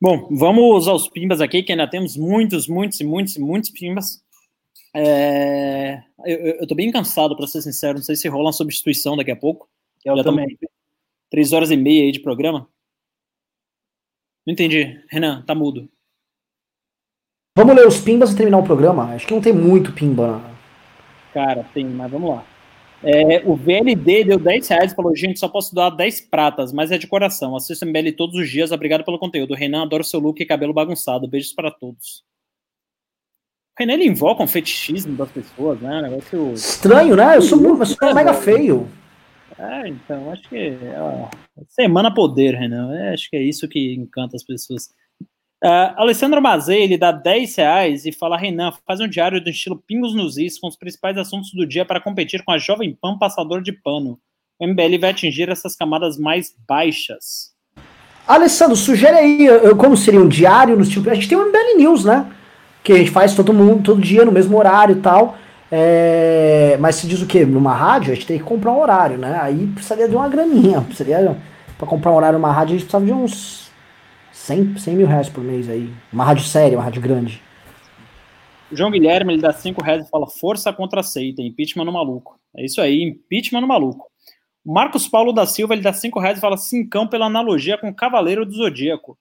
Bom, 0.01 0.28
vamos 0.31 0.86
aos 0.86 1.09
pimbas 1.09 1.41
aqui, 1.41 1.62
que 1.62 1.73
ainda 1.73 1.89
temos 1.89 2.17
muitos, 2.17 2.69
muitos 2.69 3.01
e 3.01 3.05
muitos 3.05 3.36
e 3.36 3.41
muitos 3.41 3.70
pimbas. 3.70 4.23
É... 4.95 6.03
Eu, 6.25 6.67
tô 6.67 6.75
bem 6.75 6.93
cansado, 6.93 7.35
para 7.36 7.47
ser 7.47 7.62
sincero. 7.62 7.95
Não 7.95 8.05
sei 8.05 8.17
se 8.17 8.28
rola 8.28 8.45
uma 8.45 8.53
substituição 8.53 9.17
daqui 9.17 9.31
a 9.31 9.36
pouco. 9.36 9.69
Eu 10.05 10.17
Já 10.17 10.25
também. 10.25 10.59
Três 11.31 11.53
horas 11.53 11.70
e 11.70 11.77
meia 11.77 12.05
aí 12.05 12.12
de 12.12 12.20
programa. 12.20 12.69
Não 14.47 14.52
entendi. 14.52 15.02
Renan, 15.10 15.42
tá 15.42 15.55
mudo. 15.55 15.89
Vamos 17.57 17.75
ler 17.75 17.86
os 17.86 17.99
pimbas 17.99 18.33
e 18.33 18.36
terminar 18.36 18.58
o 18.58 18.62
programa? 18.62 19.15
Acho 19.15 19.26
que 19.26 19.34
não 19.34 19.41
tem 19.41 19.52
muito 19.52 19.92
pimba 19.92 20.55
Cara, 21.33 21.66
tem, 21.75 21.84
mas 21.86 22.10
vamos 22.10 22.31
lá. 22.31 22.44
É, 23.02 23.42
o 23.44 23.55
VLD 23.55 24.25
deu 24.25 24.39
10 24.39 24.68
reais 24.68 24.92
e 24.92 24.94
falou: 24.94 25.15
gente, 25.15 25.39
só 25.39 25.49
posso 25.49 25.75
doar 25.75 25.94
10 25.94 26.23
pratas, 26.23 26.73
mas 26.73 26.91
é 26.91 26.97
de 26.97 27.07
coração. 27.07 27.55
Assisto 27.55 27.84
MBL 27.84 28.12
todos 28.16 28.36
os 28.36 28.49
dias, 28.49 28.73
obrigado 28.73 29.05
pelo 29.05 29.18
conteúdo. 29.18 29.55
Renan, 29.55 29.83
adoro 29.83 30.05
seu 30.05 30.18
look 30.18 30.41
e 30.41 30.47
cabelo 30.47 30.73
bagunçado. 30.73 31.28
Beijos 31.28 31.52
para 31.52 31.70
todos. 31.70 32.25
O 33.78 33.81
Renan 33.81 33.94
ele 33.94 34.07
invoca 34.07 34.42
um 34.42 34.49
fetichismo 34.49 35.15
das 35.15 35.31
pessoas, 35.31 35.78
né? 35.81 36.02
Negócio... 36.02 36.55
Estranho, 36.55 37.16
né? 37.16 37.36
Eu 37.36 37.42
sou, 37.42 37.62
eu 37.62 37.86
sou 37.86 38.15
mega 38.15 38.33
feio. 38.33 38.89
É, 39.59 39.89
então, 39.89 40.31
acho 40.31 40.49
que. 40.49 40.78
Ó, 40.99 41.28
semana 41.68 42.12
poder, 42.12 42.55
Renan. 42.55 42.94
É, 42.94 43.15
acho 43.15 43.31
que 43.31 43.36
é 43.36 43.43
isso 43.43 43.68
que 43.68 43.94
encanta 43.94 44.36
as 44.36 44.44
pessoas. 44.44 44.89
Uh, 45.65 45.97
Alessandro 45.97 46.43
Mazei, 46.43 46.83
ele 46.83 46.99
dá 46.99 47.10
10 47.10 47.57
reais 47.57 48.05
e 48.05 48.12
fala: 48.12 48.36
Renan, 48.36 48.73
faz 48.86 49.01
um 49.01 49.09
diário 49.09 49.43
do 49.43 49.49
estilo 49.49 49.83
Pingos 49.86 50.15
nos 50.15 50.36
Is 50.36 50.59
com 50.59 50.68
os 50.68 50.76
principais 50.76 51.17
assuntos 51.17 51.51
do 51.52 51.67
dia 51.67 51.85
para 51.85 52.01
competir 52.01 52.44
com 52.44 52.52
a 52.52 52.59
Jovem 52.59 52.94
Pan 52.94 53.17
Passador 53.18 53.62
de 53.62 53.73
Pano. 53.73 54.18
O 54.59 54.67
MBL 54.67 54.99
vai 55.01 55.10
atingir 55.10 55.49
essas 55.49 55.75
camadas 55.75 56.18
mais 56.18 56.55
baixas. 56.68 57.55
Alessandro, 58.26 58.76
sugere 58.76 59.17
aí 59.17 59.49
como 59.78 59.97
seria 59.97 60.20
um 60.20 60.28
diário 60.28 60.76
no 60.76 60.83
estilo. 60.83 61.10
A 61.10 61.15
gente 61.15 61.28
tem 61.28 61.39
o 61.39 61.47
MBL 61.47 61.78
News, 61.78 62.05
né? 62.05 62.31
Que 62.83 62.93
a 62.93 62.99
gente 62.99 63.10
faz 63.10 63.35
todo 63.35 63.55
mundo, 63.55 63.83
todo 63.83 64.01
dia, 64.01 64.25
no 64.25 64.33
mesmo 64.33 64.59
horário 64.59 64.97
e 64.97 65.01
tal. 65.01 65.39
É... 65.70 66.77
Mas 66.78 66.97
se 66.97 67.07
diz 67.07 67.20
o 67.23 67.27
quê? 67.27 67.45
Numa 67.45 67.75
rádio, 67.75 68.12
a 68.12 68.15
gente 68.15 68.27
tem 68.27 68.39
que 68.39 68.45
comprar 68.45 68.73
um 68.73 68.81
horário, 68.81 69.19
né? 69.19 69.39
Aí 69.41 69.67
precisaria 69.69 70.09
de 70.09 70.17
uma 70.17 70.28
graninha. 70.28 70.81
Precisaria. 70.83 71.36
Pra 71.78 71.86
comprar 71.86 72.12
um 72.12 72.17
horário 72.17 72.39
numa 72.39 72.53
rádio, 72.53 72.75
a 72.75 72.78
gente 72.78 72.89
precisava 72.89 73.05
de 73.05 73.12
uns 73.12 73.70
100, 74.33 74.78
100 74.78 74.95
mil 74.95 75.07
reais 75.07 75.28
por 75.28 75.43
mês 75.43 75.69
aí. 75.69 75.93
Uma 76.12 76.25
rádio 76.25 76.45
séria, 76.45 76.78
uma 76.78 76.85
rádio 76.85 77.03
grande. 77.03 77.43
O 78.70 78.77
João 78.77 78.91
Guilherme, 78.91 79.35
ele 79.35 79.43
dá 79.43 79.53
5 79.53 79.83
reais 79.83 80.07
e 80.07 80.11
fala 80.11 80.27
força 80.27 80.73
contra 80.73 81.01
a 81.01 81.03
seita, 81.03 81.43
impeachment 81.43 81.85
no 81.85 81.93
maluco. 81.93 82.39
É 82.57 82.65
isso 82.65 82.81
aí, 82.81 83.03
impeachment 83.03 83.61
no 83.61 83.67
maluco. 83.67 84.07
O 84.65 84.73
Marcos 84.73 85.07
Paulo 85.07 85.33
da 85.33 85.47
Silva, 85.47 85.75
ele 85.75 85.83
dá 85.83 85.93
5 85.93 86.19
reais 86.19 86.39
e 86.39 86.41
fala 86.41 86.57
cincão 86.57 87.07
pela 87.07 87.27
analogia 87.27 87.78
com 87.78 87.89
o 87.89 87.95
Cavaleiro 87.95 88.45
do 88.45 88.53
Zodíaco. 88.53 89.17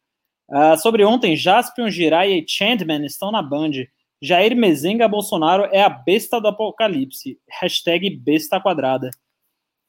Uh, 0.49 0.77
sobre 0.77 1.03
ontem, 1.03 1.35
Jaspion, 1.35 1.89
Jirai 1.89 2.33
e 2.33 2.45
Chandman 2.47 3.05
estão 3.05 3.31
na 3.31 3.41
Band. 3.41 3.71
Jair 4.21 4.55
Mezenga 4.55 5.07
Bolsonaro 5.07 5.67
é 5.71 5.81
a 5.81 5.89
besta 5.89 6.39
do 6.39 6.47
apocalipse. 6.47 7.39
Hashtag 7.61 8.09
besta 8.09 8.59
quadrada. 8.59 9.09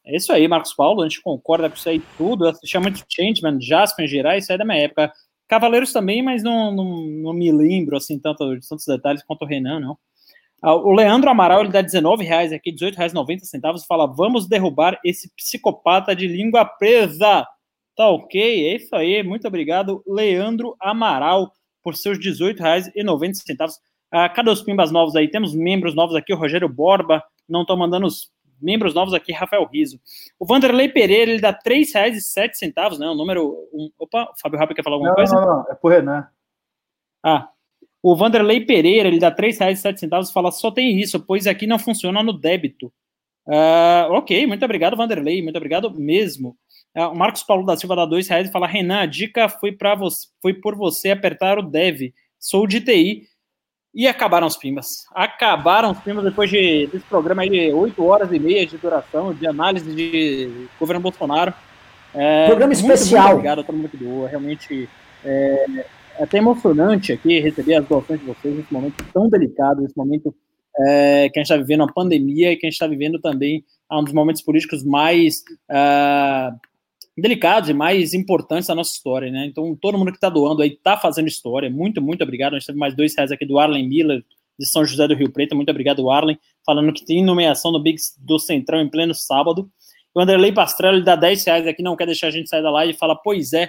É 0.04 0.16
isso 0.16 0.32
aí, 0.32 0.46
Marcos 0.46 0.74
Paulo. 0.74 1.02
A 1.02 1.08
gente 1.08 1.20
concorda 1.20 1.68
com 1.68 1.76
isso 1.76 1.88
aí 1.88 2.00
tudo. 2.16 2.46
Assistia 2.46 2.80
muito 2.80 3.04
Changeman, 3.08 3.60
Jaspion, 3.60 4.06
Jirai, 4.06 4.38
isso 4.38 4.52
aí 4.52 4.54
é 4.54 4.58
da 4.58 4.64
minha 4.64 4.78
época. 4.78 5.12
Cavaleiros 5.48 5.92
também, 5.92 6.22
mas 6.22 6.42
não, 6.42 6.72
não, 6.72 7.02
não 7.02 7.32
me 7.32 7.52
lembro 7.52 7.96
assim 7.96 8.18
tanto, 8.18 8.58
de 8.58 8.68
tantos 8.68 8.86
detalhes 8.86 9.22
quanto 9.22 9.42
o 9.42 9.46
Renan, 9.46 9.80
não. 9.80 9.98
Ah, 10.62 10.74
o 10.74 10.90
Leandro 10.90 11.30
Amaral, 11.30 11.60
ele 11.60 11.70
dá 11.70 11.80
R$19,00 11.80 12.54
aqui, 12.54 12.70
R$18,90 12.70 13.86
fala, 13.86 14.06
vamos 14.06 14.48
derrubar 14.48 14.98
esse 15.04 15.30
psicopata 15.36 16.16
de 16.16 16.26
língua 16.26 16.64
presa. 16.64 17.46
Tá 17.94 18.08
ok? 18.10 18.68
É 18.68 18.76
isso 18.76 18.94
aí. 18.94 19.22
Muito 19.22 19.46
obrigado, 19.46 20.02
Leandro 20.06 20.76
Amaral, 20.80 21.52
por 21.82 21.94
seus 21.94 22.18
R$18,90. 22.18 23.70
Ah, 24.18 24.30
cadê 24.30 24.48
os 24.48 24.62
pimbas 24.62 24.90
novos 24.90 25.14
aí? 25.14 25.28
Temos 25.28 25.54
membros 25.54 25.94
novos 25.94 26.16
aqui, 26.16 26.32
o 26.32 26.38
Rogério 26.38 26.70
Borba, 26.70 27.22
não 27.46 27.60
estou 27.60 27.76
mandando 27.76 28.06
os 28.06 28.32
membros 28.58 28.94
novos 28.94 29.12
aqui, 29.12 29.30
Rafael 29.30 29.66
Riso. 29.66 30.00
O 30.40 30.46
Vanderlei 30.46 30.88
Pereira, 30.88 31.30
ele 31.30 31.38
dá 31.38 31.50
R$3,07, 31.50 32.98
né? 32.98 33.10
O 33.10 33.14
número. 33.14 33.68
Um... 33.74 33.90
Opa, 33.98 34.32
o 34.34 34.40
Fábio 34.40 34.58
Rabi 34.58 34.74
quer 34.74 34.82
falar 34.82 34.96
alguma 34.96 35.10
não, 35.10 35.16
coisa? 35.16 35.34
Não, 35.34 35.46
não, 35.46 35.66
é 35.70 35.74
por 35.74 35.92
Renan. 35.92 36.26
Ah. 37.22 37.50
O 38.02 38.16
Vanderlei 38.16 38.64
Pereira, 38.64 39.06
ele 39.06 39.18
dá 39.18 39.28
R$3,07 39.28 40.30
e 40.30 40.32
fala: 40.32 40.50
só 40.50 40.70
tem 40.70 40.98
isso, 40.98 41.20
pois 41.20 41.46
aqui 41.46 41.66
não 41.66 41.78
funciona 41.78 42.22
no 42.22 42.32
débito. 42.32 42.86
Uh, 43.46 44.12
ok, 44.12 44.46
muito 44.46 44.64
obrigado, 44.64 44.96
Vanderlei, 44.96 45.42
muito 45.42 45.56
obrigado 45.56 45.90
mesmo. 45.90 46.56
Uh, 46.96 47.08
o 47.08 47.14
Marcos 47.14 47.42
Paulo 47.42 47.66
da 47.66 47.76
Silva 47.76 47.94
dá 47.94 48.06
dois 48.06 48.26
reais 48.28 48.48
e 48.48 48.52
fala: 48.52 48.66
Renan, 48.66 49.00
a 49.00 49.06
dica 49.06 49.46
foi, 49.46 49.72
para 49.72 49.94
você, 49.94 50.26
foi 50.40 50.54
por 50.54 50.74
você 50.74 51.10
apertar 51.10 51.58
o 51.58 51.62
dev. 51.62 52.14
Sou 52.38 52.66
de 52.66 52.80
TI 52.80 53.35
e 53.96 54.06
acabaram 54.06 54.46
os 54.46 54.58
pimbas. 54.58 55.06
Acabaram 55.14 55.92
os 55.92 55.98
pimbas 56.00 56.22
depois 56.22 56.50
de, 56.50 56.86
desse 56.88 57.06
programa 57.06 57.40
aí 57.40 57.48
de 57.48 57.72
8 57.72 58.04
horas 58.04 58.30
e 58.30 58.38
meia 58.38 58.66
de 58.66 58.76
duração, 58.76 59.32
de 59.32 59.46
análise 59.46 59.90
de 59.90 60.68
governo 60.78 61.00
Bolsonaro. 61.00 61.54
É, 62.14 62.46
programa 62.46 62.74
muito, 62.74 62.78
especial. 62.78 63.22
Muito 63.22 63.34
obrigado 63.36 63.60
a 63.60 63.64
todo 63.64 63.76
mundo 63.76 63.88
que 63.88 63.96
doou. 63.96 64.26
Realmente 64.26 64.86
é, 65.24 65.64
é, 66.18 66.22
até 66.22 66.36
emocionante 66.36 67.10
aqui 67.10 67.40
receber 67.40 67.76
as 67.76 67.86
doações 67.86 68.20
de 68.20 68.26
vocês 68.26 68.54
nesse 68.54 68.70
momento 68.70 69.02
tão 69.14 69.30
delicado, 69.30 69.80
nesse 69.80 69.96
momento 69.96 70.34
é, 70.78 71.30
que 71.30 71.38
a 71.38 71.42
gente 71.42 71.50
está 71.50 71.56
vivendo 71.56 71.84
a 71.84 71.92
pandemia 71.92 72.52
e 72.52 72.56
que 72.56 72.66
a 72.66 72.68
gente 72.68 72.74
está 72.74 72.86
vivendo 72.86 73.18
também 73.18 73.64
um 73.90 74.04
dos 74.04 74.12
momentos 74.12 74.42
políticos 74.42 74.84
mais 74.84 75.42
uh, 75.70 76.54
delicados 77.16 77.70
e 77.70 77.74
mais 77.74 78.12
importantes 78.12 78.68
da 78.68 78.74
nossa 78.74 78.92
história, 78.92 79.30
né? 79.30 79.46
Então, 79.46 79.76
todo 79.80 79.96
mundo 79.96 80.10
que 80.10 80.18
está 80.18 80.28
doando 80.28 80.62
aí 80.62 80.70
está 80.70 80.96
fazendo 80.96 81.28
história. 81.28 81.70
Muito, 81.70 82.02
muito 82.02 82.22
obrigado. 82.22 82.54
A 82.54 82.58
gente 82.58 82.66
teve 82.66 82.78
mais 82.78 82.94
dois 82.94 83.14
reais 83.16 83.32
aqui 83.32 83.46
do 83.46 83.58
Arlen 83.58 83.88
Miller, 83.88 84.22
de 84.58 84.66
São 84.66 84.84
José 84.84 85.08
do 85.08 85.14
Rio 85.14 85.32
Preto. 85.32 85.56
Muito 85.56 85.70
obrigado, 85.70 86.10
Arlen, 86.10 86.38
falando 86.64 86.92
que 86.92 87.04
tem 87.04 87.24
nomeação 87.24 87.72
no 87.72 87.82
Big 87.82 87.98
do 88.18 88.38
Centrão 88.38 88.80
em 88.80 88.88
pleno 88.88 89.14
sábado. 89.14 89.70
O 90.14 90.20
Anderley 90.20 90.52
Pastrello, 90.52 91.02
dá 91.02 91.16
10 91.16 91.44
reais 91.44 91.66
aqui, 91.66 91.82
não 91.82 91.96
quer 91.96 92.06
deixar 92.06 92.28
a 92.28 92.30
gente 92.30 92.48
sair 92.48 92.62
da 92.62 92.70
live 92.70 92.92
e 92.92 92.96
fala: 92.96 93.14
Pois 93.16 93.52
é, 93.52 93.68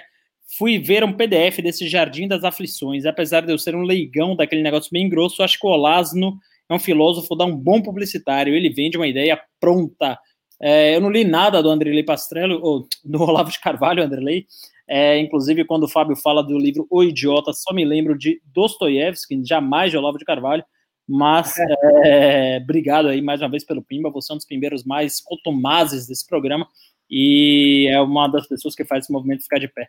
fui 0.58 0.78
ver 0.78 1.04
um 1.04 1.12
PDF 1.12 1.58
desse 1.62 1.88
Jardim 1.88 2.28
das 2.28 2.44
Aflições. 2.44 3.06
Apesar 3.06 3.42
de 3.42 3.52
eu 3.52 3.58
ser 3.58 3.74
um 3.74 3.82
leigão 3.82 4.36
daquele 4.36 4.62
negócio 4.62 4.90
bem 4.92 5.08
grosso, 5.08 5.42
acho 5.42 5.58
que 5.58 5.66
o 5.66 5.70
Olasno 5.70 6.38
é 6.68 6.74
um 6.74 6.78
filósofo, 6.78 7.34
dá 7.34 7.44
um 7.44 7.56
bom 7.56 7.80
publicitário. 7.80 8.54
Ele 8.54 8.70
vende 8.70 8.96
uma 8.96 9.06
ideia 9.06 9.40
pronta 9.58 10.18
é, 10.60 10.96
eu 10.96 11.00
não 11.00 11.10
li 11.10 11.24
nada 11.24 11.62
do 11.62 11.70
Andrei 11.70 12.02
Pastrello, 12.02 12.60
ou 12.62 12.88
do 13.04 13.22
Olavo 13.22 13.50
de 13.50 13.60
Carvalho, 13.60 14.02
Andrei. 14.02 14.46
É, 14.88 15.18
inclusive, 15.18 15.64
quando 15.64 15.84
o 15.84 15.88
Fábio 15.88 16.16
fala 16.16 16.42
do 16.42 16.58
livro 16.58 16.86
O 16.90 17.02
Idiota, 17.02 17.52
só 17.52 17.74
me 17.74 17.84
lembro 17.84 18.16
de 18.16 18.40
Dostoiévski, 18.54 19.42
jamais 19.44 19.90
de 19.90 19.98
Olavo 19.98 20.18
de 20.18 20.24
Carvalho. 20.24 20.64
Mas 21.06 21.54
é, 22.04 22.58
obrigado 22.62 23.08
aí 23.08 23.22
mais 23.22 23.40
uma 23.40 23.48
vez 23.48 23.64
pelo 23.64 23.82
Pimba. 23.82 24.10
Você 24.10 24.32
é 24.32 24.34
um 24.34 24.36
dos 24.36 24.46
pimbeiros 24.46 24.84
mais 24.84 25.20
cotumazes 25.20 26.06
desse 26.06 26.26
programa 26.26 26.66
e 27.10 27.88
é 27.90 28.00
uma 28.00 28.28
das 28.28 28.46
pessoas 28.46 28.74
que 28.74 28.84
faz 28.84 29.04
esse 29.04 29.12
movimento 29.12 29.42
ficar 29.42 29.58
de 29.58 29.68
pé. 29.68 29.88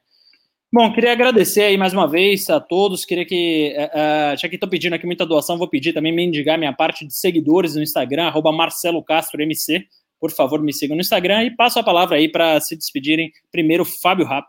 Bom, 0.72 0.93
queria 0.93 1.11
agradecer 1.11 1.64
aí 1.64 1.77
mais 1.77 1.93
uma 1.93 2.07
vez 2.07 2.49
a 2.49 2.59
todos. 2.59 3.03
Queria 3.03 3.25
que, 3.25 3.75
uh, 3.75 4.38
já 4.38 4.48
que 4.48 4.56
estou 4.56 4.69
pedindo 4.69 4.93
aqui 4.93 5.06
muita 5.06 5.25
doação, 5.25 5.57
vou 5.57 5.67
pedir 5.67 5.93
também 5.93 6.14
mendigar 6.14 6.59
minha 6.59 6.72
parte 6.72 7.06
de 7.06 7.14
seguidores 7.14 7.75
no 7.75 7.81
Instagram, 7.81 8.27
arroba 8.27 8.51
Marcelo 8.51 9.03
Castro 9.03 9.41
MC 9.41 9.85
por 10.19 10.31
favor, 10.31 10.61
me 10.61 10.73
sigam 10.73 10.95
no 10.95 11.01
Instagram 11.01 11.43
e 11.43 11.56
passo 11.56 11.80
a 11.80 11.83
palavra 11.83 12.17
aí 12.17 12.30
para 12.30 12.59
se 12.59 12.75
despedirem. 12.75 13.31
Primeiro, 13.51 13.85
Fábio 13.85 14.25
Rapp. 14.25 14.48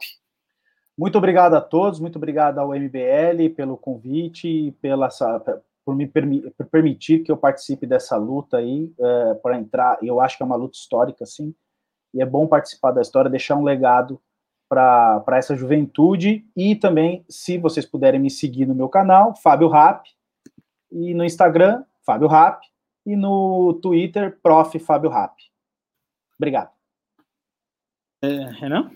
Muito 0.98 1.16
obrigado 1.16 1.54
a 1.54 1.60
todos, 1.60 2.00
muito 2.00 2.16
obrigado 2.16 2.58
ao 2.58 2.74
MBL 2.74 3.54
pelo 3.56 3.76
convite 3.76 4.74
pela, 4.82 5.08
por 5.84 5.96
me 5.96 6.06
por 6.06 6.66
permitir 6.70 7.20
que 7.20 7.32
eu 7.32 7.36
participe 7.36 7.86
dessa 7.86 8.16
luta 8.16 8.58
aí, 8.58 8.92
é, 8.98 9.34
para 9.34 9.58
entrar. 9.58 9.98
Eu 10.02 10.20
acho 10.20 10.36
que 10.36 10.42
é 10.42 10.46
uma 10.46 10.56
luta 10.56 10.76
histórica, 10.76 11.24
sim, 11.24 11.54
e 12.12 12.20
é 12.20 12.26
bom 12.26 12.46
participar 12.46 12.90
da 12.90 13.00
história, 13.00 13.30
deixar 13.30 13.56
um 13.56 13.64
legado 13.64 14.20
para 14.68 15.24
essa 15.32 15.56
juventude 15.56 16.44
e 16.56 16.76
também, 16.76 17.24
se 17.28 17.58
vocês 17.58 17.84
puderem 17.84 18.20
me 18.20 18.30
seguir 18.30 18.66
no 18.66 18.74
meu 18.74 18.88
canal, 18.88 19.34
Fábio 19.34 19.68
Rapp, 19.68 20.08
e 20.92 21.12
no 21.14 21.24
Instagram, 21.24 21.82
Fábio 22.04 22.28
Rapp, 22.28 22.64
e 23.04 23.16
no 23.16 23.74
Twitter, 23.82 24.38
Prof. 24.42 24.78
Fábio 24.78 25.10
Rapp. 25.10 25.49
Obrigado. 26.40 26.68
É, 28.24 28.48
Renan? 28.58 28.86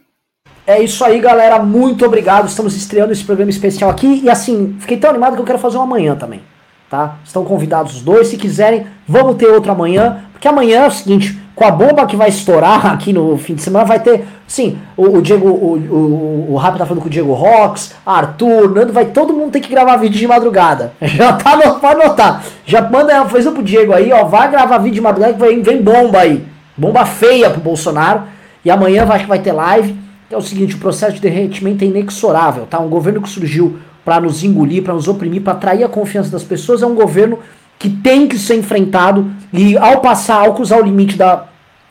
É 0.66 0.82
isso 0.82 1.04
aí, 1.04 1.20
galera. 1.20 1.58
Muito 1.58 2.02
obrigado. 2.06 2.48
Estamos 2.48 2.74
estreando 2.74 3.12
esse 3.12 3.22
programa 3.22 3.50
especial 3.50 3.90
aqui. 3.90 4.22
E 4.24 4.30
assim, 4.30 4.78
fiquei 4.80 4.96
tão 4.96 5.10
animado 5.10 5.34
que 5.34 5.42
eu 5.42 5.44
quero 5.44 5.58
fazer 5.58 5.76
um 5.76 5.82
amanhã 5.82 6.16
também. 6.16 6.40
Tá? 6.88 7.18
Estão 7.22 7.44
convidados 7.44 7.96
os 7.96 8.02
dois. 8.02 8.28
Se 8.28 8.38
quiserem, 8.38 8.86
vamos 9.06 9.36
ter 9.36 9.46
outro 9.48 9.70
amanhã. 9.70 10.24
Porque 10.32 10.48
amanhã 10.48 10.84
é 10.84 10.86
o 10.86 10.90
seguinte: 10.90 11.38
com 11.54 11.66
a 11.66 11.70
bomba 11.70 12.06
que 12.06 12.16
vai 12.16 12.30
estourar 12.30 12.86
aqui 12.94 13.12
no 13.12 13.36
fim 13.36 13.54
de 13.54 13.60
semana, 13.60 13.84
vai 13.84 14.00
ter. 14.00 14.26
Sim, 14.46 14.78
o, 14.96 15.18
o 15.18 15.20
Diego, 15.20 15.46
o, 15.46 15.76
o, 15.76 16.52
o 16.52 16.56
Rafa 16.56 16.78
tá 16.78 16.86
falando 16.86 17.02
com 17.02 17.08
o 17.08 17.10
Diego 17.10 17.34
Rox, 17.34 17.94
Arthur, 18.06 18.70
Nando, 18.74 18.92
vai 18.94 19.04
todo 19.06 19.34
mundo 19.34 19.52
ter 19.52 19.60
que 19.60 19.68
gravar 19.68 19.98
vídeo 19.98 20.18
de 20.18 20.26
madrugada. 20.26 20.94
Já 21.02 21.34
tá, 21.34 21.58
pode 21.74 22.00
anotar. 22.00 22.42
Já 22.64 22.80
manda 22.88 23.20
a 23.20 23.28
coisa 23.28 23.52
pro 23.52 23.62
Diego 23.62 23.92
aí, 23.92 24.10
ó. 24.14 24.24
Vai 24.24 24.50
gravar 24.50 24.78
vídeo 24.78 24.94
de 24.94 25.00
madrugada 25.02 25.34
que 25.34 25.40
vem, 25.40 25.62
vem 25.62 25.82
bomba 25.82 26.20
aí. 26.20 26.53
Bomba 26.76 27.04
feia 27.04 27.50
pro 27.50 27.60
Bolsonaro. 27.60 28.24
E 28.64 28.70
amanhã 28.70 29.04
acho 29.08 29.24
que 29.24 29.28
vai 29.28 29.38
ter 29.38 29.52
live. 29.52 29.96
É 30.30 30.36
o 30.36 30.40
seguinte, 30.40 30.74
o 30.74 30.78
processo 30.78 31.14
de 31.14 31.20
derretimento 31.20 31.84
é 31.84 31.86
inexorável, 31.86 32.66
tá? 32.66 32.80
Um 32.80 32.88
governo 32.88 33.20
que 33.20 33.28
surgiu 33.28 33.78
para 34.04 34.20
nos 34.20 34.42
engolir, 34.42 34.82
para 34.82 34.94
nos 34.94 35.06
oprimir, 35.08 35.42
para 35.42 35.52
atrair 35.52 35.84
a 35.84 35.88
confiança 35.88 36.30
das 36.30 36.42
pessoas, 36.42 36.82
é 36.82 36.86
um 36.86 36.94
governo 36.94 37.38
que 37.78 37.88
tem 37.88 38.26
que 38.26 38.38
ser 38.38 38.56
enfrentado 38.56 39.30
e 39.52 39.76
ao 39.76 40.00
passar, 40.00 40.46
ao 40.46 40.54
cruzar 40.54 40.80
o 40.80 40.84
limite 40.84 41.16
da, 41.16 41.46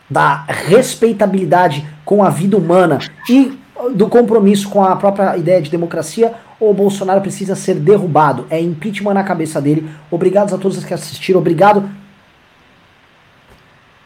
da 0.10 0.44
respeitabilidade 0.48 1.86
com 2.06 2.24
a 2.24 2.30
vida 2.30 2.58
humana 2.58 3.00
e 3.30 3.58
do 3.94 4.08
compromisso 4.08 4.70
com 4.70 4.84
a 4.84 4.96
própria 4.96 5.38
ideia 5.38 5.62
de 5.62 5.70
democracia, 5.70 6.34
o 6.60 6.74
Bolsonaro 6.74 7.22
precisa 7.22 7.56
ser 7.56 7.76
derrubado. 7.76 8.46
É 8.50 8.60
impeachment 8.60 9.14
na 9.14 9.24
cabeça 9.24 9.62
dele. 9.62 9.90
Obrigado 10.10 10.54
a 10.54 10.58
todos 10.58 10.84
que 10.84 10.94
assistiram. 10.94 11.40
Obrigado 11.40 11.90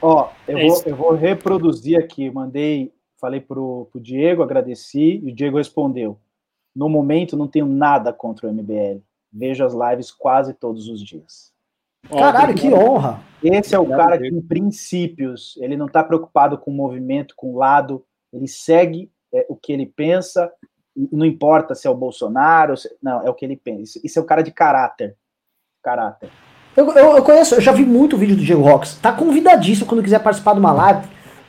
Ó, 0.02 0.30
eu, 0.48 0.58
é 0.58 0.68
vou, 0.68 0.84
eu 0.86 0.96
vou 0.96 1.12
reproduzir 1.14 2.00
aqui. 2.00 2.30
Mandei, 2.30 2.94
falei 3.20 3.42
pro, 3.42 3.88
pro 3.92 4.02
Diego, 4.02 4.44
agradeci, 4.44 5.22
e 5.24 5.32
o 5.32 5.36
Diego 5.36 5.58
respondeu. 5.58 6.20
No 6.76 6.88
momento, 6.88 7.36
não 7.36 7.48
tenho 7.48 7.66
nada 7.66 8.14
contra 8.14 8.48
o 8.48 8.54
MBL. 8.54 9.02
Vejo 9.32 9.66
as 9.66 9.74
lives 9.74 10.12
quase 10.12 10.54
todos 10.54 10.88
os 10.88 11.04
dias. 11.04 11.52
Caralho, 12.10 12.56
que 12.56 12.72
honra! 12.74 13.20
Esse 13.44 13.76
é 13.76 13.80
o 13.80 13.88
cara 13.88 14.18
que, 14.18 14.28
em 14.28 14.42
princípios, 14.42 15.58
ele 15.58 15.76
não 15.76 15.88
está 15.88 16.04
preocupado 16.04 16.58
com 16.58 16.72
o 16.72 16.74
movimento, 16.74 17.36
com 17.36 17.54
o 17.54 17.58
lado, 17.58 18.06
ele 18.32 18.48
segue 18.48 19.12
é, 19.34 19.46
o 19.50 19.56
que 19.56 19.74
ele 19.74 19.86
pensa, 19.86 20.52
não 21.12 21.26
importa 21.26 21.76
se 21.76 21.88
é 21.88 21.90
o 21.90 21.96
Bolsonaro, 21.96 22.78
se, 22.78 22.90
não, 23.02 23.22
é 23.22 23.30
o 23.30 23.34
que 23.34 23.46
ele 23.46 23.58
pensa. 23.58 24.00
Isso 24.04 24.18
é 24.18 24.22
o 24.22 24.26
cara 24.26 24.42
de 24.42 24.52
caráter. 24.52 25.16
Caráter. 25.84 26.30
Eu, 26.78 26.88
eu, 26.92 27.18
eu, 27.18 27.24
conheço, 27.24 27.56
eu 27.56 27.62
já 27.62 27.72
vi 27.72 27.84
muito 27.84 28.16
vídeo 28.16 28.36
do 28.36 28.44
Diego 28.44 28.62
Rocks. 28.62 29.00
Tá 29.02 29.12
convidadíssimo 29.12 29.88
quando 29.88 30.04
quiser 30.04 30.20
participar 30.20 30.54
de 30.54 30.60
uma 30.60 30.72
live. 30.72 31.08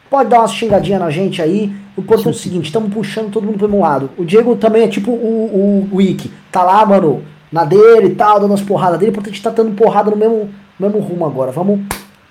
Pode 0.08 0.30
dar 0.30 0.38
uma 0.38 0.48
xingadinha 0.48 0.98
na 0.98 1.10
gente 1.10 1.42
aí. 1.42 1.70
O 1.94 2.00
importante 2.00 2.28
é 2.28 2.30
o 2.30 2.34
seguinte, 2.34 2.64
estamos 2.64 2.90
puxando 2.94 3.30
todo 3.30 3.44
mundo 3.44 3.58
pro 3.58 3.68
mesmo 3.68 3.82
lado. 3.82 4.08
O 4.16 4.24
Diego 4.24 4.56
também 4.56 4.84
é 4.84 4.88
tipo 4.88 5.10
o, 5.10 5.86
o, 5.92 5.96
o. 5.98 6.16
Tá 6.50 6.62
lá, 6.62 6.86
mano, 6.86 7.22
na 7.52 7.62
dele 7.66 8.06
e 8.06 8.14
tal, 8.14 8.40
dando 8.40 8.54
as 8.54 8.62
porradas 8.62 8.98
dele. 8.98 9.10
O 9.10 9.12
importante 9.12 9.38
é 9.38 9.42
tá 9.42 9.50
dando 9.50 9.76
porrada 9.76 10.10
no 10.10 10.16
mesmo, 10.16 10.48
mesmo 10.80 10.98
rumo 10.98 11.26
agora. 11.26 11.52
Vamos, 11.52 11.80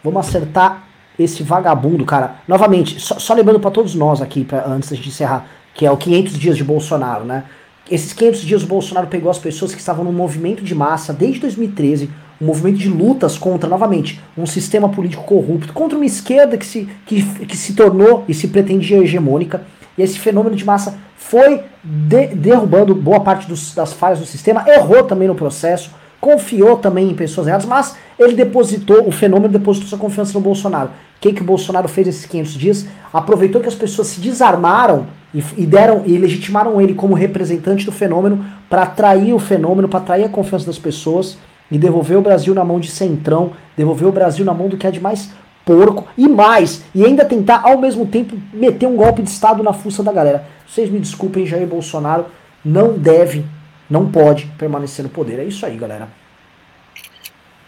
vamos 0.03 0.27
acertar 0.27 0.87
esse 1.19 1.43
vagabundo, 1.43 2.03
cara. 2.03 2.37
Novamente, 2.47 2.99
só, 2.99 3.19
só 3.19 3.35
lembrando 3.35 3.59
para 3.59 3.69
todos 3.69 3.93
nós 3.93 4.23
aqui, 4.23 4.43
pra, 4.43 4.65
antes 4.65 4.89
da 4.89 4.95
gente 4.95 5.09
encerrar, 5.09 5.45
que 5.75 5.85
é 5.85 5.91
o 5.91 5.97
500 5.97 6.33
dias 6.33 6.57
de 6.57 6.63
Bolsonaro, 6.63 7.25
né? 7.25 7.43
Esses 7.91 8.11
500 8.11 8.41
dias 8.41 8.63
o 8.63 8.67
Bolsonaro 8.67 9.05
pegou 9.05 9.29
as 9.29 9.37
pessoas 9.37 9.71
que 9.71 9.79
estavam 9.79 10.03
no 10.03 10.11
movimento 10.11 10.63
de 10.63 10.73
massa 10.73 11.13
desde 11.13 11.41
2013 11.41 12.09
um 12.39 12.45
movimento 12.45 12.77
de 12.77 12.89
lutas 12.89 13.37
contra, 13.37 13.69
novamente, 13.69 14.21
um 14.37 14.45
sistema 14.45 14.89
político 14.89 15.23
corrupto, 15.23 15.73
contra 15.73 15.97
uma 15.97 16.05
esquerda 16.05 16.57
que 16.57 16.65
se, 16.65 16.87
que, 17.05 17.23
que 17.23 17.57
se 17.57 17.73
tornou 17.73 18.23
e 18.27 18.33
se 18.33 18.47
pretendia 18.47 18.97
hegemônica. 18.97 19.61
E 19.97 20.01
esse 20.01 20.19
fenômeno 20.19 20.55
de 20.55 20.63
massa 20.63 20.97
foi 21.15 21.61
de, 21.83 22.27
derrubando 22.27 22.93
boa 22.93 23.19
parte 23.19 23.47
dos, 23.47 23.73
das 23.73 23.91
falhas 23.93 24.19
do 24.19 24.25
sistema, 24.25 24.63
errou 24.67 25.03
também 25.03 25.27
no 25.27 25.35
processo, 25.35 25.91
confiou 26.21 26.77
também 26.77 27.09
em 27.09 27.15
pessoas 27.15 27.47
erradas, 27.47 27.65
mas 27.65 27.95
ele 28.19 28.33
depositou, 28.33 29.07
o 29.07 29.11
fenômeno 29.11 29.51
depositou 29.51 29.89
sua 29.89 29.97
confiança 29.97 30.33
no 30.33 30.41
Bolsonaro. 30.41 30.89
O 30.89 31.19
que, 31.19 31.33
que 31.33 31.41
o 31.41 31.45
Bolsonaro 31.45 31.87
fez 31.87 32.05
nesses 32.05 32.25
500 32.25 32.53
dias? 32.53 32.87
Aproveitou 33.11 33.61
que 33.61 33.67
as 33.67 33.75
pessoas 33.75 34.07
se 34.09 34.19
desarmaram 34.19 35.07
e, 35.33 35.43
e 35.57 35.65
deram 35.65 36.03
e 36.05 36.17
legitimaram 36.17 36.79
ele 36.79 36.93
como 36.93 37.15
representante 37.15 37.85
do 37.85 37.91
fenômeno 37.91 38.45
para 38.69 38.83
atrair 38.83 39.33
o 39.33 39.39
fenômeno, 39.39 39.87
para 39.87 39.99
atrair 39.99 40.25
a 40.25 40.29
confiança 40.29 40.65
das 40.65 40.77
pessoas 40.77 41.37
e 41.71 41.77
devolver 41.77 42.17
o 42.17 42.21
Brasil 42.21 42.53
na 42.53 42.63
mão 42.63 42.79
de 42.79 42.89
centrão, 42.89 43.51
devolver 43.75 44.07
o 44.07 44.11
Brasil 44.11 44.45
na 44.45 44.53
mão 44.53 44.67
do 44.67 44.77
que 44.77 44.87
é 44.87 44.91
de 44.91 44.99
mais 44.99 45.31
porco 45.65 46.07
e 46.17 46.27
mais, 46.29 46.83
e 46.95 47.05
ainda 47.05 47.25
tentar 47.25 47.61
ao 47.63 47.77
mesmo 47.77 48.05
tempo 48.05 48.37
meter 48.53 48.87
um 48.87 48.95
golpe 48.95 49.21
de 49.21 49.29
Estado 49.29 49.61
na 49.61 49.73
fuça 49.73 50.01
da 50.01 50.13
galera. 50.13 50.45
Vocês 50.65 50.89
me 50.89 50.99
desculpem, 50.99 51.45
Jair 51.45 51.67
Bolsonaro 51.67 52.25
não 52.63 52.97
deve, 52.97 53.45
não 53.89 54.09
pode 54.09 54.45
permanecer 54.57 55.03
no 55.03 55.09
poder. 55.09 55.39
É 55.39 55.43
isso 55.43 55.65
aí, 55.65 55.77
galera. 55.77 56.07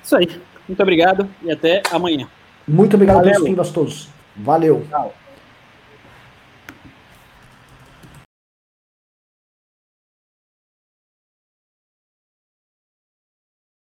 Isso 0.04 0.16
aí. 0.16 0.30
Muito 0.68 0.82
obrigado 0.82 1.28
e 1.44 1.52
até 1.52 1.82
amanhã. 1.92 2.28
Muito 2.68 2.94
obrigado 2.96 3.18
Valeu. 3.18 3.34
pelos 3.34 3.50
pimbas 3.50 3.72
todos. 3.72 4.10
Valeu. 4.36 4.86
Tchau. 4.90 5.14